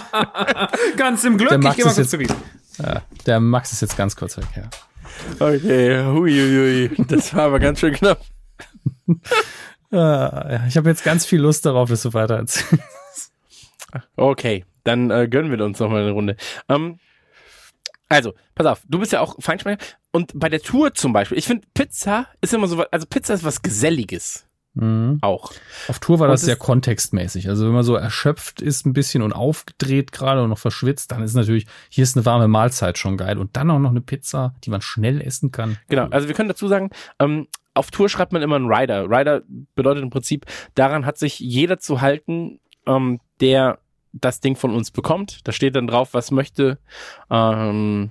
ganz 0.97 1.23
im 1.23 1.37
Glück, 1.39 1.51
Der 1.51 1.59
ich 1.61 1.65
Max 1.65 1.77
gehe 1.77 1.85
mal 1.85 1.91
ist 1.93 1.97
kurz 1.99 2.13
jetzt- 2.21 2.29
zu 2.77 2.83
Ja, 2.83 3.03
der 3.27 3.39
Max 3.39 3.73
ist 3.73 3.81
jetzt 3.83 3.97
ganz 3.97 4.17
kurz 4.17 4.37
weg, 4.37 4.47
ja. 4.57 4.69
Okay, 5.39 6.03
huiuiui, 6.05 6.91
das 7.07 7.33
war 7.33 7.45
aber 7.45 7.61
ganz 7.61 7.79
schön 7.79 7.93
knapp. 7.95 8.21
Ja, 9.91 10.67
ich 10.67 10.77
habe 10.77 10.89
jetzt 10.89 11.05
ganz 11.05 11.27
viel 11.27 11.41
Lust 11.41 11.67
darauf, 11.67 11.89
dass 11.89 12.03
du 12.03 12.13
weiter 12.15 12.37
erzählst. 12.37 13.33
Okay, 14.17 14.65
dann 14.85 15.11
äh, 15.11 15.27
gönnen 15.29 15.51
wir 15.57 15.65
uns 15.65 15.81
noch 15.81 15.91
mal 15.91 16.03
eine 16.03 16.13
Runde. 16.13 16.37
Ähm, 16.69 16.99
also, 18.09 18.35
pass 18.55 18.67
auf, 18.67 18.83
du 18.89 18.99
bist 19.01 19.13
ja 19.13 19.21
auch 19.21 19.37
Feinschmecker 19.41 19.83
und 20.13 20.33
bei 20.35 20.49
der 20.49 20.61
Tour 20.61 20.95
zum 20.95 21.13
Beispiel, 21.13 21.39
ich 21.39 21.47
finde 21.47 21.67
Pizza 21.75 22.27
ist 22.41 22.55
immer 22.55 22.67
so, 22.69 22.79
was- 22.79 22.93
also 22.93 23.07
Pizza 23.09 23.35
ist 23.35 23.45
was 23.45 23.63
Geselliges 23.63 24.47
Mhm. 24.75 25.19
auch. 25.23 25.53
Auf 25.89 25.99
Tour 25.99 26.21
war 26.21 26.29
Und 26.29 26.33
das 26.35 26.43
sehr 26.43 26.55
kontextmäßig. 26.55 27.49
Also 27.49 27.67
wenn 27.67 27.73
man 27.73 27.83
so 27.83 27.97
erschöpft 27.97 28.61
ist 28.63 28.87
ein 28.87 28.93
bisschen 28.93 29.21
und 29.23 29.33
aufgedreht 29.33 30.13
gerade 30.13 30.41
und 30.45 30.49
noch 30.51 30.59
verschwitzt, 30.59 31.11
dann 31.11 31.25
ist 31.25 31.35
natürlich, 31.35 31.67
hier 31.89 32.05
ist 32.05 32.17
eine 32.17 32.25
warme 32.25 32.47
Mahlzeit 32.47 32.97
schon 32.97 33.17
geil. 33.17 33.37
Und 33.39 33.57
dann 33.57 33.69
auch 33.73 33.81
noch 33.81 33.91
eine 33.91 34.01
Pizza, 34.01 34.55
die 34.63 34.71
man 34.71 34.81
schnell 34.81 35.21
essen 35.21 35.51
kann. 35.51 35.77
Genau, 35.89 36.07
also 36.11 36.29
wir 36.29 36.37
können 36.37 36.49
dazu 36.49 36.69
sagen, 36.69 36.91
ähm, 37.19 37.49
auf 37.75 37.91
Tour 37.91 38.09
schreibt 38.09 38.33
man 38.33 38.43
immer 38.43 38.57
einen 38.57 38.73
Rider. 38.73 39.09
Rider 39.11 39.43
bedeutet 39.75 40.03
im 40.03 40.11
Prinzip, 40.11 40.47
daran 40.75 41.07
hat 41.07 41.19
sich 41.19 41.39
jeder 41.39 41.79
zu 41.79 42.01
halten, 42.01 42.61
ähm, 42.87 43.21
der 43.41 43.79
das 44.13 44.41
Ding 44.41 44.57
von 44.57 44.75
uns 44.75 44.91
bekommt. 44.91 45.47
Da 45.47 45.53
steht 45.53 45.77
dann 45.77 45.87
drauf, 45.87 46.15
was 46.15 46.31
möchte 46.31 46.79
ähm, 47.31 48.11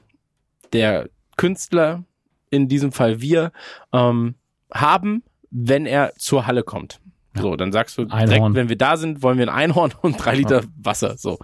der 0.72 1.10
Künstler, 1.36 2.04
in 2.50 2.68
diesem 2.68 2.92
Fall 2.92 3.22
wir, 3.22 3.52
ähm, 3.92 4.36
haben, 4.74 5.24
wenn 5.52 5.86
er 5.86 6.14
zur 6.16 6.48
Halle 6.48 6.64
kommt. 6.64 7.00
So, 7.36 7.56
dann 7.56 7.72
sagst 7.72 7.98
du 7.98 8.06
direkt, 8.06 8.34
Einhorn. 8.34 8.56
wenn 8.56 8.70
wir 8.70 8.78
da 8.78 8.98
sind, 8.98 9.22
wollen 9.22 9.38
wir 9.38 9.48
ein 9.48 9.56
Einhorn 9.56 9.94
und 10.02 10.18
drei 10.18 10.36
Liter 10.36 10.64
Wasser. 10.82 11.18
So. 11.18 11.38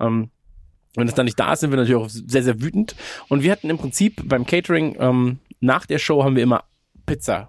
Ähm, 0.00 0.30
wenn 0.94 1.06
es 1.06 1.14
dann 1.14 1.26
nicht 1.26 1.38
da 1.38 1.52
ist, 1.52 1.60
sind 1.60 1.70
wir 1.70 1.76
natürlich 1.76 2.02
auch 2.02 2.08
sehr, 2.08 2.42
sehr 2.42 2.60
wütend. 2.60 2.96
Und 3.28 3.42
wir 3.42 3.52
hatten 3.52 3.70
im 3.70 3.78
Prinzip 3.78 4.28
beim 4.28 4.46
Catering, 4.46 4.96
ähm, 4.98 5.38
nach 5.60 5.86
der 5.86 5.98
Show 5.98 6.24
haben 6.24 6.34
wir 6.34 6.42
immer 6.42 6.64
Pizza 7.06 7.48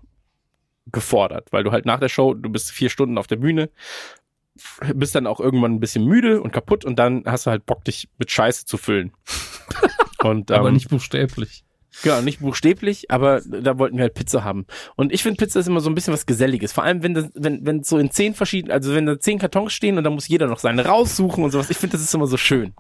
gefordert, 0.91 1.47
weil 1.51 1.63
du 1.63 1.71
halt 1.71 1.85
nach 1.85 1.99
der 1.99 2.09
Show, 2.09 2.33
du 2.33 2.49
bist 2.49 2.71
vier 2.71 2.89
Stunden 2.89 3.17
auf 3.17 3.27
der 3.27 3.37
Bühne, 3.37 3.69
bist 4.93 5.15
dann 5.15 5.27
auch 5.27 5.39
irgendwann 5.39 5.73
ein 5.73 5.79
bisschen 5.79 6.05
müde 6.05 6.41
und 6.41 6.51
kaputt 6.51 6.85
und 6.85 6.97
dann 6.97 7.23
hast 7.25 7.45
du 7.45 7.51
halt 7.51 7.65
Bock, 7.65 7.83
dich 7.85 8.09
mit 8.17 8.31
Scheiße 8.31 8.65
zu 8.65 8.77
füllen. 8.77 9.13
und, 10.23 10.51
ähm, 10.51 10.57
Aber 10.57 10.71
nicht 10.71 10.89
buchstäblich. 10.89 11.63
Genau, 12.03 12.21
nicht 12.21 12.39
buchstäblich, 12.39 13.11
aber 13.11 13.41
da 13.41 13.77
wollten 13.77 13.97
wir 13.97 14.03
halt 14.03 14.13
Pizza 14.13 14.43
haben. 14.43 14.65
Und 14.95 15.11
ich 15.11 15.23
finde, 15.23 15.37
Pizza 15.37 15.59
ist 15.59 15.67
immer 15.67 15.81
so 15.81 15.89
ein 15.89 15.95
bisschen 15.95 16.13
was 16.13 16.25
Geselliges. 16.25 16.71
Vor 16.71 16.83
allem, 16.83 17.03
wenn 17.03 17.13
das, 17.13 17.29
wenn, 17.33 17.65
wenn 17.65 17.83
so 17.83 17.97
in 17.97 18.11
zehn 18.11 18.35
verschiedenen, 18.35 18.71
also 18.71 18.93
wenn 18.93 19.05
da 19.05 19.19
zehn 19.19 19.39
Kartons 19.39 19.73
stehen 19.73 19.97
und 19.97 20.03
dann 20.03 20.13
muss 20.13 20.27
jeder 20.27 20.47
noch 20.47 20.59
seine 20.59 20.85
raussuchen 20.85 21.43
und 21.43 21.51
sowas. 21.51 21.69
Ich 21.69 21.77
finde, 21.77 21.93
das 21.93 22.01
ist 22.01 22.13
immer 22.13 22.27
so 22.27 22.37
schön. 22.37 22.73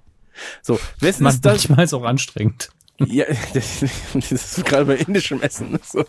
So, 0.61 0.79
wessen 0.99 1.23
Man, 1.23 1.33
ist 1.33 1.43
das? 1.43 1.67
manchmal 1.67 1.85
ist 1.85 1.93
auch 1.93 2.03
anstrengend. 2.03 2.69
Ja, 2.99 3.25
das, 3.53 3.79
das 4.13 4.31
ist 4.31 4.65
gerade 4.65 4.85
bei 4.85 4.95
indischem 4.95 5.41
Essen. 5.41 5.79
So. 5.83 6.05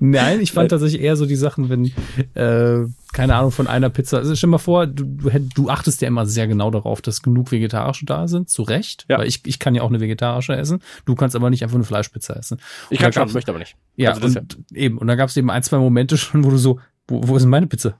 Nein, 0.00 0.40
ich 0.40 0.52
fand 0.52 0.70
tatsächlich 0.70 1.00
eher 1.00 1.16
so 1.16 1.26
die 1.26 1.36
Sachen, 1.36 1.68
wenn, 1.68 1.86
äh, 2.34 2.86
keine 3.12 3.34
Ahnung, 3.36 3.50
von 3.50 3.66
einer 3.66 3.90
Pizza. 3.90 4.18
Also 4.18 4.34
stell 4.34 4.48
dir 4.48 4.52
mal 4.52 4.58
vor, 4.58 4.86
du, 4.86 5.04
du, 5.04 5.30
du 5.54 5.68
achtest 5.70 6.00
ja 6.02 6.08
immer 6.08 6.26
sehr 6.26 6.46
genau 6.48 6.70
darauf, 6.70 7.00
dass 7.02 7.22
genug 7.22 7.52
Vegetarische 7.52 8.06
da 8.06 8.28
sind, 8.28 8.50
zu 8.50 8.62
Recht. 8.62 9.06
Ja. 9.08 9.18
Weil 9.18 9.26
ich, 9.28 9.42
ich 9.46 9.58
kann 9.58 9.74
ja 9.74 9.82
auch 9.82 9.88
eine 9.88 10.00
vegetarische 10.00 10.54
essen. 10.56 10.80
Du 11.04 11.14
kannst 11.14 11.36
aber 11.36 11.50
nicht 11.50 11.62
einfach 11.62 11.76
eine 11.76 11.84
Fleischpizza 11.84 12.34
essen. 12.34 12.58
Ich 12.90 12.98
Und 12.98 13.02
kann 13.02 13.12
da 13.12 13.20
schon, 13.28 13.32
möchte 13.34 13.50
aber 13.52 13.58
nicht. 13.58 13.76
Ja, 13.96 14.12
Also 14.12 14.26
und 14.40 14.58
eben. 14.72 14.98
Und 14.98 15.06
da 15.06 15.14
gab 15.14 15.28
es 15.28 15.36
eben 15.36 15.50
ein, 15.50 15.62
zwei 15.62 15.78
Momente 15.78 16.16
schon, 16.16 16.44
wo 16.44 16.50
du 16.50 16.56
so, 16.58 16.78
wo, 17.08 17.20
wo 17.28 17.36
ist 17.36 17.42
denn 17.42 17.50
meine 17.50 17.66
Pizza? 17.66 17.98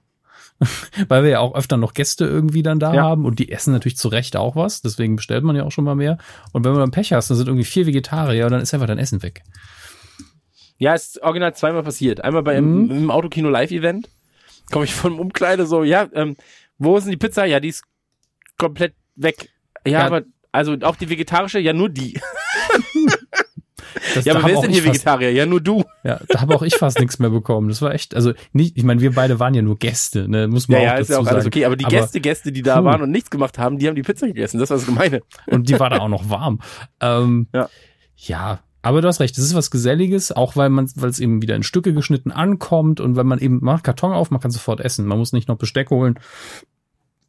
Weil 1.07 1.23
wir 1.23 1.31
ja 1.31 1.39
auch 1.39 1.55
öfter 1.55 1.77
noch 1.77 1.93
Gäste 1.93 2.25
irgendwie 2.25 2.61
dann 2.61 2.79
da 2.79 2.93
Ja. 2.93 3.01
haben 3.03 3.25
und 3.25 3.39
die 3.39 3.51
essen 3.51 3.73
natürlich 3.73 3.97
zu 3.97 4.09
Recht 4.09 4.35
auch 4.35 4.55
was, 4.55 4.81
deswegen 4.83 5.15
bestellt 5.15 5.43
man 5.43 5.55
ja 5.55 5.63
auch 5.63 5.71
schon 5.71 5.83
mal 5.85 5.95
mehr. 5.95 6.19
Und 6.51 6.63
wenn 6.63 6.71
man 6.71 6.81
dann 6.81 6.91
Pech 6.91 7.13
hast, 7.13 7.29
dann 7.31 7.37
sind 7.37 7.47
irgendwie 7.47 7.65
vier 7.65 7.87
Vegetarier 7.87 8.45
und 8.45 8.51
dann 8.51 8.61
ist 8.61 8.71
einfach 8.73 8.85
dein 8.87 8.99
Essen 8.99 9.23
weg. 9.23 9.41
Ja, 10.81 10.95
es 10.95 11.09
ist 11.09 11.21
original 11.21 11.53
zweimal 11.55 11.83
passiert. 11.83 12.23
Einmal 12.23 12.41
bei 12.41 12.57
einem, 12.57 12.85
Mhm. 12.85 12.91
im 12.91 13.11
Autokino 13.11 13.49
Live-Event. 13.49 14.09
Komme 14.71 14.85
ich 14.85 14.95
vom 14.95 15.19
Umkleide 15.19 15.67
so, 15.67 15.83
ja, 15.83 16.07
ähm, 16.13 16.35
wo 16.79 16.97
ist 16.97 17.03
denn 17.03 17.11
die 17.11 17.17
Pizza? 17.17 17.45
Ja, 17.45 17.59
die 17.59 17.67
ist 17.67 17.83
komplett 18.57 18.95
weg. 19.15 19.49
Ja, 19.85 19.91
Ja. 19.99 20.05
aber, 20.07 20.23
also 20.51 20.75
auch 20.81 20.95
die 20.95 21.07
vegetarische? 21.09 21.59
Ja, 21.59 21.73
nur 21.73 21.89
die. 21.89 22.19
Das, 24.15 24.25
Ja, 24.25 24.33
aber 24.35 24.45
wer 24.47 24.53
ist 24.55 24.61
denn 24.61 24.71
hier 24.71 24.81
fast- 24.83 24.95
Vegetarier? 24.95 25.31
Ja, 25.31 25.45
nur 25.45 25.61
du. 25.61 25.83
Ja, 26.03 26.19
da 26.29 26.41
habe 26.41 26.55
auch 26.55 26.61
ich 26.63 26.75
fast 26.75 26.99
nichts 26.99 27.19
mehr 27.19 27.29
bekommen. 27.29 27.69
Das 27.69 27.81
war 27.81 27.93
echt, 27.93 28.15
also 28.15 28.33
nicht, 28.53 28.77
ich 28.77 28.83
meine, 28.83 29.01
wir 29.01 29.13
beide 29.13 29.39
waren 29.39 29.53
ja 29.53 29.61
nur 29.61 29.77
Gäste, 29.77 30.27
ne, 30.27 30.47
muss 30.47 30.67
man 30.67 30.81
Ja, 30.81 30.81
auch 30.81 30.83
ja, 30.85 30.91
dazu 30.93 31.01
ist 31.03 31.09
ja 31.09 31.17
auch 31.19 31.23
sagen. 31.25 31.35
alles 31.35 31.45
okay. 31.45 31.65
Aber 31.65 31.75
die 31.75 31.85
Aber- 31.85 31.95
Gäste, 31.95 32.19
Gäste, 32.21 32.51
die 32.51 32.61
da 32.61 32.79
Puh. 32.79 32.85
waren 32.85 33.01
und 33.01 33.11
nichts 33.11 33.29
gemacht 33.29 33.57
haben, 33.59 33.77
die 33.77 33.87
haben 33.87 33.95
die 33.95 34.01
Pizza 34.01 34.27
gegessen. 34.27 34.59
Das 34.59 34.69
war 34.69 34.77
das 34.77 34.85
Gemeine. 34.85 35.21
Und 35.47 35.69
die 35.69 35.79
war 35.79 35.89
da 35.89 35.99
auch 35.99 36.07
noch 36.09 36.29
warm. 36.29 36.59
Ähm, 37.01 37.47
Ja. 37.53 37.69
Ja, 38.15 38.59
aber 38.81 39.01
du 39.01 39.07
hast 39.07 39.19
recht, 39.19 39.37
es 39.37 39.43
ist 39.43 39.55
was 39.55 39.69
Geselliges, 39.69 40.31
auch 40.31 40.55
weil 40.55 40.69
man, 40.69 40.89
weil 40.95 41.09
es 41.09 41.19
eben 41.19 41.41
wieder 41.41 41.55
in 41.55 41.63
Stücke 41.63 41.93
geschnitten 41.93 42.31
ankommt 42.31 42.99
und 42.99 43.15
wenn 43.15 43.27
man 43.27 43.39
eben 43.39 43.59
macht 43.61 43.83
Karton 43.83 44.11
auf, 44.11 44.31
man 44.31 44.41
kann 44.41 44.51
sofort 44.51 44.79
essen. 44.79 45.05
Man 45.05 45.19
muss 45.19 45.33
nicht 45.33 45.47
noch 45.47 45.57
Besteck 45.57 45.91
holen. 45.91 46.19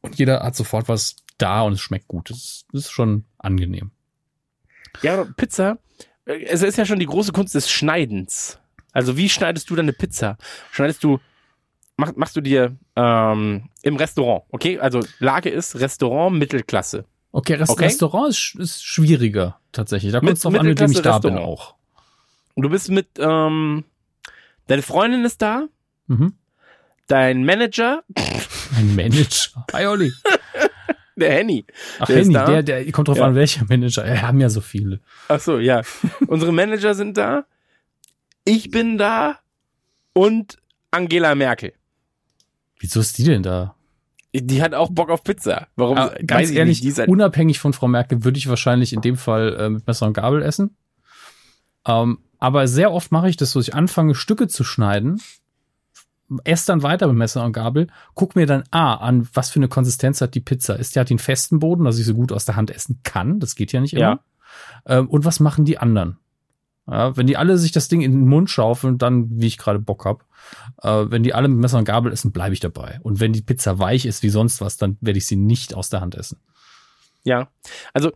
Und 0.01 0.17
jeder 0.17 0.43
hat 0.43 0.57
sofort 0.57 0.89
was 0.89 1.17
da 1.39 1.63
und 1.63 1.75
es 1.75 1.81
schmeckt 1.81 2.09
gut. 2.09 2.31
Das 2.31 2.65
ist, 2.73 2.91
schon 2.91 3.25
angenehm. 3.39 3.91
Ja, 5.03 5.25
Pizza, 5.37 5.79
äh, 6.25 6.43
es 6.45 6.63
ist 6.63 6.79
ja 6.79 6.87
schon 6.87 6.99
die 6.99 7.07
große 7.07 7.33
Kunst 7.33 7.55
des 7.55 7.71
Schneidens. 7.71 8.59
Also 8.93 9.17
wie 9.17 9.29
schneidest 9.29 9.71
du 9.71 9.77
deine 9.77 9.93
Pizza? 9.93 10.39
Schneidest 10.71 11.05
du, 11.05 11.19
mach, 11.97 12.15
machst 12.17 12.37
du 12.37 12.41
dir 12.41 12.77
ähm, 12.97 13.69
im 13.83 13.97
Restaurant, 13.97 14.45
okay? 14.51 14.79
Also 14.79 15.01
Lage 15.19 15.51
ist 15.51 15.79
Restaurant 15.79 16.39
Mittelklasse. 16.39 17.05
Okay, 17.33 17.55
Rest 17.55 17.73
Okay. 17.73 17.85
Restaurant 17.85 18.29
ist, 18.31 18.55
ist 18.59 18.85
schwieriger 18.85 19.59
tatsächlich. 19.73 20.13
Da 20.13 20.21
kommt 20.21 20.33
es 20.33 20.41
drauf 20.41 20.55
an, 20.55 20.67
mit 20.67 20.79
wem 20.79 20.91
ich 20.91 20.97
da 21.01 21.19
Mittelklasse 21.19 21.21
bin 21.23 21.35
Restaurant. 21.39 21.61
auch. 21.61 21.75
Und 22.55 22.63
du 22.65 22.69
bist 22.69 22.91
mit, 22.91 23.09
ähm, 23.19 23.85
deine 24.67 24.83
Freundin 24.83 25.25
ist 25.25 25.41
da, 25.41 25.67
Mhm. 26.09 26.35
dein 27.07 27.45
Manager, 27.45 28.03
Ein 28.77 28.95
Manager. 28.95 29.65
Hi 29.73 29.87
Olli. 29.87 30.13
der 31.17 31.33
Henny. 31.33 31.65
Ach, 32.01 32.07
Der 32.07 32.17
Henny, 32.17 32.33
der, 32.35 32.63
der 32.63 32.93
kommt 32.93 33.09
drauf 33.09 33.17
Ja. 33.19 33.27
an, 33.27 33.35
welcher 33.35 33.65
Manager. 33.67 34.05
Wir 34.05 34.21
haben 34.23 34.41
ja 34.41 34.51
so 34.51 34.61
viele. 34.61 35.01
Ach 35.29 35.41
so, 35.41 35.59
ja. 35.59 35.83
Unsere 36.27 36.53
Manager 36.53 36.95
sind 36.95 37.17
da, 37.17 37.47
ich 38.45 38.71
bin 38.71 38.99
da 38.99 39.39
und 40.13 40.59
Angela 40.91 41.35
Merkel. 41.35 41.73
Wieso 42.79 43.01
ist 43.01 43.17
die 43.17 43.25
denn 43.25 43.43
da? 43.43 43.75
Die 44.35 44.63
hat 44.63 44.75
auch 44.75 44.91
Bock 44.91 45.11
auf 45.11 45.25
Pizza. 45.25 45.69
Warum? 45.77 45.99
Aber 45.99 46.13
weiß 46.13 46.27
ganz 46.27 46.51
ich 46.51 46.57
ehrlich, 46.57 46.83
nicht. 46.83 46.99
Halt, 46.99 47.09
unabhängig 47.09 47.59
von 47.59 47.73
Frau 47.73 47.89
Merkel 47.89 48.25
würde 48.25 48.39
ich 48.39 48.49
wahrscheinlich 48.49 48.93
in 48.93 49.03
dem 49.03 49.17
Fall 49.17 49.57
äh, 49.59 49.69
mit 49.69 49.87
Messer 49.87 50.07
und 50.07 50.15
Gabel 50.15 50.43
essen. 50.43 50.77
Ähm, 51.87 52.19
aber 52.39 52.67
sehr 52.67 52.93
oft 52.93 53.13
mache 53.13 53.29
ich 53.29 53.37
das 53.37 53.53
so, 53.53 53.61
ich 53.61 53.75
anfange 53.75 54.15
Stücke 54.15 54.49
zu 54.49 54.65
schneiden, 54.65 55.21
esse 56.45 56.67
dann 56.69 56.83
weiter 56.83 57.07
mit 57.09 57.17
Messer 57.17 57.45
und 57.45 57.53
Gabel, 57.53 57.89
guck 58.15 58.37
mir 58.37 58.47
dann 58.47 58.65
A 58.71 58.95
an, 58.95 59.29
was 59.35 59.51
für 59.51 59.59
eine 59.59 59.69
Konsistenz 59.69 60.21
hat 60.21 60.35
die 60.35 60.41
Pizza. 60.41 60.79
Ist 60.79 60.95
die 60.95 61.01
hat 61.01 61.11
einen 61.11 61.19
festen 61.19 61.59
Boden, 61.59 61.85
dass 61.85 61.99
ich 61.99 62.07
so 62.07 62.15
gut 62.15 62.33
aus 62.33 62.45
der 62.45 62.57
Hand 62.57 62.71
essen 62.71 63.01
kann? 63.03 63.39
Das 63.39 63.55
geht 63.55 63.73
ja 63.73 63.81
nicht 63.81 63.95
immer. 63.95 64.21
Ähm, 64.87 65.09
und 65.09 65.25
was 65.25 65.41
machen 65.41 65.65
die 65.65 65.79
anderen? 65.79 66.19
Ja, 66.91 67.17
wenn 67.17 67.27
die 67.29 67.37
alle 67.37 67.59
sich 67.59 67.71
das 67.73 67.89
Ding 67.89 68.01
in 68.01 68.13
den 68.13 68.27
Mund 68.29 68.51
schaufeln, 68.51 68.99
dann 68.99 69.29
wie 69.41 69.47
ich 69.47 69.57
gerade 69.59 69.79
Bock 69.79 70.05
hab. 70.05 70.25
Äh, 70.83 71.11
wenn 71.11 71.23
die 71.23 71.33
alle 71.33 71.47
mit 71.49 71.59
Messer 71.59 71.79
und 71.79 71.85
Gabel 71.85 72.13
essen, 72.13 72.33
bleibe 72.33 72.55
ich 72.55 72.61
dabei. 72.61 72.99
Und 73.03 73.21
wenn 73.21 73.33
die 73.33 73.43
Pizza 73.43 73.79
weich 73.79 74.05
ist 74.05 74.23
wie 74.25 74.29
sonst 74.31 74.61
was, 74.61 74.77
dann 74.79 74.97
werde 75.01 75.19
ich 75.19 75.27
sie 75.27 75.37
nicht 75.37 75.75
aus 75.75 75.91
der 75.91 76.01
Hand 76.01 76.17
essen. 76.17 76.39
Ja, 77.25 77.49
also 77.93 78.11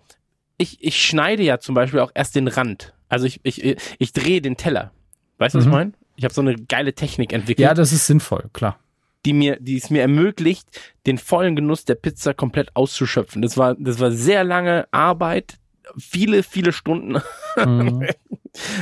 ich, 0.58 0.82
ich 0.82 1.00
schneide 1.04 1.44
ja 1.44 1.58
zum 1.60 1.74
Beispiel 1.76 2.00
auch 2.00 2.10
erst 2.14 2.34
den 2.34 2.48
Rand. 2.48 2.92
Also 3.08 3.26
ich, 3.26 3.38
ich, 3.44 3.76
ich 3.98 4.12
drehe 4.12 4.40
den 4.40 4.56
Teller. 4.56 4.90
Weißt 5.38 5.54
du, 5.54 5.58
was 5.58 5.66
Mhm. 5.66 5.70
ich 5.70 5.76
meine? 5.76 5.92
Ich 6.16 6.24
habe 6.24 6.34
so 6.34 6.40
eine 6.40 6.56
geile 6.56 6.92
Technik 6.94 7.32
entwickelt, 7.32 7.64
Ja, 7.64 7.74
das 7.74 7.92
ist 7.92 8.06
sinnvoll, 8.06 8.48
klar. 8.52 8.80
die 9.26 9.32
mir, 9.34 9.58
die 9.60 9.76
es 9.76 9.90
mir 9.90 10.00
ermöglicht, 10.02 10.66
den 11.06 11.18
vollen 11.18 11.54
Genuss 11.54 11.84
der 11.84 11.94
Pizza 11.94 12.32
komplett 12.34 12.74
auszuschöpfen. 12.74 13.42
Das 13.42 13.56
war, 13.56 13.76
das 13.78 14.00
war 14.00 14.10
sehr 14.10 14.42
lange 14.42 14.88
Arbeit, 14.92 15.58
viele, 15.96 16.42
viele 16.42 16.72
Stunden 16.72 17.20
Mhm. 17.56 18.06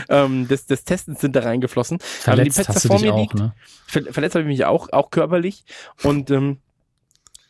ähm, 0.09 0.49
des, 0.49 0.67
des 0.67 0.85
Testens 0.85 1.21
sind 1.21 1.37
da 1.37 1.41
reingeflossen. 1.41 1.99
Verletzt 2.01 2.59
Pizza 2.59 2.75
hast 2.75 2.85
du 2.85 2.89
vor 2.89 2.97
dich 2.97 3.07
mir 3.07 3.15
auch, 3.15 3.21
liegt, 3.21 3.35
ne? 3.35 3.55
Ver 3.87 4.03
verletzt 4.13 4.35
habe 4.35 4.43
ich 4.43 4.49
mich 4.49 4.65
auch, 4.65 4.89
auch 4.93 5.11
körperlich. 5.11 5.65
Und 6.03 6.31
ähm, 6.31 6.59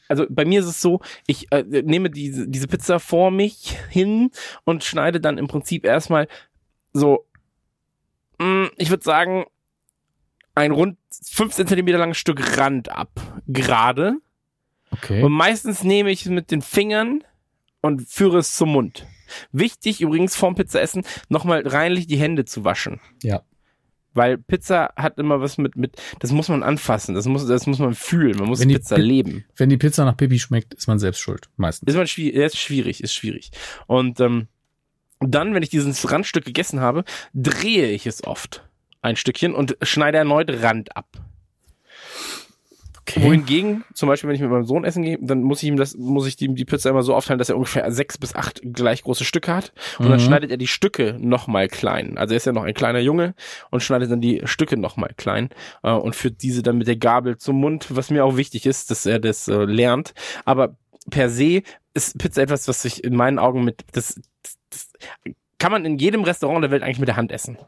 also 0.09 0.27
bei 0.29 0.45
mir 0.45 0.61
ist 0.61 0.67
es 0.67 0.81
so, 0.81 1.01
ich 1.27 1.51
äh, 1.53 1.63
nehme 1.63 2.11
diese, 2.11 2.49
diese 2.49 2.69
Pizza 2.69 3.01
vor 3.01 3.31
mich 3.31 3.77
hin 3.89 4.31
und 4.65 4.85
schneide 4.85 5.21
dann 5.21 5.39
im 5.39 5.49
Prinzip 5.49 5.85
erstmal 5.85 6.29
so, 6.93 7.27
mh, 8.39 8.71
ich 8.77 8.91
würde 8.91 9.03
sagen, 9.03 9.45
ein 10.55 10.71
rund 10.71 10.99
15 11.11 11.67
Zentimeter 11.67 11.99
langes 11.99 12.19
Stück 12.19 12.59
Rand 12.59 12.91
ab. 12.91 13.11
Gerade. 13.47 14.19
Okay. 14.91 15.23
Und 15.23 15.33
meistens 15.33 15.83
nehme 15.83 16.11
ich 16.11 16.23
es 16.23 16.29
mit 16.31 16.51
den 16.51 16.63
Fingern 16.63 17.25
und 17.81 18.09
führe 18.09 18.39
es 18.39 18.55
zum 18.55 18.71
Mund. 18.71 19.07
Wichtig 19.53 20.01
übrigens 20.01 20.37
vorm 20.37 20.55
Pizzaessen 20.55 21.05
nochmal 21.29 21.67
reinlich 21.67 22.07
die 22.07 22.17
Hände 22.17 22.45
zu 22.45 22.65
waschen. 22.65 23.01
Ja. 23.23 23.43
Weil 24.17 24.39
Pizza 24.39 24.93
hat 24.97 25.19
immer 25.19 25.41
was 25.41 25.59
mit, 25.59 25.75
mit, 25.75 25.97
das 26.21 26.31
muss 26.31 26.49
man 26.49 26.63
anfassen, 26.63 27.17
das 27.17 27.27
muss, 27.27 27.47
das 27.49 27.67
muss 27.67 27.81
man 27.81 27.95
fühlen, 27.95 28.37
man 28.39 28.47
muss 28.49 28.61
Wenn 28.61 28.69
Pizza 28.69 28.95
Pi- 28.95 29.03
leben. 29.03 29.45
Wenn 29.57 29.71
die 29.71 29.77
Pizza 29.77 30.05
nach 30.05 30.17
Pipi 30.17 30.39
schmeckt, 30.39 30.73
ist 30.75 30.87
man 30.87 31.01
selbst 31.01 31.19
schuld. 31.19 31.49
Meistens. 31.57 31.89
Ist 31.91 31.97
man 31.97 32.07
schwierig, 32.07 32.37
ist 32.37 32.57
schwierig, 32.57 33.03
ist 33.03 33.13
schwierig. 33.13 33.51
Und 33.89 34.21
ähm, 34.21 34.47
dann, 35.19 35.55
wenn 35.55 35.63
ich 35.65 35.71
dieses 35.71 36.11
Randstück 36.13 36.45
gegessen 36.45 36.81
habe, 36.81 37.05
drehe 37.33 37.91
ich 37.91 38.07
es 38.07 38.23
oft 38.25 38.69
ein 39.03 39.17
Stückchen 39.17 39.55
und 39.55 39.77
schneide 39.83 40.19
erneut 40.19 40.63
Rand 40.63 40.97
ab. 40.97 41.09
Okay. 43.07 43.23
Wohingegen, 43.23 43.85
zum 43.93 44.09
Beispiel, 44.09 44.29
wenn 44.29 44.35
ich 44.35 44.41
mit 44.41 44.51
meinem 44.51 44.65
Sohn 44.65 44.83
essen 44.85 45.03
gehe, 45.03 45.19
dann 45.21 45.43
muss 45.43 45.63
ich 45.63 45.69
ihm 45.69 45.77
das, 45.77 45.95
muss 45.95 46.27
ich 46.27 46.41
ihm 46.41 46.55
die 46.55 46.65
Pizza 46.65 46.89
immer 46.89 47.03
so 47.03 47.15
aufteilen, 47.15 47.39
dass 47.39 47.51
er 47.51 47.57
ungefähr 47.57 47.91
sechs 47.93 48.17
bis 48.17 48.35
acht 48.35 48.63
gleich 48.65 49.03
große 49.03 49.25
Stücke 49.25 49.55
hat. 49.55 49.73
Und 49.99 50.09
dann 50.09 50.19
Mhm. 50.19 50.25
schneidet 50.25 50.51
er 50.51 50.57
die 50.57 50.67
Stücke 50.67 51.15
nochmal 51.21 51.69
klein. 51.69 52.17
Also 52.17 52.33
er 52.33 52.39
ist 52.39 52.47
ja 52.47 52.53
noch 52.53 52.63
ein 52.65 52.73
kleiner 52.73 53.01
Junge 53.01 53.35
und 53.71 53.83
schneidet 53.83 54.11
dann 54.11 54.23
die 54.23 54.41
Stücke 54.47 54.79
nochmal 54.79 55.11
klein 55.19 55.51
äh, 55.83 55.91
und 55.91 56.17
führt 56.17 56.43
diese 56.43 56.63
dann 56.63 56.79
mit 56.79 56.87
der 56.87 56.97
Gabel 56.97 57.37
zum 57.37 57.57
Mund, 57.57 57.89
was 57.91 58.11
mir 58.11 58.25
auch 58.25 58.37
wichtig 58.39 58.65
ist, 58.65 58.91
dass 58.91 59.05
er 59.05 59.19
das 59.19 59.49
äh, 59.49 59.65
lernt. 59.65 60.15
Aber 60.47 60.77
per 61.11 61.29
se 61.29 61.63
ist 61.93 62.17
Pizza 62.19 62.41
etwas, 62.43 62.67
was 62.69 62.81
sich 62.81 63.05
in 63.05 63.15
meinen 63.15 63.39
Augen 63.39 63.65
mit, 63.65 63.85
das, 63.93 64.19
das, 64.43 64.57
das 64.71 64.89
kann 65.59 65.73
man 65.73 65.85
in 65.85 65.99
jedem 65.99 66.23
Restaurant 66.25 66.65
der 66.65 66.71
Welt 66.71 66.83
eigentlich 66.83 66.99
mit 67.01 67.09
der 67.09 67.17
Hand 67.17 67.33
essen. 67.33 67.59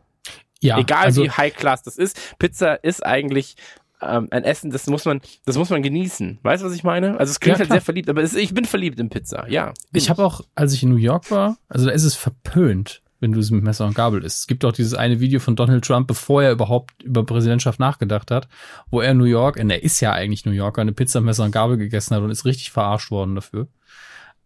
Ja, 0.60 0.78
Egal 0.78 1.04
also, 1.04 1.22
wie 1.22 1.30
high 1.30 1.54
class 1.54 1.82
das 1.82 1.98
ist, 1.98 2.38
Pizza 2.38 2.82
ist 2.82 3.04
eigentlich 3.04 3.56
ähm, 4.02 4.28
ein 4.30 4.44
Essen, 4.44 4.70
das 4.70 4.86
muss 4.86 5.04
man, 5.04 5.20
das 5.44 5.56
muss 5.56 5.70
man 5.70 5.82
genießen. 5.82 6.38
Weißt 6.42 6.62
du, 6.62 6.66
was 6.66 6.74
ich 6.74 6.84
meine? 6.84 7.18
Also 7.18 7.30
es 7.30 7.40
klingt 7.40 7.58
Ja, 7.58 7.60
halt 7.60 7.70
sehr 7.70 7.80
verliebt, 7.80 8.08
aber 8.10 8.22
es, 8.22 8.34
ich 8.34 8.52
bin 8.52 8.64
verliebt 8.64 9.00
in 9.00 9.08
Pizza, 9.08 9.48
ja. 9.48 9.72
Ich 9.92 10.10
habe 10.10 10.24
auch, 10.24 10.42
als 10.54 10.72
ich 10.72 10.82
in 10.82 10.90
New 10.90 10.96
York 10.96 11.30
war, 11.30 11.56
also 11.68 11.86
da 11.86 11.92
ist 11.92 12.04
es 12.04 12.14
verpönt, 12.14 13.02
wenn 13.20 13.32
du 13.32 13.40
es 13.40 13.50
mit 13.50 13.64
Messer 13.64 13.86
und 13.86 13.94
Gabel 13.94 14.22
isst. 14.22 14.40
Es 14.40 14.46
gibt 14.46 14.64
auch 14.64 14.72
dieses 14.72 14.94
eine 14.94 15.20
Video 15.20 15.40
von 15.40 15.56
Donald 15.56 15.84
Trump, 15.84 16.06
bevor 16.06 16.42
er 16.42 16.52
überhaupt 16.52 17.02
über 17.02 17.24
Präsidentschaft 17.24 17.80
nachgedacht 17.80 18.30
hat, 18.30 18.48
wo 18.90 19.00
er 19.00 19.12
in 19.12 19.18
New 19.18 19.24
York, 19.24 19.56
und 19.56 19.70
er 19.70 19.82
ist 19.82 20.00
ja 20.00 20.12
eigentlich 20.12 20.44
New 20.44 20.52
Yorker, 20.52 20.82
eine 20.82 20.92
Pizza, 20.92 21.20
Messer 21.20 21.44
und 21.44 21.52
Gabel 21.52 21.78
gegessen 21.78 22.14
hat 22.14 22.22
und 22.22 22.30
ist 22.30 22.44
richtig 22.44 22.70
verarscht 22.70 23.10
worden 23.10 23.34
dafür. 23.34 23.68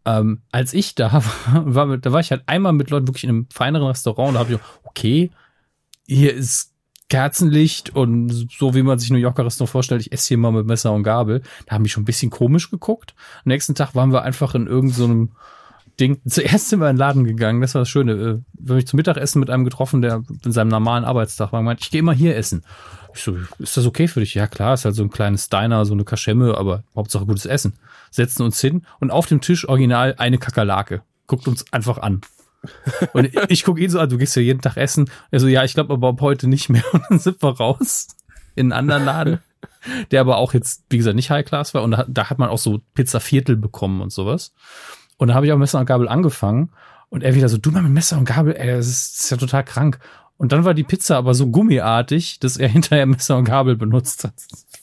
Ähm, 0.04 0.42
als 0.52 0.72
ich 0.72 0.94
da 0.94 1.12
war, 1.52 1.74
war 1.74 1.86
mit, 1.86 2.06
da 2.06 2.12
war 2.12 2.20
ich 2.20 2.30
halt 2.30 2.44
einmal 2.46 2.72
mit 2.72 2.90
Leuten 2.90 3.08
wirklich 3.08 3.24
in 3.24 3.30
einem 3.30 3.48
feineren 3.52 3.88
Restaurant 3.88 4.28
und 4.28 4.34
da 4.34 4.40
habe 4.40 4.52
ich, 4.52 4.58
gedacht, 4.58 4.80
okay, 4.84 5.30
hier 6.06 6.34
ist 6.34 6.69
Kerzenlicht 7.10 7.90
und 7.90 8.48
so 8.50 8.74
wie 8.74 8.82
man 8.82 8.98
sich 8.98 9.10
New 9.10 9.18
Yorker 9.18 9.44
Restaurant 9.44 9.70
vorstellt, 9.70 10.00
ich 10.00 10.12
esse 10.12 10.28
hier 10.28 10.38
mal 10.38 10.52
mit 10.52 10.66
Messer 10.66 10.92
und 10.92 11.02
Gabel. 11.02 11.42
Da 11.66 11.74
haben 11.74 11.84
die 11.84 11.90
schon 11.90 12.04
ein 12.04 12.06
bisschen 12.06 12.30
komisch 12.30 12.70
geguckt. 12.70 13.14
Am 13.44 13.48
nächsten 13.48 13.74
Tag 13.74 13.94
waren 13.94 14.12
wir 14.12 14.22
einfach 14.22 14.54
in 14.54 14.66
irgendeinem 14.66 15.26
so 15.26 15.34
Ding. 15.98 16.20
Zuerst 16.26 16.68
sind 16.68 16.80
wir 16.80 16.88
in 16.88 16.96
den 16.96 17.00
Laden 17.00 17.24
gegangen, 17.24 17.60
das 17.60 17.74
war 17.74 17.82
das 17.82 17.88
Schöne. 17.88 18.12
Äh, 18.12 18.38
Wir 18.58 18.70
haben 18.70 18.76
mich 18.76 18.86
zum 18.86 18.96
Mittagessen 18.96 19.40
mit 19.40 19.50
einem 19.50 19.64
getroffen, 19.64 20.02
der 20.02 20.22
in 20.44 20.52
seinem 20.52 20.68
normalen 20.68 21.04
Arbeitstag 21.04 21.52
war, 21.52 21.60
und 21.60 21.66
meinte, 21.66 21.82
ich 21.82 21.90
gehe 21.90 21.98
immer 21.98 22.14
hier 22.14 22.36
essen. 22.36 22.64
Ich 23.12 23.22
so, 23.22 23.36
ist 23.58 23.76
das 23.76 23.86
okay 23.86 24.06
für 24.06 24.20
dich? 24.20 24.34
Ja 24.34 24.46
klar, 24.46 24.74
ist 24.74 24.84
halt 24.84 24.94
so 24.94 25.02
ein 25.02 25.10
kleines 25.10 25.48
Diner, 25.48 25.84
so 25.84 25.94
eine 25.94 26.04
Kaschemme, 26.04 26.56
aber 26.56 26.84
Hauptsache 26.94 27.26
gutes 27.26 27.44
Essen. 27.44 27.74
Setzen 28.12 28.44
uns 28.44 28.60
hin 28.60 28.86
und 29.00 29.10
auf 29.10 29.26
dem 29.26 29.40
Tisch 29.40 29.68
original 29.68 30.14
eine 30.16 30.38
Kakerlake. 30.38 31.02
Guckt 31.26 31.48
uns 31.48 31.64
einfach 31.72 31.98
an. 31.98 32.20
Und 33.12 33.30
ich 33.48 33.64
gucke 33.64 33.80
ihn 33.80 33.90
so 33.90 33.98
an, 34.00 34.08
du 34.08 34.18
gehst 34.18 34.36
ja 34.36 34.42
jeden 34.42 34.60
Tag 34.60 34.76
essen. 34.76 35.10
Er 35.30 35.40
so, 35.40 35.48
ja, 35.48 35.64
ich 35.64 35.74
glaube 35.74 35.94
aber 35.94 36.08
ab 36.08 36.20
heute 36.20 36.48
nicht 36.48 36.68
mehr. 36.68 36.84
Und 36.92 37.02
dann 37.08 37.18
sind 37.18 37.42
wir 37.42 37.56
raus 37.56 38.08
in 38.54 38.72
einen 38.72 38.90
anderen 38.90 39.04
Laden, 39.04 39.38
der 40.10 40.20
aber 40.20 40.36
auch 40.36 40.52
jetzt, 40.52 40.84
wie 40.90 40.98
gesagt, 40.98 41.16
nicht 41.16 41.30
High 41.30 41.44
Class 41.44 41.74
war. 41.74 41.82
Und 41.82 41.92
da, 41.92 42.04
da 42.08 42.30
hat 42.30 42.38
man 42.38 42.50
auch 42.50 42.58
so 42.58 42.80
Pizza 42.94 43.20
Viertel 43.20 43.56
bekommen 43.56 44.00
und 44.00 44.12
sowas. 44.12 44.52
Und 45.16 45.28
da 45.28 45.34
habe 45.34 45.46
ich 45.46 45.52
auch 45.52 45.58
Messer 45.58 45.78
und 45.78 45.86
Gabel 45.86 46.08
angefangen. 46.08 46.70
Und 47.08 47.22
er 47.22 47.34
wieder 47.34 47.48
so, 47.48 47.58
du 47.58 47.70
mal 47.70 47.82
mit 47.82 47.92
Messer 47.92 48.18
und 48.18 48.24
Gabel, 48.24 48.54
ey, 48.56 48.68
das 48.68 48.86
ist, 48.86 49.14
das 49.14 49.24
ist 49.24 49.30
ja 49.30 49.36
total 49.36 49.64
krank. 49.64 49.98
Und 50.40 50.52
dann 50.52 50.64
war 50.64 50.72
die 50.72 50.84
Pizza 50.84 51.18
aber 51.18 51.34
so 51.34 51.48
gummiartig, 51.48 52.40
dass 52.40 52.56
er 52.56 52.68
hinterher 52.70 53.04
Messer 53.04 53.36
und 53.36 53.44
Gabel 53.44 53.76
benutzt 53.76 54.24
hat. 54.24 54.32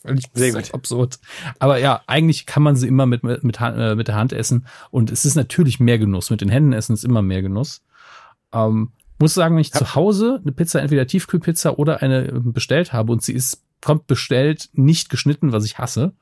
Völlig 0.04 0.26
Sehr 0.32 0.52
gut. 0.52 0.72
absurd. 0.72 1.18
Aber 1.58 1.80
ja, 1.80 2.02
eigentlich 2.06 2.46
kann 2.46 2.62
man 2.62 2.76
sie 2.76 2.88
immer 2.88 3.08
mit, 3.08 3.24
mit, 3.24 3.44
mit, 3.44 3.60
äh, 3.60 3.96
mit 3.96 4.08
der 4.08 4.14
Hand 4.14 4.34
essen. 4.34 4.68
Und 4.92 5.10
es 5.10 5.26
ist 5.26 5.34
natürlich 5.34 5.80
mehr 5.80 5.98
Genuss. 5.98 6.30
Mit 6.30 6.42
den 6.42 6.50
Händen 6.50 6.74
essen 6.74 6.94
ist 6.94 7.04
immer 7.04 7.24
mehr 7.24 7.42
Genuss. 7.42 7.82
Ähm, 8.54 8.92
muss 9.18 9.34
sagen, 9.34 9.56
wenn 9.56 9.62
ich 9.62 9.74
zu 9.74 9.96
Hause 9.96 10.40
eine 10.44 10.52
Pizza, 10.52 10.80
entweder 10.80 11.08
Tiefkühlpizza 11.08 11.72
oder 11.72 12.04
eine 12.04 12.28
äh, 12.28 12.40
bestellt 12.40 12.94
habe 12.94 13.12
und 13.12 13.24
sie 13.24 13.34
ist, 13.34 13.64
kommt 13.82 14.06
bestellt, 14.06 14.70
nicht 14.74 15.10
geschnitten, 15.10 15.54
was 15.54 15.66
ich 15.66 15.80
hasse, 15.80 16.14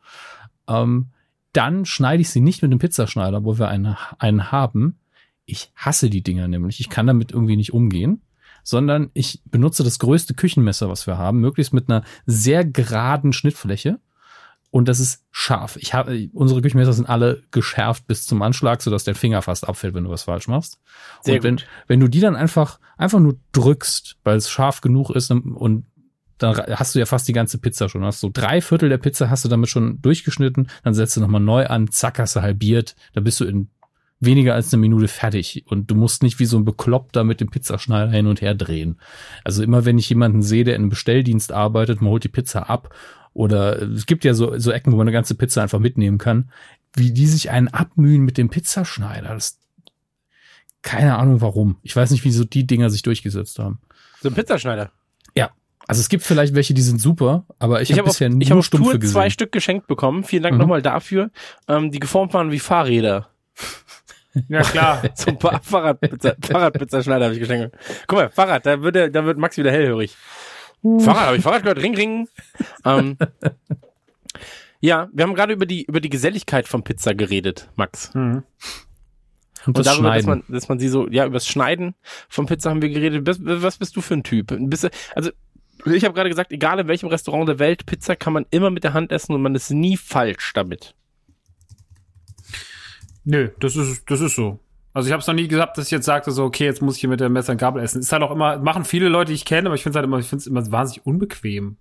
ähm, 0.69 1.07
dann 1.51 1.83
schneide 1.83 2.21
ich 2.21 2.29
sie 2.29 2.39
nicht 2.39 2.61
mit 2.61 2.71
dem 2.71 2.79
Pizzaschneider, 2.79 3.43
wo 3.43 3.59
wir 3.59 3.67
einen, 3.67 3.97
einen 4.17 4.53
haben. 4.53 4.97
Ich 5.45 5.73
hasse 5.75 6.09
die 6.09 6.23
Dinger 6.23 6.47
nämlich. 6.47 6.79
Ich 6.79 6.89
kann 6.89 7.05
damit 7.05 7.33
irgendwie 7.33 7.57
nicht 7.57 7.73
umgehen, 7.73 8.21
sondern 8.65 9.11
ich 9.13 9.41
benutze 9.45 9.83
das 9.83 9.99
größte 9.99 10.33
Küchenmesser, 10.33 10.89
was 10.89 11.07
wir 11.07 11.17
haben, 11.17 11.39
möglichst 11.39 11.71
mit 11.71 11.87
einer 11.87 12.03
sehr 12.25 12.65
geraden 12.65 13.31
Schnittfläche. 13.31 13.99
Und 14.71 14.89
das 14.89 14.99
ist 14.99 15.23
scharf. 15.31 15.77
Ich 15.77 15.93
habe, 15.93 16.27
unsere 16.33 16.61
Küchenmesser 16.61 16.91
sind 16.91 17.07
alle 17.07 17.43
geschärft 17.51 18.07
bis 18.07 18.25
zum 18.25 18.41
Anschlag, 18.41 18.81
sodass 18.81 19.05
der 19.05 19.15
Finger 19.15 19.41
fast 19.41 19.69
abfällt, 19.69 19.93
wenn 19.93 20.03
du 20.03 20.09
was 20.09 20.23
falsch 20.23 20.49
machst. 20.49 20.79
Sehr 21.21 21.35
und 21.35 21.43
wenn, 21.43 21.55
gut. 21.57 21.67
wenn 21.87 21.99
du 22.01 22.09
die 22.09 22.19
dann 22.19 22.35
einfach, 22.35 22.79
einfach 22.97 23.19
nur 23.19 23.37
drückst, 23.53 24.17
weil 24.25 24.35
es 24.35 24.49
scharf 24.49 24.81
genug 24.81 25.11
ist 25.11 25.31
und 25.31 25.85
dann 26.37 26.57
hast 26.57 26.95
du 26.95 26.99
ja 26.99 27.05
fast 27.05 27.27
die 27.27 27.33
ganze 27.33 27.59
Pizza 27.59 27.87
schon. 27.87 28.03
Hast 28.03 28.19
so 28.19 28.29
drei 28.33 28.59
Viertel 28.59 28.89
der 28.89 28.97
Pizza 28.97 29.29
hast 29.29 29.45
du 29.45 29.49
damit 29.49 29.69
schon 29.69 30.01
durchgeschnitten, 30.01 30.67
dann 30.83 30.93
setzt 30.93 31.15
du 31.15 31.21
nochmal 31.21 31.39
neu 31.39 31.67
an, 31.67 31.89
zack, 31.91 32.19
hast 32.19 32.35
du 32.35 32.41
halbiert, 32.41 32.95
dann 33.13 33.23
bist 33.23 33.39
du 33.39 33.45
in 33.45 33.69
weniger 34.19 34.53
als 34.55 34.73
eine 34.73 34.79
Minute 34.81 35.07
fertig 35.07 35.65
und 35.67 35.91
du 35.91 35.95
musst 35.95 36.23
nicht 36.23 36.39
wie 36.39 36.45
so 36.45 36.57
ein 36.57 36.65
Bekloppter 36.65 37.23
mit 37.23 37.41
dem 37.41 37.49
Pizzaschneider 37.49 38.11
hin 38.11 38.27
und 38.27 38.41
her 38.41 38.55
drehen. 38.55 38.99
Also 39.43 39.61
immer 39.61 39.85
wenn 39.85 39.97
ich 39.97 40.09
jemanden 40.09 40.41
sehe, 40.41 40.63
der 40.63 40.75
in 40.75 40.83
einem 40.83 40.89
Bestelldienst 40.89 41.51
arbeitet, 41.51 42.01
man 42.01 42.09
holt 42.11 42.23
die 42.23 42.29
Pizza 42.29 42.69
ab 42.69 42.95
oder 43.33 43.81
es 43.81 44.05
gibt 44.05 44.23
ja 44.23 44.33
so, 44.33 44.57
so 44.57 44.71
Ecken, 44.71 44.93
wo 44.93 44.97
man 44.97 45.05
eine 45.07 45.11
ganze 45.13 45.35
Pizza 45.35 45.61
einfach 45.61 45.79
mitnehmen 45.79 46.17
kann, 46.17 46.49
wie 46.95 47.11
die 47.11 47.27
sich 47.27 47.51
einen 47.51 47.67
abmühen 47.67 48.23
mit 48.23 48.37
dem 48.37 48.49
Pizzaschneider. 48.49 49.33
Das, 49.33 49.59
keine 50.81 51.17
Ahnung 51.17 51.41
warum. 51.41 51.77
Ich 51.81 51.95
weiß 51.95 52.11
nicht, 52.11 52.23
wieso 52.23 52.45
die 52.45 52.65
Dinger 52.65 52.89
sich 52.89 53.01
durchgesetzt 53.01 53.59
haben. 53.59 53.79
So 54.21 54.29
ein 54.29 54.35
Pizzaschneider. 54.35 54.91
Ja. 55.35 55.49
Also 55.87 55.99
es 55.99 56.09
gibt 56.09 56.23
vielleicht 56.23 56.55
welche, 56.55 56.73
die 56.73 56.81
sind 56.81 56.99
super, 57.01 57.45
aber 57.59 57.81
ich, 57.81 57.89
Ich 57.91 57.97
habe 57.97 58.07
auf, 58.09 58.13
bisher 58.15 58.29
ich 58.29 58.33
nur 58.33 58.49
hab 58.49 58.57
auf 58.59 58.69
Tour 58.69 58.97
gesehen. 58.97 59.11
zwei 59.13 59.29
Stück 59.29 59.51
geschenkt 59.51 59.87
bekommen. 59.87 60.23
Vielen 60.23 60.43
Dank 60.43 60.53
Mhm. 60.53 60.61
nochmal 60.61 60.81
dafür. 60.81 61.31
Ähm, 61.67 61.91
die 61.91 61.99
geformt 61.99 62.33
waren 62.33 62.51
wie 62.51 62.59
Fahrräder. 62.59 63.29
Ja, 64.49 64.61
klar. 64.61 65.01
So 65.15 65.31
ein 65.31 65.39
paar 65.39 65.61
Fahrradpizza, 65.61 66.35
Fahrradpizzaschneider 66.41 67.25
habe 67.25 67.33
ich 67.35 67.39
geschenkt. 67.39 67.75
Guck 68.07 68.19
mal, 68.19 68.29
Fahrrad, 68.29 68.65
da 68.65 68.81
wird, 68.81 68.95
der, 68.95 69.09
da 69.09 69.25
wird 69.25 69.37
Max 69.37 69.57
wieder 69.57 69.71
hellhörig. 69.71 70.15
Fahrrad, 70.99 71.27
habe 71.27 71.37
ich 71.37 71.43
Fahrrad 71.43 71.63
gehört? 71.63 71.81
Ring, 71.81 71.95
ring. 71.95 72.27
Ähm, 72.83 73.17
ja, 74.81 75.09
wir 75.13 75.23
haben 75.23 75.33
gerade 75.33 75.53
über 75.53 75.65
die, 75.65 75.83
über 75.85 75.99
die 76.01 76.09
Geselligkeit 76.09 76.67
von 76.67 76.83
Pizza 76.83 77.15
geredet, 77.15 77.69
Max. 77.75 78.13
Mhm. 78.13 78.43
und 79.65 79.67
Und 79.67 79.77
das 79.77 79.85
darüber, 79.87 80.09
dass 80.13 80.23
Schneiden. 80.23 80.43
man, 80.47 80.55
dass 80.55 80.69
man 80.69 80.79
sie 80.79 80.89
so, 80.89 81.07
ja, 81.09 81.25
übers 81.25 81.47
Schneiden 81.47 81.95
von 82.29 82.45
Pizza 82.45 82.69
haben 82.69 82.81
wir 82.81 82.89
geredet. 82.89 83.23
Bist- 83.23 83.41
Was 83.43 83.77
bist 83.77 83.95
du 83.95 84.01
für 84.01 84.13
ein 84.15 84.23
Typ? 84.23 84.55
Bist 84.59 84.83
du, 84.83 84.89
also, 85.15 85.31
ich 85.85 86.03
habe 86.03 86.13
gerade 86.13 86.29
gesagt, 86.29 86.51
egal 86.51 86.79
in 86.79 86.87
welchem 86.87 87.07
Restaurant 87.09 87.47
der 87.49 87.59
Welt, 87.59 87.85
Pizza 87.85 88.15
kann 88.15 88.33
man 88.33 88.45
immer 88.51 88.69
mit 88.69 88.83
der 88.83 88.93
Hand 88.93 89.11
essen 89.11 89.33
und 89.33 89.41
man 89.41 89.55
ist 89.55 89.71
nie 89.71 89.97
falsch 89.97 90.51
damit. 90.53 90.93
Nö, 93.25 93.49
das 93.59 93.75
ist, 93.75 94.09
das 94.09 94.21
ist 94.21 94.35
so. 94.35 94.59
Also 94.93 95.07
ich 95.07 95.11
habe 95.11 95.19
es 95.19 95.27
noch 95.27 95.33
nie 95.33 95.47
gehabt, 95.49 95.77
dass 95.77 95.85
ich 95.87 95.91
jetzt 95.91 96.05
sagte, 96.05 96.31
so, 96.31 96.45
okay, 96.45 96.63
jetzt 96.63 96.81
muss 96.81 96.95
ich 96.95 97.01
hier 97.01 97.09
mit 97.09 97.19
der 97.19 97.27
Messer 97.27 97.51
und 97.51 97.57
Gabel 97.57 97.83
essen. 97.83 97.99
Ist 97.99 98.13
halt 98.13 98.23
auch 98.23 98.31
immer, 98.31 98.59
machen 98.59 98.85
viele 98.85 99.09
Leute, 99.09 99.31
die 99.31 99.35
ich 99.35 99.43
kenne, 99.43 99.67
aber 99.67 99.75
ich 99.75 99.83
finde 99.83 99.97
halt 99.97 100.05
immer, 100.05 100.19
ich 100.19 100.27
finde 100.27 100.41
es 100.41 100.47
immer 100.47 100.71
wahnsinnig 100.71 101.05
unbequem. 101.05 101.75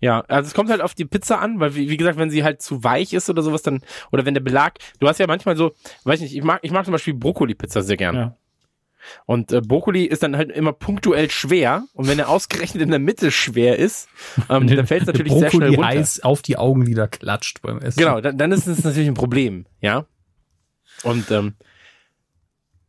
Ja, 0.00 0.20
also 0.28 0.46
es 0.48 0.54
kommt 0.54 0.68
halt 0.68 0.82
auf 0.82 0.94
die 0.94 1.06
Pizza 1.06 1.40
an, 1.40 1.58
weil 1.58 1.74
wie, 1.74 1.88
wie 1.88 1.96
gesagt, 1.96 2.18
wenn 2.18 2.30
sie 2.30 2.44
halt 2.44 2.60
zu 2.60 2.84
weich 2.84 3.14
ist 3.14 3.30
oder 3.30 3.42
sowas, 3.42 3.62
dann, 3.62 3.80
oder 4.12 4.26
wenn 4.26 4.34
der 4.34 4.42
Belag, 4.42 4.78
du 5.00 5.08
hast 5.08 5.18
ja 5.18 5.26
manchmal 5.26 5.56
so, 5.56 5.72
weiß 6.04 6.20
nicht, 6.20 6.36
ich 6.36 6.42
mag, 6.42 6.60
ich 6.62 6.70
mag 6.70 6.84
zum 6.84 6.92
Beispiel 6.92 7.14
Brokkoli-Pizza 7.14 7.82
sehr 7.82 7.96
gern. 7.96 8.14
Ja. 8.14 8.36
Und 9.24 9.52
äh, 9.52 9.60
Brokkoli 9.60 10.04
ist 10.04 10.22
dann 10.22 10.36
halt 10.36 10.50
immer 10.50 10.72
punktuell 10.72 11.30
schwer. 11.30 11.84
Und 11.92 12.08
wenn 12.08 12.18
er 12.18 12.28
ausgerechnet 12.28 12.82
in 12.82 12.90
der 12.90 12.98
Mitte 12.98 13.30
schwer 13.30 13.78
ist, 13.78 14.08
ähm, 14.48 14.66
dann 14.66 14.86
fällt 14.86 15.02
es 15.02 15.06
natürlich 15.06 15.32
sehr 15.32 15.50
schnell 15.50 15.74
runter. 15.74 15.86
heiß 15.86 16.22
auf 16.22 16.42
die 16.42 16.56
Augenlider 16.56 17.08
klatscht 17.08 17.62
beim 17.62 17.78
Essen. 17.78 17.98
Genau, 17.98 18.20
dann, 18.20 18.38
dann 18.38 18.52
ist 18.52 18.66
es 18.66 18.84
natürlich 18.84 19.08
ein 19.08 19.14
Problem, 19.14 19.66
ja. 19.80 20.06
Und 21.02 21.30
ähm, 21.30 21.54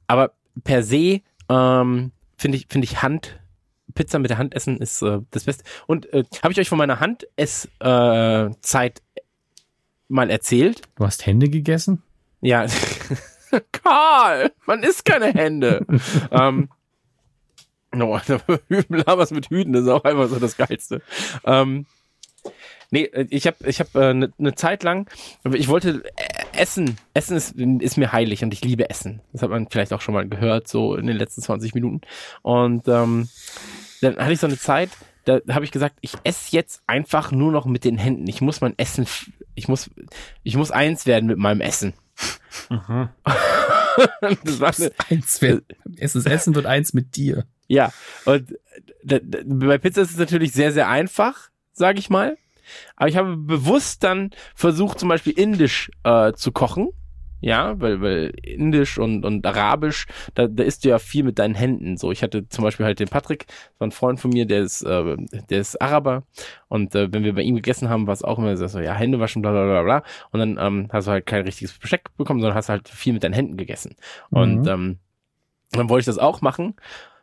aber 0.08 0.32
per 0.64 0.84
se 0.84 1.22
ähm, 1.50 2.12
finde 2.38 2.58
ich 2.58 2.68
finde 2.70 2.86
ich 2.86 3.02
Hand 3.02 3.40
Pizza 3.94 4.20
mit 4.20 4.30
der 4.30 4.38
Hand 4.38 4.54
essen 4.54 4.78
ist 4.78 5.02
äh, 5.02 5.20
das 5.32 5.46
Beste. 5.46 5.64
Und 5.88 6.12
äh, 6.14 6.24
habe 6.44 6.52
ich 6.52 6.60
euch 6.60 6.70
von 6.70 6.78
meiner 6.78 7.00
Handess 7.00 7.68
äh, 7.80 8.50
Zeit 8.62 9.02
mal 10.08 10.30
erzählt? 10.30 10.82
Du 10.96 11.06
hast 11.06 11.26
Hände 11.26 11.50
gegessen? 11.50 12.04
Ja. 12.42 12.68
Karl, 13.72 14.52
man 14.66 14.84
isst 14.84 15.06
keine 15.06 15.34
Hände. 15.34 15.86
ähm, 16.32 16.70
no, 17.94 18.12
was 18.70 19.32
mit 19.32 19.50
Hüten, 19.50 19.74
das 19.74 19.84
ist 19.84 19.90
auch 19.90 20.04
einfach 20.04 20.28
so 20.28 20.40
das 20.40 20.58
Geilste. 20.58 21.02
Ähm, 21.46 21.86
Nee, 22.90 23.10
ich 23.30 23.46
habe 23.48 23.58
ich 23.66 23.82
hab, 23.82 23.94
äh, 23.96 24.10
eine 24.12 24.32
ne 24.38 24.56
Zeit 24.56 24.82
lang, 24.84 25.10
ich 25.44 25.68
wollte 25.68 26.06
äh, 26.16 26.58
essen. 26.58 26.98
Essen 27.14 27.36
ist, 27.36 27.56
ist 27.58 27.98
mir 27.98 28.14
heilig 28.14 28.44
und 28.44 28.54
ich 28.54 28.64
liebe 28.64 28.90
Essen. 28.90 29.22
Das 29.34 29.42
hat 29.42 29.50
man 29.50 29.68
vielleicht 29.70 29.92
auch 29.92 30.00
schon 30.00 30.14
mal 30.14 30.28
gehört, 30.28 30.70
so 30.70 30.96
in 30.96 31.06
den 31.06 31.18
letzten 31.18 31.42
20 31.42 31.76
Minuten. 31.76 32.02
Und 32.44 32.88
ähm, 32.88 33.28
dann 34.02 34.18
hatte 34.18 34.32
ich 34.32 34.40
so 34.40 34.48
eine 34.48 34.58
Zeit, 34.58 34.90
da 35.26 35.42
habe 35.50 35.66
ich 35.66 35.72
gesagt, 35.72 35.98
ich 36.00 36.14
esse 36.24 36.56
jetzt 36.56 36.82
einfach 36.88 37.32
nur 37.32 37.52
noch 37.52 37.66
mit 37.66 37.84
den 37.84 37.98
Händen. 37.98 38.28
Ich 38.28 38.40
muss 38.40 38.62
mein 38.62 38.78
Essen, 38.78 39.06
ich 39.56 39.68
muss, 39.68 39.90
ich 40.44 40.56
muss 40.56 40.72
eins 40.72 41.06
werden 41.06 41.26
mit 41.26 41.38
meinem 41.38 41.60
Essen. 41.60 41.94
das 42.70 44.60
war 44.60 44.74
eine, 44.78 44.92
Eins 45.10 45.42
wird, 45.42 45.64
es 45.98 46.16
ist 46.16 46.28
Essen 46.28 46.56
wird 46.56 46.66
eins 46.66 46.94
mit 46.94 47.16
dir. 47.16 47.46
ja, 47.68 47.92
und 48.26 48.56
da, 49.04 49.20
bei 49.46 49.78
Pizza 49.78 50.02
ist 50.02 50.12
es 50.12 50.18
natürlich 50.18 50.52
sehr, 50.52 50.72
sehr 50.72 50.90
einfach, 50.90 51.50
sage 51.74 52.00
ich 52.00 52.10
mal. 52.10 52.38
Aber 52.96 53.08
ich 53.10 53.16
habe 53.16 53.38
bewusst 53.38 54.04
dann 54.04 54.32
versucht, 54.54 55.00
zum 55.00 55.10
Beispiel 55.10 55.34
indisch 55.34 55.90
äh, 56.04 56.34
zu 56.34 56.52
kochen. 56.52 56.90
Ja, 57.40 57.80
weil, 57.80 58.02
weil 58.02 58.34
indisch 58.42 58.98
und, 58.98 59.24
und 59.24 59.46
arabisch, 59.46 60.08
da, 60.34 60.48
da 60.48 60.64
isst 60.64 60.84
du 60.84 60.90
ja 60.90 60.98
viel 60.98 61.24
mit 61.24 61.38
deinen 61.38 61.54
Händen. 61.54 61.96
So, 61.98 62.12
ich 62.12 62.24
hatte 62.24 62.50
zum 62.50 62.64
Beispiel 62.64 62.86
halt 62.86 63.00
den 63.00 63.10
Patrick, 63.10 63.46
so 63.78 63.86
ein 63.86 63.92
Freund 63.92 64.20
von 64.20 64.32
mir, 64.32 64.46
der 64.46 64.62
ist, 64.62 64.82
äh, 64.82 65.16
der 65.50 65.60
ist 65.60 65.80
Araber. 65.82 66.24
Und 66.68 66.96
äh, 66.96 67.14
wenn 67.14 67.24
wir 67.24 67.36
bei 67.36 67.44
ihm 67.44 67.56
gegessen 67.56 67.90
haben, 67.90 68.08
war 68.08 68.14
es 68.14 68.24
auch 68.24 68.40
immer 68.40 68.58
so, 68.58 68.80
ja, 68.80 68.94
Hände 68.96 69.20
waschen, 69.20 69.42
bla 69.44 69.52
bla 69.52 69.66
bla 69.66 69.84
bla. 69.84 70.04
Und 70.32 70.40
dann 70.40 70.58
ähm, 70.60 70.88
hast 70.92 71.08
du 71.08 71.12
halt 71.12 71.26
kein 71.28 71.44
richtiges 71.44 71.78
Besteck 71.78 72.10
bekommen, 72.18 72.40
sondern 72.42 72.56
hast 72.58 72.70
halt 72.70 72.90
viel 72.90 73.14
mit 73.14 73.24
deinen 73.24 73.34
Händen 73.34 73.58
gegessen. 73.58 73.96
Und 74.32 74.64
Mhm. 74.64 74.68
ähm, 74.68 75.00
dann 75.72 75.90
wollte 75.90 76.02
ich 76.02 76.06
das 76.16 76.18
auch 76.18 76.42
machen. 76.42 76.76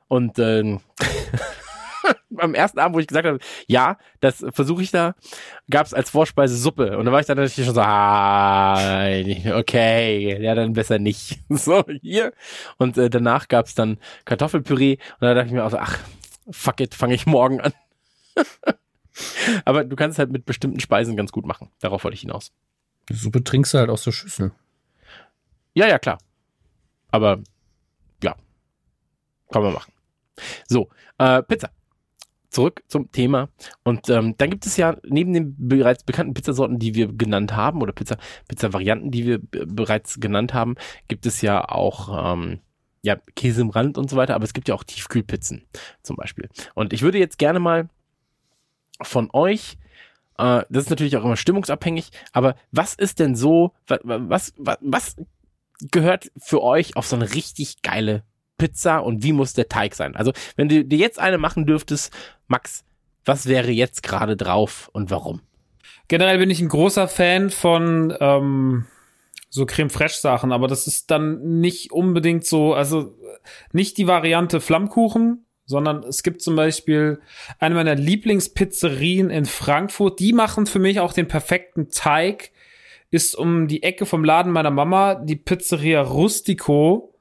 Und 0.06 0.38
ähm, 0.38 0.80
am 2.38 2.54
ersten 2.54 2.78
Abend, 2.78 2.96
wo 2.96 3.00
ich 3.00 3.06
gesagt 3.06 3.26
habe, 3.26 3.38
ja, 3.66 3.98
das 4.20 4.44
versuche 4.50 4.82
ich 4.82 4.90
da, 4.90 5.14
gab 5.70 5.86
es 5.86 5.94
als 5.94 6.10
Vorspeise 6.10 6.56
Suppe. 6.56 6.98
Und 6.98 7.06
da 7.06 7.12
war 7.12 7.20
ich 7.20 7.26
dann 7.26 7.36
natürlich 7.36 7.66
schon 7.66 7.74
so, 7.74 7.80
ah, 7.80 8.74
okay, 9.58 10.42
ja, 10.42 10.54
dann 10.54 10.72
besser 10.72 10.98
nicht. 10.98 11.38
So, 11.64 11.84
hier. 12.02 12.32
Und 12.78 12.98
äh, 12.98 13.08
danach 13.08 13.48
gab 13.48 13.66
es 13.66 13.74
dann 13.74 13.98
Kartoffelpüree. 14.24 14.96
Und 15.20 15.22
da 15.22 15.34
dachte 15.34 15.46
ich 15.46 15.52
mir 15.52 15.64
auch 15.64 15.70
so, 15.70 15.78
ach, 15.78 15.98
fuck 16.50 16.80
it, 16.80 16.94
fange 16.94 17.14
ich 17.14 17.26
morgen 17.26 17.60
an. 17.60 17.72
Aber 19.64 19.84
du 19.84 19.94
kannst 19.96 20.16
es 20.16 20.18
halt 20.18 20.32
mit 20.32 20.44
bestimmten 20.44 20.80
Speisen 20.80 21.16
ganz 21.16 21.32
gut 21.32 21.46
machen. 21.46 21.70
Darauf 21.80 22.04
wollte 22.04 22.16
ich 22.16 22.22
hinaus. 22.22 22.52
Die 23.08 23.14
Suppe 23.14 23.44
trinkst 23.44 23.72
du 23.72 23.78
halt 23.78 23.90
aus 23.90 24.04
der 24.04 24.12
Schüssel. 24.12 24.52
Ja, 25.74 25.86
ja, 25.86 25.98
klar. 25.98 26.18
Aber 27.10 27.40
ja, 28.22 28.34
kann 29.52 29.62
man 29.62 29.72
machen. 29.72 29.92
So, 30.66 30.88
äh, 31.18 31.42
Pizza. 31.42 31.70
Zurück 32.54 32.82
zum 32.86 33.10
Thema. 33.10 33.48
Und 33.82 34.08
ähm, 34.08 34.36
dann 34.38 34.50
gibt 34.50 34.64
es 34.64 34.76
ja 34.76 34.96
neben 35.02 35.32
den 35.32 35.56
bereits 35.58 36.04
bekannten 36.04 36.34
Pizzasorten, 36.34 36.78
die 36.78 36.94
wir 36.94 37.12
genannt 37.12 37.56
haben, 37.56 37.82
oder 37.82 37.92
Pizza, 37.92 38.16
Pizza-Varianten, 38.48 39.10
die 39.10 39.26
wir 39.26 39.40
bereits 39.40 40.20
genannt 40.20 40.54
haben, 40.54 40.76
gibt 41.08 41.26
es 41.26 41.42
ja 41.42 41.68
auch 41.68 42.32
ähm, 42.34 42.60
ja, 43.02 43.16
Käse 43.34 43.60
im 43.60 43.70
Rand 43.70 43.98
und 43.98 44.08
so 44.08 44.16
weiter, 44.16 44.36
aber 44.36 44.44
es 44.44 44.54
gibt 44.54 44.68
ja 44.68 44.74
auch 44.74 44.84
Tiefkühlpizzen 44.84 45.64
zum 46.02 46.16
Beispiel. 46.16 46.48
Und 46.74 46.92
ich 46.92 47.02
würde 47.02 47.18
jetzt 47.18 47.38
gerne 47.38 47.58
mal 47.58 47.88
von 49.02 49.28
euch 49.32 49.76
äh, 50.38 50.62
das 50.68 50.84
ist 50.84 50.90
natürlich 50.90 51.16
auch 51.16 51.24
immer 51.24 51.36
stimmungsabhängig, 51.36 52.10
aber 52.32 52.56
was 52.70 52.94
ist 52.94 53.18
denn 53.18 53.34
so, 53.34 53.72
wa- 53.86 54.00
wa- 54.02 54.20
was, 54.28 54.54
was, 54.58 54.78
was 54.80 55.16
gehört 55.90 56.30
für 56.36 56.62
euch 56.62 56.96
auf 56.96 57.06
so 57.06 57.16
eine 57.16 57.34
richtig 57.34 57.82
geile 57.82 58.22
Pizza 58.56 58.98
und 58.98 59.22
wie 59.22 59.32
muss 59.32 59.52
der 59.52 59.68
Teig 59.68 59.94
sein? 59.94 60.16
Also, 60.16 60.32
wenn 60.56 60.68
du 60.68 60.84
dir 60.84 60.98
jetzt 60.98 61.18
eine 61.18 61.38
machen 61.38 61.66
dürftest, 61.66 62.12
Max, 62.46 62.84
was 63.24 63.46
wäre 63.46 63.70
jetzt 63.70 64.02
gerade 64.02 64.36
drauf 64.36 64.90
und 64.92 65.10
warum? 65.10 65.40
Generell 66.08 66.38
bin 66.38 66.50
ich 66.50 66.60
ein 66.60 66.68
großer 66.68 67.08
Fan 67.08 67.50
von 67.50 68.14
ähm, 68.20 68.86
so 69.48 69.66
Creme 69.66 69.90
Fraiche 69.90 70.18
Sachen, 70.18 70.52
aber 70.52 70.68
das 70.68 70.86
ist 70.86 71.10
dann 71.10 71.60
nicht 71.60 71.92
unbedingt 71.92 72.44
so, 72.44 72.74
also 72.74 73.16
nicht 73.72 73.96
die 73.98 74.06
Variante 74.06 74.60
Flammkuchen, 74.60 75.46
sondern 75.64 76.02
es 76.02 76.22
gibt 76.22 76.42
zum 76.42 76.56
Beispiel 76.56 77.20
eine 77.58 77.74
meiner 77.74 77.94
Lieblingspizzerien 77.94 79.30
in 79.30 79.46
Frankfurt, 79.46 80.20
die 80.20 80.32
machen 80.32 80.66
für 80.66 80.78
mich 80.78 81.00
auch 81.00 81.12
den 81.12 81.28
perfekten 81.28 81.88
Teig, 81.88 82.50
ist 83.10 83.36
um 83.36 83.68
die 83.68 83.82
Ecke 83.82 84.06
vom 84.06 84.24
Laden 84.24 84.52
meiner 84.52 84.72
Mama 84.72 85.14
die 85.14 85.36
Pizzeria 85.36 86.02
Rustico 86.02 87.13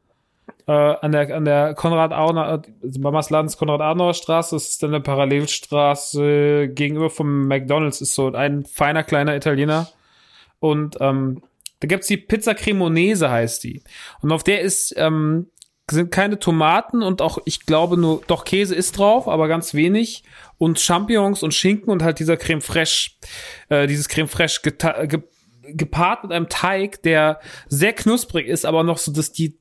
äh, 0.68 0.72
an 0.72 1.11
der 1.11 1.35
an 1.35 1.45
der 1.45 1.73
Konrad 1.73 2.11
Adenauer, 2.11 2.64
also 2.81 2.99
Mamas 2.99 3.30
Laden 3.30 3.48
ist 3.48 3.57
Konrad 3.57 3.81
Adenauer 3.81 4.14
Straße, 4.14 4.56
das 4.56 4.69
ist 4.69 4.84
dann 4.84 4.91
eine 4.91 5.02
Parallelstraße 5.02 6.69
gegenüber 6.69 7.10
vom 7.10 7.48
McDonald's, 7.48 8.02
ist 8.02 8.15
so 8.15 8.31
ein 8.31 8.65
feiner 8.65 9.03
kleiner 9.03 9.35
Italiener. 9.35 9.90
Und 10.60 10.98
ähm, 11.02 11.44
da 11.81 11.88
gibt's 11.88 12.07
die 12.07 12.18
Pizza 12.18 12.56
Cremonese 12.56 13.30
heißt 13.30 13.64
die. 13.64 13.84
Und 14.22 14.31
auf 14.31 14.44
der 14.44 14.61
ist 14.61 14.94
ähm, 14.98 15.48
sind 15.91 16.11
keine 16.11 16.40
Tomaten 16.40 17.03
und 17.03 17.22
auch 17.22 17.40
ich 17.45 17.65
glaube 17.65 17.98
nur 17.98 18.22
doch 18.27 18.45
Käse 18.45 18.73
ist 18.73 18.98
drauf, 18.98 19.27
aber 19.27 19.48
ganz 19.48 19.73
wenig. 19.73 20.23
Und 20.57 20.80
Champignons 20.80 21.44
und 21.44 21.53
Schinken 21.53 21.91
und 21.91 22.03
halt 22.03 22.19
dieser 22.19 22.38
Creme 22.38 22.61
Fraiche, 22.61 23.11
äh, 23.68 23.88
dieses 23.88 24.07
Creme 24.07 24.30
Fraiche 24.30 24.61
gepaart 25.64 26.23
mit 26.23 26.31
einem 26.31 26.47
Teig, 26.49 27.02
der 27.04 27.39
sehr 27.68 27.94
knusprig 27.94 28.47
ist, 28.47 28.65
aber 28.65 28.84
noch 28.84 28.97
so, 28.97 29.12
dass 29.12 29.31
die 29.31 29.57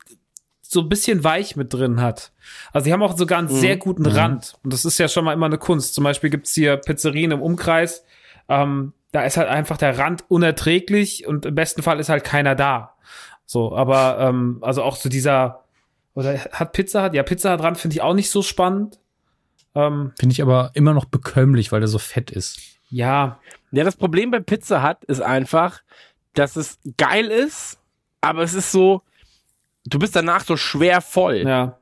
so 0.73 0.81
ein 0.81 0.89
bisschen 0.89 1.23
weich 1.23 1.55
mit 1.55 1.73
drin 1.73 2.01
hat. 2.01 2.33
Also 2.73 2.87
die 2.87 2.93
haben 2.93 3.03
auch 3.03 3.17
sogar 3.17 3.39
einen 3.39 3.49
sehr 3.49 3.77
guten 3.77 4.07
Rand. 4.07 4.55
Und 4.65 4.73
das 4.73 4.85
ist 4.85 4.99
ja 4.99 5.09
schon 5.09 5.25
mal 5.25 5.35
immer 5.35 5.47
eine 5.47 5.59
Kunst. 5.59 5.95
Zum 5.95 6.05
Beispiel 6.05 6.31
gibt's 6.31 6.55
hier 6.55 6.79
Pizzerien 6.79 7.31
im 7.31 7.43
Umkreis. 7.43 8.05
Ähm, 8.49 8.93
da 9.13 9.25
ist 9.25 9.37
halt 9.37 9.49
einfach 9.49 9.77
der 9.77 9.99
Rand 9.99 10.25
unerträglich 10.29 11.27
und 11.27 11.45
im 11.45 11.55
besten 11.55 11.83
Fall 11.83 12.01
ist 12.01 12.09
halt 12.09 12.25
keiner 12.25 12.55
da. 12.55 12.95
So, 13.45 13.77
aber 13.77 14.17
ähm, 14.21 14.59
also 14.63 14.83
auch 14.83 14.97
so 14.97 15.11
dieser 15.11 15.65
oder 16.15 16.39
hat 16.39 16.73
Pizza 16.73 17.03
hat 17.03 17.15
ja 17.15 17.23
Pizza 17.23 17.51
hat 17.51 17.61
Rand 17.63 17.79
finde 17.79 17.97
ich 17.97 18.03
auch 18.03 18.15
nicht 18.15 18.31
so 18.31 18.43
spannend. 18.43 18.99
Ähm, 19.75 20.13
Finde 20.19 20.33
ich 20.33 20.41
aber 20.41 20.71
immer 20.75 20.95
noch 20.95 21.05
bekömmlich, 21.05 21.71
weil 21.71 21.81
der 21.81 21.89
so 21.89 21.99
fett 21.99 22.31
ist. 22.31 22.59
ja, 22.89 23.39
Ja, 23.73 23.85
das 23.85 23.97
Problem 23.97 24.31
bei 24.31 24.41
Pizza 24.41 24.83
hat, 24.83 25.05
ist 25.05 25.21
einfach, 25.21 25.83
dass 26.35 26.57
es 26.57 26.79
geil 26.97 27.27
ist, 27.27 27.79
aber 28.21 28.43
es 28.43 28.55
ist 28.55 28.73
so, 28.73 29.03
du 29.85 29.99
bist 29.99 30.15
danach 30.17 30.45
so 30.45 30.57
schwer 30.57 31.01
voll. 31.01 31.39
ja. 31.47 31.79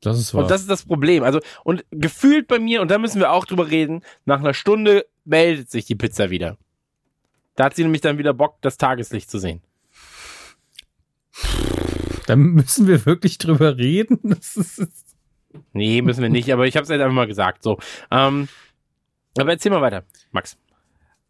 Das 0.00 0.20
ist 0.20 0.32
wahr. 0.34 0.42
Und 0.42 0.50
das 0.52 0.60
ist 0.60 0.70
das 0.70 0.84
Problem. 0.84 1.24
Also, 1.24 1.40
und 1.64 1.84
gefühlt 1.90 2.46
bei 2.46 2.60
mir, 2.60 2.80
und 2.80 2.92
da 2.92 2.98
müssen 2.98 3.18
wir 3.18 3.32
auch 3.32 3.44
drüber 3.44 3.70
reden, 3.70 4.02
nach 4.24 4.38
einer 4.38 4.54
Stunde 4.54 5.04
meldet 5.24 5.68
sich 5.68 5.84
die 5.84 5.96
Pizza 5.96 6.30
wieder. 6.30 6.56
Da 7.56 7.64
hat 7.64 7.74
sie 7.74 7.82
nämlich 7.82 8.00
dann 8.00 8.16
wieder 8.16 8.34
Bock, 8.34 8.58
das 8.60 8.78
Tageslicht 8.78 9.28
zu 9.28 9.40
sehen. 9.40 9.62
da 12.26 12.36
müssen 12.36 12.86
wir 12.86 13.04
wirklich 13.04 13.38
drüber 13.38 13.76
reden. 13.76 14.20
Das 14.22 14.56
ist, 14.56 15.04
Nee, 15.72 16.02
müssen 16.02 16.22
wir 16.22 16.28
nicht, 16.30 16.52
aber 16.52 16.66
ich 16.66 16.76
habe 16.76 16.84
es 16.84 16.90
jetzt 16.90 17.00
einfach 17.00 17.14
mal 17.14 17.26
gesagt. 17.26 17.62
So. 17.62 17.78
Ähm, 18.10 18.48
aber 19.38 19.50
erzähl 19.50 19.70
mal 19.72 19.82
weiter, 19.82 20.04
Max. 20.32 20.56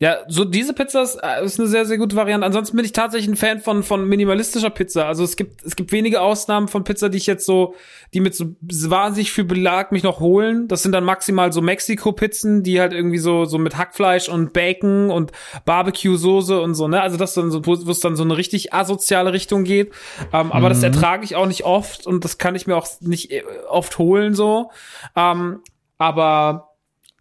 Ja, 0.01 0.19
so 0.27 0.45
diese 0.45 0.75
Pizza 0.75 1.03
ist, 1.03 1.15
äh, 1.23 1.45
ist 1.45 1.61
eine 1.61 1.69
sehr, 1.69 1.87
sehr 1.87 1.99
gute 1.99 2.17
Variante. 2.17 2.45
Ansonsten 2.45 2.77
bin 2.77 2.85
ich 2.85 2.91
tatsächlich 2.91 3.31
ein 3.31 3.37
Fan 3.37 3.61
von, 3.61 3.85
von 3.85 4.09
minimalistischer 4.09 4.71
Pizza. 4.71 5.07
Also 5.07 5.23
es 5.23 5.37
gibt, 5.37 5.65
es 5.65 5.77
gibt 5.77 5.93
wenige 5.93 6.21
Ausnahmen 6.21 6.67
von 6.67 6.83
Pizza, 6.83 7.09
die 7.09 7.19
ich 7.19 7.27
jetzt 7.27 7.47
so, 7.47 7.77
die 8.13 8.19
mit 8.19 8.35
so 8.35 8.57
wahnsinnig 8.61 9.31
viel 9.31 9.45
Belag 9.45 9.93
mich 9.93 10.03
noch 10.03 10.19
holen. 10.19 10.67
Das 10.67 10.83
sind 10.83 10.91
dann 10.93 11.05
maximal 11.05 11.53
so 11.53 11.63
Mexiko-Pizzen, 11.63 12.65
die 12.65 12.81
halt 12.81 12.93
irgendwie 12.93 13.19
so, 13.19 13.45
so 13.45 13.57
mit 13.59 13.77
Hackfleisch 13.77 14.29
und 14.29 14.53
Bacon 14.53 15.11
und 15.11 15.31
Barbecue-Soße 15.65 16.61
und 16.61 16.75
so, 16.75 16.89
ne? 16.89 17.01
Also 17.01 17.17
das 17.17 17.35
dann 17.35 17.53
so, 17.53 17.65
wo 17.65 17.75
wo 17.87 17.91
es 17.91 18.01
dann 18.01 18.17
so 18.17 18.25
eine 18.25 18.37
richtig 18.37 18.75
asoziale 18.75 19.33
Richtung 19.33 19.63
geht. 19.63 19.93
Ähm, 20.33 20.51
aber 20.51 20.69
das 20.69 20.83
ertrage 20.83 21.25
ich 21.25 21.37
auch 21.37 21.47
nicht 21.47 21.65
oft 21.65 22.07
und 22.07 22.25
das 22.25 22.39
kann 22.39 22.57
ich 22.57 22.67
mir 22.67 22.77
auch 22.77 22.89
nicht 23.01 23.31
äh, 23.31 23.45
oft 23.69 23.97
holen, 23.99 24.35
so. 24.35 24.71
Ähm, 25.15 25.61
aber 25.99 26.74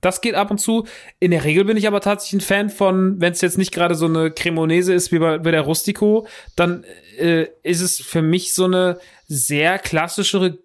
das 0.03 0.22
geht 0.22 0.35
ab 0.35 0.51
und 0.51 0.59
zu. 0.59 0.85
In 1.19 1.32
der 1.32 1.43
Regel 1.43 1.65
bin 1.65 1.77
ich 1.77 1.88
aber 1.88 2.01
tatsächlich 2.01 2.41
ein 2.41 2.45
Fan 2.45 2.69
von, 2.69 3.19
wenn 3.19 3.33
es 3.33 3.41
jetzt 3.41 3.57
nicht 3.57 3.73
gerade 3.73 3.95
so 3.95 4.06
eine 4.06 4.32
Cremonese 4.32 4.93
ist 4.93 5.11
wie 5.11 5.19
bei, 5.19 5.38
bei 5.40 5.51
der 5.51 5.61
Rustico, 5.61 6.27
dann 6.56 6.83
äh, 7.17 7.48
ist 7.64 7.82
es 7.82 7.98
für 8.01 8.22
mich 8.22 8.53
so 8.53 8.65
eine 8.65 8.98
sehr 9.27 9.80
klassischere 9.80 10.59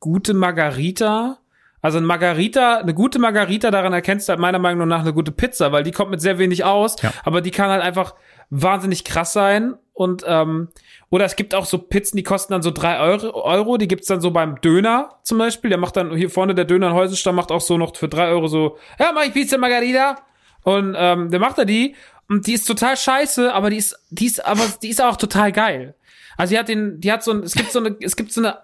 gute 0.00 0.34
Margarita. 0.34 1.38
Also 1.80 1.98
ein 1.98 2.04
Margarita, 2.04 2.78
eine 2.78 2.92
gute 2.92 3.18
Margarita, 3.20 3.70
daran 3.70 3.92
erkennst 3.92 4.28
du 4.28 4.30
halt 4.30 4.40
meiner 4.40 4.58
Meinung 4.58 4.88
nach 4.88 5.00
eine 5.00 5.12
gute 5.12 5.30
Pizza, 5.30 5.70
weil 5.70 5.84
die 5.84 5.92
kommt 5.92 6.10
mit 6.10 6.20
sehr 6.20 6.38
wenig 6.38 6.64
aus, 6.64 6.96
Ja. 7.02 7.12
aber 7.24 7.40
die 7.40 7.52
kann 7.52 7.70
halt 7.70 7.82
einfach 7.82 8.16
wahnsinnig 8.50 9.04
krass 9.04 9.32
sein. 9.32 9.74
Und 9.98 10.22
ähm, 10.28 10.68
oder 11.10 11.24
es 11.24 11.34
gibt 11.34 11.56
auch 11.56 11.64
so 11.64 11.76
Pizzen, 11.76 12.18
die 12.18 12.22
kosten 12.22 12.52
dann 12.52 12.62
so 12.62 12.70
drei 12.70 13.00
Euro, 13.00 13.42
Euro. 13.42 13.78
Die 13.78 13.88
gibt's 13.88 14.06
dann 14.06 14.20
so 14.20 14.30
beim 14.30 14.60
Döner 14.60 15.18
zum 15.24 15.38
Beispiel. 15.38 15.70
Der 15.70 15.78
macht 15.78 15.96
dann 15.96 16.14
hier 16.14 16.30
vorne 16.30 16.54
der 16.54 16.66
Döner 16.66 16.90
in 16.90 16.92
Häusenstamm 16.94 17.34
macht 17.34 17.50
auch 17.50 17.60
so 17.60 17.76
noch 17.76 17.96
für 17.96 18.08
drei 18.08 18.28
Euro 18.28 18.46
so, 18.46 18.78
ja, 19.00 19.10
mach 19.12 19.24
ich 19.24 19.32
Pizza 19.32 19.58
Margarita. 19.58 20.20
Und 20.62 20.94
ähm, 20.96 21.32
der 21.32 21.40
macht 21.40 21.58
er 21.58 21.64
die 21.64 21.96
und 22.28 22.46
die 22.46 22.52
ist 22.52 22.64
total 22.64 22.96
scheiße, 22.96 23.52
aber 23.52 23.70
die 23.70 23.78
ist, 23.78 23.98
die 24.10 24.26
ist, 24.26 24.44
aber 24.46 24.62
die 24.82 24.90
ist 24.90 25.02
auch 25.02 25.16
total 25.16 25.50
geil. 25.50 25.96
Also 26.36 26.52
die 26.52 26.58
hat 26.60 26.68
den, 26.68 27.00
die 27.00 27.10
hat 27.10 27.24
so 27.24 27.32
ein, 27.32 27.42
es 27.42 27.54
gibt 27.54 27.72
so 27.72 27.80
eine, 27.80 27.96
es 28.00 28.14
gibt 28.14 28.32
so 28.32 28.40
eine, 28.40 28.58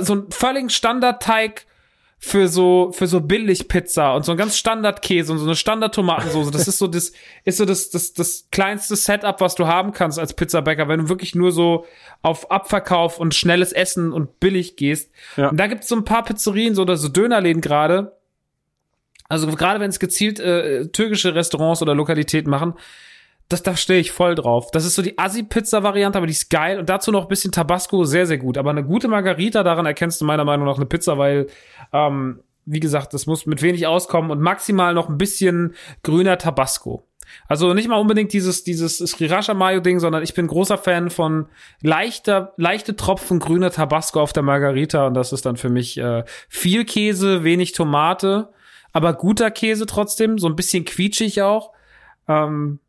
so 0.00 0.14
einen 0.14 0.30
völligen 0.30 0.70
Standardteig 0.70 1.66
für 2.20 2.48
so 2.48 2.90
für 2.92 3.06
so 3.06 3.20
Billigpizza 3.20 4.12
und 4.14 4.24
so 4.24 4.32
ein 4.32 4.38
ganz 4.38 4.58
Standardkäse 4.58 5.32
und 5.32 5.38
so 5.38 5.44
eine 5.44 5.54
Standardtomatensoße. 5.54 6.50
Das 6.50 6.66
ist 6.66 6.78
so 6.78 6.88
das 6.88 7.12
ist 7.44 7.58
so 7.58 7.64
das 7.64 7.90
das 7.90 8.12
das 8.12 8.48
kleinste 8.50 8.96
Setup, 8.96 9.40
was 9.40 9.54
du 9.54 9.68
haben 9.68 9.92
kannst 9.92 10.18
als 10.18 10.34
Pizzabäcker, 10.34 10.88
wenn 10.88 11.00
du 11.00 11.08
wirklich 11.08 11.36
nur 11.36 11.52
so 11.52 11.86
auf 12.22 12.50
Abverkauf 12.50 13.20
und 13.20 13.36
schnelles 13.36 13.72
Essen 13.72 14.12
und 14.12 14.40
billig 14.40 14.76
gehst. 14.76 15.12
Ja. 15.36 15.48
Und 15.50 15.58
da 15.58 15.68
gibt's 15.68 15.88
so 15.88 15.94
ein 15.94 16.04
paar 16.04 16.24
Pizzerien 16.24 16.74
so 16.74 16.82
oder 16.82 16.96
so 16.96 17.08
Dönerläden 17.08 17.62
gerade. 17.62 18.16
Also 19.28 19.46
gerade 19.46 19.78
wenn 19.78 19.90
es 19.90 20.00
gezielt 20.00 20.40
äh, 20.40 20.88
türkische 20.88 21.34
Restaurants 21.34 21.82
oder 21.82 21.94
Lokalitäten 21.94 22.50
machen, 22.50 22.74
das, 23.48 23.62
da 23.62 23.76
stehe 23.76 24.00
ich 24.00 24.12
voll 24.12 24.34
drauf. 24.34 24.70
Das 24.72 24.84
ist 24.84 24.94
so 24.94 25.02
die 25.02 25.18
Assi-Pizza-Variante, 25.18 26.18
aber 26.18 26.26
die 26.26 26.32
ist 26.32 26.50
geil. 26.50 26.78
Und 26.78 26.88
dazu 26.88 27.10
noch 27.10 27.22
ein 27.22 27.28
bisschen 27.28 27.50
Tabasco, 27.50 28.04
sehr, 28.04 28.26
sehr 28.26 28.36
gut. 28.36 28.58
Aber 28.58 28.70
eine 28.70 28.84
gute 28.84 29.08
Margarita, 29.08 29.62
daran 29.62 29.86
erkennst 29.86 30.20
du 30.20 30.26
meiner 30.26 30.44
Meinung 30.44 30.66
nach 30.66 30.76
eine 30.76 30.84
Pizza, 30.84 31.16
weil, 31.16 31.46
ähm, 31.94 32.42
wie 32.66 32.80
gesagt, 32.80 33.14
das 33.14 33.26
muss 33.26 33.46
mit 33.46 33.62
wenig 33.62 33.86
auskommen 33.86 34.30
und 34.30 34.40
maximal 34.40 34.92
noch 34.92 35.08
ein 35.08 35.16
bisschen 35.16 35.74
grüner 36.02 36.36
Tabasco. 36.36 37.08
Also 37.46 37.72
nicht 37.72 37.88
mal 37.88 37.96
unbedingt 37.96 38.34
dieses, 38.34 38.64
dieses 38.64 38.98
Sriracha 38.98 39.54
Mayo 39.54 39.80
Ding, 39.80 39.98
sondern 39.98 40.22
ich 40.22 40.34
bin 40.34 40.46
großer 40.46 40.76
Fan 40.76 41.08
von 41.08 41.48
leichter, 41.82 42.52
leichte 42.56 42.96
Tropfen 42.96 43.38
grüner 43.38 43.70
Tabasco 43.70 44.20
auf 44.20 44.32
der 44.32 44.42
Margarita 44.42 45.06
und 45.06 45.14
das 45.14 45.32
ist 45.32 45.44
dann 45.46 45.56
für 45.56 45.68
mich 45.68 45.98
äh, 45.98 46.24
viel 46.48 46.84
Käse, 46.84 47.44
wenig 47.44 47.72
Tomate, 47.72 48.50
aber 48.92 49.12
guter 49.12 49.50
Käse 49.50 49.86
trotzdem, 49.86 50.38
so 50.38 50.48
ein 50.48 50.56
bisschen 50.56 50.84
quietschig 50.84 51.42
auch. 51.42 51.72
Ähm, 52.28 52.80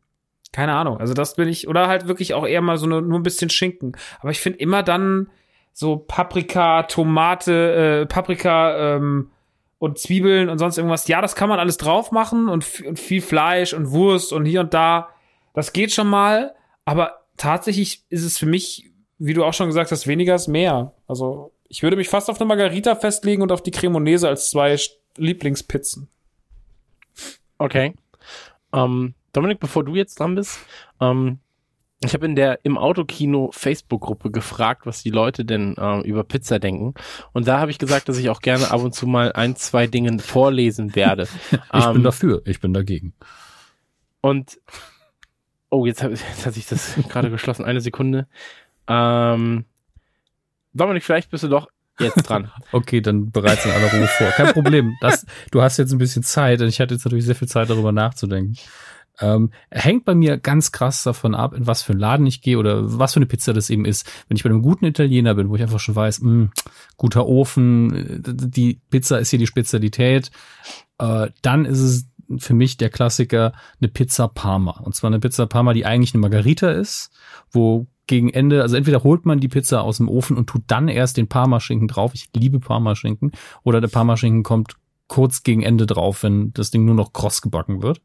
keine 0.52 0.74
Ahnung. 0.74 0.98
Also 0.98 1.14
das 1.14 1.36
bin 1.36 1.48
ich, 1.48 1.68
oder 1.68 1.86
halt 1.88 2.08
wirklich 2.08 2.34
auch 2.34 2.46
eher 2.46 2.60
mal 2.60 2.78
so 2.78 2.86
nur, 2.86 3.02
nur 3.02 3.18
ein 3.18 3.22
bisschen 3.22 3.50
Schinken. 3.50 3.96
Aber 4.20 4.30
ich 4.30 4.40
finde 4.40 4.58
immer 4.58 4.82
dann 4.82 5.30
so 5.72 5.96
Paprika, 5.96 6.82
Tomate, 6.84 8.02
äh, 8.02 8.06
Paprika 8.06 8.96
ähm, 8.96 9.30
und 9.78 9.98
Zwiebeln 9.98 10.48
und 10.48 10.58
sonst 10.58 10.76
irgendwas. 10.76 11.08
Ja, 11.08 11.20
das 11.20 11.36
kann 11.36 11.48
man 11.48 11.60
alles 11.60 11.76
drauf 11.76 12.12
machen 12.12 12.48
und, 12.48 12.80
und 12.82 12.98
viel 12.98 13.22
Fleisch 13.22 13.72
und 13.72 13.90
Wurst 13.90 14.32
und 14.32 14.44
hier 14.44 14.60
und 14.60 14.74
da. 14.74 15.10
Das 15.54 15.72
geht 15.72 15.92
schon 15.92 16.08
mal. 16.08 16.54
Aber 16.84 17.24
tatsächlich 17.36 18.04
ist 18.08 18.24
es 18.24 18.36
für 18.36 18.46
mich, 18.46 18.90
wie 19.18 19.34
du 19.34 19.44
auch 19.44 19.54
schon 19.54 19.68
gesagt 19.68 19.92
hast, 19.92 20.06
weniger 20.06 20.34
ist 20.34 20.48
mehr. 20.48 20.92
Also 21.06 21.52
ich 21.68 21.82
würde 21.82 21.96
mich 21.96 22.08
fast 22.08 22.28
auf 22.28 22.40
eine 22.40 22.48
Margarita 22.48 22.96
festlegen 22.96 23.42
und 23.42 23.52
auf 23.52 23.62
die 23.62 23.70
Cremonese 23.70 24.28
als 24.28 24.50
zwei 24.50 24.76
Lieblingspizzen. 25.16 26.08
Okay. 27.58 27.94
Ähm, 28.72 29.14
Dominik, 29.32 29.60
bevor 29.60 29.84
du 29.84 29.94
jetzt 29.94 30.18
dran 30.18 30.34
bist, 30.34 30.58
ähm, 31.00 31.38
ich 32.02 32.14
habe 32.14 32.24
in 32.24 32.34
der 32.34 32.60
im 32.64 32.78
Autokino 32.78 33.50
Facebook-Gruppe 33.52 34.30
gefragt, 34.30 34.86
was 34.86 35.02
die 35.02 35.10
Leute 35.10 35.44
denn 35.44 35.76
äh, 35.76 36.00
über 36.00 36.24
Pizza 36.24 36.58
denken. 36.58 36.94
Und 37.32 37.46
da 37.46 37.60
habe 37.60 37.70
ich 37.70 37.78
gesagt, 37.78 38.08
dass 38.08 38.16
ich 38.16 38.30
auch 38.30 38.40
gerne 38.40 38.70
ab 38.70 38.80
und 38.82 38.94
zu 38.94 39.06
mal 39.06 39.32
ein, 39.32 39.54
zwei 39.56 39.86
Dinge 39.86 40.18
vorlesen 40.18 40.94
werde. 40.94 41.28
Ich 41.50 41.58
bin 41.84 41.96
Ähm, 41.96 42.02
dafür, 42.02 42.42
ich 42.46 42.60
bin 42.60 42.72
dagegen. 42.72 43.12
Und 44.22 44.58
oh, 45.68 45.84
jetzt, 45.84 46.02
hab, 46.02 46.10
jetzt 46.10 46.46
hat 46.46 46.54
sich 46.54 46.66
das 46.66 46.94
gerade 47.08 47.30
geschlossen. 47.30 47.66
Eine 47.66 47.82
Sekunde. 47.82 48.26
Ähm, 48.88 49.66
Dominik, 50.72 51.04
vielleicht 51.04 51.30
bist 51.30 51.44
du 51.44 51.48
doch 51.48 51.68
jetzt 51.98 52.22
dran. 52.22 52.50
Okay, 52.72 53.02
dann 53.02 53.30
bereits 53.30 53.66
in 53.66 53.72
aller 53.72 53.92
Ruhe 53.92 54.06
vor. 54.06 54.28
Kein 54.28 54.52
Problem. 54.54 54.96
Das, 55.02 55.26
du 55.50 55.60
hast 55.60 55.76
jetzt 55.76 55.92
ein 55.92 55.98
bisschen 55.98 56.22
Zeit 56.22 56.62
und 56.62 56.68
ich 56.68 56.80
hatte 56.80 56.94
jetzt 56.94 57.04
natürlich 57.04 57.26
sehr 57.26 57.34
viel 57.34 57.48
Zeit, 57.48 57.68
darüber 57.68 57.92
nachzudenken. 57.92 58.56
Ähm, 59.20 59.50
hängt 59.70 60.04
bei 60.04 60.14
mir 60.14 60.38
ganz 60.38 60.72
krass 60.72 61.02
davon 61.02 61.34
ab, 61.34 61.54
in 61.54 61.66
was 61.66 61.82
für 61.82 61.92
einen 61.92 62.00
Laden 62.00 62.26
ich 62.26 62.40
gehe 62.40 62.58
oder 62.58 62.98
was 62.98 63.12
für 63.12 63.18
eine 63.18 63.26
Pizza 63.26 63.52
das 63.52 63.70
eben 63.70 63.84
ist. 63.84 64.10
Wenn 64.28 64.36
ich 64.36 64.42
bei 64.42 64.50
einem 64.50 64.62
guten 64.62 64.86
Italiener 64.86 65.34
bin, 65.34 65.50
wo 65.50 65.56
ich 65.56 65.62
einfach 65.62 65.80
schon 65.80 65.96
weiß, 65.96 66.20
mh, 66.22 66.50
guter 66.96 67.26
Ofen, 67.26 67.94
äh, 67.94 68.20
die 68.24 68.80
Pizza 68.90 69.18
ist 69.18 69.30
hier 69.30 69.38
die 69.38 69.46
Spezialität, 69.46 70.30
äh, 70.98 71.28
dann 71.42 71.64
ist 71.64 71.80
es 71.80 72.06
für 72.38 72.54
mich 72.54 72.76
der 72.76 72.90
Klassiker 72.90 73.52
eine 73.80 73.88
Pizza 73.88 74.28
Parma. 74.28 74.80
Und 74.80 74.94
zwar 74.94 75.08
eine 75.08 75.20
Pizza 75.20 75.46
Parma, 75.46 75.72
die 75.72 75.84
eigentlich 75.84 76.14
eine 76.14 76.20
Margarita 76.20 76.70
ist, 76.70 77.10
wo 77.50 77.86
gegen 78.06 78.30
Ende, 78.30 78.62
also 78.62 78.76
entweder 78.76 79.04
holt 79.04 79.24
man 79.24 79.38
die 79.38 79.48
Pizza 79.48 79.82
aus 79.82 79.98
dem 79.98 80.08
Ofen 80.08 80.36
und 80.36 80.48
tut 80.48 80.62
dann 80.66 80.88
erst 80.88 81.16
den 81.16 81.28
Parmaschinken 81.28 81.88
drauf. 81.88 82.12
Ich 82.14 82.28
liebe 82.34 82.58
Parmaschinken. 82.58 83.32
Oder 83.62 83.80
der 83.80 83.88
Parmaschinken 83.88 84.42
kommt 84.42 84.76
kurz 85.06 85.42
gegen 85.42 85.62
Ende 85.62 85.86
drauf, 85.86 86.22
wenn 86.22 86.52
das 86.52 86.70
Ding 86.70 86.84
nur 86.84 86.94
noch 86.94 87.12
kross 87.12 87.42
gebacken 87.42 87.82
wird. 87.82 88.00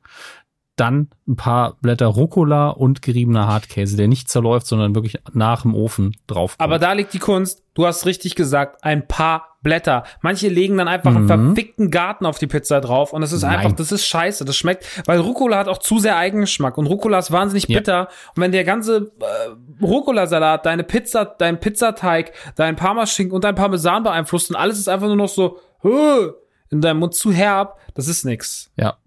Dann 0.77 1.09
ein 1.27 1.37
paar 1.37 1.77
Blätter 1.81 2.07
Rucola 2.07 2.69
und 2.69 3.01
geriebener 3.01 3.47
Hartkäse, 3.47 3.95
der 3.95 4.07
nicht 4.09 4.29
zerläuft, 4.29 4.67
sondern 4.67 4.93
wirklich 4.93 5.17
nach 5.33 5.61
dem 5.61 5.73
Ofen 5.73 6.15
drauf. 6.27 6.55
Aber 6.57 6.79
da 6.79 6.91
liegt 6.91 7.13
die 7.13 7.19
Kunst. 7.19 7.63
Du 7.75 7.85
hast 7.85 8.05
richtig 8.05 8.35
gesagt, 8.35 8.83
ein 8.83 9.07
paar 9.07 9.57
Blätter. 9.61 10.03
Manche 10.21 10.47
legen 10.49 10.77
dann 10.77 10.87
einfach 10.89 11.15
einen 11.15 11.23
Mhm. 11.23 11.27
verfickten 11.55 11.91
Garten 11.91 12.25
auf 12.25 12.37
die 12.39 12.47
Pizza 12.47 12.81
drauf 12.81 13.13
und 13.13 13.21
das 13.21 13.31
ist 13.31 13.41
Nein. 13.43 13.55
einfach, 13.57 13.71
das 13.71 13.91
ist 13.93 14.05
scheiße. 14.05 14.43
Das 14.45 14.55
schmeckt, 14.57 14.85
weil 15.07 15.19
Rucola 15.19 15.57
hat 15.57 15.67
auch 15.69 15.77
zu 15.79 15.97
sehr 15.99 16.17
Eigengeschmack 16.17 16.77
und 16.77 16.87
Rucola 16.87 17.19
ist 17.19 17.31
wahnsinnig 17.31 17.67
Ja. 17.69 17.79
bitter. 17.79 18.07
Und 18.35 18.41
wenn 18.43 18.51
der 18.51 18.63
ganze 18.65 19.11
äh, 19.19 19.83
Rucola-Salat, 19.83 20.65
deine 20.65 20.83
Pizza, 20.83 21.25
dein 21.25 21.59
Pizzateig, 21.59 22.33
dein 22.55 22.75
Parmaschinken 22.75 23.33
und 23.33 23.43
dein 23.43 23.55
Parmesan 23.55 24.03
beeinflusst 24.03 24.49
und 24.49 24.55
alles 24.55 24.77
ist 24.77 24.89
einfach 24.89 25.07
nur 25.07 25.15
noch 25.15 25.29
so 25.29 25.57
"Huh", 25.83 26.31
in 26.69 26.81
deinem 26.81 26.99
Mund 26.99 27.13
zu 27.15 27.31
herb, 27.31 27.77
das 27.93 28.07
ist 28.07 28.25
nix. 28.25 28.71
ja. 28.75 28.97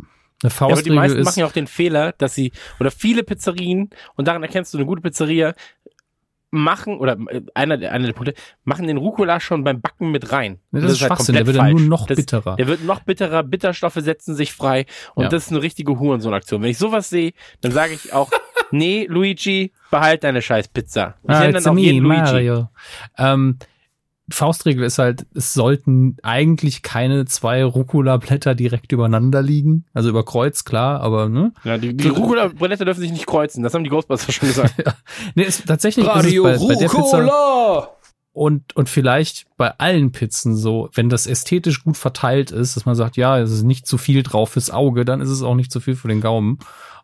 Ja, 0.43 0.51
Eine 0.51 0.51
aber 0.51 0.51
die 0.51 0.75
Faustregel 0.75 0.95
meisten 0.97 1.19
ist, 1.19 1.25
machen 1.25 1.41
ja 1.41 1.47
auch 1.47 1.53
den 1.53 1.67
Fehler, 1.67 2.13
dass 2.19 2.35
sie, 2.35 2.53
oder 2.79 2.91
viele 2.91 3.23
Pizzerien, 3.25 3.91
und 4.17 4.29
daran 4.29 4.43
erkennst 4.43 4.73
du 4.73 4.79
eine 4.79 4.87
gute 4.87 5.01
Pizzeria, 5.03 5.55
machen, 6.51 6.97
oder 6.99 7.19
äh, 7.29 7.43
einer, 7.55 7.77
der- 7.77 7.93
einer 7.93 8.07
der 8.07 8.15
Punkte, 8.15 8.35
machen 8.65 8.87
den 8.87 8.97
Rucola 8.97 9.39
schon 9.39 9.65
beim 9.65 9.81
Backen 9.83 10.11
mit 10.11 10.33
rein. 10.33 10.61
Und 10.73 10.83
das 10.83 10.93
ist 10.93 10.99
Schwachsinn, 11.01 11.35
der 11.35 11.45
komplett 11.45 11.47
wird 11.47 11.57
dann 11.57 11.71
nur 11.73 11.81
noch 11.89 12.07
das, 12.07 12.17
bitterer. 12.17 12.57
Der 12.57 12.67
wird 12.67 12.85
noch 12.85 13.01
bitterer, 13.01 13.43
Bitterstoffe 13.43 13.99
setzen 13.99 14.35
sich 14.35 14.53
frei 14.55 14.87
und 15.15 15.25
Ja. 15.25 15.29
das 15.29 15.45
ist 15.47 15.51
eine 15.53 15.61
richtige 15.61 15.99
Hurensohn-Aktion. 15.99 16.63
Wenn 16.63 16.71
ich 16.71 16.79
sowas 16.79 17.11
sehe, 17.11 17.33
dann 17.61 17.73
sage 17.73 17.93
ich 17.93 18.15
auch, 18.15 18.31
nee, 18.71 19.07
Luigi, 19.11 19.73
behalt 19.91 20.25
deine 20.25 20.41
scheiß 20.41 20.69
Pizza. 20.69 21.17
Ich 21.25 21.29
Ah, 21.31 21.41
nenne 21.41 21.53
dann 21.55 21.67
auch 21.67 21.75
me, 21.75 21.81
jeden 21.83 22.03
Luigi. 22.03 22.23
Mario. 22.23 22.69
Ähm, 23.19 23.59
Faustregel 24.31 24.85
ist 24.85 24.99
halt, 24.99 25.27
es 25.35 25.55
sollten 25.55 26.17
eigentlich 26.23 26.83
keine 26.83 27.25
zwei 27.25 27.65
Rucola-Blätter 27.65 28.55
direkt 28.55 28.93
übereinander 28.93 29.43
liegen. 29.43 29.85
Also 29.95 30.11
über 30.11 30.25
Kreuz, 30.25 30.65
klar, 30.65 31.01
aber 31.01 31.29
ne? 31.29 31.53
Ja, 31.65 31.79
die 31.79 31.97
die 31.97 32.09
Rucola-Blätter 32.09 32.85
dürfen 32.85 33.01
sich 33.01 33.13
nicht 33.13 33.27
kreuzen, 33.27 33.63
das 33.63 33.75
haben 33.75 33.85
die 33.85 33.91
Ghostbusters 33.91 34.35
schon 34.35 34.49
gesagt. 34.49 34.75
Nee, 35.35 35.45
ist, 35.45 35.67
tatsächlich 35.67 36.07
Radio 36.07 36.47
ist 36.47 36.61
es 36.61 36.69
bei, 36.69 36.75
bei 36.75 36.81
der 36.81 36.89
Pizza 36.89 37.19
Rucola! 37.19 37.89
und, 38.39 38.77
und 38.77 38.89
vielleicht 38.89 39.47
bei 39.57 39.77
allen 39.79 40.13
Pizzen 40.13 40.57
so, 40.57 40.91
wenn 40.95 41.09
das 41.09 41.27
ästhetisch 41.27 41.83
gut 41.83 41.97
verteilt 41.97 42.53
ist, 42.53 42.77
dass 42.77 42.87
man 42.87 42.95
sagt, 42.95 43.17
ja, 43.17 43.39
es 43.39 43.51
ist 43.51 43.65
nicht 43.65 43.87
zu 43.87 43.99
viel 43.99 44.23
drauf 44.23 44.51
fürs 44.51 44.71
Auge, 44.71 45.05
dann 45.05 45.21
ist 45.21 45.31
es 45.31 45.43
auch 45.43 45.57
nicht 45.57 45.73
zu 45.73 45.81
viel 45.81 45.97
für 45.97 46.07
den 46.07 46.21
Gaumen. 46.21 46.61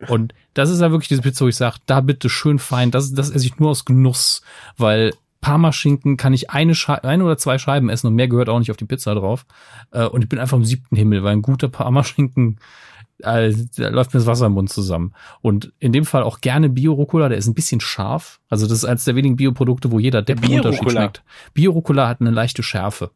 Und 0.07 0.33
das 0.53 0.69
ist 0.69 0.79
ja 0.79 0.91
wirklich 0.91 1.09
diese 1.09 1.21
Pizza, 1.21 1.43
wo 1.43 1.49
ich 1.49 1.57
sage, 1.57 1.77
da 1.85 1.99
bitte 1.99 2.29
schön 2.29 2.57
fein, 2.57 2.89
das, 2.89 3.13
das 3.13 3.31
esse 3.31 3.45
ich 3.45 3.59
nur 3.59 3.71
aus 3.71 3.83
Genuss, 3.83 4.43
weil 4.77 5.13
Parmaschinken 5.41 6.17
kann 6.17 6.33
ich 6.33 6.49
eine, 6.49 6.75
Schei 6.75 7.03
eine 7.03 7.23
oder 7.23 7.37
zwei 7.37 7.57
Scheiben 7.57 7.89
essen 7.89 8.07
und 8.07 8.15
mehr 8.15 8.27
gehört 8.27 8.49
auch 8.49 8.59
nicht 8.59 8.71
auf 8.71 8.77
die 8.77 8.85
Pizza 8.85 9.13
drauf. 9.15 9.45
Äh, 9.91 10.05
Und 10.05 10.23
ich 10.23 10.29
bin 10.29 10.39
einfach 10.39 10.57
im 10.57 10.65
siebten 10.65 10.95
Himmel, 10.95 11.23
weil 11.23 11.33
ein 11.33 11.41
guter 11.41 11.69
Parmaschinken, 11.69 12.59
äh, 13.19 13.53
da 13.77 13.89
läuft 13.89 14.13
mir 14.13 14.19
das 14.19 14.27
Wasser 14.27 14.47
im 14.47 14.53
Mund 14.53 14.69
zusammen. 14.71 15.13
Und 15.41 15.71
in 15.79 15.91
dem 15.91 16.05
Fall 16.05 16.23
auch 16.23 16.41
gerne 16.41 16.69
Bio-Rucola, 16.69 17.29
der 17.29 17.37
ist 17.37 17.47
ein 17.47 17.53
bisschen 17.53 17.79
scharf. 17.81 18.39
Also 18.49 18.65
das 18.67 18.79
ist 18.79 18.85
eines 18.85 19.03
der 19.05 19.15
wenigen 19.15 19.35
Bioprodukte, 19.35 19.91
wo 19.91 19.99
jeder 19.99 20.21
Depp 20.21 20.43
einen 20.43 20.55
Unterschied 20.55 20.91
schmeckt. 20.91 21.23
Bio-Rucola 21.53 22.07
hat 22.07 22.21
eine 22.21 22.31
leichte 22.31 22.63
Schärfe. 22.63 23.11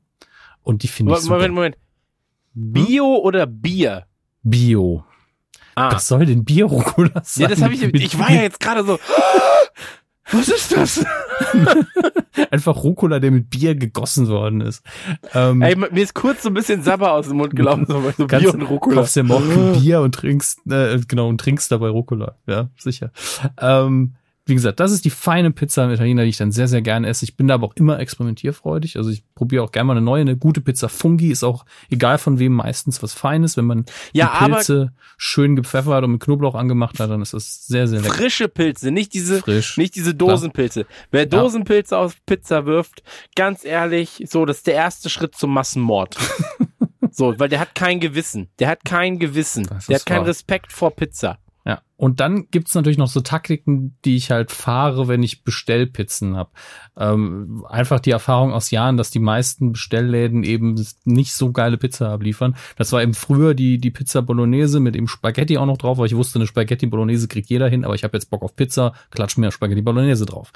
Und 0.61 0.83
die 0.83 0.87
finde 0.87 1.13
ich 1.13 1.17
Moment, 1.17 1.23
super. 1.23 1.35
Moment, 1.35 1.55
Moment. 1.55 1.77
Bio 2.53 3.15
oder 3.15 3.45
Bier? 3.47 4.05
Bio. 4.43 5.03
Ah. 5.75 5.93
Was 5.93 6.07
soll 6.07 6.25
denn 6.25 6.43
Bio-Rucola 6.43 7.21
sein? 7.23 7.43
Ja, 7.43 7.47
das 7.47 7.61
habe 7.61 7.73
ich, 7.73 7.81
ich 7.81 8.19
war 8.19 8.31
ja 8.31 8.41
jetzt 8.41 8.59
gerade 8.59 8.83
so, 8.83 8.99
was 10.31 10.47
ist 10.47 10.75
das? 10.75 11.05
Einfach 12.51 12.83
Rucola, 12.83 13.19
der 13.19 13.31
mit 13.31 13.49
Bier 13.49 13.75
gegossen 13.75 14.27
worden 14.27 14.61
ist. 14.61 14.83
Ähm, 15.33 15.61
Ey, 15.61 15.75
mir 15.75 15.89
ist 16.01 16.13
kurz 16.13 16.43
so 16.43 16.49
ein 16.49 16.53
bisschen 16.53 16.83
Sabber 16.83 17.13
aus 17.13 17.27
dem 17.27 17.37
Mund 17.37 17.55
gelaufen, 17.55 17.85
so, 17.87 18.25
Bier 18.25 18.53
und 18.53 18.61
Rucola. 18.63 18.95
kaufst 18.97 19.15
ja 19.15 19.23
morgen 19.23 19.73
Bier 19.79 20.01
und 20.01 20.15
trinkst, 20.15 20.59
äh, 20.69 20.99
genau, 21.07 21.27
und 21.27 21.39
trinkst 21.39 21.71
dabei 21.71 21.89
Rucola. 21.89 22.35
Ja, 22.47 22.69
sicher. 22.77 23.11
Ähm, 23.59 24.15
wie 24.49 24.55
gesagt, 24.55 24.79
das 24.79 24.91
ist 24.91 25.05
die 25.05 25.09
feine 25.09 25.51
Pizza 25.51 25.85
im 25.85 25.91
Italiener, 25.91 26.23
die 26.23 26.29
ich 26.29 26.37
dann 26.37 26.51
sehr, 26.51 26.67
sehr 26.67 26.81
gerne 26.81 27.07
esse. 27.07 27.23
Ich 27.23 27.37
bin 27.37 27.47
da 27.47 27.53
aber 27.53 27.67
auch 27.67 27.75
immer 27.75 27.99
experimentierfreudig. 27.99 28.97
Also 28.97 29.09
ich 29.11 29.23
probiere 29.35 29.63
auch 29.63 29.71
gerne 29.71 29.85
mal 29.85 29.93
eine 29.93 30.01
neue, 30.01 30.21
eine 30.21 30.35
gute 30.35 30.61
Pizza 30.61 30.89
Fungi 30.89 31.31
ist 31.31 31.43
auch 31.43 31.65
egal 31.89 32.17
von 32.17 32.39
wem 32.39 32.53
meistens 32.53 33.01
was 33.01 33.13
Feines. 33.13 33.55
Wenn 33.57 33.65
man 33.65 33.85
Ja, 34.11 34.37
die 34.39 34.51
Pilze 34.51 34.93
schön 35.17 35.55
gepfeffert 35.55 36.03
und 36.03 36.11
mit 36.13 36.21
Knoblauch 36.21 36.55
angemacht 36.55 36.99
hat, 36.99 37.09
dann 37.09 37.21
ist 37.21 37.33
das 37.33 37.67
sehr, 37.67 37.87
sehr 37.87 38.01
lecker. 38.01 38.13
Frische 38.13 38.47
Pilze, 38.47 38.91
nicht 38.91 39.13
diese, 39.13 39.39
Frisch. 39.39 39.77
nicht 39.77 39.95
diese 39.95 40.15
Dosenpilze. 40.15 40.85
Wer 41.11 41.21
Ja. 41.21 41.27
Dosenpilze 41.27 41.97
auf 41.97 42.17
Pizza 42.25 42.65
wirft, 42.65 43.03
ganz 43.35 43.63
ehrlich, 43.63 44.25
so, 44.27 44.45
das 44.45 44.57
ist 44.57 44.67
der 44.67 44.75
erste 44.75 45.09
Schritt 45.09 45.35
zum 45.35 45.53
Massenmord. 45.53 46.17
so, 47.11 47.37
weil 47.37 47.49
der 47.49 47.59
hat 47.59 47.75
kein 47.75 47.99
Gewissen. 47.99 48.49
Der 48.59 48.69
hat 48.69 48.83
kein 48.85 49.19
Gewissen. 49.19 49.67
Der 49.87 49.97
hat 49.97 50.05
keinen 50.05 50.21
wahr. 50.21 50.27
Respekt 50.27 50.73
vor 50.73 50.91
Pizza. 50.91 51.37
Ja, 51.69 51.83
und 51.97 52.19
dann 52.19 52.47
gibt's 52.49 52.73
natürlich 52.73 52.97
noch 52.97 53.09
so 53.09 53.21
Taktiken, 53.21 53.95
die 54.03 54.15
ich 54.15 54.31
halt 54.31 54.49
fahre, 54.49 55.07
wenn 55.07 55.21
ich 55.21 55.43
Bestellpizzen 55.43 56.35
hab. 56.35 56.51
Ähm, 56.97 57.63
einfach 57.69 57.99
die 57.99 58.09
Erfahrung 58.09 58.53
aus 58.53 58.71
Jahren, 58.71 58.97
dass 58.97 59.11
die 59.11 59.19
meisten 59.19 59.73
Bestellläden 59.73 60.43
eben 60.43 60.83
nicht 61.05 61.33
so 61.33 61.51
geile 61.51 61.77
Pizza 61.77 62.09
abliefern. 62.09 62.55
Das 62.75 62.91
war 62.91 63.03
eben 63.03 63.13
früher 63.13 63.53
die, 63.53 63.77
die 63.77 63.91
Pizza 63.91 64.23
Bolognese 64.23 64.79
mit 64.79 64.95
dem 64.95 65.07
Spaghetti 65.07 65.59
auch 65.59 65.67
noch 65.67 65.77
drauf, 65.77 65.99
weil 65.99 66.07
ich 66.07 66.15
wusste, 66.15 66.39
eine 66.39 66.47
Spaghetti 66.47 66.87
Bolognese 66.87 67.27
kriegt 67.27 67.51
jeder 67.51 67.69
hin, 67.69 67.85
aber 67.85 67.93
ich 67.93 68.03
habe 68.03 68.17
jetzt 68.17 68.31
Bock 68.31 68.41
auf 68.41 68.55
Pizza, 68.55 68.93
klatsch 69.11 69.37
mir 69.37 69.51
Spaghetti 69.51 69.83
Bolognese 69.83 70.25
drauf. 70.25 70.51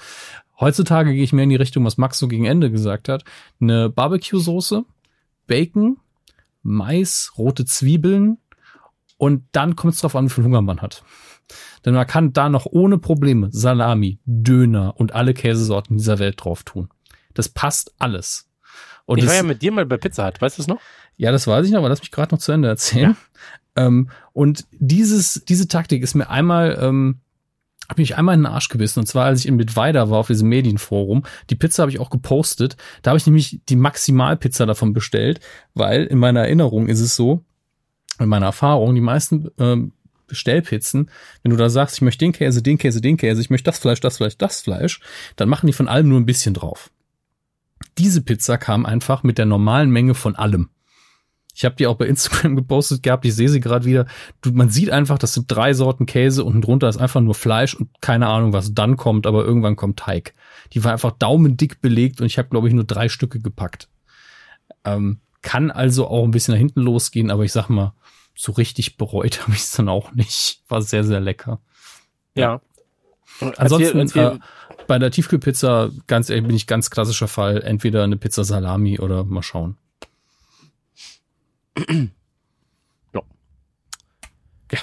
Heutzutage 0.59 1.13
gehe 1.13 1.23
ich 1.23 1.31
mehr 1.31 1.43
in 1.43 1.51
die 1.51 1.57
Richtung, 1.57 1.85
was 1.85 1.99
Max 1.99 2.17
so 2.17 2.27
gegen 2.27 2.45
Ende 2.45 2.71
gesagt 2.71 3.07
hat. 3.07 3.23
Eine 3.61 3.87
Barbecue-Soße, 3.91 4.83
Bacon, 5.45 5.97
Mais, 6.63 7.33
rote 7.37 7.65
Zwiebeln, 7.65 8.39
und 9.23 9.43
dann 9.51 9.75
kommt 9.75 9.93
es 9.93 10.01
darauf 10.01 10.15
an, 10.15 10.25
wie 10.25 10.33
viel 10.33 10.43
Hunger 10.43 10.61
man 10.61 10.81
hat. 10.81 11.03
Denn 11.85 11.93
man 11.93 12.07
kann 12.07 12.33
da 12.33 12.49
noch 12.49 12.65
ohne 12.65 12.97
Probleme 12.97 13.49
Salami, 13.51 14.19
Döner 14.25 14.95
und 14.97 15.13
alle 15.13 15.33
Käsesorten 15.33 15.97
dieser 15.97 16.19
Welt 16.19 16.43
drauf 16.43 16.63
tun. 16.63 16.89
Das 17.33 17.49
passt 17.49 17.93
alles. 17.99 18.49
Und 19.05 19.19
ich 19.19 19.27
war 19.27 19.35
ja 19.35 19.43
mit 19.43 19.61
dir 19.61 19.71
mal 19.71 19.85
bei 19.85 19.97
Pizza 19.97 20.25
Hut, 20.27 20.41
weißt 20.41 20.57
du 20.57 20.61
es 20.61 20.67
noch? 20.67 20.79
ja, 21.17 21.31
das 21.31 21.47
weiß 21.47 21.65
ich 21.65 21.71
noch, 21.71 21.79
aber 21.79 21.89
lass 21.89 22.01
mich 22.01 22.11
gerade 22.11 22.33
noch 22.33 22.41
zu 22.41 22.51
Ende 22.51 22.67
erzählen. 22.67 23.15
Ähm, 23.75 24.09
und 24.33 24.65
dieses, 24.71 25.45
diese 25.47 25.67
Taktik 25.67 26.03
ist 26.03 26.13
mir 26.13 26.29
einmal, 26.29 26.77
ähm, 26.79 27.21
habe 27.89 28.01
mich 28.01 28.15
einmal 28.15 28.35
in 28.35 28.41
den 28.41 28.53
Arsch 28.53 28.69
gebissen. 28.69 28.99
Und 28.99 29.07
zwar, 29.07 29.25
als 29.25 29.39
ich 29.39 29.47
in 29.47 29.55
Mittweida 29.55 30.11
war 30.11 30.19
auf 30.19 30.27
diesem 30.27 30.47
Medienforum. 30.47 31.23
Die 31.49 31.55
Pizza 31.55 31.81
habe 31.81 31.91
ich 31.91 31.99
auch 31.99 32.11
gepostet. 32.11 32.77
Da 33.01 33.09
habe 33.09 33.17
ich 33.17 33.25
nämlich 33.25 33.61
die 33.67 33.75
Maximalpizza 33.75 34.67
davon 34.67 34.93
bestellt, 34.93 35.39
weil 35.73 36.03
in 36.05 36.19
meiner 36.19 36.41
Erinnerung 36.41 36.87
ist 36.87 36.99
es 36.99 37.15
so, 37.15 37.43
in 38.19 38.29
meiner 38.29 38.47
Erfahrung, 38.47 38.95
die 38.95 39.01
meisten 39.01 39.49
ähm, 39.59 39.93
Bestellpizzen, 40.27 41.09
wenn 41.41 41.51
du 41.51 41.57
da 41.57 41.69
sagst, 41.69 41.97
ich 41.97 42.01
möchte 42.01 42.25
den 42.25 42.31
Käse, 42.31 42.61
den 42.61 42.77
Käse, 42.77 43.01
den 43.01 43.17
Käse, 43.17 43.41
ich 43.41 43.49
möchte 43.49 43.65
das 43.65 43.79
Fleisch, 43.79 43.99
das 43.99 44.17
Fleisch, 44.17 44.37
das 44.37 44.61
Fleisch, 44.61 44.99
dann 45.35 45.49
machen 45.49 45.67
die 45.67 45.73
von 45.73 45.87
allem 45.87 46.09
nur 46.09 46.19
ein 46.19 46.25
bisschen 46.25 46.53
drauf. 46.53 46.91
Diese 47.97 48.21
Pizza 48.21 48.57
kam 48.57 48.85
einfach 48.85 49.23
mit 49.23 49.37
der 49.37 49.45
normalen 49.45 49.91
Menge 49.91 50.15
von 50.15 50.35
allem. 50.35 50.69
Ich 51.55 51.65
habe 51.65 51.75
die 51.75 51.85
auch 51.85 51.97
bei 51.97 52.07
Instagram 52.07 52.55
gepostet 52.55 53.03
gehabt, 53.03 53.25
ich 53.25 53.35
sehe 53.35 53.49
sie 53.49 53.59
gerade 53.59 53.85
wieder. 53.85 54.07
Du, 54.41 54.51
man 54.51 54.69
sieht 54.69 54.89
einfach, 54.89 55.19
das 55.19 55.33
sind 55.33 55.45
drei 55.51 55.73
Sorten 55.73 56.05
Käse 56.05 56.43
und 56.43 56.61
drunter 56.61 56.89
ist 56.89 56.97
einfach 56.97 57.21
nur 57.21 57.35
Fleisch 57.35 57.75
und 57.75 57.89
keine 58.01 58.27
Ahnung, 58.27 58.53
was 58.53 58.73
dann 58.73 58.97
kommt, 58.97 59.27
aber 59.27 59.45
irgendwann 59.45 59.75
kommt 59.75 59.99
Teig. 59.99 60.33
Die 60.73 60.83
war 60.83 60.93
einfach 60.93 61.11
daumendick 61.11 61.81
belegt 61.81 62.21
und 62.21 62.27
ich 62.27 62.37
habe, 62.37 62.49
glaube 62.49 62.67
ich, 62.67 62.73
nur 62.73 62.85
drei 62.85 63.09
Stücke 63.09 63.39
gepackt. 63.39 63.87
Ähm, 64.83 65.19
kann 65.43 65.69
also 65.69 66.07
auch 66.07 66.23
ein 66.23 66.31
bisschen 66.31 66.53
nach 66.53 66.59
hinten 66.59 66.81
losgehen, 66.81 67.29
aber 67.29 67.43
ich 67.43 67.51
sag 67.51 67.69
mal, 67.69 67.93
so 68.35 68.51
richtig 68.51 68.97
bereut 68.97 69.41
habe 69.43 69.53
ich 69.53 69.59
es 69.61 69.71
dann 69.71 69.89
auch 69.89 70.11
nicht. 70.13 70.61
War 70.67 70.81
sehr, 70.81 71.03
sehr 71.03 71.19
lecker. 71.19 71.59
Ja. 72.35 72.61
Und 73.39 73.59
als 73.59 73.71
Ansonsten 73.71 73.93
wir, 73.95 74.01
als 74.01 74.15
wir, 74.15 74.31
äh, 74.33 74.39
bei 74.87 74.99
der 74.99 75.11
Tiefkühlpizza, 75.11 75.89
ganz 76.07 76.29
ehrlich, 76.29 76.45
bin 76.45 76.55
ich 76.55 76.67
ganz 76.67 76.89
klassischer 76.89 77.27
Fall. 77.27 77.61
Entweder 77.63 78.03
eine 78.03 78.17
Pizza 78.17 78.43
Salami 78.43 78.99
oder 78.99 79.23
mal 79.23 79.43
schauen. 79.43 79.77
Ja. 83.13 83.21
Ja. 84.71 84.79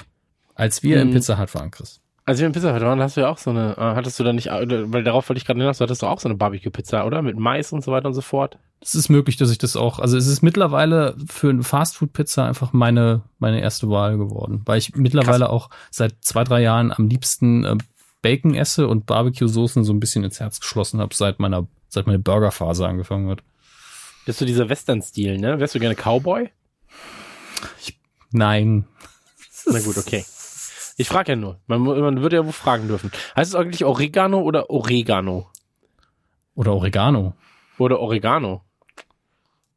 Als 0.55 0.83
wir 0.83 1.01
im 1.01 1.09
Mhm. 1.09 1.13
Pizza 1.13 1.39
Hut 1.39 1.53
waren, 1.55 1.71
Chris. 1.71 2.00
Als 2.25 2.39
wir 2.39 2.47
in 2.47 2.53
Pizza 2.53 2.73
Hut 2.73 2.81
waren, 2.81 3.01
hast 3.01 3.17
du 3.17 3.21
ja 3.21 3.29
auch 3.29 3.37
so 3.37 3.49
eine, 3.49 3.75
äh, 3.77 3.81
hattest 3.81 4.19
du 4.19 4.23
da 4.23 4.33
nicht, 4.33 4.47
äh, 4.47 4.91
weil 4.91 5.03
darauf 5.03 5.27
wollte 5.29 5.39
ich 5.39 5.45
gerade 5.45 5.59
hinaus, 5.59 5.79
du 5.79 5.83
hattest 5.83 6.03
doch 6.03 6.09
auch 6.09 6.19
so 6.19 6.29
eine 6.29 6.37
Barbecue-Pizza, 6.37 7.05
oder? 7.05 7.21
Mit 7.21 7.37
Mais 7.37 7.71
und 7.71 7.83
so 7.83 7.91
weiter 7.91 8.07
und 8.07 8.13
so 8.13 8.21
fort. 8.21 8.57
Es 8.79 8.95
ist 8.95 9.09
möglich, 9.09 9.37
dass 9.37 9.51
ich 9.51 9.57
das 9.57 9.75
auch, 9.75 9.99
also 9.99 10.17
es 10.17 10.27
ist 10.27 10.41
mittlerweile 10.41 11.15
für 11.27 11.49
eine 11.49 11.63
Fastfood-Pizza 11.63 12.45
einfach 12.45 12.73
meine, 12.73 13.21
meine 13.39 13.61
erste 13.61 13.89
Wahl 13.89 14.17
geworden, 14.17 14.61
weil 14.65 14.77
ich 14.77 14.95
mittlerweile 14.95 15.49
auch 15.49 15.69
seit 15.89 16.15
zwei, 16.21 16.43
drei 16.43 16.61
Jahren 16.61 16.91
am 16.91 17.07
liebsten 17.07 17.63
äh, 17.65 17.77
Bacon 18.21 18.53
esse 18.53 18.87
und 18.87 19.05
Barbecue-Soßen 19.07 19.83
so 19.83 19.93
ein 19.93 19.99
bisschen 19.99 20.23
ins 20.23 20.39
Herz 20.39 20.59
geschlossen 20.59 20.99
habe, 20.99 21.15
seit 21.15 21.39
meiner, 21.39 21.67
seit 21.89 22.05
meine 22.05 22.19
Burgerphase 22.19 22.87
angefangen 22.87 23.29
hat. 23.29 23.43
Bist 24.25 24.39
du 24.39 24.45
dieser 24.45 24.69
Western-Stil, 24.69 25.39
ne? 25.39 25.59
Wärst 25.59 25.73
du 25.73 25.79
gerne 25.79 25.95
Cowboy? 25.95 26.49
Nein. 28.31 28.85
Na 29.65 29.79
gut, 29.79 29.97
okay. 29.97 30.23
Ich 30.97 31.07
frage 31.07 31.31
ja 31.33 31.35
nur. 31.35 31.59
Man, 31.67 31.81
man 31.83 32.21
würde 32.21 32.35
ja 32.37 32.45
wohl 32.45 32.51
fragen 32.51 32.87
dürfen. 32.87 33.11
Heißt 33.35 33.51
es 33.51 33.55
eigentlich 33.55 33.85
Oregano 33.85 34.41
oder 34.41 34.69
Oregano? 34.69 35.49
Oder 36.55 36.73
Oregano. 36.73 37.33
Oder 37.77 37.99
Oregano? 37.99 38.61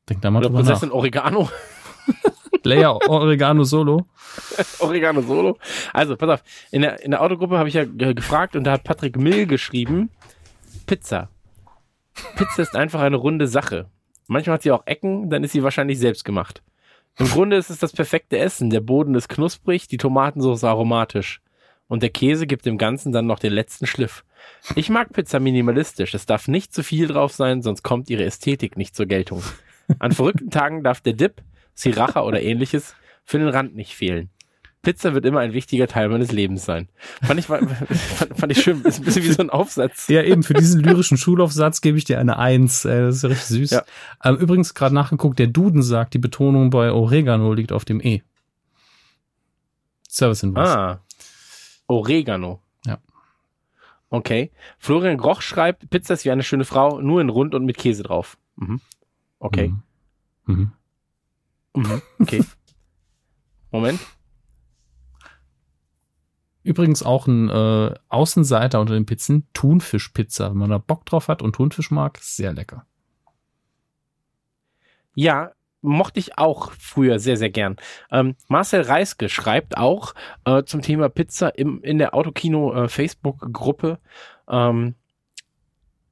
Denk 0.09 0.20
da 0.23 0.31
mal 0.31 0.39
Oder 0.41 0.49
drüber 0.49 0.60
nach. 0.60 0.67
Prinzessin 0.68 0.91
Oregano? 0.93 1.49
Layer 2.65 2.97
Oregano 3.09 3.65
Solo. 3.65 4.07
Oregano 4.81 5.20
Solo. 5.23 5.59
Also, 5.93 6.17
pass 6.17 6.28
auf. 6.41 6.43
In 6.70 6.83
der, 6.83 7.02
in 7.02 7.10
der 7.12 7.23
Autogruppe 7.23 7.59
habe 7.59 7.68
ich 7.68 7.75
ja 7.75 7.84
ge- 7.84 8.15
gefragt 8.15 8.57
und 8.57 8.65
da 8.65 8.73
hat 8.73 8.84
Patrick 8.84 9.17
Mill 9.17 9.47
geschrieben, 9.47 10.10
Pizza. 10.86 11.28
Pizza 12.36 12.62
ist 12.62 12.75
einfach 12.76 13.01
eine 13.01 13.17
runde 13.17 13.49
Sache. 13.49 13.86
Manchmal 14.26 14.55
hat 14.55 14.62
sie 14.62 14.73
auch 14.73 14.86
Ecken, 14.86 15.28
dann 15.31 15.44
ist 15.44 15.52
sie 15.52 15.62
wahrscheinlich 15.62 15.99
selbst 15.99 16.25
gemacht. 16.25 16.62
Im 17.18 17.28
Grunde 17.28 17.57
ist 17.57 17.70
es 17.70 17.78
das 17.78 17.93
perfekte 17.93 18.39
Essen. 18.39 18.70
Der 18.70 18.81
Boden 18.81 19.15
ist 19.15 19.28
knusprig, 19.28 19.86
die 19.86 19.99
Tomatensauce 19.99 20.65
aromatisch. 20.65 21.41
Und 21.86 22.02
der 22.02 22.10
Käse 22.10 22.47
gibt 22.47 22.67
dem 22.67 22.78
Ganzen 22.78 23.12
dann 23.12 23.26
noch 23.26 23.39
den 23.39 23.52
letzten 23.52 23.86
Schliff. 23.86 24.25
Ich 24.75 24.89
mag 24.89 25.12
Pizza 25.12 25.39
minimalistisch. 25.39 26.15
Es 26.15 26.26
darf 26.26 26.49
nicht 26.49 26.75
zu 26.75 26.83
viel 26.83 27.07
drauf 27.07 27.33
sein, 27.33 27.62
sonst 27.62 27.83
kommt 27.83 28.10
ihre 28.10 28.25
Ästhetik 28.25 28.76
nicht 28.76 28.97
zur 28.97 29.07
Geltung. 29.07 29.43
An 29.99 30.12
verrückten 30.12 30.51
Tagen 30.51 30.83
darf 30.83 31.01
der 31.01 31.12
Dip, 31.12 31.43
Sriracha 31.76 32.23
oder 32.23 32.43
ähnliches 32.43 32.94
für 33.25 33.39
den 33.39 33.49
Rand 33.49 33.75
nicht 33.76 33.94
fehlen. 33.94 34.31
Pizza 34.84 35.14
wird 35.14 35.24
immer 35.24 35.40
ein 35.40 35.52
wichtiger 35.52 35.88
Teil 35.88 36.08
meines 36.08 36.30
Lebens 36.30 36.64
sein. 36.64 36.88
Fand 37.22 37.40
ich, 37.40 37.46
fand, 37.46 37.68
fand 38.38 38.52
ich 38.52 38.62
schön. 38.62 38.82
Ist 38.82 39.00
ein 39.00 39.04
bisschen 39.04 39.24
wie 39.24 39.32
so 39.32 39.42
ein 39.42 39.50
Aufsatz. 39.50 40.06
Ja, 40.08 40.22
eben, 40.22 40.42
für 40.44 40.54
diesen 40.54 40.80
lyrischen 40.82 41.16
Schulaufsatz 41.16 41.80
gebe 41.80 41.98
ich 41.98 42.04
dir 42.04 42.20
eine 42.20 42.38
Eins. 42.38 42.84
Ey, 42.84 43.00
das 43.00 43.16
ist 43.16 43.22
ja 43.22 43.28
richtig 43.30 43.48
süß. 43.48 43.70
Ja. 43.70 43.82
Ähm, 44.22 44.36
übrigens, 44.36 44.74
gerade 44.74 44.94
nachgeguckt, 44.94 45.38
der 45.38 45.48
Duden 45.48 45.82
sagt, 45.82 46.14
die 46.14 46.18
Betonung 46.18 46.70
bei 46.70 46.92
Oregano 46.92 47.52
liegt 47.52 47.72
auf 47.72 47.84
dem 47.84 48.00
E. 48.00 48.22
Service-Hinweis. 50.08 50.68
Ah. 50.68 51.00
Oregano. 51.88 52.60
Ja. 52.86 52.98
Okay. 54.10 54.52
Florian 54.78 55.16
Groch 55.16 55.42
schreibt, 55.42 55.90
Pizza 55.90 56.14
ist 56.14 56.24
wie 56.24 56.30
eine 56.30 56.44
schöne 56.44 56.64
Frau, 56.64 57.00
nur 57.00 57.20
in 57.20 57.30
rund 57.30 57.54
und 57.54 57.64
mit 57.64 57.76
Käse 57.76 58.04
drauf. 58.04 58.38
Mhm. 58.56 58.80
Okay. 59.40 59.74
Mhm. 60.46 60.72
Mhm. 61.74 61.82
Mhm. 61.82 62.02
Okay. 62.20 62.44
Moment. 63.72 63.98
Übrigens 66.65 67.02
auch 67.02 67.26
ein 67.26 67.51
äh, 67.51 67.94
Außenseiter 68.09 68.81
unter 68.81 68.94
den 68.94 69.07
Pizzen, 69.07 69.47
Thunfischpizza. 69.52 70.51
Wenn 70.51 70.57
man 70.57 70.70
da 70.70 70.78
Bock 70.78 71.05
drauf 71.05 71.28
hat 71.28 71.43
und 71.43 71.55
Thunfisch 71.55 71.91
mag, 71.91 72.18
sehr 72.20 72.55
lecker. 72.55 72.86
Ja, 75.15 75.52
mochte 75.83 76.18
ich 76.18 76.39
auch 76.39 76.73
früher 76.73 77.18
sehr, 77.18 77.36
sehr 77.36 77.51
gern. 77.51 77.76
Ähm, 78.10 78.34
Marcel 78.49 78.81
Reiske 78.81 79.28
schreibt 79.28 79.76
auch 79.76 80.15
äh, 80.47 80.65
zum 80.65 80.81
Thema 80.81 81.10
Pizza 81.10 81.51
im, 81.59 81.83
in 81.83 81.99
der 81.99 82.15
Autokino 82.15 82.73
äh, 82.73 82.89
ähm, 84.49 84.94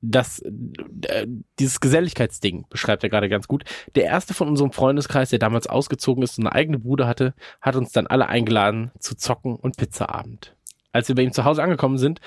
das, 0.03 0.41
äh, 0.41 1.27
dieses 1.59 1.81
Geselligkeitsding 1.81 2.67
beschreibt 2.69 3.05
er 3.05 3.09
gerade 3.09 3.29
ganz 3.29 3.47
gut. 3.49 3.65
Der 3.95 4.05
erste 4.05 4.35
von 4.35 4.49
unserem 4.49 4.73
Freundeskreis, 4.73 5.31
der 5.31 5.39
damals 5.39 5.69
ausgezogen 5.69 6.23
ist 6.23 6.39
und 6.39 6.47
eine 6.47 6.55
eigene 6.55 6.81
Bude 6.81 7.07
hatte, 7.07 7.35
hat 7.61 7.77
uns 7.77 7.93
dann 7.93 8.09
alle 8.09 8.29
eingeladen 8.29 8.91
zu 8.99 9.17
zocken 9.17 9.55
und 9.55 9.77
Pizzaabend. 9.77 10.57
Als 10.93 11.09
wir 11.09 11.15
bei 11.15 11.23
ihm 11.23 11.33
zu 11.33 11.45
Hause 11.45 11.63
angekommen 11.63 11.99
sind, 11.99 12.21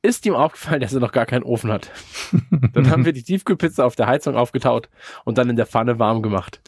ist 0.00 0.24
ihm 0.26 0.34
aufgefallen, 0.34 0.80
dass 0.80 0.94
er 0.94 1.00
noch 1.00 1.12
gar 1.12 1.26
keinen 1.26 1.42
Ofen 1.42 1.72
hat. 1.72 1.90
Dann 2.72 2.88
haben 2.88 3.04
wir 3.04 3.12
die 3.12 3.24
Tiefkühlpizza 3.24 3.84
auf 3.84 3.96
der 3.96 4.06
Heizung 4.06 4.36
aufgetaut 4.36 4.88
und 5.24 5.38
dann 5.38 5.50
in 5.50 5.56
der 5.56 5.66
Pfanne 5.66 5.98
warm 5.98 6.22
gemacht. 6.22 6.60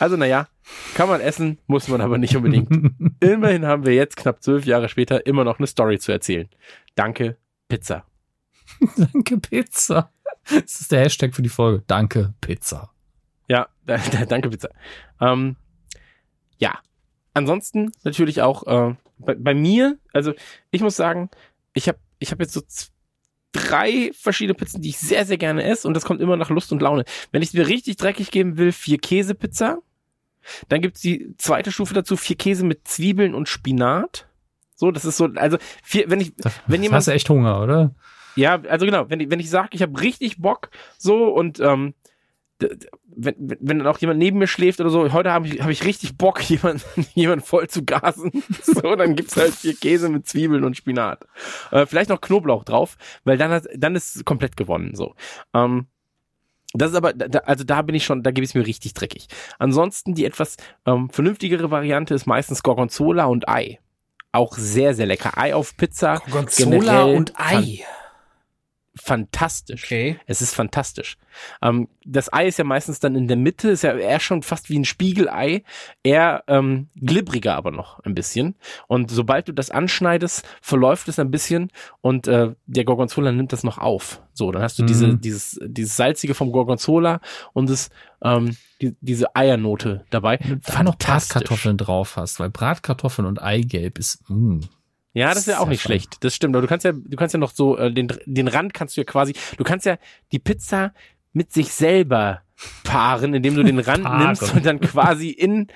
Also 0.00 0.16
naja, 0.16 0.48
kann 0.96 1.08
man 1.08 1.20
essen, 1.20 1.58
muss 1.68 1.86
man 1.86 2.00
aber 2.00 2.18
nicht 2.18 2.36
unbedingt. 2.36 2.68
Immerhin 3.20 3.64
haben 3.64 3.86
wir 3.86 3.94
jetzt 3.94 4.16
knapp 4.16 4.42
zwölf 4.42 4.66
Jahre 4.66 4.88
später 4.88 5.24
immer 5.24 5.44
noch 5.44 5.58
eine 5.58 5.68
Story 5.68 6.00
zu 6.00 6.10
erzählen. 6.10 6.48
Danke, 6.96 7.36
Pizza. 7.68 8.04
Danke, 8.96 9.38
Pizza. 9.38 10.10
Das 10.44 10.80
ist 10.80 10.92
der 10.92 11.00
Hashtag 11.00 11.34
für 11.34 11.42
die 11.42 11.48
Folge. 11.48 11.82
Danke, 11.86 12.34
Pizza. 12.40 12.90
Ja, 13.48 13.68
da, 13.86 13.96
da, 14.12 14.24
danke 14.26 14.50
Pizza. 14.50 14.70
Ähm, 15.20 15.56
ja, 16.58 16.78
ansonsten 17.32 17.92
natürlich 18.02 18.42
auch 18.42 18.66
äh, 18.66 18.94
bei, 19.18 19.34
bei 19.34 19.54
mir, 19.54 19.98
also 20.12 20.32
ich 20.70 20.80
muss 20.80 20.96
sagen, 20.96 21.30
ich 21.72 21.88
habe 21.88 21.98
ich 22.18 22.30
hab 22.30 22.40
jetzt 22.40 22.52
so 22.52 22.62
drei 23.52 24.10
verschiedene 24.14 24.54
Pizzen, 24.54 24.82
die 24.82 24.90
ich 24.90 24.98
sehr, 24.98 25.24
sehr 25.24 25.38
gerne 25.38 25.62
esse 25.64 25.86
und 25.86 25.94
das 25.94 26.04
kommt 26.04 26.20
immer 26.20 26.36
nach 26.36 26.50
Lust 26.50 26.72
und 26.72 26.82
Laune. 26.82 27.04
Wenn 27.32 27.42
ich 27.42 27.48
es 27.48 27.54
mir 27.54 27.66
richtig 27.66 27.96
dreckig 27.96 28.30
geben 28.30 28.56
will, 28.56 28.72
vier 28.72 28.98
Käsepizza. 28.98 29.78
Dann 30.68 30.82
gibt's 30.82 31.00
die 31.00 31.34
zweite 31.38 31.72
Stufe 31.72 31.94
dazu, 31.94 32.16
vier 32.16 32.36
Käse 32.36 32.66
mit 32.66 32.86
Zwiebeln 32.86 33.34
und 33.34 33.48
Spinat. 33.48 34.26
So, 34.74 34.90
das 34.90 35.04
ist 35.04 35.16
so, 35.16 35.26
also 35.36 35.56
vier, 35.82 36.10
wenn 36.10 36.20
ich, 36.20 36.32
wenn 36.66 36.82
jemand 36.82 36.98
hast 36.98 37.08
du 37.08 37.12
echt 37.12 37.30
Hunger, 37.30 37.62
oder? 37.62 37.94
Ja, 38.36 38.60
also 38.68 38.86
genau, 38.86 39.08
wenn 39.10 39.20
ich, 39.20 39.30
wenn 39.30 39.40
ich 39.40 39.50
sage, 39.50 39.70
ich 39.72 39.82
habe 39.82 40.00
richtig 40.00 40.38
Bock, 40.38 40.70
so 40.98 41.28
und 41.28 41.60
ähm, 41.60 41.94
wenn, 43.16 43.34
wenn 43.38 43.78
dann 43.78 43.86
auch 43.86 43.98
jemand 43.98 44.18
neben 44.18 44.38
mir 44.38 44.46
schläft 44.46 44.80
oder 44.80 44.90
so, 44.90 45.12
heute 45.12 45.32
habe 45.32 45.46
ich, 45.46 45.62
hab 45.62 45.70
ich 45.70 45.84
richtig 45.84 46.16
Bock, 46.16 46.42
jemanden 46.48 47.06
jemand 47.14 47.44
voll 47.44 47.68
zu 47.68 47.84
gasen. 47.84 48.30
So, 48.62 48.96
dann 48.96 49.14
gibt's 49.14 49.36
halt 49.36 49.54
hier 49.54 49.74
Käse 49.74 50.08
mit 50.08 50.26
Zwiebeln 50.26 50.64
und 50.64 50.76
Spinat. 50.76 51.26
Äh, 51.70 51.86
vielleicht 51.86 52.10
noch 52.10 52.20
Knoblauch 52.20 52.64
drauf, 52.64 52.96
weil 53.24 53.36
dann, 53.36 53.50
hat, 53.50 53.66
dann 53.76 53.94
ist 53.94 54.16
es 54.16 54.24
komplett 54.24 54.56
gewonnen. 54.56 54.94
So. 54.94 55.14
Ähm, 55.52 55.86
das 56.72 56.90
ist 56.90 56.96
aber, 56.96 57.12
da, 57.12 57.40
also 57.40 57.62
da 57.62 57.82
bin 57.82 57.94
ich 57.94 58.04
schon, 58.04 58.22
da 58.22 58.30
gebe 58.30 58.44
ich 58.44 58.50
es 58.50 58.54
mir 58.54 58.66
richtig 58.66 58.94
dreckig. 58.94 59.28
Ansonsten 59.58 60.14
die 60.14 60.24
etwas 60.24 60.56
ähm, 60.86 61.10
vernünftigere 61.10 61.70
Variante 61.70 62.14
ist 62.14 62.26
meistens 62.26 62.62
Gorgonzola 62.62 63.26
und 63.26 63.48
Ei. 63.48 63.78
Auch 64.32 64.56
sehr, 64.56 64.94
sehr 64.94 65.06
lecker. 65.06 65.38
Ei 65.38 65.54
auf 65.54 65.76
Pizza. 65.76 66.20
Gorgonzola 66.26 67.04
und 67.04 67.32
Ei. 67.36 67.84
Fantastisch. 68.96 69.84
Okay. 69.84 70.20
Es 70.26 70.40
ist 70.40 70.54
fantastisch. 70.54 71.16
Ähm, 71.60 71.88
das 72.04 72.32
Ei 72.32 72.46
ist 72.46 72.58
ja 72.58 72.64
meistens 72.64 73.00
dann 73.00 73.16
in 73.16 73.26
der 73.26 73.36
Mitte, 73.36 73.70
ist 73.70 73.82
ja 73.82 73.96
eher 73.96 74.20
schon 74.20 74.42
fast 74.42 74.70
wie 74.70 74.78
ein 74.78 74.84
Spiegelei, 74.84 75.64
eher 76.04 76.44
ähm, 76.46 76.88
glibbriger 76.94 77.56
aber 77.56 77.72
noch 77.72 77.98
ein 78.04 78.14
bisschen. 78.14 78.54
Und 78.86 79.10
sobald 79.10 79.48
du 79.48 79.52
das 79.52 79.70
anschneidest, 79.70 80.46
verläuft 80.62 81.08
es 81.08 81.18
ein 81.18 81.32
bisschen 81.32 81.72
und 82.02 82.28
äh, 82.28 82.54
der 82.66 82.84
Gorgonzola 82.84 83.32
nimmt 83.32 83.52
das 83.52 83.64
noch 83.64 83.78
auf. 83.78 84.22
So, 84.32 84.52
dann 84.52 84.62
hast 84.62 84.78
du 84.78 84.84
diese, 84.84 85.08
Mhm. 85.08 85.20
dieses, 85.20 85.58
dieses 85.64 85.96
salzige 85.96 86.34
vom 86.34 86.52
Gorgonzola 86.52 87.20
und 87.52 87.70
das, 87.70 87.90
ähm, 88.22 88.56
die, 88.80 88.94
diese 89.00 89.34
Eiernote 89.34 90.04
dabei. 90.10 90.38
Wenn 90.40 90.60
du 90.60 90.68
da 90.68 90.82
noch. 90.84 90.98
Bratkartoffeln 90.98 91.76
drauf 91.78 92.16
hast, 92.16 92.38
weil 92.38 92.50
Bratkartoffeln 92.50 93.26
und 93.26 93.42
Eigelb 93.42 93.98
ist, 93.98 94.28
mm. 94.28 94.60
Ja, 95.14 95.28
das 95.28 95.38
ist 95.38 95.46
ja 95.46 95.60
auch 95.60 95.68
nicht 95.68 95.82
schlecht. 95.82 96.16
Das 96.20 96.34
stimmt. 96.34 96.54
Aber 96.54 96.62
du 96.62 96.68
kannst 96.68 96.84
ja, 96.84 96.92
du 96.92 97.16
kannst 97.16 97.32
ja 97.32 97.38
noch 97.38 97.52
so 97.52 97.78
äh, 97.78 97.92
den 97.92 98.12
den 98.26 98.48
Rand 98.48 98.74
kannst 98.74 98.96
du 98.96 99.00
ja 99.00 99.04
quasi, 99.04 99.32
du 99.56 99.64
kannst 99.64 99.86
ja 99.86 99.96
die 100.32 100.38
Pizza 100.40 100.92
mit 101.32 101.52
sich 101.52 101.72
selber 101.72 102.42
paaren, 102.82 103.32
indem 103.34 103.54
du 103.54 103.62
den 103.62 103.78
Rand 103.78 104.04
nimmst 104.18 104.54
und 104.54 104.66
dann 104.66 104.80
quasi 104.80 105.30
in 105.30 105.68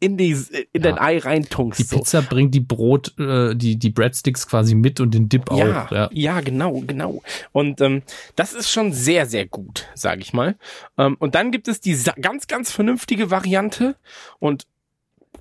in, 0.00 0.16
die 0.16 0.36
in 0.72 0.82
dein 0.82 0.96
Ja. 0.96 1.02
Ei 1.02 1.18
reintunkst. 1.18 1.80
Die 1.80 1.84
so. 1.84 1.96
Pizza 1.96 2.22
bringt 2.22 2.54
die 2.54 2.60
Brot, 2.60 3.18
äh, 3.18 3.54
die, 3.54 3.78
die 3.78 3.90
Breadsticks 3.90 4.46
quasi 4.46 4.74
mit 4.74 5.00
und 5.00 5.12
den 5.14 5.28
Dip 5.28 5.50
Ja, 5.50 5.84
auch. 5.84 5.90
Ja. 5.90 6.10
ja, 6.12 6.40
genau, 6.40 6.82
genau. 6.86 7.22
Und 7.52 7.80
ähm, 7.80 8.02
das 8.36 8.52
ist 8.52 8.70
schon 8.70 8.92
sehr, 8.92 9.26
sehr 9.26 9.46
gut, 9.46 9.88
sage 9.94 10.20
ich 10.20 10.32
mal. 10.32 10.56
Ähm, 10.98 11.16
und 11.18 11.34
dann 11.34 11.50
gibt 11.50 11.68
es 11.68 11.80
die 11.80 11.98
ganz, 12.20 12.46
ganz 12.46 12.70
vernünftige 12.70 13.30
Variante 13.30 13.96
und 14.38 14.66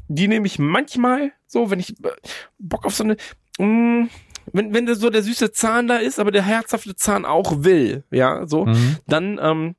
die 0.07 0.27
nehme 0.27 0.47
ich 0.47 0.59
manchmal 0.59 1.31
so, 1.47 1.69
wenn 1.71 1.79
ich 1.79 1.91
äh, 2.03 2.09
Bock 2.59 2.85
auf 2.85 2.95
so 2.95 3.03
eine, 3.03 3.17
mh, 3.59 4.07
wenn, 4.53 4.73
wenn 4.73 4.85
da 4.85 4.95
so 4.95 5.09
der 5.09 5.23
süße 5.23 5.51
Zahn 5.51 5.87
da 5.87 5.97
ist, 5.97 6.19
aber 6.19 6.31
der 6.31 6.43
herzhafte 6.43 6.95
Zahn 6.95 7.25
auch 7.25 7.63
will, 7.63 8.03
ja, 8.11 8.45
so, 8.47 8.65
Mhm. 8.65 8.97
dann 9.07 9.39
ähm, 9.41 9.75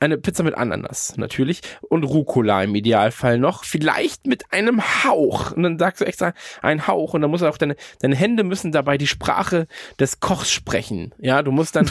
eine 0.00 0.18
Pizza 0.18 0.42
mit 0.42 0.54
Ananas 0.54 1.16
natürlich 1.16 1.62
und 1.82 2.04
Rucola 2.04 2.62
im 2.62 2.74
Idealfall 2.74 3.38
noch, 3.38 3.64
vielleicht 3.64 4.26
mit 4.26 4.52
einem 4.52 4.82
Hauch. 5.04 5.52
Und 5.52 5.62
dann 5.62 5.78
sagst 5.78 6.00
du 6.02 6.04
extra 6.04 6.34
ein 6.62 6.86
Hauch 6.86 7.14
und 7.14 7.22
dann 7.22 7.30
muss 7.30 7.42
auch 7.42 7.56
deine 7.56 7.76
deine 8.00 8.14
Hände 8.16 8.44
müssen 8.44 8.70
dabei 8.70 8.98
die 8.98 9.06
Sprache 9.06 9.66
des 9.98 10.20
Kochs 10.20 10.50
sprechen. 10.50 11.14
Ja, 11.18 11.42
du 11.42 11.52
musst 11.52 11.74
dann 11.76 11.90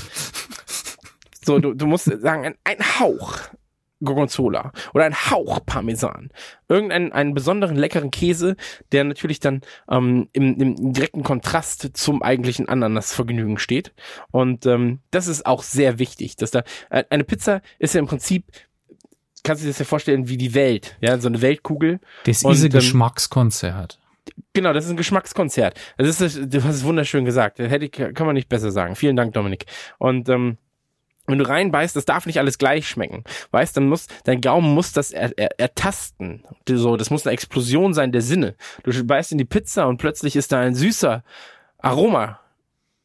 so 1.45 1.59
du, 1.59 1.73
du 1.73 1.87
musst 1.87 2.05
sagen 2.05 2.45
ein, 2.45 2.55
ein 2.63 2.99
Hauch 2.99 3.37
Gorgonzola 4.03 4.71
oder 4.93 5.05
ein 5.05 5.15
Hauch 5.15 5.59
Parmesan. 5.65 6.29
Irgendeinen 6.69 7.11
einen 7.11 7.33
besonderen 7.33 7.75
leckeren 7.75 8.11
Käse, 8.11 8.55
der 8.91 9.03
natürlich 9.03 9.39
dann 9.39 9.61
ähm, 9.89 10.27
im, 10.33 10.59
im 10.59 10.93
direkten 10.93 11.23
Kontrast 11.23 11.91
zum 11.93 12.21
eigentlichen 12.21 12.67
Ananasvergnügen 12.69 13.57
steht. 13.57 13.93
Und 14.31 14.65
ähm, 14.65 14.99
das 15.11 15.27
ist 15.27 15.45
auch 15.45 15.63
sehr 15.63 15.99
wichtig, 15.99 16.35
dass 16.35 16.51
da 16.51 16.63
äh, 16.89 17.03
eine 17.09 17.23
Pizza 17.23 17.61
ist 17.79 17.93
ja 17.93 17.99
im 17.99 18.07
Prinzip 18.07 18.45
kannst 19.43 19.61
du 19.61 19.65
dir 19.65 19.71
das 19.71 19.79
ja 19.79 19.85
vorstellen 19.85 20.29
wie 20.29 20.37
die 20.37 20.53
Welt, 20.53 20.97
ja, 21.01 21.19
so 21.19 21.27
eine 21.27 21.41
Weltkugel. 21.41 21.99
Das 22.25 22.43
Und, 22.43 22.53
ist 22.53 22.61
ein 22.61 22.65
ähm, 22.67 22.71
Geschmackskonzert. 22.71 23.99
Genau, 24.53 24.73
das 24.73 24.85
ist 24.85 24.91
ein 24.91 24.97
Geschmackskonzert. 24.97 25.79
Das 25.97 26.21
ist, 26.21 26.53
du 26.53 26.63
hast 26.63 26.75
es 26.75 26.83
wunderschön 26.83 27.25
gesagt. 27.25 27.59
Das 27.59 27.69
hätte 27.69 27.85
ich, 27.85 27.91
kann 27.91 28.25
man 28.25 28.35
nicht 28.35 28.49
besser 28.49 28.71
sagen. 28.71 28.95
Vielen 28.95 29.15
Dank, 29.15 29.33
Dominik. 29.33 29.65
Und 29.97 30.29
ähm, 30.29 30.57
wenn 31.27 31.39
du 31.39 31.47
reinbeißt, 31.47 31.95
das 31.95 32.05
darf 32.05 32.25
nicht 32.25 32.39
alles 32.39 32.57
gleich 32.57 32.87
schmecken. 32.87 33.23
Weißt, 33.51 33.75
dann 33.77 33.87
muss, 33.87 34.07
dein 34.25 34.41
Gaumen 34.41 34.73
muss 34.73 34.91
das 34.91 35.11
er, 35.11 35.31
er, 35.37 35.59
ertasten. 35.59 36.43
So, 36.67 36.97
das 36.97 37.09
muss 37.09 37.25
eine 37.25 37.33
Explosion 37.33 37.93
sein 37.93 38.11
der 38.11 38.21
Sinne. 38.21 38.55
Du 38.83 39.03
beißt 39.03 39.31
in 39.31 39.37
die 39.37 39.45
Pizza 39.45 39.87
und 39.87 39.97
plötzlich 39.97 40.35
ist 40.35 40.51
da 40.51 40.59
ein 40.59 40.75
süßer 40.75 41.23
Aroma. 41.79 42.39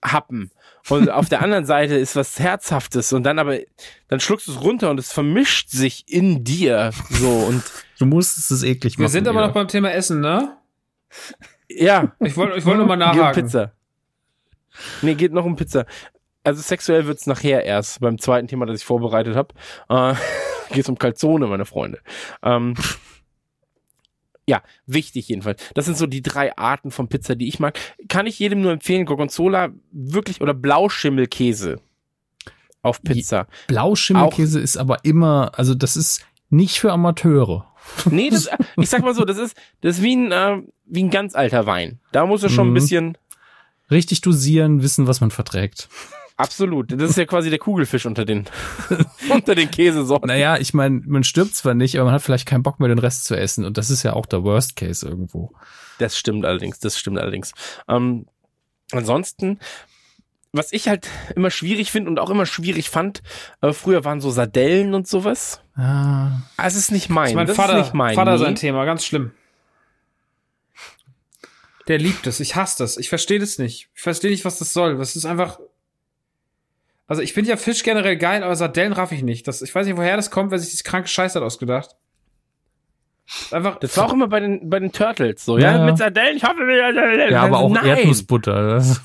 Happen. 0.03 0.51
Und 0.89 1.11
auf 1.11 1.29
der 1.29 1.43
anderen 1.43 1.67
Seite 1.67 1.97
ist 1.97 2.15
was 2.17 2.39
Herzhaftes 2.39 3.13
und 3.13 3.25
dann 3.25 3.39
aber, 3.41 3.59
dann 4.07 4.21
schluckst 4.21 4.47
du 4.47 4.53
es 4.53 4.61
runter 4.63 4.91
und 4.91 4.99
es 4.99 5.13
vermischt 5.13 5.71
sich 5.71 6.05
in 6.09 6.45
dir. 6.45 6.93
So 7.11 7.29
und 7.29 7.63
Du 7.99 8.07
musstest 8.07 8.53
es 8.53 8.63
eklig 8.63 8.97
machen. 8.97 9.03
Wir 9.03 9.09
sind 9.09 9.27
aber 9.27 9.39
wieder. 9.41 9.49
noch 9.49 9.55
beim 9.55 9.67
Thema 9.69 9.91
Essen, 9.93 10.21
ne? 10.21 10.57
ja, 11.69 12.13
Ich 12.21 12.37
wollte 12.37 12.57
ich 12.59 12.65
wollte 12.65 12.79
nur 12.79 12.87
mal 12.87 12.97
Geht 12.97 13.09
um 13.11 13.17
nachhaken. 13.19 13.43
Pizza. 13.45 13.73
Nee, 15.03 15.15
geht 15.15 15.33
noch 15.33 15.45
um 15.45 15.57
Pizza. 15.57 15.85
Also 16.49 16.63
sexuell 16.63 17.07
wird's 17.07 17.27
nachher 17.27 17.63
erst, 17.65 18.01
beim 18.01 18.17
zweiten 18.19 18.49
Thema, 18.49 18.65
das 18.65 18.79
ich 18.81 18.85
vorbereitet 18.87 19.37
habe. 19.37 19.55
Äh, 19.91 20.15
geht's 20.75 20.89
um 20.89 20.97
Calzone, 20.99 21.47
meine 21.47 21.67
Freunde. 21.67 21.99
Ähm, 22.43 22.73
ja, 24.47 24.63
wichtig 24.87 25.29
jedenfalls. 25.29 25.63
Das 25.75 25.85
sind 25.85 25.99
so 25.99 26.07
die 26.07 26.23
drei 26.23 26.57
Arten 26.57 26.91
von 26.91 27.09
Pizza, 27.09 27.35
die 27.37 27.49
ich 27.49 27.61
mag. 27.61 27.79
Kann 28.09 28.27
ich 28.27 28.39
jedem 28.39 28.63
nur 28.63 28.73
empfehlen, 28.73 29.05
Gorgonzola 29.05 29.69
wirklich 29.93 30.41
oder 30.41 30.55
Blauschimmelkäse 30.55 31.81
auf 32.81 33.03
Pizza. 33.03 33.47
Blauschimmelkäse 33.67 34.59
ist 34.59 34.79
aber 34.79 35.05
immer, 35.05 35.53
also 35.59 35.75
das 35.75 35.99
ist 35.99 36.25
nicht 36.49 36.81
für 36.81 36.93
Amateure. 36.93 37.67
Nee, 38.11 38.31
das, 38.31 38.49
ich 38.77 38.89
sag 38.89 39.03
mal 39.03 39.15
so, 39.15 39.25
das 39.25 39.37
ist, 39.39 39.55
das 39.83 39.97
ist 39.99 40.03
wie 40.03 40.17
ein, 40.17 40.33
äh, 40.33 40.63
wie 40.87 41.03
ein 41.05 41.11
ganz 41.11 41.35
alter 41.35 41.67
Wein. 41.67 42.01
Da 42.13 42.25
muss 42.27 42.43
es 42.43 42.53
schon 42.53 42.69
ein 42.69 42.71
Mhm. 42.71 42.75
bisschen, 42.75 43.19
Richtig 43.91 44.21
dosieren, 44.21 44.83
wissen, 44.83 45.07
was 45.07 45.21
man 45.23 45.31
verträgt. 45.31 45.89
Absolut. 46.39 46.93
Das 46.93 47.11
ist 47.11 47.17
ja 47.17 47.27
quasi 47.27 47.51
der 47.51 47.59
Kugelfisch 47.59 48.07
unter 48.07 48.25
den, 48.25 48.45
unter 49.29 49.57
den 49.57 49.73
Käsesorten. 49.73 50.29
Naja, 50.29 50.57
ich 50.57 50.73
meine, 50.73 51.03
man 51.05 51.25
stirbt 51.25 51.57
zwar 51.57 51.75
nicht, 51.75 51.97
aber 51.97 52.05
man 52.07 52.15
hat 52.15 52.23
vielleicht 52.23 52.47
keinen 52.47 52.63
Bock 52.63 52.79
mehr, 52.79 52.89
den 52.89 53.01
Rest 53.01 53.25
zu 53.25 53.37
essen. 53.37 53.65
Und 53.65 53.77
das 53.77 53.91
ist 53.91 54.05
ja 54.05 54.13
auch 54.13 54.25
der 54.25 54.45
Worst 54.45 54.77
Case 54.77 55.07
irgendwo. 55.07 55.53
Das 55.99 56.17
stimmt 56.17 56.45
allerdings, 56.45 56.79
das 56.79 56.97
stimmt 56.97 57.19
allerdings. 57.19 57.55
Ähm, 57.89 58.27
ansonsten, 58.93 59.59
was 60.53 60.73
ich 60.73 60.87
halt 60.87 61.09
immer 61.35 61.51
schwierig 61.51 61.91
finde 61.91 62.09
und 62.09 62.21
auch 62.21 62.31
immer 62.31 62.47
schwierig 62.47 62.89
fand, 62.89 63.21
äh, 63.61 63.73
früher 63.73 64.05
waren 64.05 64.21
so 64.21 64.31
Sardellen 64.31 64.95
und 64.95 65.09
sowas. 65.09 65.61
Ah, 65.75 66.43
Es 66.57 66.77
ist 66.77 66.93
nicht 66.93 67.09
mein. 67.09 67.25
Das 67.25 67.31
ist 67.31 67.35
mein 67.35 67.47
das 67.49 67.57
Vater, 67.57 67.79
ist 67.79 67.85
nicht 67.87 67.95
mein. 67.95 68.15
Vater 68.15 68.33
nee. 68.35 68.39
sein 68.39 68.55
Thema, 68.55 68.85
ganz 68.85 69.05
schlimm. 69.05 69.33
Der 71.89 71.99
liebt 71.99 72.29
es, 72.29 72.39
ich 72.39 72.55
hasse 72.55 72.79
das, 72.79 72.97
ich 72.97 73.09
verstehe 73.09 73.41
das 73.41 73.59
nicht. 73.59 73.89
Ich 73.95 74.03
verstehe 74.03 74.31
nicht, 74.31 74.45
was 74.45 74.61
das 74.61 74.73
soll. 74.73 74.99
Das 74.99 75.17
ist 75.17 75.25
einfach. 75.25 75.59
Also 77.09 77.23
ich 77.23 77.33
finde 77.33 77.51
ja 77.51 77.57
Fisch 77.57 77.83
generell 77.83 78.17
geil, 78.17 78.43
aber 78.45 78.55
Sardellen 78.55 78.93
raff 78.93 79.11
ich 79.13 79.23
nicht. 79.23 79.49
Das, 79.49 79.63
ich 79.63 79.75
weiß 79.75 79.87
nicht, 79.87 79.97
woher 79.97 80.17
das 80.17 80.31
kommt, 80.31 80.51
wer 80.53 80.59
sich 80.59 80.69
dieses 80.69 80.85
kranke 80.85 81.09
Scheiß 81.09 81.35
hat 81.35 81.43
ausgedacht. 81.43 81.97
Einfach. 83.51 83.79
Das 83.81 83.97
war 83.97 84.07
auch 84.07 84.13
immer 84.13 84.29
bei 84.29 84.41
den, 84.41 84.71
bei 84.71 84.79
den 84.79 84.93
Turtles 84.93 85.45
so, 85.45 85.59
ja? 85.59 85.79
Ja. 85.79 85.85
Mit 85.85 85.99
Sardellen, 85.99 86.37
ich 86.37 86.45
hoffe, 86.45 86.61
Sardellen. 86.61 87.33
ja, 87.33 87.43
aber 87.43 87.59
auch 87.59 87.71
Nein. 87.73 87.85
Erdnussbutter. 87.87 88.75
Das- 88.75 89.01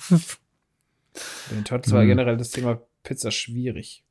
Bei 1.49 1.55
den 1.55 1.65
Turtles 1.65 1.93
war 1.93 2.01
Hm. 2.01 2.07
generell 2.09 2.37
das 2.37 2.51
Thema 2.51 2.81
Pizza 3.03 3.31
schwierig. 3.31 4.03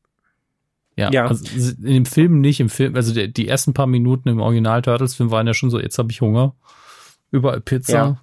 Ja, 0.96 1.10
Ja. 1.10 1.26
Also 1.26 1.44
in 1.82 1.84
dem 1.94 2.06
Film 2.06 2.40
nicht, 2.40 2.60
im 2.60 2.68
Film, 2.68 2.94
also 2.96 3.14
der, 3.14 3.28
die 3.28 3.48
ersten 3.48 3.72
paar 3.74 3.86
Minuten 3.86 4.28
im 4.28 4.40
Original 4.40 4.82
Turtles-Film 4.82 5.30
waren 5.30 5.46
ja 5.46 5.54
schon 5.54 5.70
so, 5.70 5.80
jetzt 5.80 5.98
habe 5.98 6.10
ich 6.12 6.20
Hunger. 6.20 6.54
Überall 7.30 7.60
Pizza. 7.62 7.92
Ja. 7.92 8.20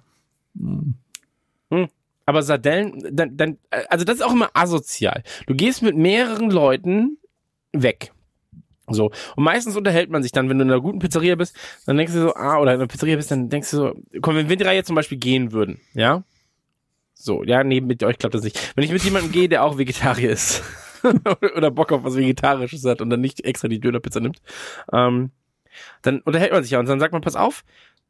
Hm. 1.70 1.88
Aber 2.30 2.44
Sardellen, 2.44 3.02
dann, 3.10 3.36
dann, 3.36 3.58
also 3.88 4.04
das 4.04 4.18
ist 4.18 4.22
auch 4.22 4.32
immer 4.32 4.50
asozial. 4.54 5.24
Du 5.48 5.54
gehst 5.56 5.82
mit 5.82 5.96
mehreren 5.96 6.48
Leuten 6.48 7.18
weg. 7.72 8.12
So. 8.86 9.10
Und 9.34 9.42
meistens 9.42 9.76
unterhält 9.76 10.10
man 10.10 10.22
sich 10.22 10.30
dann, 10.30 10.48
wenn 10.48 10.58
du 10.58 10.64
in 10.64 10.70
einer 10.70 10.80
guten 10.80 11.00
Pizzeria 11.00 11.34
bist, 11.34 11.56
dann 11.86 11.96
denkst 11.96 12.12
du 12.12 12.20
so, 12.20 12.34
ah, 12.36 12.58
oder 12.58 12.72
in 12.72 12.78
einer 12.78 12.86
Pizzeria 12.86 13.16
bist, 13.16 13.32
dann 13.32 13.48
denkst 13.48 13.68
du 13.72 13.76
so, 13.76 13.94
komm, 14.20 14.36
wenn 14.36 14.48
wir 14.48 14.56
drei 14.56 14.76
jetzt 14.76 14.86
zum 14.86 14.94
Beispiel 14.94 15.18
gehen 15.18 15.50
würden, 15.50 15.80
ja? 15.92 16.22
So, 17.14 17.42
ja, 17.42 17.64
nee, 17.64 17.80
mit 17.80 18.04
euch 18.04 18.16
klappt 18.16 18.36
das 18.36 18.44
nicht. 18.44 18.76
Wenn 18.76 18.84
ich 18.84 18.92
mit 18.92 19.02
jemandem 19.02 19.32
gehe, 19.32 19.48
der 19.48 19.64
auch 19.64 19.76
Vegetarier 19.76 20.30
ist, 20.30 20.62
oder 21.56 21.72
Bock 21.72 21.90
auf 21.90 22.04
was 22.04 22.14
Vegetarisches 22.14 22.84
hat 22.84 23.00
und 23.00 23.10
dann 23.10 23.20
nicht 23.20 23.44
extra 23.44 23.66
die 23.66 23.80
Dönerpizza 23.80 24.20
nimmt, 24.20 24.40
ähm, 24.92 25.32
dann 26.02 26.20
unterhält 26.20 26.52
man 26.52 26.62
sich 26.62 26.70
ja 26.70 26.78
und 26.78 26.88
dann 26.88 27.00
sagt 27.00 27.12
man, 27.12 27.22
pass 27.22 27.34
auf, 27.34 27.64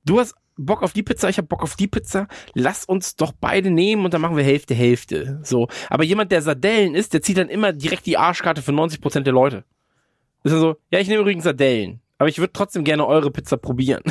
du 0.04 0.20
hast 0.20 0.34
Bock 0.64 0.82
auf 0.82 0.92
die 0.92 1.02
Pizza, 1.02 1.28
ich 1.28 1.38
hab 1.38 1.48
Bock 1.48 1.62
auf 1.62 1.76
die 1.76 1.88
Pizza, 1.88 2.28
lass 2.54 2.84
uns 2.84 3.16
doch 3.16 3.32
beide 3.32 3.70
nehmen 3.70 4.04
und 4.04 4.14
dann 4.14 4.20
machen 4.20 4.36
wir 4.36 4.44
Hälfte, 4.44 4.74
Hälfte. 4.74 5.40
So. 5.42 5.68
Aber 5.88 6.04
jemand, 6.04 6.32
der 6.32 6.42
Sardellen 6.42 6.94
ist, 6.94 7.14
der 7.14 7.22
zieht 7.22 7.38
dann 7.38 7.48
immer 7.48 7.72
direkt 7.72 8.06
die 8.06 8.16
Arschkarte 8.16 8.62
für 8.62 8.72
90% 8.72 9.20
der 9.20 9.32
Leute. 9.32 9.64
Ist 10.44 10.52
er 10.52 10.58
so, 10.58 10.76
ja, 10.90 11.00
ich 11.00 11.08
nehme 11.08 11.20
übrigens 11.20 11.44
Sardellen, 11.44 12.00
aber 12.18 12.28
ich 12.28 12.38
würde 12.38 12.52
trotzdem 12.52 12.84
gerne 12.84 13.06
eure 13.06 13.30
Pizza 13.30 13.56
probieren. 13.56 14.02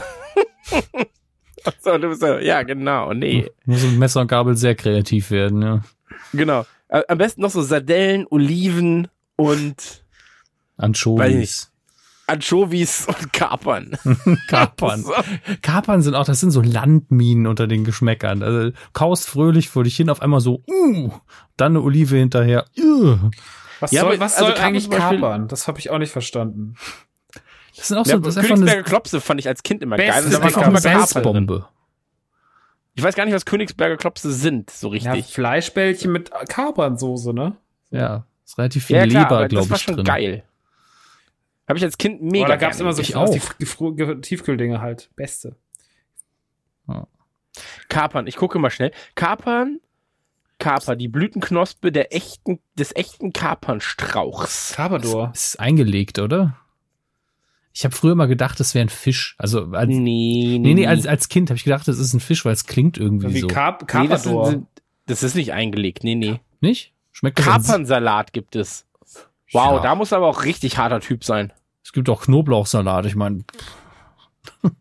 so, 1.82 1.98
du 1.98 2.10
bist 2.10 2.22
so, 2.22 2.38
ja, 2.38 2.64
genau, 2.64 3.14
nee. 3.14 3.50
Muss 3.66 3.84
mit 3.84 3.98
Messer 3.98 4.22
und 4.22 4.28
Gabel 4.28 4.56
sehr 4.56 4.76
kreativ 4.76 5.32
werden, 5.32 5.62
ja. 5.62 5.82
Genau. 6.34 6.66
Äh, 6.90 7.04
Am 7.08 7.18
besten 7.18 7.42
noch 7.42 7.52
so 7.52 7.62
Sardellen, 7.62 8.26
Oliven 8.30 9.08
und 9.36 10.04
Anchovies. 10.78 11.72
Anchovies 12.30 13.06
und 13.08 13.34
Kapern. 13.34 13.98
Kapern. 14.48 15.04
So. 15.10 15.14
Kapern 15.62 16.02
sind 16.02 16.16
auch, 16.16 16.26
das 16.26 16.40
sind 16.40 16.52
so 16.52 16.62
Landminen 16.62 17.48
unter 17.48 17.68
den 17.68 17.84
Geschmäckern. 17.84 18.44
Also 18.44 18.72
kaust 18.94 19.28
fröhlich 19.28 19.70
vor 19.70 19.84
dich 19.84 19.96
hin, 19.96 20.10
auf 20.10 20.22
einmal 20.22 20.40
so, 20.42 20.64
uh, 20.68 21.12
dann 21.58 21.74
eine 21.74 21.82
Olive 21.82 22.16
hinterher. 22.18 22.66
Uh. 22.78 23.18
Was 23.80 23.92
Ja, 23.92 24.02
soll, 24.02 24.12
aber 24.12 24.20
was 24.20 24.36
also 24.38 24.52
soll 24.52 24.62
eigentlich 24.64 24.90
kapern? 24.90 25.48
Das 25.48 25.68
habe 25.68 25.80
ich 25.80 25.90
auch 25.90 25.98
nicht 26.00 26.12
verstanden. 26.12 26.76
Das 27.78 27.88
sind 27.88 27.98
auch 27.98 28.06
so, 28.06 28.12
Ja, 28.12 28.18
das 28.18 28.36
Königsberger 28.36 28.74
eine, 28.74 28.84
Klopse 28.84 29.22
fand 29.22 29.40
ich 29.40 29.48
als 29.48 29.64
Kind 29.64 29.82
immer 29.82 29.96
Beste 29.96 30.12
geil. 30.12 30.24
Das 30.32 30.40
da 30.42 30.48
ist 30.48 30.58
auch 30.58 30.62
eine. 30.64 30.80
Salzbombe. 30.80 31.68
Ich 32.96 33.04
weiß 33.04 33.16
gar 33.16 33.24
nicht, 33.24 33.34
was 33.34 33.46
Königsberger 33.46 33.96
Klopse 33.96 34.34
sind, 34.34 34.70
so 34.70 34.94
Ja, 34.94 35.14
richtig. 35.14 35.34
Fleischbällchen 35.34 36.12
mit 36.12 36.32
Kapernsoße, 36.50 37.34
ne? 37.34 37.56
Ja, 37.92 38.26
ist 38.46 38.58
relativ 38.58 38.86
viel 38.86 38.98
Ja, 38.98 39.08
klar, 39.08 39.24
Leber, 39.24 39.48
glaube 39.48 39.62
das 39.62 39.70
war 39.70 39.78
ich, 39.78 39.84
schon 39.84 39.96
drin. 39.96 40.04
geil. 40.06 40.44
Habe 41.70 41.78
ich 41.78 41.84
als 41.86 41.98
Kind 41.98 42.22
mega 42.22 42.32
Mega 42.32 42.48
da 42.48 42.56
gab's 42.58 42.78
gerne 42.78 42.90
immer 42.90 42.96
so 42.96 43.02
Ich 43.02 43.16
aus 43.16 43.30
auch. 43.30 43.34
die 43.34 43.64
Gefro- 43.64 43.94
Ge- 43.96 44.20
Tiefkühldinge 44.22 44.82
halt. 44.82 45.10
Beste. 45.16 45.56
Kapern, 47.90 48.28
ich 48.28 48.36
gucke 48.36 48.60
mal 48.60 48.70
schnell. 48.70 48.92
Kapern, 49.16 49.80
Kaper, 50.60 50.96
die 50.96 51.08
Blütenknospe 51.08 51.92
der 51.92 52.14
echten, 52.16 52.60
des 52.78 52.96
echten 52.96 53.34
Kapernstrauchs. 53.34 54.74
Carpador. 54.76 55.30
Das 55.30 55.50
ist 55.50 55.60
eingelegt, 55.60 56.20
oder? 56.20 56.56
Ich 57.74 57.86
habe 57.86 57.96
früher 57.96 58.16
mal 58.16 58.28
gedacht, 58.28 58.60
das 58.60 58.76
wäre 58.76 58.86
ein 58.86 58.90
Fisch. 58.90 59.36
Also 59.38 59.72
als, 59.72 59.90
nee, 59.90 60.58
Nee, 60.60 60.74
nee, 60.74 60.88
als, 60.88 61.06
als 61.08 61.30
Kind 61.30 61.50
habe 61.50 61.58
ich 61.58 61.64
gedacht, 61.64 61.88
das 61.88 61.98
ist 62.00 62.14
ein 62.14 62.20
Fisch, 62.20 62.46
weil 62.46 62.54
es 62.54 62.66
klingt 62.66 62.98
irgendwie 62.98 63.34
Wie 63.34 63.40
so. 63.42 63.48
Carp 63.48 63.92
nee 63.96 64.08
das, 64.08 64.28
das 65.06 65.24
ist 65.24 65.36
nicht 65.36 65.54
eingelegt. 65.54 66.04
Nee, 66.04 66.16
nee. 66.16 66.40
Nicht? 66.62 66.94
Schmeckt 67.12 67.40
das 67.40 67.46
Kapernsalat 67.46 68.34
gibt 68.34 68.56
es. 68.56 68.86
Wow, 69.52 69.78
Ja. 69.78 69.80
da 69.80 69.96
muss 69.96 70.14
aber 70.14 70.28
auch 70.28 70.44
richtig 70.44 70.78
harter 70.78 71.00
Typ 71.00 71.24
sein. 71.24 71.52
Es 71.84 71.94
gibt 71.94 72.10
auch 72.10 72.22
Knoblauchsalat. 72.22 73.06
Ich 73.06 73.16
meine, 73.16 73.44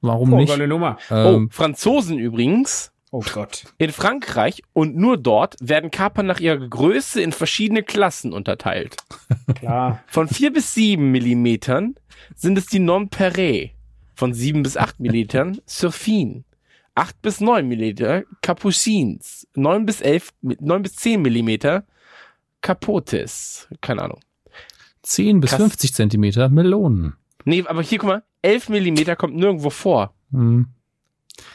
warum 0.00 0.32
oh, 0.32 0.36
nicht? 0.36 0.48
geile 0.48 0.68
Nummer. 0.68 0.98
Ähm, 1.10 1.46
oh, 1.46 1.54
Franzosen 1.54 2.18
übrigens. 2.18 2.92
Oh 3.16 3.22
Gott. 3.32 3.66
In 3.78 3.92
Frankreich 3.92 4.62
und 4.72 4.96
nur 4.96 5.16
dort 5.16 5.54
werden 5.60 5.92
Kapern 5.92 6.26
nach 6.26 6.40
ihrer 6.40 6.58
Größe 6.58 7.22
in 7.22 7.30
verschiedene 7.30 7.84
Klassen 7.84 8.32
unterteilt. 8.32 8.96
Klar. 9.54 10.02
Von 10.08 10.26
4 10.26 10.52
bis 10.52 10.74
7 10.74 11.12
Millimetern 11.12 11.94
sind 12.34 12.58
es 12.58 12.66
die 12.66 12.80
Non-Perret. 12.80 13.70
Von 14.16 14.34
7 14.34 14.64
bis 14.64 14.76
8 14.76 14.98
Millimetern 14.98 15.60
Surfin. 15.66 16.44
8 16.96 17.22
bis 17.22 17.40
9 17.40 17.68
Millimeter 17.68 18.24
Capucins. 18.42 19.46
9 19.54 19.86
bis 19.86 20.00
11, 20.00 20.30
9 20.42 20.82
bis 20.82 20.96
10 20.96 21.22
Millimeter 21.22 21.84
Capotes. 22.62 23.68
Keine 23.80 24.02
Ahnung. 24.02 24.18
10 25.04 25.40
bis 25.40 25.50
krass. 25.50 25.60
50 25.60 25.94
Zentimeter 25.94 26.48
Melonen. 26.48 27.14
Nee, 27.44 27.64
aber 27.66 27.82
hier, 27.82 27.98
guck 27.98 28.08
mal, 28.08 28.22
11 28.42 28.68
Millimeter 28.70 29.16
kommt 29.16 29.36
nirgendwo 29.36 29.70
vor. 29.70 30.14
Hm, 30.32 30.68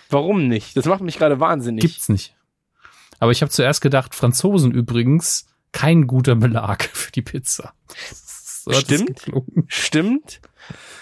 Warum 0.10 0.48
nicht? 0.48 0.76
Das 0.76 0.86
macht 0.86 1.02
mich 1.02 1.18
gerade 1.18 1.40
wahnsinnig. 1.40 1.82
gibt's 1.82 2.10
nicht. 2.10 2.36
Aber 3.19 3.32
ich 3.32 3.42
habe 3.42 3.52
zuerst 3.52 3.82
gedacht, 3.82 4.16
Franzosen 4.16 4.72
übrigens 4.72 5.48
kein 5.72 6.08
guter 6.08 6.36
Belag 6.36 6.84
für 6.94 7.11
die 7.11 7.22
Pizza. 7.22 7.74
So 8.64 8.72
Stimmt. 8.74 9.26
Stimmt. 9.68 10.42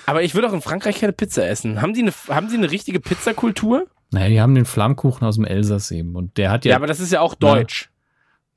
Aber 0.06 0.24
ich 0.24 0.36
würde 0.36 0.48
auch 0.50 0.54
in 0.54 0.62
Frankreich 0.62 1.00
keine 1.00 1.14
Pizza 1.14 1.48
essen. 1.48 1.82
Haben 1.82 1.94
die 1.94 2.02
eine, 2.02 2.14
haben 2.30 2.50
die 2.50 2.56
eine 2.56 2.72
richtige 2.72 3.00
Pizzakultur? 3.00 3.88
Naja, 4.12 4.30
die 4.30 4.42
haben 4.42 4.56
den 4.56 4.66
Flammkuchen 4.66 5.28
aus 5.28 5.36
dem 5.36 5.44
Elsass 5.46 5.92
eben. 5.92 6.16
Und 6.16 6.38
der 6.38 6.50
hat 6.52 6.64
Ja, 6.66 6.72
ja, 6.72 6.76
aber 6.78 6.88
das 6.88 7.00
ist 7.02 7.12
ja 7.12 7.20
auch 7.22 7.36
deutsch. 7.36 7.90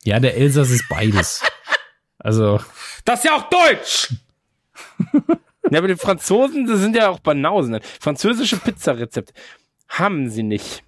ja, 0.05 0.21
der 0.21 0.37
Elsass 0.37 0.71
ist 0.71 0.85
beides. 0.89 1.43
Also, 2.21 2.61
Das 3.05 3.21
ist 3.21 3.25
ja 3.25 3.37
auch 3.37 3.49
Deutsch! 3.49 4.15
Ja, 5.71 5.79
aber 5.79 5.89
die 5.89 5.97
Franzosen, 5.97 6.67
das 6.67 6.81
sind 6.81 6.97
ja 6.97 7.09
auch 7.11 7.21
Banausen. 7.21 7.79
Französische 8.01 8.57
Pizzarezepte 8.57 9.33
haben 9.89 10.29
sie 10.31 10.43
nicht. 10.43 10.83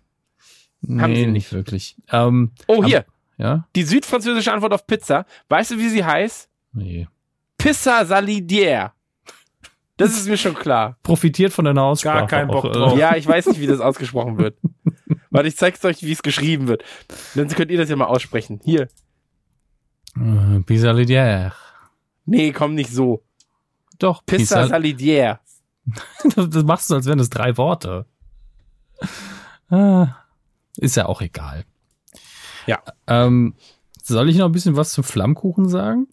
Haben 0.82 1.12
nee, 1.12 1.16
sie 1.20 1.26
nicht 1.26 1.32
nicht. 1.32 1.52
wirklich. 1.52 1.96
Ähm, 2.10 2.50
Oh, 2.66 2.82
hier, 2.84 3.04
ja? 3.38 3.66
die 3.76 3.82
südfranzösische 3.84 4.52
Antwort 4.52 4.72
auf 4.72 4.86
Pizza. 4.86 5.26
Weißt 5.48 5.70
du, 5.72 5.78
wie 5.78 5.88
sie 5.88 6.04
heißt? 6.04 6.48
Nee. 6.72 7.06
Pizza 7.58 8.00
Salidière. 8.02 8.90
Das 9.96 10.12
ist 10.12 10.26
mir 10.26 10.38
schon 10.38 10.54
klar. 10.54 10.96
Profitiert 11.02 11.52
von 11.52 11.64
deiner 11.64 11.82
Aussprache. 11.82 12.18
Gar 12.20 12.26
keinen 12.26 12.48
Bock 12.48 12.64
auch, 12.64 12.70
äh, 12.70 12.72
drauf. 12.72 12.98
Ja, 12.98 13.14
ich 13.14 13.26
weiß 13.26 13.46
nicht, 13.46 13.60
wie 13.60 13.66
das 13.68 13.78
ausgesprochen 13.80 14.38
wird. 14.38 14.56
Warte, 15.30 15.48
ich 15.48 15.56
zeig's 15.56 15.84
euch, 15.84 16.02
wie 16.02 16.12
es 16.12 16.22
geschrieben 16.22 16.66
wird. 16.66 16.82
Dann 17.34 17.46
könnt 17.48 17.70
ihr 17.70 17.78
das 17.78 17.88
ja 17.88 17.94
mal 17.96 18.06
aussprechen. 18.06 18.60
Hier. 18.64 18.88
Äh, 20.16 20.60
Pizza 20.60 20.92
Lidière. 20.92 21.52
Nee, 22.26 22.52
komm 22.52 22.74
nicht 22.74 22.90
so. 22.90 23.22
Doch, 23.98 24.24
Pizza. 24.26 24.64
Salidière. 24.64 25.38
Das, 26.36 26.48
das 26.48 26.62
machst 26.62 26.90
du, 26.90 26.94
als 26.94 27.06
wären 27.06 27.18
das 27.18 27.28
drei 27.28 27.56
Worte. 27.56 28.06
Ah, 29.68 30.14
ist 30.76 30.94
ja 30.94 31.06
auch 31.06 31.20
egal. 31.20 31.64
Ja. 32.66 32.80
Ähm, 33.08 33.54
soll 34.00 34.28
ich 34.28 34.36
noch 34.36 34.46
ein 34.46 34.52
bisschen 34.52 34.76
was 34.76 34.92
zum 34.92 35.02
Flammkuchen 35.02 35.68
sagen? 35.68 36.06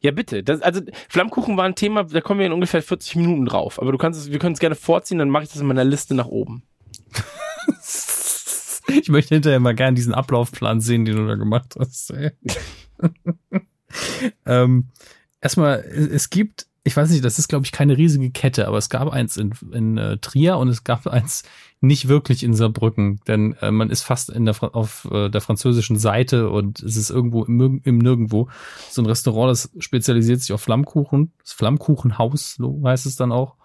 Ja, 0.00 0.12
bitte. 0.12 0.42
Das, 0.42 0.62
also, 0.62 0.80
Flammkuchen 1.10 1.58
war 1.58 1.64
ein 1.64 1.74
Thema, 1.74 2.04
da 2.04 2.22
kommen 2.22 2.40
wir 2.40 2.46
in 2.46 2.52
ungefähr 2.52 2.82
40 2.82 3.16
Minuten 3.16 3.44
drauf. 3.44 3.80
Aber 3.80 3.92
du 3.92 3.98
kannst 3.98 4.18
es, 4.18 4.30
wir 4.30 4.38
können 4.38 4.54
es 4.54 4.60
gerne 4.60 4.76
vorziehen, 4.76 5.18
dann 5.18 5.28
mache 5.28 5.44
ich 5.44 5.50
das 5.50 5.60
in 5.60 5.66
meiner 5.66 5.84
Liste 5.84 6.14
nach 6.14 6.28
oben. 6.28 6.62
Ich 9.02 9.08
möchte 9.08 9.34
hinterher 9.34 9.60
mal 9.60 9.74
gerne 9.74 9.94
diesen 9.94 10.14
Ablaufplan 10.14 10.80
sehen, 10.80 11.04
den 11.04 11.16
du 11.16 11.26
da 11.26 11.34
gemacht 11.34 11.74
hast. 11.78 12.12
ähm, 14.46 14.88
erstmal, 15.40 15.80
es 15.80 16.30
gibt, 16.30 16.66
ich 16.84 16.96
weiß 16.96 17.10
nicht, 17.10 17.24
das 17.24 17.38
ist, 17.38 17.48
glaube 17.48 17.66
ich, 17.66 17.72
keine 17.72 17.96
riesige 17.96 18.30
Kette, 18.30 18.68
aber 18.68 18.78
es 18.78 18.88
gab 18.88 19.12
eins 19.12 19.36
in, 19.36 19.52
in 19.72 19.98
äh, 19.98 20.18
Trier 20.18 20.58
und 20.58 20.68
es 20.68 20.84
gab 20.84 21.06
eins 21.06 21.42
nicht 21.80 22.08
wirklich 22.08 22.42
in 22.42 22.54
Saarbrücken, 22.54 23.20
denn 23.26 23.54
äh, 23.60 23.70
man 23.70 23.90
ist 23.90 24.02
fast 24.02 24.30
in 24.30 24.44
der, 24.44 24.54
Fra- 24.54 24.68
auf 24.68 25.06
äh, 25.10 25.28
der 25.28 25.40
französischen 25.40 25.98
Seite 25.98 26.48
und 26.50 26.82
es 26.82 26.96
ist 26.96 27.10
irgendwo 27.10 27.44
im, 27.44 27.80
im 27.84 27.98
Nirgendwo 27.98 28.48
so 28.90 29.02
ein 29.02 29.06
Restaurant, 29.06 29.50
das 29.50 29.70
spezialisiert 29.78 30.40
sich 30.40 30.52
auf 30.52 30.62
Flammkuchen, 30.62 31.32
das 31.42 31.52
Flammkuchenhaus, 31.52 32.54
so 32.54 32.80
heißt 32.84 33.06
es 33.06 33.16
dann 33.16 33.32
auch. 33.32 33.56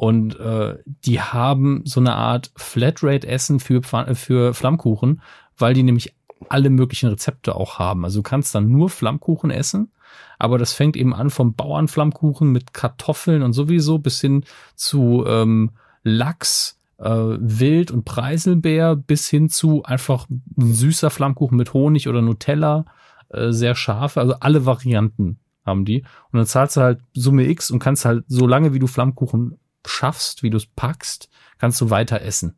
Und 0.00 0.40
äh, 0.40 0.78
die 0.86 1.20
haben 1.20 1.82
so 1.84 2.00
eine 2.00 2.14
Art 2.14 2.52
Flatrate-Essen 2.56 3.60
für, 3.60 3.82
für 3.82 4.54
Flammkuchen, 4.54 5.20
weil 5.58 5.74
die 5.74 5.82
nämlich 5.82 6.14
alle 6.48 6.70
möglichen 6.70 7.10
Rezepte 7.10 7.54
auch 7.54 7.78
haben. 7.78 8.06
Also 8.06 8.20
du 8.20 8.22
kannst 8.22 8.54
dann 8.54 8.70
nur 8.70 8.88
Flammkuchen 8.88 9.50
essen, 9.50 9.92
aber 10.38 10.56
das 10.56 10.72
fängt 10.72 10.96
eben 10.96 11.12
an 11.12 11.28
vom 11.28 11.52
Bauernflammkuchen 11.52 12.50
mit 12.50 12.72
Kartoffeln 12.72 13.42
und 13.42 13.52
sowieso 13.52 13.98
bis 13.98 14.22
hin 14.22 14.44
zu 14.74 15.26
ähm, 15.26 15.72
Lachs, 16.02 16.80
äh, 16.96 17.10
Wild 17.10 17.90
und 17.90 18.06
Preiselbeer 18.06 18.96
bis 18.96 19.28
hin 19.28 19.50
zu 19.50 19.82
einfach 19.82 20.30
ein 20.30 20.72
süßer 20.72 21.10
Flammkuchen 21.10 21.58
mit 21.58 21.74
Honig 21.74 22.08
oder 22.08 22.22
Nutella, 22.22 22.86
äh, 23.28 23.52
sehr 23.52 23.74
scharf, 23.74 24.16
also 24.16 24.32
alle 24.40 24.64
Varianten 24.64 25.40
haben 25.66 25.84
die. 25.84 26.04
Und 26.32 26.38
dann 26.38 26.46
zahlst 26.46 26.78
du 26.78 26.80
halt 26.80 27.00
Summe 27.12 27.46
X 27.50 27.70
und 27.70 27.80
kannst 27.80 28.06
halt 28.06 28.24
so 28.28 28.46
lange, 28.46 28.72
wie 28.72 28.78
du 28.78 28.86
Flammkuchen 28.86 29.58
schaffst, 29.86 30.42
wie 30.42 30.50
du 30.50 30.56
es 30.56 30.66
packst, 30.66 31.28
kannst 31.58 31.80
du 31.80 31.90
weiter 31.90 32.20
essen. 32.22 32.56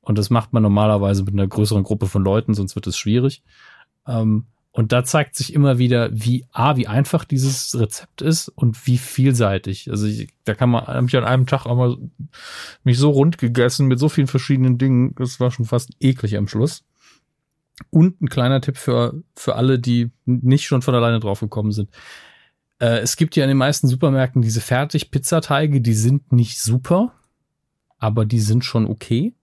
Und 0.00 0.18
das 0.18 0.30
macht 0.30 0.52
man 0.52 0.62
normalerweise 0.62 1.22
mit 1.24 1.34
einer 1.34 1.46
größeren 1.46 1.82
Gruppe 1.82 2.06
von 2.06 2.24
Leuten, 2.24 2.54
sonst 2.54 2.74
wird 2.74 2.86
es 2.86 2.96
schwierig. 2.96 3.42
Ähm, 4.06 4.46
und 4.72 4.92
da 4.92 5.02
zeigt 5.02 5.34
sich 5.34 5.52
immer 5.52 5.78
wieder, 5.78 6.10
wie 6.12 6.46
A, 6.52 6.76
wie 6.76 6.86
einfach 6.86 7.24
dieses 7.24 7.76
Rezept 7.78 8.22
ist 8.22 8.48
und 8.48 8.86
wie 8.86 8.98
vielseitig. 8.98 9.90
Also 9.90 10.06
ich, 10.06 10.28
da 10.44 10.54
kann 10.54 10.70
man, 10.70 10.86
habe 10.86 11.06
ich 11.08 11.16
an 11.16 11.24
einem 11.24 11.46
Tag 11.46 11.66
auch 11.66 11.76
mal 11.76 11.96
mich 12.84 12.96
so 12.96 13.10
rund 13.10 13.36
gegessen 13.36 13.88
mit 13.88 13.98
so 13.98 14.08
vielen 14.08 14.28
verschiedenen 14.28 14.78
Dingen. 14.78 15.14
Das 15.16 15.40
war 15.40 15.50
schon 15.50 15.64
fast 15.64 15.90
eklig 15.98 16.36
am 16.36 16.46
Schluss. 16.46 16.84
Und 17.90 18.20
ein 18.20 18.28
kleiner 18.28 18.60
Tipp 18.60 18.76
für, 18.76 19.22
für 19.34 19.56
alle, 19.56 19.80
die 19.80 20.10
nicht 20.24 20.66
schon 20.66 20.82
von 20.82 20.94
alleine 20.94 21.18
drauf 21.18 21.40
gekommen 21.40 21.72
sind. 21.72 21.90
Äh, 22.80 22.98
es 23.00 23.16
gibt 23.16 23.36
ja 23.36 23.44
in 23.44 23.48
den 23.48 23.58
meisten 23.58 23.86
Supermärkten 23.88 24.42
diese 24.42 24.60
Fertig-Pizzateige, 24.60 25.80
die 25.80 25.94
sind 25.94 26.32
nicht 26.32 26.60
super, 26.60 27.12
aber 27.98 28.24
die 28.24 28.40
sind 28.40 28.64
schon 28.64 28.86
okay. 28.86 29.34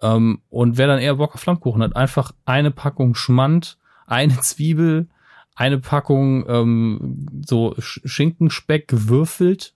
Ähm, 0.00 0.42
und 0.48 0.78
wer 0.78 0.86
dann 0.86 0.98
eher 1.00 1.16
Bock 1.16 1.34
auf 1.34 1.40
Flammkuchen 1.40 1.82
hat, 1.82 1.96
einfach 1.96 2.32
eine 2.44 2.70
Packung 2.70 3.14
Schmand, 3.14 3.78
eine 4.06 4.38
Zwiebel, 4.40 5.08
eine 5.54 5.78
Packung 5.78 6.48
ähm, 6.48 7.26
so 7.46 7.74
Sch- 7.74 8.00
Schinkenspeck 8.08 8.88
gewürfelt, 8.88 9.74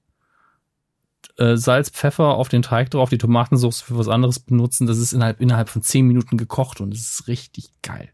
äh, 1.36 1.56
Salz, 1.56 1.90
Pfeffer 1.90 2.34
auf 2.34 2.48
den 2.48 2.62
Teig 2.62 2.90
drauf, 2.90 3.10
die 3.10 3.18
Tomatensauce 3.18 3.82
für 3.82 3.98
was 3.98 4.08
anderes 4.08 4.38
benutzen. 4.38 4.86
Das 4.86 4.96
ist 4.98 5.12
innerhalb, 5.12 5.40
innerhalb 5.40 5.68
von 5.68 5.82
zehn 5.82 6.06
Minuten 6.06 6.38
gekocht 6.38 6.80
und 6.80 6.94
es 6.94 7.00
ist 7.10 7.28
richtig 7.28 7.70
geil. 7.82 8.08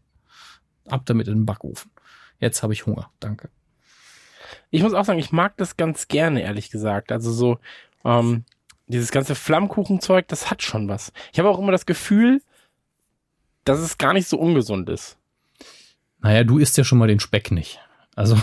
Ab 0.89 1.03
damit 1.05 1.27
in 1.29 1.35
den 1.35 1.45
Backofen. 1.45 1.91
Jetzt 2.39 2.63
habe 2.63 2.73
ich 2.73 2.85
Hunger. 2.85 3.09
Danke. 3.21 3.49
Ich 4.69 4.83
muss 4.83 4.93
auch 4.93 5.05
sagen, 5.05 5.19
ich 5.19 5.31
mag 5.31 5.57
das 5.57 5.77
ganz 5.77 6.07
gerne, 6.07 6.41
ehrlich 6.41 6.69
gesagt. 6.69 7.11
Also 7.11 7.31
so, 7.31 7.57
ähm, 8.05 8.43
dieses 8.87 9.11
ganze 9.11 9.35
Flammkuchenzeug, 9.35 10.27
das 10.27 10.51
hat 10.51 10.61
schon 10.61 10.87
was. 10.87 11.13
Ich 11.31 11.39
habe 11.39 11.49
auch 11.49 11.59
immer 11.59 11.71
das 11.71 11.85
Gefühl, 11.85 12.41
dass 13.63 13.79
es 13.79 13.97
gar 13.97 14.13
nicht 14.13 14.27
so 14.27 14.37
ungesund 14.37 14.89
ist. 14.89 15.17
Naja, 16.19 16.43
du 16.43 16.57
isst 16.57 16.77
ja 16.77 16.83
schon 16.83 16.97
mal 16.97 17.07
den 17.07 17.19
Speck 17.19 17.51
nicht. 17.51 17.79
Also, 18.15 18.37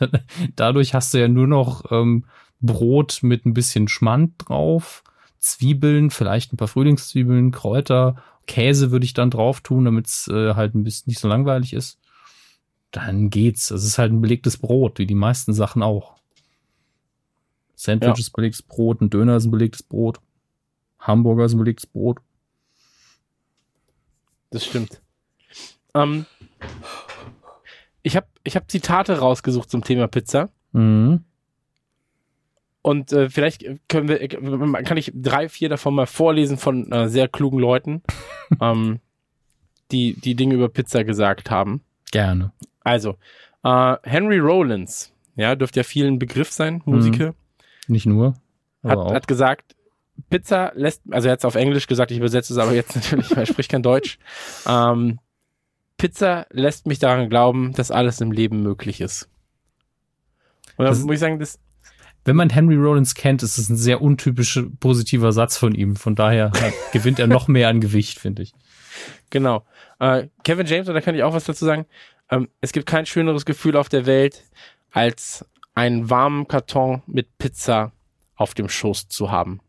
Dadurch 0.56 0.94
hast 0.94 1.14
du 1.14 1.18
ja 1.18 1.28
nur 1.28 1.46
noch 1.46 1.90
ähm, 1.90 2.24
Brot 2.60 3.20
mit 3.22 3.44
ein 3.46 3.54
bisschen 3.54 3.88
Schmand 3.88 4.34
drauf, 4.38 5.02
Zwiebeln, 5.38 6.10
vielleicht 6.10 6.52
ein 6.52 6.56
paar 6.56 6.68
Frühlingszwiebeln, 6.68 7.50
Kräuter, 7.50 8.16
Käse 8.46 8.90
würde 8.90 9.04
ich 9.04 9.14
dann 9.14 9.30
drauf 9.30 9.60
tun, 9.60 9.84
damit 9.84 10.06
es 10.06 10.28
äh, 10.28 10.54
halt 10.54 10.74
ein 10.74 10.84
bisschen 10.84 11.10
nicht 11.10 11.20
so 11.20 11.28
langweilig 11.28 11.72
ist. 11.72 11.98
Dann 12.92 13.30
geht's. 13.30 13.70
Es 13.70 13.84
ist 13.84 13.98
halt 13.98 14.12
ein 14.12 14.20
belegtes 14.20 14.58
Brot, 14.58 14.98
wie 14.98 15.06
die 15.06 15.14
meisten 15.14 15.52
Sachen 15.52 15.82
auch. 15.82 16.14
Sandwich 17.74 18.06
Ja. 18.08 18.14
ist 18.14 18.30
belegtes 18.30 18.62
Brot, 18.62 19.00
ein 19.00 19.10
Döner 19.10 19.36
ist 19.36 19.46
ein 19.46 19.50
belegtes 19.50 19.82
Brot, 19.82 20.20
Hamburger 21.00 21.46
ist 21.46 21.54
ein 21.54 21.58
belegtes 21.58 21.86
Brot. 21.86 22.20
Das 24.50 24.64
stimmt. 24.64 25.00
Ähm, 25.94 26.26
ich 28.02 28.14
habe 28.16 28.26
ich 28.44 28.54
hab 28.56 28.70
Zitate 28.70 29.18
rausgesucht 29.18 29.70
zum 29.70 29.82
Thema 29.82 30.06
Pizza. 30.06 30.50
Mhm. 30.72 31.24
Und 32.82 33.12
äh, 33.12 33.30
vielleicht 33.30 33.64
können 33.88 34.08
wir, 34.08 34.20
äh, 34.20 34.28
kann 34.28 34.96
ich 34.96 35.12
drei, 35.14 35.48
vier 35.48 35.68
davon 35.68 35.94
mal 35.94 36.06
vorlesen 36.06 36.58
von 36.58 36.90
äh, 36.92 37.08
sehr 37.08 37.28
klugen 37.28 37.58
Leuten, 37.58 38.02
ähm, 38.60 39.00
die 39.90 40.14
die 40.14 40.34
Dinge 40.34 40.54
über 40.54 40.68
Pizza 40.68 41.04
gesagt 41.04 41.50
haben. 41.50 41.80
Gerne. 42.12 42.52
Also, 42.84 43.16
äh, 43.64 43.96
Henry 44.04 44.38
Rollins, 44.38 45.12
ja, 45.34 45.56
dürfte 45.56 45.80
ja 45.80 45.84
vielen 45.84 46.18
Begriff 46.20 46.50
sein, 46.52 46.80
Musiker, 46.84 47.34
Nicht 47.88 48.06
nur, 48.06 48.34
hat, 48.84 48.98
Mhm. 48.98 49.12
hat 49.14 49.26
gesagt, 49.28 49.74
Pizza 50.30 50.70
lässt, 50.76 51.02
also 51.10 51.26
er 51.28 51.32
hat 51.32 51.38
es 51.40 51.44
auf 51.44 51.54
Englisch 51.56 51.86
gesagt, 51.88 52.10
ich 52.12 52.18
übersetze 52.18 52.52
es 52.52 52.58
aber 52.58 52.72
jetzt 52.74 52.94
natürlich, 52.96 53.30
weil 53.32 53.38
er 53.40 53.46
spricht 53.46 53.70
kein 53.70 53.82
Deutsch. 53.82 54.18
Ähm, 54.66 55.18
Pizza 55.98 56.46
lässt 56.50 56.86
mich 56.86 56.98
daran 56.98 57.28
glauben, 57.28 57.72
dass 57.72 57.90
alles 57.90 58.20
im 58.20 58.30
Leben 58.32 58.62
möglich 58.62 59.00
ist. 59.00 59.28
Und 60.76 60.84
dann 60.84 60.94
Das- 60.94 61.02
muss 61.02 61.14
ich 61.14 61.20
sagen, 61.20 61.38
das, 61.38 61.58
Wenn 62.24 62.36
man 62.36 62.50
Henry 62.50 62.76
Rollins 62.76 63.14
kennt, 63.16 63.42
ist 63.42 63.58
es 63.58 63.68
ein 63.68 63.76
sehr 63.76 64.00
untypischer 64.00 64.62
positiver 64.78 65.32
Satz 65.32 65.56
von 65.56 65.74
ihm. 65.74 65.96
Von 65.96 66.14
daher 66.14 66.52
äh, 66.54 66.70
gewinnt 66.92 67.18
er 67.18 67.26
noch 67.26 67.48
mehr 67.48 67.68
an 67.68 67.80
Gewicht, 67.80 68.20
finde 68.20 68.42
ich. 68.42 68.52
Genau. 69.30 69.64
Äh, 69.98 70.28
Kevin 70.44 70.66
James, 70.66 70.88
und 70.88 70.94
da 70.94 71.00
kann 71.00 71.14
ich 71.14 71.22
auch 71.22 71.32
was 71.34 71.44
dazu 71.44 71.64
sagen. 71.64 71.86
Ähm, 72.30 72.48
es 72.60 72.72
gibt 72.72 72.86
kein 72.86 73.06
schöneres 73.06 73.44
Gefühl 73.44 73.76
auf 73.76 73.88
der 73.88 74.06
Welt, 74.06 74.42
als 74.90 75.44
einen 75.74 76.10
warmen 76.10 76.48
Karton 76.48 77.02
mit 77.06 77.38
Pizza 77.38 77.92
auf 78.36 78.54
dem 78.54 78.68
Schoß 78.68 79.08
zu 79.08 79.30
haben. 79.30 79.60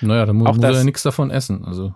Naja, 0.00 0.26
dann 0.26 0.40
Auch 0.46 0.54
muss 0.54 0.64
er 0.64 0.70
das- 0.70 0.78
ja 0.78 0.84
nichts 0.84 1.02
davon 1.02 1.30
essen. 1.30 1.64
Also 1.64 1.94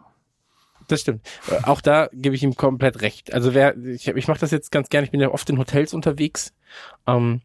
Das 0.89 1.03
stimmt. 1.03 1.27
Äh, 1.49 1.65
auch 1.65 1.81
da 1.81 2.09
gebe 2.13 2.35
ich 2.35 2.43
ihm 2.43 2.57
komplett 2.57 3.03
recht. 3.03 3.33
Also 3.33 3.55
wer, 3.55 3.77
ich, 3.77 4.09
ich 4.09 4.29
mache 4.29 4.41
das 4.41 4.51
jetzt 4.51 4.73
ganz 4.73 4.89
gerne. 4.89 5.05
Ich 5.05 5.11
bin 5.13 5.21
ja 5.21 5.29
oft 5.31 5.49
in 5.51 5.59
Hotels 5.59 5.95
unterwegs. 5.95 6.53
Ähm, 7.07 7.43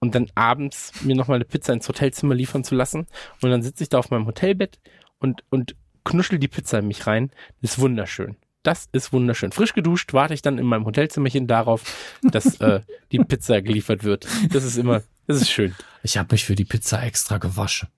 und 0.00 0.14
dann 0.14 0.30
abends 0.34 0.92
mir 1.02 1.16
nochmal 1.16 1.36
eine 1.36 1.44
Pizza 1.46 1.72
ins 1.72 1.88
Hotelzimmer 1.88 2.34
liefern 2.34 2.62
zu 2.62 2.74
lassen. 2.74 3.06
Und 3.40 3.50
dann 3.50 3.62
sitze 3.62 3.82
ich 3.84 3.88
da 3.88 3.98
auf 3.98 4.10
meinem 4.10 4.26
Hotelbett 4.26 4.78
und, 5.18 5.42
und 5.50 5.74
knuschel 6.04 6.38
die 6.38 6.48
Pizza 6.48 6.78
in 6.80 6.86
mich 6.88 7.06
rein. 7.06 7.30
Das 7.62 7.72
ist 7.72 7.78
wunderschön. 7.78 8.36
Das 8.64 8.88
ist 8.92 9.12
wunderschön. 9.12 9.52
Frisch 9.52 9.74
geduscht 9.74 10.14
warte 10.14 10.32
ich 10.32 10.40
dann 10.40 10.56
in 10.56 10.64
meinem 10.64 10.86
Hotelzimmerchen 10.86 11.46
darauf, 11.46 11.84
dass 12.22 12.58
äh, 12.60 12.80
die 13.12 13.18
Pizza 13.18 13.60
geliefert 13.60 14.04
wird. 14.04 14.26
Das 14.50 14.64
ist 14.64 14.78
immer, 14.78 15.02
das 15.26 15.42
ist 15.42 15.50
schön. 15.50 15.74
ich 16.02 16.16
habe 16.16 16.32
mich 16.32 16.46
für 16.46 16.54
die 16.54 16.64
Pizza 16.64 17.02
extra 17.02 17.36
gewaschen. 17.36 17.90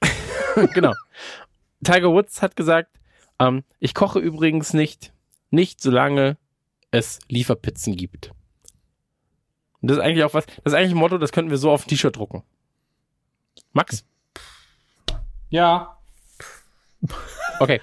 genau. 0.74 0.94
Tiger 1.84 2.10
Woods 2.10 2.40
hat 2.40 2.56
gesagt, 2.56 2.90
ähm, 3.38 3.64
ich 3.80 3.92
koche 3.92 4.18
übrigens 4.18 4.72
nicht, 4.72 5.12
nicht 5.50 5.82
solange 5.82 6.38
es 6.90 7.18
Lieferpizzen 7.28 7.94
gibt. 7.94 8.32
Und 9.82 9.90
das 9.90 9.98
ist 9.98 10.02
eigentlich 10.02 10.24
auch 10.24 10.32
was, 10.32 10.46
das 10.46 10.72
ist 10.72 10.74
eigentlich 10.74 10.92
ein 10.92 10.98
Motto, 10.98 11.18
das 11.18 11.32
könnten 11.32 11.50
wir 11.50 11.58
so 11.58 11.70
auf 11.70 11.84
ein 11.84 11.88
T-Shirt 11.88 12.16
drucken. 12.16 12.42
Max? 13.74 14.06
Ja. 15.50 15.98
Okay. 17.60 17.82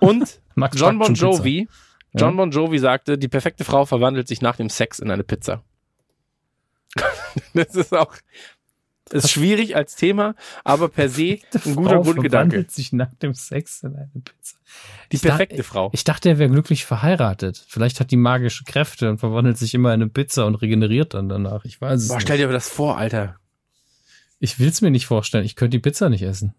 Und 0.00 0.40
Max 0.54 0.78
John 0.78 0.98
Bon. 0.98 1.14
Jovi, 1.14 1.68
Ja. 2.12 2.20
John 2.20 2.36
Bon 2.36 2.50
Jovi 2.50 2.78
sagte, 2.78 3.18
die 3.18 3.28
perfekte 3.28 3.64
Frau 3.64 3.84
verwandelt 3.86 4.28
sich 4.28 4.40
nach 4.42 4.56
dem 4.56 4.68
Sex 4.70 4.98
in 4.98 5.10
eine 5.10 5.24
Pizza. 5.24 5.62
das 7.54 7.74
ist 7.74 7.92
auch, 7.94 8.14
ist 9.10 9.30
schwierig 9.30 9.76
als 9.76 9.94
Thema, 9.96 10.34
aber 10.64 10.88
per 10.88 11.08
se 11.08 11.38
ein 11.64 11.74
guter 11.76 11.90
Frau 11.90 12.02
Grundgedanke. 12.02 12.30
verwandelt 12.30 12.70
sich 12.70 12.92
nach 12.92 13.12
dem 13.14 13.34
Sex 13.34 13.82
in 13.82 13.94
eine 13.96 14.08
Pizza. 14.24 14.56
Die 15.12 15.16
Ich 15.16 15.22
dachte- 15.22 15.28
perfekte 15.36 15.62
Frau. 15.62 15.90
Ich 15.92 16.04
dachte, 16.04 16.28
er 16.30 16.38
wäre 16.38 16.50
glücklich 16.50 16.84
verheiratet. 16.86 17.64
Vielleicht 17.68 18.00
hat 18.00 18.10
die 18.10 18.16
magische 18.16 18.64
Kräfte 18.64 19.10
und 19.10 19.18
verwandelt 19.18 19.58
sich 19.58 19.74
immer 19.74 19.90
in 19.94 20.02
eine 20.02 20.10
Pizza 20.10 20.46
und 20.46 20.54
regeneriert 20.56 21.14
dann 21.14 21.28
danach. 21.28 21.64
Ich 21.64 21.80
weiß 21.80 22.02
es 22.02 22.08
Boah, 22.08 22.14
nicht. 22.16 22.22
stell 22.22 22.38
dir 22.38 22.48
das 22.48 22.68
vor, 22.68 22.96
Alter. 22.98 23.36
Ich 24.38 24.58
will 24.58 24.68
es 24.68 24.80
mir 24.82 24.90
nicht 24.90 25.06
vorstellen. 25.06 25.44
Ich 25.44 25.54
könnte 25.56 25.76
die 25.76 25.82
Pizza 25.82 26.08
nicht 26.08 26.22
essen. 26.22 26.54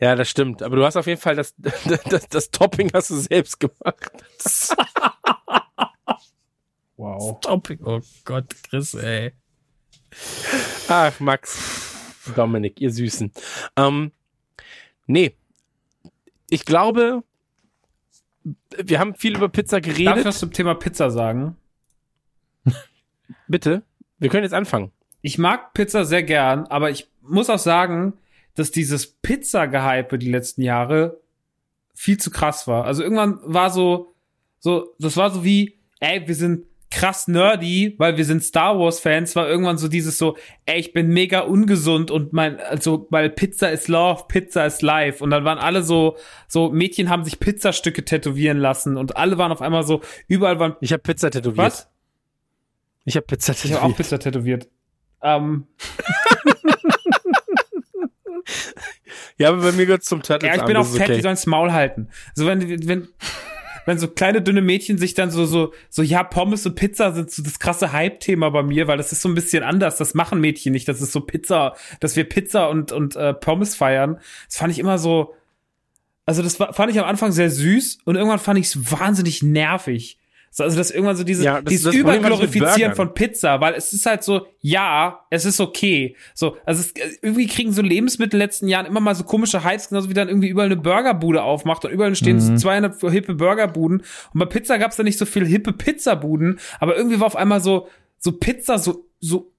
Ja, 0.00 0.14
das 0.16 0.28
stimmt. 0.28 0.62
Aber 0.62 0.76
du 0.76 0.84
hast 0.84 0.96
auf 0.96 1.06
jeden 1.06 1.20
Fall 1.20 1.36
das, 1.36 1.54
das, 1.58 2.28
das 2.28 2.50
Topping 2.50 2.90
hast 2.92 3.10
du 3.10 3.16
selbst 3.16 3.58
gemacht. 3.60 4.12
Wow. 6.98 7.38
Topping. 7.40 7.78
Oh 7.84 8.00
Gott, 8.24 8.46
Chris, 8.68 8.92
ey. 8.94 9.32
Ach, 10.88 11.20
Max. 11.20 11.94
Dominik, 12.34 12.80
ihr 12.80 12.90
Süßen. 12.90 13.32
Ähm, 13.76 14.10
nee. 15.06 15.36
Ich 16.50 16.64
glaube, 16.64 17.22
wir 18.76 18.98
haben 18.98 19.14
viel 19.14 19.36
über 19.36 19.48
Pizza 19.48 19.80
Darf 19.80 19.90
ich 19.92 19.96
geredet. 20.04 20.24
was 20.24 20.40
zum 20.40 20.52
Thema 20.52 20.74
Pizza 20.74 21.10
sagen? 21.12 21.56
Bitte. 23.46 23.82
Wir 24.18 24.28
können 24.28 24.42
jetzt 24.42 24.54
anfangen. 24.54 24.90
Ich 25.22 25.38
mag 25.38 25.72
Pizza 25.74 26.04
sehr 26.04 26.24
gern, 26.24 26.66
aber 26.66 26.90
ich 26.90 27.08
muss 27.22 27.48
auch 27.48 27.58
sagen, 27.58 28.14
dass 28.58 28.70
dieses 28.70 29.06
Pizza-Gehype 29.06 30.18
die 30.18 30.30
letzten 30.30 30.62
Jahre 30.62 31.20
viel 31.94 32.18
zu 32.18 32.30
krass 32.30 32.66
war. 32.66 32.84
Also 32.84 33.02
irgendwann 33.02 33.38
war 33.42 33.70
so, 33.70 34.14
so, 34.60 34.94
das 34.98 35.16
war 35.16 35.30
so 35.30 35.44
wie, 35.44 35.78
ey, 36.00 36.26
wir 36.26 36.34
sind 36.34 36.64
krass 36.90 37.28
nerdy, 37.28 37.94
weil 37.98 38.16
wir 38.16 38.24
sind 38.24 38.42
Star 38.42 38.78
Wars 38.78 38.98
Fans, 38.98 39.36
war 39.36 39.46
irgendwann 39.48 39.76
so 39.76 39.88
dieses 39.88 40.16
so, 40.16 40.36
ey, 40.64 40.80
ich 40.80 40.92
bin 40.94 41.08
mega 41.08 41.40
ungesund 41.40 42.10
und 42.10 42.32
mein, 42.32 42.58
also, 42.60 43.06
weil 43.10 43.28
Pizza 43.30 43.70
ist 43.70 43.88
Love, 43.88 44.24
Pizza 44.28 44.64
ist 44.64 44.80
Life 44.80 45.22
und 45.22 45.30
dann 45.30 45.44
waren 45.44 45.58
alle 45.58 45.82
so, 45.82 46.16
so 46.46 46.70
Mädchen 46.70 47.10
haben 47.10 47.24
sich 47.24 47.38
Pizzastücke 47.40 48.04
tätowieren 48.04 48.56
lassen 48.58 48.96
und 48.96 49.16
alle 49.16 49.36
waren 49.36 49.52
auf 49.52 49.60
einmal 49.60 49.84
so, 49.86 50.00
überall 50.28 50.58
waren, 50.60 50.76
Ich 50.80 50.92
habe 50.92 51.02
Pizza 51.02 51.30
tätowiert. 51.30 51.58
was? 51.58 51.90
Ich 53.04 53.16
habe 53.16 53.26
Pizza 53.26 53.52
Ich 53.52 53.58
habe 53.58 53.68
tätowiert. 53.68 53.92
auch 53.92 53.96
Pizza 53.96 54.18
tätowiert. 54.18 54.68
Ähm, 55.22 55.66
ja, 59.36 59.48
aber 59.48 59.62
bei 59.62 59.72
mir 59.72 59.86
gehört 59.86 60.04
zum 60.04 60.22
Turtles 60.22 60.48
Ja, 60.48 60.56
ich 60.56 60.66
bin 60.66 60.76
an, 60.76 60.82
auch 60.82 60.86
das 60.86 60.92
ist 60.92 60.98
fett, 60.98 61.08
die 61.08 61.12
okay. 61.12 61.22
sollen's 61.22 61.46
Maul 61.46 61.72
halten. 61.72 62.08
So 62.34 62.46
wenn, 62.46 62.86
wenn, 62.88 63.08
wenn 63.86 63.98
so 63.98 64.08
kleine 64.08 64.42
dünne 64.42 64.60
Mädchen 64.60 64.98
sich 64.98 65.14
dann 65.14 65.30
so, 65.30 65.46
so, 65.46 65.72
so, 65.88 66.02
ja, 66.02 66.22
Pommes 66.22 66.66
und 66.66 66.74
Pizza 66.74 67.12
sind 67.12 67.30
so 67.30 67.42
das 67.42 67.58
krasse 67.58 67.92
Hype-Thema 67.92 68.50
bei 68.50 68.62
mir, 68.62 68.86
weil 68.86 68.98
das 68.98 69.12
ist 69.12 69.22
so 69.22 69.28
ein 69.28 69.34
bisschen 69.34 69.62
anders. 69.62 69.96
Das 69.96 70.14
machen 70.14 70.40
Mädchen 70.40 70.72
nicht. 70.72 70.88
Das 70.88 71.00
ist 71.00 71.12
so 71.12 71.20
Pizza, 71.20 71.74
dass 72.00 72.14
wir 72.14 72.24
Pizza 72.24 72.68
und, 72.68 72.92
und 72.92 73.16
äh, 73.16 73.32
Pommes 73.32 73.74
feiern. 73.74 74.20
Das 74.46 74.58
fand 74.58 74.72
ich 74.72 74.78
immer 74.78 74.98
so, 74.98 75.34
also 76.26 76.42
das 76.42 76.60
war, 76.60 76.74
fand 76.74 76.90
ich 76.92 76.98
am 76.98 77.06
Anfang 77.06 77.32
sehr 77.32 77.50
süß 77.50 78.00
und 78.04 78.16
irgendwann 78.16 78.38
fand 78.38 78.58
ich 78.58 78.66
es 78.66 78.92
wahnsinnig 78.92 79.42
nervig. 79.42 80.18
So, 80.50 80.64
also 80.64 80.76
das 80.76 80.90
irgendwann 80.90 81.16
so 81.16 81.24
dieses, 81.24 81.44
Ja, 81.44 81.60
das- 81.60 81.70
dieses 81.70 81.84
das 81.84 81.94
mit 81.94 82.00
Überglorifizieren 82.00 82.94
von 82.96 83.14
Pizza, 83.14 83.60
weil 83.60 83.74
es 83.74 83.92
ist 83.92 84.06
halt 84.06 84.24
so, 84.24 84.46
ja, 84.60 85.20
es 85.30 85.44
ist 85.44 85.60
okay. 85.60 86.16
So, 86.34 86.56
also 86.64 86.80
es, 86.80 86.94
irgendwie 87.22 87.46
kriegen 87.46 87.72
so 87.72 87.82
Lebensmittel 87.82 88.34
in 88.36 88.40
den 88.40 88.46
letzten 88.46 88.68
Jahren 88.68 88.86
immer 88.86 89.00
mal 89.00 89.14
so 89.14 89.24
komische 89.24 89.62
Hypes, 89.64 89.88
genauso 89.88 90.08
wie 90.08 90.14
dann 90.14 90.28
irgendwie 90.28 90.48
überall 90.48 90.66
eine 90.66 90.76
Burgerbude 90.76 91.42
aufmacht 91.42 91.84
und 91.84 91.90
überall 91.92 92.14
stehen 92.14 92.40
so 92.40 92.56
200 92.56 93.00
hippe 93.12 93.34
Burgerbuden 93.34 94.02
und 94.34 94.38
bei 94.40 94.46
Pizza 94.46 94.78
gab's 94.78 94.96
da 94.96 95.02
nicht 95.02 95.18
so 95.18 95.26
viel 95.26 95.46
hippe 95.46 95.72
Pizzabuden, 95.72 96.58
aber 96.80 96.96
irgendwie 96.96 97.20
war 97.20 97.26
auf 97.26 97.36
einmal 97.36 97.60
so, 97.60 97.88
so 98.18 98.32
Pizza 98.32 98.78
so, 98.78 99.06
so, 99.20 99.52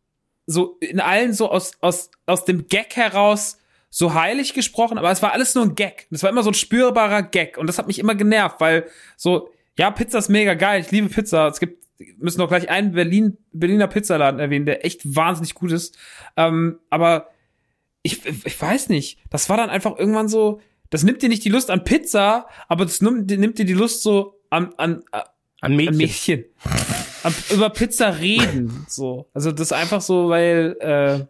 so 0.45 0.77
in 0.81 0.99
allen 0.99 1.33
so 1.33 1.49
aus, 1.51 1.71
aus, 1.81 2.09
aus 2.25 2.45
dem 2.45 2.67
Gag 2.67 2.95
heraus 2.95 3.57
so 3.91 4.13
heilig 4.13 4.53
gesprochen, 4.53 4.97
aber 4.97 5.09
es 5.11 5.21
war 5.21 5.33
alles 5.33 5.55
nur 5.55 5.63
ein 5.65 5.73
Gag. 5.73 6.05
Das 6.11 6.21
war 6.21 6.29
immer 6.29 6.43
so 6.43 6.51
ein 6.51 6.53
spürbarer 6.55 7.23
Gag 7.23 7.57
und 7.57 7.65
das 7.67 7.77
hat 7.79 7.87
mich 7.87 7.97
immer 7.97 8.13
genervt, 8.15 8.59
weil 8.59 8.85
so, 9.17 9.49
ja, 9.79 9.91
Pizza 9.91 10.17
ist 10.17 10.27
mega 10.27 10.55
geil, 10.55 10.81
ich 10.81 10.91
liebe 10.91 11.07
Pizza. 11.07 11.47
Es 11.47 11.61
gibt, 11.61 11.87
wir 11.97 12.13
müssen 12.17 12.39
noch 12.39 12.49
gleich 12.49 12.69
einen 12.69 12.91
Berlin, 12.91 13.37
Berliner 13.53 13.87
Pizzaladen 13.87 14.37
erwähnen, 14.37 14.65
der 14.65 14.85
echt 14.85 15.15
wahnsinnig 15.15 15.55
gut 15.55 15.71
ist. 15.71 15.97
Ähm, 16.35 16.79
aber 16.89 17.29
ich, 18.03 18.25
ich 18.25 18.61
weiß 18.61 18.89
nicht, 18.89 19.19
das 19.29 19.47
war 19.47 19.55
dann 19.55 19.69
einfach 19.69 19.97
irgendwann 19.97 20.27
so, 20.27 20.59
das 20.89 21.03
nimmt 21.03 21.21
dir 21.21 21.29
nicht 21.29 21.45
die 21.45 21.49
Lust 21.49 21.71
an 21.71 21.85
Pizza, 21.85 22.47
aber 22.67 22.83
das 22.83 22.99
nimmt, 22.99 23.31
nimmt 23.31 23.57
dir 23.57 23.63
die 23.63 23.73
Lust 23.73 24.03
so 24.03 24.41
an, 24.49 24.73
an, 24.75 25.01
An 25.11 25.23
an 25.61 25.75
Mädchen. 25.77 25.95
Mädchen. 25.95 26.45
Am, 27.23 27.33
über 27.49 27.69
Pizza 27.69 28.19
reden. 28.19 28.85
So. 28.89 29.29
Also 29.33 29.53
das 29.53 29.67
ist 29.67 29.73
einfach 29.73 30.01
so, 30.01 30.27
weil, 30.27 30.75
äh, 30.81 31.25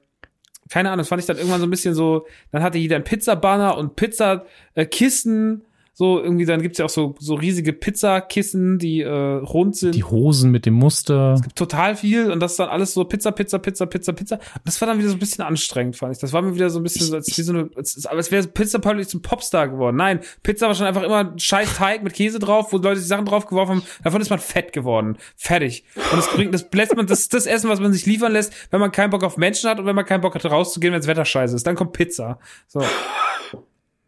keine 0.70 0.90
Ahnung, 0.90 1.02
das 1.02 1.10
fand 1.10 1.20
ich 1.20 1.28
dann 1.28 1.38
irgendwann 1.38 1.60
so 1.60 1.68
ein 1.68 1.72
bisschen 1.72 1.94
so, 1.94 2.26
dann 2.52 2.64
hatte 2.64 2.80
jeder 2.80 2.96
einen 2.96 3.06
Pizzabanner 3.06 3.78
und 3.78 3.96
Pizzakisten. 3.96 5.66
So, 6.00 6.24
irgendwie, 6.24 6.46
dann 6.46 6.62
gibt's 6.62 6.78
ja 6.78 6.86
auch 6.86 6.90
so, 6.90 7.14
so 7.20 7.34
riesige 7.34 7.74
Pizzakissen, 7.74 8.80
die 8.80 9.02
äh, 9.02 9.10
rund 9.10 9.76
sind. 9.76 9.96
Die 9.96 10.06
Hosen 10.06 10.50
mit 10.50 10.66
dem 10.66 10.76
Muster. 10.76 11.42
total 11.56 11.98
viel 11.98 12.32
und 12.32 12.40
das 12.40 12.52
ist 12.52 12.60
dann 12.62 12.70
alles 12.70 12.94
so 12.94 13.04
Pizza, 13.04 13.34
Pizza, 13.34 13.60
Pizza, 13.60 13.86
Pizza, 13.86 14.14
Pizza. 14.14 14.40
Das 14.64 14.80
war 14.80 14.88
dann 14.88 14.98
wieder 14.98 15.10
so 15.10 15.18
ein 15.18 15.20
bisschen 15.20 15.44
anstrengend, 15.44 15.98
fand 15.98 16.14
ich. 16.14 16.20
Das 16.20 16.32
war 16.32 16.42
mir 16.42 16.56
wieder 16.56 16.70
so 16.70 16.80
ein 16.80 16.84
bisschen 16.84 17.08
so, 17.08 17.16
als, 17.18 17.38
wie 17.38 17.42
so 17.42 17.52
eine, 17.52 17.70
als, 17.76 18.06
als 18.06 18.32
wäre 18.32 18.48
Pizza 18.48 18.80
plötzlich 18.80 19.10
zum 19.10 19.22
Popstar 19.22 19.68
geworden. 19.68 19.98
Nein, 19.98 20.22
Pizza 20.42 20.68
war 20.68 20.76
schon 20.76 20.86
einfach 20.86 21.04
immer 21.04 21.18
ein 21.18 21.38
scheiß 21.38 21.76
Teig 21.76 22.02
mit 22.02 22.14
Käse 22.14 22.40
drauf, 22.40 22.72
wo 22.72 22.78
Leute 22.78 23.02
die 23.02 23.06
Sachen 23.06 23.26
drauf 23.26 23.46
geworfen 23.48 23.72
haben. 23.72 23.84
Davon 24.02 24.22
ist 24.22 24.30
man 24.30 24.40
fett 24.40 24.72
geworden. 24.72 25.18
Fertig. 25.36 25.84
Und 25.98 26.18
das 26.18 26.32
bringt, 26.32 26.54
das 26.54 26.66
lässt 26.72 26.96
man, 26.96 27.08
das 27.08 27.20
ist 27.20 27.34
das 27.34 27.46
Essen, 27.46 27.70
was 27.70 27.82
man 27.82 27.92
sich 27.92 28.06
liefern 28.06 28.32
lässt, 28.32 28.54
wenn 28.72 28.80
man 28.80 28.94
keinen 28.94 29.10
Bock 29.10 29.26
auf 29.26 29.36
Menschen 29.36 29.70
hat 29.70 29.82
und 29.82 29.86
wenn 29.86 29.98
man 29.98 30.06
keinen 30.06 30.22
Bock 30.22 30.34
hat, 30.34 30.46
rauszugehen, 30.46 30.94
wenn 30.94 31.02
das 31.02 31.08
Wetter 31.08 31.26
scheiße 31.26 31.58
ist. 31.58 31.68
Dann 31.68 31.76
kommt 31.76 31.92
Pizza. 31.92 32.40
So. 32.68 32.86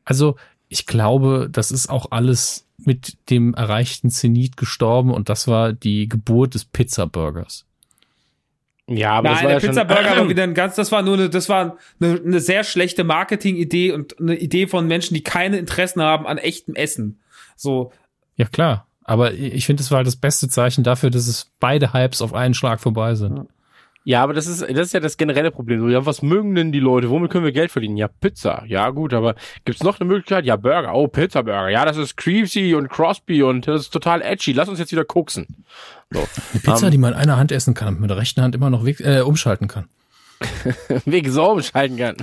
Also, 0.05 0.35
ich 0.71 0.85
glaube, 0.85 1.49
das 1.51 1.69
ist 1.69 1.89
auch 1.89 2.11
alles 2.11 2.65
mit 2.77 3.29
dem 3.29 3.53
erreichten 3.53 4.09
Zenit 4.09 4.55
gestorben 4.55 5.11
und 5.11 5.27
das 5.27 5.47
war 5.47 5.73
die 5.73 6.07
Geburt 6.07 6.53
des 6.53 6.63
Pizza-Burgers. 6.63 7.65
Ja, 8.87 9.11
aber 9.11 9.29
das 9.29 9.37
Nein, 9.39 9.43
war 9.43 9.49
der 9.49 9.57
ja 9.57 9.59
schon, 9.59 9.69
Pizza-Burger 9.69 10.17
war 10.17 10.29
wieder 10.29 10.43
ein 10.43 10.53
ganz, 10.53 10.75
das 10.75 10.91
war 10.93 11.01
nur 11.01 11.15
eine, 11.15 11.29
das 11.29 11.49
war 11.49 11.77
eine, 11.99 12.21
eine 12.25 12.39
sehr 12.39 12.63
schlechte 12.63 13.03
Marketing-Idee 13.03 13.91
und 13.91 14.17
eine 14.17 14.37
Idee 14.37 14.65
von 14.65 14.87
Menschen, 14.87 15.13
die 15.13 15.23
keine 15.23 15.57
Interessen 15.57 16.01
haben 16.01 16.25
an 16.25 16.37
echtem 16.37 16.73
Essen. 16.75 17.19
So, 17.57 17.91
Ja, 18.37 18.45
klar. 18.45 18.87
Aber 19.03 19.33
ich 19.33 19.65
finde, 19.65 19.83
es 19.83 19.91
war 19.91 19.97
halt 19.97 20.07
das 20.07 20.15
beste 20.15 20.47
Zeichen 20.47 20.85
dafür, 20.85 21.09
dass 21.09 21.27
es 21.27 21.51
beide 21.59 21.91
Hypes 21.91 22.21
auf 22.21 22.33
einen 22.33 22.53
Schlag 22.53 22.79
vorbei 22.79 23.15
sind. 23.15 23.49
Ja, 24.03 24.23
aber 24.23 24.33
das 24.33 24.47
ist, 24.47 24.61
das 24.61 24.87
ist 24.87 24.93
ja 24.93 24.99
das 24.99 25.15
generelle 25.17 25.51
Problem. 25.51 25.79
So, 25.79 25.87
ja, 25.87 26.05
was 26.05 26.23
mögen 26.23 26.55
denn 26.55 26.71
die 26.71 26.79
Leute? 26.79 27.09
Womit 27.11 27.31
können 27.31 27.45
wir 27.45 27.51
Geld 27.51 27.69
verdienen? 27.71 27.97
Ja, 27.97 28.07
Pizza. 28.07 28.63
Ja, 28.65 28.89
gut, 28.89 29.13
aber 29.13 29.35
gibt's 29.63 29.83
noch 29.83 29.99
eine 29.99 30.07
Möglichkeit? 30.07 30.43
Ja, 30.45 30.55
Burger. 30.55 30.95
Oh, 30.95 31.07
Pizza 31.07 31.43
Burger. 31.43 31.69
Ja, 31.69 31.85
das 31.85 31.97
ist 31.97 32.17
creepy 32.17 32.73
und 32.73 32.89
Crosby 32.89 33.43
und 33.43 33.67
das 33.67 33.81
ist 33.81 33.89
total 33.91 34.23
edgy. 34.23 34.53
Lass 34.53 34.69
uns 34.69 34.79
jetzt 34.79 34.91
wieder 34.91 35.05
koksen. 35.05 35.65
So. 36.09 36.19
Eine 36.19 36.61
Pizza, 36.61 36.85
Ähm. 36.87 36.91
die 36.91 36.97
man 36.97 37.13
in 37.13 37.19
einer 37.19 37.37
Hand 37.37 37.51
essen 37.51 37.75
kann 37.75 37.89
und 37.89 38.01
mit 38.01 38.09
der 38.09 38.17
rechten 38.17 38.41
Hand 38.41 38.55
immer 38.55 38.71
noch 38.71 38.85
weg, 38.85 38.99
äh, 39.01 39.21
umschalten 39.21 39.67
kann. 39.67 39.85
Wegen 41.05 41.31
so 41.31 41.51
umschalten 41.51 41.97
kann. 41.97 42.15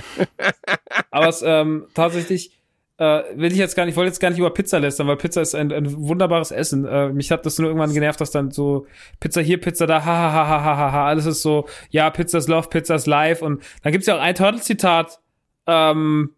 Aber 1.11 1.29
es 1.29 1.41
ähm, 1.41 1.85
tatsächlich 1.93 2.58
äh, 2.99 3.23
will 3.35 3.51
ich 3.51 3.57
jetzt 3.57 3.75
gar 3.75 3.85
nicht, 3.85 3.93
ich 3.93 3.97
wollte 3.97 4.09
jetzt 4.09 4.19
gar 4.19 4.29
nicht 4.29 4.39
über 4.39 4.49
Pizza 4.49 4.77
lästern, 4.77 5.07
weil 5.07 5.15
Pizza 5.15 5.41
ist 5.41 5.55
ein, 5.55 5.71
ein 5.71 6.07
wunderbares 6.07 6.51
Essen. 6.51 6.85
Äh, 6.85 7.09
mich 7.09 7.31
hat 7.31 7.45
das 7.45 7.57
nur 7.57 7.69
irgendwann 7.69 7.93
genervt, 7.93 8.19
dass 8.19 8.31
dann 8.31 8.51
so 8.51 8.87
Pizza 9.21 9.39
hier, 9.41 9.59
Pizza 9.59 9.87
da, 9.87 10.03
ha 10.03 10.33
ha 10.33 10.33
ha 10.33 10.63
ha 10.63 10.77
ha 10.77 10.91
ha, 10.91 11.07
alles 11.07 11.25
ist 11.25 11.41
so, 11.41 11.65
ja, 11.89 12.09
Pizza 12.09 12.39
ist 12.39 12.49
Love, 12.49 12.67
Pizza 12.67 12.95
ist 12.95 13.07
Life 13.07 13.43
und 13.43 13.63
dann 13.83 13.93
gibt's 13.93 14.05
ja 14.05 14.17
auch 14.17 14.21
ein 14.21 14.35
Turtle-Zitat, 14.35 15.19
ähm, 15.65 16.35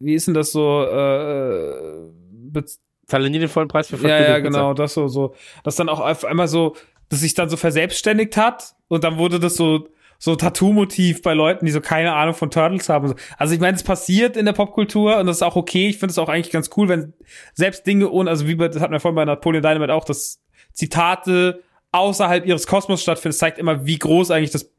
wie 0.00 0.14
ist 0.14 0.26
denn 0.26 0.34
das 0.34 0.50
so, 0.50 0.82
äh, 0.82 2.62
Zahle 3.06 3.30
nie 3.30 3.38
den 3.38 3.48
vollen 3.48 3.68
Preis 3.68 3.88
für 3.88 3.96
ja, 3.96 4.08
ja, 4.08 4.24
Pizza. 4.24 4.40
genau, 4.40 4.74
das 4.74 4.94
so, 4.94 5.06
so, 5.06 5.34
das 5.62 5.76
dann 5.76 5.88
auch 5.88 6.00
auf 6.00 6.24
einmal 6.24 6.48
so, 6.48 6.74
dass 7.10 7.20
sich 7.20 7.34
dann 7.34 7.48
so 7.48 7.56
verselbstständigt 7.56 8.36
hat 8.36 8.74
und 8.88 9.04
dann 9.04 9.18
wurde 9.18 9.38
das 9.38 9.54
so, 9.54 9.88
so 10.18 10.34
Tattoo-Motiv 10.34 11.22
bei 11.22 11.32
Leuten, 11.32 11.64
die 11.64 11.70
so 11.70 11.80
keine 11.80 12.12
Ahnung 12.14 12.34
von 12.34 12.50
Turtles 12.50 12.88
haben. 12.88 13.14
Also 13.36 13.54
ich 13.54 13.60
meine, 13.60 13.76
es 13.76 13.84
passiert 13.84 14.36
in 14.36 14.46
der 14.46 14.52
Popkultur 14.52 15.16
und 15.18 15.26
das 15.26 15.36
ist 15.36 15.42
auch 15.42 15.56
okay. 15.56 15.88
Ich 15.88 15.98
finde 15.98 16.10
es 16.10 16.18
auch 16.18 16.28
eigentlich 16.28 16.50
ganz 16.50 16.70
cool, 16.76 16.88
wenn 16.88 17.14
selbst 17.54 17.86
Dinge 17.86 18.10
ohne, 18.10 18.28
also 18.28 18.48
wie 18.48 18.56
bei, 18.56 18.68
das 18.68 18.82
hatten 18.82 18.92
wir 18.92 19.00
vorhin 19.00 19.14
bei 19.14 19.24
Napoleon 19.24 19.62
Dynamite 19.62 19.94
auch, 19.94 20.04
dass 20.04 20.40
Zitate 20.72 21.62
außerhalb 21.92 22.44
ihres 22.44 22.66
Kosmos 22.66 23.00
stattfinden. 23.00 23.30
Das 23.30 23.38
zeigt 23.38 23.58
immer, 23.58 23.86
wie 23.86 23.98
groß 23.98 24.32
eigentlich 24.32 24.50
das 24.50 24.72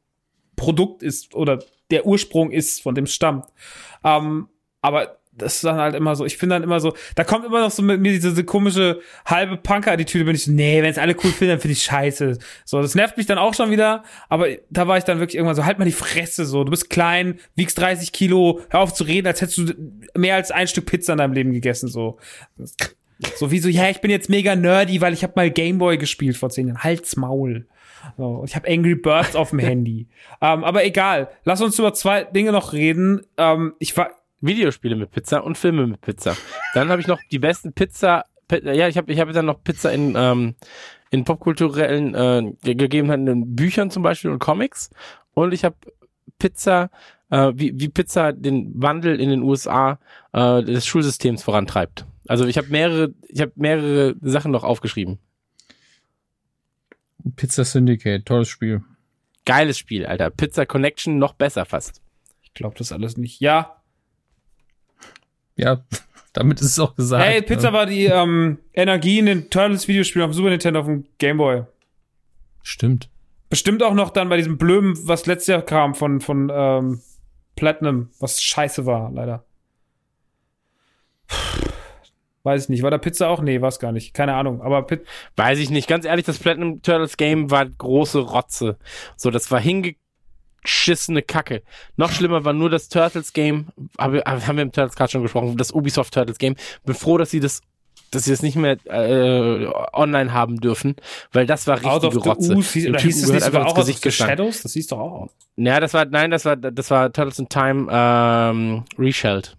Produkt 0.57 1.03
ist 1.03 1.33
oder 1.33 1.59
der 1.89 2.05
Ursprung 2.05 2.51
ist, 2.51 2.81
von 2.81 2.93
dem 2.93 3.05
es 3.05 3.13
stammt. 3.13 3.45
Ähm, 4.03 4.49
aber 4.81 5.18
das 5.41 5.55
ist 5.55 5.63
dann 5.63 5.77
halt 5.77 5.95
immer 5.95 6.15
so, 6.15 6.25
ich 6.25 6.37
finde 6.37 6.55
dann 6.55 6.63
immer 6.63 6.79
so, 6.79 6.93
da 7.15 7.23
kommt 7.23 7.45
immer 7.45 7.61
noch 7.61 7.71
so 7.71 7.81
mit 7.81 7.99
mir 7.99 8.11
diese, 8.11 8.29
diese 8.29 8.43
komische 8.43 9.01
halbe 9.25 9.57
Punker-Attitüde, 9.57 10.25
bin 10.25 10.35
ich 10.35 10.45
so, 10.45 10.51
nee, 10.51 10.81
wenn 10.81 10.89
es 10.89 10.97
alle 10.97 11.15
cool 11.23 11.31
finden, 11.31 11.53
dann 11.53 11.59
finde 11.59 11.73
ich 11.73 11.83
scheiße. 11.83 12.37
So, 12.65 12.81
das 12.81 12.95
nervt 12.95 13.17
mich 13.17 13.25
dann 13.25 13.37
auch 13.37 13.53
schon 13.53 13.71
wieder, 13.71 14.03
aber 14.29 14.47
da 14.69 14.87
war 14.87 14.97
ich 14.97 15.03
dann 15.03 15.19
wirklich 15.19 15.35
irgendwann 15.35 15.55
so, 15.55 15.65
halt 15.65 15.79
mal 15.79 15.85
die 15.85 15.91
Fresse 15.91 16.45
so, 16.45 16.63
du 16.63 16.71
bist 16.71 16.89
klein, 16.89 17.39
wiegst 17.55 17.77
30 17.77 18.11
Kilo, 18.11 18.61
hör 18.69 18.81
auf 18.81 18.93
zu 18.93 19.03
reden, 19.03 19.27
als 19.27 19.41
hättest 19.41 19.57
du 19.57 19.73
mehr 20.15 20.35
als 20.35 20.51
ein 20.51 20.67
Stück 20.67 20.85
Pizza 20.85 21.13
in 21.13 21.17
deinem 21.19 21.33
Leben 21.33 21.53
gegessen, 21.53 21.87
so. 21.87 22.17
So 23.35 23.51
wie 23.51 23.59
so, 23.59 23.67
ja, 23.67 23.89
ich 23.89 23.99
bin 23.99 24.11
jetzt 24.11 24.29
mega 24.29 24.55
nerdy, 24.55 25.01
weil 25.01 25.13
ich 25.13 25.23
habe 25.23 25.33
mal 25.35 25.51
Gameboy 25.51 25.97
gespielt 25.97 26.37
vor 26.37 26.49
zehn 26.49 26.67
Jahren. 26.67 26.83
Halt's 26.83 27.17
Maul. 27.17 27.67
So, 28.17 28.43
ich 28.45 28.55
habe 28.55 28.69
Angry 28.69 28.95
Birds 28.95 29.35
auf 29.35 29.49
dem 29.51 29.59
Handy. 29.59 30.07
Ähm, 30.41 30.63
aber 30.63 30.85
egal, 30.85 31.27
lass 31.43 31.59
uns 31.59 31.77
über 31.77 31.93
zwei 31.93 32.23
Dinge 32.23 32.53
noch 32.53 32.71
reden. 32.71 33.25
Ähm, 33.35 33.73
ich 33.77 33.97
war, 33.97 34.11
Videospiele 34.41 34.95
mit 34.95 35.11
Pizza 35.11 35.43
und 35.43 35.57
Filme 35.57 35.85
mit 35.87 36.01
Pizza. 36.01 36.35
Dann 36.73 36.89
habe 36.89 37.01
ich 37.01 37.07
noch 37.07 37.19
die 37.31 37.39
besten 37.39 37.73
Pizza, 37.73 38.25
Pi- 38.47 38.61
ja, 38.63 38.87
ich 38.87 38.97
habe 38.97 39.11
ich 39.11 39.19
hab 39.19 39.31
dann 39.33 39.45
noch 39.45 39.63
Pizza 39.63 39.91
in, 39.91 40.13
ähm, 40.17 40.55
in 41.11 41.23
popkulturellen 41.25 42.15
äh, 42.15 42.53
ge- 42.63 42.75
Gegebenheiten, 42.75 43.27
in 43.27 43.55
Büchern 43.55 43.91
zum 43.91 44.03
Beispiel 44.03 44.31
und 44.31 44.39
Comics. 44.39 44.89
Und 45.33 45.53
ich 45.53 45.63
habe 45.65 45.75
Pizza, 46.37 46.89
äh, 47.29 47.51
wie, 47.55 47.79
wie 47.79 47.89
Pizza 47.89 48.31
den 48.31 48.71
Wandel 48.81 49.19
in 49.19 49.29
den 49.29 49.41
USA 49.43 49.99
äh, 50.33 50.63
des 50.63 50.85
Schulsystems 50.85 51.43
vorantreibt. 51.43 52.05
Also 52.27 52.45
ich 52.45 52.57
habe 52.57 52.67
mehrere, 52.67 53.13
ich 53.27 53.41
habe 53.41 53.51
mehrere 53.55 54.15
Sachen 54.21 54.51
noch 54.51 54.63
aufgeschrieben. 54.63 55.19
Pizza 57.35 57.63
Syndicate, 57.65 58.25
tolles 58.25 58.47
Spiel. 58.49 58.83
Geiles 59.45 59.77
Spiel, 59.77 60.05
Alter. 60.05 60.29
Pizza 60.29 60.65
Connection 60.65 61.17
noch 61.17 61.33
besser 61.33 61.65
fast. 61.65 62.01
ich 62.43 62.53
glaube 62.53 62.75
das 62.77 62.91
alles 62.91 63.17
nicht. 63.17 63.39
Ja, 63.41 63.78
Ja, 65.59 65.83
damit 66.33 66.61
ist 66.61 66.67
es 66.67 66.79
auch 66.79 66.95
gesagt. 66.95 67.23
Hey, 67.23 67.41
Pizza 67.41 67.71
ne? 67.71 67.77
war 67.77 67.85
die 67.85 68.05
ähm, 68.05 68.59
Energie 68.73 69.19
in 69.19 69.25
den 69.25 69.49
Turtles-Videospielen 69.49 70.25
auf 70.25 70.31
dem 70.31 70.37
Super 70.37 70.49
Nintendo 70.49 70.79
auf 70.79 70.85
dem 70.85 71.05
Gameboy. 71.17 71.63
Stimmt. 72.63 73.09
Bestimmt 73.49 73.83
auch 73.83 73.93
noch 73.93 74.11
dann 74.11 74.29
bei 74.29 74.37
diesem 74.37 74.57
Blömen, 74.57 74.95
was 75.07 75.25
letztes 75.25 75.47
Jahr 75.47 75.61
kam 75.61 75.95
von, 75.95 76.21
von 76.21 76.51
ähm, 76.53 77.01
Platinum, 77.55 78.09
was 78.19 78.41
scheiße 78.41 78.85
war, 78.85 79.11
leider. 79.11 79.43
Weiß 82.43 82.63
ich 82.63 82.69
nicht. 82.69 82.83
War 82.83 82.91
da 82.91 82.97
Pizza 82.97 83.27
auch? 83.27 83.41
Nee, 83.41 83.59
war 83.61 83.67
es 83.67 83.79
gar 83.79 83.91
nicht. 83.91 84.13
Keine 84.13 84.33
Ahnung. 84.33 84.61
Aber 84.61 84.83
Pit 84.83 85.05
Weiß 85.35 85.59
ich 85.59 85.69
nicht. 85.69 85.89
Ganz 85.89 86.05
ehrlich, 86.05 86.25
das 86.25 86.39
Platinum 86.39 86.81
Turtles 86.81 87.17
Game 87.17 87.51
war 87.51 87.65
große 87.65 88.19
Rotze. 88.19 88.77
So, 89.17 89.29
das 89.29 89.51
war 89.51 89.59
hingeschissene 90.61 91.21
Kacke. 91.21 91.63
Noch 91.97 92.11
schlimmer 92.11 92.45
war 92.45 92.53
nur 92.53 92.69
das 92.69 92.89
Turtles 92.89 93.33
Game. 93.33 93.67
Habe, 93.97 94.23
haben 94.25 94.57
wir 94.57 94.63
im 94.63 94.71
Turtles 94.71 94.95
gerade 94.95 95.11
schon 95.11 95.21
gesprochen. 95.23 95.57
Das 95.57 95.71
Ubisoft 95.71 96.13
Turtles 96.13 96.37
Game. 96.37 96.55
Bin 96.85 96.95
froh, 96.95 97.17
dass 97.17 97.31
sie 97.31 97.39
das 97.39 97.61
dass 98.11 98.23
sie 98.23 98.31
das 98.31 98.41
nicht 98.41 98.55
mehr 98.55 98.75
äh, 98.85 99.67
online 99.93 100.33
haben 100.33 100.59
dürfen, 100.59 100.95
weil 101.31 101.45
das 101.45 101.67
war 101.67 101.75
Out 101.85 102.03
of 102.03 102.15
richtige 102.15 102.29
Rotze. 102.29 102.55
Ooze, 102.55 102.73
hieß, 102.73 102.89
oder 102.89 102.99
hieß 102.99 103.15
gehört 103.21 103.33
nicht 103.35 103.43
sogar 103.45 103.61
einfach 103.61 103.71
auch 103.71 103.75
Gesicht 103.75 104.01
geschlagen. 104.01 104.31
Shadows? 104.31 104.63
Das 104.63 104.73
hieß 104.73 104.87
doch 104.87 104.99
auch. 104.99 105.29
Ja, 105.57 105.79
das 105.79 105.93
war, 105.93 106.05
nein, 106.05 106.31
das 106.31 106.43
war, 106.43 106.55
das 106.55 106.89
war 106.89 107.13
Turtles 107.13 107.37
in 107.37 107.49
Time 107.49 107.87
ähm, 107.91 108.83
Reshelled. 108.97 109.55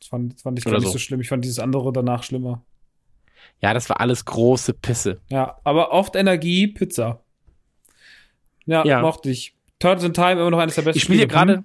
Das 0.00 0.08
fand, 0.08 0.34
das 0.34 0.42
fand 0.42 0.58
ich 0.58 0.64
gar 0.64 0.72
nicht 0.72 0.82
so. 0.86 0.90
so 0.90 0.98
schlimm. 0.98 1.20
Ich 1.20 1.28
fand 1.28 1.44
dieses 1.44 1.60
andere 1.60 1.92
danach 1.92 2.24
schlimmer. 2.24 2.64
Ja, 3.60 3.74
das 3.74 3.88
war 3.88 4.00
alles 4.00 4.24
große 4.24 4.74
Pisse. 4.74 5.20
Ja, 5.30 5.60
aber 5.62 5.92
oft 5.92 6.16
Energie, 6.16 6.66
Pizza. 6.66 7.20
Ja, 8.66 8.84
Ja. 8.84 9.02
mochte 9.02 9.30
ich. 9.30 9.54
Turtles 9.84 10.04
in 10.04 10.14
Time 10.14 10.32
immer 10.40 10.50
noch 10.50 10.58
eines 10.58 10.74
der 10.76 10.82
besten 10.82 10.96
Ich 10.96 11.04
spiele 11.04 11.22
ja 11.22 11.28
Spiele. 11.28 11.44
gerade, 11.46 11.64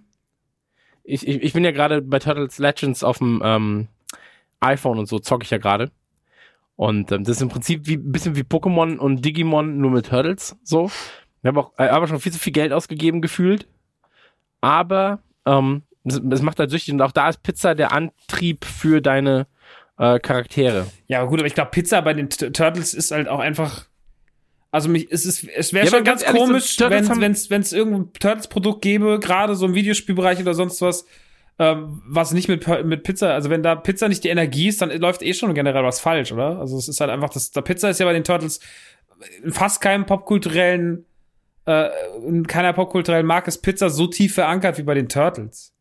ich, 1.04 1.26
ich, 1.28 1.42
ich 1.42 1.54
bin 1.54 1.64
ja 1.64 1.72
gerade 1.72 2.02
bei 2.02 2.20
Turtles 2.20 2.58
Legends 2.60 3.04
auf 3.04 3.20
dem 3.20 3.42
ähm, 3.44 3.88
iPhone 4.60 5.00
und 5.00 5.06
so 5.08 5.20
zocke 5.20 5.44
ich 5.44 5.50
ja 5.52 5.58
gerade. 5.58 5.92
Und 6.76 7.12
ähm, 7.12 7.24
das 7.24 7.38
ist 7.38 7.42
im 7.42 7.50
Prinzip 7.50 7.88
wie 7.88 7.96
ein 7.96 8.12
bisschen 8.12 8.36
wie 8.36 8.42
Pokémon 8.42 8.98
und 8.98 9.24
Digimon 9.24 9.78
nur 9.78 9.92
mit 9.92 10.08
Turtles. 10.08 10.58
So. 10.64 10.92
Ich 11.42 11.48
habe 11.48 11.60
auch 11.60 11.72
äh, 11.78 11.88
aber 11.88 12.08
schon 12.08 12.20
viel 12.20 12.32
zu 12.32 12.40
viel 12.40 12.54
Geld 12.54 12.74
ausgegeben 12.74 13.22
gefühlt. 13.22 13.68
Aber 14.62 15.20
ähm, 15.46 15.84
macht 16.04 16.60
halt 16.60 16.70
süchtig 16.72 16.94
und 16.94 17.02
auch 17.02 17.12
da 17.14 17.30
ist 17.30 17.42
Pizza 17.44 17.76
der 17.76 17.92
Antrieb 17.94 18.66
für 18.66 19.02
deine 19.02 19.48
äh, 19.98 20.20
Charaktere. 20.20 20.88
Ja, 21.08 21.24
gut, 21.24 21.40
aber 21.40 21.48
ich 21.48 21.56
glaube, 21.56 21.72
Pizza 21.72 22.02
bei 22.02 22.14
den 22.14 22.30
T 22.30 22.52
Turtles 22.52 22.94
ist 22.94 23.12
halt 23.12 23.28
auch 23.28 23.40
einfach. 23.40 23.86
Also 24.72 24.88
mich, 24.90 25.08
es 25.12 25.26
ist, 25.26 25.44
es 25.46 25.74
wäre 25.74 25.86
Ja, 25.86 25.92
schon 25.92 26.04
ganz 26.04 26.24
ganz 26.24 26.38
so 26.38 26.46
komisch, 26.46 26.76
Turtles 26.76 27.02
wenn 27.04 27.10
haben- 27.10 27.22
wenn's 27.22 27.50
wenn's 27.50 27.74
irgendein 27.74 28.14
Turtles-Produkt 28.14 28.82
gäbe, 28.84 29.20
gerade 29.20 29.56
so 29.56 29.66
im 29.66 29.74
Videospielbereich 29.74 30.40
oder 30.40 30.54
sonst 30.54 30.82
was, 30.82 31.06
ähm, 31.58 32.02
was 32.06 32.32
nicht 32.34 32.48
mit 32.50 32.68
mit 32.86 33.04
Pizza, 33.04 33.34
also 33.34 33.50
wenn 33.50 33.64
da 33.64 33.76
Pizza 33.76 34.08
nicht 34.10 34.24
die 34.24 34.30
Energie 34.30 34.68
ist, 34.68 34.82
dann 34.82 34.92
läuft 34.92 35.24
eh 35.24 35.34
schon 35.34 35.54
generell 35.56 35.84
was 35.84 36.00
falsch, 36.00 36.32
oder? 36.32 36.60
Also 36.60 36.78
es 36.78 36.88
ist 36.88 37.02
halt 37.02 37.10
einfach, 37.10 37.30
das, 37.32 37.50
der 37.52 37.62
Pizza 37.64 37.90
ist 37.90 38.00
ja 38.00 38.06
bei 38.06 38.14
den 38.14 38.24
Turtles 38.24 38.60
in 39.44 39.52
fast 39.52 39.82
keinem 39.82 40.06
popkulturellen, 40.06 41.06
äh, 41.66 41.90
in 42.28 42.46
keiner 42.46 42.72
popkulturellen 42.74 43.26
Marke 43.26 43.48
ist 43.50 43.64
Pizza 43.64 43.90
so 43.90 44.06
tief 44.08 44.36
verankert 44.36 44.78
wie 44.78 44.84
bei 44.84 44.94
den 44.94 45.10
Turtles. 45.10 45.74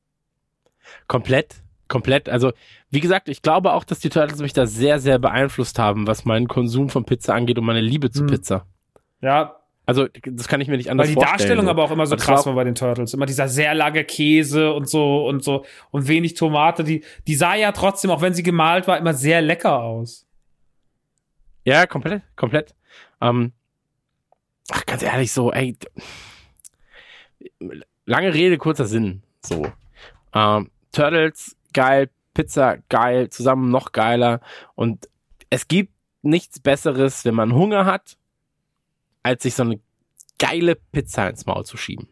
Komplett, 1.07 1.57
komplett. 1.89 2.29
Also, 2.29 2.53
wie 2.91 3.01
gesagt, 3.01 3.29
ich 3.29 3.43
glaube 3.43 3.73
auch, 3.75 3.85
dass 3.85 3.99
die 4.01 4.09
Turtles 4.09 4.41
mich 4.41 4.55
da 4.55 4.67
sehr, 4.67 4.99
sehr 4.99 5.19
beeinflusst 5.19 5.79
haben, 5.79 6.07
was 6.07 6.25
meinen 6.25 6.49
Konsum 6.49 6.89
von 6.89 7.05
Pizza 7.05 7.35
angeht 7.35 7.59
und 7.59 7.65
meine 7.67 7.81
Liebe 7.83 8.11
zu 8.11 8.21
Hm. 8.21 8.27
Pizza. 8.29 8.67
Ja, 9.21 9.57
Also, 9.87 10.07
das 10.23 10.49
kann 10.49 10.61
ich 10.61 10.69
mir 10.69 10.77
nicht 10.77 10.91
anders 10.91 11.07
Weil 11.07 11.15
die 11.15 11.15
vorstellen. 11.15 11.39
Darstellung 11.39 11.65
so. 11.65 11.71
aber 11.71 11.85
auch 11.85 11.91
immer 11.91 12.07
so 12.07 12.17
krass 12.17 12.45
war 12.47 12.55
bei 12.55 12.65
den 12.65 12.75
Turtles. 12.75 13.15
Immer 13.15 13.27
dieser 13.27 13.49
sehr 13.49 13.75
lange 13.75 14.05
Käse 14.05 14.73
und 14.73 14.89
so 14.89 15.27
und 15.27 15.43
so 15.43 15.65
und 15.91 16.07
wenig 16.09 16.35
Tomate. 16.35 16.85
Die, 16.85 17.05
die 17.27 17.35
sah 17.35 17.55
ja 17.55 17.73
trotzdem, 17.73 18.11
auch 18.11 18.21
wenn 18.21 18.35
sie 18.35 18.43
gemalt 18.43 18.87
war, 18.87 18.99
immer 18.99 19.15
sehr 19.15 19.41
lecker 19.41 19.81
aus. 19.83 20.27
Ja, 21.65 21.87
komplett, 21.87 22.23
komplett. 22.37 22.75
Ähm, 23.21 23.53
ach, 24.71 24.85
ganz 24.87 25.03
ehrlich, 25.03 25.33
so, 25.33 25.53
ey, 25.53 25.77
lange 28.05 28.35
Rede, 28.35 28.59
kurzer 28.59 28.85
Sinn. 28.87 29.23
So. 29.41 29.67
Ähm, 30.35 30.71
Turtles, 30.93 31.57
geil, 31.73 32.11
Pizza, 32.35 32.77
geil, 32.89 33.31
zusammen 33.31 33.71
noch 33.71 33.93
geiler. 33.93 34.41
Und 34.75 35.09
es 35.51 35.67
gibt 35.67 35.93
nichts 36.23 36.61
Besseres, 36.61 37.25
wenn 37.25 37.35
man 37.35 37.55
Hunger 37.55 37.87
hat, 37.87 38.18
als 39.29 39.43
sich 39.43 39.55
so 39.55 39.63
eine 39.63 39.79
geile 40.39 40.75
Pizza 40.75 41.29
ins 41.29 41.45
Maul 41.45 41.65
zu 41.67 41.77
schieben. 41.77 42.09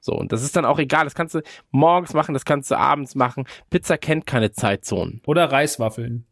So, 0.00 0.12
und 0.12 0.32
das 0.32 0.42
ist 0.42 0.56
dann 0.56 0.64
auch 0.64 0.78
egal. 0.78 1.04
Das 1.04 1.14
kannst 1.14 1.34
du 1.34 1.42
morgens 1.70 2.12
machen, 2.12 2.34
das 2.34 2.44
kannst 2.44 2.70
du 2.70 2.78
abends 2.78 3.14
machen. 3.14 3.44
Pizza 3.70 3.96
kennt 3.98 4.26
keine 4.26 4.52
Zeitzonen. 4.52 5.20
Oder 5.26 5.50
Reiswaffeln. 5.50 6.26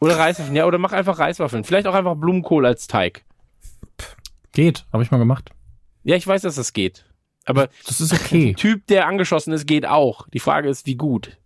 Oder 0.00 0.18
Reiswaffeln, 0.18 0.56
ja, 0.56 0.66
oder 0.66 0.78
mach 0.78 0.92
einfach 0.92 1.18
Reiswaffeln. 1.18 1.64
Vielleicht 1.64 1.86
auch 1.86 1.94
einfach 1.94 2.16
Blumenkohl 2.16 2.66
als 2.66 2.86
Teig. 2.86 3.24
Geht, 4.52 4.84
habe 4.92 5.02
ich 5.02 5.10
mal 5.10 5.18
gemacht. 5.18 5.52
Ja, 6.04 6.16
ich 6.16 6.26
weiß, 6.26 6.42
dass 6.42 6.56
das 6.56 6.72
geht. 6.72 7.04
Aber 7.44 7.68
Das 7.86 8.00
ist 8.00 8.12
okay. 8.12 8.54
Typ, 8.56 8.86
der 8.86 9.06
angeschossen 9.06 9.52
ist, 9.52 9.66
geht 9.66 9.86
auch. 9.86 10.28
Die 10.28 10.40
Frage 10.40 10.68
ist, 10.68 10.86
wie 10.86 10.96
gut. 10.96 11.38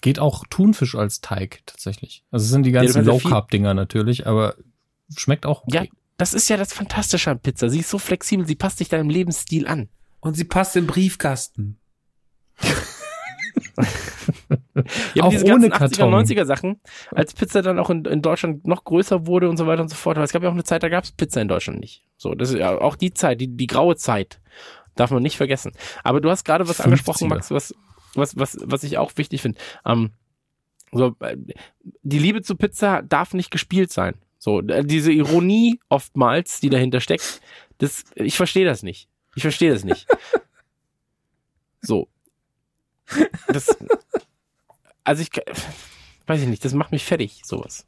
Geht 0.00 0.18
auch 0.18 0.44
Thunfisch 0.48 0.94
als 0.94 1.20
Teig 1.20 1.60
tatsächlich. 1.66 2.24
Also 2.30 2.44
es 2.44 2.50
sind 2.50 2.64
die 2.64 2.72
ganzen 2.72 3.04
ja 3.04 3.12
Low 3.12 3.18
Carb 3.18 3.50
Dinger 3.50 3.74
natürlich, 3.74 4.26
aber 4.26 4.56
schmeckt 5.16 5.46
auch 5.46 5.64
Ja, 5.70 5.82
okay. 5.82 5.90
Das 6.16 6.34
ist 6.34 6.48
ja 6.48 6.56
das 6.56 6.72
Fantastische 6.72 7.30
an 7.30 7.40
Pizza. 7.40 7.68
Sie 7.68 7.80
ist 7.80 7.90
so 7.90 7.98
flexibel, 7.98 8.46
sie 8.46 8.54
passt 8.54 8.78
sich 8.78 8.88
deinem 8.88 9.10
Lebensstil 9.10 9.66
an. 9.66 9.88
Und 10.20 10.34
sie 10.34 10.44
passt 10.44 10.76
in 10.76 10.84
den 10.84 10.88
Briefkasten. 10.88 11.78
Ja, 15.14 15.24
Auch 15.24 15.30
diese 15.30 15.44
ohne 15.44 15.68
ganzen 15.68 15.94
80er, 15.94 15.98
Karton. 15.98 16.14
90er 16.14 16.44
Sachen, 16.44 16.80
als 17.10 17.34
Pizza 17.34 17.62
dann 17.62 17.78
auch 17.78 17.90
in, 17.90 18.04
in 18.04 18.22
Deutschland 18.22 18.66
noch 18.66 18.84
größer 18.84 19.26
wurde 19.26 19.48
und 19.48 19.56
so 19.56 19.66
weiter 19.66 19.82
und 19.82 19.88
so 19.88 19.94
fort. 19.94 20.16
Aber 20.16 20.24
es 20.24 20.32
gab 20.32 20.42
ja 20.42 20.48
auch 20.48 20.54
eine 20.54 20.64
Zeit, 20.64 20.82
da 20.82 20.88
gab 20.88 21.04
es 21.04 21.12
Pizza 21.12 21.40
in 21.40 21.48
Deutschland 21.48 21.80
nicht. 21.80 22.04
So, 22.16 22.34
das 22.34 22.50
ist 22.50 22.58
ja 22.58 22.78
auch 22.80 22.96
die 22.96 23.12
Zeit, 23.12 23.40
die, 23.40 23.48
die 23.48 23.66
graue 23.66 23.96
Zeit. 23.96 24.40
Darf 24.94 25.10
man 25.10 25.22
nicht 25.22 25.36
vergessen. 25.36 25.72
Aber 26.04 26.20
du 26.20 26.30
hast 26.30 26.44
gerade 26.44 26.68
was 26.68 26.80
50er. 26.80 26.84
angesprochen, 26.84 27.28
Max, 27.28 27.50
was, 27.50 27.74
was, 28.14 28.36
was, 28.36 28.58
was 28.62 28.82
ich 28.82 28.98
auch 28.98 29.12
wichtig 29.16 29.42
finde. 29.42 29.58
Ähm, 29.86 30.12
so, 30.92 31.14
äh, 31.20 31.36
die 32.02 32.18
Liebe 32.18 32.42
zu 32.42 32.56
Pizza 32.56 33.02
darf 33.02 33.34
nicht 33.34 33.50
gespielt 33.50 33.90
sein. 33.90 34.14
So, 34.42 34.60
äh, 34.60 34.84
diese 34.84 35.12
Ironie 35.12 35.78
oftmals, 35.88 36.58
die 36.58 36.68
dahinter 36.68 37.00
steckt, 37.00 37.40
das, 37.78 38.02
ich 38.16 38.36
verstehe 38.36 38.64
das 38.64 38.82
nicht. 38.82 39.08
Ich 39.36 39.42
verstehe 39.42 39.72
das 39.72 39.84
nicht. 39.84 40.08
So. 41.80 42.08
Das, 43.46 43.68
also 45.04 45.22
ich, 45.22 45.30
weiß 46.26 46.42
ich 46.42 46.48
nicht, 46.48 46.64
das 46.64 46.74
macht 46.74 46.90
mich 46.90 47.04
fertig, 47.04 47.42
sowas. 47.44 47.86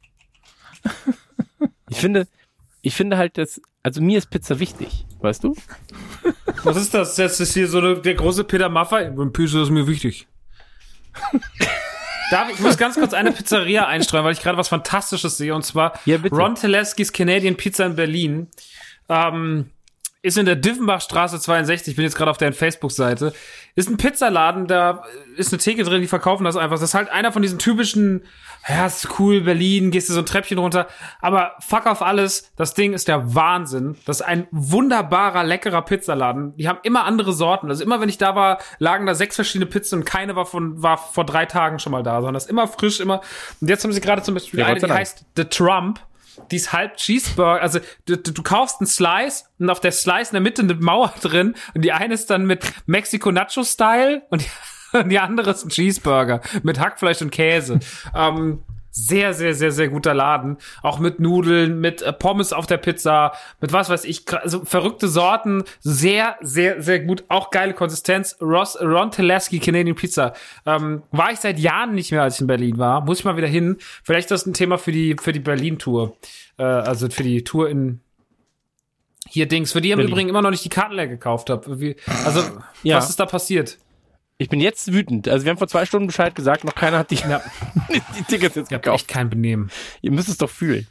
Ich 1.89 1.97
finde, 1.97 2.25
ich 2.81 2.95
finde 2.95 3.17
halt, 3.17 3.37
dass, 3.37 3.59
also 3.83 4.01
mir 4.01 4.17
ist 4.17 4.29
Pizza 4.29 4.57
wichtig, 4.57 5.05
weißt 5.19 5.43
du? 5.43 5.57
Was 6.63 6.77
ist 6.77 6.93
das? 6.93 7.17
Jetzt 7.17 7.41
ist 7.41 7.53
hier 7.53 7.67
so 7.67 7.79
eine, 7.79 7.99
der 7.99 8.13
große 8.13 8.45
Peter 8.45 8.69
Maffay. 8.69 9.11
Pizza 9.31 9.61
ist 9.61 9.71
mir 9.71 9.87
wichtig. 9.87 10.25
Darf, 12.31 12.49
ich 12.49 12.59
muss 12.59 12.77
ganz 12.77 12.95
kurz 12.95 13.13
eine 13.13 13.31
Pizzeria 13.31 13.85
einstreuen, 13.87 14.25
weil 14.25 14.33
ich 14.33 14.41
gerade 14.41 14.57
was 14.57 14.67
Fantastisches 14.67 15.37
sehe. 15.37 15.53
Und 15.53 15.63
zwar 15.63 15.99
Ja. 16.05 16.17
Ron 16.31 16.55
Teleskis 16.55 17.13
Canadian 17.13 17.55
Pizza 17.55 17.85
in 17.85 17.95
Berlin. 17.95 18.47
Ähm, 19.09 19.69
ist 20.25 20.37
in 20.37 20.45
der 20.45 20.55
Diffenbachstraße 20.55 21.39
62, 21.39 21.91
ich 21.91 21.95
bin 21.95 22.03
jetzt 22.03 22.15
gerade 22.15 22.31
auf 22.31 22.37
deren 22.37 22.53
Facebook-Seite, 22.53 23.33
ist 23.75 23.89
ein 23.89 23.97
Pizzaladen, 23.97 24.67
da 24.67 25.03
ist 25.37 25.53
eine 25.53 25.61
Theke 25.61 25.83
drin, 25.83 26.01
die 26.01 26.07
verkaufen 26.07 26.45
das 26.45 26.55
einfach. 26.55 26.75
Das 26.75 26.89
ist 26.89 26.93
halt 26.95 27.09
einer 27.09 27.31
von 27.31 27.41
diesen 27.41 27.59
typischen, 27.59 28.23
ja, 28.67 28.87
ist 28.87 29.19
cool, 29.19 29.41
Berlin, 29.41 29.91
gehst 29.91 30.09
du 30.09 30.13
so 30.13 30.19
ein 30.19 30.25
Treppchen 30.25 30.57
runter, 30.57 30.87
aber 31.21 31.53
fuck 31.59 31.85
auf 31.85 32.01
alles, 32.01 32.51
das 32.55 32.73
Ding 32.73 32.93
ist 32.93 33.07
der 33.07 33.35
Wahnsinn. 33.35 33.97
Das 34.05 34.21
ist 34.21 34.25
ein 34.25 34.47
wunderbarer, 34.51 35.43
leckerer 35.43 35.83
Pizzaladen. 35.83 36.55
Die 36.57 36.67
haben 36.67 36.79
immer 36.83 37.03
andere 37.03 37.31
Sorten. 37.31 37.69
Also 37.69 37.83
immer, 37.83 38.01
wenn 38.01 38.09
ich 38.09 38.17
da 38.17 38.35
war, 38.35 38.59
lagen 38.79 39.05
da 39.05 39.13
sechs 39.13 39.35
verschiedene 39.35 39.69
Pizzen 39.69 39.99
und 39.99 40.05
keine 40.05 40.35
war 40.35 40.45
von, 40.45 40.81
war 40.81 40.97
vor 40.97 41.25
drei 41.25 41.45
Tagen 41.45 41.77
schon 41.77 41.91
mal 41.91 42.01
da, 42.01 42.15
sondern 42.15 42.33
das 42.33 42.45
ist 42.45 42.49
immer 42.49 42.67
frisch, 42.67 42.99
immer. 42.99 43.21
Und 43.61 43.69
jetzt 43.69 43.83
haben 43.83 43.91
sie 43.91 44.01
gerade 44.01 44.23
zum 44.23 44.33
Beispiel 44.33 44.61
Ja, 44.61 44.67
eine, 44.67 44.79
die 44.79 44.91
heißt 44.91 45.25
The 45.35 45.45
Trump. 45.45 45.99
Die 46.51 46.55
ist 46.55 46.73
halb 46.73 46.97
Cheeseburger, 46.97 47.61
also 47.61 47.79
du, 48.05 48.17
du, 48.17 48.31
du 48.31 48.43
kaufst 48.43 48.81
einen 48.81 48.87
Slice 48.87 49.45
und 49.59 49.69
auf 49.69 49.79
der 49.79 49.91
Slice 49.91 50.31
in 50.31 50.33
der 50.33 50.41
Mitte 50.41 50.61
eine 50.61 50.73
Mauer 50.75 51.13
drin 51.21 51.55
und 51.73 51.81
die 51.83 51.91
eine 51.91 52.13
ist 52.13 52.29
dann 52.29 52.45
mit 52.45 52.65
Mexico 52.85 53.31
Nacho 53.31 53.63
Style 53.63 54.23
und 54.29 54.41
die, 54.41 54.49
und 54.97 55.09
die 55.09 55.19
andere 55.19 55.51
ist 55.51 55.65
ein 55.65 55.69
Cheeseburger 55.69 56.41
mit 56.63 56.79
Hackfleisch 56.79 57.21
und 57.21 57.31
Käse. 57.31 57.79
ähm, 58.15 58.63
sehr, 58.97 59.33
sehr, 59.33 59.53
sehr, 59.53 59.73
sehr 59.73 59.89
guter 59.89 60.13
Laden. 60.13 60.57
Auch 60.81 60.99
mit 60.99 61.19
Nudeln, 61.19 61.81
mit 61.81 62.01
äh, 62.01 62.13
Pommes 62.13 62.53
auf 62.53 62.65
der 62.65 62.77
Pizza, 62.77 63.33
mit 63.59 63.73
was 63.73 63.89
weiß 63.89 64.05
ich, 64.05 64.23
also 64.33 64.63
verrückte 64.63 65.09
Sorten. 65.09 65.63
Sehr, 65.81 66.37
sehr, 66.39 66.81
sehr 66.81 67.01
gut. 67.01 67.25
Auch 67.27 67.49
geile 67.49 67.73
Konsistenz. 67.73 68.37
Ross, 68.41 68.77
Ron 68.81 69.11
Telesky 69.11 69.59
Canadian 69.59 69.97
Pizza. 69.97 70.33
Ähm, 70.65 71.03
war 71.11 71.31
ich 71.33 71.39
seit 71.39 71.59
Jahren 71.59 71.93
nicht 71.93 72.13
mehr, 72.13 72.23
als 72.23 72.35
ich 72.35 72.41
in 72.41 72.47
Berlin 72.47 72.77
war. 72.77 73.01
Muss 73.01 73.19
ich 73.19 73.25
mal 73.25 73.35
wieder 73.35 73.47
hin. 73.47 73.77
Vielleicht 74.03 74.31
ist 74.31 74.31
das 74.31 74.45
ein 74.45 74.53
Thema 74.53 74.77
für 74.77 74.93
die, 74.93 75.17
für 75.21 75.33
die 75.33 75.41
Berlin-Tour. 75.41 76.15
Äh, 76.57 76.63
also 76.63 77.09
für 77.09 77.23
die 77.23 77.43
Tour 77.43 77.69
in 77.69 77.99
hier 79.27 79.47
Dings, 79.47 79.73
für 79.73 79.81
die 79.81 79.91
im. 79.91 79.99
Übrigen 79.99 80.29
immer 80.29 80.41
noch 80.41 80.51
nicht 80.51 80.63
die 80.63 80.69
Karten 80.69 80.93
leer 80.93 81.07
gekauft 81.07 81.49
habe. 81.49 81.95
Also, 82.25 82.43
Ja. 82.83 82.97
was 82.97 83.09
ist 83.09 83.19
da 83.19 83.25
passiert? 83.25 83.77
Ich 84.37 84.49
bin 84.49 84.59
jetzt 84.59 84.91
wütend. 84.91 85.27
Also 85.29 85.45
wir 85.45 85.51
haben 85.51 85.57
vor 85.57 85.67
zwei 85.67 85.85
Stunden 85.85 86.07
Bescheid 86.07 86.35
gesagt, 86.35 86.65
noch 86.65 86.75
keiner 86.75 86.97
hat 86.97 87.11
die, 87.11 87.15
Ja. 87.15 87.41
die 87.89 88.23
Tickets 88.23 88.55
jetzt 88.55 88.71
Ich 88.71 88.81
gekauft. 88.81 89.01
echt 89.01 89.07
kein 89.07 89.29
Benehmen. 89.29 89.71
Ihr 90.01 90.11
müsst 90.11 90.27
es 90.27 90.37
doch 90.37 90.49
fühlen. 90.49 90.87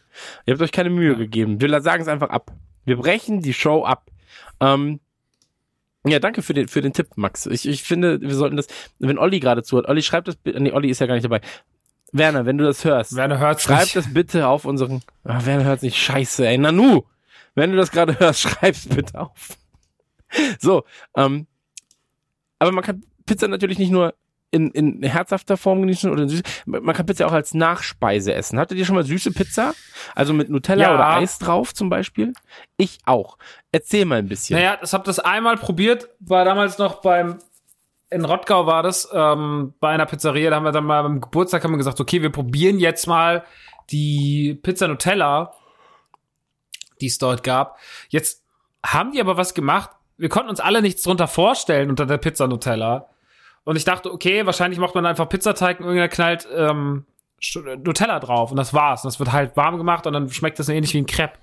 Ihr 0.47 0.55
habt 0.55 0.63
euch 0.63 0.73
keine 0.73 0.91
Mühe 0.91 1.17
gegeben. 1.17 1.61
Wir 1.61 1.81
sagen 1.83 2.03
es 2.03 2.09
einfach 2.09 2.31
ab. 2.31 2.53
Wir 2.85 2.97
brechen 2.97 3.43
die 3.43 3.53
Show 3.53 3.85
ab. 3.85 4.11
Ähm, 4.61 5.01
ja, 6.07 6.19
danke 6.19 6.43
für 6.43 6.55
den, 6.55 6.69
für 6.69 6.81
den 6.83 6.93
Tipp, 6.93 7.09
Max. 7.17 7.47
Ich, 7.47 7.67
ich 7.67 7.83
finde, 7.83 8.21
wir 8.21 8.35
sollten 8.35 8.57
das, 8.57 8.67
wenn 8.99 9.19
Olli 9.19 9.41
gerade 9.41 9.63
zuhört, 9.63 9.89
Olli 9.89 10.03
schreibt 10.03 10.29
das, 10.29 10.37
nee, 10.45 10.71
Olli 10.73 10.89
ist 10.91 11.01
ja 11.01 11.07
gar 11.07 11.15
nicht 11.15 11.25
dabei. 11.25 11.41
Werner, 12.13 12.47
wenn 12.47 12.59
du 12.59 12.65
das 12.65 12.85
hörst, 12.85 13.17
Werner 13.17 13.39
hört's 13.39 13.65
schreib 13.65 13.81
nicht. 13.85 13.97
das 13.97 14.13
bitte 14.13 14.47
auf 14.47 14.67
unseren, 14.67 15.03
ah, 15.25 15.45
Werner 15.47 15.65
hört's 15.65 15.83
nicht, 15.83 15.97
scheiße, 15.97 16.47
ey, 16.47 16.59
Nanu, 16.59 17.03
wenn 17.55 17.71
du 17.71 17.77
das 17.77 17.91
gerade 17.91 18.19
hörst, 18.21 18.41
schreib's 18.49 18.87
bitte 18.87 19.19
auf. 19.19 19.57
So, 20.61 20.85
ähm, 21.17 21.47
aber 22.59 22.71
man 22.71 22.85
kann 22.85 23.03
Pizza 23.27 23.49
natürlich 23.49 23.78
nicht 23.78 23.91
nur 23.91 24.15
in, 24.51 24.70
in 24.70 25.03
herzhafter 25.03 25.57
Form 25.57 25.81
genießen 25.81 26.11
oder 26.11 26.23
in 26.23 26.28
süß. 26.28 26.43
Man 26.67 26.94
kann 26.94 27.07
Pizza 27.07 27.27
auch 27.27 27.33
als 27.33 27.55
Nachspeise 27.55 28.33
essen. 28.35 28.59
Hattet 28.59 28.78
ihr 28.78 28.85
schon 28.85 28.94
mal 28.94 29.05
süße 29.05 29.33
Pizza? 29.33 29.75
Also 30.15 30.33
mit 30.33 30.49
Nutella 30.49 30.85
Ja. 30.85 30.94
oder 30.94 31.09
Eis 31.09 31.39
drauf 31.39 31.75
zum 31.75 31.89
Beispiel? 31.91 32.33
Ich 32.77 32.99
auch. 33.05 33.36
Erzähl 33.73 34.05
mal 34.05 34.19
ein 34.19 34.28
bisschen. 34.28 34.57
Naja, 34.57 34.78
ich 34.83 34.93
habe 34.93 35.05
das 35.05 35.19
einmal 35.19 35.57
probiert, 35.57 36.09
war 36.20 36.44
damals 36.44 36.78
noch 36.78 37.01
beim 37.01 37.39
in 38.11 38.25
Rottgau 38.25 38.65
war 38.67 38.85
das, 38.85 39.09
ähm, 39.12 39.75
bei 39.81 39.89
einer 39.89 40.07
Pizzeria, 40.07 40.51
da 40.51 40.57
haben 40.57 40.65
wir 40.65 40.70
dann 40.70 40.85
mal 40.85 41.03
beim 41.03 41.20
Geburtstag 41.20 41.65
haben 41.65 41.73
wir 41.73 41.78
gesagt, 41.78 41.99
okay, 42.01 42.23
wir 42.23 42.31
probieren 42.31 42.78
jetzt 42.78 43.09
mal 43.09 43.43
die 43.91 44.55
Pizza 44.62 44.86
Nutella, 44.86 45.53
die 47.01 47.07
es 47.07 47.19
dort 47.19 47.43
gab. 47.43 47.77
Jetzt 48.09 48.44
haben 48.86 49.11
die 49.11 49.20
aber 49.20 49.36
was 49.36 49.53
gemacht. 49.55 49.91
Wir 50.17 50.28
konnten 50.28 50.49
uns 50.51 50.61
alle 50.61 50.81
nichts 50.81 51.03
drunter 51.03 51.27
vorstellen 51.27 51.91
unter 51.91 52.07
der 52.07 52.19
Pizza 52.19 52.47
Nutella. 52.47 53.09
Und 53.65 53.76
ich 53.76 53.84
dachte, 53.84 54.12
okay, 54.12 54.44
wahrscheinlich 54.47 54.78
macht 54.78 54.94
man 54.94 55.07
einfach 55.07 55.28
Pizzateig 55.28 55.81
und 55.81 55.86
irgendwer 55.86 56.09
knallt 56.09 56.47
ähm, 56.55 57.07
Sch- 57.41 57.76
Nutella 57.84 58.20
drauf 58.20 58.51
und 58.51 58.57
das 58.59 58.75
war's. 58.75 59.05
Und 59.05 59.09
das 59.12 59.18
wird 59.18 59.33
halt 59.33 59.57
warm 59.57 59.78
gemacht 59.78 60.07
und 60.07 60.12
dann 60.12 60.28
schmeckt 60.31 60.59
das 60.59 60.68
ähnlich 60.68 60.93
wie 60.94 60.99
ein 60.99 61.07
Crepe. 61.07 61.39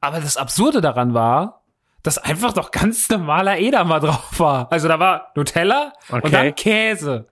Aber 0.00 0.20
das 0.20 0.36
Absurde 0.36 0.80
daran 0.80 1.14
war, 1.14 1.62
dass 2.02 2.18
einfach 2.18 2.52
doch 2.52 2.70
ganz 2.70 3.08
normaler 3.08 3.58
Edamer 3.58 3.98
drauf 4.00 4.38
war. 4.38 4.70
Also 4.70 4.88
da 4.88 4.98
war 5.00 5.32
Nutella 5.34 5.92
Okay. 6.08 6.20
und 6.24 6.32
dann 6.32 6.54
Käse. 6.54 7.26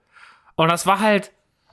Und 0.57 0.69
das 0.71 0.87
war 0.87 0.99
halt 1.01 1.31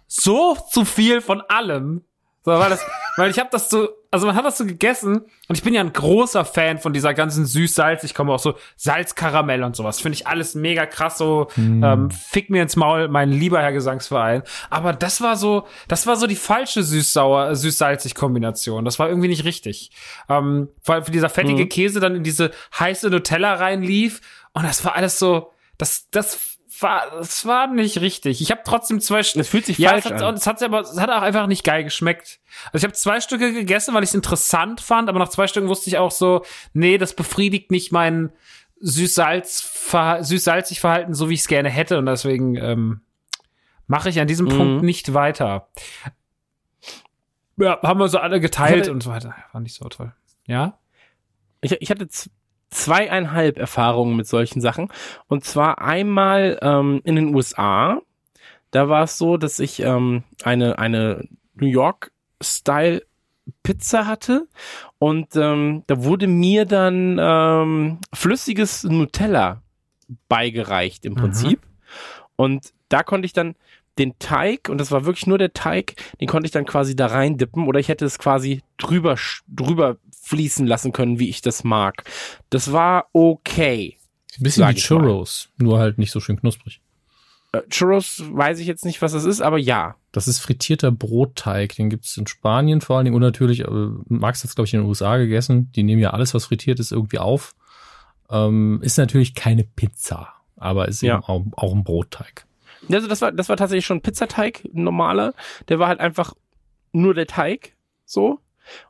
so 0.08 0.56
zu 0.70 0.86
viel 0.86 1.22
von 1.22 1.42
allem. 1.42 2.04
So, 2.44 2.52
weil, 2.52 2.70
das, 2.70 2.86
weil 3.18 3.32
ich 3.32 3.40
habe 3.40 3.50
das 3.52 3.70
so, 3.70 3.88
also 4.14 4.28
man 4.28 4.36
hat 4.36 4.46
das 4.46 4.60
so 4.60 4.66
gegessen 4.68 5.22
und 5.48 5.58
ich 5.58 5.64
bin 5.64 5.74
ja 5.74 5.82
ein 5.82 5.92
großer 5.92 6.46
Fan 6.46 6.78
von 6.78 6.94
dieser 6.94 7.16
ganzen 7.16 7.48
süß-salz. 7.48 8.04
Ich 8.04 8.14
komme 8.14 8.32
auch 8.32 8.38
so 8.38 8.54
Salzkaramell 8.76 9.64
und 9.64 9.76
sowas. 9.76 10.00
Finde 10.00 10.16
ich 10.16 10.28
alles 10.28 10.54
mega 10.54 10.86
krass. 10.86 11.18
So 11.18 11.48
ähm, 11.58 12.12
fick 12.12 12.52
mir 12.52 12.62
ins 12.62 12.76
Maul, 12.76 13.08
mein 13.08 13.32
lieber 13.32 13.60
Herr 13.60 13.72
Gesangsverein. 13.72 14.44
Aber 14.70 14.94
das 14.94 15.22
war 15.22 15.36
so, 15.36 15.66
das 15.88 16.06
war 16.06 16.16
so 16.16 16.28
die 16.28 16.36
falsche 16.36 16.84
süß-sauer, 16.84 17.56
süß-salzig 17.56 18.14
Kombination. 18.14 18.86
Das 18.86 19.00
war 19.00 19.10
irgendwie 19.10 19.30
nicht 19.30 19.46
richtig. 19.46 19.90
Ähm, 20.30 20.70
weil 20.86 21.02
dieser 21.02 21.30
fettige 21.30 21.66
Käse 21.66 22.00
dann 22.00 22.16
in 22.16 22.24
diese 22.24 22.52
heiße 22.80 23.10
Nutella 23.10 23.56
reinlief 23.56 24.22
und 24.54 24.64
das 24.64 24.86
war 24.86 24.96
alles 24.96 25.18
so, 25.18 25.52
das, 25.80 26.08
das 26.12 26.53
war, 26.80 27.10
das 27.12 27.46
war 27.46 27.68
nicht 27.68 28.02
richtig. 28.02 28.42
Ich 28.42 28.52
habe 28.52 28.62
trotzdem 28.66 29.00
zwei 29.00 29.24
Stück. 29.24 29.40
Das 29.40 29.48
fühlt 29.50 29.66
sich 29.66 29.78
ja, 29.78 29.90
falsch 29.90 30.06
es 30.06 30.12
an. 30.22 30.36
Es 30.36 30.48
hat 30.48 30.62
aber, 30.64 30.82
es 30.82 31.00
hat 31.00 31.10
auch 31.10 31.22
einfach 31.22 31.48
nicht 31.48 31.64
geil 31.64 31.84
geschmeckt. 31.84 32.40
Also 32.68 32.78
ich 32.78 32.84
habe 32.84 32.94
zwei 32.94 33.22
Stücke 33.22 33.54
gegessen, 33.54 33.94
weil 33.94 34.04
ich 34.04 34.10
es 34.10 34.16
interessant 34.16 34.82
fand, 34.82 35.10
aber 35.10 35.20
nach 35.20 35.30
zwei 35.30 35.48
Stücken 35.48 35.68
wusste 35.68 35.90
ich 35.90 35.98
auch 35.98 36.12
so, 36.12 36.44
nee, 36.74 36.98
das 36.98 37.16
befriedigt 37.16 37.72
nicht 37.72 37.92
mein 37.92 38.32
süß-salz, 38.80 39.90
süß-salzig 40.22 40.80
Verhalten, 40.80 41.14
so 41.14 41.30
wie 41.30 41.36
ich 41.36 41.42
es 41.42 41.48
gerne 41.48 41.70
hätte 41.70 41.98
und 41.98 42.06
deswegen 42.06 42.56
ähm, 42.56 43.02
mache 43.88 44.10
ich 44.10 44.20
an 44.20 44.28
diesem 44.28 44.48
Mhm. 44.48 44.58
Punkt 44.58 44.84
nicht 44.84 45.14
weiter. 45.14 45.70
Ja, 47.58 47.80
haben 47.82 48.00
wir 48.00 48.10
so 48.10 48.18
alle 48.18 48.40
geteilt 48.40 48.82
hatte- 48.84 48.92
und 48.92 49.04
so 49.04 49.10
weiter. 49.12 49.36
War 49.52 49.62
nicht 49.62 49.76
so 49.76 49.88
toll. 49.88 50.14
Ja? 50.48 50.80
Ich, 51.62 51.72
ich 51.72 51.90
hatte 51.92 52.08
zweieinhalb 52.74 53.58
Erfahrungen 53.58 54.16
mit 54.16 54.28
solchen 54.28 54.62
Sachen. 54.62 54.90
Und 55.28 55.46
zwar 55.46 55.82
einmal 55.82 56.60
ähm, 56.62 57.02
in 57.04 57.16
den 57.16 57.34
USA. 57.34 58.02
Da 58.72 58.90
war 58.90 59.04
es 59.04 59.18
so, 59.18 59.38
dass 59.38 59.60
ich 59.60 59.80
ähm, 59.82 60.24
eine, 60.44 60.80
eine 60.80 61.28
New 61.56 61.68
York-Style 61.68 63.04
Pizza 63.62 64.08
hatte 64.08 64.48
und 65.00 65.36
ähm, 65.36 65.84
da 65.88 66.04
wurde 66.04 66.28
mir 66.28 66.66
dann 66.66 67.18
ähm, 67.20 68.00
flüssiges 68.14 68.84
Nutella 68.86 69.62
beigereicht 70.30 71.06
im 71.06 71.16
Prinzip. 71.16 71.60
Und 72.36 72.74
da 72.90 73.04
konnte 73.04 73.26
ich 73.26 73.34
dann 73.34 73.56
den 73.98 74.18
Teig, 74.18 74.70
und 74.70 74.80
das 74.80 74.92
war 74.92 75.06
wirklich 75.06 75.28
nur 75.28 75.38
der 75.38 75.54
Teig, 75.54 75.96
den 76.20 76.28
konnte 76.28 76.46
ich 76.46 76.52
dann 76.52 76.66
quasi 76.66 76.96
da 76.96 77.08
rein 77.08 77.38
dippen 77.38 77.68
oder 77.68 77.80
ich 77.80 77.90
hätte 77.90 78.06
es 78.06 78.18
quasi 78.18 78.64
drüber, 78.78 79.18
drüber 79.48 79.98
fließen 80.24 80.66
lassen 80.66 80.92
können, 80.94 81.20
wie 81.20 81.30
ich 81.30 81.42
das 81.42 81.64
mag. 81.64 82.04
Das 82.50 82.72
war 82.72 83.08
okay. 83.14 83.98
Ein 84.38 84.44
bisschen 84.44 84.68
wie 84.68 84.72
ich 84.78 84.90
mal. 84.90 84.98
Churros, 85.00 85.50
nur 85.58 85.80
halt 85.80 85.98
nicht 85.98 86.12
so 86.12 86.20
schön 86.20 86.40
knusprig. 86.40 86.82
Äh, 87.52 87.62
Churros 87.70 88.24
weiß 88.32 88.60
ich 88.60 88.68
jetzt 88.68 88.86
nicht, 88.86 89.02
was 89.02 89.12
das 89.12 89.26
ist, 89.26 89.42
aber 89.42 89.58
ja. 89.60 89.96
Das 90.12 90.28
ist 90.28 90.40
frittierter 90.40 90.92
Brotteig. 90.92 91.76
Den 91.76 91.90
gibt's 91.90 92.18
in 92.18 92.26
Spanien 92.26 92.82
vor 92.82 92.96
allen 92.98 93.06
Dingen. 93.06 93.16
Und 93.16 93.22
natürlich, 93.22 93.60
äh, 93.62 93.68
Max 94.08 94.44
hat's 94.44 94.56
glaube 94.56 94.68
ich, 94.68 94.74
in 94.74 94.80
den 94.82 94.88
USA 94.88 95.18
gegessen. 95.18 95.72
Die 95.76 95.84
nehmen 95.84 96.02
ja 96.02 96.12
alles, 96.12 96.34
was 96.34 96.46
frittiert 96.46 96.80
ist, 96.80 96.92
irgendwie 96.92 97.20
auf. 97.20 97.54
Ähm, 98.30 98.80
ist 98.82 98.98
natürlich 98.98 99.36
keine 99.36 99.64
Pizza, 99.64 100.30
aber 100.56 100.88
ist 100.88 101.02
Ja. 101.02 101.16
eben 101.16 101.24
auch, 101.26 101.44
auch 101.58 101.74
ein 101.76 101.84
Brotteig. 101.84 102.46
Also 102.92 103.08
das 103.08 103.22
war, 103.22 103.32
das 103.32 103.50
war 103.50 103.58
tatsächlich 103.58 103.86
schon 103.86 104.02
Pizzateig, 104.02 104.64
ein 104.74 104.84
normaler. 104.84 105.34
Der 105.70 105.80
war 105.80 105.88
halt 105.90 106.00
einfach 106.00 106.34
nur 106.92 107.14
der 107.14 107.28
Teig, 107.28 107.76
so. 108.06 108.40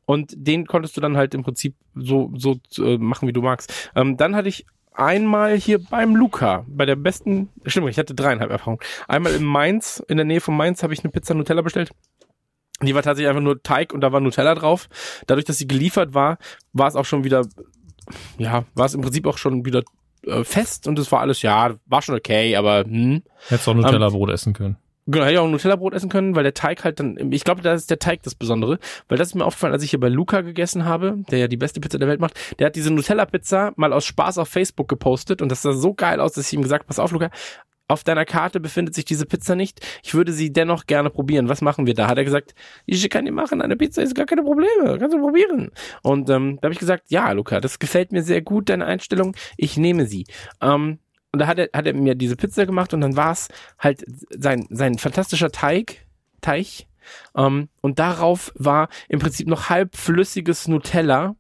Und 0.06 0.34
den 0.36 0.68
konntest 0.68 0.96
du 0.98 1.02
dann 1.02 1.18
halt 1.18 1.34
im 1.34 1.44
Prinzip 1.44 1.76
so, 1.96 2.32
so 2.36 2.60
äh, 2.78 2.98
machen, 2.98 3.28
wie 3.28 3.34
du 3.34 3.42
magst. 3.42 3.92
Ähm, 3.96 4.18
dann 4.18 4.36
hatte 4.36 4.50
ich 4.50 4.66
einmal 4.94 5.56
hier 5.58 5.84
beim 5.84 6.16
Luca, 6.16 6.66
bei 6.68 6.86
der 6.86 6.96
besten, 6.96 7.50
stimmt, 7.66 7.90
ich 7.90 7.98
hatte 7.98 8.14
dreieinhalb 8.14 8.52
Erfahrungen. 8.52 8.80
Einmal 9.08 9.34
in 9.34 9.44
Mainz, 9.44 10.04
in 10.08 10.18
der 10.18 10.26
Nähe 10.26 10.42
von 10.42 10.56
Mainz, 10.56 10.84
habe 10.84 10.94
ich 10.94 11.04
eine 11.04 11.12
Pizza 11.12 11.34
Nutella 11.34 11.62
bestellt. 11.62 11.92
Die 12.82 12.96
war 12.96 13.02
tatsächlich 13.02 13.30
einfach 13.30 13.42
nur 13.42 13.62
Teig 13.64 13.94
und 13.94 14.02
da 14.02 14.12
war 14.12 14.20
Nutella 14.20 14.56
drauf. 14.56 14.90
Dadurch, 15.28 15.46
dass 15.46 15.58
sie 15.58 15.68
geliefert 15.68 16.14
war, 16.14 16.38
war 16.74 16.88
es 16.88 16.96
auch 16.96 17.06
schon 17.06 17.24
wieder, 17.24 17.46
ja, 18.38 18.66
war 18.76 18.86
es 18.86 18.94
im 18.94 19.02
Prinzip 19.02 19.26
auch 19.26 19.38
schon 19.38 19.66
wieder 19.66 19.84
äh, 20.26 20.44
fest 20.44 20.88
und 20.88 21.00
es 21.00 21.12
war 21.12 21.22
alles, 21.22 21.42
ja, 21.42 21.76
war 21.86 22.02
schon 22.02 22.16
okay, 22.16 22.56
aber 22.56 22.84
hm. 22.84 23.24
Hättest 23.48 23.68
auch 23.68 23.74
Nutella-Brot 23.74 24.32
essen 24.32 24.54
können. 24.54 24.78
Genau, 25.06 25.26
hätte 25.26 25.34
ich 25.34 25.40
auch 25.40 25.50
Nutella-Brot 25.50 25.94
essen 25.94 26.10
können, 26.10 26.36
weil 26.36 26.44
der 26.44 26.54
Teig 26.54 26.84
halt 26.86 27.00
dann, 27.00 27.32
ich 27.32 27.44
glaube, 27.44 27.62
da 27.62 27.74
ist 27.74 27.90
der 27.90 28.00
Teig 28.00 28.24
das 28.24 28.36
Besondere, 28.36 28.80
weil 29.10 29.18
das 29.18 29.30
ist 29.30 29.36
mir 29.36 29.46
aufgefallen, 29.46 29.74
als 29.74 29.84
ich 29.84 29.90
hier 29.90 30.00
bei 30.00 30.08
Luca 30.08 30.42
gegessen 30.42 30.86
habe, 30.86 31.24
der 31.30 31.40
ja 31.40 31.48
die 31.48 31.58
beste 31.58 31.82
Pizza 31.82 32.00
der 32.00 32.08
Welt 32.08 32.22
macht, 32.22 32.40
der 32.60 32.68
hat 32.68 32.76
diese 32.76 32.92
Nutella-Pizza 32.92 33.74
mal 33.76 33.92
aus 33.92 34.06
Spaß 34.06 34.38
auf 34.38 34.48
Facebook 34.48 34.88
gepostet 34.88 35.42
und 35.42 35.50
das 35.50 35.62
sah 35.62 35.74
so 35.74 35.94
geil 35.94 36.22
aus, 36.22 36.34
dass 36.34 36.48
ich 36.48 36.54
ihm 36.54 36.62
gesagt, 36.62 36.88
pass 36.88 37.00
auf, 37.00 37.12
Luca, 37.12 37.30
auf 37.90 38.04
deiner 38.04 38.26
Karte 38.26 38.60
befindet 38.60 38.96
sich 38.96 39.06
diese 39.06 39.26
Pizza 39.26 39.56
nicht. 39.56 39.86
Ich 40.04 40.14
würde 40.14 40.32
sie 40.32 40.54
dennoch 40.54 40.86
gerne 40.86 41.10
probieren. 41.10 41.50
Was 41.50 41.62
machen 41.62 41.86
wir 41.86 41.94
da? 41.94 42.08
Hat 42.08 42.18
er 42.18 42.24
gesagt, 42.24 42.56
ich 42.86 43.10
kann 43.10 43.26
die 43.26 43.32
machen. 43.32 43.62
Eine 43.62 43.76
Pizza 43.76 44.02
ist 44.02 44.16
gar 44.16 44.26
keine 44.26 44.42
Probleme. 44.42 44.98
Kannst 44.98 45.16
du 45.16 45.20
probieren. 45.20 45.70
Und 46.02 46.30
ähm, 46.30 46.60
da 46.62 46.68
habe 46.68 46.74
ich 46.74 46.80
gesagt, 46.80 47.04
ja, 47.10 47.32
Luca, 47.34 47.60
das 47.60 47.80
gefällt 47.80 48.14
mir 48.14 48.24
sehr 48.24 48.42
gut, 48.42 48.70
deine 48.70 48.86
Einstellung. 48.86 49.36
Ich 49.58 49.78
nehme 49.78 50.06
sie. 50.06 50.26
Ähm, 50.62 51.00
und 51.34 51.40
da 51.40 51.48
hat 51.48 51.58
er, 51.58 51.70
hat 51.74 51.88
er 51.88 51.94
mir 51.94 52.16
diese 52.16 52.36
Pizza 52.36 52.66
gemacht 52.66 52.94
und 52.94 53.02
dann 53.02 53.18
war 53.18 53.32
es 53.32 53.50
halt 53.80 54.06
sein, 54.30 54.68
sein 54.70 55.00
fantastischer 55.00 55.52
Teig, 55.52 56.06
Teig. 56.42 56.86
Ähm, 57.36 57.70
und 57.82 58.00
darauf 58.00 58.54
war 58.56 58.88
im 59.10 59.20
Prinzip 59.20 59.48
noch 59.48 59.70
halbflüssiges 59.70 60.68
Nutella. 60.68 61.36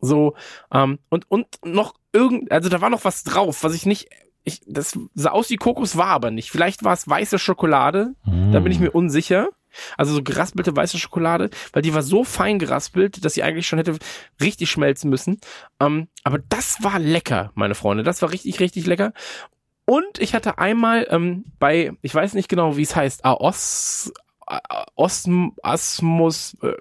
So, 0.00 0.34
ähm, 0.72 1.00
und, 1.10 1.30
und 1.30 1.46
noch 1.64 1.94
irgend, 2.12 2.50
also 2.52 2.68
da 2.68 2.80
war 2.80 2.90
noch 2.90 3.04
was 3.04 3.24
drauf, 3.24 3.64
was 3.64 3.74
ich 3.74 3.86
nicht, 3.86 4.08
ich, 4.44 4.62
das 4.66 4.98
sah 5.14 5.30
aus 5.30 5.50
wie 5.50 5.56
Kokos, 5.56 5.96
war 5.96 6.08
aber 6.08 6.30
nicht. 6.30 6.50
Vielleicht 6.50 6.84
war 6.84 6.92
es 6.92 7.08
weiße 7.08 7.38
Schokolade, 7.38 8.14
da 8.52 8.60
bin 8.60 8.72
ich 8.72 8.80
mir 8.80 8.90
unsicher. 8.92 9.48
Also 9.96 10.14
so 10.14 10.22
geraspelte 10.22 10.74
weiße 10.74 10.98
Schokolade, 10.98 11.50
weil 11.72 11.82
die 11.82 11.94
war 11.94 12.02
so 12.02 12.24
fein 12.24 12.58
geraspelt, 12.58 13.24
dass 13.24 13.34
sie 13.34 13.42
eigentlich 13.42 13.66
schon 13.66 13.78
hätte 13.78 13.98
richtig 14.40 14.70
schmelzen 14.70 15.10
müssen. 15.10 15.38
Ähm, 15.80 16.08
aber 16.24 16.38
das 16.48 16.82
war 16.82 16.98
lecker, 16.98 17.52
meine 17.54 17.74
Freunde. 17.74 18.02
Das 18.02 18.22
war 18.22 18.30
richtig, 18.30 18.60
richtig 18.60 18.86
lecker. 18.86 19.12
Und 19.84 20.18
ich 20.18 20.34
hatte 20.34 20.58
einmal 20.58 21.06
ähm, 21.10 21.44
bei, 21.58 21.92
ich 22.02 22.14
weiß 22.14 22.34
nicht 22.34 22.48
genau, 22.48 22.76
wie 22.76 22.82
es 22.82 22.94
heißt, 22.94 23.24
Aos, 23.24 24.12
Osm, 24.94 25.54
Asmus, 25.62 26.56
äh, 26.62 26.74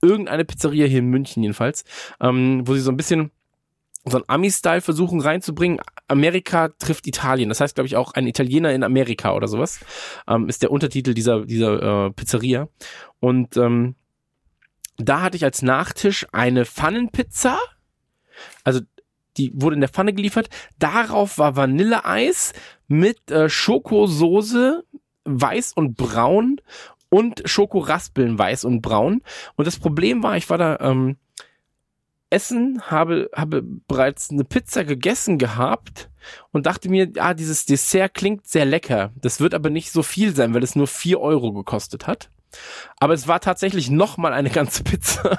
irgendeine 0.00 0.44
Pizzeria 0.44 0.86
hier 0.86 0.98
in 0.98 1.08
München 1.08 1.42
jedenfalls, 1.42 1.84
ähm, 2.20 2.62
wo 2.66 2.74
sie 2.74 2.80
so 2.80 2.90
ein 2.90 2.96
bisschen 2.96 3.30
so 4.04 4.18
ein 4.18 4.24
Ami-Style 4.26 4.80
versuchen 4.80 5.20
reinzubringen. 5.20 5.80
Amerika 6.08 6.68
trifft 6.68 7.06
Italien. 7.06 7.48
Das 7.48 7.60
heißt, 7.60 7.74
glaube 7.74 7.86
ich, 7.86 7.96
auch 7.96 8.14
ein 8.14 8.26
Italiener 8.26 8.72
in 8.72 8.82
Amerika 8.82 9.34
oder 9.34 9.46
sowas. 9.46 9.80
Ähm, 10.26 10.48
ist 10.48 10.62
der 10.62 10.72
Untertitel 10.72 11.14
dieser, 11.14 11.44
dieser 11.46 12.06
äh, 12.06 12.10
Pizzeria. 12.10 12.68
Und 13.20 13.56
ähm, 13.56 13.94
da 14.96 15.22
hatte 15.22 15.36
ich 15.36 15.44
als 15.44 15.62
Nachtisch 15.62 16.26
eine 16.32 16.64
Pfannenpizza. 16.64 17.58
Also 18.64 18.80
die 19.36 19.52
wurde 19.54 19.74
in 19.74 19.80
der 19.80 19.88
Pfanne 19.88 20.12
geliefert. 20.12 20.48
Darauf 20.78 21.38
war 21.38 21.56
Vanilleeis 21.56 22.52
mit 22.88 23.30
äh, 23.30 23.48
Schokosoße, 23.48 24.84
weiß 25.24 25.72
und 25.74 25.96
braun 25.96 26.60
und 27.08 27.42
Schokoraspeln, 27.44 28.38
weiß 28.38 28.64
und 28.64 28.82
braun. 28.82 29.22
Und 29.56 29.66
das 29.66 29.78
Problem 29.78 30.22
war, 30.22 30.36
ich 30.36 30.50
war 30.50 30.58
da 30.58 30.78
ähm, 30.80 31.16
essen, 32.32 32.82
habe, 32.86 33.30
habe 33.34 33.62
bereits 33.62 34.30
eine 34.30 34.44
Pizza 34.44 34.84
gegessen 34.84 35.38
gehabt 35.38 36.10
und 36.50 36.66
dachte 36.66 36.88
mir, 36.88 37.12
ah, 37.18 37.34
dieses 37.34 37.66
Dessert 37.66 38.14
klingt 38.14 38.46
sehr 38.46 38.64
lecker. 38.64 39.12
Das 39.16 39.40
wird 39.40 39.54
aber 39.54 39.70
nicht 39.70 39.92
so 39.92 40.02
viel 40.02 40.34
sein, 40.34 40.54
weil 40.54 40.62
es 40.62 40.74
nur 40.74 40.86
vier 40.86 41.20
Euro 41.20 41.52
gekostet 41.52 42.06
hat. 42.06 42.30
Aber 42.98 43.14
es 43.14 43.28
war 43.28 43.40
tatsächlich 43.40 43.90
noch 43.90 44.16
mal 44.16 44.32
eine 44.32 44.50
ganze 44.50 44.82
Pizza. 44.82 45.38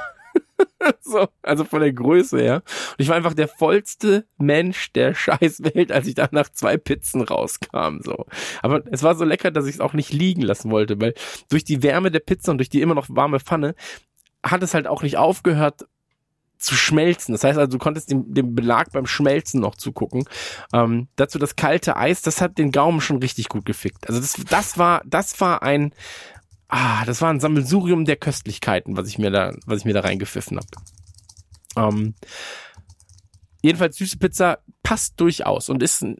so, 1.01 1.27
also 1.41 1.63
von 1.63 1.81
der 1.81 1.93
Größe 1.93 2.39
her. 2.39 2.55
Und 2.91 2.99
ich 2.99 3.07
war 3.07 3.15
einfach 3.15 3.33
der 3.33 3.47
vollste 3.47 4.25
Mensch 4.37 4.91
der 4.93 5.13
Scheißwelt, 5.13 5.91
als 5.91 6.07
ich 6.07 6.15
da 6.15 6.27
nach 6.31 6.49
zwei 6.49 6.77
Pizzen 6.77 7.21
rauskam. 7.21 7.99
So. 8.01 8.25
Aber 8.61 8.83
es 8.91 9.03
war 9.03 9.15
so 9.15 9.25
lecker, 9.25 9.51
dass 9.51 9.65
ich 9.65 9.75
es 9.75 9.81
auch 9.81 9.93
nicht 9.93 10.11
liegen 10.11 10.41
lassen 10.41 10.71
wollte, 10.71 10.99
weil 10.99 11.13
durch 11.49 11.63
die 11.63 11.83
Wärme 11.83 12.11
der 12.11 12.19
Pizza 12.19 12.51
und 12.51 12.57
durch 12.57 12.69
die 12.69 12.81
immer 12.81 12.95
noch 12.95 13.07
warme 13.09 13.39
Pfanne 13.39 13.75
hat 14.43 14.61
es 14.61 14.73
halt 14.73 14.87
auch 14.87 15.03
nicht 15.03 15.17
aufgehört 15.17 15.85
zu 16.63 16.75
schmelzen. 16.75 17.33
Das 17.33 17.43
heißt 17.43 17.57
also, 17.57 17.71
du 17.71 17.77
konntest 17.77 18.09
dem, 18.09 18.33
dem 18.33 18.55
Belag 18.55 18.91
beim 18.91 19.05
Schmelzen 19.05 19.59
noch 19.59 19.75
zugucken. 19.75 20.23
Ähm, 20.73 21.07
dazu 21.15 21.37
das 21.39 21.55
kalte 21.55 21.97
Eis, 21.97 22.21
das 22.21 22.41
hat 22.41 22.57
den 22.57 22.71
Gaumen 22.71 23.01
schon 23.01 23.17
richtig 23.17 23.49
gut 23.49 23.65
gefickt. 23.65 24.07
Also 24.07 24.19
das, 24.19 24.33
das 24.49 24.77
war, 24.77 25.01
das 25.05 25.39
war 25.41 25.61
ein, 25.61 25.93
ah, 26.69 27.05
das 27.05 27.21
war 27.21 27.29
ein 27.29 27.39
Sammelsurium 27.39 28.05
der 28.05 28.15
Köstlichkeiten, 28.15 28.97
was 28.97 29.07
ich 29.07 29.19
mir 29.19 29.31
da, 29.31 29.53
was 29.65 29.79
ich 29.79 29.85
mir 29.85 29.93
da 29.93 30.01
reingepfiffen 30.01 30.57
habe. 30.57 30.67
Ähm, 31.75 32.15
jedenfalls 33.61 33.97
süße 33.97 34.17
Pizza 34.17 34.59
passt 34.83 35.19
durchaus 35.19 35.69
und 35.69 35.83
ist 35.83 36.01
ein, 36.01 36.17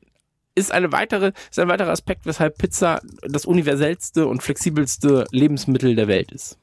ist 0.56 0.72
eine 0.72 0.92
weitere, 0.92 1.32
ist 1.50 1.60
ein 1.60 1.70
weiterer 1.70 1.92
Aspekt, 1.92 2.26
weshalb 2.26 2.58
Pizza 2.58 3.02
das 3.22 3.46
universellste 3.46 4.28
und 4.28 4.44
flexibelste 4.44 5.26
Lebensmittel 5.32 5.96
der 5.96 6.08
Welt 6.08 6.32
ist. 6.32 6.58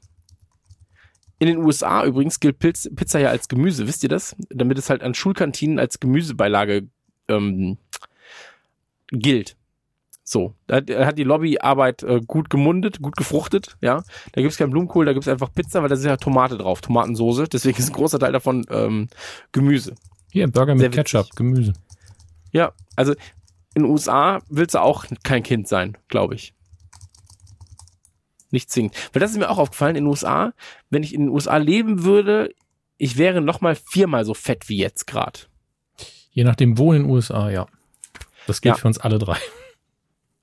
In 1.41 1.47
den 1.47 1.57
USA 1.57 2.05
übrigens 2.05 2.39
gilt 2.39 2.59
Pilz, 2.59 2.89
Pizza 2.95 3.19
ja 3.19 3.31
als 3.31 3.49
Gemüse, 3.49 3.89
wisst 3.89 4.03
ihr 4.03 4.11
das? 4.11 4.37
Damit 4.51 4.79
es 4.79 4.91
halt 4.91 5.03
an 5.03 5.15
Schulkantinen 5.15 5.79
als 5.79 5.99
Gemüsebeilage 5.99 6.87
ähm, 7.29 7.79
gilt. 9.11 9.57
So, 10.23 10.55
da 10.67 10.77
hat, 10.77 11.19
die 11.19 11.25
Lobbyarbeit 11.25 12.03
äh, 12.03 12.21
gut 12.25 12.51
gemundet, 12.51 13.01
gut 13.01 13.17
gefruchtet, 13.17 13.77
ja. 13.81 14.05
Da 14.33 14.43
gibt's 14.43 14.59
keinen 14.59 14.71
Blumenkohl, 14.71 15.07
da 15.07 15.15
gibt's 15.15 15.27
einfach 15.27 15.53
Pizza, 15.53 15.83
weil 15.83 15.89
da 15.89 15.97
ist 15.97 16.05
ja 16.05 16.19
Tomate 16.19 16.59
drauf, 16.59 16.83
Tomatensoße. 16.83 17.49
Deswegen 17.49 17.79
ist 17.79 17.89
ein 17.89 17.95
großer 17.95 18.19
Teil 18.21 18.33
davon 18.33 18.65
ähm, 18.71 19.09
Gemüse. 19.51 19.95
Hier, 20.31 20.47
Burger 20.47 20.75
mit 20.75 20.83
Sehr 20.83 20.93
witzig. 20.93 21.05
Ketchup, 21.05 21.35
Gemüse. 21.35 21.73
Ja, 22.53 22.73
also 22.97 23.13
in 23.75 23.83
den 23.83 23.87
USA 23.87 24.41
willst 24.49 24.75
du 24.75 24.83
auch 24.83 25.07
kein 25.25 25.43
Kind 25.43 25.67
sein, 25.67 25.97
glaube 26.09 26.35
ich. 26.35 26.55
Nicht 28.51 28.71
zwingend. 28.71 28.95
Weil 29.13 29.21
das 29.21 29.31
ist 29.33 29.37
mir 29.39 29.49
auch 29.51 29.59
aufgefallen, 29.59 29.97
in 29.97 30.05
den 30.05 30.09
USA, 30.11 30.53
wenn 30.91 31.03
ich 31.03 31.15
in 31.15 31.23
den 31.23 31.29
USA 31.31 31.57
leben 31.57 32.03
würde, 32.05 32.53
ich 32.99 33.17
wäre 33.17 33.41
noch 33.41 33.61
mal 33.61 33.77
viermal 33.77 34.25
so 34.25 34.35
fett 34.35 34.69
wie 34.69 34.77
jetzt 34.79 35.07
gerade. 35.07 35.41
Je 36.33 36.45
nachdem, 36.45 36.79
wo 36.79 36.93
in 36.93 37.03
den 37.03 37.11
USA, 37.11 37.51
ja. 37.51 37.67
Das 38.47 38.61
gilt 38.61 38.77
Ja. 38.77 38.81
für 38.81 38.89
uns 38.89 38.99
alle 38.99 39.19
drei. 39.19 39.37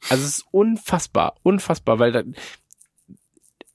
Also 0.10 0.24
es 0.24 0.38
ist 0.40 0.46
unfassbar, 0.52 1.36
unfassbar, 1.44 2.00
weil 2.00 2.12
da, 2.12 2.24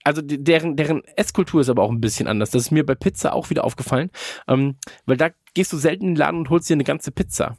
also 0.04 0.20
deren, 0.24 0.76
deren 0.76 1.04
Esskultur 1.16 1.60
ist 1.60 1.68
aber 1.68 1.82
auch 1.82 1.90
ein 1.90 2.00
bisschen 2.00 2.26
anders. 2.26 2.50
Das 2.50 2.62
ist 2.62 2.70
mir 2.70 2.84
bei 2.84 2.94
Pizza 2.94 3.32
auch 3.34 3.50
wieder 3.50 3.64
aufgefallen, 3.64 4.10
ähm, 4.48 4.76
weil 5.06 5.16
da 5.16 5.30
gehst 5.54 5.72
du 5.72 5.76
selten 5.76 6.04
in 6.04 6.10
den 6.14 6.16
Laden 6.16 6.38
und 6.40 6.50
holst 6.50 6.68
dir 6.68 6.74
eine 6.74 6.84
ganze 6.84 7.12
Pizza, 7.12 7.56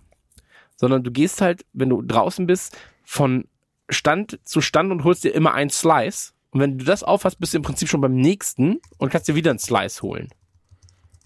sondern 0.75 1.03
du 1.03 1.11
gehst 1.11 1.41
halt, 1.41 1.65
wenn 1.73 1.89
du 1.89 2.01
draußen 2.01 2.47
bist, 2.47 2.75
von 3.03 3.47
Stand 3.89 4.39
zu 4.43 4.59
Stand 4.61 4.91
und 4.91 5.03
holst 5.03 5.23
dir 5.23 5.33
immer 5.35 5.53
ein 5.53 5.69
Slice. 5.69 6.33
Und 6.53 6.59
wenn 6.59 6.77
du 6.77 6.85
das 6.85 7.03
aufhast, 7.03 7.39
bist 7.39 7.53
du 7.53 7.57
im 7.57 7.63
Prinzip 7.63 7.89
schon 7.89 8.01
beim 8.01 8.15
nächsten 8.15 8.79
und 8.97 9.09
kannst 9.11 9.27
dir 9.27 9.35
wieder 9.35 9.51
ein 9.51 9.59
Slice 9.59 10.01
holen. 10.03 10.29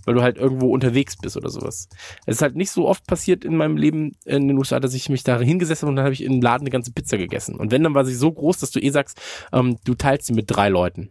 Weil 0.06 0.14
du 0.16 0.22
halt 0.22 0.38
irgendwo 0.38 0.72
unterwegs 0.74 1.18
bist 1.18 1.36
oder 1.36 1.50
sowas. 1.50 1.90
Es 2.26 2.38
ist 2.38 2.42
halt 2.42 2.56
nicht 2.56 2.72
so 2.72 2.88
oft 2.88 3.06
passiert 3.08 3.44
in 3.44 3.58
meinem 3.58 3.76
Leben 3.76 4.16
in 4.24 4.48
den 4.48 4.58
USA, 4.58 4.80
dass 4.80 4.94
ich 4.94 5.10
mich 5.10 5.24
da 5.24 5.38
hingesetzt 5.40 5.82
habe 5.82 5.90
und 5.90 5.98
dann 5.98 6.06
habe 6.06 6.14
ich 6.14 6.24
in 6.24 6.32
den 6.32 6.42
Laden 6.42 6.64
eine 6.64 6.70
ganze 6.70 6.94
Pizza 6.94 7.18
gegessen. 7.18 7.56
Und 7.58 7.72
wenn, 7.72 7.84
dann 7.84 7.94
war 7.94 8.06
sie 8.06 8.16
so 8.16 8.32
groß, 8.32 8.58
dass 8.60 8.72
du 8.72 8.80
eh 8.80 8.90
sagst, 8.90 9.20
ähm, 9.52 9.78
du 9.84 9.96
teilst 9.96 10.28
sie 10.28 10.34
mit 10.34 10.46
drei 10.50 10.70
Leuten. 10.70 11.10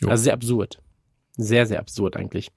Jo. 0.00 0.10
Also 0.10 0.24
sehr 0.24 0.34
absurd. 0.34 0.80
Sehr, 1.36 1.66
sehr 1.66 1.80
absurd 1.80 2.16
eigentlich. 2.16 2.50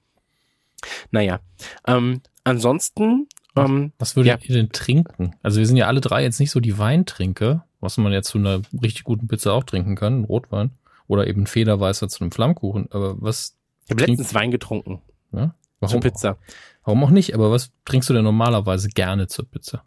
Naja. 1.10 1.40
Ähm, 1.86 2.20
ansonsten, 2.44 3.26
ähm, 3.56 3.92
Was 3.98 4.14
würdet 4.14 4.42
Ja. 4.42 4.48
ihr 4.48 4.54
denn 4.54 4.70
trinken? 4.70 5.34
Also 5.42 5.58
wir 5.58 5.66
sind 5.66 5.76
ja 5.76 5.86
alle 5.88 6.00
drei 6.00 6.22
jetzt 6.22 6.38
nicht 6.38 6.50
so 6.50 6.60
die 6.60 6.78
Weintrinker, 6.78 7.65
was 7.80 7.96
man 7.98 8.12
ja 8.12 8.22
zu 8.22 8.38
einer 8.38 8.62
richtig 8.82 9.04
guten 9.04 9.28
Pizza 9.28 9.52
auch 9.52 9.64
trinken 9.64 9.96
kann, 9.96 10.20
ein 10.20 10.24
Rotwein. 10.24 10.70
Oder 11.08 11.28
eben 11.28 11.46
Federweißer 11.46 12.08
zu 12.08 12.20
einem 12.20 12.32
Flammkuchen. 12.32 12.88
Aber 12.90 13.14
was, 13.20 13.56
ich 13.84 13.90
habe 13.90 14.04
letztens 14.04 14.34
Wein 14.34 14.50
getrunken 14.50 15.00
ja? 15.32 15.54
zur 15.80 15.88
Warum, 15.88 16.00
Pizza. 16.00 16.36
warum 16.84 17.04
auch 17.04 17.10
nicht? 17.10 17.34
Aber 17.34 17.52
was 17.52 17.70
trinkst 17.84 18.08
du 18.08 18.14
denn 18.14 18.24
normalerweise 18.24 18.88
gerne 18.88 19.28
zur 19.28 19.48
Pizza? 19.48 19.84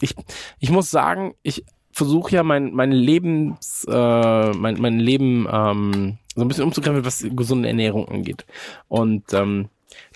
ich, 0.00 0.14
ich 0.58 0.70
muss 0.70 0.90
sagen, 0.90 1.34
ich 1.42 1.64
versuche 1.92 2.34
ja 2.34 2.42
mein, 2.42 2.72
mein 2.72 2.92
Lebens, 2.92 3.86
äh, 3.88 4.50
mein, 4.52 4.80
mein 4.80 4.98
Leben 4.98 5.46
ähm, 5.50 6.18
so 6.34 6.42
ein 6.42 6.48
bisschen 6.48 6.64
umzugreifen, 6.64 7.04
was 7.04 7.24
gesunde 7.30 7.68
Ernährung 7.68 8.08
angeht. 8.08 8.46
Und 8.88 9.32
ähm, 9.32 9.68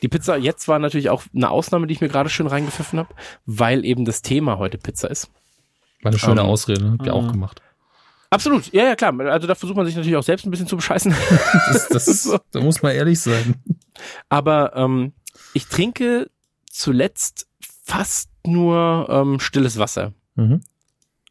die 0.03 0.09
Pizza 0.09 0.37
jetzt 0.37 0.69
war 0.69 0.79
natürlich 0.79 1.11
auch 1.11 1.25
eine 1.35 1.51
Ausnahme, 1.51 1.87
die 1.87 1.95
ich 1.95 2.01
mir 2.01 2.09
gerade 2.09 2.31
schön 2.31 2.47
reingepfiffen 2.47 2.99
habe, 2.99 3.15
weil 3.47 3.85
eben 3.85 4.05
das 4.05 4.23
Thema 4.23 4.59
heute 4.59 4.79
Pizza 4.79 5.11
ist. 5.11 5.31
War 6.05 6.13
eine 6.13 6.19
schöne 6.19 6.43
Ähm, 6.43 6.47
Ausrede, 6.47 6.93
habt 6.93 7.07
ihr 7.07 7.15
auch 7.15 7.23
mhm. 7.23 7.33
gemacht. 7.33 7.63
Absolut, 8.31 8.73
ja, 8.73 8.85
ja, 8.85 8.97
klar. 8.97 9.19
Also 9.21 9.47
da 9.47 9.55
versucht 9.55 9.77
man 9.77 9.87
sich 9.87 9.95
natürlich 9.95 10.17
auch 10.17 10.23
selbst 10.23 10.45
ein 10.45 10.51
bisschen 10.51 10.67
zu 10.67 10.77
bescheißen. 10.77 11.15
Das, 11.69 11.89
das 11.89 12.05
So. 12.05 12.39
da 12.51 12.61
muss 12.61 12.83
man 12.83 12.93
ehrlich 12.93 13.21
sein. 13.21 13.57
Aber 14.29 14.75
ähm, 14.75 15.13
ich 15.53 15.67
trinke 15.67 16.31
zuletzt 16.69 17.49
fast 17.85 18.31
nur 18.47 19.07
ähm, 19.09 19.41
stilles 19.41 19.79
Wasser. 19.79 20.13
Mhm. 20.35 20.61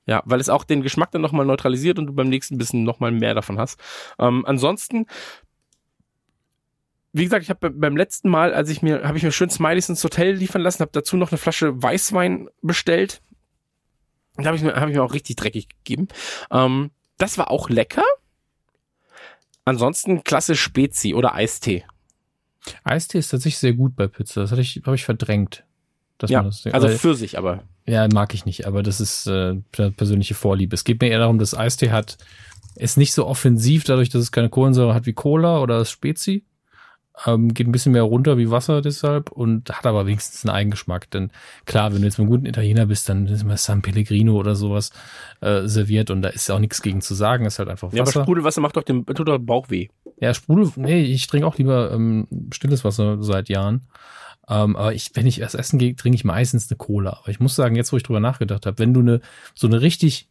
Ja, 0.05 0.21
weil 0.25 0.39
es 0.39 0.49
auch 0.49 0.63
den 0.63 0.81
Geschmack 0.81 1.11
dann 1.11 1.21
nochmal 1.21 1.45
neutralisiert 1.45 1.97
und 1.97 2.07
du 2.07 2.13
beim 2.13 2.29
nächsten 2.29 2.57
bisschen 2.57 2.83
nochmal 2.83 3.11
mehr 3.11 3.33
davon 3.33 3.59
hast. 3.59 3.79
Ähm, 4.19 4.45
ansonsten, 4.45 5.05
wie 7.13 7.23
gesagt, 7.23 7.43
ich 7.43 7.49
habe 7.49 7.69
beim 7.69 7.95
letzten 7.95 8.29
Mal, 8.29 8.53
als 8.53 8.69
ich 8.69 8.81
mir, 8.81 9.03
habe 9.03 9.17
ich 9.17 9.23
mir 9.23 9.31
schön 9.31 9.49
Smileys 9.49 9.89
ins 9.89 10.03
Hotel 10.03 10.33
liefern 10.33 10.61
lassen, 10.61 10.81
habe 10.81 10.91
dazu 10.91 11.15
noch 11.15 11.31
eine 11.31 11.37
Flasche 11.37 11.81
Weißwein 11.81 12.49
bestellt. 12.61 13.21
Da 14.37 14.45
habe 14.45 14.57
ich, 14.57 14.63
mir- 14.63 14.75
hab 14.75 14.87
ich 14.89 14.95
mir 14.95 15.03
auch 15.03 15.13
richtig 15.13 15.35
dreckig 15.35 15.67
gegeben. 15.83 16.07
Ähm, 16.51 16.91
das 17.17 17.37
war 17.37 17.51
auch 17.51 17.69
lecker. 17.69 18.03
Ansonsten 19.65 20.23
klassisch 20.23 20.61
Spezi 20.61 21.13
oder 21.13 21.35
Eistee. 21.35 21.85
Eistee 22.83 23.19
ist 23.19 23.29
tatsächlich 23.29 23.57
sehr 23.59 23.73
gut 23.73 23.95
bei 23.95 24.07
Pizza. 24.07 24.41
Das 24.41 24.51
hatte 24.51 24.61
ich, 24.61 24.81
habe 24.85 24.95
ich 24.95 25.05
verdrängt. 25.05 25.63
Dass 26.17 26.29
Ja, 26.29 26.41
man 26.41 26.51
das, 26.51 26.65
also 26.67 26.87
weil- 26.87 26.97
Pfirsich 26.97 27.37
aber. 27.37 27.63
Ja, 27.85 28.07
mag 28.13 28.33
ich 28.33 28.45
nicht, 28.45 28.65
aber 28.65 28.81
das 28.81 29.01
ist 29.01 29.27
äh, 29.27 29.55
per- 29.73 29.91
persönliche 29.91 30.35
Vorliebe. 30.35 30.73
Es 30.73 30.85
geht 30.85 31.01
mir 31.01 31.09
eher 31.09 31.19
darum, 31.19 31.37
dass 31.37 31.53
Eistee 31.57 31.91
hat, 31.91 32.17
ist 32.75 32.97
nicht 32.97 33.13
so 33.13 33.25
offensiv, 33.27 33.83
dadurch, 33.83 34.07
dass 34.09 34.21
es 34.21 34.31
keine 34.31 34.49
Kohlensäure 34.49 34.93
hat 34.93 35.05
wie 35.05 35.11
Cola 35.13 35.59
oder 35.59 35.83
Spezi. 35.83 36.45
Ähm, 37.25 37.53
geht 37.53 37.67
ein 37.67 37.71
bisschen 37.71 37.91
mehr 37.91 38.03
runter 38.03 38.37
wie 38.39 38.49
Wasser 38.49 38.81
deshalb 38.81 39.31
und 39.31 39.69
hat 39.69 39.85
aber 39.85 40.07
wenigstens 40.07 40.45
einen 40.45 40.55
Eigengeschmack. 40.55 41.11
Denn 41.11 41.31
klar, 41.65 41.93
wenn 41.93 42.01
du 42.01 42.05
jetzt 42.05 42.17
mit 42.17 42.25
einem 42.25 42.31
guten 42.31 42.45
Italiener 42.47 42.87
bist, 42.87 43.07
dann 43.07 43.27
ist 43.27 43.43
immer 43.43 43.57
San 43.57 43.83
Pellegrino 43.83 44.35
oder 44.35 44.55
sowas 44.55 44.91
äh, 45.41 45.67
serviert 45.67 46.09
und 46.09 46.23
da 46.23 46.29
ist 46.29 46.49
ja 46.49 46.55
auch 46.55 46.59
nichts 46.59 46.81
gegen 46.81 47.01
zu 47.01 47.13
sagen. 47.13 47.45
Ist 47.45 47.59
halt 47.59 47.69
einfach 47.69 47.93
Ja, 47.93 48.01
aber 48.01 48.07
Wasser. 48.07 48.23
Sprudelwasser 48.23 48.61
macht 48.61 48.77
doch 48.77 48.83
den 48.83 49.05
tut 49.05 49.27
doch 49.27 49.37
Bauch 49.37 49.69
weh. 49.69 49.89
Ja, 50.19 50.33
Sprudel, 50.33 50.71
nee, 50.75 51.03
ich 51.03 51.27
trinke 51.27 51.45
auch 51.45 51.57
lieber 51.57 51.91
ähm, 51.91 52.27
stilles 52.51 52.83
Wasser 52.83 53.21
seit 53.21 53.47
Jahren. 53.49 53.81
Ähm, 54.49 54.75
aber 54.75 54.93
ich, 54.93 55.11
wenn 55.13 55.27
ich 55.27 55.39
erst 55.39 55.55
essen 55.55 55.79
gehe, 55.79 55.95
trinke 55.95 56.15
ich 56.15 56.25
meistens 56.25 56.69
eine 56.69 56.77
Cola. 56.77 57.19
Aber 57.21 57.29
ich 57.29 57.39
muss 57.39 57.55
sagen, 57.55 57.75
jetzt 57.75 57.93
wo 57.93 57.97
ich 57.97 58.03
drüber 58.03 58.19
nachgedacht 58.19 58.65
habe, 58.65 58.79
wenn 58.79 58.93
du 58.93 58.99
eine 58.99 59.21
so 59.53 59.67
eine 59.67 59.81
richtig 59.81 60.27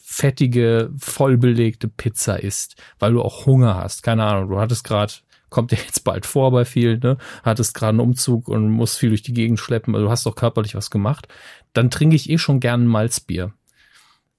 fettige, 0.00 0.90
vollbelegte 0.98 1.88
Pizza 1.88 2.42
isst, 2.42 2.76
weil 2.98 3.12
du 3.12 3.22
auch 3.22 3.46
Hunger 3.46 3.76
hast, 3.76 4.02
keine 4.02 4.24
Ahnung, 4.24 4.50
du 4.50 4.60
hattest 4.60 4.84
gerade, 4.84 5.12
kommt 5.52 5.70
dir 5.70 5.76
jetzt 5.76 6.02
bald 6.02 6.26
vor 6.26 6.50
bei 6.50 6.64
vielen, 6.64 6.98
ne? 7.00 7.18
Hattest 7.44 7.74
gerade 7.74 7.90
einen 7.90 8.00
Umzug 8.00 8.48
und 8.48 8.68
musst 8.70 8.98
viel 8.98 9.10
durch 9.10 9.22
die 9.22 9.34
Gegend 9.34 9.60
schleppen, 9.60 9.94
also 9.94 10.06
du 10.06 10.10
hast 10.10 10.26
doch 10.26 10.34
körperlich 10.34 10.74
was 10.74 10.90
gemacht, 10.90 11.28
dann 11.72 11.90
trinke 11.90 12.16
ich 12.16 12.28
eh 12.28 12.38
schon 12.38 12.58
gern 12.58 12.84
ein 12.84 12.88
Malzbier. 12.88 13.52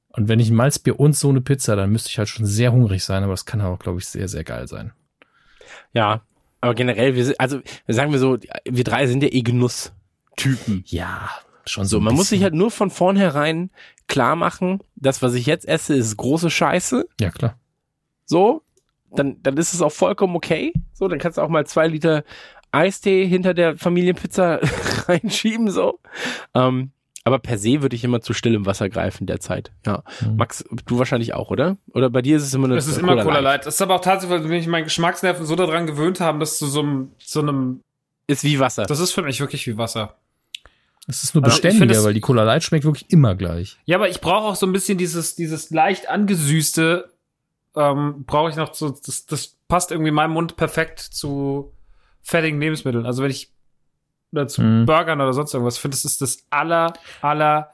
Und 0.10 0.28
wenn 0.28 0.40
ich 0.40 0.50
ein 0.50 0.56
Malzbier 0.56 1.00
und 1.00 1.16
so 1.16 1.30
eine 1.30 1.42
Pizza, 1.42 1.76
dann 1.76 1.92
müsste 1.92 2.10
ich 2.10 2.18
halt 2.18 2.30
schon 2.30 2.46
sehr 2.46 2.72
hungrig 2.72 3.04
sein, 3.04 3.24
aber 3.24 3.34
das 3.34 3.46
kann 3.46 3.62
auch, 3.62 3.80
glaube 3.80 4.00
ich, 4.00 4.08
sehr, 4.08 4.28
sehr 4.28 4.44
geil 4.44 4.68
sein. 4.68 4.92
Ja, 5.94 6.22
aber 6.62 6.76
generell, 6.76 7.16
wir 7.16 7.26
sind, 7.26 7.40
also 7.40 7.62
sagen 7.88 8.12
wir 8.12 8.20
so, 8.20 8.38
wir 8.66 8.84
drei 8.84 9.08
sind 9.08 9.24
ja 9.24 9.30
eh 9.32 9.42
Genusstypen. 9.42 10.84
Ja, 10.86 11.30
schon 11.66 11.86
So, 11.86 12.00
man 12.00 12.14
muss 12.14 12.30
sich 12.30 12.40
bisschen. 12.40 12.44
halt 12.44 12.54
nur 12.54 12.72
von 12.72 12.90
vornherein 12.90 13.72
klar 14.08 14.36
machen, 14.36 14.82
das, 14.96 15.22
was 15.22 15.34
ich 15.34 15.46
jetzt 15.46 15.68
esse, 15.68 15.96
ist 15.96 16.16
große 16.18 16.50
Scheiße. 16.50 17.08
Ja, 17.20 17.32
klar. 17.32 17.58
So, 18.26 18.62
dann, 19.16 19.42
dann 19.42 19.58
ist 19.58 19.74
es 19.74 19.82
auch 19.82 19.92
vollkommen 19.92 20.36
okay. 20.36 20.74
So, 20.94 21.08
dann 21.08 21.20
kannst 21.20 21.38
du 21.38 21.42
auch 21.42 21.50
mal 21.50 21.66
zwei 21.66 21.88
Liter 21.88 22.24
Eistee 22.72 23.26
hinter 23.28 23.54
der 23.54 23.78
Familienpizza 23.78 24.60
reinschieben, 25.08 25.70
so. 25.70 26.00
Ähm, 26.56 26.92
aber 27.24 27.40
per 27.40 27.58
se 27.58 27.82
würde 27.82 27.96
ich 27.96 28.04
immer 28.04 28.22
zu 28.22 28.34
stillem 28.34 28.66
Wasser 28.66 28.90
greifen 28.90 29.28
derzeit. 29.28 29.72
Ja. 29.86 30.04
Mhm. 30.22 30.36
Max, 30.36 30.66
du 30.86 31.00
wahrscheinlich 31.00 31.34
auch, 31.34 31.52
oder? 31.52 31.78
Oder 31.94 32.10
bei 32.10 32.22
dir 32.22 32.36
ist 32.36 32.44
es 32.44 32.54
immer 32.54 32.66
eine 32.66 32.76
Es 32.76 32.88
ist 32.88 32.98
immer 32.98 33.22
Cola 33.24 33.40
Light. 33.40 33.66
Das 33.66 33.76
ist 33.76 33.82
aber 33.82 33.96
auch 33.96 34.02
tatsächlich, 34.02 34.42
weil 34.42 34.48
mich 34.50 34.68
meine 34.68 34.84
Geschmacksnerven 34.84 35.46
so 35.46 35.56
daran 35.56 35.88
gewöhnt 35.88 36.20
haben, 36.20 36.40
dass 36.40 36.58
zu 36.58 36.66
so 36.68 36.82
einem, 36.82 37.12
so 37.20 37.40
einem, 37.40 37.82
Ist 38.28 38.44
wie 38.44 38.60
Wasser. 38.60 38.86
das 38.86 39.00
ist 39.00 39.12
für 39.12 39.22
mich 39.22 39.40
wirklich 39.40 39.68
wie 39.68 39.78
Wasser. 39.78 40.16
Es 41.08 41.24
ist 41.24 41.36
nur 41.36 41.44
Also 41.44 41.56
beständiger, 41.56 42.04
weil 42.04 42.14
die 42.14 42.22
Cola 42.22 42.44
Light 42.44 42.64
schmeckt 42.64 42.86
wirklich 42.86 43.10
immer 43.10 43.36
gleich. 43.36 43.78
Ja, 43.86 43.98
aber 43.98 44.10
ich 44.10 44.22
brauche 44.22 44.48
auch 44.48 44.56
so 44.56 44.66
ein 44.66 44.72
bisschen 44.72 44.98
dieses, 44.98 45.36
dieses 45.36 45.70
leicht 45.70 46.10
angesüßte, 46.10 47.13
ähm, 47.76 48.24
brauche 48.26 48.50
ich 48.50 48.56
noch 48.56 48.74
so, 48.74 48.90
das, 48.92 49.26
das 49.26 49.58
passt 49.68 49.92
irgendwie 49.92 50.10
in 50.10 50.16
meinem 50.16 50.32
Mund 50.32 50.56
perfekt 50.56 51.00
zu 51.00 51.74
fettigen 52.22 52.60
Lebensmitteln. 52.60 53.06
Also 53.06 53.24
wenn 53.24 53.32
ich 53.32 53.52
oder 54.32 54.48
zu 54.48 54.62
Mhm. 54.62 54.86
Burgern 54.86 55.22
oder 55.22 55.34
sonst 55.34 55.54
irgendwas 55.54 55.78
finde, 55.78 55.96
das 55.96 56.06
ist 56.06 56.22
das 56.22 56.46
aller, 56.50 56.94
aller 57.22 57.72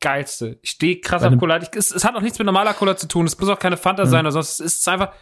geilste. 0.00 0.58
Ich 0.62 0.70
stehe 0.70 1.00
krass 1.00 1.22
Bei 1.22 1.28
auf 1.28 1.38
Cola 1.38 1.56
Light. 1.56 1.74
Es, 1.76 1.90
es 1.92 2.04
hat 2.04 2.14
auch 2.16 2.20
nichts 2.20 2.38
mit 2.38 2.46
normaler 2.46 2.74
Cola 2.74 2.96
zu 2.96 3.06
tun. 3.08 3.26
Es 3.26 3.38
muss 3.38 3.48
auch 3.48 3.58
keine 3.58 3.76
Fanta 3.76 4.04
Mhm. 4.04 4.08
sein 4.08 4.20
oder 4.26 4.32
sonst. 4.32 4.60
Es 4.60 4.76
ist 4.78 4.88
einfach 4.88 5.12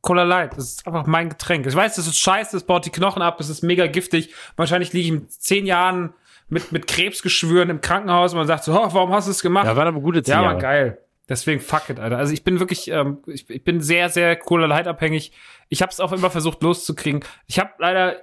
Cola 0.00 0.22
Light. 0.22 0.56
Das 0.56 0.64
ist 0.64 0.86
einfach 0.86 1.06
mein 1.06 1.28
Getränk. 1.30 1.66
Ich 1.66 1.74
weiß, 1.74 1.96
das 1.96 2.06
ist 2.06 2.18
scheiße, 2.18 2.56
das 2.56 2.64
baut 2.64 2.84
die 2.86 2.90
Knochen 2.90 3.22
ab, 3.22 3.40
es 3.40 3.48
ist 3.48 3.62
mega 3.62 3.86
giftig. 3.86 4.34
Wahrscheinlich 4.56 4.92
liege 4.92 5.08
ich 5.08 5.14
in 5.22 5.28
zehn 5.28 5.66
Jahren 5.66 6.14
mit, 6.48 6.72
mit 6.72 6.86
Krebsgeschwüren 6.86 7.70
im 7.70 7.80
Krankenhaus 7.80 8.32
und 8.32 8.38
man 8.38 8.46
sagt 8.46 8.64
so, 8.64 8.72
oh, 8.78 8.88
warum 8.92 9.12
hast 9.12 9.26
du 9.26 9.30
es 9.30 9.40
gemacht? 9.42 9.66
ja, 9.66 9.76
waren 9.76 9.88
aber 9.88 10.00
gute 10.00 10.22
zehn 10.22 10.32
Ja, 10.34 10.42
man, 10.42 10.58
geil. 10.58 10.98
Deswegen 11.28 11.60
fuck 11.60 11.88
it, 11.88 11.98
Alter. 11.98 12.18
Also 12.18 12.32
ich 12.32 12.44
bin 12.44 12.60
wirklich, 12.60 12.88
ähm, 12.88 13.18
ich, 13.26 13.48
ich 13.48 13.64
bin 13.64 13.80
sehr, 13.80 14.10
sehr 14.10 14.36
Cola 14.36 14.66
Light 14.66 14.86
abhängig. 14.86 15.32
Ich 15.68 15.80
habe 15.80 15.90
es 15.90 16.00
auch 16.00 16.12
immer 16.12 16.30
versucht 16.30 16.62
loszukriegen. 16.62 17.24
Ich 17.46 17.58
habe 17.58 17.70
leider 17.78 18.16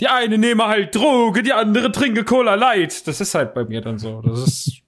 die 0.00 0.08
eine 0.08 0.38
nehme 0.38 0.66
halt 0.66 0.94
Droge, 0.94 1.42
die 1.42 1.52
andere 1.52 1.92
trinke 1.92 2.24
Cola 2.24 2.54
Light. 2.54 3.06
Das 3.06 3.20
ist 3.20 3.34
halt 3.34 3.52
bei 3.52 3.64
mir 3.64 3.82
dann 3.82 3.98
so. 3.98 4.22
Das 4.22 4.40
ist 4.40 4.82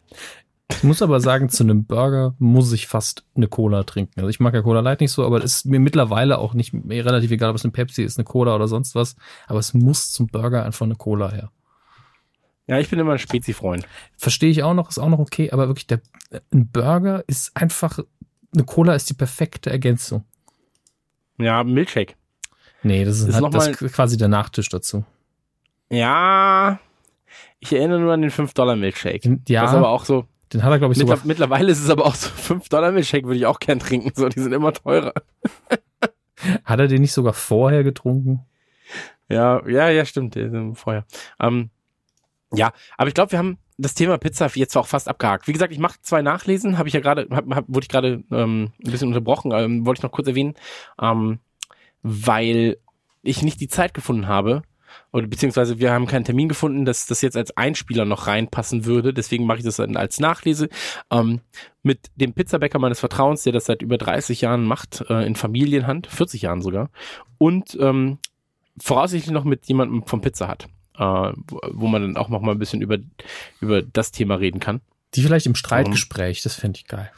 Ich 0.70 0.82
muss 0.82 1.02
aber 1.02 1.20
sagen, 1.20 1.50
zu 1.50 1.64
einem 1.64 1.84
Burger 1.84 2.34
muss 2.38 2.72
ich 2.72 2.86
fast 2.86 3.24
eine 3.36 3.46
Cola 3.46 3.82
trinken. 3.82 4.20
Also 4.20 4.30
ich 4.30 4.40
mag 4.40 4.54
ja 4.54 4.62
Cola 4.62 4.80
Light 4.80 5.00
nicht 5.00 5.12
so, 5.12 5.24
aber 5.24 5.38
es 5.38 5.56
ist 5.56 5.66
mir 5.66 5.80
mittlerweile 5.80 6.38
auch 6.38 6.54
nicht 6.54 6.72
mehr 6.72 7.04
relativ 7.04 7.30
egal, 7.30 7.50
ob 7.50 7.56
es 7.56 7.64
eine 7.64 7.72
Pepsi 7.72 8.02
ist, 8.02 8.18
eine 8.18 8.24
Cola 8.24 8.54
oder 8.54 8.68
sonst 8.68 8.94
was. 8.94 9.14
Aber 9.46 9.58
es 9.58 9.74
muss 9.74 10.12
zum 10.12 10.28
Burger 10.28 10.64
einfach 10.64 10.86
eine 10.86 10.96
Cola 10.96 11.30
her. 11.30 11.50
Ja, 12.66 12.78
ich 12.78 12.88
bin 12.88 12.98
immer 12.98 13.12
ein 13.12 13.18
Spezi-Freund. 13.18 13.86
Verstehe 14.16 14.50
ich 14.50 14.62
auch 14.62 14.74
noch, 14.74 14.88
ist 14.88 14.98
auch 14.98 15.08
noch 15.08 15.18
okay, 15.18 15.50
aber 15.50 15.66
wirklich 15.68 15.86
der, 15.86 16.00
ein 16.52 16.68
Burger 16.70 17.24
ist 17.26 17.56
einfach, 17.56 17.98
eine 18.54 18.64
Cola 18.64 18.94
ist 18.94 19.10
die 19.10 19.14
perfekte 19.14 19.70
Ergänzung. 19.70 20.24
Ja, 21.38 21.64
Milkshake. 21.64 22.14
Nee, 22.84 23.04
das 23.04 23.18
ist, 23.20 23.28
Ist 23.28 23.34
halt, 23.34 23.42
noch 23.44 23.50
das 23.50 23.68
ist 23.68 23.92
quasi 23.94 24.16
der 24.16 24.28
Nachtisch 24.28 24.68
dazu. 24.68 25.04
Ja, 25.90 26.78
ich 27.60 27.72
erinnere 27.72 28.00
nur 28.00 28.12
an 28.12 28.22
den 28.22 28.30
5-Dollar-Milkshake. 28.30 29.40
Ja, 29.48 29.62
Das 29.62 29.72
ist 29.72 29.76
aber 29.76 29.88
auch 29.90 30.04
so. 30.04 30.26
den 30.52 30.62
hat 30.62 30.70
er, 30.70 30.78
glaube 30.78 30.92
ich, 30.94 30.98
Mittler, 30.98 31.16
sogar. 31.16 31.26
mittlerweile 31.26 31.70
ist 31.70 31.80
es 31.82 31.90
aber 31.90 32.06
auch 32.06 32.14
so, 32.14 32.28
5-Dollar-Milkshake 32.54 33.24
würde 33.26 33.36
ich 33.38 33.46
auch 33.46 33.58
gern 33.60 33.78
trinken. 33.78 34.10
So, 34.14 34.28
die 34.28 34.40
sind 34.40 34.52
immer 34.52 34.72
teurer. 34.72 35.12
Hat 36.64 36.80
er 36.80 36.88
den 36.88 37.02
nicht 37.02 37.12
sogar 37.12 37.32
vorher 37.34 37.84
getrunken? 37.84 38.40
Ja, 39.28 39.66
ja, 39.68 39.88
ja, 39.90 40.04
stimmt. 40.04 40.36
Vorher. 40.74 41.04
Ähm, 41.40 41.70
ja, 42.54 42.72
aber 42.96 43.08
ich 43.08 43.14
glaube, 43.14 43.32
wir 43.32 43.38
haben 43.38 43.58
das 43.78 43.94
Thema 43.94 44.18
Pizza 44.18 44.50
jetzt 44.54 44.76
auch 44.76 44.86
fast 44.86 45.08
abgehakt. 45.08 45.48
Wie 45.48 45.52
gesagt, 45.52 45.72
ich 45.72 45.78
mache 45.78 46.00
zwei 46.02 46.22
Nachlesen, 46.22 46.78
habe 46.78 46.88
ich 46.88 46.94
ja 46.94 47.00
gerade, 47.00 47.28
wurde 47.30 47.84
ich 47.84 47.88
gerade 47.88 48.22
ähm, 48.30 48.72
ein 48.84 48.90
bisschen 48.90 49.08
unterbrochen, 49.08 49.52
ähm, 49.52 49.86
wollte 49.86 50.00
ich 50.00 50.02
noch 50.02 50.12
kurz 50.12 50.28
erwähnen, 50.28 50.54
ähm, 51.00 51.40
weil 52.02 52.78
ich 53.22 53.42
nicht 53.42 53.60
die 53.60 53.68
Zeit 53.68 53.94
gefunden 53.94 54.28
habe, 54.28 54.62
oder 55.12 55.26
beziehungsweise 55.26 55.78
wir 55.78 55.92
haben 55.92 56.06
keinen 56.06 56.24
Termin 56.24 56.48
gefunden, 56.48 56.84
dass 56.84 57.06
das 57.06 57.22
jetzt 57.22 57.36
als 57.36 57.56
Einspieler 57.56 58.04
noch 58.04 58.26
reinpassen 58.26 58.84
würde. 58.84 59.12
Deswegen 59.12 59.46
mache 59.46 59.58
ich 59.58 59.64
das 59.64 59.76
dann 59.76 59.96
als 59.96 60.20
Nachlese 60.20 60.68
ähm, 61.10 61.40
mit 61.82 62.10
dem 62.16 62.32
Pizzabäcker 62.32 62.78
meines 62.78 63.00
Vertrauens, 63.00 63.42
der 63.42 63.52
das 63.52 63.66
seit 63.66 63.82
über 63.82 63.98
30 63.98 64.40
Jahren 64.40 64.64
macht, 64.64 65.04
äh, 65.08 65.26
in 65.26 65.34
Familienhand, 65.34 66.06
40 66.06 66.42
Jahren 66.42 66.62
sogar, 66.62 66.90
und 67.38 67.76
ähm, 67.80 68.18
voraussichtlich 68.78 69.32
noch 69.32 69.44
mit 69.44 69.66
jemandem 69.66 70.06
vom 70.06 70.20
Pizza 70.20 70.48
hat, 70.48 70.66
äh, 70.98 71.32
wo, 71.42 71.86
man 71.86 72.02
dann 72.02 72.16
auch 72.16 72.28
noch 72.28 72.40
mal 72.40 72.52
ein 72.52 72.58
bisschen 72.58 72.82
über 72.82 72.98
über 73.60 73.82
das 73.82 74.12
Thema 74.12 74.36
reden 74.36 74.60
kann. 74.60 74.80
Die 75.14 75.22
vielleicht 75.22 75.46
im 75.46 75.54
Streitgespräch, 75.54 76.42
das 76.42 76.54
fände 76.54 76.78
ich 76.78 76.86
geil. 76.86 77.10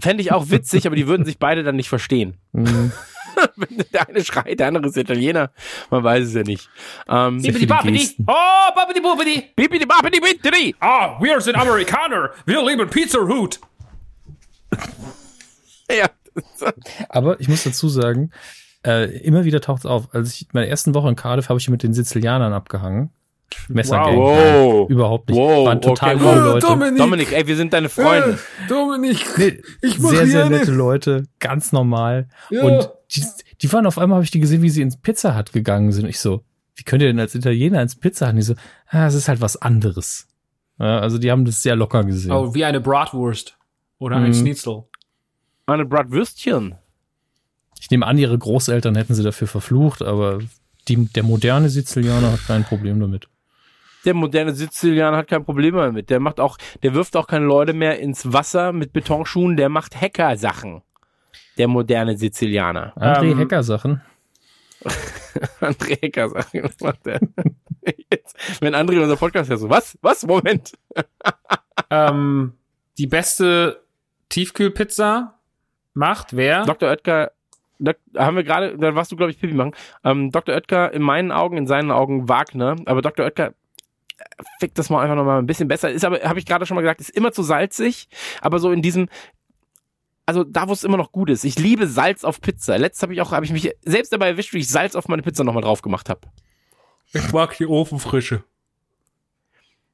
Fände 0.00 0.22
ich 0.22 0.32
auch 0.32 0.50
witzig, 0.50 0.86
aber 0.86 0.96
die 0.96 1.06
würden 1.06 1.26
sich 1.26 1.38
beide 1.38 1.62
dann 1.62 1.76
nicht 1.76 1.88
verstehen. 1.88 2.38
Mhm. 2.52 2.92
Wenn 3.56 3.84
der 3.92 4.08
eine 4.08 4.24
schreit, 4.24 4.58
der 4.60 4.68
andere 4.68 4.86
ist 4.86 4.96
Italiener. 4.96 5.50
Man 5.90 6.04
weiß 6.04 6.28
es 6.28 6.34
ja 6.34 6.42
nicht. 6.42 6.68
Ähm, 7.08 7.40
viele 7.40 7.66
Gesten. 7.66 8.24
Oh, 8.26 8.74
babidi 8.74 9.00
bubidi. 9.00 9.52
Bibidi 9.54 9.86
babidi 9.86 10.20
bididi. 10.20 10.74
Ah, 10.80 11.18
wir 11.20 11.40
sind 11.40 11.56
Amerikaner. 11.56 12.30
Wir 12.46 12.64
lieben 12.66 12.88
Pizza 12.88 13.20
Hut. 13.20 13.60
Ja. 15.90 16.08
Aber 17.08 17.38
ich 17.40 17.48
muss 17.48 17.64
dazu 17.64 17.88
sagen, 17.88 18.30
äh, 18.86 19.04
immer 19.18 19.44
wieder 19.44 19.60
taucht 19.60 19.80
es 19.80 19.86
auf. 19.86 20.14
Als 20.14 20.34
ich 20.40 20.48
meine 20.52 20.66
ersten 20.68 20.94
Woche 20.94 21.08
in 21.08 21.16
Cardiff 21.16 21.48
habe 21.48 21.58
ich 21.60 21.68
mit 21.68 21.82
den 21.82 21.92
Sizilianern 21.94 22.52
abgehangen. 22.52 23.10
Messergang. 23.68 24.16
Wow. 24.16 24.88
Überhaupt 24.88 25.28
nicht. 25.28 25.38
Wow, 25.38 25.66
Waren 25.66 25.80
total 25.82 26.14
okay. 26.16 26.24
coole 26.24 26.36
Wow, 26.40 26.44
Leute. 26.54 26.66
Dominik. 26.66 26.98
Dominik, 26.98 27.32
ey, 27.32 27.46
wir 27.46 27.56
sind 27.56 27.72
deine 27.74 27.88
Freunde. 27.90 28.38
Dominik. 28.68 29.18
Nee, 29.36 29.60
Ich 29.82 29.98
mach 29.98 30.08
sehr, 30.10 30.26
sehr 30.26 30.46
eine- 30.46 30.56
nette 30.58 30.72
Leute, 30.72 31.24
ganz 31.38 31.70
normal. 31.72 32.28
Ja. 32.48 32.62
Und 32.62 32.88
die, 33.14 33.22
die 33.60 33.72
waren 33.72 33.84
auf 33.86 33.98
einmal, 33.98 34.16
habe 34.16 34.24
ich 34.24 34.30
die 34.30 34.40
gesehen, 34.40 34.62
wie 34.62 34.70
sie 34.70 34.80
ins 34.80 34.96
Pizza 34.96 35.36
Hut 35.36 35.52
gegangen 35.52 35.92
sind. 35.92 36.06
Ich 36.08 36.18
so, 36.18 36.42
wie 36.76 36.82
könnt 36.84 37.02
ihr 37.02 37.08
denn 37.08 37.20
als 37.20 37.34
Italiener 37.34 37.82
ins 37.82 37.94
Pizza 37.94 38.26
Hut? 38.26 38.30
Und 38.32 38.36
die 38.36 38.42
so, 38.42 38.54
ah, 38.88 39.06
es 39.06 39.14
ist 39.14 39.28
halt 39.28 39.42
was 39.42 39.60
anderes. 39.60 40.28
Ja, 40.78 41.00
also 41.00 41.18
die 41.18 41.30
haben 41.30 41.44
das 41.44 41.62
sehr 41.62 41.76
locker 41.76 42.04
gesehen. 42.04 42.32
Oh, 42.32 42.54
wie 42.54 42.64
eine 42.64 42.80
Bratwurst. 42.80 43.58
Oder 43.98 44.18
Mhm. 44.18 44.24
ein 44.24 44.34
Schnitzel. 44.34 44.84
Eine 45.66 45.84
Bratwürstchen. 45.84 46.74
Ich 47.82 47.90
nehme 47.90 48.06
an, 48.06 48.16
ihre 48.16 48.38
Großeltern 48.38 48.94
hätten 48.94 49.12
sie 49.12 49.24
dafür 49.24 49.48
verflucht, 49.48 50.02
aber 50.02 50.38
die, 50.86 51.04
der 51.06 51.24
moderne 51.24 51.68
Sizilianer 51.68 52.30
hat 52.30 52.46
kein 52.46 52.62
Problem 52.62 53.00
damit. 53.00 53.26
Der 54.04 54.14
moderne 54.14 54.54
Sizilianer 54.54 55.16
hat 55.16 55.26
kein 55.26 55.44
Problem 55.44 55.74
damit. 55.74 56.08
Der 56.08 56.20
macht 56.20 56.38
auch, 56.38 56.58
der 56.84 56.94
wirft 56.94 57.16
auch 57.16 57.26
keine 57.26 57.44
Leute 57.44 57.72
mehr 57.72 57.98
ins 57.98 58.32
Wasser 58.32 58.72
mit 58.72 58.92
Betonschuhen, 58.92 59.56
der 59.56 59.68
macht 59.68 60.00
Hacker-Sachen. 60.00 60.82
Der 61.58 61.66
moderne 61.66 62.16
Sizilianer. 62.16 62.92
André 62.96 63.32
Ähm, 63.32 63.38
Hacker-Sachen. 63.40 64.00
André 65.60 66.00
Hacker-Sachen, 66.00 66.62
was 66.62 66.78
macht 66.78 67.04
der? 67.04 67.18
Jetzt, 68.12 68.36
wenn 68.60 68.76
André 68.76 69.02
unser 69.02 69.16
Podcast 69.16 69.50
hört, 69.50 69.58
so, 69.58 69.68
was? 69.68 69.98
Was? 70.02 70.24
Moment. 70.24 70.72
Ähm, 71.90 72.54
die 72.96 73.06
beste 73.06 73.82
Tiefkühlpizza 74.30 75.38
macht 75.92 76.34
wer? 76.34 76.64
Dr. 76.64 76.88
Oetker, 76.88 77.32
Dok- 77.84 77.98
haben 78.16 78.36
wir 78.36 78.44
gerade, 78.44 78.78
da 78.78 78.94
warst 78.94 79.12
du, 79.12 79.16
glaube 79.16 79.30
ich, 79.32 79.38
Pipi 79.38 79.54
machen. 79.54 79.72
Ähm, 80.04 80.30
Dr. 80.30 80.54
Oetker 80.54 80.92
in 80.92 81.02
meinen 81.02 81.32
Augen, 81.32 81.56
in 81.56 81.66
seinen 81.66 81.90
Augen 81.90 82.28
Wagner, 82.28 82.76
aber 82.86 83.02
Dr. 83.02 83.24
Oetker 83.26 83.48
äh, 83.48 84.24
fickt 84.60 84.78
das 84.78 84.90
mal 84.90 85.02
einfach 85.02 85.16
nochmal 85.16 85.38
ein 85.38 85.46
bisschen 85.46 85.68
besser. 85.68 85.90
Ist 85.90 86.04
aber, 86.04 86.20
habe 86.20 86.38
ich 86.38 86.46
gerade 86.46 86.66
schon 86.66 86.74
mal 86.74 86.82
gesagt, 86.82 87.00
ist 87.00 87.10
immer 87.10 87.32
zu 87.32 87.42
salzig, 87.42 88.08
aber 88.40 88.58
so 88.58 88.70
in 88.72 88.82
diesem, 88.82 89.08
also 90.26 90.44
da, 90.44 90.68
wo 90.68 90.72
es 90.72 90.84
immer 90.84 90.96
noch 90.96 91.12
gut 91.12 91.30
ist. 91.30 91.44
Ich 91.44 91.58
liebe 91.58 91.86
Salz 91.86 92.24
auf 92.24 92.40
Pizza. 92.40 92.76
Letztes 92.78 93.02
habe 93.02 93.12
ich 93.14 93.20
auch, 93.20 93.32
habe 93.32 93.44
ich 93.44 93.52
mich 93.52 93.70
selbst 93.84 94.12
dabei 94.12 94.28
erwischt, 94.28 94.52
wie 94.54 94.58
ich 94.58 94.68
Salz 94.68 94.94
auf 94.94 95.08
meine 95.08 95.22
Pizza 95.22 95.44
nochmal 95.44 95.62
drauf 95.62 95.82
gemacht 95.82 96.08
habe. 96.08 96.20
Ich 97.12 97.32
mag 97.32 97.56
die 97.58 97.66
Ofenfrische. 97.66 98.44